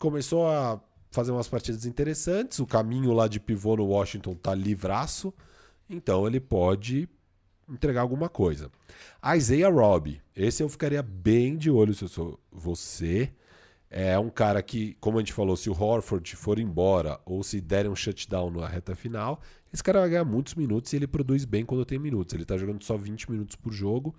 começou 0.00 0.50
a 0.50 0.80
fazer 1.10 1.30
umas 1.30 1.46
partidas 1.46 1.84
interessantes, 1.84 2.58
o 2.58 2.66
caminho 2.66 3.12
lá 3.12 3.28
de 3.28 3.38
pivô 3.38 3.76
no 3.76 3.84
Washington 3.84 4.34
tá 4.34 4.54
livraço, 4.54 5.32
então 5.88 6.26
ele 6.26 6.40
pode 6.40 7.08
entregar 7.68 8.02
alguma 8.02 8.28
coisa. 8.28 8.70
Isaiah 9.36 9.70
Robb, 9.70 10.20
esse 10.36 10.62
eu 10.62 10.68
ficaria 10.68 11.02
bem 11.02 11.56
de 11.56 11.70
olho 11.70 11.94
se 11.94 12.04
eu 12.04 12.08
sou 12.08 12.40
você. 12.50 13.32
É 13.90 14.18
um 14.18 14.28
cara 14.28 14.60
que, 14.60 14.96
como 15.00 15.18
a 15.18 15.20
gente 15.20 15.32
falou, 15.32 15.56
se 15.56 15.70
o 15.70 15.72
Horford 15.72 16.34
for 16.34 16.58
embora 16.58 17.20
ou 17.24 17.44
se 17.44 17.60
derem 17.60 17.90
um 17.90 17.94
shutdown 17.94 18.50
na 18.50 18.66
reta 18.66 18.96
final, 18.96 19.40
esse 19.72 19.84
cara 19.84 20.00
vai 20.00 20.10
ganhar 20.10 20.24
muitos 20.24 20.54
minutos 20.54 20.92
e 20.92 20.96
ele 20.96 21.06
produz 21.06 21.44
bem 21.44 21.64
quando 21.64 21.84
tem 21.84 21.98
minutos. 21.98 22.34
Ele 22.34 22.44
tá 22.44 22.56
jogando 22.56 22.82
só 22.82 22.96
20 22.96 23.30
minutos 23.30 23.54
por 23.54 23.72
jogo, 23.72 24.14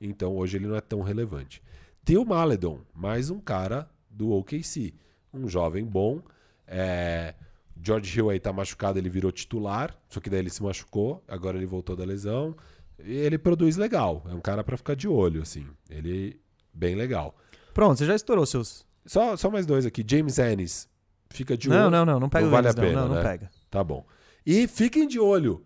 então 0.00 0.36
hoje 0.36 0.56
ele 0.56 0.68
não 0.68 0.76
é 0.76 0.80
tão 0.80 1.02
relevante. 1.02 1.60
Tem 2.04 2.16
o 2.16 2.24
Maledon, 2.24 2.80
mais 2.94 3.28
um 3.28 3.40
cara 3.40 3.90
do 4.08 4.30
OKC. 4.30 4.94
Um 5.34 5.48
jovem 5.48 5.84
bom. 5.84 6.22
É... 6.66 7.34
George 7.82 8.16
Hill 8.18 8.30
aí 8.30 8.40
tá 8.40 8.52
machucado, 8.52 8.98
ele 8.98 9.08
virou 9.08 9.30
titular, 9.30 9.96
só 10.08 10.18
que 10.20 10.30
daí 10.30 10.40
ele 10.40 10.50
se 10.50 10.62
machucou, 10.62 11.22
agora 11.28 11.56
ele 11.56 11.66
voltou 11.66 11.94
da 11.96 12.04
lesão. 12.04 12.56
E 13.04 13.12
ele 13.14 13.36
produz 13.38 13.76
legal, 13.76 14.24
é 14.30 14.34
um 14.34 14.40
cara 14.40 14.64
para 14.64 14.76
ficar 14.76 14.94
de 14.96 15.06
olho, 15.06 15.42
assim. 15.42 15.66
Ele 15.90 16.40
bem 16.72 16.94
legal. 16.94 17.36
Pronto, 17.74 17.98
você 17.98 18.06
já 18.06 18.14
estourou 18.14 18.46
seus. 18.46 18.86
Só, 19.04 19.36
só 19.36 19.50
mais 19.50 19.66
dois 19.66 19.84
aqui. 19.84 20.04
James 20.08 20.38
Ennis, 20.38 20.88
fica 21.30 21.56
de 21.56 21.68
Não, 21.68 21.82
olho. 21.82 21.90
não, 21.90 22.04
não, 22.06 22.20
não 22.20 22.28
pega 22.28 22.42
Não 22.46 22.48
o 22.48 22.52
vale 22.52 22.68
a 22.68 22.70
Wiggins, 22.70 22.82
não, 22.84 22.88
pena, 22.90 23.00
não, 23.02 23.08
não 23.08 23.22
né? 23.22 23.28
pega. 23.30 23.50
Tá 23.70 23.84
bom. 23.84 24.04
E 24.44 24.66
fiquem 24.66 25.06
de 25.06 25.20
olho. 25.20 25.62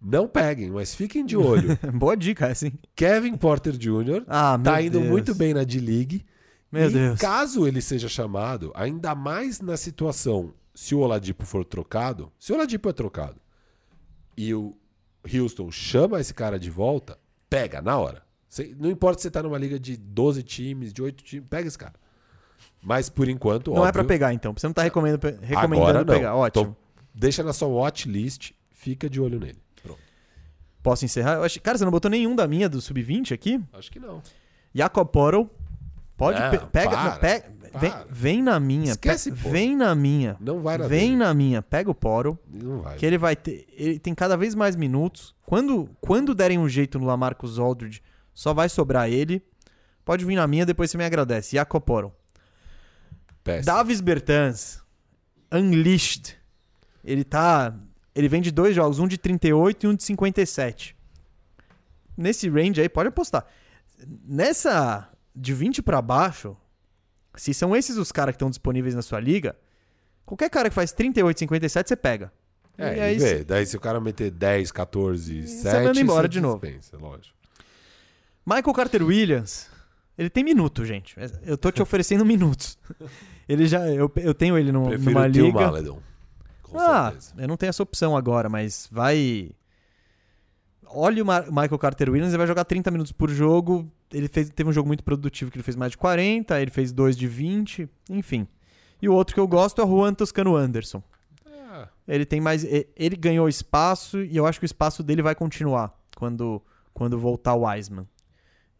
Não 0.00 0.26
peguem, 0.28 0.70
mas 0.70 0.94
fiquem 0.94 1.24
de 1.24 1.36
olho. 1.36 1.78
Boa 1.94 2.16
dica, 2.16 2.46
assim. 2.48 2.72
Kevin 2.94 3.36
Porter 3.36 3.72
Jr. 3.76 4.24
Ah, 4.26 4.58
tá 4.62 4.80
indo 4.80 4.98
Deus. 4.98 5.10
muito 5.10 5.34
bem 5.34 5.52
na 5.54 5.64
D-League. 5.64 6.24
Meu 6.70 6.88
e 6.90 6.92
Deus. 6.92 7.18
caso 7.20 7.66
ele 7.66 7.80
seja 7.80 8.08
chamado, 8.08 8.72
ainda 8.74 9.14
mais 9.14 9.60
na 9.60 9.76
situação, 9.76 10.52
se 10.76 10.94
o 10.94 10.98
Oladipo 11.00 11.46
for 11.46 11.64
trocado, 11.64 12.30
se 12.38 12.52
o 12.52 12.54
Oladipo 12.54 12.88
é 12.88 12.92
trocado 12.92 13.40
e 14.36 14.52
o 14.54 14.76
Houston 15.34 15.70
chama 15.72 16.20
esse 16.20 16.34
cara 16.34 16.58
de 16.58 16.68
volta, 16.70 17.18
pega 17.48 17.80
na 17.80 17.96
hora. 17.98 18.22
Não 18.78 18.90
importa 18.90 19.18
se 19.18 19.22
você 19.24 19.30
tá 19.30 19.42
numa 19.42 19.56
liga 19.58 19.78
de 19.80 19.96
12 19.96 20.42
times, 20.42 20.92
de 20.92 21.02
8 21.02 21.24
times, 21.24 21.48
pega 21.48 21.66
esse 21.66 21.78
cara. 21.78 21.94
Mas 22.82 23.08
por 23.08 23.26
enquanto, 23.28 23.68
Não 23.70 23.78
óbvio, 23.78 23.88
é 23.88 23.92
pra 23.92 24.04
pegar, 24.04 24.32
então. 24.34 24.52
Você 24.56 24.66
não 24.66 24.74
tá 24.74 24.82
recomendando, 24.82 25.26
agora 25.26 25.46
recomendando 25.46 26.12
pegar. 26.12 26.34
Ótimo. 26.36 26.62
Então, 26.62 26.76
deixa 27.14 27.42
na 27.42 27.52
sua 27.54 27.68
watch 27.68 28.06
list, 28.08 28.52
fica 28.70 29.08
de 29.10 29.18
olho 29.20 29.40
nele. 29.40 29.58
Pronto. 29.82 29.98
Posso 30.82 31.04
encerrar? 31.04 31.34
Eu 31.36 31.42
acho- 31.44 31.60
Cara, 31.62 31.76
você 31.78 31.84
não 31.84 31.90
botou 31.90 32.10
nenhum 32.10 32.36
da 32.36 32.46
minha 32.46 32.68
do 32.68 32.80
Sub-20 32.80 33.32
aqui? 33.32 33.60
Acho 33.72 33.90
que 33.90 33.98
não. 33.98 34.22
Jacob 34.74 35.08
Portal. 35.08 35.50
Pode. 36.16 36.40
Não, 36.40 36.50
pe- 36.50 36.66
pega. 36.66 36.90
para, 36.90 37.10
não, 37.12 37.18
pega 37.18 37.55
vem, 37.76 37.90
para. 37.90 38.06
vem 38.10 38.42
na 38.42 38.58
minha. 38.60 38.92
Esquece, 38.92 39.30
pe-. 39.32 39.48
Vem 39.48 39.76
na 39.76 39.94
minha. 39.94 40.36
Não 40.40 40.60
vai 40.60 40.78
na 40.78 40.86
Vem 40.86 41.00
dele. 41.10 41.16
na 41.16 41.34
minha. 41.34 41.62
Pega 41.62 41.90
o 41.90 41.94
Portal. 41.94 42.38
Não 42.46 42.80
vai. 42.82 42.96
Que 42.96 43.06
ele 43.06 43.18
vai 43.18 43.34
ter. 43.36 43.66
Ele 43.72 43.98
tem 43.98 44.14
cada 44.14 44.36
vez 44.36 44.54
mais 44.54 44.76
minutos. 44.76 45.34
Quando, 45.44 45.88
quando 46.00 46.34
derem 46.34 46.58
um 46.58 46.68
jeito 46.68 46.98
no 46.98 47.06
Lamarcus 47.06 47.58
Aldridge, 47.58 48.02
só 48.34 48.52
vai 48.52 48.68
sobrar 48.68 49.08
ele. 49.10 49.42
Pode 50.04 50.24
vir 50.24 50.36
na 50.36 50.46
minha, 50.46 50.64
depois 50.66 50.90
você 50.90 50.96
me 50.98 51.04
agradece. 51.04 51.56
Jacob 51.56 51.82
Portal. 51.82 52.14
Péssimo. 53.42 53.64
Davis 53.76 54.00
Bertans, 54.00 54.82
Unleashed. 55.52 56.36
Ele 57.04 57.24
tá. 57.24 57.74
Ele 58.14 58.28
vem 58.28 58.40
de 58.40 58.50
dois 58.50 58.74
jogos, 58.74 58.98
um 58.98 59.06
de 59.06 59.18
38 59.18 59.84
e 59.84 59.88
um 59.88 59.94
de 59.94 60.02
57. 60.02 60.96
Nesse 62.16 62.48
range 62.48 62.80
aí, 62.80 62.88
pode 62.88 63.08
apostar. 63.08 63.44
Nessa 64.26 65.08
de 65.34 65.52
20 65.52 65.82
pra 65.82 66.00
baixo, 66.00 66.56
se 67.36 67.52
são 67.54 67.74
esses 67.76 67.96
os 67.96 68.10
caras 68.12 68.32
que 68.32 68.36
estão 68.36 68.48
disponíveis 68.50 68.94
na 68.94 69.02
sua 69.02 69.20
liga, 69.20 69.56
qualquer 70.24 70.48
cara 70.50 70.68
que 70.68 70.74
faz 70.74 70.92
38 70.92 71.36
e 71.36 71.40
57 71.40 71.88
você 71.88 71.96
pega. 71.96 72.32
É, 72.78 72.94
e 72.94 72.96
e 72.96 73.00
aí 73.00 73.18
vê. 73.18 73.28
cê- 73.38 73.44
Daí 73.44 73.64
se 73.66 73.76
o 73.76 73.80
cara 73.80 74.00
meter 74.00 74.30
10, 74.30 74.70
14, 74.72 75.46
você 75.46 75.62
7, 75.62 75.84
manda 75.84 76.00
embora 76.00 76.22
você 76.26 76.28
de 76.32 76.40
novo. 76.40 76.60
dispensa, 76.60 76.96
lógico. 76.98 77.34
Michael 78.44 78.72
Carter 78.74 79.02
Williams, 79.02 79.68
ele 80.16 80.28
tem 80.30 80.44
minuto, 80.44 80.84
gente. 80.84 81.16
Eu 81.42 81.56
tô 81.58 81.70
te 81.72 81.80
oferecendo 81.82 82.24
minutos. 82.26 82.78
Ele 83.48 83.66
já. 83.66 83.86
Eu, 83.88 84.10
eu 84.16 84.34
tenho 84.34 84.58
ele 84.58 84.72
no, 84.72 84.88
Prefiro 84.88 85.10
numa 85.10 85.26
liga. 85.26 85.52
Maledon. 85.60 86.00
Ah, 86.74 87.10
certeza. 87.12 87.32
eu 87.38 87.48
não 87.48 87.56
tenho 87.56 87.70
essa 87.70 87.82
opção 87.82 88.16
agora, 88.16 88.48
mas 88.48 88.88
vai. 88.90 89.50
Olha 90.88 91.22
o 91.22 91.26
Michael 91.26 91.78
Carter 91.78 92.10
Williams, 92.10 92.30
ele 92.32 92.38
vai 92.38 92.46
jogar 92.46 92.64
30 92.64 92.90
minutos 92.90 93.12
por 93.12 93.30
jogo. 93.30 93.90
Ele 94.12 94.28
fez, 94.28 94.50
teve 94.50 94.68
um 94.68 94.72
jogo 94.72 94.86
muito 94.86 95.02
produtivo 95.02 95.50
que 95.50 95.56
ele 95.56 95.64
fez 95.64 95.76
mais 95.76 95.90
de 95.92 95.98
40, 95.98 96.60
ele 96.60 96.70
fez 96.70 96.92
2 96.92 97.16
de 97.16 97.26
20, 97.26 97.88
enfim. 98.10 98.46
E 99.00 99.08
o 99.08 99.12
outro 99.14 99.34
que 99.34 99.40
eu 99.40 99.48
gosto 99.48 99.80
é 99.80 99.84
o 99.84 99.88
Juan 99.88 100.14
Toscano 100.14 100.56
Anderson. 100.56 101.02
Ah, 101.46 101.88
Ele 102.08 102.24
tem 102.24 102.40
mais. 102.40 102.64
Ele 102.64 103.16
ganhou 103.16 103.48
espaço 103.48 104.22
e 104.22 104.36
eu 104.36 104.46
acho 104.46 104.58
que 104.58 104.64
o 104.64 104.66
espaço 104.66 105.02
dele 105.02 105.22
vai 105.22 105.34
continuar 105.34 105.92
quando, 106.16 106.62
quando 106.94 107.18
voltar 107.18 107.54
o 107.54 107.66
Wiseman. 107.66 108.06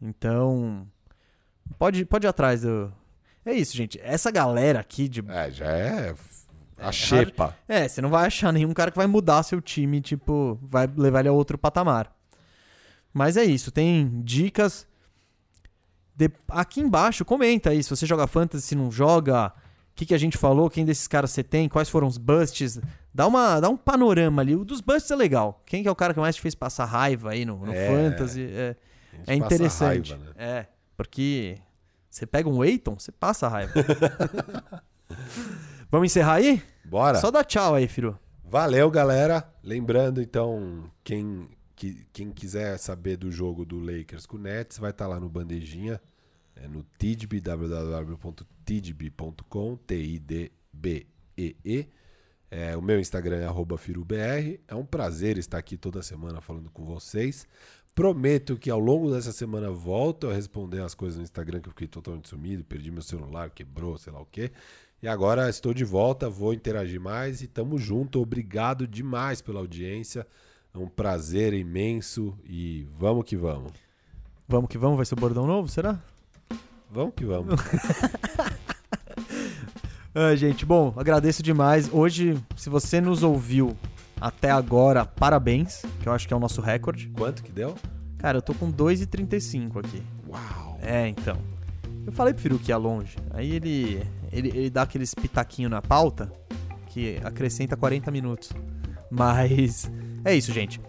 Então. 0.00 0.86
Pode, 1.78 2.04
pode 2.04 2.26
ir 2.26 2.28
atrás 2.28 2.62
do. 2.62 2.92
É 3.44 3.52
isso, 3.52 3.76
gente. 3.76 4.00
Essa 4.02 4.30
galera 4.30 4.80
aqui 4.80 5.08
de 5.08 5.22
é, 5.28 5.50
já 5.50 5.66
é 5.66 6.14
a 6.78 6.92
xepa. 6.92 7.56
é, 7.68 7.88
você 7.88 8.00
não 8.00 8.10
vai 8.10 8.26
achar 8.26 8.52
nenhum 8.52 8.72
cara 8.72 8.90
que 8.90 8.96
vai 8.96 9.06
mudar 9.06 9.42
seu 9.42 9.60
time, 9.60 10.00
tipo, 10.00 10.58
vai 10.62 10.86
levar 10.86 11.20
ele 11.20 11.28
a 11.28 11.32
outro 11.32 11.58
patamar. 11.58 12.14
Mas 13.12 13.36
é 13.36 13.44
isso, 13.44 13.70
tem 13.70 14.20
dicas. 14.22 14.86
De- 16.16 16.30
Aqui 16.48 16.80
embaixo, 16.80 17.24
comenta 17.24 17.70
aí 17.70 17.82
se 17.82 17.90
você 17.90 18.06
joga 18.06 18.26
fantasy, 18.26 18.66
se 18.66 18.74
não 18.74 18.90
joga, 18.90 19.48
o 19.48 19.52
que, 19.94 20.06
que 20.06 20.14
a 20.14 20.18
gente 20.18 20.36
falou, 20.38 20.70
quem 20.70 20.84
desses 20.84 21.06
caras 21.06 21.30
você 21.30 21.42
tem, 21.42 21.68
quais 21.68 21.88
foram 21.90 22.06
os 22.06 22.16
busts. 22.18 22.78
Dá, 23.14 23.26
uma, 23.26 23.60
dá 23.60 23.68
um 23.68 23.76
panorama 23.76 24.40
ali. 24.42 24.54
O 24.56 24.64
dos 24.64 24.80
busts 24.80 25.10
é 25.10 25.16
legal. 25.16 25.62
Quem 25.66 25.82
que 25.82 25.88
é 25.88 25.92
o 25.92 25.96
cara 25.96 26.14
que 26.14 26.20
mais 26.20 26.36
te 26.36 26.40
fez 26.42 26.54
passar 26.54 26.84
raiva 26.86 27.30
aí 27.32 27.44
no, 27.44 27.58
no 27.66 27.72
É. 27.72 27.86
fantasy? 27.88 28.46
É, 28.50 28.76
é 29.26 29.34
interessante. 29.34 30.12
raiva, 30.12 30.24
né? 30.24 30.32
É, 30.36 30.66
porque 30.96 31.58
você 32.10 32.26
pega 32.26 32.48
um 32.48 32.62
Eiton, 32.64 32.98
você 32.98 33.12
passa 33.12 33.48
raiva. 33.48 33.72
Vamos 35.90 36.06
encerrar 36.10 36.34
aí? 36.34 36.62
Bora. 36.84 37.18
Só 37.18 37.30
dá 37.30 37.44
tchau 37.44 37.74
aí, 37.74 37.86
Firu. 37.86 38.18
Valeu, 38.44 38.90
galera. 38.90 39.48
Lembrando, 39.62 40.20
então, 40.20 40.84
quem, 41.02 41.48
que, 41.76 42.06
quem 42.12 42.32
quiser 42.32 42.76
saber 42.78 43.16
do 43.16 43.30
jogo 43.30 43.64
do 43.64 43.78
Lakers 43.78 44.26
com 44.26 44.36
o 44.36 44.40
Nets, 44.40 44.78
vai 44.78 44.90
estar 44.90 45.06
lá 45.06 45.20
no 45.20 45.28
Bandejinha, 45.28 46.00
é 46.56 46.66
no 46.66 46.82
Tidb, 46.98 47.40
www.tidb.com, 47.40 48.56
T-I-D-B-E-E. 49.76 51.26
É, 52.50 52.76
o 52.76 52.82
meu 52.82 52.98
Instagram 52.98 53.38
é 53.38 53.48
firubr. 53.76 54.58
É 54.66 54.74
um 54.74 54.86
prazer 54.86 55.36
estar 55.36 55.58
aqui 55.58 55.76
toda 55.76 56.02
semana 56.02 56.40
falando 56.40 56.70
com 56.70 56.84
vocês. 56.84 57.46
Prometo 57.94 58.56
que 58.56 58.70
ao 58.70 58.78
longo 58.78 59.10
dessa 59.10 59.32
semana 59.32 59.70
volto 59.70 60.28
a 60.28 60.32
responder 60.34 60.80
as 60.80 60.94
coisas 60.94 61.18
no 61.18 61.24
Instagram 61.24 61.60
que 61.60 61.68
eu 61.68 61.72
fiquei 61.72 61.88
totalmente 61.88 62.28
sumido, 62.28 62.64
perdi 62.64 62.90
meu 62.90 63.02
celular, 63.02 63.50
quebrou, 63.50 63.98
sei 63.98 64.12
lá 64.12 64.20
o 64.20 64.26
quê. 64.26 64.50
E 65.02 65.08
agora 65.08 65.48
estou 65.50 65.74
de 65.74 65.84
volta, 65.84 66.28
vou 66.28 66.54
interagir 66.54 67.00
mais 67.00 67.42
e 67.42 67.46
tamo 67.46 67.78
junto. 67.78 68.20
Obrigado 68.20 68.86
demais 68.86 69.42
pela 69.42 69.60
audiência. 69.60 70.26
É 70.76 70.78
um 70.78 70.88
prazer 70.88 71.54
imenso 71.54 72.34
e 72.44 72.86
vamos 72.98 73.24
que 73.24 73.34
vamos. 73.34 73.72
Vamos 74.46 74.68
que 74.68 74.76
vamos, 74.76 74.98
vai 74.98 75.06
ser 75.06 75.14
o 75.14 75.16
bordão 75.16 75.46
novo, 75.46 75.70
será? 75.70 75.98
Vamos 76.90 77.14
que 77.14 77.24
vamos. 77.24 77.54
Ah, 80.18 80.34
gente, 80.34 80.64
bom, 80.64 80.94
agradeço 80.96 81.42
demais. 81.42 81.90
Hoje, 81.92 82.42
se 82.56 82.70
você 82.70 83.02
nos 83.02 83.22
ouviu 83.22 83.76
até 84.18 84.50
agora, 84.50 85.04
parabéns, 85.04 85.82
que 86.00 86.08
eu 86.08 86.12
acho 86.14 86.26
que 86.26 86.32
é 86.32 86.36
o 86.36 86.40
nosso 86.40 86.62
recorde. 86.62 87.08
Quanto 87.08 87.42
que 87.42 87.52
deu? 87.52 87.74
Cara, 88.16 88.38
eu 88.38 88.42
tô 88.42 88.54
com 88.54 88.72
2,35 88.72 89.78
aqui. 89.78 90.02
Uau! 90.26 90.78
É, 90.80 91.06
então. 91.06 91.36
Eu 92.06 92.12
falei 92.12 92.32
pro 92.32 92.42
Firu 92.42 92.58
que 92.58 92.70
ia 92.70 92.78
longe. 92.78 93.14
Aí 93.30 93.56
ele, 93.56 94.02
ele, 94.32 94.48
ele 94.48 94.70
dá 94.70 94.84
aqueles 94.84 95.14
pitaquinho 95.14 95.68
na 95.68 95.82
pauta 95.82 96.32
que 96.86 97.20
acrescenta 97.22 97.76
40 97.76 98.10
minutos. 98.10 98.52
Mas 99.10 99.90
é 100.30 100.34
isso, 100.36 100.52
gente. 100.52 100.80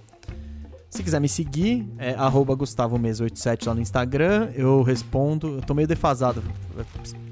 Se 0.90 1.04
quiser 1.04 1.20
me 1.20 1.28
seguir, 1.30 1.88
é 1.98 2.14
arroba 2.14 2.56
GustavoMes87 2.56 3.68
lá 3.68 3.74
no 3.74 3.82
Instagram. 3.82 4.50
Eu 4.56 4.82
respondo. 4.84 5.58
Eu 5.58 5.62
tô 5.62 5.74
meio 5.74 5.88
defasado. 5.88 6.42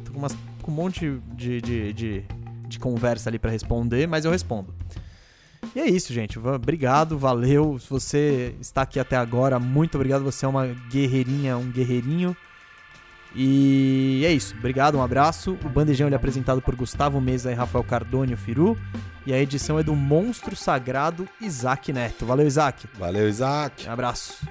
Tô 0.04 0.12
com, 0.12 0.20
umas- 0.20 0.38
com 0.62 0.72
um 0.72 0.76
monte 0.76 1.20
de, 1.34 1.62
de, 1.62 1.94
de, 1.94 2.24
de 2.68 2.80
conversa 2.80 3.30
ali 3.30 3.40
pra 3.40 3.50
responder, 3.50 4.08
mas 4.08 4.26
eu 4.26 4.32
respondo. 4.32 4.74
E 5.76 5.80
é 5.80 5.90
isso, 5.90 6.14
gente. 6.14 6.38
Obrigado, 6.38 7.18
valeu. 7.18 7.80
Se 7.80 7.90
você 7.90 8.56
está 8.62 8.84
aqui 8.84 9.00
até 9.00 9.16
agora, 9.18 9.60
muito 9.60 9.96
obrigado. 9.96 10.24
Você 10.24 10.46
é 10.46 10.48
uma 10.48 10.68
guerreirinha, 10.92 11.58
um 11.58 11.72
guerreirinho. 11.72 12.36
E 13.36 14.24
é 14.26 14.32
isso. 14.32 14.56
Obrigado, 14.58 14.98
um 14.98 15.04
abraço. 15.04 15.58
O 15.64 15.70
Bandejão 15.70 16.08
ele 16.08 16.16
é 16.16 16.18
apresentado 16.18 16.62
por 16.62 16.76
Gustavo 16.76 17.20
Mesa 17.20 17.52
e 17.52 17.54
Rafael 17.54 17.84
Cardone, 17.84 18.34
o 18.34 18.38
Firu. 18.38 18.78
E 19.26 19.34
a 19.34 19.40
edição 19.40 19.78
é 19.78 19.84
do 19.84 19.96
monstro 19.96 20.56
sagrado 20.56 21.28
Isaac 21.42 21.92
Neto. 21.92 22.26
Valeu, 22.26 22.48
Isaac. 22.48 22.88
Valeu, 22.98 23.28
Isaac. 23.28 23.88
Um 23.88 23.92
abraço. 23.92 24.48